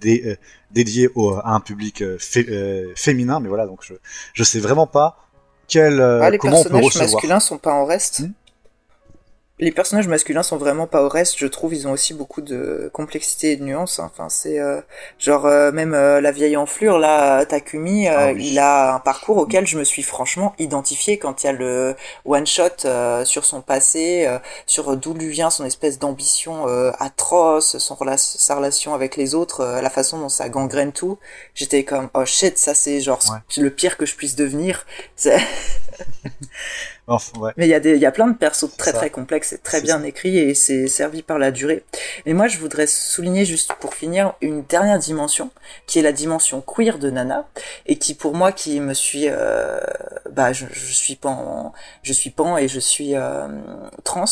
dé, 0.00 0.36
dédié 0.70 1.08
au, 1.14 1.34
à 1.34 1.50
un 1.50 1.60
public 1.60 2.04
féminin. 2.94 3.40
Mais 3.40 3.48
voilà, 3.48 3.66
donc 3.66 3.80
je 3.82 3.94
je 4.34 4.44
sais 4.44 4.60
vraiment 4.60 4.86
pas 4.86 5.16
quel 5.66 6.00
ah, 6.00 6.30
les 6.30 6.38
comment 6.38 6.60
on 6.60 6.64
peut 6.64 6.76
recevoir. 6.76 7.10
masculins 7.10 7.40
sont 7.40 7.58
pas 7.58 7.72
en 7.72 7.84
reste. 7.84 8.20
Hmm 8.20 8.32
les 9.60 9.72
personnages 9.72 10.06
masculins 10.06 10.44
sont 10.44 10.56
vraiment 10.56 10.86
pas 10.86 11.02
au 11.02 11.08
reste, 11.08 11.36
je 11.38 11.46
trouve. 11.46 11.74
Ils 11.74 11.88
ont 11.88 11.92
aussi 11.92 12.14
beaucoup 12.14 12.40
de 12.40 12.90
complexité 12.92 13.52
et 13.52 13.56
de 13.56 13.64
nuances. 13.64 13.98
Hein. 13.98 14.10
Enfin, 14.12 14.28
c'est 14.28 14.60
euh, 14.60 14.80
genre 15.18 15.46
euh, 15.46 15.72
même 15.72 15.94
euh, 15.94 16.20
la 16.20 16.30
vieille 16.30 16.56
enflure 16.56 16.98
là, 16.98 17.44
Takumi, 17.44 18.06
ah 18.06 18.32
il 18.32 18.58
a 18.58 18.94
un 18.94 19.00
parcours 19.00 19.36
auquel 19.38 19.66
je 19.66 19.76
me 19.78 19.84
suis 19.84 20.02
franchement 20.02 20.54
identifié 20.58 21.18
quand 21.18 21.42
il 21.42 21.46
y 21.46 21.48
a 21.48 21.52
le 21.52 21.96
one 22.24 22.46
shot 22.46 22.86
sur 23.24 23.44
son 23.44 23.60
passé, 23.60 24.28
sur 24.66 24.96
d'où 24.96 25.14
lui 25.14 25.28
vient 25.28 25.50
son 25.50 25.64
espèce 25.64 25.98
d'ambition 25.98 26.66
atroce, 26.98 27.78
son 27.78 27.96
sa 28.16 28.54
relation 28.54 28.94
avec 28.94 29.16
les 29.16 29.34
autres, 29.34 29.64
la 29.82 29.90
façon 29.90 30.18
dont 30.18 30.28
ça 30.28 30.48
gangrène 30.48 30.92
tout. 30.92 31.18
J'étais 31.54 31.84
comme 31.84 32.08
oh 32.14 32.24
shit, 32.24 32.58
ça 32.58 32.74
c'est 32.74 33.00
genre 33.00 33.20
le 33.56 33.70
pire 33.70 33.96
que 33.96 34.06
je 34.06 34.14
puisse 34.14 34.36
devenir. 34.36 34.86
Mais 37.56 37.66
il 37.66 37.70
y 37.70 37.74
a 37.74 37.80
des, 37.80 37.94
il 37.94 38.00
y 38.00 38.06
a 38.06 38.12
plein 38.12 38.26
de 38.26 38.36
persos 38.36 38.68
très 38.76 38.92
très 38.92 39.10
complexes 39.10 39.52
et 39.52 39.58
très 39.58 39.80
bien 39.80 40.02
écrits 40.02 40.38
et 40.38 40.54
c'est 40.54 40.88
servi 40.88 41.22
par 41.22 41.38
la 41.38 41.50
durée. 41.50 41.84
Mais 42.26 42.34
moi, 42.34 42.48
je 42.48 42.58
voudrais 42.58 42.86
souligner 42.86 43.44
juste 43.44 43.72
pour 43.80 43.94
finir 43.94 44.34
une 44.40 44.62
dernière 44.62 44.98
dimension 44.98 45.50
qui 45.86 45.98
est 45.98 46.02
la 46.02 46.12
dimension 46.12 46.60
queer 46.60 46.98
de 46.98 47.10
Nana 47.10 47.48
et 47.86 47.96
qui 47.96 48.14
pour 48.14 48.34
moi 48.34 48.52
qui 48.52 48.80
me 48.80 48.94
suis, 48.94 49.26
euh, 49.28 49.80
bah 50.30 50.52
je, 50.52 50.66
je, 50.70 50.92
suis 50.92 51.16
pan, 51.16 51.72
je 52.02 52.12
suis 52.12 52.30
pan 52.30 52.58
et 52.58 52.68
je 52.68 52.80
suis 52.80 53.14
euh, 53.14 53.48
trans 54.04 54.24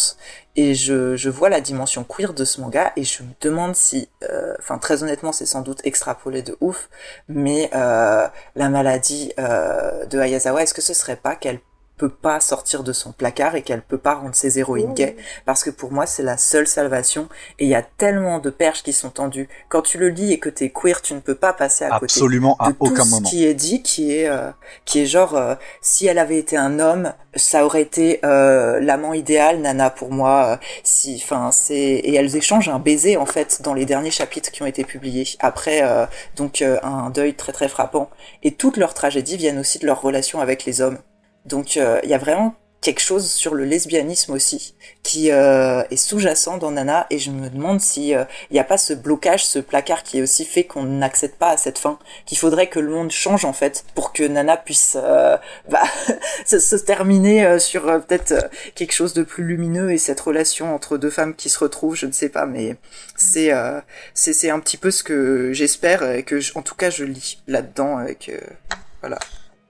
et 0.57 0.75
je, 0.75 1.17
je 1.17 1.31
vois 1.31 1.49
la 1.49 1.61
dimension 1.61 2.05
queer 2.05 2.33
de 2.33 2.45
ce 2.45 2.61
manga 2.61 2.93
et 2.97 3.05
je 3.05 3.23
me 3.23 3.29
demande 3.41 3.77
si, 3.77 4.09
euh, 4.25 4.55
enfin 4.59 4.79
très 4.79 5.03
honnêtement, 5.03 5.33
c'est 5.33 5.47
sans 5.47 5.61
doute 5.61 5.81
extrapolé 5.85 6.43
de 6.43 6.57
ouf, 6.61 6.89
mais 7.29 7.71
euh, 7.75 8.27
la 8.55 8.69
maladie 8.69 9.33
euh, 9.39 10.07
de 10.07 10.19
Ayazawa, 10.19 10.63
est-ce 10.63 10.75
que 10.75 10.83
ce 10.83 10.95
serait 10.95 11.17
pas 11.17 11.37
qu'elle 11.37 11.61
peut 11.97 12.09
pas 12.11 12.41
sortir 12.41 12.83
de 12.83 12.93
son 12.93 13.13
placard 13.13 13.55
et 13.55 13.63
qu'elle 13.63 13.83
peut 13.83 13.99
pas 13.99 14.15
rendre 14.15 14.35
ses 14.35 14.59
héroïnes 14.59 14.95
gays 14.95 15.17
parce 15.45 15.65
que 15.65 15.71
pour 15.71 15.93
moi 15.93 16.07
c'est 16.07 16.23
la 16.23 16.37
seule 16.37 16.67
salvation. 16.67 17.29
Et 17.59 17.65
il 17.65 17.71
y 17.71 17.75
a 17.75 17.83
tellement 17.83 18.39
de 18.39 18.51
perches 18.51 18.83
qui 18.83 18.93
sont 18.93 19.11
tendues. 19.11 19.49
Quand 19.69 19.83
tu 19.83 19.99
le 19.99 20.09
lis 20.09 20.33
et 20.33 20.39
que 20.39 20.49
t'es 20.49 20.71
queer 20.71 21.01
tu 21.03 21.15
ne 21.15 21.21
peux 21.21 21.35
pas 21.35 21.53
passer 21.53 21.85
à 21.85 21.95
absolument 21.95 22.57
côté 22.57 22.71
à 22.71 22.75
aucun 22.79 23.03
tout 23.03 23.09
moment 23.11 23.27
ce 23.27 23.31
qui 23.31 23.45
est 23.45 23.55
dit 23.55 23.83
qui 23.83 24.13
est 24.13 24.29
euh, 24.29 24.51
qui 24.85 25.01
est 25.01 25.07
genre 25.07 25.35
euh, 25.37 25.55
si 25.81 26.07
elle 26.07 26.19
avait 26.19 26.39
été 26.39 26.57
un 26.57 26.79
homme 26.79 27.13
ça 27.35 27.65
aurait 27.65 27.83
été 27.83 28.21
euh, 28.25 28.81
l'amant 28.81 29.13
idéal 29.13 29.61
Nana 29.61 29.91
pour 29.91 30.11
moi 30.11 30.59
si 30.83 31.21
enfin 31.23 31.51
c'est 31.53 31.75
et 31.75 32.15
elles 32.15 32.37
échangent 32.37 32.69
un 32.69 32.79
baiser 32.79 33.17
en 33.17 33.27
fait 33.27 33.63
dans 33.63 33.75
les 33.75 33.85
derniers 33.85 34.11
chapitres 34.11 34.51
qui 34.51 34.63
ont 34.63 34.67
été 34.67 34.85
publiés. 34.85 35.27
Après 35.41 35.83
donc 36.37 36.63
un 36.63 37.11
deuil 37.11 37.35
très 37.35 37.53
très 37.53 37.69
frappant. 37.69 38.11
Et 38.43 38.53
toutes 38.53 38.77
leurs 38.77 38.95
tragédies 38.95 39.37
viennent 39.37 39.59
aussi 39.59 39.79
de 39.79 39.87
leur 39.87 40.01
relation 40.01 40.41
avec 40.41 40.65
les 40.65 40.81
hommes 40.81 40.99
donc 41.47 41.77
euh, 41.77 42.01
il 42.03 42.11
y 42.11 42.15
a 42.15 42.19
vraiment 42.19 42.55
quelque 42.83 43.01
chose 43.01 43.29
sur 43.29 43.55
le 43.55 43.65
lesbianisme 43.65 44.33
aussi, 44.33 44.75
qui 45.03 45.33
euh, 45.33 45.83
est 45.91 45.97
sous-jacent 45.97 46.59
dans 46.59 46.71
Nana, 46.71 47.07
et 47.11 47.19
je 47.19 47.33
me 47.33 47.49
demande 47.49 47.81
si 47.81 48.11
il 48.11 48.27
n'y 48.53 48.61
a 48.61 48.65
pas 48.65 48.79
ce 48.79 48.93
blocage, 48.93 49.45
ce 49.45 49.59
placard 49.59 50.05
qui 50.05 50.19
est 50.19 50.23
aussi 50.23 50.45
fait 50.45 50.65
qu'on 50.65 50.85
n'accède 50.85 51.35
pas 51.35 51.51
à 51.51 51.57
cette 51.57 51.79
fin, 51.79 51.99
qu'il 52.27 52.39
faudrait 52.39 52.69
que 52.69 52.79
le 52.79 52.91
monde 52.91 53.11
change 53.11 53.45
en 53.45 53.53
fait 53.53 53.85
pour 53.97 54.13
que 54.13 54.23
Nana 54.23 54.57
puisse 54.57 54.97
bah, 55.69 55.83
se, 56.47 56.61
se, 56.61 56.77
terminer 56.77 57.59
sur 57.59 57.83
peut-être 58.07 58.51
quelque 58.77 58.93
chose 58.93 59.15
de 59.15 59.25
plus 59.25 59.43
lumineux 59.43 59.91
et 59.91 59.99
cette 59.99 60.21
relation 60.21 60.73
entre 60.73 60.97
deux 60.97 61.11
femmes 61.11 61.35
qui 61.35 61.49
se 61.49 61.59
retrouvent, 61.59 61.97
je 61.97 62.07
ne 62.07 62.13
sais 62.13 62.29
pas, 62.29 62.47
mais 62.47 62.77
c'est 63.17 63.51
c'est 64.15 64.51
un 64.51 64.61
petit 64.61 64.77
peu 64.77 64.93
ce 64.93 65.03
que 65.03 65.53
j'espère 65.53 66.09
et 66.09 66.23
que 66.23 66.39
en 66.57 66.63
tout 66.63 66.77
cas 66.77 66.91
je 66.91 67.05
lis 67.05 67.43
là-dedans 67.49 68.07
que 68.21 68.33
voilà. 69.01 69.19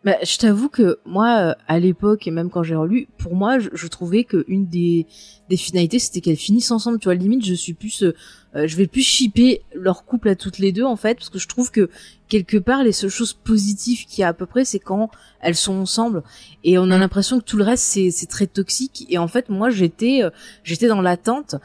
Bah, 0.07 0.19
je 0.23 0.39
t'avoue 0.39 0.69
que 0.69 1.01
moi, 1.05 1.37
euh, 1.41 1.55
à 1.66 1.81
l'époque 1.81 2.28
et 2.28 2.31
même 2.31 2.49
quand 2.49 2.62
j'ai 2.62 2.77
relu, 2.77 3.09
pour 3.19 3.35
moi, 3.35 3.59
je, 3.59 3.70
je 3.73 3.89
trouvais 3.89 4.23
que 4.23 4.45
une 4.47 4.69
des 4.69 5.05
des 5.49 5.57
finalités, 5.57 5.99
c'était 5.99 6.20
qu'elles 6.20 6.37
finissent 6.37 6.70
ensemble. 6.70 7.01
Tu 7.01 7.07
vois, 7.07 7.16
limite, 7.16 7.45
je 7.45 7.55
suis 7.55 7.73
plus, 7.73 8.05
euh, 8.05 8.12
je 8.55 8.77
vais 8.77 8.87
plus 8.87 9.03
shipper 9.03 9.62
leur 9.74 10.05
couple 10.05 10.28
à 10.28 10.37
toutes 10.37 10.59
les 10.59 10.70
deux 10.70 10.85
en 10.85 10.95
fait, 10.95 11.16
parce 11.16 11.28
que 11.28 11.41
je 11.41 11.49
trouve 11.49 11.73
que 11.73 11.91
quelque 12.28 12.57
part, 12.57 12.85
les 12.85 12.93
seules 12.93 13.11
choses 13.11 13.33
positives 13.33 14.07
qu'il 14.07 14.20
y 14.20 14.23
a 14.23 14.28
à 14.28 14.33
peu 14.33 14.47
près, 14.47 14.65
c'est 14.65 14.78
quand 14.78 15.11
elles 15.41 15.57
sont 15.57 15.74
ensemble. 15.74 16.23
Et 16.62 16.78
on 16.78 16.89
a 16.93 16.99
l'impression 16.99 17.41
que 17.41 17.45
tout 17.45 17.57
le 17.57 17.65
reste, 17.65 17.83
c'est 17.83 18.12
c'est 18.12 18.27
très 18.27 18.47
toxique. 18.47 19.07
Et 19.09 19.19
en 19.19 19.27
fait, 19.27 19.49
moi, 19.49 19.70
j'étais 19.70 20.23
euh, 20.23 20.31
j'étais 20.62 20.87
dans 20.87 21.03
l'attente. 21.03 21.57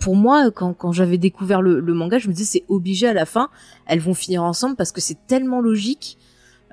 pour 0.00 0.16
moi, 0.16 0.50
quand 0.50 0.74
quand 0.74 0.90
j'avais 0.90 1.18
découvert 1.18 1.62
le, 1.62 1.78
le 1.78 1.94
manga, 1.94 2.18
je 2.18 2.26
me 2.26 2.32
disais 2.32 2.58
c'est 2.58 2.64
obligé 2.68 3.06
à 3.06 3.14
la 3.14 3.26
fin, 3.26 3.48
elles 3.86 4.00
vont 4.00 4.14
finir 4.14 4.42
ensemble 4.42 4.74
parce 4.74 4.90
que 4.90 5.00
c'est 5.00 5.24
tellement 5.28 5.60
logique 5.60 6.18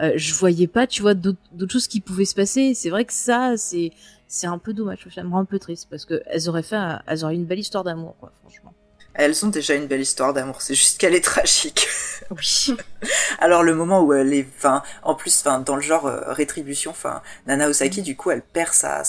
euh, 0.01 0.13
je 0.15 0.33
voyais 0.33 0.67
pas, 0.67 0.87
tu 0.87 1.01
vois, 1.01 1.13
d'autres 1.13 1.71
choses 1.71 1.87
qui 1.87 2.01
pouvaient 2.01 2.25
se 2.25 2.35
passer. 2.35 2.73
C'est 2.73 2.89
vrai 2.89 3.05
que 3.05 3.13
ça, 3.13 3.55
c'est 3.57 3.91
c'est 4.27 4.47
un 4.47 4.57
peu 4.57 4.73
dommage. 4.73 5.07
Ça 5.13 5.23
me 5.23 5.29
rend 5.29 5.39
un 5.39 5.45
peu 5.45 5.59
triste 5.59 5.87
parce 5.89 6.05
que 6.05 6.23
elles 6.25 6.49
auraient 6.49 6.63
fait, 6.63 6.79
elles 7.05 7.23
auraient 7.23 7.35
une 7.35 7.45
belle 7.45 7.59
histoire 7.59 7.83
d'amour, 7.83 8.15
quoi, 8.19 8.31
franchement. 8.41 8.73
Elles 9.15 9.45
ont 9.45 9.49
déjà 9.49 9.75
une 9.75 9.85
belle 9.85 10.01
histoire 10.01 10.33
d'amour. 10.33 10.61
C'est 10.61 10.73
juste 10.73 10.99
qu'elle 10.99 11.13
est 11.13 11.21
tragique. 11.23 11.87
Oui. 12.31 12.75
Alors 13.39 13.63
le 13.63 13.75
moment 13.75 14.01
où 14.01 14.13
elle 14.13 14.33
est, 14.33 14.47
enfin, 14.57 14.81
en 15.03 15.13
plus, 15.13 15.41
enfin, 15.41 15.59
dans 15.59 15.75
le 15.75 15.81
genre 15.81 16.07
euh, 16.07 16.21
rétribution, 16.33 16.91
enfin, 16.91 17.21
Nana 17.45 17.69
Osaki, 17.69 18.01
du 18.01 18.15
coup, 18.15 18.31
elle 18.31 18.41
perd 18.41 18.73
sa, 18.73 19.03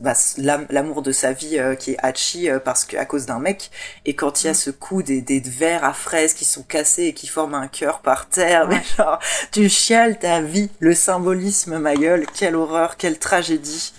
bah, 0.00 0.14
l'amour 0.38 1.02
de 1.02 1.12
sa 1.12 1.32
vie 1.32 1.58
euh, 1.58 1.74
qui 1.74 1.92
est 1.92 1.98
Hachi 2.02 2.48
euh, 2.48 2.58
parce 2.58 2.84
que 2.84 2.96
à 2.96 3.04
cause 3.04 3.26
d'un 3.26 3.40
mec. 3.40 3.70
Et 4.06 4.14
quand 4.14 4.42
il 4.42 4.46
y 4.46 4.50
a 4.50 4.54
ce 4.54 4.70
coup 4.70 5.02
des, 5.02 5.20
des 5.20 5.40
verres 5.40 5.84
à 5.84 5.92
fraises 5.92 6.34
qui 6.34 6.44
sont 6.44 6.62
cassés 6.62 7.04
et 7.04 7.14
qui 7.14 7.26
forment 7.26 7.54
un 7.54 7.68
cœur 7.68 8.00
par 8.00 8.28
terre, 8.28 8.66
mais 8.68 8.82
genre, 8.96 9.18
tu 9.50 9.68
chiales 9.68 10.18
ta 10.18 10.40
vie, 10.40 10.70
le 10.78 10.94
symbolisme, 10.94 11.78
ma 11.78 11.94
gueule, 11.94 12.26
quelle 12.26 12.56
horreur, 12.56 12.96
quelle 12.96 13.18
tragédie. 13.18 13.92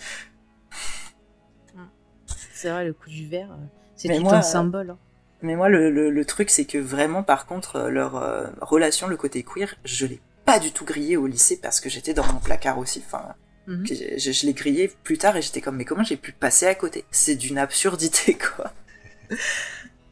C'est 2.55 2.69
vrai, 2.69 2.85
le 2.85 2.93
coup 2.93 3.09
du 3.09 3.27
verre, 3.27 3.49
c'est 3.95 4.07
tout 4.17 4.29
un 4.29 4.41
symbole. 4.41 4.91
Hein. 4.91 4.97
Mais 5.43 5.57
moi, 5.57 5.67
le, 5.67 5.91
le, 5.91 6.09
le 6.09 6.25
truc, 6.25 6.49
c'est 6.49 6.63
que 6.63 6.77
vraiment, 6.77 7.21
par 7.21 7.45
contre, 7.45 7.75
euh, 7.75 7.89
leur 7.89 8.15
euh, 8.15 8.47
relation, 8.61 9.07
le 9.07 9.17
côté 9.17 9.43
queer, 9.43 9.75
je 9.83 10.05
l'ai 10.05 10.21
pas 10.45 10.57
du 10.57 10.71
tout 10.71 10.85
grillé 10.85 11.17
au 11.17 11.27
lycée 11.27 11.59
parce 11.61 11.81
que 11.81 11.89
j'étais 11.89 12.13
dans 12.13 12.25
mon 12.25 12.39
placard 12.39 12.77
aussi. 12.77 13.03
Enfin, 13.05 13.35
mhm. 13.67 13.85
je, 13.85 14.31
je, 14.31 14.45
l'ai 14.45 14.53
grillé 14.53 14.89
plus 15.03 15.17
tard 15.17 15.35
et 15.35 15.41
j'étais 15.41 15.59
comme, 15.59 15.75
mais 15.75 15.83
comment 15.83 16.03
j'ai 16.03 16.15
pu 16.15 16.31
passer 16.31 16.65
à 16.65 16.75
côté? 16.75 17.03
C'est 17.11 17.35
d'une 17.35 17.57
absurdité, 17.57 18.37
quoi. 18.55 18.71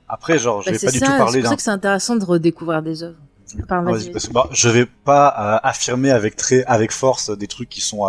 Après, 0.10 0.38
genre, 0.38 0.62
je 0.62 0.72
bah, 0.72 0.78
vais 0.78 0.86
pas 0.86 0.92
du 0.92 1.00
tout 1.00 1.06
parler 1.06 1.20
d'un. 1.20 1.32
C'est 1.32 1.40
pour 1.40 1.50
ça 1.50 1.56
que 1.56 1.62
c'est 1.62 1.70
intéressant 1.70 2.16
de 2.18 2.26
redécouvrir 2.26 2.84
des 2.84 3.04
œuvres. 3.04 3.20
Enfin, 3.64 3.84
bah, 3.84 4.48
je 4.52 4.70
vais 4.70 4.86
pas 4.86 5.28
euh, 5.28 5.60
affirmer 5.68 6.12
avec 6.12 6.38
très 6.38 6.64
avec 6.66 6.92
force 6.92 7.38
des 7.38 7.48
trucs 7.48 7.68
qui 7.68 7.82
sont 7.82 8.06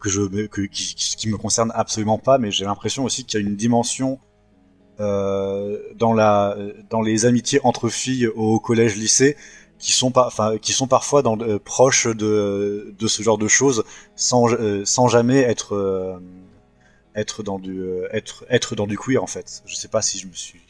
que 0.00 0.08
je 0.08 0.46
que, 0.46 0.62
qui, 0.62 0.94
qui, 0.94 1.28
me 1.28 1.36
concernent 1.36 1.72
absolument 1.74 2.16
pas, 2.16 2.38
mais 2.38 2.50
j'ai 2.50 2.64
l'impression 2.64 3.04
aussi 3.04 3.24
qu'il 3.24 3.40
y 3.40 3.44
a 3.44 3.46
une 3.46 3.56
dimension 3.56 4.12
euh, 4.12 4.29
dans 5.00 6.12
la 6.12 6.56
dans 6.90 7.00
les 7.00 7.24
amitiés 7.24 7.60
entre 7.64 7.88
filles 7.88 8.26
au 8.26 8.60
collège 8.60 8.96
lycée 8.96 9.36
qui 9.80 9.92
sont 9.92 10.10
pas 10.12 10.26
enfin 10.26 10.58
qui 10.58 10.72
sont 10.72 10.86
parfois 10.86 11.22
dans 11.22 11.40
euh, 11.40 11.58
proches 11.58 12.06
de 12.06 12.94
de 12.96 13.06
ce 13.08 13.22
genre 13.22 13.38
de 13.38 13.48
choses 13.48 13.84
sans 14.14 14.52
euh, 14.52 14.84
sans 14.84 15.08
jamais 15.08 15.38
être 15.38 16.20
être 17.16 17.42
dans 17.42 17.58
du 17.58 17.82
être 18.12 18.44
être 18.50 18.76
dans 18.76 18.86
du 18.86 18.98
queer 18.98 19.22
en 19.22 19.26
fait. 19.26 19.62
Je 19.66 19.74
sais 19.74 19.88
pas 19.88 20.02
si 20.02 20.18
je 20.18 20.26
me 20.26 20.34
suis 20.34 20.60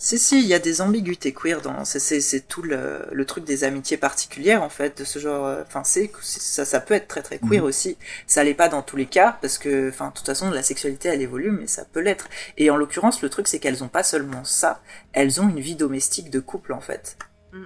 si, 0.00 0.16
si, 0.16 0.38
il 0.38 0.46
y 0.46 0.54
a 0.54 0.60
des 0.60 0.80
ambiguïtés 0.80 1.34
queer 1.34 1.60
dans. 1.60 1.84
C'est 1.84 2.46
tout 2.46 2.62
le, 2.62 3.04
le, 3.10 3.24
truc 3.24 3.44
des 3.44 3.64
amitiés 3.64 3.96
particulières, 3.96 4.62
en 4.62 4.68
fait, 4.68 4.96
de 4.98 5.04
ce 5.04 5.18
genre. 5.18 5.44
Euh, 5.44 5.62
enfin, 5.66 5.82
c'est 5.82 6.08
ça, 6.22 6.64
ça 6.64 6.78
peut 6.78 6.94
être 6.94 7.08
très 7.08 7.20
très 7.20 7.40
queer 7.40 7.62
mhm. 7.62 7.68
aussi. 7.68 7.98
Ça 8.28 8.44
l'est 8.44 8.54
pas 8.54 8.68
dans 8.68 8.82
tous 8.82 8.94
les 8.94 9.06
cas, 9.06 9.36
parce 9.40 9.58
que, 9.58 9.88
enfin, 9.88 10.10
de 10.10 10.12
toute 10.12 10.26
façon, 10.26 10.50
la 10.50 10.62
sexualité, 10.62 11.08
elle 11.08 11.20
évolue, 11.20 11.50
mais 11.50 11.66
ça 11.66 11.84
peut 11.84 11.98
l'être. 11.98 12.28
Et 12.58 12.70
en 12.70 12.76
l'occurrence, 12.76 13.22
le 13.22 13.28
truc, 13.28 13.48
c'est 13.48 13.58
qu'elles 13.58 13.82
ont 13.82 13.88
pas 13.88 14.04
seulement 14.04 14.44
ça, 14.44 14.80
elles 15.12 15.40
ont 15.40 15.48
une 15.48 15.60
vie 15.60 15.74
domestique 15.74 16.30
de 16.30 16.38
couple, 16.38 16.74
en 16.74 16.80
fait. 16.80 17.18
Mm. 17.52 17.64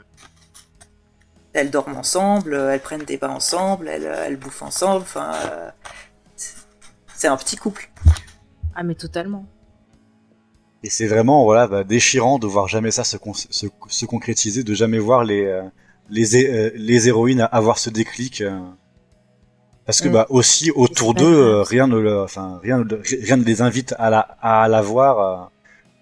Elles 1.53 1.71
dorment 1.71 1.99
ensemble, 1.99 2.55
elles 2.55 2.81
prennent 2.81 3.05
des 3.05 3.19
bains 3.19 3.29
ensemble, 3.29 3.89
elles, 3.89 4.05
elles 4.05 4.39
bouffent 4.39 4.63
ensemble, 4.63 5.03
enfin. 5.03 5.33
Euh, 5.51 5.71
c'est 7.15 7.29
un 7.29 7.37
petit 7.37 7.57
couple. 7.57 7.91
Ah, 8.75 8.83
mais 8.85 8.95
totalement. 8.95 9.47
Et 10.85 10.91
c'est 10.91 11.07
vraiment 11.07 11.45
voilà 11.45 11.67
bah, 11.69 11.85
déchirant 11.85 12.39
de 12.39 12.47
voir 12.47 12.67
jamais 12.69 12.91
ça 12.91 13.05
se, 13.05 13.17
se, 13.51 13.67
se 13.89 14.07
concrétiser, 14.07 14.65
de 14.65 14.75
jamais 14.75 14.99
voir 14.99 15.25
les 15.25 15.45
euh, 15.45 15.63
les, 16.11 16.45
euh, 16.45 16.71
les 16.75 17.09
héroïnes 17.09 17.49
avoir 17.53 17.79
ce 17.79 17.89
déclic. 17.89 18.41
Euh. 18.41 18.59
parce 19.87 20.01
que 20.01 20.09
mm. 20.09 20.13
bah 20.13 20.27
aussi 20.29 20.71
autour 20.73 21.15
d'eux, 21.15 21.61
rien 21.63 21.87
ne 21.87 22.23
enfin 22.23 22.59
rien 22.63 22.85
rien 23.03 23.37
ne 23.37 23.45
les 23.45 23.63
invite 23.63 23.95
à 23.99 24.11
la 24.11 24.21
à 24.41 24.69
la 24.69 24.83
voir. 24.83 25.51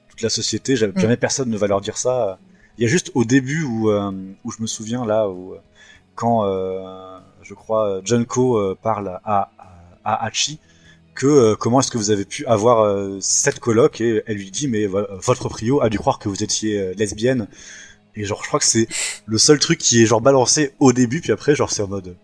toute 0.09 0.23
la 0.23 0.31
société, 0.31 0.75
mm. 0.75 0.99
jamais, 0.99 1.17
personne 1.17 1.51
ne 1.51 1.59
va 1.59 1.67
leur 1.67 1.83
dire 1.83 1.99
ça. 1.99 2.39
Il 2.79 2.85
y 2.85 2.87
a 2.87 2.89
juste 2.89 3.11
au 3.15 3.25
début 3.25 3.63
où 3.65 3.91
où 3.91 4.51
je 4.51 4.63
me 4.63 4.67
souviens 4.67 5.05
là 5.05 5.29
où 5.29 5.57
quand 6.15 6.45
je 7.43 7.55
crois 7.55 8.01
Junko 8.03 8.75
parle 8.77 9.21
à 9.25 9.51
à 10.05 10.25
Hachi 10.25 10.59
que 11.21 11.27
euh, 11.27 11.55
comment 11.55 11.81
est-ce 11.81 11.91
que 11.91 11.99
vous 11.99 12.11
avez 12.11 12.25
pu 12.25 12.47
avoir 12.47 12.81
euh, 12.81 13.19
cette 13.21 13.61
coloc 13.61 14.01
et 14.01 14.23
elle 14.27 14.39
lui 14.39 14.51
dit 14.51 14.69
mais 14.69 14.87
votre 14.87 15.51
prio 15.51 15.83
a 15.83 15.91
dû 15.91 15.99
croire 15.99 16.19
que 16.19 16.31
vous 16.31 16.43
étiez 16.43 16.81
euh, 16.81 16.95
lesbienne. 16.97 17.47
Et 18.17 18.25
genre 18.25 18.43
je 18.43 18.49
crois 18.49 18.59
que 18.59 18.65
c'est 18.65 18.89
le 19.27 19.37
seul 19.37 19.59
truc 19.59 19.79
qui 19.79 20.03
est 20.03 20.07
genre 20.07 20.23
balancé 20.23 20.73
au 20.79 20.95
début 20.95 21.21
puis 21.21 21.31
après 21.31 21.55
genre 21.55 21.71
c'est 21.71 21.83
en 21.83 21.89
mode 21.89 22.17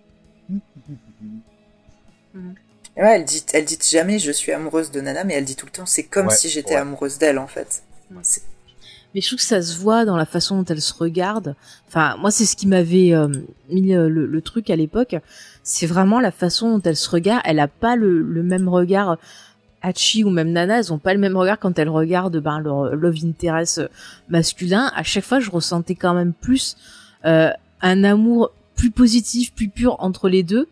ouais 2.35 2.55
elle 2.97 3.27
dit 3.27 3.45
elle 3.53 3.67
dit 3.67 3.79
jamais 3.83 4.19
je 4.19 4.33
suis 4.33 4.53
amoureuse 4.53 4.91
de 4.91 5.03
Nana 5.03 5.25
mais 5.25 5.35
elle 5.35 5.45
dit 5.45 5.57
tout 5.57 5.67
le 5.67 5.73
temps 5.73 5.87
c'est 5.87 6.05
comme 6.05 6.31
si 6.31 6.49
j'étais 6.49 6.77
amoureuse 6.77 7.19
d'elle 7.19 7.39
en 7.39 7.47
fait 7.47 7.83
mais 9.15 9.21
je 9.21 9.29
trouve 9.29 9.39
que 9.39 9.45
ça 9.45 9.63
se 9.63 9.79
voit 9.79 10.05
dans 10.05 10.17
la 10.17 10.27
façon 10.27 10.59
dont 10.59 10.65
elle 10.65 10.81
se 10.81 10.95
regarde. 10.95 11.55
Enfin, 11.89 12.17
moi, 12.19 12.31
c'est 12.31 12.45
ce 12.45 12.57
qui 12.57 12.67
m'avait 12.67 13.13
mis 13.71 13.93
le, 13.93 14.09
le, 14.09 14.41
truc 14.43 14.69
à 14.71 14.77
l'époque 14.77 15.17
c'est 15.67 15.87
vraiment 15.87 16.21
la 16.21 16.31
façon 16.31 16.79
dont 16.79 16.83
elle 16.85 16.97
se 16.97 17.11
regarde. 17.11 17.43
Elle 17.45 17.59
a 17.59 17.67
pas 17.67 17.97
le, 17.97 18.23
même 18.43 18.69
regard. 18.69 19.19
Hachi 19.83 20.23
ou 20.25 20.31
même 20.31 20.53
Nana, 20.53 20.79
elles 20.79 20.93
ont 20.93 20.99
pas 20.99 21.13
le 21.13 21.19
même 21.19 21.37
regard 21.37 21.59
quand 21.59 21.79
elles 21.79 21.89
regardent 21.89 22.39
ben, 22.39 22.61
leur 22.61 22.95
love 22.95 23.17
interest 23.25 23.83
masculin. 24.29 24.93
À 24.95 25.03
chaque 25.03 25.25
fois, 25.25 25.41
je 25.41 25.51
ressentais 25.51 25.97
quand 25.97 26.15
même 26.15 26.33
plus 26.33 26.77
euh, 27.25 27.51
un 27.83 28.05
amour 28.05 28.53
plus 28.77 28.91
positif, 28.93 29.53
plus 29.53 29.69
pur 29.69 29.97
entre 29.99 30.29
les 30.29 30.45
deux, 30.45 30.69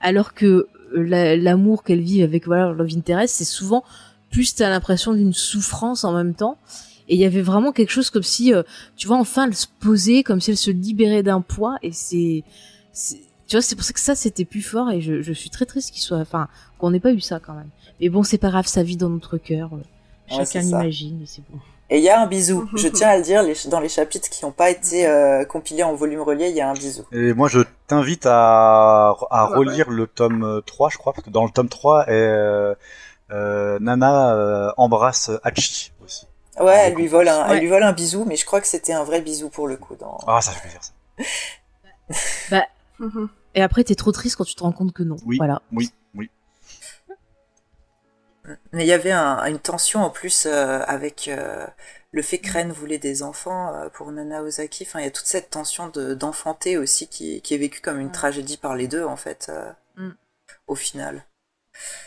alors 0.00 0.34
que 0.34 0.66
euh, 0.96 1.36
l'amour 1.36 1.84
qu'elles 1.84 2.00
vivent 2.00 2.24
avec 2.24 2.46
voilà 2.46 2.64
leur 2.64 2.74
love 2.74 2.90
interest, 2.96 3.36
c'est 3.36 3.44
souvent 3.44 3.84
plus 4.30 4.56
t'as 4.56 4.70
l'impression 4.70 5.14
d'une 5.14 5.32
souffrance 5.32 6.02
en 6.02 6.12
même 6.12 6.34
temps. 6.34 6.58
Et 7.08 7.14
il 7.14 7.20
y 7.20 7.24
avait 7.24 7.42
vraiment 7.42 7.72
quelque 7.72 7.90
chose 7.90 8.10
comme 8.10 8.22
si, 8.22 8.54
euh, 8.54 8.62
tu 8.96 9.06
vois, 9.06 9.16
enfin, 9.16 9.46
elle 9.46 9.54
se 9.54 9.66
posait, 9.80 10.22
comme 10.22 10.40
si 10.40 10.50
elle 10.50 10.56
se 10.56 10.70
libérait 10.70 11.22
d'un 11.22 11.40
poids. 11.40 11.76
Et 11.82 11.92
c'est, 11.92 12.44
tu 13.46 13.56
vois, 13.56 13.62
c'est 13.62 13.74
pour 13.76 13.84
ça 13.84 13.92
que 13.92 14.00
ça 14.00 14.14
c'était 14.14 14.44
plus 14.44 14.62
fort 14.62 14.90
et 14.90 15.00
je, 15.00 15.20
je 15.20 15.32
suis 15.32 15.50
très 15.50 15.66
triste 15.66 15.90
qu'il 15.90 16.02
soit, 16.02 16.18
enfin, 16.18 16.48
qu'on 16.78 16.90
n'ait 16.90 17.00
pas 17.00 17.12
eu 17.12 17.20
ça 17.20 17.40
quand 17.40 17.54
même. 17.54 17.70
Mais 18.00 18.08
bon, 18.08 18.22
c'est 18.22 18.38
pas 18.38 18.50
grave, 18.50 18.66
ça 18.66 18.82
vit 18.82 18.96
dans 18.96 19.08
notre 19.08 19.36
cœur. 19.38 19.70
Chacun 20.28 20.60
l'imagine 20.60 21.20
et 21.22 21.26
c'est 21.26 21.42
bon. 21.50 21.58
Et 21.90 21.98
il 21.98 22.04
y 22.04 22.08
a 22.08 22.22
un 22.22 22.26
bisou. 22.26 22.70
je 22.74 22.88
tiens 22.88 23.10
à 23.10 23.16
le 23.18 23.22
dire, 23.22 23.42
les, 23.42 23.54
dans 23.68 23.80
les 23.80 23.90
chapitres 23.90 24.30
qui 24.30 24.44
n'ont 24.46 24.52
pas 24.52 24.70
été 24.70 25.06
euh, 25.06 25.44
compilés 25.44 25.82
en 25.82 25.94
volume 25.94 26.22
relié, 26.22 26.48
il 26.48 26.56
y 26.56 26.60
a 26.62 26.70
un 26.70 26.72
bisou. 26.72 27.02
Et 27.12 27.34
moi, 27.34 27.48
je 27.48 27.60
t'invite 27.86 28.24
à, 28.24 29.14
à 29.30 29.44
relire 29.44 29.90
le 29.90 30.06
tome 30.06 30.62
3, 30.64 30.88
je 30.88 30.96
crois, 30.96 31.12
parce 31.12 31.26
que 31.26 31.30
dans 31.30 31.44
le 31.44 31.50
tome 31.50 31.68
3, 31.68 32.06
euh, 32.08 32.74
euh, 33.30 33.78
Nana 33.80 34.34
euh, 34.34 34.72
embrasse 34.76 35.30
Hachi 35.42 35.92
aussi. 36.04 36.26
Ouais, 36.60 36.76
elle 36.86 36.94
lui, 36.94 37.06
vole 37.06 37.28
un, 37.28 37.48
elle 37.48 37.60
lui 37.60 37.68
vole 37.68 37.82
un 37.82 37.92
bisou, 37.92 38.24
mais 38.26 38.36
je 38.36 38.44
crois 38.44 38.60
que 38.60 38.66
c'était 38.66 38.92
un 38.92 39.04
vrai 39.04 39.22
bisou 39.22 39.48
pour 39.48 39.68
le 39.68 39.76
coup. 39.76 39.96
Dans... 39.96 40.18
Ah, 40.26 40.40
ça 40.40 40.52
fait 40.52 40.60
plaisir 40.60 40.80
ça. 40.82 40.92
bah. 42.50 42.66
Et 43.54 43.62
après, 43.62 43.84
t'es 43.84 43.94
trop 43.94 44.12
triste 44.12 44.36
quand 44.36 44.44
tu 44.44 44.54
te 44.54 44.62
rends 44.62 44.72
compte 44.72 44.92
que 44.92 45.02
non. 45.02 45.16
Oui. 45.24 45.38
Voilà. 45.38 45.62
Oui. 45.72 45.92
Oui. 46.14 46.30
Mais 48.72 48.84
il 48.84 48.88
y 48.88 48.92
avait 48.92 49.12
un, 49.12 49.44
une 49.46 49.58
tension 49.58 50.00
en 50.00 50.10
plus 50.10 50.46
euh, 50.46 50.80
avec 50.86 51.28
euh, 51.28 51.66
le 52.10 52.22
fait 52.22 52.38
que 52.38 52.52
Ren 52.52 52.68
voulait 52.68 52.98
des 52.98 53.22
enfants 53.22 53.74
euh, 53.74 53.88
pour 53.88 54.10
Nana 54.10 54.42
Ozaki. 54.42 54.84
Enfin, 54.86 55.00
il 55.00 55.04
y 55.04 55.08
a 55.08 55.12
toute 55.12 55.26
cette 55.26 55.50
tension 55.50 55.88
d'enfanter 55.88 56.76
aussi 56.76 57.08
qui, 57.08 57.40
qui, 57.40 57.54
est 57.54 57.58
vécue 57.58 57.80
comme 57.80 58.00
une 58.00 58.12
tragédie 58.12 58.56
par 58.56 58.74
les 58.74 58.88
deux 58.88 59.04
en 59.04 59.16
fait. 59.16 59.50
Mm. 59.96 60.10
Au 60.66 60.74
final. 60.74 61.24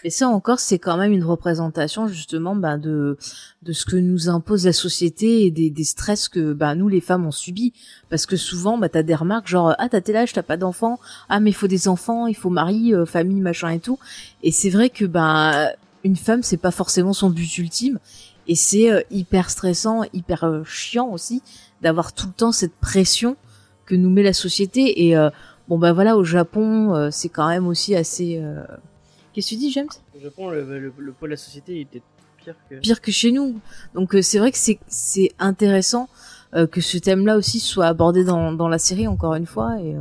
Et 0.04 0.10
ça 0.10 0.28
encore, 0.28 0.60
c'est 0.60 0.80
quand 0.80 0.98
même 0.98 1.12
une 1.12 1.24
représentation 1.24 2.08
justement 2.08 2.56
bah, 2.56 2.78
de 2.78 3.18
de 3.64 3.74
ce 3.74 3.86
que 3.86 3.96
nous 3.96 4.30
impose 4.30 4.66
la 4.66 4.74
société 4.74 5.46
et 5.46 5.52
des, 5.52 5.72
des 5.72 5.84
stress 5.84 6.30
que 6.30 6.54
bah, 6.54 6.76
nous 6.76 6.88
les 6.88 7.02
femmes 7.02 7.26
on 7.26 7.32
subit. 7.32 7.74
Parce 8.10 8.26
que 8.26 8.36
souvent, 8.36 8.78
bah 8.78 8.90
t'as 8.90 9.04
des 9.04 9.16
remarques 9.16 9.48
genre 9.48 9.74
ah 9.78 9.90
t'as 9.90 10.02
tel 10.02 10.16
âge, 10.18 10.34
t'as 10.34 10.44
pas 10.44 10.58
d'enfants, 10.58 11.00
ah 11.30 11.40
mais 11.40 11.50
il 11.50 11.54
faut 11.54 11.68
des 11.68 11.88
enfants, 11.88 12.28
il 12.28 12.36
faut 12.36 12.50
mari, 12.52 12.94
euh, 12.94 13.06
famille, 13.06 13.42
machin 13.42 13.70
et 13.70 13.80
tout. 13.80 13.98
Et 14.44 14.52
c'est 14.52 14.70
vrai 14.70 14.90
que 14.90 15.06
bah 15.06 15.72
une 16.04 16.16
femme 16.16 16.44
c'est 16.44 16.58
pas 16.58 16.72
forcément 16.72 17.14
son 17.14 17.32
but 17.32 17.58
ultime 17.58 18.00
et 18.48 18.54
c'est 18.54 18.92
euh, 18.92 19.02
hyper 19.10 19.50
stressant, 19.50 20.04
hyper 20.14 20.44
euh, 20.44 20.64
chiant 20.64 21.10
aussi 21.10 21.42
d'avoir 21.82 22.14
tout 22.14 22.28
le 22.28 22.34
temps 22.34 22.52
cette 22.52 22.76
pression 22.76 23.36
que 23.88 23.96
nous 23.96 24.12
met 24.12 24.24
la 24.24 24.34
société 24.34 25.08
et 25.08 25.16
bon 25.68 25.78
bah 25.78 25.94
voilà 25.94 26.18
au 26.18 26.24
Japon 26.24 27.12
c'est 27.12 27.30
quand 27.30 27.48
même 27.48 27.68
aussi 27.68 27.96
assez 27.96 28.42
Qu'est-ce 29.36 29.50
que 29.50 29.56
tu 29.56 29.60
dis, 29.60 29.72
James? 29.72 29.90
Au 30.16 30.20
Japon, 30.22 30.50
le, 30.50 30.64
le, 30.80 30.94
le 30.98 31.12
poids 31.12 31.28
de 31.28 31.32
la 31.32 31.38
société 31.38 31.82
était 31.82 32.02
pire 32.38 32.56
que... 32.70 32.76
Pire 32.76 33.02
que 33.02 33.12
chez 33.12 33.34
nous. 33.34 33.60
Donc 33.94 34.16
euh, 34.16 34.22
c'est 34.22 34.40
vrai 34.40 34.50
que 34.54 34.58
c'est 34.88 35.32
intéressant 35.40 36.08
euh, 36.54 36.68
que 36.68 36.80
ce 36.80 36.98
thème-là 36.98 37.36
aussi 37.36 37.60
soit 37.60 37.88
abordé 37.88 38.24
dans, 38.24 38.54
dans 38.54 38.70
la 38.70 38.78
série 38.78 39.08
encore 39.08 39.36
une 39.36 39.46
fois. 39.46 39.78
Et 39.82 39.94
euh... 39.94 40.00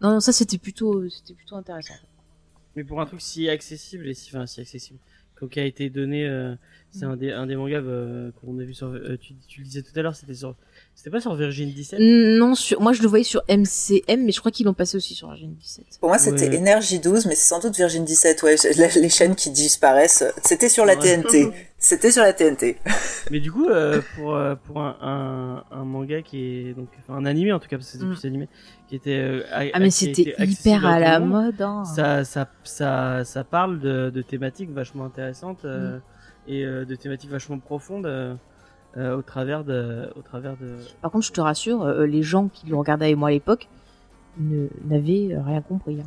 non, 0.00 0.12
non, 0.12 0.20
ça 0.20 0.32
c'était 0.32 0.56
plutôt 0.56 1.06
c'était 1.10 1.34
plutôt 1.34 1.56
intéressant. 1.56 1.92
Mais 2.74 2.84
pour 2.84 3.02
un 3.02 3.06
truc 3.06 3.20
si 3.20 3.50
accessible 3.50 4.08
et 4.08 4.14
si 4.14 4.34
enfin 4.34 4.46
si 4.46 4.62
accessible, 4.62 4.98
qui 5.50 5.60
a 5.60 5.64
été 5.66 5.90
donné, 5.90 6.26
c'est 6.90 7.04
mm. 7.04 7.10
un 7.10 7.16
des 7.18 7.30
un 7.32 7.46
des 7.46 7.56
mangas 7.56 7.82
euh, 7.82 8.30
qu'on 8.40 8.58
a 8.58 8.64
vu 8.64 8.72
sur. 8.72 8.98
tu, 9.20 9.34
tu 9.46 9.60
le 9.60 9.66
disais 9.66 9.82
tout 9.82 9.92
à 9.94 10.00
l'heure, 10.00 10.16
c'était 10.16 10.32
sur 10.32 10.56
c'était 10.94 11.10
pas 11.10 11.20
sur 11.20 11.34
Virgin 11.34 11.70
17 11.70 11.98
Non, 12.00 12.54
sur, 12.54 12.80
moi 12.80 12.92
je 12.92 13.02
le 13.02 13.08
voyais 13.08 13.24
sur 13.24 13.42
MCM, 13.48 14.24
mais 14.24 14.32
je 14.32 14.40
crois 14.40 14.50
qu'ils 14.50 14.66
l'ont 14.66 14.74
passé 14.74 14.96
aussi 14.96 15.14
sur 15.14 15.28
Virgin 15.28 15.54
17. 15.54 15.84
Pour 16.00 16.08
moi 16.08 16.18
c'était 16.18 16.48
ouais. 16.48 16.58
Energy 16.58 16.98
12, 16.98 17.26
mais 17.26 17.34
c'est 17.34 17.48
sans 17.48 17.60
doute 17.60 17.76
Virgin 17.76 18.04
17, 18.04 18.42
ouais, 18.42 18.56
les 18.76 19.08
chaînes 19.08 19.34
qui 19.34 19.50
disparaissent. 19.50 20.24
C'était 20.42 20.68
sur 20.68 20.84
la 20.84 20.96
ouais. 20.96 21.22
TNT. 21.22 21.50
C'était 21.84 22.10
sur 22.10 22.22
la 22.22 22.32
TNT. 22.32 22.78
mais 23.30 23.40
du 23.40 23.52
coup, 23.52 23.68
euh, 23.68 24.00
pour, 24.16 24.34
euh, 24.34 24.54
pour 24.54 24.80
un, 24.80 24.96
un, 25.02 25.64
un, 25.70 25.84
manga 25.84 26.22
qui 26.22 26.38
est. 26.38 26.72
Donc, 26.72 26.88
enfin, 27.00 27.18
un 27.18 27.26
animé 27.26 27.52
en 27.52 27.58
tout 27.58 27.68
cas, 27.68 27.76
parce 27.76 27.88
que 27.88 27.92
c'était 27.92 28.06
mm. 28.06 28.14
plus 28.14 28.24
animé, 28.26 28.48
qui 28.88 28.96
était. 28.96 29.18
Euh, 29.18 29.42
ah, 29.52 29.78
mais 29.78 29.90
c'était 29.90 30.34
hyper 30.38 30.86
à, 30.86 30.98
la 30.98 31.20
mode. 31.20 31.60
Hein. 31.60 31.84
Ça, 31.84 32.24
ça, 32.24 32.48
ça, 32.62 33.24
ça 33.24 33.44
parle 33.44 33.80
de, 33.80 34.10
de 34.10 34.22
thématiques 34.22 34.70
vachement 34.70 35.04
intéressantes 35.04 35.64
euh, 35.64 35.98
mm. 35.98 36.00
et 36.48 36.64
euh, 36.64 36.84
de 36.84 36.94
thématiques 36.94 37.30
vachement 37.30 37.58
profondes. 37.58 38.38
Euh, 38.96 39.16
au 39.16 39.22
travers 39.22 39.64
de, 39.64 40.08
au 40.14 40.22
travers 40.22 40.56
de. 40.56 40.76
Par 41.02 41.10
contre, 41.10 41.26
je 41.26 41.32
te 41.32 41.40
rassure, 41.40 41.82
euh, 41.82 42.06
les 42.06 42.22
gens 42.22 42.46
qui 42.46 42.66
le 42.66 42.76
regardaient 42.76 43.06
avec 43.06 43.16
moi 43.16 43.28
à 43.28 43.32
l'époque 43.32 43.68
n'avaient 44.38 45.36
rien 45.36 45.62
compris. 45.62 46.00
Hein. 46.00 46.06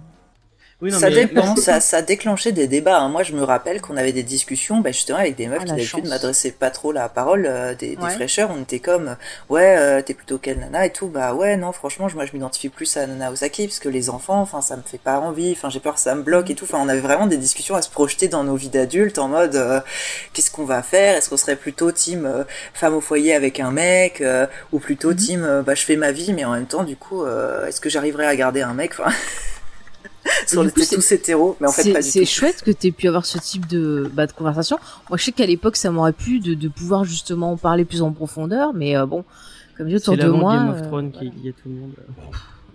Oui, 0.79 0.91
non, 0.91 0.99
ça 0.99 1.09
mais... 1.09 1.25
dépend, 1.25 1.55
ça, 1.67 1.79
ça 1.79 2.01
déclenchait 2.01 2.51
des 2.51 2.67
débats. 2.67 2.99
Hein. 2.99 3.09
Moi, 3.09 3.23
je 3.23 3.33
me 3.33 3.43
rappelle 3.43 3.81
qu'on 3.81 3.97
avait 3.97 4.13
des 4.13 4.23
discussions, 4.23 4.77
bah, 4.77 4.91
justement, 4.91 5.17
avec 5.17 5.35
des 5.35 5.47
meufs 5.47 5.59
ah, 5.61 5.65
qui 5.65 5.71
d'habitude 5.71 6.07
m'adressaient 6.07 6.51
pas 6.51 6.69
trop 6.69 6.91
la 6.91 7.09
parole, 7.09 7.45
euh, 7.47 7.73
des, 7.73 7.95
ouais. 7.95 7.95
des, 7.95 8.13
fraîcheurs. 8.13 8.51
On 8.55 8.61
était 8.61 8.79
comme, 8.79 9.15
ouais, 9.49 9.75
euh, 9.77 10.01
t'es 10.03 10.13
plutôt 10.13 10.37
quelle 10.37 10.59
nana 10.59 10.85
et 10.85 10.91
tout. 10.91 11.07
Bah 11.07 11.33
ouais, 11.33 11.57
non, 11.57 11.71
franchement, 11.71 12.07
moi, 12.13 12.25
je 12.25 12.33
m'identifie 12.33 12.69
plus 12.69 12.95
à 12.95 13.07
Nana 13.07 13.31
Osaki 13.31 13.67
parce 13.67 13.79
que 13.79 13.89
les 13.89 14.09
enfants, 14.09 14.39
enfin, 14.39 14.61
ça 14.61 14.75
me 14.77 14.83
fait 14.83 14.99
pas 14.99 15.19
envie. 15.19 15.51
Enfin, 15.51 15.69
j'ai 15.69 15.79
peur 15.79 15.95
que 15.95 15.99
ça 15.99 16.13
me 16.13 16.21
bloque 16.21 16.49
et 16.51 16.55
tout. 16.55 16.65
Enfin, 16.65 16.79
on 16.79 16.89
avait 16.89 17.01
vraiment 17.01 17.25
des 17.27 17.37
discussions 17.37 17.75
à 17.75 17.81
se 17.81 17.89
projeter 17.89 18.27
dans 18.27 18.43
nos 18.43 18.55
vies 18.55 18.69
d'adultes 18.69 19.17
en 19.17 19.27
mode, 19.27 19.55
euh, 19.55 19.79
qu'est-ce 20.33 20.51
qu'on 20.51 20.65
va 20.65 20.83
faire? 20.83 21.15
Est-ce 21.15 21.29
qu'on 21.29 21.37
serait 21.37 21.55
plutôt 21.55 21.91
team 21.91 22.25
euh, 22.25 22.43
femme 22.73 22.95
au 22.95 23.01
foyer 23.01 23.33
avec 23.33 23.59
un 23.59 23.71
mec 23.71 24.21
euh, 24.21 24.45
ou 24.71 24.79
plutôt 24.79 25.11
mm 25.11 25.13
-hmm. 25.13 25.25
team, 25.25 25.63
bah, 25.65 25.75
je 25.75 25.83
fais 25.83 25.95
ma 25.95 26.11
vie, 26.11 26.33
mais 26.33 26.45
en 26.45 26.51
même 26.51 26.67
temps, 26.67 26.83
du 26.83 26.95
coup, 26.95 27.25
est-ce 27.67 27.81
que 27.81 27.89
j'arriverai 27.89 28.25
à 28.27 28.35
garder 28.35 28.61
un 28.61 28.73
mec? 28.73 28.91
Enfin, 28.99 29.11
on 30.55 30.67
était 30.67 30.85
tous 30.85 31.11
hétéros, 31.11 31.57
mais 31.59 31.67
en 31.67 31.71
fait 31.71 31.91
pas 31.91 31.99
du 31.99 32.05
tout. 32.05 32.11
C'est 32.11 32.25
chouette 32.25 32.61
que 32.63 32.71
tu 32.71 32.87
aies 32.87 32.91
pu 32.91 33.07
avoir 33.07 33.25
ce 33.25 33.37
type 33.37 33.67
de, 33.67 34.09
bah, 34.13 34.27
de 34.27 34.31
conversation. 34.31 34.77
Moi, 35.09 35.17
je 35.17 35.25
sais 35.25 35.31
qu'à 35.31 35.45
l'époque, 35.45 35.75
ça 35.75 35.91
m'aurait 35.91 36.13
plu 36.13 36.39
de, 36.39 36.53
de 36.53 36.67
pouvoir 36.67 37.03
justement 37.03 37.51
en 37.51 37.57
parler 37.57 37.85
plus 37.85 38.01
en 38.01 38.11
profondeur, 38.11 38.73
mais 38.73 38.97
euh, 38.97 39.05
bon, 39.05 39.23
comme 39.77 39.89
je 39.89 39.95
autour 39.95 40.17
de 40.17 40.29
moi. 40.29 40.55
Game 40.55 40.69
of 40.69 40.81
Thrones 40.83 41.11
euh, 41.15 41.19
qui 41.19 41.29
liait 41.29 41.53
tout 41.53 41.69
le 41.69 41.75
monde. 41.75 41.93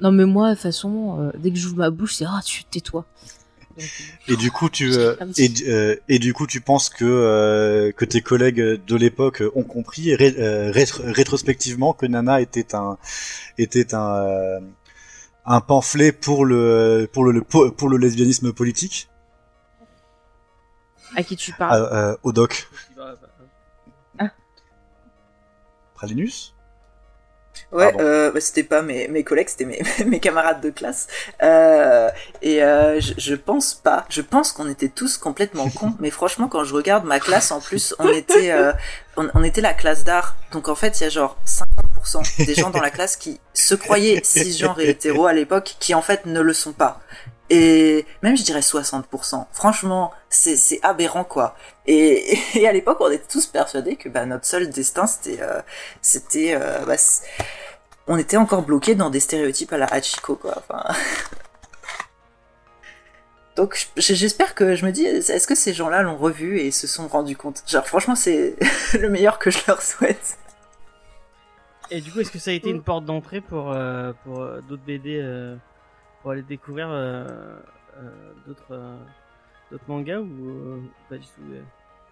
Non, 0.01 0.13
mais 0.13 0.25
moi, 0.25 0.51
de 0.51 0.55
toute 0.55 0.63
façon, 0.63 1.19
euh, 1.21 1.31
dès 1.39 1.51
que 1.51 1.59
j'ouvre 1.59 1.77
ma 1.77 1.91
bouche, 1.91 2.15
c'est 2.15 2.25
ah, 2.27 2.41
tu 2.45 2.65
tais-toi. 2.65 3.05
Et 4.29 4.37
du 4.37 4.51
coup, 4.51 4.69
tu 4.69 4.93
euh, 4.93 5.15
et, 5.39 5.51
euh, 5.67 5.97
et, 6.09 6.19
du 6.19 6.33
coup, 6.35 6.47
tu 6.47 6.61
penses 6.61 6.89
que 6.89 7.05
euh, 7.05 7.93
que 7.93 8.05
tes 8.05 8.21
collègues 8.21 8.81
de 8.87 8.97
l'époque 8.97 9.43
ont 9.55 9.63
compris 9.63 10.15
ré, 10.15 10.35
rétro 10.71 11.03
rétrospectivement 11.05 11.93
que 11.93 12.07
Nana 12.07 12.41
était 12.41 12.75
un 12.75 12.99
était 13.59 13.95
un 13.95 14.61
un 15.45 15.61
pamphlet 15.61 16.13
pour 16.13 16.45
le 16.45 17.09
pour 17.13 17.25
le 17.25 17.43
pour 17.43 17.89
le 17.89 17.97
lesbianisme 17.97 18.53
politique. 18.53 19.09
À 21.15 21.23
qui 21.23 21.37
tu 21.37 21.53
parles 21.53 21.83
euh, 21.83 22.13
euh, 22.13 22.17
Au 22.23 22.33
doc. 22.33 22.69
Ah. 24.19 24.31
Pralinus 25.95 26.55
Ouais, 27.71 27.95
euh, 28.01 28.31
bah, 28.31 28.41
c'était 28.41 28.65
pas 28.65 28.83
mes, 28.83 29.09
mes 29.09 29.25
collègues, 29.25 29.49
c'était 29.49 29.65
mes, 29.65 29.83
mes 30.07 30.21
camarades 30.21 30.61
de 30.61 30.71
classe. 30.71 31.07
Euh, 31.43 32.11
et 32.43 32.63
euh, 32.63 33.01
je, 33.01 33.15
je 33.17 33.35
pense 33.35 33.75
pas. 33.75 34.05
Je 34.11 34.21
pense 34.21 34.53
qu'on 34.53 34.69
était 34.69 34.89
tous 34.89 35.17
complètement 35.17 35.69
cons. 35.75 35.95
mais 35.99 36.11
franchement, 36.11 36.49
quand 36.49 36.65
je 36.65 36.75
regarde 36.75 37.05
ma 37.05 37.19
classe, 37.19 37.51
en 37.51 37.61
plus, 37.61 37.95
on 37.99 38.09
était, 38.09 38.53
euh, 38.53 38.73
on, 39.17 39.29
on, 39.35 39.43
était 39.43 39.63
la 39.63 39.73
classe 39.73 40.05
d'art. 40.05 40.37
Donc 40.53 40.69
en 40.69 40.75
fait, 40.75 41.01
il 41.01 41.05
y 41.05 41.07
a 41.07 41.11
genre 41.11 41.39
50% 41.47 41.67
des 42.39 42.55
gens 42.55 42.71
dans 42.71 42.81
la 42.81 42.91
classe 42.91 43.17
qui 43.17 43.41
se 43.55 43.75
croyaient 43.75 44.21
cisgenres 44.25 44.81
et 44.81 44.91
hétéros 44.91 45.27
à 45.27 45.33
l'époque, 45.33 45.77
qui 45.79 45.95
en 45.95 46.03
fait 46.03 46.27
ne 46.27 46.41
le 46.41 46.53
sont 46.53 46.73
pas. 46.73 47.01
Et 47.51 48.07
même 48.23 48.37
je 48.37 48.43
dirais 48.43 48.61
60%. 48.61 49.47
Franchement, 49.53 50.13
c'est 50.31 50.81
aberrant 50.83 51.25
quoi. 51.25 51.55
Et, 51.87 52.39
et 52.55 52.67
à 52.67 52.73
l'époque, 52.73 52.99
on 53.01 53.11
était 53.11 53.27
tous 53.29 53.47
persuadés 53.47 53.97
que 53.97 54.09
bah, 54.09 54.25
notre 54.25 54.47
seul 54.47 54.71
destin 54.71 55.07
c'était 55.07 55.43
euh, 55.43 55.61
c'était 56.01 56.55
euh, 56.55 56.85
bah, 56.87 56.97
on 58.07 58.17
était 58.17 58.37
encore 58.37 58.63
bloqué 58.63 58.95
dans 58.95 59.11
des 59.11 59.21
stéréotypes 59.21 59.73
à 59.73 59.79
la 59.79 59.87
Hachiko 59.87 60.37
quoi. 60.37 60.55
Enfin... 60.57 60.83
Donc 63.55 63.89
j'espère 63.99 64.55
que 64.55 64.75
je 64.75 64.87
me 64.87 64.93
dis, 64.93 65.05
est-ce 65.05 65.47
que 65.47 65.55
ces 65.55 65.75
gens-là 65.75 66.01
l'ont 66.01 66.17
revu 66.17 66.59
et 66.59 66.71
se 66.71 66.87
sont 66.87 67.07
rendus 67.07 67.37
compte? 67.37 67.63
Genre 67.67 67.87
franchement 67.87 68.15
c'est 68.15 68.57
le 68.99 69.11
meilleur 69.11 69.39
que 69.39 69.51
je 69.51 69.59
leur 69.69 69.83
souhaite. 69.83 70.39
Et 71.95 72.01
du 72.01 72.11
coup, 72.11 72.21
est-ce 72.21 72.31
que 72.31 72.39
ça 72.39 72.51
a 72.51 72.55
été 72.55 72.71
une 72.71 72.83
porte 72.83 73.05
d'entrée 73.05 73.43
pour 73.43 73.71
euh, 73.71 74.13
pour 74.25 74.41
euh, 74.41 74.61
d'autres 74.67 74.83
BD 74.83 75.21
euh, 75.21 75.57
pour 76.23 76.31
aller 76.31 76.41
découvrir 76.41 76.89
d'autres 78.47 78.97
d'autres 79.71 79.85
mangas 79.89 80.21
ou 80.21 80.83
pas 81.11 81.19
du 81.19 81.27
tout 81.27 81.43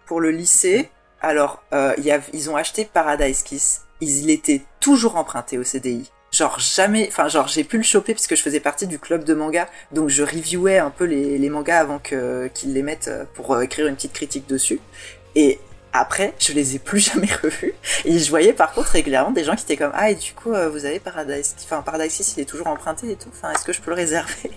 Pour 0.05 0.21
le 0.21 0.29
lycée, 0.29 0.91
alors 1.19 1.63
ils 1.97 2.49
ont 2.49 2.55
acheté 2.55 2.85
Paradise 2.85 3.41
Kiss. 3.41 3.87
Il 4.01 4.29
était 4.29 4.61
toujours 4.79 5.15
emprunté 5.15 5.57
au 5.57 5.63
CDI 5.63 6.11
genre 6.33 6.59
jamais 6.59 7.07
enfin 7.09 7.27
genre 7.27 7.49
j'ai 7.49 7.65
pu 7.65 7.75
le 7.75 7.83
choper 7.83 8.13
puisque 8.13 8.37
je 8.37 8.41
faisais 8.41 8.61
partie 8.61 8.87
du 8.87 8.99
club 8.99 9.25
de 9.25 9.33
manga 9.33 9.67
donc 9.91 10.07
je 10.07 10.23
reviewais 10.23 10.77
un 10.77 10.89
peu 10.89 11.03
les, 11.03 11.37
les 11.37 11.49
mangas 11.49 11.79
avant 11.79 11.99
que 11.99 12.47
qu'ils 12.53 12.71
les 12.73 12.83
mettent 12.83 13.11
pour 13.33 13.61
écrire 13.61 13.87
une 13.87 13.95
petite 13.95 14.13
critique 14.13 14.47
dessus. 14.47 14.79
Et 15.35 15.59
après 15.93 16.33
je 16.39 16.53
les 16.53 16.75
ai 16.75 16.79
plus 16.79 16.99
jamais 17.13 17.29
revus. 17.41 17.73
Et 18.05 18.19
je 18.19 18.29
voyais 18.29 18.53
par 18.53 18.73
contre 18.73 18.89
régulièrement 18.89 19.31
des 19.31 19.43
gens 19.43 19.55
qui 19.55 19.63
étaient 19.63 19.77
comme 19.77 19.91
ah 19.93 20.11
et 20.11 20.15
du 20.15 20.33
coup 20.33 20.51
vous 20.71 20.85
avez 20.85 20.99
Paradise 20.99 21.55
enfin 21.63 21.81
Paradise 21.81 22.11
6 22.11 22.35
il 22.37 22.41
est 22.41 22.45
toujours 22.45 22.67
emprunté 22.67 23.11
et 23.11 23.15
tout. 23.15 23.29
Enfin 23.29 23.51
est-ce 23.51 23.65
que 23.65 23.73
je 23.73 23.81
peux 23.81 23.91
le 23.91 23.97
réserver? 23.97 24.51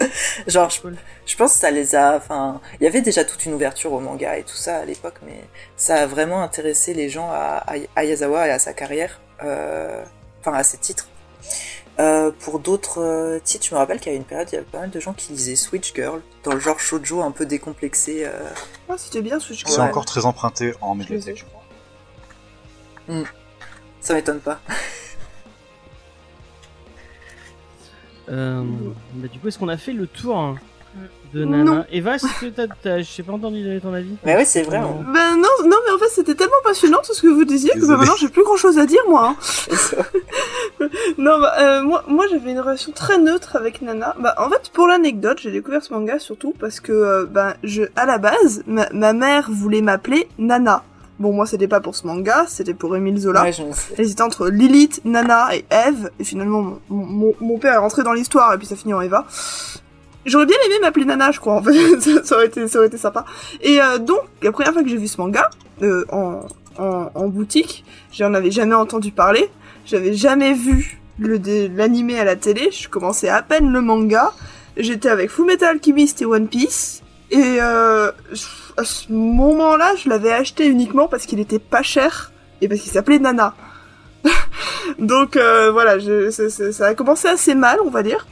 Genre 0.46 0.70
je, 0.70 0.80
je, 1.26 1.36
pense 1.36 1.52
que 1.52 1.58
ça 1.58 1.70
les 1.70 1.94
a 1.94 2.16
enfin 2.16 2.60
il 2.80 2.84
y 2.84 2.86
avait 2.86 3.02
déjà 3.02 3.24
toute 3.24 3.44
une 3.44 3.52
ouverture 3.52 3.92
au 3.92 4.00
manga 4.00 4.38
et 4.38 4.44
tout 4.44 4.56
ça 4.56 4.78
à 4.78 4.84
l'époque 4.86 5.16
mais 5.26 5.44
ça 5.76 5.96
a 5.96 6.06
vraiment 6.06 6.42
intéressé 6.42 6.94
les 6.94 7.10
gens 7.10 7.30
à, 7.30 7.64
à, 7.96 8.04
et 8.04 8.16
à 8.32 8.58
sa 8.58 8.72
carrière 8.72 9.20
euh, 9.42 10.02
enfin 10.40 10.54
à 10.54 10.62
ses 10.62 10.78
titres. 10.78 11.08
Euh, 12.00 12.30
pour 12.38 12.60
d'autres 12.60 13.02
euh, 13.02 13.38
titres, 13.44 13.66
je 13.66 13.74
me 13.74 13.78
rappelle 13.78 14.00
qu'il 14.00 14.10
y 14.10 14.14
a 14.14 14.18
une 14.18 14.24
période, 14.24 14.48
il 14.50 14.54
y 14.54 14.58
avait 14.58 14.66
pas 14.66 14.80
mal 14.80 14.90
de 14.90 15.00
gens 15.00 15.12
qui 15.12 15.32
lisaient 15.32 15.54
Switch 15.54 15.92
Girl, 15.94 16.22
dans 16.44 16.54
le 16.54 16.58
genre 16.58 16.80
shoujo 16.80 17.20
un 17.20 17.30
peu 17.30 17.44
décomplexé. 17.44 18.24
Euh... 18.24 18.48
Ah, 18.88 18.94
c'était 18.96 19.20
bien 19.20 19.38
Switch 19.38 19.66
Girl. 19.66 19.74
C'est 19.74 19.82
encore 19.82 20.06
très 20.06 20.24
emprunté 20.24 20.72
en 20.80 20.94
médiathèque, 20.94 21.36
je 21.36 21.44
crois. 21.44 21.62
Mm. 23.08 23.24
Ça 24.00 24.14
m'étonne 24.14 24.40
pas. 24.40 24.60
Euh, 28.28 28.62
bah, 29.14 29.26
du 29.26 29.40
coup, 29.40 29.48
est-ce 29.48 29.58
qu'on 29.58 29.68
a 29.68 29.76
fait 29.76 29.92
le 29.92 30.06
tour 30.06 30.38
hein? 30.38 30.54
De 31.32 31.44
Nana. 31.44 31.64
Non. 31.64 31.84
Eva, 31.92 32.16
est-ce 32.16 32.26
que 32.40 32.46
t'as, 32.46 32.66
t'as, 32.82 33.00
je 33.00 33.22
pas 33.22 33.32
entendu 33.32 33.62
donner 33.62 33.80
ton 33.80 33.94
avis 33.94 34.16
Mais 34.24 34.36
oui, 34.36 34.42
c'est 34.44 34.62
vrai. 34.62 34.78
Hein. 34.78 34.96
Ben 35.12 35.36
non, 35.36 35.68
non, 35.68 35.76
mais 35.86 35.92
en 35.94 35.98
fait, 35.98 36.08
c'était 36.08 36.34
tellement 36.34 36.52
passionnant 36.64 36.98
tout 37.04 37.14
ce 37.14 37.22
que 37.22 37.28
vous 37.28 37.44
disiez 37.44 37.70
que 37.70 37.86
bah, 37.86 37.96
maintenant 37.96 38.16
j'ai 38.18 38.28
plus 38.28 38.42
grand 38.42 38.56
chose 38.56 38.78
à 38.78 38.86
dire, 38.86 39.02
moi. 39.08 39.36
Hein. 39.36 40.04
non, 41.18 41.40
bah, 41.40 41.54
euh, 41.60 41.82
moi, 41.82 42.04
moi 42.08 42.26
j'avais 42.30 42.50
une 42.50 42.60
relation 42.60 42.92
très 42.92 43.18
neutre 43.18 43.56
avec 43.56 43.82
Nana. 43.82 44.16
Bah, 44.18 44.34
en 44.38 44.48
fait, 44.50 44.70
pour 44.72 44.88
l'anecdote, 44.88 45.38
j'ai 45.40 45.52
découvert 45.52 45.84
ce 45.84 45.92
manga 45.92 46.18
surtout 46.18 46.54
parce 46.58 46.80
que, 46.80 46.92
euh, 46.92 47.26
ben, 47.26 47.54
je, 47.62 47.84
à 47.96 48.06
la 48.06 48.18
base, 48.18 48.62
ma, 48.66 48.88
ma 48.92 49.12
mère 49.12 49.48
voulait 49.50 49.82
m'appeler 49.82 50.28
Nana. 50.38 50.82
Bon, 51.20 51.32
moi, 51.34 51.44
c'était 51.44 51.68
pas 51.68 51.80
pour 51.80 51.94
ce 51.94 52.06
manga, 52.06 52.46
c'était 52.48 52.72
pour 52.72 52.96
Émile 52.96 53.18
Zola. 53.18 53.42
Ouais, 53.42 53.52
J'hésitais 53.94 54.22
entre 54.22 54.48
Lilith, 54.48 55.02
Nana 55.04 55.54
et 55.54 55.66
Eve, 55.70 56.10
et 56.18 56.24
finalement, 56.24 56.62
mon, 56.62 56.80
mon, 56.88 57.34
mon 57.40 57.58
père 57.58 57.74
est 57.74 57.78
rentré 57.78 58.02
dans 58.02 58.14
l'histoire, 58.14 58.54
et 58.54 58.56
puis 58.58 58.66
ça 58.66 58.74
finit 58.74 58.94
en 58.94 59.02
Eva. 59.02 59.26
J'aurais 60.26 60.46
bien 60.46 60.56
aimé 60.66 60.74
m'appeler 60.82 61.04
Nana, 61.06 61.30
je 61.32 61.40
crois, 61.40 61.54
en 61.54 61.62
fait. 61.62 62.00
ça, 62.24 62.36
aurait 62.36 62.46
été, 62.46 62.68
ça 62.68 62.78
aurait 62.78 62.88
été 62.88 62.98
sympa. 62.98 63.24
Et 63.62 63.80
euh, 63.80 63.98
donc, 63.98 64.20
la 64.42 64.52
première 64.52 64.72
fois 64.72 64.82
que 64.82 64.88
j'ai 64.88 64.96
vu 64.96 65.08
ce 65.08 65.20
manga, 65.20 65.48
euh, 65.82 66.04
en, 66.12 66.42
en, 66.76 67.28
boutique, 67.28 67.84
j'en 68.12 68.34
avais 68.34 68.50
jamais 68.50 68.74
entendu 68.74 69.12
parler. 69.12 69.48
J'avais 69.86 70.12
jamais 70.14 70.52
vu 70.52 71.00
l'animé 71.18 72.18
à 72.18 72.24
la 72.24 72.36
télé. 72.36 72.70
Je 72.70 72.88
commençais 72.88 73.28
à 73.28 73.42
peine 73.42 73.72
le 73.72 73.80
manga. 73.80 74.32
J'étais 74.76 75.08
avec 75.08 75.30
Fullmetal 75.30 75.76
Alchemist 75.76 76.20
et 76.22 76.26
One 76.26 76.48
Piece. 76.48 77.02
Et 77.30 77.58
euh, 77.60 78.10
à 78.76 78.84
ce 78.84 79.10
moment-là, 79.12 79.94
je 79.96 80.08
l'avais 80.08 80.32
acheté 80.32 80.66
uniquement 80.66 81.08
parce 81.08 81.26
qu'il 81.26 81.40
était 81.40 81.58
pas 81.58 81.82
cher 81.82 82.32
et 82.60 82.68
parce 82.68 82.80
qu'il 82.80 82.90
s'appelait 82.92 83.18
Nana. 83.18 83.54
Donc 84.98 85.36
euh, 85.36 85.70
voilà, 85.70 85.98
je, 85.98 86.30
ça, 86.30 86.50
ça- 86.50 86.72
ça 86.72 86.86
a 86.86 86.94
commencé 86.94 87.28
assez 87.28 87.54
mal, 87.54 87.78
on 87.84 87.90
va 87.90 88.02
dire. 88.02 88.26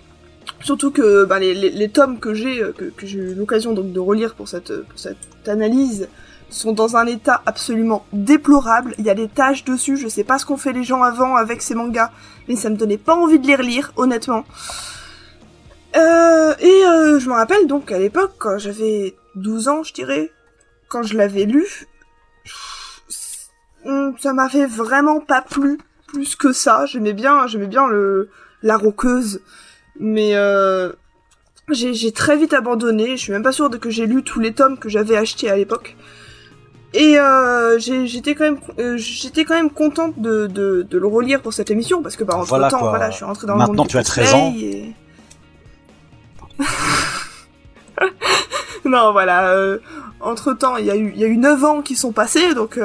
Surtout 0.60 0.90
que 0.90 1.24
bah, 1.24 1.38
les, 1.38 1.88
tomes 1.88 2.18
que 2.18 2.34
j'ai 2.34 2.62
euh, 2.62 2.72
que, 2.72 3.06
j'ai 3.06 3.18
eu 3.18 3.34
l'occasion 3.34 3.72
de 3.72 4.00
relire 4.00 4.34
pour 4.34 4.48
cette 4.48 4.82
pour 4.82 4.98
cette 4.98 5.16
analyse 5.46 6.08
sont 6.50 6.72
dans 6.72 6.96
un 6.96 7.06
état 7.06 7.42
absolument 7.46 8.06
déplorable. 8.12 8.94
Il 8.98 9.04
y 9.04 9.10
a 9.10 9.14
des 9.14 9.28
taches 9.28 9.64
dessus. 9.64 9.96
Je 9.96 10.08
sais 10.08 10.24
pas 10.24 10.38
ce 10.38 10.46
qu'ont 10.46 10.56
fait 10.56 10.72
les 10.72 10.84
gens 10.84 11.02
avant 11.02 11.36
avec 11.36 11.62
ces 11.62 11.74
mangas, 11.74 12.10
mais 12.48 12.56
ça 12.56 12.70
me 12.70 12.76
donnait 12.76 12.98
pas 12.98 13.14
envie 13.14 13.38
de 13.38 13.46
les 13.46 13.56
relire, 13.56 13.92
honnêtement. 13.96 14.44
Euh, 15.96 16.54
et 16.58 16.84
euh, 16.86 17.18
je 17.18 17.28
me 17.28 17.34
rappelle 17.34 17.66
donc 17.66 17.90
à 17.92 17.98
l'époque, 17.98 18.32
quand 18.38 18.58
j'avais 18.58 19.16
12 19.36 19.68
ans, 19.68 19.82
je 19.82 19.92
dirais, 19.92 20.32
quand 20.88 21.02
je 21.02 21.16
l'avais 21.16 21.44
lu, 21.44 21.66
hum, 23.84 24.14
ça 24.18 24.32
m'avait 24.32 24.66
vraiment 24.66 25.20
pas 25.20 25.42
plu 25.42 25.78
plus 26.06 26.36
que 26.36 26.52
ça. 26.52 26.86
J'aimais 26.86 27.12
bien, 27.12 27.46
j'aimais 27.46 27.66
bien 27.66 27.86
le 27.86 28.30
la 28.62 28.76
roqueuse, 28.76 29.40
mais 30.00 30.30
euh, 30.34 30.92
j'ai 31.70 32.12
très 32.12 32.36
vite 32.36 32.52
abandonné. 32.54 33.16
Je 33.16 33.22
suis 33.22 33.32
même 33.32 33.42
pas 33.42 33.52
sûre 33.52 33.70
de 33.70 33.76
que 33.76 33.90
j'ai 33.90 34.06
lu 34.06 34.22
tous 34.22 34.40
les 34.40 34.52
tomes 34.52 34.78
que 34.78 34.88
j'avais 34.88 35.16
achetés 35.16 35.50
à 35.50 35.56
l'époque. 35.56 35.96
Et 36.94 37.18
euh, 37.18 37.78
j'ai- 37.78 38.06
j'étais 38.06 38.34
quand 38.34 38.44
même, 38.44 38.58
euh, 38.78 38.96
j'étais 38.96 39.44
quand 39.44 39.54
même 39.54 39.70
contente 39.70 40.18
de, 40.18 40.46
de, 40.46 40.86
de 40.88 40.98
le 40.98 41.06
relire 41.06 41.42
pour 41.42 41.52
cette 41.52 41.70
émission 41.70 42.02
parce 42.02 42.16
que 42.16 42.24
bah 42.24 42.36
entre 42.36 42.48
Voilà, 42.48 42.70
temps, 42.70 42.78
quoi. 42.78 42.88
voilà, 42.90 43.10
je 43.10 43.16
suis 43.16 43.24
rentrée 43.26 43.46
dans 43.46 43.56
le 43.56 43.60
monde 43.76 43.88
tu 43.88 43.98
as 43.98 44.04
13 44.04 44.30
cosplay 44.30 44.40
ans. 44.40 44.54
et- 44.58 44.92
non, 48.84 49.12
voilà. 49.12 49.54
Entre 50.20 50.52
temps, 50.54 50.76
il 50.76 50.86
y 50.86 50.90
a 50.90 50.96
eu, 50.96 51.12
il 51.14 51.20
y 51.20 51.24
a 51.24 51.28
eu 51.28 51.36
9 51.36 51.64
ans 51.64 51.82
qui 51.82 51.94
sont 51.96 52.12
passés, 52.12 52.54
donc. 52.54 52.78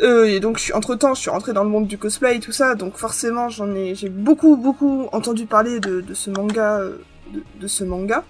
Euh, 0.00 0.26
et 0.26 0.40
donc, 0.40 0.70
entre 0.74 0.94
temps, 0.94 1.14
je 1.14 1.20
suis 1.20 1.30
rentrée 1.30 1.52
dans 1.52 1.64
le 1.64 1.70
monde 1.70 1.86
du 1.86 1.98
cosplay 1.98 2.36
et 2.36 2.40
tout 2.40 2.52
ça, 2.52 2.74
donc 2.74 2.96
forcément, 2.96 3.48
j'en 3.48 3.74
ai, 3.74 3.94
j'ai 3.94 4.08
beaucoup, 4.08 4.56
beaucoup 4.56 5.08
entendu 5.12 5.46
parler 5.46 5.80
de, 5.80 6.00
de 6.00 6.14
ce 6.14 6.30
manga, 6.30 6.78
euh, 6.78 6.98
de, 7.32 7.42
de 7.60 7.66
ce 7.66 7.82
manga. 7.84 8.24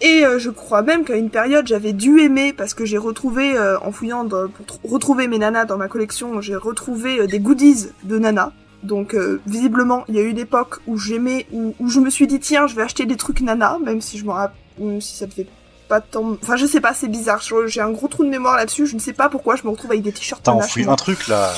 Et 0.00 0.26
euh, 0.26 0.40
je 0.40 0.50
crois 0.50 0.82
même 0.82 1.04
qu'à 1.04 1.14
une 1.14 1.30
période, 1.30 1.68
j'avais 1.68 1.92
dû 1.92 2.20
aimer 2.22 2.52
parce 2.52 2.74
que 2.74 2.84
j'ai 2.84 2.98
retrouvé, 2.98 3.56
euh, 3.56 3.78
en 3.80 3.92
fouillant 3.92 4.26
pour 4.26 4.66
tr- 4.66 4.80
retrouver 4.82 5.28
mes 5.28 5.38
nanas 5.38 5.64
dans 5.64 5.76
ma 5.78 5.86
collection, 5.86 6.40
j'ai 6.40 6.56
retrouvé 6.56 7.20
euh, 7.20 7.26
des 7.28 7.38
goodies 7.38 7.86
de 8.02 8.18
nanas. 8.18 8.50
Donc 8.82 9.14
euh, 9.14 9.40
visiblement, 9.46 10.02
il 10.08 10.16
y 10.16 10.18
a 10.18 10.22
eu 10.22 10.30
une 10.30 10.40
époque 10.40 10.80
où 10.88 10.98
j'aimais, 10.98 11.46
où, 11.52 11.72
où 11.78 11.88
je 11.88 12.00
me 12.00 12.10
suis 12.10 12.26
dit 12.26 12.40
tiens, 12.40 12.66
je 12.66 12.74
vais 12.74 12.82
acheter 12.82 13.06
des 13.06 13.14
trucs 13.14 13.42
nanas, 13.42 13.78
même 13.78 14.00
si 14.00 14.18
je 14.18 14.24
me 14.24 14.32
rapp- 14.32 14.56
même 14.76 15.00
si 15.00 15.14
ça 15.16 15.26
devait 15.26 15.46
pas 15.92 16.00
tant, 16.00 16.38
enfin 16.42 16.56
je 16.56 16.64
sais 16.64 16.80
pas, 16.80 16.94
c'est 16.94 17.08
bizarre. 17.08 17.42
J'ai 17.66 17.82
un 17.82 17.90
gros 17.90 18.08
trou 18.08 18.24
de 18.24 18.30
mémoire 18.30 18.56
là-dessus. 18.56 18.86
Je 18.86 18.94
ne 18.94 18.98
sais 18.98 19.12
pas 19.12 19.28
pourquoi 19.28 19.56
je 19.56 19.64
me 19.64 19.68
retrouve 19.68 19.90
avec 19.90 20.02
des 20.02 20.10
t-shirts 20.10 20.42
T'as 20.42 20.52
enfoui 20.52 20.88
un 20.88 20.96
truc 20.96 21.28
là. 21.28 21.52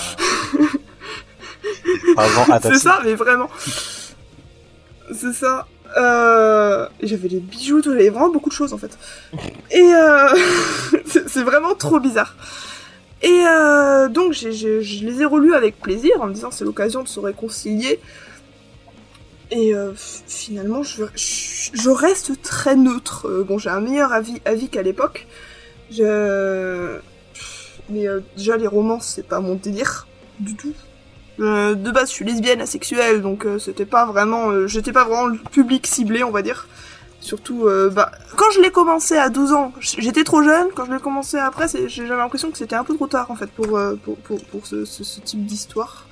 C'est 2.62 2.78
ça, 2.78 2.98
mais 3.04 3.14
vraiment. 3.14 3.48
C'est 5.12 5.32
ça. 5.32 5.68
Euh... 5.96 6.88
J'avais 7.00 7.28
des 7.28 7.38
bijoux, 7.38 7.80
j'avais 7.80 8.08
vraiment 8.08 8.30
beaucoup 8.30 8.48
de 8.48 8.54
choses 8.54 8.72
en 8.72 8.78
fait. 8.78 8.98
Et 9.70 9.94
euh... 9.94 10.28
c'est 11.06 11.44
vraiment 11.44 11.76
trop 11.76 12.00
bizarre. 12.00 12.34
Et 13.22 13.44
euh, 13.46 14.08
donc 14.08 14.32
je 14.32 14.48
les 15.04 15.22
ai 15.22 15.24
relus 15.24 15.54
avec 15.54 15.80
plaisir 15.80 16.10
en 16.20 16.26
me 16.26 16.34
disant 16.34 16.50
c'est 16.50 16.64
l'occasion 16.64 17.04
de 17.04 17.08
se 17.08 17.20
réconcilier. 17.20 18.00
Et 19.50 19.74
euh, 19.74 19.92
finalement 19.94 20.82
je, 20.82 21.90
reste 21.90 22.40
très 22.42 22.76
neutre. 22.76 23.28
Euh, 23.28 23.44
bon 23.44 23.58
j'ai 23.58 23.70
un 23.70 23.80
meilleur 23.80 24.12
avis, 24.12 24.68
qu'à 24.68 24.82
l'époque. 24.82 25.26
Je... 25.90 26.98
Mais 27.90 28.08
euh, 28.08 28.20
déjà 28.36 28.56
les 28.56 28.66
romances 28.66 29.06
c'est 29.06 29.26
pas 29.26 29.40
mon 29.40 29.54
délire 29.54 30.06
du 30.40 30.54
tout. 30.56 30.72
Euh, 31.40 31.74
de 31.74 31.90
base, 31.90 32.10
je 32.10 32.14
suis 32.14 32.24
lesbienne, 32.24 32.60
asexuelle, 32.60 33.20
donc 33.20 33.44
euh, 33.44 33.58
c'était 33.58 33.86
pas 33.86 34.06
vraiment, 34.06 34.68
j'étais 34.68 34.92
pas 34.92 35.02
vraiment 35.04 35.26
le 35.26 35.36
public 35.36 35.84
ciblé, 35.86 36.22
on 36.22 36.30
va 36.30 36.42
dire. 36.42 36.68
Surtout, 37.20 37.66
bah, 37.90 38.12
quand 38.36 38.50
je 38.54 38.60
l'ai 38.60 38.70
commencé 38.70 39.16
à 39.16 39.30
12 39.30 39.52
ans, 39.54 39.72
j'étais 39.80 40.24
trop 40.24 40.42
jeune. 40.42 40.68
Quand 40.76 40.84
je 40.84 40.92
l'ai 40.92 41.00
commencé 41.00 41.38
après, 41.38 41.66
j'avais 41.88 42.08
l'impression 42.10 42.50
que 42.50 42.58
c'était 42.58 42.76
un 42.76 42.84
peu 42.84 42.94
trop 42.94 43.06
tard 43.06 43.30
en 43.30 43.34
fait 43.34 43.50
pour 43.50 43.80
pour, 44.04 44.18
pour, 44.18 44.44
pour 44.44 44.66
ce 44.66 45.20
type 45.20 45.46
d'histoire. 45.46 46.03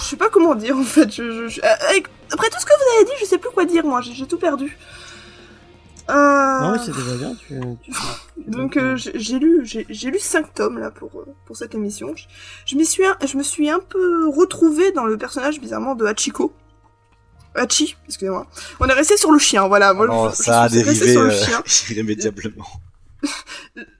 Je 0.00 0.04
sais 0.06 0.16
pas 0.16 0.30
comment 0.30 0.54
dire 0.54 0.76
en 0.78 0.82
fait. 0.84 1.10
Je, 1.12 1.30
je- 1.30 1.48
je- 1.48 1.60
euh, 1.60 1.88
avec- 1.90 2.06
après 2.32 2.48
tout 2.48 2.58
ce 2.58 2.64
que 2.66 2.72
vous 2.72 2.96
avez 2.96 3.04
dit, 3.06 3.12
je 3.20 3.26
sais 3.26 3.38
plus 3.38 3.50
quoi 3.50 3.64
dire 3.66 3.84
moi. 3.84 4.00
J'ai 4.00 4.12
j'ai 4.14 4.26
tout 4.26 4.38
perdu. 4.38 4.78
Euh... 6.10 6.60
Non, 6.60 6.72
mais 6.72 6.78
c'est 6.84 6.92
déjà 6.94 7.16
bien. 7.16 7.34
Tu, 7.34 7.58
tu... 7.82 7.90
Donc 8.50 8.76
euh, 8.76 8.94
j'ai 8.96 9.12
j'ai 9.18 9.38
lu 9.38 9.60
j'ai 9.64 9.86
j'ai 9.88 10.10
lu 10.10 10.18
cinq 10.18 10.52
tomes 10.54 10.78
là 10.78 10.90
pour 10.90 11.10
euh, 11.20 11.26
pour 11.46 11.56
cette 11.56 11.74
émission. 11.74 12.14
Je, 12.16 12.24
je 12.66 12.76
m'y 12.76 12.84
suis 12.84 13.04
un- 13.06 13.16
je 13.26 13.36
me 13.38 13.42
suis 13.42 13.70
un 13.70 13.80
peu 13.80 14.28
retrouvée 14.28 14.92
dans 14.92 15.04
le 15.04 15.16
personnage 15.18 15.60
bizarrement 15.60 15.94
de 15.94 16.04
Hachiko. 16.04 16.52
Hachi, 17.54 17.96
excusez-moi. 18.06 18.46
On 18.80 18.86
est 18.86 18.92
resté 18.92 19.16
sur 19.16 19.30
le 19.32 19.38
chien, 19.38 19.66
voilà. 19.68 19.94
Moi, 19.94 20.06
Non, 20.08 20.28
je- 20.30 20.36
je 20.36 20.42
ça 20.42 20.62
a 20.62 20.68
dérivé 20.68 21.12
sur 21.12 21.22
le 21.22 21.30
euh, 21.30 21.44
chien. 21.44 21.62
irrémédiablement. 21.90 22.66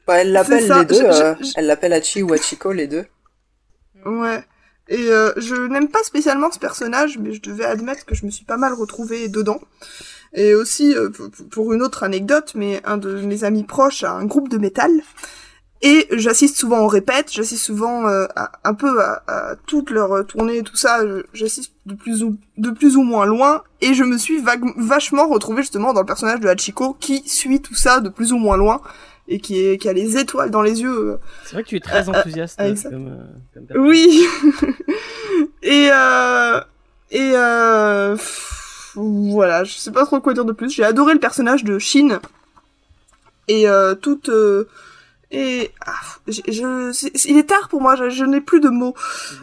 Ouais, 0.09 0.21
elle 0.23 0.33
l'appelle 0.33 0.65
les 0.69 0.85
deux. 0.85 0.95
je- 0.97 1.01
je- 1.01 1.23
euh, 1.23 1.35
je- 1.41 1.53
Elle 1.57 1.67
l'appelle 1.67 1.93
Hachi 1.93 2.23
ou 2.23 2.33
Hachiko, 2.33 2.73
les 2.73 2.87
deux. 2.89 3.07
Ouais. 4.05 4.45
Et 4.89 5.11
euh, 5.11 5.33
je 5.37 5.55
n'aime 5.55 5.89
pas 5.89 6.03
spécialement 6.03 6.51
ce 6.53 6.59
personnage, 6.59 7.19
mais 7.19 7.33
je 7.33 7.41
devais 7.41 7.65
admettre 7.65 8.05
que 8.05 8.15
je 8.15 8.27
me 8.27 8.31
suis 8.31 8.45
pas 8.45 8.57
mal 8.57 8.75
retrouvée 8.75 9.29
dedans. 9.29 9.61
Et 10.35 10.55
aussi, 10.55 10.95
euh, 10.95 11.11
pour 11.51 11.73
une 11.73 11.83
autre 11.83 12.03
anecdote, 12.03 12.53
mais 12.55 12.83
un 12.85 12.97
de 12.97 13.21
mes 13.21 13.45
amis 13.45 13.65
proches 13.65 14.03
a 14.03 14.13
un 14.13 14.25
groupe 14.25 14.49
de 14.49 14.59
métal. 14.59 14.91
Et 15.87 16.07
j'assiste 16.13 16.57
souvent 16.57 16.81
aux 16.81 16.89
répètes, 16.89 17.31
j'assiste 17.31 17.63
souvent 17.63 18.09
euh, 18.09 18.27
un 18.65 18.75
peu 18.75 19.03
à, 19.03 19.55
toutes 19.67 19.91
leurs 19.91 20.13
euh, 20.13 20.23
tournées 20.23 20.63
tout 20.63 20.77
ça. 20.77 21.01
J'assiste 21.35 21.75
de 21.85 21.95
plus 21.95 22.25
ou 22.25 22.39
de 22.57 22.71
plus 22.71 22.97
ou 22.97 23.03
moins 23.03 23.27
loin, 23.27 23.63
et 23.83 23.93
je 23.93 24.03
me 24.03 24.17
suis 24.17 24.43
vachement 24.77 25.29
retrouvée 25.29 25.61
justement 25.61 25.93
dans 25.93 26.01
le 26.01 26.07
personnage 26.07 26.41
de 26.41 26.49
Hachiko 26.49 26.97
qui 26.99 27.29
suit 27.29 27.61
tout 27.61 27.75
ça 27.75 28.01
de 28.01 28.09
plus 28.09 28.33
ou 28.33 28.39
moins 28.39 28.57
loin 28.57 28.81
et 29.29 29.39
qui, 29.41 29.59
est, 29.65 29.79
qui 29.79 29.89
a 29.89 29.93
les 29.93 30.17
étoiles 30.19 30.51
dans 30.51 30.63
les 30.63 30.83
yeux. 30.83 31.19
C'est 31.45 31.53
vrai 31.55 31.63
que 31.63 31.69
tu 31.69 31.77
es 31.77 31.81
très 31.81 32.09
Euh, 32.09 32.13
euh, 32.13 32.19
enthousiaste 32.19 32.59
comme, 32.59 33.09
euh, 33.09 33.25
comme 33.55 33.65
personne. 33.67 33.87
oui. 33.87 34.27
et 35.63 35.89
euh, 35.93 36.61
et 37.11 37.33
euh, 37.35 38.17
pff, 38.17 38.93
voilà, 38.97 39.65
je 39.65 39.75
sais 39.75 39.91
pas 39.93 40.05
trop 40.05 40.21
quoi 40.21 40.35
dire 40.35 40.45
de 40.45 40.53
plus. 40.53 40.71
J'ai 40.71 40.85
adoré 40.85 41.15
le 41.15 41.21
personnage 41.21 41.65
de 41.65 41.79
Shin 41.79 42.21
et 43.49 43.69
euh, 43.69 43.95
toute 43.95 44.29
euh, 44.29 44.69
et 45.31 45.71
ah, 45.85 45.93
je, 46.29 47.29
il 47.29 47.39
est 47.39 47.49
tard 47.49 47.69
pour 47.69 47.81
moi. 47.81 47.97
Je, 47.97 48.09
je 48.11 48.25
n'ai 48.25 48.41
plus 48.41 48.61
de 48.61 48.69
mots. 48.69 48.95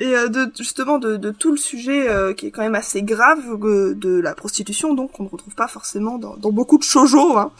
Et 0.00 0.12
de 0.28 0.48
justement 0.56 0.98
de, 1.00 1.16
de 1.16 1.30
tout 1.32 1.50
le 1.50 1.56
sujet 1.56 2.08
euh, 2.08 2.32
qui 2.32 2.46
est 2.46 2.50
quand 2.52 2.62
même 2.62 2.76
assez 2.76 3.02
grave 3.02 3.40
euh, 3.64 3.94
de 3.94 4.20
la 4.20 4.32
prostitution, 4.34 4.94
donc 4.94 5.10
qu'on 5.12 5.24
ne 5.24 5.28
retrouve 5.28 5.56
pas 5.56 5.66
forcément 5.66 6.18
dans, 6.18 6.36
dans 6.36 6.52
beaucoup 6.52 6.78
de 6.78 6.84
shoujo. 6.84 7.36
Hein. 7.36 7.50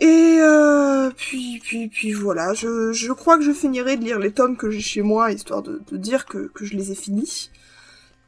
Et 0.00 0.38
euh, 0.40 1.10
puis 1.16 1.60
puis 1.62 1.88
puis 1.88 2.12
voilà, 2.12 2.52
je, 2.54 2.92
je 2.92 3.12
crois 3.12 3.38
que 3.38 3.44
je 3.44 3.52
finirai 3.52 3.96
de 3.96 4.04
lire 4.04 4.18
les 4.18 4.32
tomes 4.32 4.56
que 4.56 4.70
j'ai 4.70 4.80
chez 4.80 5.02
moi 5.02 5.30
histoire 5.32 5.62
de, 5.62 5.80
de 5.90 5.96
dire 5.96 6.26
que, 6.26 6.48
que 6.48 6.64
je 6.64 6.74
les 6.74 6.90
ai 6.90 6.94
finis. 6.94 7.50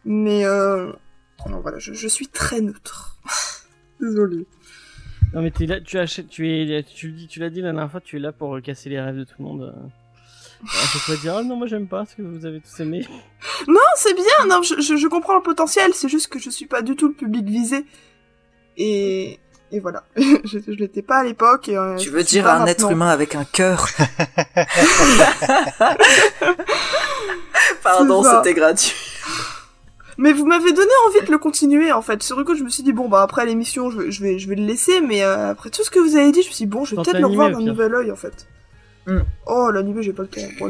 Mais 0.05 0.45
euh, 0.45 0.93
non, 1.49 1.61
voilà, 1.61 1.79
je, 1.79 1.93
je 1.93 2.09
suis 2.09 2.29
très 2.29 2.61
neutre. 2.61 3.19
Désolée. 4.01 4.47
Non 5.35 5.43
mais 5.43 5.51
t'es 5.51 5.67
là, 5.67 5.81
tu 5.81 5.99
achètes, 5.99 6.29
tu 6.29 6.49
es, 6.49 6.83
tu 6.85 7.09
le 7.09 7.13
dis, 7.15 7.27
tu 7.27 7.41
l'as 7.41 7.51
dit 7.51 7.61
la 7.61 7.73
dernière 7.73 7.91
fois, 7.91 8.01
tu 8.01 8.17
es 8.17 8.21
là 8.21 8.33
pour 8.33 8.61
casser 8.63 8.89
les 8.89 9.01
rêves 9.01 9.17
de 9.17 9.25
tout 9.25 9.35
le 9.41 9.45
monde. 9.45 9.63
euh. 9.63 9.89
À 10.63 10.87
chaque 10.87 11.03
fois 11.03 11.17
dire, 11.17 11.35
oh 11.39 11.43
non 11.45 11.57
moi 11.57 11.67
j'aime 11.67 11.89
pas 11.89 12.07
ce 12.07 12.15
que 12.17 12.23
vous 12.23 12.47
avez 12.47 12.61
tous 12.61 12.81
aimé. 12.81 13.05
Non, 13.69 13.81
c'est 13.97 14.15
bien, 14.15 14.47
non, 14.49 14.63
je, 14.63 14.81
je, 14.81 14.97
je 14.97 15.07
comprends 15.09 15.35
le 15.37 15.43
potentiel, 15.43 15.93
c'est 15.95 16.09
juste 16.09 16.29
que 16.29 16.39
je 16.39 16.51
suis 16.51 16.67
pas 16.67 16.83
du 16.83 16.95
tout 16.95 17.09
le 17.09 17.15
public 17.15 17.45
visé. 17.47 17.85
Et, 18.77 19.39
et 19.73 19.81
voilà, 19.81 20.05
je, 20.17 20.59
je 20.67 20.73
l'étais 20.73 21.03
pas 21.03 21.17
à 21.19 21.25
l'époque. 21.25 21.69
et, 21.69 21.77
euh, 21.77 21.97
Tu 21.97 22.07
je 22.09 22.13
veux 22.13 22.23
dire 22.23 22.45
pas 22.45 22.55
un 22.55 22.67
être 22.67 22.91
humain 22.91 23.09
avec 23.09 23.35
un 23.35 23.45
cœur 23.45 23.89
Pardon, 27.83 28.23
c'était 28.23 28.55
gratuit. 28.55 28.95
Mais 30.19 30.33
vous 30.33 30.47
m'avez 30.47 30.73
donné 30.73 30.91
envie 31.09 31.27
de 31.27 31.31
le 31.31 31.37
continuer 31.39 31.93
en 31.93 32.01
fait. 32.01 32.23
Sur 32.23 32.39
le 32.39 32.45
coup, 32.45 32.55
je 32.55 32.63
me 32.63 32.71
suis 32.71 32.83
dit 32.83 32.93
bon 32.93 33.09
bah 33.09 33.21
après 33.23 33.45
l'émission, 33.45 33.91
je 33.91 33.99
vais, 34.01 34.11
je 34.11 34.23
vais, 34.23 34.39
je 34.39 34.49
vais 34.49 34.55
le 34.55 34.65
laisser. 34.65 35.01
Mais 35.03 35.23
euh, 35.23 35.51
après 35.51 35.69
tout 35.71 35.85
ce 35.85 35.91
que 35.91 35.99
vous 35.99 36.17
avez 36.17 36.33
dit, 36.33 36.43
je 36.43 36.49
me 36.49 36.53
suis 36.55 36.65
dit 36.65 36.71
bon, 36.71 36.85
je 36.87 36.97
vais 36.97 37.03
peut-être 37.03 37.17
le 37.17 37.21
l'animé, 37.23 37.45
revoir 37.45 37.61
d'un 37.61 37.67
nouvel 37.67 37.95
œil 37.95 38.11
en 38.11 38.17
fait. 38.17 38.47
Oh, 39.47 39.71
l'anime, 39.71 40.01
j'ai 40.03 40.13
pas 40.13 40.23
le 40.23 40.29
temps. 40.29 40.41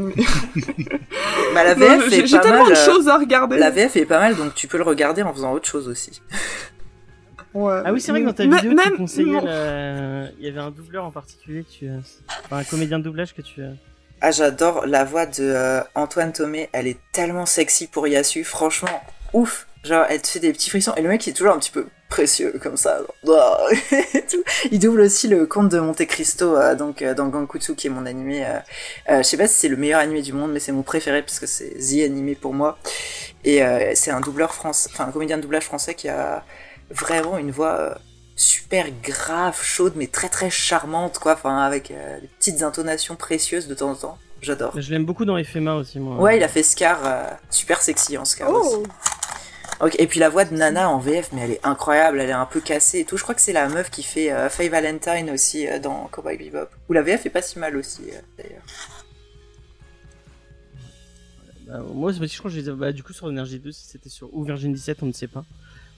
Bah, 1.54 1.64
la 1.64 1.74
Non, 1.74 1.86
VF 1.86 2.10
J'ai 2.10 2.18
est 2.18 2.26
j'ai 2.26 2.36
pas 2.36 2.42
tellement 2.42 2.64
mal. 2.64 2.72
de 2.74 2.78
euh, 2.78 2.84
choses 2.84 3.08
à 3.08 3.16
regarder. 3.16 3.56
La 3.56 3.70
VF 3.70 3.96
est 3.96 4.04
pas 4.04 4.18
mal, 4.18 4.36
donc 4.36 4.54
tu 4.54 4.68
peux 4.68 4.76
le 4.76 4.82
regarder 4.84 5.22
en 5.22 5.32
faisant 5.32 5.52
autre 5.54 5.66
chose 5.66 5.88
aussi. 5.88 6.20
Ouais. 7.54 7.80
Ah 7.84 7.92
oui, 7.92 8.00
c'est 8.00 8.10
vrai 8.12 8.20
que 8.22 8.26
dans 8.26 8.32
ta 8.34 8.44
vidéo, 8.44 8.70
tu 8.70 8.74
même- 8.74 8.96
conseillais, 8.96 9.32
non. 9.32 9.44
la- 9.44 10.28
il 10.38 10.44
y 10.44 10.48
avait 10.48 10.60
un 10.60 10.70
doubleur 10.70 11.04
en 11.04 11.10
particulier 11.10 11.64
que 11.64 11.70
tu, 11.70 11.88
enfin, 12.44 12.58
un 12.58 12.64
comédien 12.64 12.98
de 12.98 13.04
doublage 13.04 13.34
que 13.34 13.42
tu. 13.42 13.62
Ah, 14.20 14.30
j'adore 14.30 14.86
la 14.86 15.04
voix 15.04 15.26
de 15.26 15.42
euh, 15.42 15.80
Antoine 15.94 16.32
Thomé. 16.32 16.68
Elle 16.72 16.86
est 16.86 16.98
tellement 17.12 17.46
sexy 17.46 17.86
pour 17.86 18.06
Yasu. 18.08 18.44
Franchement, 18.44 19.00
ouf. 19.32 19.66
Genre, 19.84 20.04
elle 20.08 20.20
te 20.20 20.26
fait 20.28 20.40
des 20.40 20.52
petits 20.52 20.68
frissons. 20.70 20.94
Et 20.96 21.02
le 21.02 21.08
mec, 21.08 21.24
il 21.26 21.30
est 21.30 21.32
toujours 21.34 21.52
un 21.54 21.58
petit 21.58 21.70
peu 21.70 21.86
précieux, 22.08 22.58
comme 22.62 22.76
ça. 22.76 22.98
genre. 23.24 23.60
Il 24.72 24.78
double 24.80 25.02
aussi 25.02 25.28
le 25.28 25.46
conte 25.46 25.68
de 25.68 25.78
Monte 25.78 26.04
Cristo, 26.06 26.56
euh, 26.56 26.74
donc, 26.74 27.02
euh, 27.02 27.14
dans 27.14 27.28
Gankutsu, 27.28 27.74
qui 27.76 27.86
est 27.86 27.90
mon 27.90 28.06
animé. 28.06 28.44
euh, 28.44 28.58
euh, 29.10 29.18
je 29.18 29.22
sais 29.22 29.36
pas 29.36 29.46
si 29.46 29.54
c'est 29.54 29.68
le 29.68 29.76
meilleur 29.76 30.00
animé 30.00 30.22
du 30.22 30.32
monde, 30.32 30.50
mais 30.52 30.58
c'est 30.60 30.72
mon 30.72 30.82
préféré, 30.82 31.22
parce 31.22 31.38
que 31.38 31.46
c'est 31.46 31.70
The 31.78 32.04
animé 32.04 32.34
pour 32.34 32.52
moi. 32.54 32.78
Et 33.44 33.62
euh, 33.62 33.92
c'est 33.94 34.10
un 34.10 34.20
doubleur 34.20 34.54
français, 34.54 34.88
enfin, 34.92 35.04
un 35.06 35.12
comédien 35.12 35.36
de 35.36 35.42
doublage 35.42 35.64
français 35.64 35.94
qui 35.94 36.08
a 36.08 36.44
vraiment 36.90 37.38
une 37.38 37.50
voix 37.50 37.78
euh, 37.80 37.94
super 38.36 38.86
grave, 39.02 39.58
chaude, 39.62 39.94
mais 39.96 40.06
très 40.06 40.28
très 40.28 40.50
charmante, 40.50 41.18
quoi. 41.18 41.32
Enfin, 41.34 41.58
avec 41.58 41.90
euh, 41.90 42.20
des 42.20 42.28
petites 42.38 42.62
intonations 42.62 43.16
précieuses 43.16 43.66
de 43.68 43.74
temps 43.74 43.90
en 43.90 43.94
temps. 43.96 44.18
J'adore. 44.42 44.78
Je 44.78 44.90
l'aime 44.90 45.04
beaucoup 45.06 45.24
dans 45.24 45.42
FMA 45.42 45.74
aussi, 45.76 45.98
moi. 45.98 46.16
Ouais, 46.16 46.36
il 46.36 46.42
a 46.42 46.48
fait 46.48 46.62
Scar, 46.62 47.00
euh, 47.04 47.24
super 47.50 47.80
sexy 47.82 48.18
en 48.18 48.24
Scar 48.24 48.50
aussi. 48.50 48.76
Oh, 48.80 48.86
Ok, 49.80 49.94
Et 49.98 50.06
puis 50.06 50.20
la 50.20 50.30
voix 50.30 50.46
de 50.46 50.54
Nana 50.54 50.88
en 50.88 50.98
VF, 50.98 51.32
mais 51.32 51.42
elle 51.42 51.50
est 51.50 51.66
incroyable, 51.66 52.18
elle 52.20 52.30
est 52.30 52.32
un 52.32 52.46
peu 52.46 52.60
cassée 52.62 53.00
et 53.00 53.04
tout. 53.04 53.18
Je 53.18 53.22
crois 53.22 53.34
que 53.34 53.42
c'est 53.42 53.52
la 53.52 53.68
meuf 53.68 53.90
qui 53.90 54.02
fait 54.02 54.32
euh, 54.32 54.48
Faye 54.48 54.70
Valentine 54.70 55.28
aussi 55.30 55.66
euh, 55.68 55.78
dans 55.78 56.06
Cowboy 56.10 56.38
Bebop. 56.38 56.68
Ou 56.88 56.94
la 56.94 57.02
VF 57.02 57.26
est 57.26 57.30
pas 57.30 57.42
si 57.42 57.58
mal 57.58 57.76
aussi, 57.76 58.04
euh, 58.10 58.18
d'ailleurs. 58.38 58.62
Bah, 61.66 61.80
moi, 61.92 62.12
je 62.12 62.18
crois 62.38 62.50
que 62.50 62.56
je 62.56 62.60
les 62.60 62.68
ai- 62.70 62.72
bah, 62.72 62.92
du 62.92 63.02
coup, 63.02 63.12
sur 63.12 63.26
Energy 63.26 63.58
2, 63.58 63.72
si 63.72 63.86
c'était 63.86 64.08
sur 64.08 64.32
ou 64.32 64.44
Virgin 64.44 64.72
17, 64.72 65.02
on 65.02 65.06
ne 65.06 65.12
sait 65.12 65.26
pas. 65.26 65.44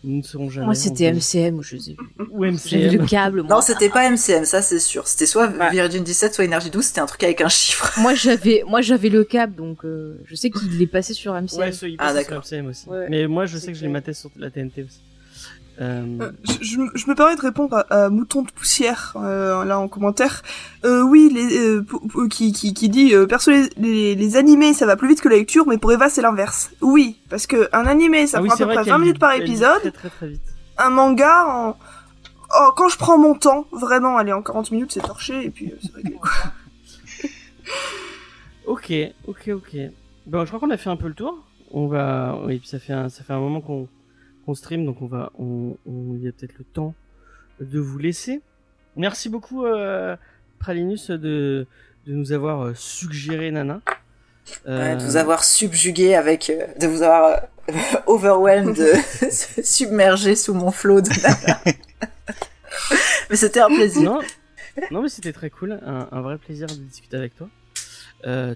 Nous 0.05 0.19
ne 0.19 0.23
saurons 0.23 0.49
jamais. 0.49 0.67
Moi, 0.67 0.75
c'était 0.77 1.11
MCM, 1.13 1.61
je 1.61 1.77
sais. 1.77 1.97
Ou 2.31 2.45
MCM. 2.45 2.93
le 3.01 3.07
câble, 3.07 3.43
moi. 3.43 3.57
Non, 3.57 3.61
c'était 3.61 3.89
pas 3.89 4.09
MCM, 4.09 4.45
ça 4.45 4.63
c'est 4.63 4.79
sûr. 4.79 5.07
C'était 5.09 5.27
soit 5.27 5.49
Ouais. 5.49 5.71
Virgin 5.71 6.05
17, 6.05 6.35
soit 6.35 6.45
Energy 6.45 6.71
12, 6.71 6.85
c'était 6.85 7.01
un 7.01 7.07
truc 7.07 7.23
avec 7.25 7.41
un 7.41 7.49
chiffre. 7.49 7.93
Moi, 8.01 8.15
j'avais, 8.15 8.63
moi, 8.67 8.81
j'avais 8.81 9.09
le 9.09 9.25
câble, 9.25 9.57
donc 9.57 9.85
euh, 9.85 10.17
je 10.25 10.35
sais 10.37 10.51
qu'il 10.51 10.81
est 10.81 10.87
passé 10.87 11.15
sur 11.15 11.33
MCM. 11.35 11.59
Ouais, 11.59 11.73
ceux, 11.73 11.89
ils 11.91 11.97
Ah, 11.99 12.09
sur 12.09 12.15
d'accord. 12.15 12.43
MCM 12.45 12.67
aussi. 12.69 12.89
Ouais. 12.89 13.07
Mais 13.11 13.27
moi, 13.27 13.47
je 13.47 13.59
sais 13.59 13.69
que 13.69 13.75
je 13.75 13.81
clair. 13.81 13.89
les 13.89 13.93
matais 13.93 14.15
sur 14.15 14.31
la 14.37 14.51
TNT 14.51 14.85
aussi. 14.85 15.01
Euh, 15.81 16.05
Euh, 16.21 16.33
je, 16.45 16.65
je 16.65 16.79
me- 16.79 16.91
je 16.95 17.07
me 17.09 17.15
permets 17.15 17.37
de 17.37 17.41
répondre 17.41 17.77
à, 17.77 18.05
à 18.07 18.09
Mouton 18.09 18.43
de 18.43 18.51
Poussière, 18.51 19.15
euh, 19.17 19.65
là 19.65 19.79
en 19.79 19.87
commentaire. 19.89 20.43
Euh, 20.85 21.03
oui, 21.03 21.31
les, 21.33 21.57
euh, 21.57 21.85
qui, 22.31 22.53
qui, 22.53 22.75
qui 22.75 22.89
dit 22.89 23.15
euh, 23.15 23.27
perso 23.27 23.51
les, 23.53 23.69
les, 23.77 24.15
les 24.17 24.37
animés 24.37 24.75
ça 24.75 24.87
va 24.87 24.97
plus 24.97 25.07
vite 25.09 25.21
que 25.21 25.29
la 25.29 25.37
lecture, 25.37 25.67
mais 25.69 25.79
pour 25.79 25.93
Eva 25.93 26.09
c'est 26.09 26.23
l'inverse. 26.23 26.71
Oui, 26.81 27.19
parce 27.31 27.47
que 27.47 27.69
un 27.73 27.87
animé 27.87 28.27
ça 28.27 28.39
ah 28.39 28.43
oui, 28.43 28.49
prend 28.49 28.55
à 28.55 28.59
c'est 28.59 28.65
peu 28.67 28.73
près 28.75 28.83
qu'elle 28.85 28.93
20 28.93 28.99
minutes 28.99 29.19
par 29.21 29.33
épisode. 29.35 29.81
Très, 29.81 29.91
très, 29.93 30.11
très 30.11 30.29
vite. 30.29 30.43
Un 30.79 30.91
manga 30.91 31.47
en 31.47 31.77
oh, 32.59 32.71
quand 32.77 32.89
je 32.89 32.99
prends 32.99 33.19
mon 33.19 33.35
temps, 33.35 33.67
vraiment, 33.73 34.17
allez 34.17 34.33
en 34.33 34.43
40 34.43 34.73
minutes 34.73 34.93
c'est 34.93 35.01
torché 35.01 35.45
et 35.45 35.51
puis 35.51 35.71
euh, 35.73 35.77
c'est 35.81 35.95
réglé. 35.95 36.13
quoi. 36.15 36.31
Ok, 38.67 38.93
ok, 39.27 39.51
ok. 39.55 39.77
Bon, 40.27 40.43
je 40.45 40.49
crois 40.49 40.61
qu'on 40.61 40.71
a 40.71 40.77
fait 40.77 40.91
un 40.91 40.97
peu 40.97 41.09
le 41.09 41.15
tour. 41.15 41.39
On 41.71 41.87
va, 41.87 42.39
oui, 42.45 42.59
puis 42.59 42.69
ça 42.69 42.79
fait 42.79 42.93
un, 42.93 43.09
ça 43.09 43.23
fait 43.25 43.33
un 43.33 43.39
moment 43.41 43.61
qu'on 43.61 43.89
qu'on 44.49 44.55
stream, 44.55 44.87
donc 44.87 45.03
on 45.03 45.07
va, 45.07 45.31
on, 45.39 45.77
on 45.87 46.15
il 46.17 46.23
y 46.25 46.29
a 46.29 46.33
peut-être 46.33 46.57
le 46.59 46.65
temps 46.65 46.95
de 47.61 47.79
vous 47.79 47.99
laisser. 47.99 48.41
Merci 48.97 49.29
beaucoup, 49.29 49.67
euh, 49.67 50.17
Pralinus, 50.59 51.11
de, 51.11 51.67
de 52.07 52.13
nous 52.15 52.33
avoir 52.33 52.63
euh, 52.63 52.73
suggéré 52.75 53.51
Nana. 53.51 53.83
Euh, 54.67 54.95
Ouais, 54.95 54.97
de 54.97 55.03
vous 55.05 55.19
avoir 55.19 55.45
subjugué 55.45 56.15
avec, 56.15 56.49
euh, 56.49 56.67
de 56.81 56.87
vous 56.87 57.03
avoir 57.03 57.43
overwhelmed, 58.07 58.75
submergé 59.63 60.35
sous 60.35 60.55
mon 60.55 60.71
flot 60.71 61.03
de 61.03 61.11
Nana. 61.11 61.61
Mais 63.29 63.37
c'était 63.37 63.61
un 63.61 63.69
plaisir. 63.69 64.11
Non, 64.11 64.21
non, 64.91 65.03
mais 65.03 65.11
c'était 65.11 65.35
très 65.35 65.51
cool, 65.51 65.79
un, 65.85 66.09
un 66.11 66.21
vrai 66.23 66.39
plaisir 66.39 66.69
de 66.69 66.73
discuter 66.73 67.19
avec 67.19 67.35
toi. 67.37 67.51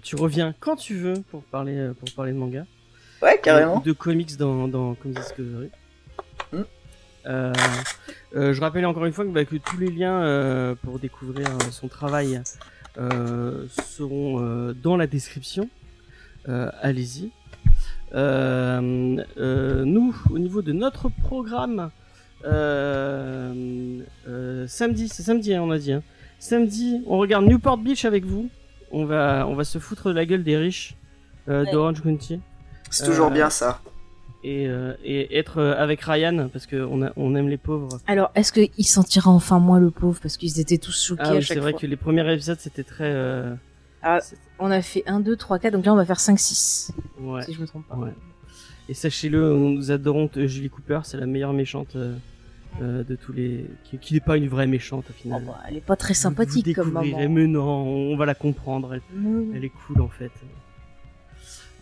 Tu 0.01 0.15
reviens 0.15 0.55
quand 0.59 0.75
tu 0.75 0.95
veux 0.95 1.21
pour 1.29 1.43
parler, 1.43 1.91
pour 1.99 2.11
parler 2.15 2.31
de 2.31 2.37
manga. 2.37 2.65
Ouais, 3.21 3.39
carrément. 3.41 3.79
de 3.79 3.91
comics 3.91 4.35
dans, 4.37 4.67
dans 4.67 4.95
Comics 4.95 5.19
Discovery. 5.19 5.69
Euh, 7.25 7.53
euh, 8.35 8.53
je 8.53 8.59
rappelle 8.61 8.85
encore 8.85 9.05
une 9.05 9.13
fois 9.13 9.23
que, 9.25 9.29
bah, 9.29 9.45
que 9.45 9.55
tous 9.55 9.77
les 9.77 9.89
liens 9.89 10.21
euh, 10.23 10.75
pour 10.83 10.99
découvrir 10.99 11.47
euh, 11.47 11.71
son 11.71 11.87
travail 11.87 12.41
euh, 12.97 13.65
seront 13.69 14.41
euh, 14.41 14.73
dans 14.73 14.97
la 14.97 15.07
description. 15.07 15.69
Euh, 16.49 16.69
Allez-y. 16.81 17.31
Euh, 18.13 19.17
euh, 19.37 19.85
nous, 19.85 20.15
au 20.29 20.37
niveau 20.37 20.61
de 20.61 20.73
notre 20.73 21.09
programme, 21.09 21.89
euh, 22.45 23.99
euh, 24.27 24.67
samedi, 24.67 25.07
c'est 25.07 25.23
samedi, 25.23 25.53
hein, 25.53 25.61
on 25.63 25.71
a 25.71 25.77
dit. 25.79 25.93
hein. 25.93 26.03
Samedi, 26.39 27.01
on 27.07 27.17
regarde 27.17 27.45
Newport 27.45 27.77
Beach 27.77 28.05
avec 28.05 28.25
vous. 28.25 28.49
On 28.91 29.05
va, 29.05 29.45
on 29.47 29.55
va 29.55 29.63
se 29.63 29.79
foutre 29.79 30.09
de 30.09 30.13
la 30.13 30.25
gueule 30.25 30.43
des 30.43 30.57
riches 30.57 30.95
euh, 31.47 31.63
Ouais. 31.63 31.71
d'Orange 31.71 32.01
County 32.03 32.39
C'est 32.89 33.05
toujours 33.05 33.27
Euh, 33.27 33.31
bien 33.33 33.49
ça. 33.49 33.79
Et, 34.43 34.67
euh, 34.67 34.93
et 35.03 35.37
être 35.37 35.57
euh, 35.59 35.75
avec 35.77 36.01
Ryan 36.01 36.49
parce 36.51 36.67
qu'on 36.67 37.09
on 37.15 37.35
aime 37.35 37.47
les 37.49 37.57
pauvres. 37.57 37.99
Alors, 38.07 38.31
est-ce 38.35 38.51
qu'il 38.51 38.85
sentira 38.85 39.31
enfin 39.31 39.59
moins 39.59 39.79
le 39.79 39.89
pauvre 39.91 40.19
parce 40.21 40.37
qu'ils 40.37 40.59
étaient 40.59 40.77
tous 40.77 41.05
choqués 41.05 41.21
Ah 41.25 41.29
à 41.29 41.35
oui, 41.35 41.41
chaque 41.41 41.55
c'est 41.55 41.61
vrai 41.61 41.71
fois. 41.71 41.79
que 41.81 41.87
les 41.87 41.95
premiers 41.95 42.31
épisodes 42.33 42.59
c'était 42.59 42.83
très. 42.83 43.05
euh, 43.11 43.55
Ah. 44.01 44.19
On 44.59 44.69
a 44.71 44.81
fait 44.81 45.03
1, 45.07 45.19
2, 45.21 45.35
3, 45.35 45.59
4, 45.59 45.73
donc 45.73 45.85
là 45.85 45.93
on 45.93 45.97
va 45.97 46.05
faire 46.05 46.19
5, 46.19 46.39
6. 46.39 46.93
Ouais. 47.19 47.41
Si 47.43 47.53
je 47.53 47.61
me 47.61 47.67
trompe 47.67 47.87
pas. 47.87 47.95
ouais. 47.95 48.11
Et 48.89 48.93
sachez-le, 48.93 49.53
nous 49.53 49.91
adorons 49.91 50.29
Julie 50.35 50.69
Cooper, 50.69 50.99
c'est 51.03 51.17
la 51.17 51.25
meilleure 51.25 51.53
méchante 51.53 51.95
euh, 51.95 53.03
de 53.03 53.15
tous 53.15 53.31
les. 53.31 53.65
qui, 54.01 54.13
n'est 54.13 54.19
pas 54.19 54.35
une 54.35 54.47
vraie 54.49 54.67
méchante 54.67 55.05
au 55.09 55.13
Oh, 55.13 55.21
final. 55.21 55.43
bah, 55.45 55.57
elle 55.69 55.77
est 55.77 55.81
pas 55.85 55.95
très 55.95 56.13
Vous 56.13 56.19
sympathique 56.19 56.75
comme 56.75 56.91
maman. 56.91 57.17
Mais 57.29 57.47
non, 57.47 57.63
on 57.63 58.17
va 58.17 58.25
la 58.25 58.35
comprendre. 58.35 58.93
Elle 59.55 59.63
est 59.63 59.71
cool 59.87 60.01
en 60.01 60.09
fait. 60.09 60.31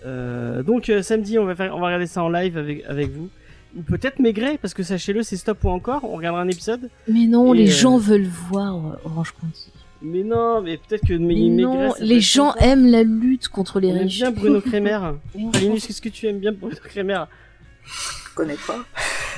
Euh, 0.06 0.64
donc 0.64 0.90
euh, 0.90 1.02
samedi, 1.02 1.38
on 1.40 1.46
va 1.46 1.56
faire, 1.56 1.76
on 1.76 1.80
va 1.80 1.88
regarder 1.88 2.08
ça 2.08 2.24
en 2.24 2.30
live 2.30 2.58
avec 2.58 2.84
avec 2.88 3.12
vous. 3.12 3.30
Ou 3.78 3.84
peut-être 3.84 4.20
Maigret, 4.20 4.58
parce 4.62 4.74
que 4.74 4.84
sachez-le, 4.84 5.24
c'est 5.24 5.38
stop 5.38 5.64
ou 5.64 5.70
encore. 5.70 6.04
On 6.04 6.16
regardera 6.18 6.42
un 6.42 6.48
épisode. 6.50 6.90
Mais 7.08 7.26
non, 7.26 7.54
les 7.54 7.70
euh, 7.70 7.74
gens 7.74 7.98
veulent 7.98 8.28
voir 8.50 8.98
Orange 9.06 9.34
County. 9.40 9.72
Mais 10.02 10.24
non, 10.24 10.62
mais 10.62 10.78
peut-être 10.78 11.08
que 11.08 11.14
Mais 11.14 11.36
Maigret. 11.36 11.62
non, 11.88 11.94
les 12.00 12.20
gens 12.20 12.54
aiment 12.56 12.88
la 12.88 13.04
lutte 13.04 13.48
contre 13.48 13.80
les 13.80 13.92
On 13.92 14.00
riches. 14.00 14.18
bien 14.18 14.32
Bruno 14.32 14.60
Kremer. 14.60 15.00
Linus, 15.36 15.86
qu'est-ce 15.88 16.02
que 16.02 16.10
tu 16.10 16.28
aimes 16.28 16.40
bien 16.40 16.52
Bruno 16.52 16.76
Kremer? 16.84 17.26
Je 17.86 18.36
connais 18.36 18.58
pas. 18.68 18.80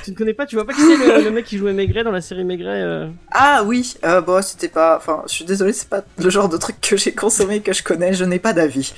Tu 0.04 0.10
ne 0.10 0.16
connais 0.16 0.34
pas? 0.34 0.46
Tu 0.46 0.54
vois 0.56 0.66
pas 0.66 0.72
qui 0.72 0.80
c'est 0.80 0.96
le, 0.96 1.24
le 1.24 1.30
mec 1.30 1.44
qui 1.44 1.56
jouait 1.58 1.72
Maigret 1.72 2.04
dans 2.04 2.10
la 2.10 2.20
série 2.20 2.44
Maigret 2.44 2.82
euh? 2.82 3.08
Ah 3.30 3.62
oui, 3.64 3.94
euh, 4.04 4.20
bon, 4.20 4.42
c'était 4.42 4.68
pas. 4.68 4.96
Enfin, 4.96 5.22
je 5.26 5.32
suis 5.32 5.44
désolé, 5.44 5.72
c'est 5.72 5.88
pas 5.88 6.02
le 6.18 6.30
genre 6.30 6.48
de 6.48 6.56
truc 6.56 6.76
que 6.80 6.96
j'ai 6.96 7.12
consommé 7.12 7.60
que 7.60 7.72
je 7.72 7.82
connais. 7.82 8.12
Je 8.14 8.24
n'ai 8.24 8.38
pas 8.38 8.52
d'avis. 8.52 8.92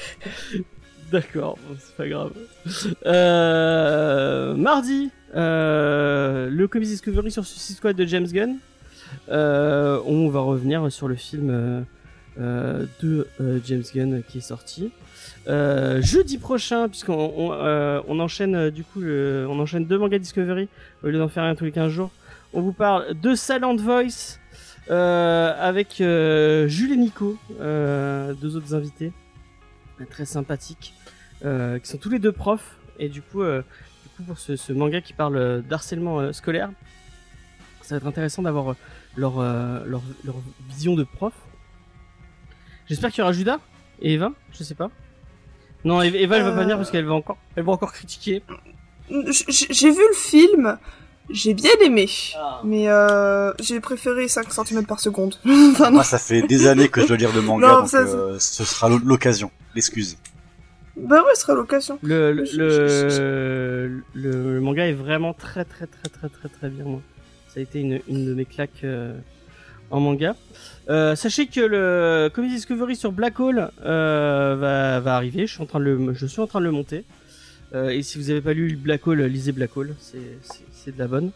D'accord, 1.12 1.56
c'est 1.78 1.94
pas 1.96 2.08
grave. 2.08 2.32
Euh, 3.06 4.54
mardi, 4.54 5.10
euh, 5.36 6.48
le 6.50 6.66
Comics 6.68 6.88
Discovery 6.88 7.30
sur 7.30 7.44
Suicide 7.46 7.76
Squad 7.76 7.96
de 7.96 8.04
James 8.06 8.26
Gunn. 8.26 8.56
Euh, 9.28 10.00
on 10.06 10.28
va 10.28 10.40
revenir 10.40 10.90
sur 10.90 11.06
le 11.06 11.14
film 11.14 11.84
de 12.38 13.26
James 13.64 13.84
Gunn 13.94 14.22
qui 14.28 14.38
est 14.38 14.40
sorti. 14.40 14.90
Jeudi 15.46 16.38
prochain, 16.38 16.88
puisqu'on 16.88 17.52
on, 18.08 18.20
enchaîne 18.20 18.70
du 18.70 18.82
coup, 18.82 19.00
le- 19.00 19.46
on 19.48 19.60
enchaîne 19.60 19.86
deux 19.86 19.98
mangas 19.98 20.18
Discovery 20.18 20.68
au 21.04 21.08
lieu 21.08 21.18
d'en 21.18 21.28
faire 21.28 21.44
un 21.44 21.54
tous 21.54 21.64
les 21.64 21.72
15 21.72 21.92
jours. 21.92 22.10
On 22.52 22.60
vous 22.62 22.72
parle 22.72 23.14
de 23.14 23.34
Silent 23.36 23.76
Voice 23.76 24.38
avec 24.88 25.94
Jules 25.98 26.92
et 26.92 26.96
Nico, 26.96 27.38
deux 27.60 28.56
autres 28.56 28.74
invités 28.74 29.12
très 30.04 30.26
sympathiques, 30.26 30.92
euh, 31.44 31.78
qui 31.78 31.88
sont 31.88 31.96
tous 31.98 32.10
les 32.10 32.18
deux 32.18 32.32
profs. 32.32 32.76
Et 32.98 33.08
du 33.08 33.22
coup, 33.22 33.42
euh, 33.42 33.62
du 34.02 34.08
coup 34.16 34.22
pour 34.24 34.38
ce, 34.38 34.56
ce 34.56 34.72
manga 34.74 35.00
qui 35.00 35.14
parle 35.14 35.36
euh, 35.36 35.60
d'harcèlement 35.62 36.20
euh, 36.20 36.32
scolaire, 36.32 36.70
ça 37.82 37.94
va 37.94 37.96
être 37.98 38.06
intéressant 38.06 38.42
d'avoir 38.42 38.72
euh, 38.72 38.74
leur, 39.16 39.38
euh, 39.38 39.82
leur, 39.86 40.02
leur 40.24 40.34
vision 40.68 40.94
de 40.94 41.04
prof. 41.04 41.32
J'espère 42.88 43.10
qu'il 43.10 43.20
y 43.20 43.22
aura 43.22 43.32
Judas 43.32 43.58
et 44.00 44.14
Eva, 44.14 44.32
je 44.52 44.62
sais 44.62 44.74
pas. 44.74 44.90
Non, 45.84 46.02
Eva, 46.02 46.36
elle 46.36 46.42
va 46.42 46.50
pas 46.52 46.58
Euh. 46.58 46.62
venir 46.62 46.76
parce 46.76 46.90
qu'elle 46.90 47.04
va 47.04 47.14
encore, 47.14 47.38
elle 47.56 47.64
va 47.64 47.72
encore 47.72 47.92
critiquer. 47.92 48.42
J'ai 49.08 49.90
vu 49.90 50.00
le 50.08 50.14
film, 50.16 50.78
j'ai 51.30 51.54
bien 51.54 51.70
aimé, 51.84 52.08
mais 52.64 52.88
euh, 52.88 53.52
j'ai 53.60 53.78
préféré 53.80 54.26
5 54.26 54.52
cm 54.52 54.84
par 54.84 54.98
seconde. 55.00 55.36
enfin, 55.46 55.86
non. 55.90 55.96
Moi, 55.96 56.04
ça 56.04 56.18
fait 56.18 56.42
des 56.42 56.66
années 56.66 56.88
que 56.88 57.02
je 57.02 57.06
dois 57.06 57.16
lire 57.16 57.32
de 57.32 57.40
manga, 57.40 57.68
Non, 57.68 57.78
donc 57.80 57.88
ça, 57.88 57.98
euh, 57.98 58.36
ce 58.40 58.64
sera 58.64 58.88
l'o- 58.88 58.98
l'occasion, 59.04 59.50
l'excuse. 59.76 60.16
Bah 60.96 61.22
ouais, 61.22 61.34
ce 61.34 61.42
sera 61.42 61.54
l'occasion. 61.54 61.98
Le, 62.02 62.32
le, 62.32 62.44
le, 62.56 64.02
le- 64.14 64.54
le 64.54 64.60
manga 64.60 64.86
est 64.86 64.92
vraiment 64.94 65.34
très 65.34 65.64
très 65.64 65.86
très 65.86 66.08
très 66.08 66.28
très 66.28 66.48
très 66.48 66.68
bien. 66.70 66.84
Moi. 66.84 67.02
Ça 67.48 67.60
a 67.60 67.62
été 67.62 67.80
une, 67.80 68.00
une 68.08 68.26
de 68.26 68.34
mes 68.34 68.44
claques 68.46 68.82
euh, 68.84 69.14
en 69.90 70.00
manga. 70.00 70.34
Euh, 70.88 71.14
sachez 71.14 71.46
que 71.46 71.60
le 71.60 72.30
Comedy 72.34 72.54
Discovery 72.54 72.96
sur 72.96 73.12
Black 73.12 73.38
Hole 73.40 73.70
euh, 73.84 74.56
va, 74.58 75.00
va 75.00 75.16
arriver. 75.16 75.46
Je 75.46 75.52
suis 75.52 75.62
en 75.62 75.66
train 75.66 75.80
de 75.80 75.84
le, 75.84 76.14
je 76.14 76.26
suis 76.26 76.40
en 76.40 76.46
train 76.46 76.60
de 76.60 76.64
le 76.66 76.70
monter. 76.72 77.04
Euh, 77.74 77.88
et 77.90 78.02
si 78.02 78.16
vous 78.18 78.28
n'avez 78.28 78.40
pas 78.40 78.52
lu 78.54 78.76
Black 78.76 79.06
Hole, 79.06 79.20
lisez 79.22 79.52
Black 79.52 79.76
Hole. 79.76 79.94
C'est, 79.98 80.92
de 80.94 80.98
la 80.98 81.08
bonne. 81.08 81.30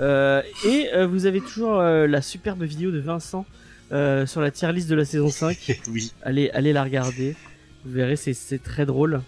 Euh, 0.00 0.42
et 0.66 0.88
euh, 0.92 1.06
vous 1.06 1.26
avez 1.26 1.40
toujours 1.40 1.78
euh, 1.80 2.06
la 2.06 2.20
superbe 2.20 2.62
vidéo 2.64 2.90
de 2.90 2.98
Vincent 2.98 3.46
euh, 3.92 4.26
sur 4.26 4.40
la 4.40 4.50
tier 4.50 4.72
list 4.72 4.88
de 4.90 4.96
la 4.96 5.04
saison 5.04 5.28
5. 5.30 5.80
oui. 5.88 6.12
Allez, 6.22 6.50
allez 6.50 6.72
la 6.72 6.82
regarder. 6.82 7.36
Vous 7.84 7.92
verrez, 7.92 8.16
c'est, 8.16 8.34
c'est 8.34 8.62
très 8.62 8.86
drôle. 8.86 9.22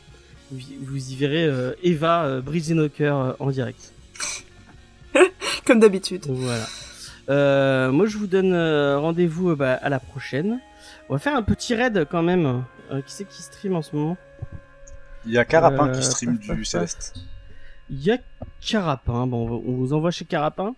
Vous, 0.51 0.61
vous 0.83 1.11
y 1.13 1.17
verrez 1.17 1.45
euh, 1.45 1.73
Eva 1.83 2.25
euh, 2.25 2.41
briser 2.41 2.75
nos 2.75 2.89
cœurs 2.89 3.19
euh, 3.21 3.33
en 3.41 3.51
direct. 3.51 3.93
Comme 5.67 5.81
d'habitude. 5.81 6.27
Voilà. 6.29 6.67
Euh, 7.31 7.91
moi, 7.91 8.07
je 8.07 8.19
vous 8.19 8.27
donne 8.27 8.53
euh, 8.53 8.99
rendez-vous 8.99 9.51
euh, 9.51 9.57
bah, 9.57 9.75
à 9.75 9.89
la 9.89 9.99
prochaine. 9.99 10.61
On 11.09 11.15
va 11.15 11.19
faire 11.19 11.35
un 11.35 11.43
petit 11.43 11.75
raid 11.75 12.07
quand 12.11 12.23
même. 12.23 12.65
Euh, 12.91 13.01
qui 13.01 13.13
c'est 13.13 13.25
qui 13.25 13.43
stream 13.43 13.75
en 13.75 13.83
ce 13.83 13.97
moment? 13.97 14.17
Il 15.27 15.33
y 15.33 15.39
a 15.39 15.45
Carapin 15.45 15.89
Euh, 15.89 15.93
qui 15.93 16.03
stream 16.05 16.37
du. 16.37 16.65
Céleste. 16.65 17.15
Il 17.91 18.03
y 18.03 18.11
a 18.11 18.19
Carapin. 18.61 19.27
Bon, 19.27 19.63
on 19.67 19.73
vous 19.73 19.93
envoie 19.95 20.11
chez 20.11 20.25
Carapin. 20.27 20.75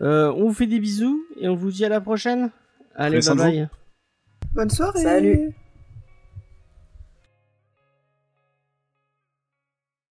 Euh, 0.00 0.32
on 0.36 0.48
vous 0.48 0.54
fait 0.54 0.66
des 0.66 0.78
bisous 0.78 1.20
et 1.40 1.48
on 1.48 1.56
vous 1.56 1.70
dit 1.70 1.84
à 1.84 1.88
la 1.88 2.00
prochaine. 2.00 2.50
Allez, 2.94 3.20
bye 3.20 3.36
bye. 3.36 3.68
Bonne 4.54 4.70
soirée. 4.70 5.02
Salut. 5.02 5.54